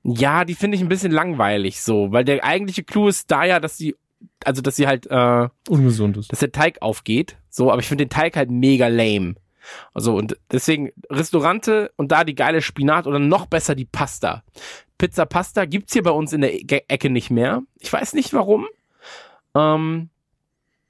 Ja, 0.05 0.45
die 0.45 0.55
finde 0.55 0.77
ich 0.77 0.83
ein 0.83 0.89
bisschen 0.89 1.13
langweilig 1.13 1.83
so, 1.83 2.13
weil 2.13 2.25
der 2.25 2.45
eigentliche 2.45 2.85
Clou 2.85 3.09
ist 3.09 3.31
da 3.31 3.45
ja, 3.45 3.59
dass 3.61 3.77
sie, 3.77 3.97
also 4.45 4.63
dass 4.63 4.77
sie 4.77 4.87
halt, 4.87 5.07
äh, 5.11 5.49
Ungesund 5.69 6.17
ist. 6.17 6.33
dass 6.33 6.39
der 6.41 6.53
Teig 6.53 6.83
aufgeht. 6.83 7.37
So, 7.51 7.71
aber 7.71 7.81
ich 7.81 7.89
finde 7.89 8.05
den 8.05 8.11
Teig 8.11 8.37
halt 8.37 8.51
mega 8.51 8.89
lame. 8.89 9.35
Also 9.93 10.17
und 10.17 10.37
deswegen 10.51 10.93
Restaurante 11.11 11.91
und 11.97 12.11
da 12.13 12.25
die 12.25 12.35
geile 12.35 12.63
Spinat 12.63 13.07
oder 13.07 13.19
noch 13.19 13.47
besser 13.47 13.75
die 13.75 13.85
Pasta. 13.85 14.43
Pizza 14.97 15.27
Pasta 15.27 15.65
gibt's 15.65 15.93
hier 15.93 16.03
bei 16.03 16.11
uns 16.11 16.33
in 16.33 16.41
der 16.41 16.55
Ecke 16.55 16.89
Ecke 16.89 17.11
nicht 17.11 17.31
mehr. 17.31 17.63
Ich 17.79 17.93
weiß 17.93 18.15
nicht 18.15 18.33
warum. 18.33 18.67
Ähm, 19.55 20.11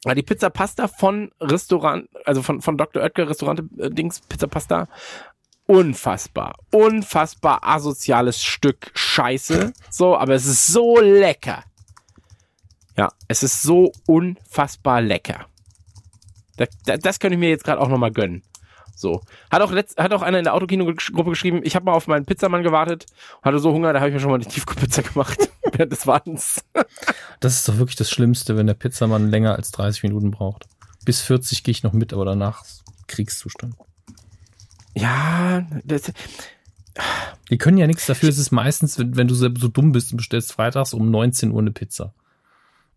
die 0.05 0.23
Pizza 0.23 0.51
Pasta 0.51 0.89
von 0.89 1.33
Restaurant, 1.41 2.09
also 2.25 2.43
von, 2.43 2.63
von 2.63 2.79
Dr. 2.79 3.03
Oetker 3.03 3.29
Restaurant 3.29 3.63
äh, 3.79 3.91
Dings 3.91 4.21
Pizza 4.21 4.47
Pasta, 4.47 4.89
unfassbar, 5.67 6.55
unfassbar 6.71 7.61
asoziales 7.63 8.43
Stück 8.43 8.91
Scheiße. 8.95 9.73
So, 9.91 10.17
aber 10.17 10.35
es 10.35 10.47
ist 10.47 10.69
so 10.69 11.01
lecker. 11.01 11.65
Ja, 12.99 13.13
es 13.29 13.45
ist 13.45 13.63
so 13.63 13.93
unfassbar 14.07 15.01
lecker. 15.01 15.47
Das, 16.57 16.69
das, 17.01 17.21
könnte 17.21 17.35
ich 17.35 17.39
mir 17.39 17.49
jetzt 17.49 17.63
gerade 17.63 17.81
auch 17.81 17.89
nochmal 17.89 18.11
gönnen. 18.11 18.43
So. 18.97 19.23
Hat 19.53 19.63
auch, 19.63 19.71
letzt, 19.71 19.99
hat 19.99 20.13
auch 20.13 20.23
einer 20.23 20.39
in 20.39 20.45
der 20.45 20.55
Autokino-Gruppe 20.55 21.31
geschrieben, 21.31 21.61
ich 21.63 21.77
habe 21.77 21.85
mal 21.85 21.93
auf 21.93 22.09
meinen 22.09 22.27
Pizzamann 22.27 22.65
gewartet, 22.65 23.07
hatte 23.43 23.61
so 23.61 23.73
Hunger, 23.73 23.93
da 23.93 24.01
habe 24.01 24.09
ich 24.09 24.15
mir 24.15 24.21
schon 24.21 24.31
mal 24.31 24.41
eine 24.41 24.47
Tiefkühlpizza 24.47 25.03
gemacht 25.03 25.49
während 25.73 25.93
des 25.93 26.07
Wartens. 26.07 26.65
Das 27.41 27.55
ist 27.55 27.69
doch 27.69 27.79
wirklich 27.79 27.95
das 27.95 28.11
Schlimmste, 28.11 28.57
wenn 28.57 28.67
der 28.67 28.75
Pizzamann 28.75 29.31
länger 29.31 29.55
als 29.55 29.71
30 29.71 30.03
Minuten 30.03 30.33
braucht. 30.33 30.67
Bis 31.05 31.21
40 31.21 31.63
gehe 31.63 31.71
ich 31.71 31.85
noch 31.85 31.93
mit, 31.93 32.13
aber 32.13 32.25
danach 32.25 32.65
Kriegszustand. 33.07 33.77
Ja, 34.97 35.65
das, 35.85 36.13
Die 37.49 37.59
können 37.59 37.79
ja 37.79 37.87
nichts 37.87 38.07
dafür. 38.07 38.29
Es 38.29 38.39
ist 38.39 38.51
meistens, 38.51 38.99
wenn, 38.99 39.15
wenn 39.17 39.29
du 39.29 39.37
so 39.37 39.49
dumm 39.49 39.93
bist 39.93 40.11
und 40.11 40.17
bestellst 40.17 40.53
freitags 40.53 40.95
um 40.95 41.13
19 41.13 41.53
Uhr 41.53 41.61
eine 41.61 41.71
Pizza. 41.71 42.13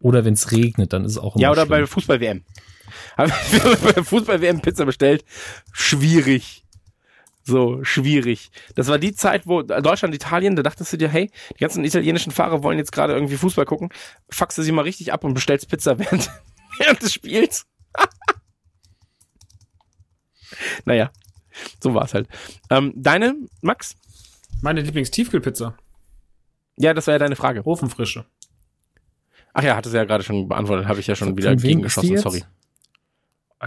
Oder 0.01 0.25
wenn 0.25 0.33
es 0.33 0.51
regnet, 0.51 0.93
dann 0.93 1.05
ist 1.05 1.13
es 1.13 1.17
auch 1.17 1.35
immer 1.35 1.43
ja 1.43 1.51
oder 1.51 1.65
bei 1.65 1.77
schlimm. 1.77 1.87
Fußball-WM. 1.87 2.43
Haben 3.17 3.31
wir 3.51 3.93
bei 3.93 4.03
Fußball-WM 4.03 4.61
Pizza 4.61 4.85
bestellt? 4.85 5.23
Schwierig. 5.71 6.65
So, 7.43 7.83
schwierig. 7.83 8.51
Das 8.75 8.87
war 8.87 8.99
die 8.99 9.13
Zeit, 9.13 9.47
wo 9.47 9.63
Deutschland, 9.63 10.13
Italien, 10.13 10.55
da 10.55 10.63
dachtest 10.63 10.93
du 10.93 10.97
dir, 10.97 11.09
hey, 11.09 11.31
die 11.55 11.59
ganzen 11.59 11.83
italienischen 11.83 12.31
Fahrer 12.31 12.61
wollen 12.61 12.77
jetzt 12.77 12.91
gerade 12.91 13.13
irgendwie 13.13 13.37
Fußball 13.37 13.65
gucken. 13.65 13.89
Fuckst 14.29 14.57
du 14.57 14.61
sie 14.61 14.71
mal 14.71 14.83
richtig 14.83 15.11
ab 15.11 15.23
und 15.23 15.33
bestellst 15.33 15.67
Pizza 15.67 15.97
während, 15.97 16.29
während 16.77 17.01
des 17.01 17.13
Spiels. 17.13 17.65
naja, 20.85 21.11
so 21.79 21.93
war's 21.93 22.13
halt. 22.13 22.27
Ähm, 22.69 22.93
deine, 22.95 23.35
Max? 23.61 23.95
Meine 24.61 24.81
Lieblingstiefkühlpizza. 24.81 25.75
Ja, 26.77 26.93
das 26.93 27.07
war 27.07 27.15
ja 27.15 27.19
deine 27.19 27.35
Frage. 27.35 27.65
Ofenfrische. 27.65 28.25
Ach 29.53 29.63
ja, 29.63 29.75
hattest 29.75 29.93
du 29.93 29.97
ja 29.97 30.05
gerade 30.05 30.23
schon 30.23 30.47
beantwortet, 30.47 30.87
habe 30.87 30.99
ich 30.99 31.07
ja 31.07 31.15
schon 31.15 31.29
Von 31.29 31.37
wieder 31.37 31.55
gegengeschossen, 31.55 32.17
sorry. 32.17 32.43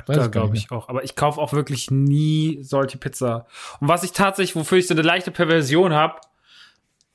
Da 0.07 0.27
glaube 0.27 0.57
ich 0.57 0.71
auch. 0.73 0.89
Aber 0.89 1.05
ich 1.05 1.15
kaufe 1.15 1.41
auch 1.41 1.53
wirklich 1.53 1.91
nie 1.91 2.59
solche 2.63 2.99
Pizza. 2.99 3.47
Und 3.81 3.89
was 3.89 4.03
ich 4.03 4.11
tatsächlich, 4.13 4.57
wofür 4.57 4.79
ich 4.79 4.89
so 4.89 4.95
eine 4.95 5.03
leichte 5.03 5.31
Perversion 5.31 5.93
habe, 5.93 6.17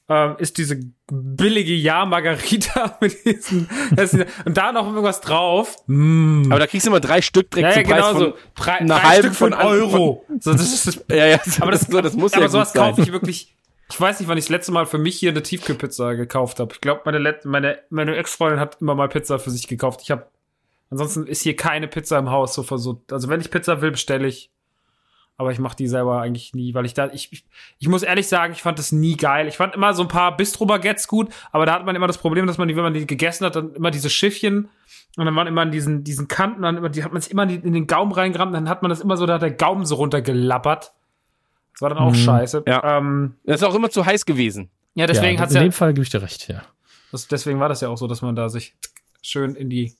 ähm, 0.07 0.35
ist 0.39 0.57
diese 0.57 0.79
billige 1.11 1.73
Ja-Margarita 1.73 2.97
mit 3.01 3.25
diesen, 3.25 3.69
das 3.91 4.13
und 4.13 4.57
da 4.57 4.71
noch 4.71 4.87
irgendwas 4.87 5.21
drauf. 5.21 5.75
Mm. 5.87 6.45
Aber 6.49 6.59
da 6.59 6.67
kriegst 6.67 6.87
du 6.87 6.89
immer 6.89 6.99
drei 6.99 7.21
Stück 7.21 7.51
direkt 7.51 7.75
Ja, 7.75 7.81
ja, 7.81 7.83
zum 7.83 7.91
Preis 7.91 8.13
genau 8.13 8.19
von 8.19 8.39
so. 8.55 8.63
Drei, 8.63 8.71
einer 8.73 8.95
drei 8.95 9.01
halben 9.01 9.27
Stück 9.27 9.35
von 9.35 9.53
von- 9.53 9.61
Euro. 9.61 10.25
So, 10.39 10.53
das 10.53 10.73
ist 10.73 10.87
das, 10.87 11.05
Ja, 11.11 11.25
ja, 11.25 11.39
aber 11.59 11.71
das, 11.71 11.81
so, 11.89 12.01
das 12.01 12.13
muss 12.15 12.33
aber 12.33 12.43
ja 12.43 12.49
sowas 12.49 12.73
kaufe 12.73 13.01
ich 13.01 13.11
wirklich. 13.11 13.55
Ich 13.91 13.99
weiß 13.99 14.19
nicht, 14.19 14.29
wann 14.29 14.37
ich 14.37 14.45
das 14.45 14.49
letzte 14.49 14.71
Mal 14.71 14.85
für 14.85 14.99
mich 14.99 15.17
hier 15.17 15.31
eine 15.31 15.41
Tiefkühlpizza 15.41 16.13
gekauft 16.13 16.59
habe. 16.59 16.73
Ich 16.73 16.81
glaube, 16.81 17.01
meine, 17.05 17.39
meine, 17.43 17.79
meine 17.89 18.15
Ex-Freundin 18.15 18.59
hat 18.59 18.77
immer 18.81 18.95
mal 18.95 19.09
Pizza 19.09 19.39
für 19.39 19.49
sich 19.49 19.67
gekauft. 19.67 20.01
Ich 20.03 20.11
habe 20.11 20.27
ansonsten 20.89 21.25
ist 21.25 21.41
hier 21.41 21.55
keine 21.55 21.87
Pizza 21.87 22.19
im 22.19 22.29
Haus 22.29 22.53
so 22.53 22.63
versucht. 22.63 23.11
Also 23.11 23.29
wenn 23.29 23.41
ich 23.41 23.51
Pizza 23.51 23.81
will, 23.81 23.91
bestelle 23.91 24.27
ich. 24.27 24.51
Aber 25.37 25.53
ich 25.53 25.59
mache 25.59 25.77
die 25.77 25.87
selber 25.87 26.19
eigentlich 26.19 26.53
nie, 26.53 26.73
weil 26.73 26.85
ich 26.85 26.93
da 26.93 27.09
ich, 27.13 27.31
ich 27.31 27.45
ich 27.79 27.87
muss 27.87 28.03
ehrlich 28.03 28.27
sagen, 28.27 28.51
ich 28.51 28.61
fand 28.61 28.77
das 28.77 28.91
nie 28.91 29.15
geil. 29.15 29.47
Ich 29.47 29.55
fand 29.55 29.73
immer 29.73 29.93
so 29.93 30.01
ein 30.01 30.09
paar 30.09 30.35
Bistro 30.35 30.65
Baguettes 30.65 31.07
gut, 31.07 31.29
aber 31.53 31.65
da 31.65 31.73
hat 31.73 31.85
man 31.85 31.95
immer 31.95 32.07
das 32.07 32.17
Problem, 32.17 32.45
dass 32.45 32.57
man 32.57 32.67
die, 32.67 32.75
wenn 32.75 32.83
man 32.83 32.93
die 32.93 33.07
gegessen 33.07 33.45
hat, 33.45 33.55
dann 33.55 33.73
immer 33.73 33.89
diese 33.89 34.09
Schiffchen 34.09 34.67
und 35.15 35.25
dann 35.25 35.33
waren 35.37 35.47
immer 35.47 35.61
an 35.61 35.71
diesen 35.71 36.03
diesen 36.03 36.27
Kanten, 36.27 36.63
dann 36.63 36.75
immer 36.75 36.89
die 36.89 37.05
hat 37.05 37.13
man 37.13 37.21
sich 37.21 37.31
immer 37.31 37.43
in 37.43 37.71
den 37.71 37.87
Gaumen 37.87 38.11
reingerammt, 38.11 38.53
dann 38.53 38.67
hat 38.67 38.81
man 38.81 38.89
das 38.89 38.99
immer 38.99 39.15
so, 39.15 39.25
da 39.25 39.35
hat 39.35 39.41
der 39.41 39.51
Gaumen 39.51 39.85
so 39.85 39.95
runtergelappert. 39.95 40.91
Das 41.79 41.81
war 41.83 41.89
dann 41.89 41.99
auch 41.99 42.11
Mhm. 42.11 42.15
scheiße. 42.15 42.63
Ja. 42.67 42.97
Ähm, 42.97 43.35
Das 43.45 43.61
ist 43.61 43.63
auch 43.67 43.73
immer 43.73 43.89
zu 43.89 44.05
heiß 44.05 44.25
gewesen. 44.25 44.69
ja, 44.95 45.07
deswegen 45.07 45.35
ja, 45.35 45.39
hat's 45.41 45.53
in 45.53 45.57
ja, 45.57 45.63
dem 45.63 45.71
Fall 45.71 45.93
gebe 45.93 46.03
ich 46.03 46.09
dir 46.09 46.21
recht, 46.21 46.49
ja. 46.49 46.61
das, 47.13 47.27
deswegen 47.29 47.61
war 47.61 47.69
das 47.69 47.79
ja 47.79 47.87
auch 47.87 47.97
so, 47.97 48.05
dass 48.07 48.21
man 48.21 48.35
da 48.35 48.49
sich 48.49 48.75
schön 49.21 49.55
in 49.55 49.69
die 49.69 49.95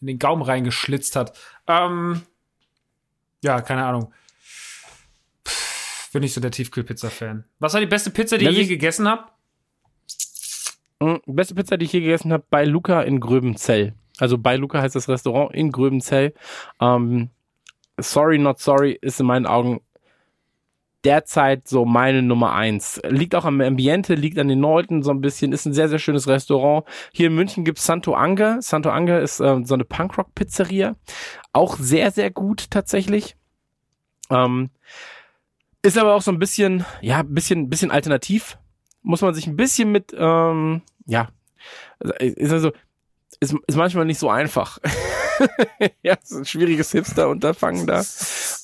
in 0.00 0.08
den 0.08 0.18
Gaumen 0.18 0.42
reingeschlitzt 0.42 1.14
hat. 1.14 1.38
Ähm, 1.68 2.22
ja, 3.44 3.60
keine 3.60 3.84
Ahnung. 3.84 4.12
Pff, 5.46 6.10
bin 6.12 6.22
nicht 6.22 6.34
so 6.34 6.40
der 6.40 6.50
Tiefkühlpizza-Fan. 6.50 7.44
Was 7.60 7.72
war 7.74 7.80
die 7.80 7.86
beste 7.86 8.10
Pizza, 8.10 8.36
die 8.36 8.46
Ja, 8.46 8.50
ihr 8.50 8.56
je 8.56 8.62
ich- 8.62 8.68
gegessen 8.68 9.06
habt? 9.08 9.32
Mm, 10.98 11.16
Beste 11.26 11.54
Pizza, 11.54 11.76
die 11.76 11.84
ich 11.84 11.92
je 11.92 12.00
gegessen 12.00 12.32
habe, 12.32 12.44
bei 12.50 12.64
Luca 12.64 13.02
in 13.02 13.20
Gröbenzell. 13.20 13.94
Also 14.18 14.38
bei 14.38 14.56
Luca 14.56 14.80
heißt 14.80 14.96
das 14.96 15.08
Restaurant 15.08 15.54
in 15.54 15.70
Gröbenzell. 15.70 16.34
Ähm, 16.80 17.30
sorry, 18.00 18.38
not 18.38 18.58
sorry 18.60 18.98
ist 19.00 19.20
in 19.20 19.26
meinen 19.26 19.46
Augen 19.46 19.80
derzeit 21.06 21.68
so 21.68 21.84
meine 21.84 22.20
Nummer 22.20 22.52
eins. 22.52 23.00
Liegt 23.08 23.34
auch 23.36 23.44
am 23.44 23.60
Ambiente, 23.60 24.14
liegt 24.14 24.38
an 24.38 24.48
den 24.48 24.60
Leuten 24.60 25.02
so 25.02 25.12
ein 25.12 25.20
bisschen, 25.20 25.52
ist 25.52 25.64
ein 25.64 25.72
sehr, 25.72 25.88
sehr 25.88 26.00
schönes 26.00 26.26
Restaurant. 26.26 26.84
Hier 27.12 27.28
in 27.28 27.34
München 27.34 27.64
gibt's 27.64 27.86
Santo 27.86 28.14
Anga. 28.14 28.60
Santo 28.60 28.90
Anga 28.90 29.18
ist 29.18 29.40
äh, 29.40 29.60
so 29.62 29.74
eine 29.74 29.84
Punkrock-Pizzeria. 29.84 30.96
Auch 31.52 31.76
sehr, 31.76 32.10
sehr 32.10 32.30
gut 32.30 32.70
tatsächlich. 32.70 33.36
Ähm, 34.30 34.70
ist 35.82 35.96
aber 35.96 36.14
auch 36.14 36.22
so 36.22 36.32
ein 36.32 36.40
bisschen, 36.40 36.84
ja, 37.00 37.20
ein 37.20 37.32
bisschen, 37.32 37.70
bisschen 37.70 37.92
alternativ. 37.92 38.58
Muss 39.02 39.22
man 39.22 39.32
sich 39.32 39.46
ein 39.46 39.56
bisschen 39.56 39.92
mit, 39.92 40.12
ähm, 40.18 40.82
ja, 41.06 41.28
ist 42.18 42.52
also, 42.52 42.72
ist, 43.40 43.54
ist 43.66 43.76
manchmal 43.76 44.04
nicht 44.04 44.18
so 44.18 44.30
einfach. 44.30 44.78
ja, 46.02 46.14
ist 46.14 46.32
ein 46.32 46.44
schwieriges 46.44 46.92
Hipster-Unterfangen 46.92 47.86
da. 47.86 48.02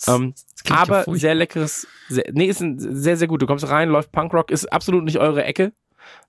Ähm, 0.09 0.35
ja 0.67 0.77
aber 0.77 1.05
furchtbar. 1.05 1.17
sehr 1.17 1.35
leckeres, 1.35 1.87
sehr, 2.09 2.25
nee, 2.33 2.47
ist 2.47 2.61
ein, 2.61 2.79
sehr, 2.79 3.17
sehr 3.17 3.29
gut. 3.29 3.43
Du 3.43 3.47
kommst 3.47 3.69
rein, 3.69 3.89
läuft 3.89 4.13
Punkrock, 4.13 4.51
ist 4.51 4.73
absolut 4.73 5.05
nicht 5.05 5.19
eure 5.19 5.45
Ecke, 5.45 5.73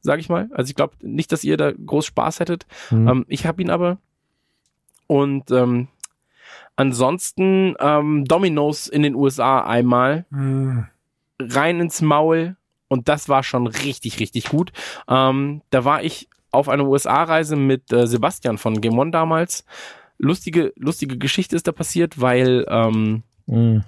sag 0.01 0.19
ich 0.19 0.29
mal. 0.29 0.49
Also 0.53 0.69
ich 0.69 0.75
glaube 0.75 0.95
nicht, 1.01 1.31
dass 1.31 1.43
ihr 1.43 1.57
da 1.57 1.71
groß 1.71 2.05
Spaß 2.05 2.39
hättet. 2.39 2.65
Mhm. 2.91 3.07
Ähm, 3.07 3.25
ich 3.27 3.45
habe 3.45 3.61
ihn 3.61 3.69
aber. 3.69 3.97
Und 5.07 5.51
ähm, 5.51 5.87
ansonsten 6.75 7.75
ähm, 7.79 8.25
Domino's 8.25 8.87
in 8.87 9.03
den 9.03 9.15
USA 9.15 9.61
einmal 9.61 10.25
rein 11.39 11.79
ins 11.79 12.01
Maul 12.01 12.55
und 12.87 13.09
das 13.09 13.29
war 13.29 13.43
schon 13.43 13.67
richtig, 13.67 14.19
richtig 14.19 14.49
gut. 14.49 14.71
Ähm, 15.07 15.61
da 15.69 15.83
war 15.85 16.03
ich 16.03 16.29
auf 16.53 16.69
einer 16.69 16.85
USA-Reise 16.85 17.55
mit 17.55 17.91
äh, 17.91 18.07
Sebastian 18.07 18.57
von 18.57 18.79
Game 18.81 18.97
One 18.97 19.11
damals. 19.11 19.65
Lustige, 20.17 20.73
lustige 20.77 21.17
Geschichte 21.17 21.55
ist 21.55 21.67
da 21.67 21.71
passiert, 21.71 22.21
weil 22.21 22.65
ähm, 22.69 23.23
Mhm. 23.45 23.83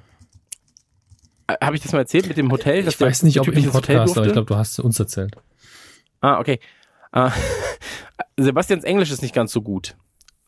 habe 1.61 1.75
ich 1.75 1.81
das 1.81 1.93
mal 1.93 1.99
erzählt 1.99 2.27
mit 2.27 2.35
dem 2.37 2.51
Hotel? 2.51 2.85
Ich 2.87 2.99
weiß 2.99 3.23
nicht, 3.23 3.39
ob 3.39 3.45
Typ 3.45 3.55
im 3.55 3.71
Podcast, 3.71 4.17
aber 4.17 4.25
ich 4.27 4.33
glaube, 4.33 4.47
du 4.47 4.55
hast 4.55 4.73
es 4.73 4.79
uns 4.79 4.99
erzählt. 4.99 5.35
Ah, 6.21 6.39
okay. 6.39 6.59
Äh, 7.13 7.29
Sebastians 8.37 8.83
Englisch 8.83 9.11
ist 9.11 9.21
nicht 9.21 9.33
ganz 9.35 9.51
so 9.53 9.61
gut. 9.61 9.95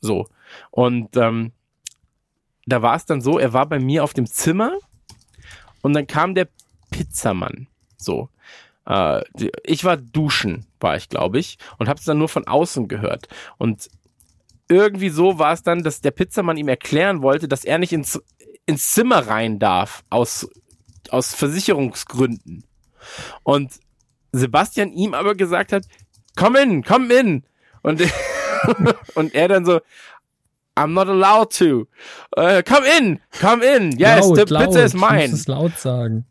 So. 0.01 0.27
Und 0.71 1.15
ähm, 1.15 1.51
da 2.65 2.81
war 2.81 2.95
es 2.95 3.05
dann 3.05 3.21
so, 3.21 3.39
er 3.39 3.53
war 3.53 3.65
bei 3.67 3.79
mir 3.79 4.03
auf 4.03 4.13
dem 4.13 4.25
Zimmer 4.25 4.73
und 5.81 5.93
dann 5.93 6.05
kam 6.07 6.35
der 6.35 6.49
Pizzamann. 6.91 7.67
So. 7.97 8.29
Äh, 8.87 9.21
die- 9.35 9.51
ich 9.63 9.83
war 9.83 9.97
duschen, 9.97 10.65
war 10.79 10.95
ich, 10.95 11.09
glaube 11.09 11.37
ich, 11.39 11.57
und 11.77 11.87
habe 11.89 11.99
es 11.99 12.05
dann 12.05 12.17
nur 12.17 12.29
von 12.29 12.47
außen 12.47 12.87
gehört. 12.87 13.27
Und 13.57 13.89
irgendwie 14.69 15.09
so 15.09 15.39
war 15.39 15.53
es 15.53 15.61
dann, 15.63 15.83
dass 15.83 16.01
der 16.01 16.11
Pizzamann 16.11 16.57
ihm 16.57 16.67
erklären 16.67 17.21
wollte, 17.21 17.47
dass 17.47 17.63
er 17.65 17.77
nicht 17.77 17.93
ins, 17.93 18.21
ins 18.65 18.91
Zimmer 18.91 19.27
rein 19.27 19.59
darf, 19.59 20.03
aus, 20.09 20.47
aus 21.09 21.33
Versicherungsgründen. 21.35 22.63
Und 23.43 23.71
Sebastian 24.31 24.91
ihm 24.91 25.13
aber 25.13 25.35
gesagt 25.35 25.71
hat, 25.71 25.85
komm 26.35 26.55
in, 26.55 26.83
komm 26.83 27.09
in. 27.11 27.43
Und, 27.81 28.01
und 29.15 29.33
er 29.33 29.47
dann 29.47 29.65
so, 29.65 29.79
I'm 30.75 30.87
not 30.93 31.07
allowed 31.07 31.57
to. 31.57 31.87
Äh, 32.35 32.61
come 32.63 32.85
in, 32.99 33.19
come 33.39 33.65
in. 33.65 33.97
Yes, 33.97 34.27
the 34.27 34.43
pizza 34.45 34.83
is 34.85 34.91
Du 34.91 34.97
musst 34.99 35.11
mine. 35.11 35.23
es 35.33 35.47
laut 35.47 35.77
sagen. 35.79 36.25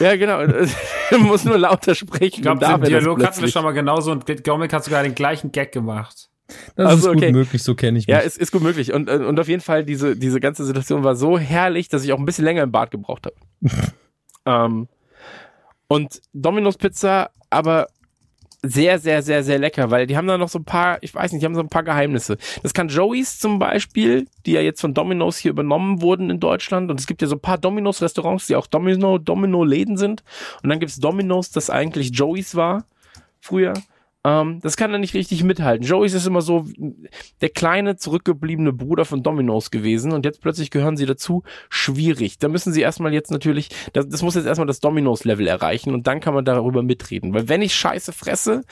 Ja, 0.00 0.16
genau. 0.16 0.40
Er 0.40 1.18
muss 1.18 1.44
nur 1.44 1.58
lauter 1.58 1.94
sprechen. 1.94 2.36
Ich 2.36 2.42
glaube, 2.42 2.64
den 2.64 2.80
Dialog 2.82 3.22
hatten 3.24 3.40
wir 3.40 3.48
schon 3.48 3.64
mal 3.64 3.72
genauso 3.72 4.12
und 4.12 4.44
Gomik 4.44 4.72
hat 4.72 4.84
sogar 4.84 5.02
den 5.02 5.14
gleichen 5.14 5.52
Gag 5.52 5.72
gemacht. 5.72 6.28
Das 6.76 6.86
Also, 6.86 7.08
ist 7.08 7.14
gut 7.14 7.22
okay. 7.22 7.32
möglich, 7.32 7.62
so 7.62 7.74
kenne 7.74 7.98
ich 7.98 8.06
mich. 8.06 8.12
Ja, 8.14 8.20
es 8.20 8.36
ist 8.36 8.52
gut 8.52 8.62
möglich. 8.62 8.92
Und, 8.92 9.08
äh, 9.08 9.16
und 9.16 9.38
auf 9.40 9.48
jeden 9.48 9.62
Fall, 9.62 9.84
diese, 9.84 10.16
diese 10.16 10.38
ganze 10.40 10.64
Situation 10.64 11.02
war 11.02 11.16
so 11.16 11.38
herrlich, 11.38 11.88
dass 11.88 12.04
ich 12.04 12.12
auch 12.12 12.18
ein 12.18 12.24
bisschen 12.24 12.44
länger 12.44 12.62
im 12.62 12.70
Bad 12.70 12.90
gebraucht 12.90 13.26
habe. 13.26 13.36
ähm, 14.46 14.88
und 15.88 16.20
Domino's 16.32 16.76
Pizza, 16.76 17.30
aber 17.50 17.88
sehr, 18.68 18.98
sehr, 18.98 19.22
sehr, 19.22 19.42
sehr 19.42 19.58
lecker, 19.58 19.90
weil 19.90 20.06
die 20.06 20.16
haben 20.16 20.26
da 20.26 20.38
noch 20.38 20.48
so 20.48 20.58
ein 20.58 20.64
paar, 20.64 21.02
ich 21.02 21.14
weiß 21.14 21.32
nicht, 21.32 21.42
die 21.42 21.46
haben 21.46 21.54
so 21.54 21.60
ein 21.60 21.68
paar 21.68 21.82
Geheimnisse. 21.82 22.36
Das 22.62 22.74
kann 22.74 22.88
Joey's 22.88 23.38
zum 23.38 23.58
Beispiel, 23.58 24.26
die 24.44 24.52
ja 24.52 24.60
jetzt 24.60 24.80
von 24.80 24.94
Domino's 24.94 25.36
hier 25.36 25.50
übernommen 25.50 26.00
wurden 26.02 26.30
in 26.30 26.40
Deutschland. 26.40 26.90
Und 26.90 27.00
es 27.00 27.06
gibt 27.06 27.22
ja 27.22 27.28
so 27.28 27.36
ein 27.36 27.40
paar 27.40 27.58
Domino's 27.58 28.02
Restaurants, 28.02 28.46
die 28.46 28.56
auch 28.56 28.66
Domino, 28.66 29.18
Domino-Läden 29.18 29.96
sind. 29.96 30.22
Und 30.62 30.70
dann 30.70 30.80
gibt's 30.80 30.96
Domino's, 30.96 31.50
das 31.50 31.70
eigentlich 31.70 32.10
Joey's 32.10 32.54
war 32.54 32.84
früher. 33.40 33.74
Ähm, 34.26 34.58
das 34.60 34.76
kann 34.76 34.92
er 34.92 34.98
nicht 34.98 35.14
richtig 35.14 35.44
mithalten. 35.44 35.86
Joey's 35.86 36.12
ist 36.12 36.26
immer 36.26 36.42
so 36.42 36.66
der 37.40 37.48
kleine, 37.48 37.94
zurückgebliebene 37.94 38.72
Bruder 38.72 39.04
von 39.04 39.22
Domino's 39.22 39.70
gewesen 39.70 40.12
und 40.12 40.24
jetzt 40.24 40.40
plötzlich 40.40 40.72
gehören 40.72 40.96
sie 40.96 41.06
dazu. 41.06 41.44
Schwierig. 41.68 42.38
Da 42.38 42.48
müssen 42.48 42.72
sie 42.72 42.80
erstmal 42.80 43.14
jetzt 43.14 43.30
natürlich, 43.30 43.68
das, 43.92 44.08
das 44.08 44.22
muss 44.22 44.34
jetzt 44.34 44.46
erstmal 44.46 44.66
das 44.66 44.80
Domino's-Level 44.80 45.46
erreichen 45.46 45.94
und 45.94 46.08
dann 46.08 46.18
kann 46.18 46.34
man 46.34 46.44
darüber 46.44 46.82
mitreden. 46.82 47.34
Weil 47.34 47.48
wenn 47.48 47.62
ich 47.62 47.76
Scheiße 47.76 48.12
fresse, 48.12 48.62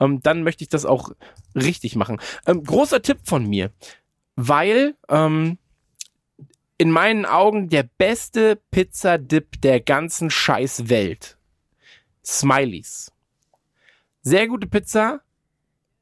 ähm, 0.00 0.18
dann 0.20 0.42
möchte 0.42 0.64
ich 0.64 0.68
das 0.68 0.84
auch 0.84 1.12
richtig 1.54 1.94
machen. 1.94 2.18
Ähm, 2.44 2.64
großer 2.64 3.00
Tipp 3.00 3.18
von 3.22 3.46
mir, 3.46 3.70
weil 4.34 4.96
ähm, 5.08 5.58
in 6.76 6.90
meinen 6.90 7.24
Augen 7.24 7.68
der 7.68 7.84
beste 7.98 8.58
Pizzadip 8.72 9.60
der 9.62 9.80
ganzen 9.80 10.28
Scheißwelt. 10.28 11.38
Smileys. 12.24 13.13
Sehr 14.24 14.48
gute 14.48 14.66
Pizza, 14.66 15.20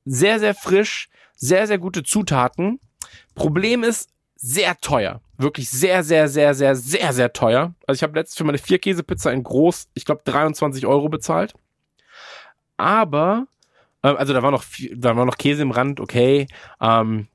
sehr, 0.04 0.38
sehr 0.38 0.54
frisch, 0.54 1.08
sehr, 1.34 1.66
sehr 1.66 1.78
gute 1.78 2.04
Zutaten. 2.04 2.78
Problem 3.34 3.82
ist, 3.82 4.10
sehr 4.36 4.78
teuer. 4.80 5.20
Wirklich 5.38 5.68
sehr, 5.68 6.04
sehr, 6.04 6.28
sehr, 6.28 6.54
sehr, 6.54 6.76
sehr, 6.76 7.12
sehr 7.12 7.32
teuer. 7.32 7.74
Also 7.84 7.98
ich 7.98 8.02
habe 8.04 8.16
letztens 8.16 8.38
für 8.38 8.44
meine 8.44 8.58
Vier-Käse-Pizza 8.58 9.32
in 9.32 9.42
groß, 9.42 9.88
ich 9.94 10.04
glaube, 10.04 10.22
23 10.24 10.86
Euro 10.86 11.08
bezahlt. 11.08 11.54
Aber, 12.76 13.48
äh, 14.02 14.08
also 14.08 14.32
da 14.32 14.42
war 14.44 14.52
noch, 14.52 14.64
da 14.94 15.16
war 15.16 15.24
noch 15.24 15.36
Käse 15.36 15.62
im 15.62 15.72
Rand, 15.72 15.98
okay. 15.98 16.46
Ähm, 16.80 17.26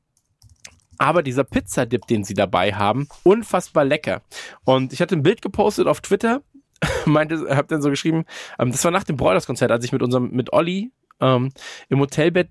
aber 0.98 1.22
dieser 1.22 1.44
Pizzadip, 1.44 2.08
den 2.08 2.24
sie 2.24 2.34
dabei 2.34 2.74
haben, 2.74 3.10
unfassbar 3.24 3.84
lecker. 3.84 4.22
Und 4.64 4.94
ich 4.94 5.02
hatte 5.02 5.16
ein 5.16 5.24
Bild 5.24 5.42
gepostet 5.42 5.86
auf 5.88 6.00
Twitter, 6.00 6.42
meinte, 7.06 7.56
hab 7.56 7.68
dann 7.68 7.82
so 7.82 7.90
geschrieben, 7.90 8.26
ähm, 8.60 8.72
das 8.72 8.84
war 8.84 8.92
nach 8.92 9.04
dem 9.04 9.18
Broilers-Konzert, 9.18 9.72
als 9.72 9.86
ich 9.86 9.92
mit 9.92 10.02
unserem, 10.02 10.32
mit 10.32 10.54
Olli 10.54 10.92
ähm, 11.22 11.50
im 11.90 12.00
Hotelbett 12.00 12.50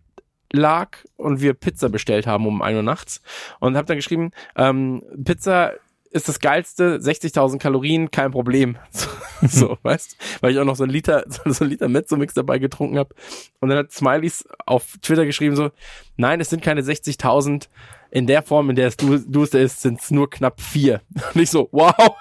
lag 0.53 0.99
und 1.17 1.41
wir 1.41 1.55
Pizza 1.55 1.89
bestellt 1.89 2.27
haben 2.27 2.47
um 2.47 2.63
1 2.63 2.77
Uhr 2.77 2.83
nachts 2.83 3.21
und 3.61 3.77
hab 3.77 3.87
dann 3.87 3.97
geschrieben, 3.97 4.31
ähm, 4.57 5.03
Pizza 5.25 5.73
ist 6.11 6.29
das 6.29 6.41
geilste, 6.41 6.99
60.000 6.99 7.59
Kalorien, 7.59 8.11
kein 8.11 8.31
Problem. 8.33 8.79
So, 8.93 9.09
so 9.69 9.79
weißt, 9.83 10.17
weil 10.41 10.53
ich 10.53 10.59
auch 10.59 10.65
noch 10.65 10.77
so 10.77 10.85
ein 10.85 10.91
Liter, 10.91 11.25
so 11.45 11.65
ein 11.65 11.71
Liter 11.71 11.89
Mezzo-Mix 11.89 12.35
dabei 12.35 12.59
getrunken 12.59 12.99
habe. 12.99 13.15
Und 13.61 13.69
dann 13.69 13.79
hat 13.79 13.93
Smileys 13.93 14.45
auf 14.65 14.97
Twitter 15.03 15.27
geschrieben 15.27 15.57
so, 15.57 15.71
nein, 16.17 16.41
es 16.41 16.51
sind 16.51 16.63
keine 16.63 16.81
60.000. 16.81 17.69
In 18.11 18.27
der 18.27 18.43
Form, 18.43 18.71
in 18.71 18.77
der 18.77 18.89
es 18.89 18.97
du, 18.97 19.19
du 19.19 19.43
es 19.43 19.53
ist, 19.53 19.83
sind 19.83 20.01
es 20.01 20.11
nur 20.11 20.31
knapp 20.31 20.61
vier. 20.61 21.03
Und 21.35 21.43
ich 21.43 21.51
so, 21.51 21.69
wow. 21.73 22.17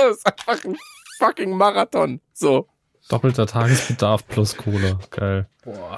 So, 0.00 0.08
ist 0.08 0.26
einfach 0.26 0.64
ein 0.64 0.76
fucking 1.18 1.56
Marathon. 1.56 2.20
So. 2.32 2.68
Doppelter 3.08 3.46
Tagesbedarf 3.46 4.26
plus 4.28 4.56
Cola. 4.56 4.98
Geil. 5.10 5.48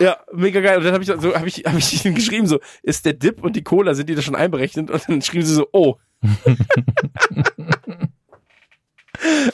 Ja, 0.00 0.18
mega 0.32 0.60
geil. 0.60 0.78
Und 0.78 0.84
dann 0.84 0.94
habe 0.94 1.04
ich 1.04 1.08
so, 1.10 1.34
habe 1.34 1.48
ich, 1.48 1.64
habe 1.64 1.78
ich 1.78 2.04
ihnen 2.04 2.14
geschrieben 2.20 2.46
so, 2.46 2.58
ist 2.82 3.04
der 3.04 3.12
Dip 3.12 3.42
und 3.42 3.54
die 3.54 3.62
Cola 3.62 3.94
sind 3.94 4.08
die 4.08 4.14
da 4.14 4.22
schon 4.22 4.34
einberechnet? 4.34 4.90
Und 4.90 5.08
dann 5.08 5.20
schrieben 5.22 5.44
sie 5.44 5.54
so, 5.54 5.68
oh. 5.72 5.96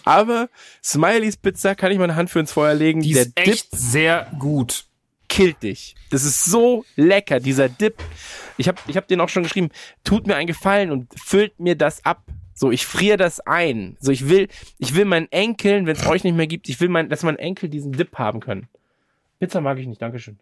Aber 0.05 0.49
Smileys 0.83 1.37
Pizza 1.37 1.75
kann 1.75 1.93
ich 1.93 1.99
meine 1.99 2.17
Hand 2.17 2.31
für 2.31 2.39
ins 2.41 2.53
Feuer 2.53 2.75
legen. 2.75 3.01
Die 3.01 3.13
der 3.13 3.25
ist 3.25 3.33
echt 3.37 3.69
sehr 3.73 4.31
gut. 4.39 4.87
killt 5.29 5.63
dich. 5.63 5.95
Das 6.11 6.25
ist 6.25 6.45
so 6.45 6.85
lecker, 6.97 7.41
dieser 7.41 7.69
Dip. 7.69 8.03
Ich 8.57 8.69
habe 8.69 8.79
ich 8.87 8.97
hab 8.97 9.09
den 9.09 9.21
auch 9.21 9.29
schon 9.29 9.43
geschrieben, 9.43 9.71
tut 10.05 10.27
mir 10.27 10.37
einen 10.37 10.47
Gefallen 10.47 10.91
und 10.91 11.13
füllt 11.17 11.61
mir 11.61 11.77
das 11.77 12.05
ab. 12.05 12.23
So, 12.59 12.73
ich 12.73 12.85
friere 12.87 13.17
das 13.17 13.39
ein. 13.39 13.97
So, 14.01 14.11
ich 14.11 14.29
will, 14.29 14.49
ich 14.79 14.97
will 14.97 15.05
meinen 15.05 15.31
Enkeln, 15.31 15.87
wenn 15.87 15.95
es 15.95 16.05
euch 16.07 16.25
nicht 16.25 16.35
mehr 16.35 16.49
gibt, 16.49 16.69
ich 16.69 16.81
will, 16.81 16.89
mein, 16.89 17.09
dass 17.09 17.23
mein 17.23 17.39
Enkel 17.39 17.69
diesen 17.69 17.93
Dip 17.93 18.19
haben 18.19 18.41
können. 18.41 18.67
Pizza 19.39 19.61
mag 19.61 19.79
ich 19.79 19.87
nicht, 19.87 20.03
Dankeschön. 20.03 20.41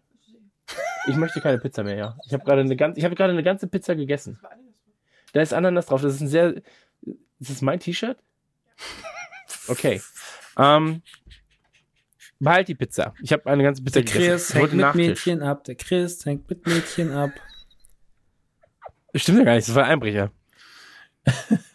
Ich 1.07 1.15
möchte 1.15 1.39
keine 1.41 1.59
Pizza 1.59 1.83
mehr, 1.83 1.95
ja. 1.95 2.17
Ich 2.25 2.33
habe 2.33 2.43
gerade 2.43 2.61
eine 2.61 2.75
ganze, 2.75 2.97
ich 2.97 3.05
habe 3.05 3.13
gerade 3.13 3.33
eine 3.33 3.43
ganze 3.43 3.67
Pizza 3.67 3.95
gegessen. 3.95 4.39
Da 5.33 5.41
ist 5.41 5.53
Ananas 5.53 5.85
drauf. 5.85 6.01
Das 6.01 6.15
ist 6.15 6.21
ein 6.21 6.27
sehr, 6.27 6.55
ist 7.39 7.51
das 7.51 7.61
mein 7.61 7.79
T-Shirt? 7.79 8.17
Okay. 9.67 10.01
Ähm, 10.57 11.03
behalt 12.39 12.67
die 12.67 12.75
Pizza. 12.75 13.13
Ich 13.21 13.31
habe 13.31 13.45
eine 13.45 13.61
ganze 13.61 13.83
Pizza 13.83 14.01
Der 14.01 14.11
gegessen. 14.11 14.27
Chris 14.27 14.49
Ich 14.49 14.55
hängt 14.55 14.71
mit 14.71 14.81
Nachtisch. 14.81 15.07
Mädchen 15.07 15.43
ab. 15.43 15.63
Der 15.65 15.75
Chris 15.75 16.25
hängt 16.25 16.49
mit 16.49 16.65
Mädchen 16.65 17.11
ab. 17.11 17.29
Stimmt 19.13 19.37
ja 19.37 19.43
gar 19.43 19.55
nicht, 19.55 19.67
das 19.67 19.75
war 19.75 19.83
ein 19.85 19.91
Einbrecher. 19.91 20.31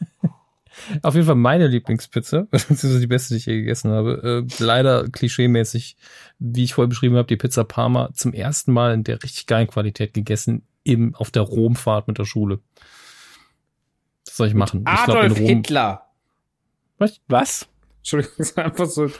Auf 1.02 1.14
jeden 1.14 1.26
Fall 1.26 1.36
meine 1.36 1.66
Lieblingspizza, 1.66 2.46
beziehungsweise 2.50 3.00
die 3.00 3.06
beste, 3.06 3.34
die 3.34 3.38
ich 3.38 3.46
je 3.46 3.60
gegessen 3.60 3.90
habe. 3.90 4.44
Äh, 4.48 4.62
leider 4.62 5.08
klischeemäßig, 5.08 5.96
wie 6.38 6.64
ich 6.64 6.74
vorher 6.74 6.88
beschrieben 6.88 7.16
habe, 7.16 7.26
die 7.26 7.36
Pizza 7.36 7.64
Parma 7.64 8.10
zum 8.14 8.32
ersten 8.32 8.72
Mal 8.72 8.94
in 8.94 9.04
der 9.04 9.22
richtig 9.22 9.46
geilen 9.46 9.68
Qualität 9.68 10.14
gegessen, 10.14 10.66
im, 10.84 11.14
auf 11.14 11.30
der 11.30 11.42
Romfahrt 11.42 12.08
mit 12.08 12.18
der 12.18 12.24
Schule. 12.24 12.60
Was 14.26 14.36
soll 14.36 14.48
ich 14.48 14.54
machen? 14.54 14.80
ich 14.80 15.04
glaub, 15.04 15.16
Adolf 15.16 15.38
in 15.38 15.46
Rom, 15.46 15.56
Hitler. 15.56 16.06
Was? 17.28 17.68
Entschuldigung, 17.98 18.34
das 18.38 18.50
ist 18.50 18.58
einfach 18.58 18.86
so. 18.86 19.10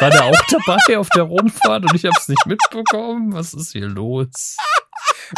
War 0.00 0.10
der 0.10 0.24
auch 0.24 0.42
dabei 0.50 0.98
auf 0.98 1.08
der 1.10 1.22
Romfahrt 1.22 1.84
und 1.84 1.94
ich 1.94 2.04
habe 2.04 2.16
es 2.18 2.28
nicht 2.28 2.46
mitbekommen? 2.46 3.32
Was 3.32 3.54
ist 3.54 3.72
hier 3.72 3.86
los? 3.86 4.56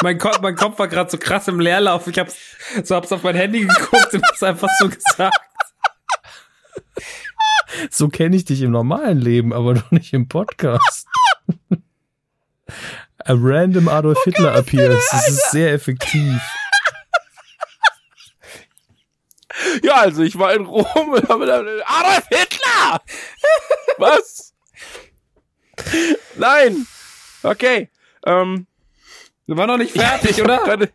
Mein, 0.03 0.19
Kopf, 0.19 0.41
mein 0.41 0.57
Kopf 0.57 0.79
war 0.79 0.89
gerade 0.89 1.11
so 1.11 1.19
krass 1.19 1.49
im 1.49 1.61
Leerlauf. 1.61 2.07
Ich 2.07 2.19
hab's, 2.19 2.37
so 2.83 2.95
hab's 2.95 3.13
auf 3.13 3.23
mein 3.23 3.37
Handy 3.37 3.61
geguckt 3.61 4.15
und 4.15 4.27
hab's 4.27 4.43
einfach 4.43 4.69
so 4.79 4.89
gesagt. 4.89 5.39
So 7.91 8.09
kenne 8.09 8.37
ich 8.37 8.45
dich 8.45 8.63
im 8.63 8.71
normalen 8.71 9.19
Leben, 9.19 9.53
aber 9.53 9.75
doch 9.75 9.91
nicht 9.91 10.13
im 10.13 10.29
Podcast. 10.29 11.07
A 13.19 13.33
random 13.33 13.89
Adolf 13.89 14.23
Hitler 14.25 14.55
appears. 14.55 15.09
Das 15.11 15.29
ist 15.29 15.51
sehr 15.51 15.73
effektiv. 15.73 16.41
Ja, 19.83 19.97
also 19.97 20.23
ich 20.23 20.39
war 20.39 20.55
in 20.55 20.67
Rom 20.67 21.11
und 21.11 21.29
habe 21.29 21.47
dann 21.47 21.67
Adolf 21.85 22.27
Hitler! 22.29 23.01
Was? 23.99 24.55
Nein! 26.37 26.87
Okay. 27.43 27.91
Ähm, 28.27 28.67
Wir 29.47 29.57
waren 29.57 29.69
noch 29.69 29.79
nicht 29.79 29.93
fertig, 29.97 30.43
oder? 30.43 30.89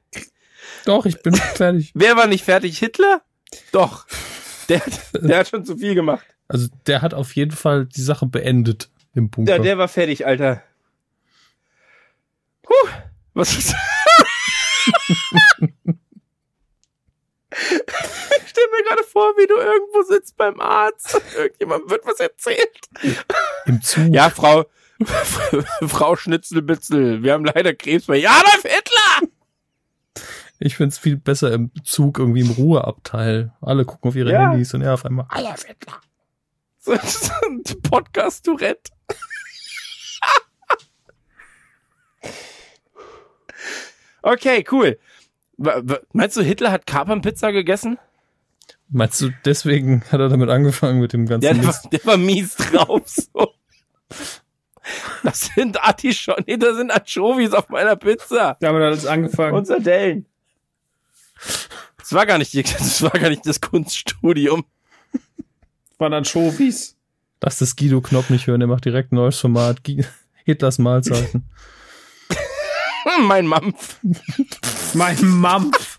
Doch, 0.85 1.05
ich 1.05 1.21
bin 1.21 1.33
fertig. 1.55 1.91
Wer 1.93 2.15
war 2.17 2.27
nicht 2.27 2.43
fertig? 2.45 2.77
Hitler? 2.79 3.21
Doch. 3.71 4.05
Der, 4.69 4.79
hat- 4.85 4.99
der 5.13 5.37
hat 5.39 5.47
schon 5.49 5.65
zu 5.65 5.77
viel 5.77 5.95
gemacht. 5.95 6.25
Also 6.47 6.67
der 6.87 7.01
hat 7.01 7.13
auf 7.13 7.35
jeden 7.35 7.51
Fall 7.55 7.85
die 7.85 8.01
Sache 8.01 8.25
beendet 8.25 8.89
im 9.13 9.29
Bunker. 9.29 9.53
Ja, 9.57 9.59
der 9.59 9.77
war 9.77 9.87
fertig, 9.87 10.25
Alter. 10.25 10.63
Puh, 12.63 12.73
was 13.33 13.57
ist 13.57 13.75
Ich 17.51 18.49
stell 18.49 18.63
mir 18.71 18.83
gerade 18.87 19.03
vor, 19.03 19.33
wie 19.37 19.47
du 19.47 19.55
irgendwo 19.55 20.01
sitzt 20.03 20.37
beim 20.37 20.59
Arzt 20.59 21.15
und 21.15 21.23
irgendjemand 21.35 21.89
wird 21.89 22.05
was 22.05 22.19
erzählt. 22.19 22.79
Im 23.65 23.81
Zug. 23.81 24.13
Ja, 24.13 24.29
Frau, 24.29 24.65
Frau 25.87 26.15
Schnitzelbitzel, 26.15 27.23
wir 27.23 27.33
haben 27.33 27.45
leider 27.45 27.73
Krebs 27.73 28.05
bei 28.05 28.27
Adolf 28.27 28.63
Hitler! 28.63 29.29
Ich 30.59 30.75
find's 30.75 30.97
viel 30.97 31.15
besser 31.15 31.53
im 31.53 31.71
Zug, 31.85 32.19
irgendwie 32.19 32.41
im 32.41 32.49
Ruheabteil. 32.51 33.53
Alle 33.61 33.85
gucken 33.85 34.09
auf 34.09 34.15
ihre 34.15 34.31
Ja. 34.33 34.51
Handys 34.51 34.73
und 34.73 34.81
er 34.81 34.93
auf 34.93 35.05
einmal 35.05 35.25
Adolf 35.29 35.63
Hitler. 35.63 35.93
So 36.79 36.91
ein 36.93 37.63
Podcast-Tourette. 37.83 38.91
okay, 44.21 44.65
cool. 44.71 44.99
Meinst 46.13 46.37
du, 46.37 46.41
Hitler 46.41 46.71
hat 46.71 46.87
Kapernpizza 46.87 47.51
gegessen? 47.51 47.97
Meinst 48.89 49.21
du, 49.21 49.29
deswegen 49.45 50.03
hat 50.11 50.19
er 50.19 50.29
damit 50.29 50.49
angefangen 50.49 50.99
mit 50.99 51.13
dem 51.13 51.25
ganzen 51.25 51.45
Ja, 51.45 51.53
der 51.53 51.65
war, 51.65 51.75
der 51.91 52.05
war 52.05 52.17
mies 52.17 52.55
drauf. 52.55 53.03
So. 53.05 53.53
Das 55.24 55.50
sind 55.53 55.82
Artischon, 55.82 56.43
nee, 56.48 56.58
das 56.58 56.77
sind 56.77 56.92
Anchovies 56.92 57.53
auf 57.53 57.69
meiner 57.69 57.95
Pizza. 57.95 58.58
Damit 58.59 58.84
hat 58.84 58.93
es 58.93 59.06
angefangen. 59.06 59.56
Und 59.56 59.66
Sardellen. 59.66 60.26
Das 61.98 62.14
war 62.14 62.26
gar 62.26 62.38
nicht, 62.38 62.53
die, 62.53 62.64
das 62.77 63.01
war 63.01 63.11
gar 63.11 63.30
nicht 63.30 63.45
das 63.45 63.61
Kunststudium. 63.61 64.66
waren 65.98 66.14
Anchovies. 66.14 66.95
Lass 67.42 67.59
das 67.59 67.76
Guido 67.76 68.01
Knopp 68.01 68.30
nicht 68.30 68.48
hören, 68.48 68.59
der 68.59 68.68
macht 68.68 68.85
direkt 68.85 69.11
ein 69.11 69.16
neues 69.16 69.40
Format. 69.40 69.82
Hitlers 70.45 70.77
Mahlzeiten. 70.77 71.50
Mein 73.22 73.48
Mampf. 73.48 73.98
Mein 74.93 75.18
Mampf. 75.22 75.98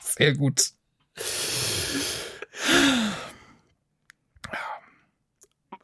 Sehr 0.00 0.34
gut. 0.34 0.72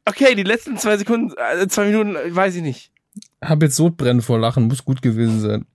Okay, 0.08 0.34
die 0.34 0.42
letzten 0.42 0.76
zwei 0.78 0.96
Sekunden, 0.96 1.34
äh, 1.36 1.66
zwei 1.68 1.84
Minuten, 1.86 2.16
äh, 2.16 2.34
weiß 2.34 2.54
ich 2.56 2.62
nicht. 2.62 2.90
Hab 3.42 3.62
jetzt 3.62 3.76
Sodbrennen 3.76 4.22
vor 4.22 4.38
Lachen, 4.38 4.66
muss 4.68 4.84
gut 4.84 5.02
gewesen 5.02 5.40
sein. 5.40 5.66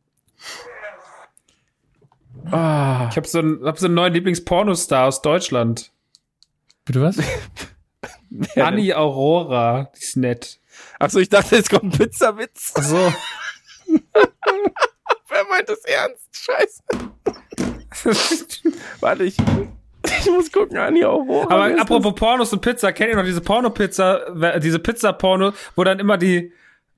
Ah. 2.52 3.08
Ich 3.10 3.16
habe 3.18 3.28
so, 3.28 3.40
einen- 3.40 3.64
hab 3.66 3.80
so 3.80 3.86
einen 3.86 3.96
neuen 3.96 4.14
Lieblingspornostar 4.14 5.08
aus 5.08 5.22
Deutschland. 5.22 5.92
Bitte 6.86 7.02
was? 7.02 7.18
Wer 7.18 8.48
denn? 8.56 8.64
Anni 8.64 8.94
Aurora. 8.94 9.92
Die 9.96 10.02
ist 10.04 10.18
nett. 10.18 10.60
Achso, 11.00 11.20
ich 11.20 11.30
dachte, 11.30 11.56
jetzt 11.56 11.70
kommt 11.70 11.84
ein 11.86 11.92
Pizzawitz. 11.92 12.74
Ach 12.76 12.84
so. 12.84 13.14
Wer 15.30 15.46
meint 15.50 15.70
das 15.70 15.80
ernst? 15.86 16.28
Scheiße. 16.32 16.84
Warte, 19.00 19.24
ich, 19.24 19.38
ich 20.06 20.30
muss 20.32 20.52
gucken, 20.52 20.78
Anni 20.78 21.04
Aurora. 21.04 21.50
Wer 21.50 21.56
Aber 21.56 21.72
ist 21.72 21.80
apropos 21.82 22.16
Pornos 22.16 22.54
und 22.54 22.62
Pizza, 22.62 22.92
kennt 22.92 23.12
ihr 23.12 23.16
noch 23.16 23.24
diese 23.26 23.42
Porno-Pizza, 23.42 24.60
diese 24.60 24.80
Pizza-Porno, 24.80 25.54
wo 25.76 25.84
dann 25.84 26.00
immer 26.00 26.18
die, 26.18 26.52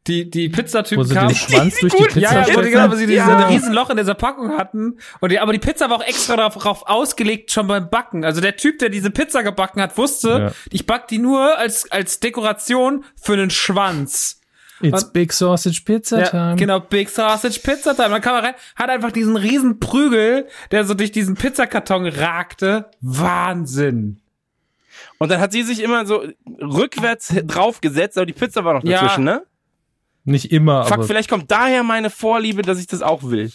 die, 0.07 0.29
die 0.29 0.51
Wo 0.51 0.57
Pizzatypen 0.57 1.03
sie 1.05 1.13
kamen? 1.15 1.29
den 1.29 1.35
Schwanz 1.35 1.79
durch 1.79 1.93
die 1.93 2.03
Pizza 2.03 2.19
Ja, 2.19 2.47
ja, 2.47 2.55
wo 2.55 2.61
die, 2.61 2.69
genau, 2.69 2.91
wo 2.91 2.95
sie 2.95 3.07
dieses 3.07 3.25
Ja. 3.27 3.47
riesen 3.47 3.73
Loch 3.73 3.89
in 3.89 3.97
dieser 3.97 4.13
Packung 4.13 4.57
hatten. 4.57 4.97
Und 5.19 5.31
die, 5.31 5.39
aber 5.39 5.51
die 5.53 5.59
Pizza 5.59 5.89
war 5.89 5.97
auch 5.97 6.03
extra 6.03 6.35
darauf, 6.35 6.53
darauf 6.55 6.87
ausgelegt, 6.87 7.51
schon 7.51 7.67
beim 7.67 7.89
Backen. 7.89 8.23
Also 8.23 8.39
der 8.41 8.55
Typ, 8.55 8.77
der 8.79 8.89
diese 8.89 9.09
Pizza 9.09 9.41
gebacken 9.43 9.81
hat, 9.81 9.97
wusste, 9.97 10.29
Ja. 10.29 10.51
ich 10.71 10.85
back 10.85 11.07
die 11.07 11.17
nur 11.17 11.57
als, 11.57 11.89
als 11.91 12.19
Dekoration 12.19 13.03
für 13.19 13.33
einen 13.33 13.49
Schwanz. 13.49 14.41
It's 14.93 15.11
Big 15.11 15.31
Sausage 15.33 15.81
Pizza 15.85 16.19
Ja, 16.19 16.27
Time. 16.29 16.55
genau, 16.55 16.79
Big 16.79 17.09
Sausage 17.09 17.59
Pizza 17.59 17.93
Time. 17.95 18.09
Dann 18.09 18.21
kam 18.21 18.35
er 18.35 18.43
rein, 18.43 18.53
hat 18.75 18.89
einfach 18.89 19.11
diesen 19.11 19.35
riesen 19.37 19.79
Prügel, 19.79 20.47
der 20.71 20.85
so 20.85 20.93
durch 20.93 21.11
diesen 21.11 21.35
Pizzakarton 21.35 22.07
ragte. 22.07 22.89
Wahnsinn. 23.01 24.19
Und 25.17 25.31
dann 25.31 25.39
hat 25.39 25.51
sie 25.51 25.63
sich 25.63 25.81
immer 25.81 26.05
so 26.05 26.23
rückwärts 26.61 27.33
draufgesetzt, 27.45 28.17
aber 28.17 28.25
die 28.25 28.33
Pizza 28.33 28.63
war 28.65 28.73
noch 28.75 28.83
Ja. 28.83 29.01
dazwischen, 29.01 29.23
ne? 29.23 29.43
Nicht 30.23 30.51
immer, 30.51 30.85
Fuck, 30.85 30.93
aber 30.93 31.03
vielleicht 31.03 31.29
kommt 31.29 31.51
daher 31.51 31.83
meine 31.83 32.09
Vorliebe, 32.09 32.63
dass 32.63 32.79
ich 32.79 32.87
das 32.87 33.01
auch 33.01 33.23
will. 33.23 33.51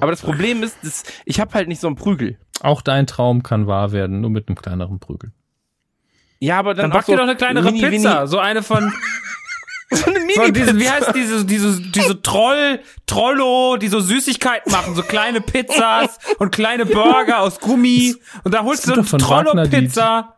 Aber 0.00 0.10
das 0.10 0.20
Problem 0.20 0.62
ist, 0.62 0.76
das, 0.82 1.04
ich 1.24 1.40
habe 1.40 1.54
halt 1.54 1.68
nicht 1.68 1.80
so 1.80 1.86
einen 1.86 1.96
Prügel. 1.96 2.38
auch 2.60 2.82
dein 2.82 3.06
Traum 3.06 3.42
kann 3.42 3.66
wahr 3.66 3.92
werden, 3.92 4.20
nur 4.20 4.30
mit 4.30 4.48
einem 4.48 4.56
kleineren 4.56 4.98
Prügel. 5.00 5.32
Ja, 6.38 6.58
aber 6.58 6.74
dann, 6.74 6.90
Dann 6.90 6.92
auch 6.92 6.96
back 6.96 7.06
so 7.06 7.12
dir 7.12 7.16
doch 7.18 7.24
eine 7.24 7.36
kleinere 7.36 7.70
mini, 7.72 7.88
Pizza. 7.88 8.26
So 8.26 8.38
eine 8.38 8.62
von, 8.62 8.84
Mini, 8.84 8.96
so 9.96 10.06
eine 10.10 10.20
von 10.34 10.52
diesen, 10.52 10.68
wie 10.78 10.84
Mini-Pizza. 10.84 10.92
heißt 11.06 11.14
diese, 11.14 11.44
diese, 11.44 11.80
diese 11.80 12.22
Troll, 12.22 12.80
Trollo, 13.06 13.76
die 13.76 13.88
so 13.88 14.00
Süßigkeiten 14.00 14.70
machen, 14.72 14.94
so 14.94 15.02
kleine 15.02 15.40
Pizzas 15.40 16.18
und 16.38 16.52
kleine 16.52 16.86
Burger 16.86 17.40
aus 17.40 17.60
Gummi. 17.60 18.14
Und 18.44 18.52
da 18.54 18.62
holst 18.64 18.86
du 18.88 18.94
so 19.02 19.12
Wagner 19.28 19.64
die- 19.64 19.70
Trollo-Pizza. 19.70 20.36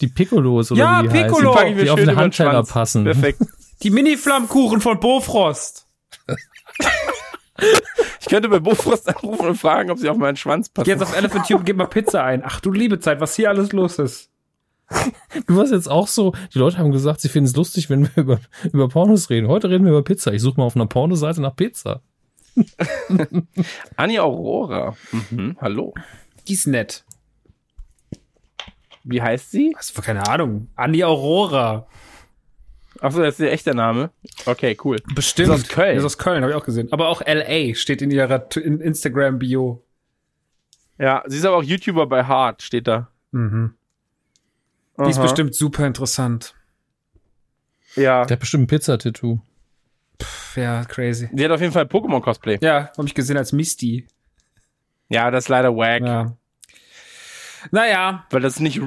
Die 0.00 0.08
Piccolos 0.08 0.72
oder 0.72 0.80
Ja, 0.80 1.02
wie 1.04 1.08
die 1.08 1.14
Piccolo. 1.22 1.54
heißen, 1.54 1.76
mir 1.76 1.84
die 1.84 1.90
auf 1.90 2.00
den 2.00 2.32
Schwanz. 2.32 2.68
passen. 2.70 3.04
Perfekt. 3.04 3.40
Die 3.82 3.90
Mini-Flammkuchen 3.90 4.80
von 4.80 4.98
Bofrost. 4.98 5.86
Ich 8.20 8.26
könnte 8.26 8.48
bei 8.48 8.58
Bofrost 8.58 9.08
anrufen 9.08 9.46
und 9.48 9.56
fragen, 9.56 9.90
ob 9.90 9.98
sie 9.98 10.08
auf 10.08 10.16
meinen 10.16 10.36
Schwanz 10.36 10.68
passen. 10.68 10.84
Geh 10.86 10.92
jetzt 10.92 11.02
auf 11.02 11.16
Elephant 11.16 11.46
Tube 11.46 11.58
und 11.60 11.64
gib 11.66 11.76
mal 11.76 11.86
Pizza 11.86 12.24
ein. 12.24 12.42
Ach 12.44 12.60
du 12.60 12.72
liebe 12.72 12.98
Zeit, 12.98 13.20
was 13.20 13.36
hier 13.36 13.50
alles 13.50 13.72
los 13.72 13.98
ist. 13.98 14.30
Du 15.46 15.56
warst 15.56 15.72
jetzt 15.72 15.90
auch 15.90 16.06
so, 16.06 16.32
die 16.54 16.58
Leute 16.58 16.78
haben 16.78 16.92
gesagt, 16.92 17.20
sie 17.20 17.28
finden 17.28 17.48
es 17.48 17.56
lustig, 17.56 17.90
wenn 17.90 18.04
wir 18.04 18.22
über, 18.22 18.40
über 18.72 18.88
Pornos 18.88 19.30
reden. 19.30 19.48
Heute 19.48 19.68
reden 19.68 19.84
wir 19.84 19.90
über 19.90 20.04
Pizza. 20.04 20.32
Ich 20.32 20.42
suche 20.42 20.58
mal 20.58 20.64
auf 20.64 20.76
einer 20.76 20.86
Pornoseite 20.86 21.42
nach 21.42 21.56
Pizza. 21.56 22.02
Anni 23.96 24.18
Aurora. 24.18 24.96
Mhm, 25.30 25.56
hallo. 25.60 25.92
Die 26.46 26.54
ist 26.54 26.66
nett. 26.66 27.04
Wie 29.02 29.20
heißt 29.20 29.50
sie? 29.50 29.72
Was 29.76 29.90
für 29.90 30.02
keine 30.02 30.26
Ahnung. 30.28 30.68
Anni 30.76 31.02
Aurora. 31.02 31.86
Achso, 33.00 33.20
das 33.20 33.34
ist 33.34 33.40
ihr 33.40 33.52
echter 33.52 33.74
Name. 33.74 34.10
Okay, 34.46 34.76
cool. 34.84 34.98
Bestimmt. 35.14 35.48
Ist 35.48 35.54
aus 35.54 35.68
Köln. 35.68 35.98
Ist 35.98 36.04
aus 36.04 36.16
Köln, 36.16 36.42
habe 36.42 36.52
ich 36.52 36.56
auch 36.56 36.64
gesehen. 36.64 36.88
Aber 36.92 37.08
auch 37.08 37.20
LA 37.26 37.74
steht 37.74 38.00
in 38.02 38.10
ihrer 38.10 38.46
Instagram-Bio. 38.56 39.82
Ja, 40.98 41.22
sie 41.26 41.38
ist 41.38 41.44
aber 41.44 41.56
auch 41.56 41.62
YouTuber 41.62 42.06
bei 42.06 42.24
Hart, 42.24 42.62
steht 42.62 42.86
da. 42.86 43.08
Mhm. 43.32 43.74
Die 44.98 45.10
ist 45.10 45.20
bestimmt 45.20 45.54
super 45.54 45.86
interessant. 45.86 46.54
Ja. 47.96 48.24
Der 48.24 48.34
hat 48.36 48.40
bestimmt 48.40 48.64
ein 48.64 48.66
Pizzatattoo. 48.68 49.40
Pff, 50.22 50.56
Ja, 50.56 50.84
crazy. 50.84 51.28
Sie 51.32 51.44
hat 51.44 51.50
auf 51.50 51.60
jeden 51.60 51.72
Fall 51.72 51.84
Pokémon-Cosplay. 51.84 52.58
Ja, 52.60 52.90
habe 52.96 53.06
ich 53.08 53.14
gesehen 53.14 53.36
als 53.36 53.52
Misty. 53.52 54.06
Ja, 55.08 55.30
das 55.30 55.44
ist 55.44 55.48
leider 55.48 55.74
wack. 55.76 56.02
Ja. 56.02 56.36
Naja, 57.70 58.26
Weil 58.30 58.40
das 58.42 58.60
nicht. 58.60 58.80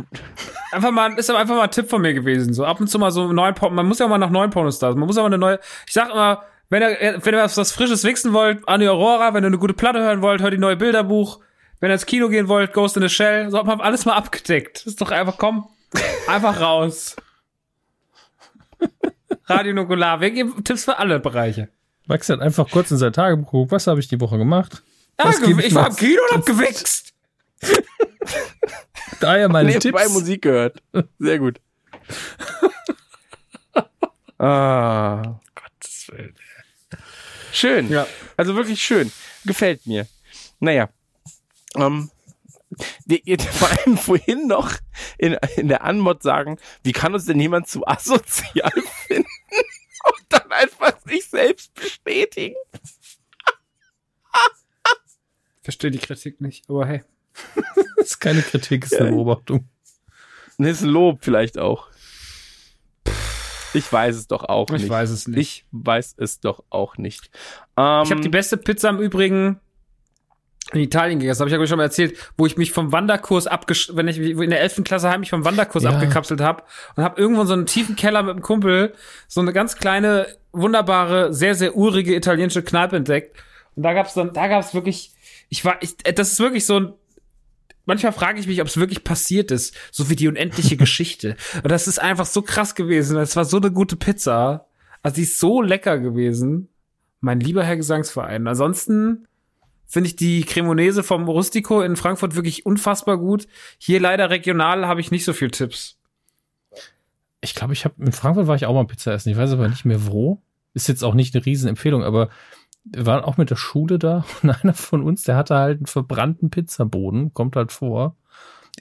einfach 0.72 0.92
mal, 0.92 1.14
ist 1.18 1.30
aber 1.30 1.40
einfach 1.40 1.56
mal 1.56 1.64
ein 1.64 1.72
Tipp 1.72 1.90
von 1.90 2.02
mir 2.02 2.14
gewesen. 2.14 2.54
So 2.54 2.66
ab 2.66 2.80
und 2.80 2.88
zu 2.88 3.00
mal 3.00 3.12
so 3.12 3.32
neuen 3.34 3.56
Porn, 3.56 3.74
man 3.74 3.88
muss 3.88 4.00
ja 4.00 4.08
mal 4.08 4.18
nach 4.18 4.30
neuen 4.30 4.50
Pornostars, 4.52 4.96
man 4.96 5.08
muss 5.08 5.18
aber 5.18 5.28
eine 5.28 5.38
neue, 5.38 5.60
ich 5.88 5.94
sag 5.94 6.10
immer, 6.12 6.44
wenn 6.70 6.82
ihr, 6.84 7.20
wenn 7.26 7.34
ihr 7.34 7.42
was, 7.42 7.58
was 7.58 7.72
Frisches 7.72 8.04
wichsen 8.04 8.34
wollt, 8.34 8.68
Anni 8.68 8.88
Aurora, 8.88 9.34
wenn 9.34 9.44
ihr 9.44 9.48
eine 9.48 9.58
gute 9.58 9.74
Platte 9.74 10.00
hören 10.00 10.22
wollt, 10.22 10.42
hört 10.42 10.54
die 10.54 10.58
neue 10.58 10.76
Bilderbuch. 10.76 11.40
Wenn 11.80 11.90
ihr 11.92 11.94
ins 11.94 12.06
Kino 12.06 12.28
gehen 12.30 12.48
wollt, 12.48 12.74
Ghost 12.74 12.98
in 12.98 13.04
the 13.04 13.10
Shell, 13.10 13.50
so 13.52 13.58
hat 13.58 13.66
man 13.66 13.80
alles 13.82 14.06
mal 14.06 14.14
abgedeckt. 14.16 14.78
Das 14.78 14.88
ist 14.88 15.02
doch 15.02 15.12
einfach, 15.12 15.38
komm, 15.38 15.68
einfach 16.28 16.60
raus. 16.60 17.16
Radio 19.46 19.74
Nukular, 19.74 20.20
wir 20.22 20.32
geben 20.32 20.64
Tipps 20.64 20.86
für 20.86 20.98
alle 20.98 21.20
Bereiche. 21.20 21.70
Max 22.06 22.30
hat 22.30 22.40
einfach 22.42 22.70
kurz 22.70 22.92
in 22.92 22.98
sein 22.98 23.14
Tagebuch 23.14 23.52
geguckt, 23.52 23.72
was 23.72 23.88
habe 23.88 24.00
ich 24.00 24.08
die 24.08 24.20
Woche 24.20 24.38
gemacht? 24.38 24.84
Ja, 25.20 25.30
ich 25.30 25.66
ich 25.66 25.76
war 25.76 25.90
im 25.90 25.96
Kino 25.96 26.22
und 26.30 26.38
hab 26.38 26.46
gewichst. 26.46 27.14
Daher 29.20 29.50
meine 29.50 29.70
Nebenbei 29.70 30.04
Tipps. 30.04 30.14
Musik 30.14 30.42
gehört. 30.44 30.82
Sehr 31.18 31.40
gut. 31.40 31.60
ah, 34.38 35.40
Gottes 35.56 36.08
Willen. 36.10 36.36
Schön. 37.52 37.90
Ja. 37.90 38.06
Also 38.36 38.56
wirklich 38.56 38.82
schön. 38.82 39.12
Gefällt 39.46 39.88
mir. 39.88 40.08
Naja. 40.60 40.90
Ähm, 41.76 42.12
vor 43.52 43.70
allem 43.70 43.98
vorhin 43.98 44.48
noch 44.48 44.72
in, 45.18 45.34
in 45.56 45.68
der 45.68 45.84
Anmod 45.84 46.22
sagen, 46.24 46.58
wie 46.84 46.92
kann 46.92 47.14
uns 47.14 47.26
denn 47.26 47.40
jemand 47.40 47.68
zu 47.68 47.86
asozial 47.88 48.72
finden? 49.08 49.28
Und 50.06 50.26
dann 50.30 50.52
einfach 50.52 50.94
sich 51.06 51.26
selbst 51.30 51.74
bestätigen. 51.74 52.56
Verstehe 55.64 55.92
die 55.92 55.98
Kritik 56.00 56.40
nicht, 56.40 56.70
aber 56.70 56.86
hey. 56.86 57.04
Das 57.98 58.06
ist 58.12 58.20
keine 58.20 58.42
Kritik, 58.42 58.86
ist 58.86 58.96
eine 58.96 59.10
Beobachtung. 59.12 59.68
Das 60.58 60.68
ist 60.70 60.82
ein 60.84 60.90
Lob 60.90 61.20
vielleicht 61.24 61.58
auch. 61.58 61.88
Ich 63.74 63.92
weiß 63.92 64.16
es 64.16 64.28
doch 64.28 64.46
auch 64.46 64.68
Ich 64.70 64.84
nicht. 64.84 64.90
weiß 64.90 65.10
es 65.10 65.28
nicht. 65.28 65.38
Ich 65.40 65.66
weiß 65.72 66.16
es 66.18 66.40
doch 66.40 66.64
auch 66.70 66.98
nicht. 66.98 67.30
Ähm, 67.76 68.02
Ich 68.06 68.12
habe 68.12 68.22
die 68.22 68.30
beste 68.30 68.56
Pizza 68.58 68.90
im 68.90 69.00
Übrigen 69.00 69.60
in 70.74 70.82
Italien 70.82 71.20
gegessen, 71.20 71.40
habe 71.42 71.50
ich 71.50 71.58
ja 71.58 71.68
schon 71.68 71.78
mal 71.78 71.84
erzählt, 71.84 72.18
wo 72.38 72.46
ich 72.46 72.58
mich 72.58 72.72
vom 72.72 72.92
Wanderkurs 72.92 73.48
abgesch 73.48 73.92
wenn 73.94 74.08
ich 74.08 74.20
in 74.20 74.50
der 74.50 74.62
11. 74.62 74.84
Klasse 74.84 75.10
heim 75.10 75.22
mich 75.22 75.30
vom 75.30 75.46
Wanderkurs 75.46 75.84
Ja. 75.84 75.92
abgekapselt 75.92 76.42
habe 76.42 76.64
und 76.96 77.04
habe 77.04 77.20
irgendwo 77.22 77.42
in 77.42 77.48
so 77.48 77.54
einen 77.54 77.66
tiefen 77.66 77.96
Keller 77.96 78.22
mit 78.24 78.32
einem 78.32 78.42
Kumpel 78.42 78.94
so 79.28 79.40
eine 79.42 79.54
ganz 79.54 79.78
kleine 79.78 80.28
wunderbare, 80.52 81.34
sehr 81.34 81.56
sehr 81.56 81.76
urige 81.76 82.16
italienische 82.16 82.64
Kneipe 82.64 82.98
entdeckt 82.98 83.38
und 83.76 83.84
da 83.84 83.94
gab's 83.94 84.14
dann 84.14 84.34
da 84.34 84.48
gab's 84.48 84.74
wirklich 84.74 85.12
ich 85.50 85.64
war 85.64 85.78
ich, 85.82 85.96
äh, 86.04 86.14
das 86.14 86.34
ist 86.34 86.40
wirklich 86.40 86.66
so 86.66 86.80
ein 86.80 86.94
Manchmal 87.90 88.12
frage 88.12 88.38
ich 88.38 88.48
mich, 88.48 88.60
ob 88.60 88.68
es 88.68 88.76
wirklich 88.76 89.06
passiert 89.06 89.50
ist, 89.50 89.74
so 89.94 90.10
wie 90.10 90.18
die 90.18 90.28
unendliche 90.28 90.76
Geschichte. 90.86 91.38
Und 91.64 91.72
das 91.72 91.88
ist 91.88 92.00
einfach 92.02 92.26
so 92.26 92.42
krass 92.42 92.76
gewesen. 92.76 93.16
Das 93.16 93.38
war 93.38 93.46
so 93.46 93.56
eine 93.56 93.72
gute 93.72 93.96
Pizza. 93.96 94.68
Also 95.04 95.16
die 95.16 95.22
ist 95.22 95.40
so 95.40 95.62
lecker 95.62 95.98
gewesen. 95.98 96.68
Mein 97.22 97.40
lieber 97.40 97.64
Herr 97.64 97.78
Gesangsverein. 97.78 98.46
Ansonsten 98.46 99.26
finde 99.88 100.10
ich 100.10 100.16
die 100.16 100.42
Cremonese 100.42 101.02
vom 101.02 101.24
Rustico 101.28 101.82
in 101.82 101.96
Frankfurt 101.96 102.36
wirklich 102.36 102.66
unfassbar 102.66 103.18
gut. 103.18 103.48
Hier 103.78 104.00
leider 104.00 104.30
regional 104.30 104.86
habe 104.88 105.02
ich 105.02 105.12
nicht 105.12 105.26
so 105.26 105.34
viel 105.34 105.50
Tipps. 105.50 105.98
Ich 107.42 107.56
glaube, 107.56 107.74
ich 107.74 107.86
habe 107.86 107.96
in 108.00 108.12
Frankfurt 108.12 108.48
war 108.48 108.56
ich 108.56 108.66
auch 108.66 108.74
mal 108.74 108.86
Pizza 108.86 109.14
essen. 109.14 109.30
Ich 109.30 109.38
weiß 109.38 109.54
aber 109.54 109.70
nicht 109.70 109.86
mehr 109.86 110.06
wo. 110.08 110.42
Ist 110.74 110.88
jetzt 110.88 111.04
auch 111.04 111.14
nicht 111.14 111.34
eine 111.34 111.46
Riesenempfehlung, 111.46 112.04
aber 112.04 112.30
wir 112.84 113.06
waren 113.06 113.24
auch 113.24 113.38
mit 113.38 113.50
der 113.50 113.56
Schule 113.56 113.98
da 113.98 114.26
und 114.44 114.50
einer 114.64 114.74
von 114.74 115.02
uns, 115.02 115.24
der 115.24 115.38
hatte 115.38 115.56
halt 115.56 115.80
einen 115.80 115.88
verbrannten 115.88 116.50
Pizzaboden, 116.50 117.34
kommt 117.34 117.56
halt 117.56 117.72
vor, 117.72 118.16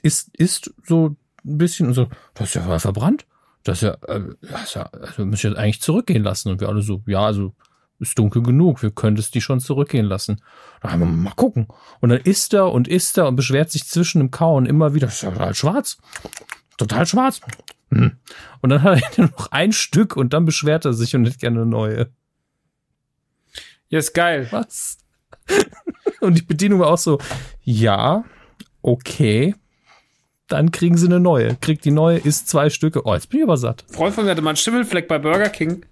ist, 0.01 0.29
ist 0.37 0.73
so 0.83 1.15
ein 1.45 1.57
bisschen 1.57 1.87
und 1.87 1.93
so, 1.93 2.07
das 2.33 2.49
ist 2.49 2.55
ja 2.55 2.79
verbrannt. 2.79 3.25
Das 3.63 3.81
ist 3.81 3.83
ja, 3.83 3.93
äh, 4.07 4.21
das 4.41 4.63
ist 4.63 4.75
ja, 4.75 4.83
also 4.83 5.25
müssen 5.25 5.43
wir 5.43 5.49
jetzt 5.51 5.59
eigentlich 5.59 5.81
zurückgehen 5.81 6.23
lassen. 6.23 6.49
Und 6.49 6.61
wir 6.61 6.69
alle 6.69 6.81
so, 6.81 7.01
ja, 7.05 7.25
also 7.25 7.53
ist 7.99 8.17
dunkel 8.19 8.43
genug, 8.43 8.83
wir 8.83 8.91
können 8.91 9.17
es 9.17 9.31
die 9.31 9.41
schon 9.41 9.59
zurückgehen 9.59 10.05
lassen. 10.05 10.41
Da 10.81 10.91
haben 10.91 10.99
wir 10.99 11.05
mal 11.07 11.33
gucken. 11.35 11.67
Und 11.99 12.09
dann 12.09 12.19
isst 12.19 12.53
er 12.53 12.71
und 12.71 12.87
isst 12.87 13.17
er 13.17 13.27
und 13.27 13.35
beschwert 13.35 13.71
sich 13.71 13.87
zwischen 13.87 14.19
dem 14.19 14.31
Kauen 14.31 14.65
immer 14.65 14.93
wieder, 14.93 15.07
das 15.07 15.15
ist 15.15 15.21
ja 15.23 15.31
total 15.31 15.55
schwarz. 15.55 15.97
Total 16.77 17.05
schwarz. 17.05 17.41
Hm. 17.89 18.17
Und 18.61 18.69
dann 18.69 18.83
hat 18.83 19.01
er 19.01 19.11
nur 19.23 19.31
noch 19.31 19.51
ein 19.51 19.71
Stück 19.71 20.15
und 20.15 20.33
dann 20.33 20.45
beschwert 20.45 20.85
er 20.85 20.93
sich 20.93 21.15
und 21.15 21.25
hätte 21.25 21.37
gerne 21.37 21.61
eine 21.61 21.69
neue. 21.69 22.09
Ja, 23.89 23.99
ist 23.99 24.13
geil. 24.13 24.47
Was? 24.51 24.97
Und 26.19 26.37
die 26.37 26.41
Bedienung 26.41 26.79
war 26.79 26.87
auch 26.87 26.97
so, 26.97 27.19
ja, 27.61 28.25
okay. 28.81 29.55
Dann 30.47 30.71
kriegen 30.71 30.97
sie 30.97 31.07
eine 31.07 31.19
neue. 31.19 31.55
Kriegt 31.55 31.85
die 31.85 31.91
neue, 31.91 32.17
isst 32.17 32.47
zwei 32.49 32.69
Stücke. 32.69 33.05
Oh, 33.05 33.13
jetzt 33.13 33.29
bin 33.29 33.39
ich 33.39 33.43
aber 33.45 33.57
satt. 33.57 33.85
Ein 33.87 33.93
Freund 33.93 34.15
von 34.15 34.25
mir 34.25 34.31
hatte 34.31 34.41
mal 34.41 34.51
einen 34.51 34.57
Schimmelfleck 34.57 35.07
bei 35.07 35.19
Burger 35.19 35.49
King 35.49 35.85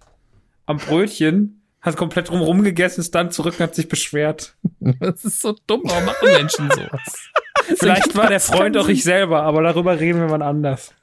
am 0.65 0.77
Brötchen, 0.77 1.61
hat 1.85 1.95
komplett 1.95 2.29
drumherum 2.29 2.63
gegessen, 2.63 3.01
ist 3.01 3.13
dann 3.13 3.31
zurück 3.31 3.55
und 3.59 3.63
hat 3.63 3.75
sich 3.75 3.87
beschwert. 3.87 4.55
Das 4.99 5.23
ist 5.23 5.41
so 5.41 5.55
dumm. 5.65 5.81
Warum 5.83 6.05
machen 6.05 6.27
Menschen 6.29 6.69
sowas? 6.69 7.29
Vielleicht 7.79 8.15
war 8.15 8.27
der 8.27 8.39
Freund 8.39 8.77
auch 8.77 8.87
ich 8.87 9.03
selber, 9.03 9.41
aber 9.43 9.63
darüber 9.63 9.99
reden 9.99 10.19
wir 10.19 10.27
mal 10.27 10.41
anders. 10.41 10.93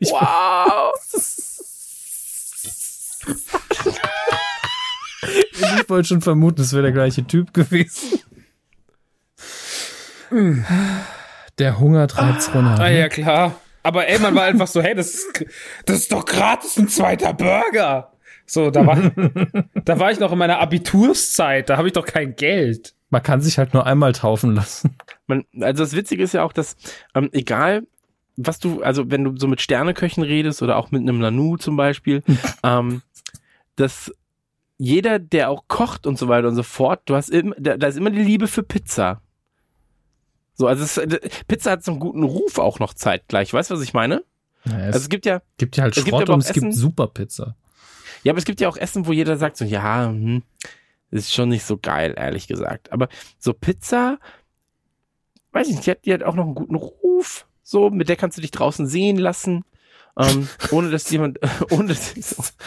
wow. 0.00 0.92
Ich 5.78 5.88
wollte 5.88 6.08
schon 6.08 6.20
vermuten, 6.20 6.60
es 6.60 6.72
wäre 6.72 6.82
der 6.82 6.92
gleiche 6.92 7.24
Typ 7.24 7.54
gewesen. 7.54 8.20
Der 11.58 11.78
Hunger 11.78 12.08
treibt's 12.08 12.52
runter. 12.52 12.76
Ah 12.80 12.88
ne? 12.88 12.98
ja, 12.98 13.08
klar. 13.08 13.60
Aber 13.82 14.08
ey, 14.08 14.18
man 14.18 14.34
war 14.34 14.44
einfach 14.44 14.66
so, 14.66 14.82
hey, 14.82 14.94
das 14.94 15.14
ist, 15.14 15.44
das 15.86 15.98
ist 15.98 16.12
doch 16.12 16.24
gratis 16.24 16.76
ein 16.76 16.88
zweiter 16.88 17.32
Burger. 17.32 18.11
So, 18.46 18.70
da 18.70 18.86
war, 18.86 18.98
da 19.84 19.98
war 19.98 20.10
ich 20.10 20.20
noch 20.20 20.32
in 20.32 20.38
meiner 20.38 20.58
Abiturszeit, 20.60 21.68
da 21.70 21.76
habe 21.76 21.88
ich 21.88 21.92
doch 21.94 22.04
kein 22.06 22.36
Geld. 22.36 22.94
Man 23.10 23.22
kann 23.22 23.40
sich 23.40 23.58
halt 23.58 23.74
nur 23.74 23.86
einmal 23.86 24.12
taufen 24.12 24.54
lassen. 24.54 24.96
Man, 25.26 25.44
also 25.60 25.82
das 25.84 25.94
Witzige 25.94 26.22
ist 26.22 26.34
ja 26.34 26.42
auch, 26.44 26.52
dass 26.52 26.76
ähm, 27.14 27.28
egal 27.32 27.82
was 28.36 28.58
du, 28.58 28.82
also 28.82 29.10
wenn 29.10 29.24
du 29.24 29.36
so 29.36 29.46
mit 29.46 29.60
Sterneköchen 29.60 30.22
redest 30.22 30.62
oder 30.62 30.76
auch 30.78 30.90
mit 30.90 31.02
einem 31.02 31.18
Nanu 31.18 31.58
zum 31.58 31.76
Beispiel, 31.76 32.22
ähm, 32.64 33.02
dass 33.76 34.10
jeder, 34.78 35.18
der 35.18 35.50
auch 35.50 35.64
kocht 35.68 36.06
und 36.06 36.18
so 36.18 36.28
weiter 36.28 36.48
und 36.48 36.54
so 36.56 36.62
fort, 36.62 37.02
du 37.04 37.14
hast 37.14 37.28
immer, 37.28 37.54
da, 37.58 37.76
da 37.76 37.86
ist 37.86 37.96
immer 37.98 38.10
die 38.10 38.22
Liebe 38.22 38.48
für 38.48 38.62
Pizza. 38.62 39.20
So, 40.54 40.66
also 40.66 40.82
es, 40.82 41.00
Pizza 41.46 41.72
hat 41.72 41.84
so 41.84 41.92
einen 41.92 42.00
guten 42.00 42.22
Ruf 42.24 42.58
auch 42.58 42.78
noch 42.78 42.94
zeitgleich. 42.94 43.52
Weißt 43.52 43.70
du, 43.70 43.74
was 43.74 43.82
ich 43.82 43.94
meine? 43.94 44.24
Naja, 44.64 44.86
Also 44.86 44.96
es 44.96 45.02
es 45.04 45.08
gibt 45.08 45.26
ja, 45.26 45.42
gibt 45.58 45.76
ja 45.76 45.84
halt 45.84 45.96
es 45.96 46.04
gibt 46.04 46.08
Schrott 46.14 46.22
aber 46.22 46.32
auch 46.32 46.36
und 46.36 46.44
es 46.44 46.52
gibt 46.52 46.66
Essen- 46.66 46.72
Superpizza. 46.72 47.56
Ja, 48.22 48.32
aber 48.32 48.38
es 48.38 48.44
gibt 48.44 48.60
ja 48.60 48.68
auch 48.68 48.76
Essen, 48.76 49.06
wo 49.06 49.12
jeder 49.12 49.36
sagt 49.36 49.56
so, 49.56 49.64
ja, 49.64 50.06
hm, 50.06 50.42
ist 51.10 51.32
schon 51.32 51.50
nicht 51.50 51.64
so 51.64 51.76
geil, 51.76 52.14
ehrlich 52.16 52.46
gesagt. 52.46 52.92
Aber 52.92 53.08
so 53.38 53.52
Pizza, 53.52 54.18
weiß 55.52 55.68
ich 55.68 55.74
nicht, 55.74 55.86
die 55.86 55.90
hat, 55.90 56.04
die 56.06 56.14
hat 56.14 56.22
auch 56.22 56.34
noch 56.34 56.44
einen 56.44 56.54
guten 56.54 56.74
Ruf. 56.74 57.46
So, 57.62 57.90
mit 57.90 58.08
der 58.08 58.16
kannst 58.16 58.38
du 58.38 58.42
dich 58.42 58.50
draußen 58.50 58.86
sehen 58.86 59.16
lassen. 59.16 59.64
Ähm, 60.16 60.48
ohne 60.70 60.90
dass 60.90 61.10
jemand, 61.10 61.38
ohne 61.70 61.88
dass, 61.88 62.14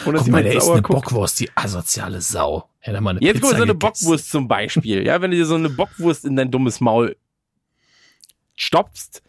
ohne 0.04 0.18
dass 0.18 0.24
Guck 0.24 0.28
mal, 0.28 0.42
der 0.42 0.56
ist 0.56 0.68
eine 0.68 0.82
guckt. 0.82 1.04
Bockwurst, 1.04 1.40
die 1.40 1.50
asoziale 1.54 2.20
Sau. 2.20 2.68
Hätte 2.78 3.00
mal 3.00 3.10
eine 3.10 3.20
Jetzt 3.20 3.40
guck 3.40 3.42
mal, 3.42 3.48
Pizza 3.48 3.56
so 3.56 3.62
eine 3.62 3.74
gegessen. 3.74 3.78
Bockwurst 3.78 4.30
zum 4.30 4.48
Beispiel. 4.48 5.06
Ja, 5.06 5.20
wenn 5.20 5.30
du 5.30 5.36
dir 5.36 5.46
so 5.46 5.54
eine 5.54 5.70
Bockwurst 5.70 6.24
in 6.24 6.36
dein 6.36 6.50
dummes 6.50 6.80
Maul 6.80 7.16
stopfst, 8.54 9.22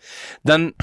dann 0.43 0.73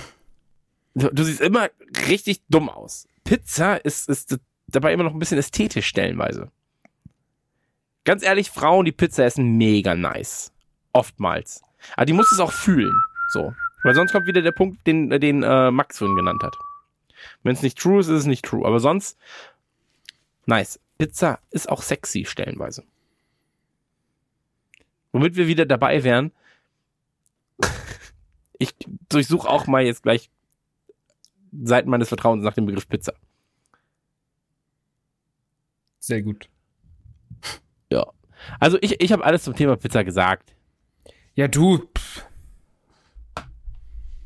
du, 0.95 1.09
du 1.11 1.23
siehst 1.25 1.41
immer 1.41 1.69
richtig 2.09 2.43
dumm 2.49 2.69
aus. 2.69 3.07
Pizza 3.25 3.77
ist, 3.77 4.09
ist 4.09 4.39
dabei 4.75 4.93
immer 4.93 5.05
noch 5.05 5.13
ein 5.13 5.19
bisschen 5.19 5.39
ästhetisch 5.39 5.87
stellenweise. 5.87 6.51
Ganz 8.05 8.23
ehrlich, 8.23 8.51
Frauen, 8.51 8.85
die 8.85 8.93
Pizza 8.93 9.25
essen, 9.25 9.57
mega 9.57 9.95
nice. 9.95 10.53
Oftmals. 10.93 11.63
Aber 11.95 12.07
die 12.07 12.13
muss 12.13 12.31
es 12.33 12.41
auch 12.41 12.53
fühlen. 12.53 12.95
So. 13.31 13.55
Weil 13.83 13.95
sonst 13.95 14.13
kommt 14.13 14.27
wieder 14.27 14.43
der 14.43 14.53
Punkt, 14.53 14.87
den, 14.87 15.11
den 15.11 15.43
äh, 15.43 15.71
Max 15.71 15.99
vorhin 15.99 16.17
genannt 16.17 16.43
hat. 16.43 16.57
Wenn 17.43 17.55
es 17.55 17.63
nicht 17.63 17.79
true 17.79 18.01
ist, 18.01 18.09
ist 18.09 18.21
es 18.21 18.27
nicht 18.27 18.45
true. 18.45 18.67
Aber 18.67 18.81
sonst, 18.81 19.19
nice. 20.47 20.81
Pizza 20.99 21.41
ist 21.51 21.69
auch 21.69 21.83
sexy 21.83 22.25
stellenweise. 22.25 22.85
Womit 25.13 25.37
wir 25.37 25.47
wieder 25.47 25.67
dabei 25.67 26.05
wären. 26.05 26.33
Ich 28.57 28.73
durchsuche 29.09 29.49
auch 29.49 29.67
mal 29.67 29.83
jetzt 29.83 30.05
gleich 30.05 30.31
Seiten 31.65 31.91
meines 31.91 32.07
Vertrauens 32.07 32.45
nach 32.45 32.55
dem 32.55 32.67
Begriff 32.67 32.89
Pizza. 32.89 33.13
Sehr 36.05 36.21
gut. 36.21 36.51
Ja. 37.91 38.07
Also 38.61 38.77
ich, 38.83 39.01
ich 39.01 39.11
habe 39.11 39.25
alles 39.25 39.45
zum 39.45 39.55
Thema 39.57 39.77
Pizza 39.77 40.05
gesagt. 40.05 40.55
Ja, 41.35 41.49
du. 41.49 41.79
Pff. 41.79 42.27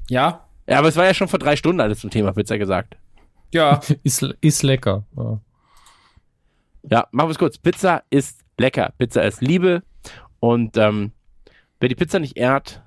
Ja, 0.08 0.48
Ja, 0.66 0.78
aber 0.81 0.89
es 0.89 0.97
war 0.97 1.05
ja 1.05 1.15
schon 1.15 1.28
vor 1.28 1.39
drei 1.39 1.55
Stunden 1.55 1.81
alles 1.81 2.00
zum 2.00 2.10
Thema 2.10 2.32
Pizza 2.32 2.58
gesagt. 2.58 2.97
ja. 3.52 3.81
Ist, 4.02 4.23
ist 4.40 4.62
lecker. 4.65 5.05
Ja. 5.16 5.40
Ja, 6.90 7.08
machen 7.12 7.28
wir 7.28 7.32
es 7.32 7.39
kurz. 7.39 7.58
Pizza 7.58 8.02
ist 8.10 8.40
lecker. 8.57 8.92
Pizza 8.98 9.23
ist 9.23 9.40
Liebe. 9.40 9.84
Und 10.40 10.76
ähm, 10.76 11.12
wer 11.78 11.89
die 11.89 11.94
Pizza 11.94 12.18
nicht 12.18 12.36
ehrt, 12.36 12.82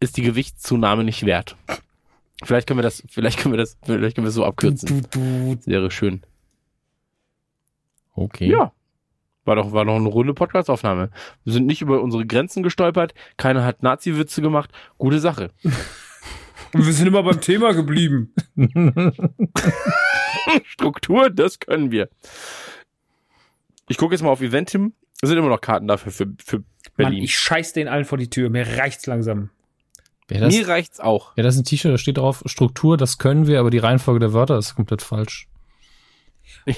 ist 0.00 0.16
die 0.16 0.22
Gewichtszunahme 0.22 1.04
nicht 1.04 1.26
wert. 1.26 1.56
Vielleicht 2.42 2.68
können 2.68 2.78
wir 2.78 2.82
das, 2.84 3.02
vielleicht 3.08 3.38
können 3.38 3.52
wir 3.52 3.58
das, 3.58 3.76
vielleicht 3.84 4.14
können 4.14 4.24
wir 4.24 4.28
es 4.30 4.34
so 4.34 4.44
abkürzen. 4.46 5.06
Du, 5.10 5.56
du. 5.56 5.66
Wäre 5.66 5.90
schön. 5.90 6.22
Okay. 8.14 8.50
Ja. 8.50 8.72
War 9.44 9.56
doch, 9.56 9.72
war 9.72 9.84
doch 9.84 9.96
eine 9.96 10.08
runde 10.08 10.32
Podcast-Aufnahme. 10.32 11.10
Wir 11.44 11.52
sind 11.52 11.66
nicht 11.66 11.82
über 11.82 12.00
unsere 12.00 12.24
Grenzen 12.26 12.62
gestolpert. 12.62 13.12
Keiner 13.36 13.64
hat 13.64 13.82
Nazi-Witze 13.82 14.40
gemacht. 14.40 14.70
Gute 14.96 15.18
Sache. 15.20 15.50
Und 16.72 16.86
wir 16.86 16.92
sind 16.92 17.06
immer 17.08 17.22
beim 17.22 17.40
Thema 17.42 17.74
geblieben. 17.74 18.32
Struktur, 20.64 21.30
das 21.30 21.58
können 21.58 21.90
wir. 21.90 22.08
Ich 23.88 23.98
gucke 23.98 24.14
jetzt 24.14 24.22
mal 24.22 24.30
auf 24.30 24.40
Eventim. 24.40 24.94
Es 25.20 25.28
sind 25.28 25.38
immer 25.38 25.48
noch 25.48 25.60
Karten 25.60 25.88
dafür 25.88 26.10
für, 26.12 26.32
für 26.44 26.56
Mann, 26.58 26.64
Berlin. 26.96 27.22
ich 27.22 27.38
scheiß 27.38 27.72
den 27.74 27.88
allen 27.88 28.04
vor 28.04 28.18
die 28.18 28.30
Tür. 28.30 28.50
Mir 28.50 28.66
reicht's 28.78 29.06
langsam. 29.06 29.50
Ja, 30.30 30.40
das, 30.40 30.54
Mir 30.54 30.66
reicht's 30.68 31.00
auch. 31.00 31.36
ja, 31.36 31.42
das 31.42 31.54
ist 31.54 31.60
ein 31.60 31.64
T-Shirt, 31.64 31.92
da 31.92 31.98
steht 31.98 32.16
drauf 32.16 32.42
Struktur, 32.46 32.96
das 32.96 33.18
können 33.18 33.46
wir, 33.46 33.60
aber 33.60 33.68
die 33.68 33.76
Reihenfolge 33.78 34.20
der 34.20 34.32
Wörter 34.32 34.56
ist 34.56 34.74
komplett 34.74 35.02
falsch. 35.02 35.48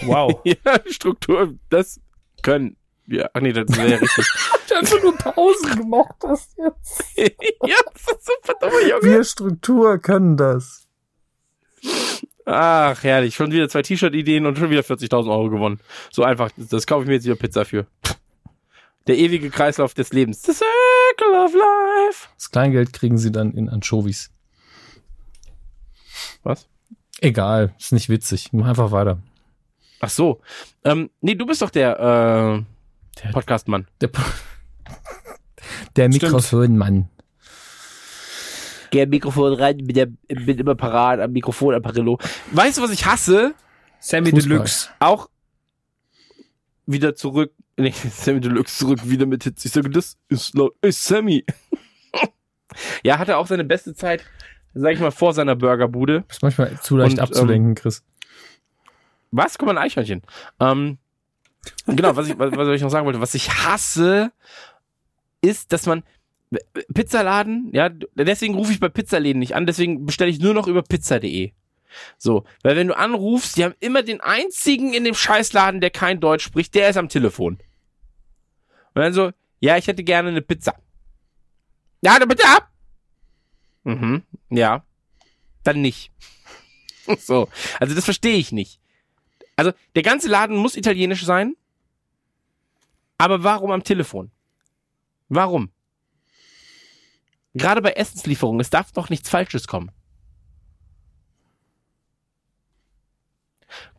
Wow. 0.02 0.40
Ja, 0.44 0.56
Struktur, 0.86 1.54
das 1.70 2.00
können 2.42 2.76
wir. 3.06 3.30
Ach 3.34 3.40
nee, 3.40 3.52
das 3.52 3.68
wäre 3.76 3.90
ja 3.90 3.96
richtig. 3.96 4.26
Einfach 4.76 5.02
nur 5.02 5.16
Pausen 5.16 5.76
gemacht 5.76 6.16
hast 6.24 6.56
jetzt. 6.58 7.04
ja, 7.16 7.76
das 7.92 8.02
ist 8.02 8.26
super 8.26 8.58
dummer 8.60 8.82
Junge. 8.82 9.02
Wir 9.02 9.24
Struktur 9.24 9.98
können 9.98 10.36
das. 10.36 10.86
Ach, 12.44 13.02
herrlich. 13.02 13.34
Schon 13.34 13.52
wieder 13.52 13.68
zwei 13.68 13.82
T-Shirt-Ideen 13.82 14.46
und 14.46 14.58
schon 14.58 14.70
wieder 14.70 14.82
40.000 14.82 15.30
Euro 15.30 15.50
gewonnen. 15.50 15.80
So 16.10 16.22
einfach, 16.22 16.50
das, 16.56 16.68
das 16.68 16.86
kaufe 16.86 17.02
ich 17.02 17.08
mir 17.08 17.14
jetzt 17.14 17.24
wieder 17.24 17.36
Pizza 17.36 17.64
für. 17.64 17.86
Der 19.06 19.16
ewige 19.16 19.50
Kreislauf 19.50 19.94
des 19.94 20.12
Lebens. 20.12 20.42
The 20.42 20.52
Circle 20.52 21.34
of 21.44 21.52
Life. 21.54 22.28
Das 22.36 22.50
Kleingeld 22.50 22.92
kriegen 22.92 23.18
sie 23.18 23.32
dann 23.32 23.52
in 23.52 23.68
Anchovies. 23.68 24.30
Was? 26.42 26.68
Egal, 27.20 27.74
ist 27.78 27.92
nicht 27.92 28.08
witzig. 28.08 28.52
Mach 28.52 28.66
einfach 28.68 28.90
weiter. 28.90 29.18
Ach 30.00 30.10
so. 30.10 30.40
Ähm, 30.84 31.10
nee, 31.20 31.34
du 31.34 31.46
bist 31.46 31.62
doch 31.62 31.70
der, 31.70 31.98
äh, 31.98 33.22
Der- 33.22 33.30
Podcast-Mann. 33.32 33.86
Der, 34.00 34.10
der 35.96 36.08
Mikrofonmann. 36.08 37.08
Geh 38.90 39.06
Mikrofon 39.06 39.54
rein, 39.54 39.78
bin, 39.78 39.94
der, 39.94 40.06
bin 40.06 40.58
immer 40.58 40.74
parat 40.74 41.20
am 41.20 41.32
Mikrofon, 41.32 41.74
Apparillo. 41.74 42.18
Weißt 42.52 42.78
du, 42.78 42.82
was 42.82 42.92
ich 42.92 43.04
hasse? 43.04 43.54
Sammy 43.98 44.30
Fußball. 44.30 44.48
Deluxe. 44.48 44.88
Auch 45.00 45.28
wieder 46.86 47.14
zurück. 47.14 47.52
Nee, 47.76 47.90
Sammy 48.10 48.40
Deluxe 48.40 48.78
zurück 48.78 49.00
wieder 49.08 49.26
mit 49.26 49.42
Hits. 49.44 49.64
Ich 49.64 49.72
sage, 49.72 49.90
das 49.90 50.16
ist 50.28 50.54
laut. 50.54 50.74
Ist 50.82 51.02
Sammy. 51.04 51.44
ja, 53.02 53.18
hatte 53.18 53.36
auch 53.38 53.46
seine 53.46 53.64
beste 53.64 53.94
Zeit, 53.94 54.24
sag 54.74 54.92
ich 54.94 55.00
mal, 55.00 55.10
vor 55.10 55.34
seiner 55.34 55.56
Burgerbude. 55.56 56.24
Ist 56.28 56.42
manchmal 56.42 56.80
zu 56.80 56.96
leicht 56.96 57.14
Und, 57.14 57.20
abzulenken, 57.20 57.74
Chris. 57.74 58.04
Was? 59.30 59.58
Guck 59.58 59.66
mal, 59.66 59.76
ein 59.76 59.84
Eichhörnchen. 59.84 60.22
Ähm, 60.60 60.98
genau, 61.86 62.16
was 62.16 62.28
ich, 62.28 62.38
was, 62.38 62.52
was 62.56 62.68
ich 62.68 62.82
noch 62.82 62.90
sagen 62.90 63.06
wollte. 63.06 63.20
Was 63.20 63.34
ich 63.34 63.50
hasse, 63.50 64.32
ist, 65.40 65.72
dass 65.72 65.86
man 65.86 66.02
Pizzaladen, 66.94 67.70
ja, 67.72 67.88
deswegen 67.88 68.54
rufe 68.54 68.72
ich 68.72 68.80
bei 68.80 68.88
Pizzaläden 68.88 69.40
nicht 69.40 69.54
an, 69.56 69.66
deswegen 69.66 70.06
bestelle 70.06 70.30
ich 70.30 70.38
nur 70.38 70.54
noch 70.54 70.68
über 70.68 70.82
pizza.de. 70.82 71.52
So, 72.18 72.44
weil 72.62 72.76
wenn 72.76 72.88
du 72.88 72.96
anrufst, 72.96 73.56
die 73.56 73.64
haben 73.64 73.74
immer 73.80 74.02
den 74.02 74.20
einzigen 74.20 74.92
in 74.92 75.04
dem 75.04 75.14
Scheißladen, 75.14 75.80
der 75.80 75.90
kein 75.90 76.20
Deutsch 76.20 76.44
spricht, 76.44 76.74
der 76.74 76.90
ist 76.90 76.96
am 76.96 77.08
Telefon. 77.08 77.58
Und 78.94 79.02
dann 79.02 79.12
so, 79.12 79.32
ja, 79.60 79.76
ich 79.76 79.86
hätte 79.86 80.04
gerne 80.04 80.28
eine 80.28 80.42
Pizza. 80.42 80.74
Ja, 82.02 82.18
dann 82.18 82.28
bitte 82.28 82.46
ab. 82.46 82.70
Mhm, 83.84 84.22
ja. 84.50 84.84
Dann 85.64 85.80
nicht. 85.80 86.10
so, 87.18 87.48
also 87.80 87.94
das 87.94 88.04
verstehe 88.04 88.36
ich 88.36 88.52
nicht. 88.52 88.80
Also 89.56 89.72
der 89.94 90.02
ganze 90.02 90.28
Laden 90.28 90.56
muss 90.56 90.76
italienisch 90.76 91.24
sein, 91.24 91.56
aber 93.18 93.42
warum 93.42 93.70
am 93.70 93.82
Telefon? 93.82 94.30
Warum? 95.28 95.70
Gerade 97.54 97.80
bei 97.80 97.92
Essenslieferungen, 97.92 98.60
es 98.60 98.68
darf 98.70 98.92
doch 98.92 99.08
nichts 99.08 99.30
Falsches 99.30 99.66
kommen. 99.66 99.90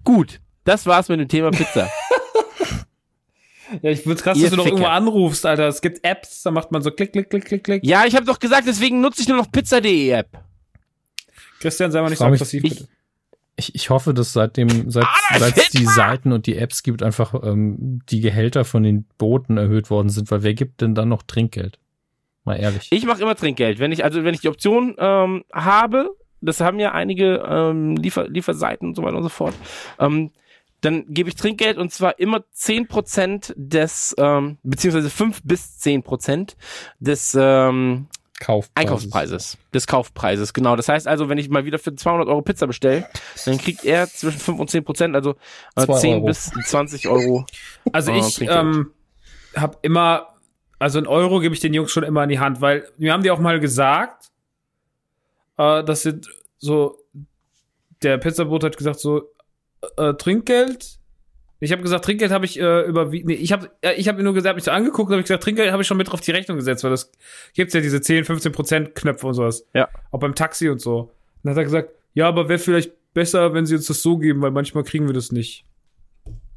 Gut, 0.04 0.40
das 0.64 0.86
war's 0.86 1.10
mit 1.10 1.20
dem 1.20 1.28
Thema 1.28 1.52
Pizza. 1.52 1.90
Ja, 3.82 3.90
ich 3.90 4.00
find's 4.00 4.24
krass, 4.24 4.38
Ihr 4.38 4.44
dass 4.46 4.52
du 4.52 4.56
noch 4.56 4.66
irgendwo 4.66 4.86
anrufst, 4.86 5.46
Alter. 5.46 5.68
Es 5.68 5.82
gibt 5.82 6.02
Apps, 6.06 6.42
da 6.42 6.52
macht 6.52 6.72
man 6.72 6.82
so 6.82 6.90
klick, 6.90 7.12
klick, 7.12 7.30
klick, 7.30 7.44
klick, 7.44 7.66
klick. 7.66 7.86
ja, 7.86 8.06
ich 8.06 8.16
habe 8.16 8.26
doch 8.26 8.40
gesagt, 8.40 8.66
deswegen 8.66 9.02
nutze 9.02 9.22
ich 9.22 9.28
nur 9.28 9.36
noch 9.36 9.52
pizza.de 9.52 10.10
App. 10.12 10.42
Christian, 11.60 11.92
sei 11.92 12.02
mal 12.02 12.08
nicht 12.10 12.20
so 12.20 12.24
aggressiv, 12.24 12.64
ich- 12.64 12.80
bitte. 12.80 12.88
Ich, 13.60 13.74
ich 13.74 13.90
hoffe, 13.90 14.14
dass 14.14 14.34
seitdem, 14.34 14.92
seit 14.92 15.08
es 15.58 15.70
die! 15.70 15.86
Seiten 15.86 16.32
und 16.32 16.46
die 16.46 16.58
Apps 16.58 16.84
gibt, 16.84 17.02
einfach 17.02 17.34
ähm, 17.44 18.02
die 18.08 18.22
Gehälter 18.22 18.66
von 18.66 18.84
den 18.84 19.06
Booten 19.18 19.58
erhöht 19.58 19.90
worden 19.90 20.10
sind, 20.10 20.30
weil 20.30 20.44
wer 20.44 20.54
gibt 20.54 20.82
denn 20.82 20.94
dann 20.94 21.10
noch 21.10 21.24
Trinkgeld? 21.24 21.80
Mal 22.44 22.56
ehrlich. 22.56 22.88
Ich 22.92 23.06
mache 23.06 23.22
immer 23.22 23.36
Trinkgeld, 23.36 23.80
wenn 23.80 23.92
ich 23.92 24.04
also 24.04 24.24
wenn 24.24 24.36
ich 24.36 24.42
die 24.42 24.48
Option 24.48 24.96
ähm, 25.00 25.44
habe, 25.52 26.16
das 26.40 26.62
haben 26.62 26.80
ja 26.80 26.92
einige 26.92 27.44
ähm, 27.48 27.96
Liefer 27.96 28.28
Lieferseiten 28.30 28.90
und 28.90 28.96
so 28.96 29.02
weiter 29.02 29.18
und 29.18 29.24
so 29.24 29.30
fort. 29.30 29.56
Ähm, 30.00 30.32
dann 30.82 31.06
gebe 31.08 31.30
ich 31.30 31.36
Trinkgeld 31.36 31.78
und 31.78 31.92
zwar 31.92 32.20
immer 32.20 32.44
10% 32.56 33.54
des, 33.56 34.16
ähm, 34.20 34.58
beziehungsweise 34.64 35.10
5 35.10 35.42
bis 35.44 35.80
10% 35.82 36.56
des 37.00 37.36
ähm, 37.40 38.08
Kaufpreises. 38.40 38.72
Einkaufspreises, 38.76 39.58
des 39.74 39.88
Kaufpreises, 39.88 40.54
genau. 40.54 40.76
Das 40.76 40.88
heißt 40.90 41.08
also, 41.08 41.28
wenn 41.28 41.38
ich 41.38 41.50
mal 41.50 41.66
wieder 41.66 41.80
für 41.80 41.96
200 41.96 42.28
Euro 42.28 42.42
Pizza 42.42 42.68
bestelle, 42.68 43.08
dann 43.46 43.58
kriegt 43.58 43.84
er 43.84 44.08
zwischen 44.08 44.40
5 44.40 44.60
und 44.60 44.70
10 44.70 44.84
Prozent, 44.84 45.16
also 45.16 45.36
äh, 45.76 45.86
Zwei 45.86 46.00
10 46.00 46.14
Euro. 46.16 46.26
bis 46.28 46.52
20 46.66 47.08
Euro. 47.08 47.46
Also 47.92 48.12
Ah, 48.12 48.18
ich 48.18 48.42
ähm, 48.42 48.92
habe 49.56 49.78
immer, 49.82 50.36
also 50.78 51.00
ein 51.00 51.08
Euro 51.08 51.40
gebe 51.40 51.56
ich 51.56 51.62
den 51.62 51.74
Jungs 51.74 51.92
schon 51.92 52.04
immer 52.04 52.24
in 52.24 52.30
die 52.30 52.40
Hand, 52.40 52.62
weil 52.62 52.88
mir 52.98 53.14
haben 53.14 53.24
die 53.24 53.32
auch 53.32 53.40
mal 53.40 53.60
gesagt, 53.60 54.30
äh, 55.58 55.84
dass 55.84 56.04
sie 56.04 56.22
so, 56.60 57.00
der 58.04 58.18
Pizzabote 58.20 58.68
hat 58.68 58.78
gesagt 58.78 59.00
so, 59.00 59.24
äh, 59.98 60.14
Trinkgeld. 60.14 61.00
Ich 61.60 61.72
habe 61.72 61.82
gesagt, 61.82 62.06
Trinkgeld 62.06 62.32
habe 62.32 62.46
ich 62.46 62.60
äh, 62.60 62.82
überwiegend. 62.82 63.30
Nee, 63.30 63.36
ich 63.36 63.52
habe 63.52 63.72
äh, 63.82 63.94
ich 63.94 64.08
habe 64.08 64.22
nur 64.22 64.34
gesagt, 64.34 64.56
mich 64.56 64.64
so 64.66 64.72
angeguckt 64.72 65.10
und 65.10 65.14
habe 65.16 65.24
gesagt, 65.24 65.42
Trinkgeld 65.44 65.72
habe 65.72 65.82
ich 65.82 65.88
schon 65.88 65.98
mit 65.98 66.12
auf 66.12 66.22
die 66.22 66.32
Rechnung 66.32 66.58
gesetzt, 66.58 66.84
weil 66.84 66.92
das 66.92 67.12
gibt's 67.56 67.74
ja 67.74 67.82
diese 67.82 68.00
10, 68.00 68.26
15 68.26 68.52
Prozent 68.52 68.96
Knöpfe 68.96 69.26
und 69.28 69.34
sowas. 69.34 69.66
Ja. 69.74 69.90
Auch 70.12 70.20
beim 70.20 70.36
Taxi 70.36 70.70
und 70.70 70.80
so. 70.80 71.00
Und 71.00 71.10
dann 71.44 71.52
hat 71.54 71.58
er 71.58 71.64
gesagt, 71.64 71.90
ja, 72.14 72.28
aber 72.28 72.48
wäre 72.50 72.60
vielleicht 72.60 72.92
besser, 73.14 73.54
wenn 73.56 73.66
sie 73.66 73.76
uns 73.76 73.88
das 73.88 74.02
so 74.04 74.18
geben, 74.18 74.42
weil 74.42 74.52
manchmal 74.52 74.84
kriegen 74.84 75.08
wir 75.08 75.14
das 75.14 75.32
nicht. 75.32 75.66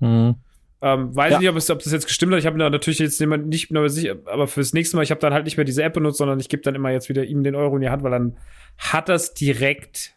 Mhm. 0.01 0.37
Ähm, 0.83 1.15
weiß 1.15 1.33
Ja. 1.33 1.39
nicht, 1.39 1.49
ob, 1.51 1.57
es, 1.57 1.69
ob 1.71 1.83
das 1.83 1.93
jetzt 1.93 2.07
gestimmt 2.07 2.33
hat. 2.33 2.39
Ich 2.41 2.47
habe 2.47 2.57
natürlich 2.59 2.99
jetzt 2.99 3.21
niemand- 3.21 3.49
nicht 3.49 3.69
genau 3.69 3.87
sicher, 3.89 4.17
aber 4.27 4.47
fürs 4.49 4.73
nächste 4.73 4.97
Mal, 4.97 5.03
ich 5.03 5.11
habe 5.11 5.21
dann 5.21 5.33
halt 5.35 5.45
nicht 5.45 5.57
mehr 5.59 5.65
diese 5.65 5.83
App 5.83 5.93
benutzt, 5.95 6.19
sondern 6.19 6.41
ich 6.41 6.49
gebe 6.49 6.63
dann 6.63 6.75
immer 6.75 6.91
jetzt 6.91 7.09
wieder 7.11 7.25
ihm 7.25 7.43
den 7.43 7.55
Euro 7.55 7.77
in 7.77 7.83
die 7.83 7.91
Hand, 7.91 8.03
weil 8.03 8.11
dann 8.11 8.37
hat 8.79 9.09
das 9.09 9.33
direkt. 9.35 10.15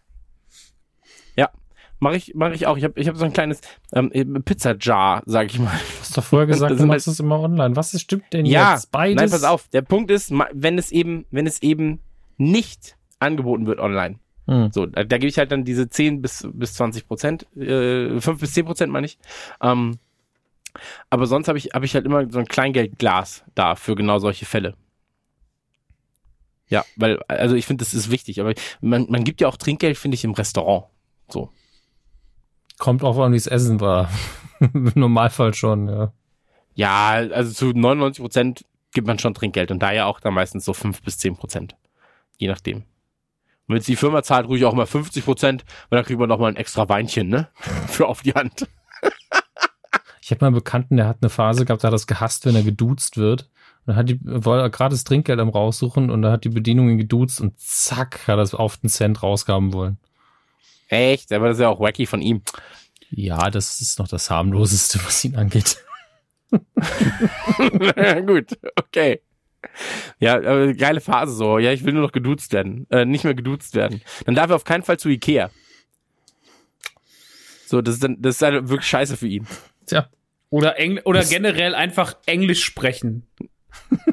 Mache 1.99 2.17
ich, 2.17 2.33
mache 2.35 2.53
ich 2.53 2.67
auch. 2.67 2.75
Ich 2.77 2.83
habe 2.83 2.99
ich 2.99 3.07
hab 3.07 3.15
so 3.15 3.23
ein 3.23 3.31
kleines 3.33 3.61
ähm, 3.93 4.11
Pizza-Jar, 4.43 5.23
sag 5.25 5.47
ich 5.47 5.59
mal. 5.59 5.72
Du 5.72 5.99
hast 6.01 6.17
doch 6.17 6.23
vorher 6.23 6.47
gesagt, 6.47 6.72
Das 6.72 6.80
du 6.80 6.85
machst 6.85 7.07
es 7.07 7.19
immer 7.19 7.39
online. 7.39 7.75
Was 7.75 7.93
ist, 7.93 8.01
stimmt 8.01 8.25
denn 8.33 8.45
Ja, 8.45 8.73
jetzt? 8.73 8.91
Beides? 8.91 9.15
nein, 9.15 9.30
pass 9.30 9.43
auf. 9.43 9.67
Der 9.69 9.81
Punkt 9.83 10.11
ist, 10.11 10.31
wenn 10.53 10.77
es 10.77 10.91
eben, 10.91 11.25
wenn 11.31 11.47
es 11.47 11.61
eben 11.61 11.99
nicht 12.38 12.97
angeboten 13.19 13.67
wird 13.67 13.80
online. 13.80 14.19
Hm. 14.47 14.69
So, 14.73 14.85
da, 14.85 15.05
da 15.05 15.17
gebe 15.17 15.30
ich 15.30 15.38
halt 15.38 15.53
dann 15.53 15.63
diese 15.63 15.88
10 15.89 16.22
bis, 16.22 16.45
bis 16.51 16.73
20 16.73 17.07
Prozent, 17.07 17.47
äh, 17.55 18.19
5 18.19 18.39
bis 18.39 18.53
10 18.53 18.65
Prozent 18.65 18.91
meine 18.91 19.05
ich. 19.05 19.17
Ähm, 19.61 19.97
aber 21.09 21.25
sonst 21.27 21.47
habe 21.47 21.57
ich, 21.57 21.67
hab 21.73 21.83
ich 21.83 21.95
halt 21.95 22.05
immer 22.05 22.30
so 22.30 22.39
ein 22.39 22.47
Kleingeldglas 22.47 23.45
da 23.55 23.75
für 23.75 23.95
genau 23.95 24.19
solche 24.19 24.45
Fälle. 24.45 24.75
Ja, 26.67 26.83
weil, 26.95 27.19
also 27.27 27.55
ich 27.55 27.65
finde, 27.65 27.83
das 27.85 27.93
ist 27.93 28.09
wichtig, 28.09 28.41
aber 28.41 28.53
man, 28.81 29.05
man 29.09 29.23
gibt 29.23 29.41
ja 29.41 29.47
auch 29.47 29.57
Trinkgeld, 29.57 29.97
finde 29.97 30.15
ich, 30.15 30.23
im 30.23 30.31
Restaurant. 30.31 30.85
So. 31.30 31.51
Kommt 32.79 33.03
auch 33.03 33.17
an, 33.19 33.33
wie 33.33 33.37
es 33.37 33.47
Essen 33.47 33.79
war. 33.79 34.09
Im 34.59 34.91
Normalfall 34.95 35.53
schon, 35.53 35.87
ja. 35.87 36.11
Ja, 36.75 37.09
also 37.31 37.51
zu 37.51 37.77
99 37.77 38.21
Prozent 38.21 38.65
gibt 38.93 39.07
man 39.07 39.19
schon 39.19 39.33
Trinkgeld 39.33 39.71
und 39.71 39.79
daher 39.79 40.07
auch 40.07 40.19
dann 40.19 40.33
meistens 40.33 40.65
so 40.65 40.73
5 40.73 41.01
bis 41.01 41.17
10 41.19 41.35
Prozent. 41.35 41.75
Je 42.37 42.47
nachdem. 42.47 42.83
Und 43.67 43.75
wenn 43.75 43.81
die 43.81 43.95
Firma 43.95 44.23
zahlt, 44.23 44.47
ruhig 44.47 44.65
auch 44.65 44.73
mal 44.73 44.85
50 44.85 45.23
Prozent, 45.23 45.65
weil 45.89 45.97
dann 45.97 46.05
kriegt 46.05 46.19
man 46.19 46.29
noch 46.29 46.39
mal 46.39 46.47
ein 46.47 46.55
extra 46.55 46.89
Weinchen, 46.89 47.29
ne? 47.29 47.47
Für 47.87 48.07
auf 48.07 48.21
die 48.21 48.33
Hand. 48.33 48.67
Ich 50.21 50.31
habe 50.31 50.39
mal 50.41 50.47
einen 50.47 50.55
Bekannten, 50.55 50.97
der 50.97 51.07
hat 51.07 51.17
eine 51.21 51.29
Phase 51.29 51.65
gehabt, 51.65 51.83
der 51.83 51.89
hat 51.89 51.93
das 51.93 52.07
gehasst, 52.07 52.45
wenn 52.45 52.55
er 52.55 52.63
geduzt 52.63 53.17
wird. 53.17 53.49
Und 53.85 53.87
dann 53.87 53.95
hat 53.97 54.09
die, 54.09 54.19
war 54.21 54.69
gratis 54.69 55.03
Trinkgeld 55.03 55.39
am 55.39 55.49
raussuchen 55.49 56.09
und 56.09 56.21
da 56.21 56.31
hat 56.31 56.45
die 56.45 56.49
Bedienung 56.49 56.89
ihn 56.89 56.97
geduzt 56.97 57.41
und 57.41 57.59
zack, 57.59 58.27
hat 58.27 58.37
er 58.37 58.43
es 58.43 58.55
auf 58.55 58.77
den 58.77 58.89
Cent 58.89 59.21
rausgaben 59.21 59.73
wollen. 59.73 59.97
Echt? 60.93 61.31
Aber 61.31 61.47
das 61.47 61.57
ist 61.57 61.61
ja 61.61 61.69
auch 61.69 61.80
wacky 61.80 62.05
von 62.05 62.22
ihm. 62.22 62.43
Ja, 63.09 63.49
das 63.49 63.81
ist 63.81 63.97
noch 63.97 64.07
das 64.07 64.30
harmloseste, 64.30 64.99
was 65.03 65.23
ihn 65.25 65.35
angeht. 65.35 65.83
Gut, 68.27 68.59
okay. 68.75 69.22
Ja, 70.19 70.35
aber 70.35 70.73
geile 70.73 71.01
Phase 71.01 71.33
so. 71.33 71.57
Ja, 71.57 71.72
ich 71.72 71.83
will 71.83 71.93
nur 71.93 72.03
noch 72.03 72.11
geduzt 72.11 72.53
werden. 72.53 72.85
Äh, 72.91 73.05
nicht 73.05 73.23
mehr 73.23 73.33
geduzt 73.33 73.73
werden. 73.75 74.01
Dann 74.25 74.35
darf 74.35 74.49
er 74.51 74.55
auf 74.55 74.65
keinen 74.65 74.83
Fall 74.83 74.99
zu 74.99 75.09
Ikea. 75.09 75.49
So, 77.65 77.81
das 77.81 77.95
ist 77.95 78.03
dann, 78.03 78.22
das 78.22 78.35
ist 78.35 78.41
halt 78.43 78.69
wirklich 78.69 78.88
scheiße 78.88 79.17
für 79.17 79.27
ihn. 79.27 79.47
Tja, 79.88 80.09
Oder, 80.51 80.77
Engl 80.77 81.01
oder 81.05 81.25
generell 81.25 81.73
einfach 81.73 82.15
Englisch 82.27 82.63
sprechen. 82.63 83.27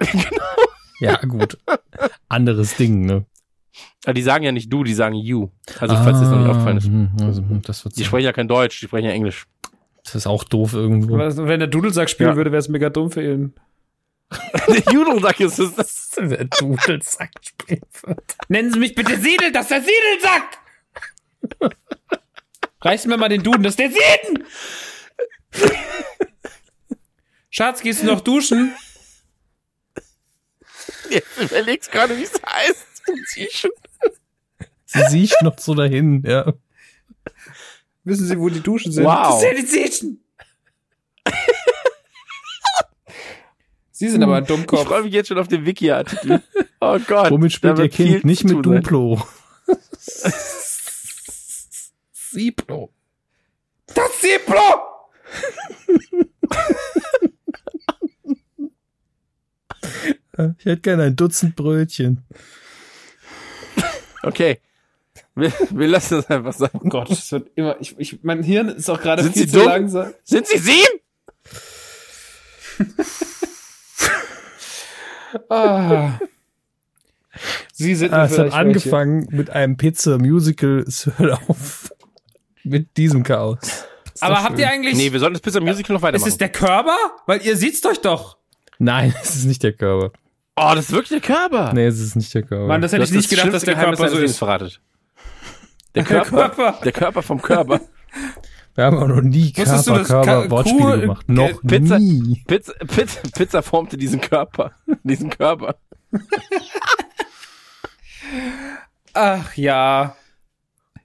Ja, 1.02 1.17
gut. 1.17 1.57
Anderes 2.28 2.76
Ding, 2.76 3.07
ne? 3.07 3.25
Aber 4.05 4.15
die 4.15 4.23
sagen 4.23 4.44
ja 4.44 4.52
nicht 4.52 4.73
du, 4.73 4.82
die 4.84 4.94
sagen 4.94 5.15
you. 5.15 5.49
Also 5.78 5.94
falls 5.94 6.18
dir 6.18 6.24
das 6.24 6.31
noch 6.31 6.39
nicht 6.39 6.49
aufgefallen 6.49 6.76
ist. 6.78 6.86
hm, 6.86 7.10
also, 7.23 7.40
hm, 7.42 7.62
das, 7.62 7.84
wird 7.84 7.97
Die 7.97 8.05
sprechen 8.05 8.24
ja 8.24 8.32
kein 8.32 8.49
Deutsch, 8.49 8.81
die 8.81 8.86
sprechen 8.86 9.07
ja 9.07 9.12
Englisch. 9.12 9.47
das 10.05 10.15
ist 10.15 10.26
auch 10.26 10.44
doof 10.44 10.73
irgendwo. 10.74 11.16
Also, 11.18 11.47
Wenn 11.47 11.60
der 11.60 11.68
Dudelsack 11.68 12.08
spielen 12.10 12.31
Ja. 12.31 12.36
würde, 12.36 12.50
wäre 12.52 12.60
es 12.60 12.68
mega 12.68 12.90
dumm 12.90 13.10
für 13.10 13.23
ihn. 13.23 13.55
Der 14.68 14.92
Judelsack 14.92 15.40
ist 15.40 15.58
es. 15.58 16.10
Der 16.16 16.44
Dudelsack 16.44 17.32
spielen 17.42 17.81
wird. 18.02 18.36
Nennen 18.49 18.73
Sie 18.73 18.78
mich 18.78 18.94
bitte 18.94 19.16
Siedel, 19.16 19.50
das 19.52 19.62
ist 19.62 19.70
der 19.73 19.82
Siedelsack! 19.82 20.58
Reißen 22.81 23.10
wir 23.10 23.16
mal 23.18 23.28
den 23.28 23.42
Duden, 23.42 23.62
das 23.65 23.73
ist 23.73 23.78
der 23.81 23.90
Sieden! 23.90 24.44
Schatz, 27.50 27.82
gehst 27.82 28.02
du 28.02 28.07
noch 28.07 28.20
duschen? 28.20 28.73
Jetzt 31.10 31.40
überlegst 31.40 31.90
gerade, 31.90 32.16
wie 32.16 32.23
es 32.23 32.40
heißt. 32.47 32.86
Siechen. 33.27 33.70
Sie 34.87 35.03
sieht 35.09 35.35
noch 35.43 35.59
so 35.59 35.75
dahin, 35.75 36.23
ja. 36.27 36.53
Wissen 38.05 38.27
Sie, 38.27 38.39
wo 38.39 38.49
die 38.49 38.61
Duschen 38.61 38.93
sind? 38.93 39.05
Wow. 39.05 39.41
Siechen! 39.65 40.25
Sie 43.93 44.09
sind 44.09 44.23
aber 44.23 44.37
ein 44.37 44.45
Ich 44.45 44.49
Dummkopf. 44.49 44.87
freue 44.87 45.03
mich 45.03 45.12
jetzt 45.12 45.29
schon 45.29 45.39
auf 45.39 45.49
den 45.49 45.67
Wiki-Artikel. 45.67 46.43
Oh 46.81 46.99
Gott. 47.07 47.31
Womit 47.31 47.53
spielt 47.53 47.79
Ihr 47.79 47.89
Kind? 47.91 48.25
Nicht 48.25 48.45
mit. 48.45 48.65
Duplo. 48.65 49.23
Siplo. 52.12 52.91
Das 53.87 54.20
Siplo! 54.20 54.62
Ich 60.59 60.65
hätte 60.65 60.81
gerne 60.81 61.03
ein 61.05 61.17
Dutzend 61.17 61.55
Brötchen. 61.57 62.25
Okay. 64.23 64.58
Wir, 65.34 65.52
wir 65.70 65.89
lassen 65.89 66.18
es 66.20 66.31
einfach 66.31 66.52
sein. 66.52 66.70
Oh 66.74 66.89
Gott, 66.89 67.10
das 67.10 67.31
wird 67.32 67.50
immer, 67.57 67.76
ich, 67.81 67.99
ich, 67.99 68.18
mein 68.23 68.42
Hirn 68.42 68.68
ist 68.68 68.89
auch 68.89 69.00
gerade 69.00 69.23
Sind 69.23 69.32
viel 69.34 69.42
Sie 69.47 69.49
zu 69.52 69.58
dumm? 69.58 69.66
langsam. 69.68 70.15
Sind 70.24 70.47
Sie 70.47 70.58
sieben? 70.58 71.00
Ah. 75.49 76.18
Sie 77.73 77.94
sind 77.94 78.12
Ah, 78.12 78.24
es 78.24 78.32
hat 78.32 78.39
Welche. 78.47 78.57
angefangen 78.57 79.26
mit 79.31 79.50
einem 79.50 79.76
Pizza-Musical. 79.76 80.84
Es 80.86 81.07
hört 81.18 81.40
auf 81.49 81.90
mit 82.65 82.97
diesem 82.97 83.23
Chaos. 83.23 83.58
Ist 83.62 84.23
Aber 84.23 84.42
habt 84.42 84.50
schön. 84.52 84.58
ihr 84.60 84.70
eigentlich, 84.70 84.97
Nee, 84.97 85.12
wir 85.12 85.20
sollten 85.20 85.34
das 85.34 85.42
Pizza 85.42 85.60
Musical 85.60 85.94
noch 85.94 86.00
ist 86.00 86.02
weitermachen. 86.02 86.28
es 86.28 86.36
der 86.39 86.49
Körper? 86.50 86.97
Weil 87.26 87.42
ihr 87.47 87.57
seht's 87.57 87.84
euch 87.86 88.00
doch. 88.00 88.39
Nein, 88.78 89.15
es 89.23 89.36
ist 89.36 89.44
nicht 89.44 89.62
der 89.62 89.73
Körper. 89.73 90.12
Oh, 90.57 90.73
das 90.75 90.87
ist 90.87 90.93
wirklich 90.93 91.20
der 91.20 91.37
Körper. 91.37 91.73
Nee, 91.73 91.87
es 91.87 91.99
ist 92.01 92.17
nicht 92.17 92.33
der 92.35 92.43
Körper. 92.43 92.67
Mann, 92.67 92.81
das 92.83 92.93
hätte 92.93 93.05
ich 93.05 93.12
nicht 93.12 93.31
gedacht, 93.31 93.53
dass 93.53 93.65
der 93.65 93.75
Geheimnis 93.75 93.99
Körper 94.01 94.17
so 94.17 94.23
ist. 94.23 94.39
verratet. 94.39 94.81
Der 95.95 96.05
Der 96.05 96.23
Körper, 96.23 96.51
Körper. 96.51 96.81
der 96.85 96.93
Körper 96.93 97.23
vom 97.23 97.43
Körper. 97.43 97.81
Wir 98.77 98.85
haben 98.85 98.97
auch 98.99 99.09
noch 99.09 99.20
nie 99.23 99.53
Wusstest 99.57 99.89
du, 99.89 99.95
Körper, 99.95 100.07
Körper, 100.23 100.43
Ka- 100.45 100.51
Wortspiele 100.51 100.85
Kuh- 100.95 101.01
gemacht. 101.01 101.29
Noch 101.29 101.61
Pizza- 101.67 101.99
nie. 101.99 102.45
Pizza, 102.47 102.73
Pizza, 102.87 103.20
Pizza 103.35 103.62
formte 103.62 103.97
diesen 103.97 104.20
Körper. 104.20 104.70
Diesen 105.03 105.31
Körper. 105.31 105.75
Ach 109.15 109.55
ja. 109.57 110.15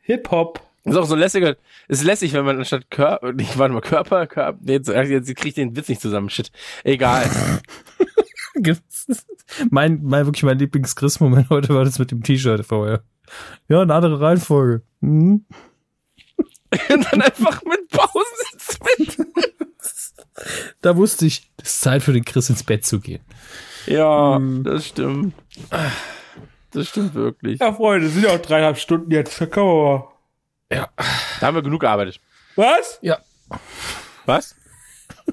Hip-Hop. 0.02 0.62
Ist 0.84 0.96
auch 0.96 1.06
so 1.08 1.16
lässiger. 1.16 1.56
Ist 1.88 2.04
lässig, 2.04 2.34
wenn 2.34 2.46
man 2.46 2.60
anstatt 2.60 2.92
Körper, 2.92 3.34
nicht, 3.34 3.58
warte 3.58 3.74
mal, 3.74 3.82
Körper, 3.82 4.28
Körper, 4.28 4.60
nee, 4.62 4.74
jetzt, 4.74 4.88
jetzt 4.88 5.36
krieg 5.36 5.50
ich 5.50 5.54
den 5.56 5.76
Witz 5.76 5.90
nicht 5.90 6.02
zusammen. 6.02 6.30
Shit. 6.30 6.52
Egal. 6.84 7.28
mein, 9.69 10.01
mein, 10.03 10.25
wirklich 10.25 10.43
mein 10.43 10.59
Lieblings-Chris-Moment 10.59 11.50
heute 11.50 11.74
war 11.74 11.85
das 11.85 12.00
mit 12.00 12.11
dem 12.11 12.24
T-Shirt 12.24 12.66
vorher. 12.66 13.03
Ja, 13.67 13.82
eine 13.82 13.93
andere 13.93 14.19
Reihenfolge. 14.22 14.84
Mhm. 15.01 15.45
Und 16.90 17.11
dann 17.11 17.22
einfach 17.22 17.61
mit 17.64 17.90
Pausen 17.90 18.85
mit. 18.98 19.17
Da 20.82 20.98
wusste 20.98 21.25
ich, 21.25 21.51
es 21.58 21.74
ist 21.74 21.82
Zeit 21.82 22.03
für 22.03 22.14
den 22.14 22.25
Chris 22.25 22.50
ins 22.50 22.64
Bett 22.64 22.85
zu 22.85 23.00
gehen. 23.00 23.24
Ja, 23.88 24.40
das 24.64 24.88
stimmt. 24.88 25.34
Das 26.72 26.90
stimmt 26.90 27.14
wirklich. 27.14 27.59
Ja, 27.59 27.74
Freunde, 27.74 28.09
sind 28.09 28.24
ja 28.24 28.32
auch 28.32 28.42
dreieinhalb 28.42 28.77
Stunden 28.77 29.11
jetzt. 29.11 29.40
Da 29.40 29.45
können 29.45 29.67
wir 29.67 30.09
mal. 30.69 30.90
Da 31.40 31.48
haben 31.48 31.56
wir 31.56 31.61
genug 31.61 31.82
gearbeitet. 31.82 32.19
Was? 32.56 33.00
Ja. 33.01 33.19
Was? 34.25 34.56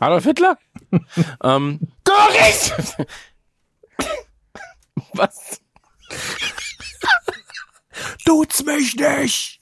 Adolf 0.01 0.25
Hitler? 0.25 0.59
ähm, 1.43 1.81
Doris! 2.13 2.73
Was? 5.15 5.61
Tut's 8.25 8.65
mich 8.65 8.97
nicht! 8.97 9.61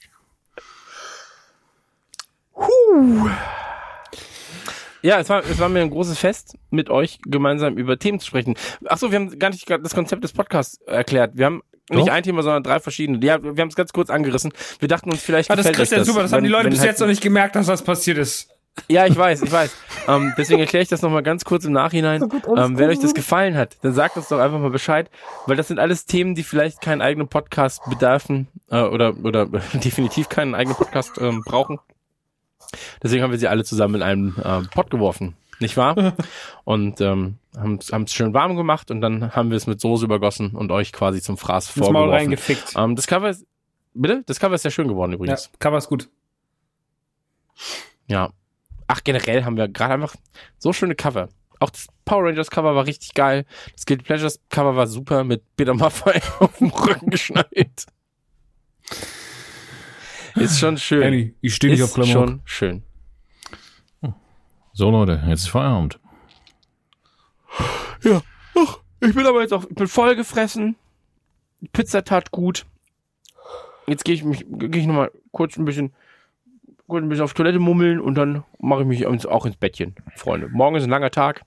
Ja, 5.01 5.19
es 5.19 5.29
war, 5.29 5.43
es 5.43 5.57
war 5.59 5.67
mir 5.69 5.81
ein 5.81 5.89
großes 5.89 6.17
Fest, 6.19 6.57
mit 6.69 6.89
euch 6.89 7.19
gemeinsam 7.25 7.77
über 7.77 7.97
Themen 7.97 8.19
zu 8.19 8.27
sprechen. 8.27 8.55
Ach 8.87 8.97
so, 8.97 9.11
wir 9.11 9.19
haben 9.19 9.39
gar 9.39 9.49
nicht 9.49 9.67
das 9.69 9.95
Konzept 9.95 10.23
des 10.23 10.31
Podcasts 10.33 10.77
erklärt. 10.85 11.31
Wir 11.35 11.47
haben 11.47 11.63
nicht 11.89 12.07
Doch. 12.07 12.13
ein 12.13 12.23
Thema, 12.23 12.43
sondern 12.43 12.63
drei 12.63 12.79
verschiedene. 12.79 13.23
Ja, 13.25 13.41
wir 13.41 13.49
haben 13.61 13.69
es 13.69 13.75
ganz 13.75 13.91
kurz 13.93 14.09
angerissen. 14.09 14.53
Wir 14.79 14.87
dachten 14.87 15.09
uns 15.09 15.21
vielleicht 15.21 15.49
Ah, 15.49 15.55
das 15.55 15.65
kriegst 15.71 15.91
euch 15.91 15.99
ja 15.99 16.05
super. 16.05 16.21
Das 16.21 16.31
haben 16.33 16.43
die 16.43 16.49
Leute 16.49 16.69
bis 16.69 16.79
halt- 16.79 16.89
jetzt 16.91 16.99
noch 16.99 17.07
nicht 17.07 17.21
gemerkt, 17.21 17.55
dass 17.55 17.65
das 17.65 17.81
passiert 17.83 18.17
ist. 18.19 18.50
Ja, 18.87 19.05
ich 19.05 19.15
weiß, 19.17 19.41
ich 19.41 19.51
weiß. 19.51 19.75
ähm, 20.07 20.33
deswegen 20.37 20.59
erkläre 20.61 20.83
ich 20.83 20.89
das 20.89 21.01
nochmal 21.01 21.23
ganz 21.23 21.43
kurz 21.45 21.65
im 21.65 21.73
Nachhinein. 21.73 22.23
ähm, 22.23 22.77
wenn 22.77 22.89
euch 22.89 22.99
das 22.99 23.13
gefallen 23.13 23.55
hat, 23.57 23.77
dann 23.81 23.93
sagt 23.93 24.15
uns 24.17 24.29
doch 24.29 24.39
einfach 24.39 24.59
mal 24.59 24.69
Bescheid, 24.69 25.09
weil 25.45 25.57
das 25.57 25.67
sind 25.67 25.79
alles 25.79 26.05
Themen, 26.05 26.35
die 26.35 26.43
vielleicht 26.43 26.81
keinen 26.81 27.01
eigenen 27.01 27.27
Podcast 27.27 27.81
bedarfen 27.89 28.47
äh, 28.69 28.81
oder 28.81 29.13
oder 29.23 29.45
definitiv 29.73 30.29
keinen 30.29 30.55
eigenen 30.55 30.77
Podcast 30.77 31.19
ähm, 31.19 31.43
brauchen. 31.45 31.79
Deswegen 33.03 33.23
haben 33.23 33.31
wir 33.31 33.39
sie 33.39 33.49
alle 33.49 33.65
zusammen 33.65 33.95
in 33.95 34.01
einen 34.03 34.35
ähm, 34.43 34.69
Pot 34.73 34.89
geworfen, 34.89 35.35
nicht 35.59 35.75
wahr? 35.75 36.15
Und 36.63 37.01
ähm, 37.01 37.35
haben 37.57 37.77
es 37.77 38.13
schön 38.13 38.33
warm 38.33 38.55
gemacht 38.55 38.91
und 38.91 39.01
dann 39.01 39.35
haben 39.35 39.49
wir 39.49 39.57
es 39.57 39.67
mit 39.67 39.81
Soße 39.81 40.05
übergossen 40.05 40.51
und 40.51 40.71
euch 40.71 40.93
quasi 40.93 41.21
zum 41.21 41.37
Fraß 41.37 41.75
Maul 41.75 41.85
vorgeworfen. 41.87 42.11
reingefickt. 42.13 42.73
Ähm, 42.77 42.95
das 42.95 43.07
Cover 43.07 43.29
ist, 43.29 43.45
bitte? 43.93 44.23
Das 44.25 44.39
Cover 44.39 44.55
ist 44.55 44.61
sehr 44.61 44.71
schön 44.71 44.87
geworden 44.87 45.11
Ja, 45.11 45.15
übrigens. 45.17 45.51
Cover 45.59 45.77
ist 45.77 45.89
gut. 45.89 46.07
Ja. 48.07 48.29
Ach, 48.93 49.01
generell 49.05 49.45
haben 49.45 49.55
wir 49.55 49.69
gerade 49.69 49.93
einfach 49.93 50.17
so 50.57 50.73
schöne 50.73 50.95
Cover. 50.95 51.29
Auch 51.61 51.69
das 51.69 51.87
Power 52.03 52.25
Rangers 52.25 52.51
Cover 52.51 52.75
war 52.75 52.85
richtig 52.85 53.13
geil. 53.13 53.45
Das 53.73 53.85
Guilty 53.85 54.03
Pleasures 54.03 54.41
Cover 54.49 54.75
war 54.75 54.85
super 54.85 55.23
mit 55.23 55.43
Peter 55.55 55.73
Maffay 55.73 56.19
auf 56.39 56.57
dem 56.57 56.71
Rücken 56.71 57.09
geschneit. 57.09 57.85
Ist 60.35 60.59
schon 60.59 60.77
schön. 60.77 61.03
Annie, 61.03 61.33
ich 61.39 61.55
stehe 61.55 61.71
nicht 61.71 61.81
auf 61.83 61.89
Ist 61.89 61.95
Klamauk. 61.95 62.11
schon 62.11 62.41
schön. 62.43 62.83
So 64.73 64.89
Leute, 64.89 65.23
jetzt 65.27 65.43
ist 65.43 65.49
Feierabend. 65.49 65.97
Ja. 68.03 68.21
Ach, 68.57 68.79
ich 68.99 69.15
bin 69.15 69.25
aber 69.25 69.41
jetzt 69.41 69.53
auch, 69.53 69.63
ich 69.69 69.75
bin 69.75 69.87
voll 69.87 70.17
gefressen. 70.17 70.75
Die 71.61 71.69
Pizza 71.69 72.03
tat 72.03 72.31
gut. 72.31 72.65
Jetzt 73.87 74.03
gehe 74.03 74.15
ich 74.15 74.25
mich, 74.25 74.45
gehe 74.49 74.81
ich 74.81 74.85
nochmal 74.85 75.11
kurz 75.31 75.55
ein 75.55 75.63
bisschen, 75.63 75.93
ein 76.97 77.09
bisschen 77.09 77.23
auf 77.23 77.33
Toilette 77.33 77.59
mummeln 77.59 77.99
und 77.99 78.15
dann 78.15 78.43
mache 78.59 78.81
ich 78.81 78.87
mich 78.87 79.01
ins- 79.01 79.25
auch 79.25 79.45
ins 79.45 79.57
Bettchen, 79.57 79.95
Freunde. 80.15 80.47
Morgen 80.49 80.75
ist 80.75 80.83
ein 80.83 80.89
langer 80.89 81.11
Tag. 81.11 81.41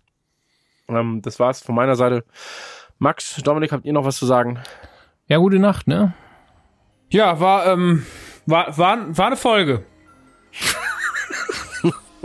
Ähm, 0.89 1.21
das 1.23 1.39
war's 1.41 1.63
von 1.63 1.75
meiner 1.75 1.97
Seite. 1.97 2.25
Max, 2.99 3.37
Dominik, 3.43 3.73
habt 3.73 3.85
ihr 3.85 3.93
noch 3.93 4.05
was 4.05 4.17
zu 4.17 4.27
sagen? 4.27 4.59
Ja, 5.27 5.39
gute 5.39 5.59
Nacht, 5.59 5.87
ne? 5.87 6.13
Ja, 7.11 7.41
war, 7.41 7.67
ähm, 7.67 8.05
war, 8.47 8.77
war, 8.77 9.17
war 9.17 9.27
eine 9.27 9.37
Folge. 9.37 9.85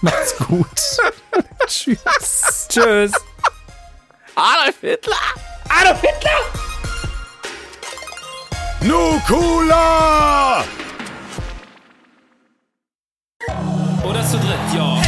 Macht's 0.00 0.36
gut. 0.38 0.66
Tschüss. 1.66 2.66
Tschüss. 2.68 3.12
Adolf 4.34 4.80
Hitler! 4.80 5.16
Adolf 5.68 6.00
Hitler! 6.00 6.77
Nukula! 8.80 10.64
Oder 14.04 14.24
zu 14.24 14.36
dritt, 14.38 14.74
ja. 14.74 15.07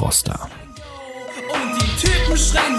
Froster. 0.00 0.48
Und 1.52 1.82
die 1.82 2.06
Typen 2.06 2.34
schreien 2.34 2.69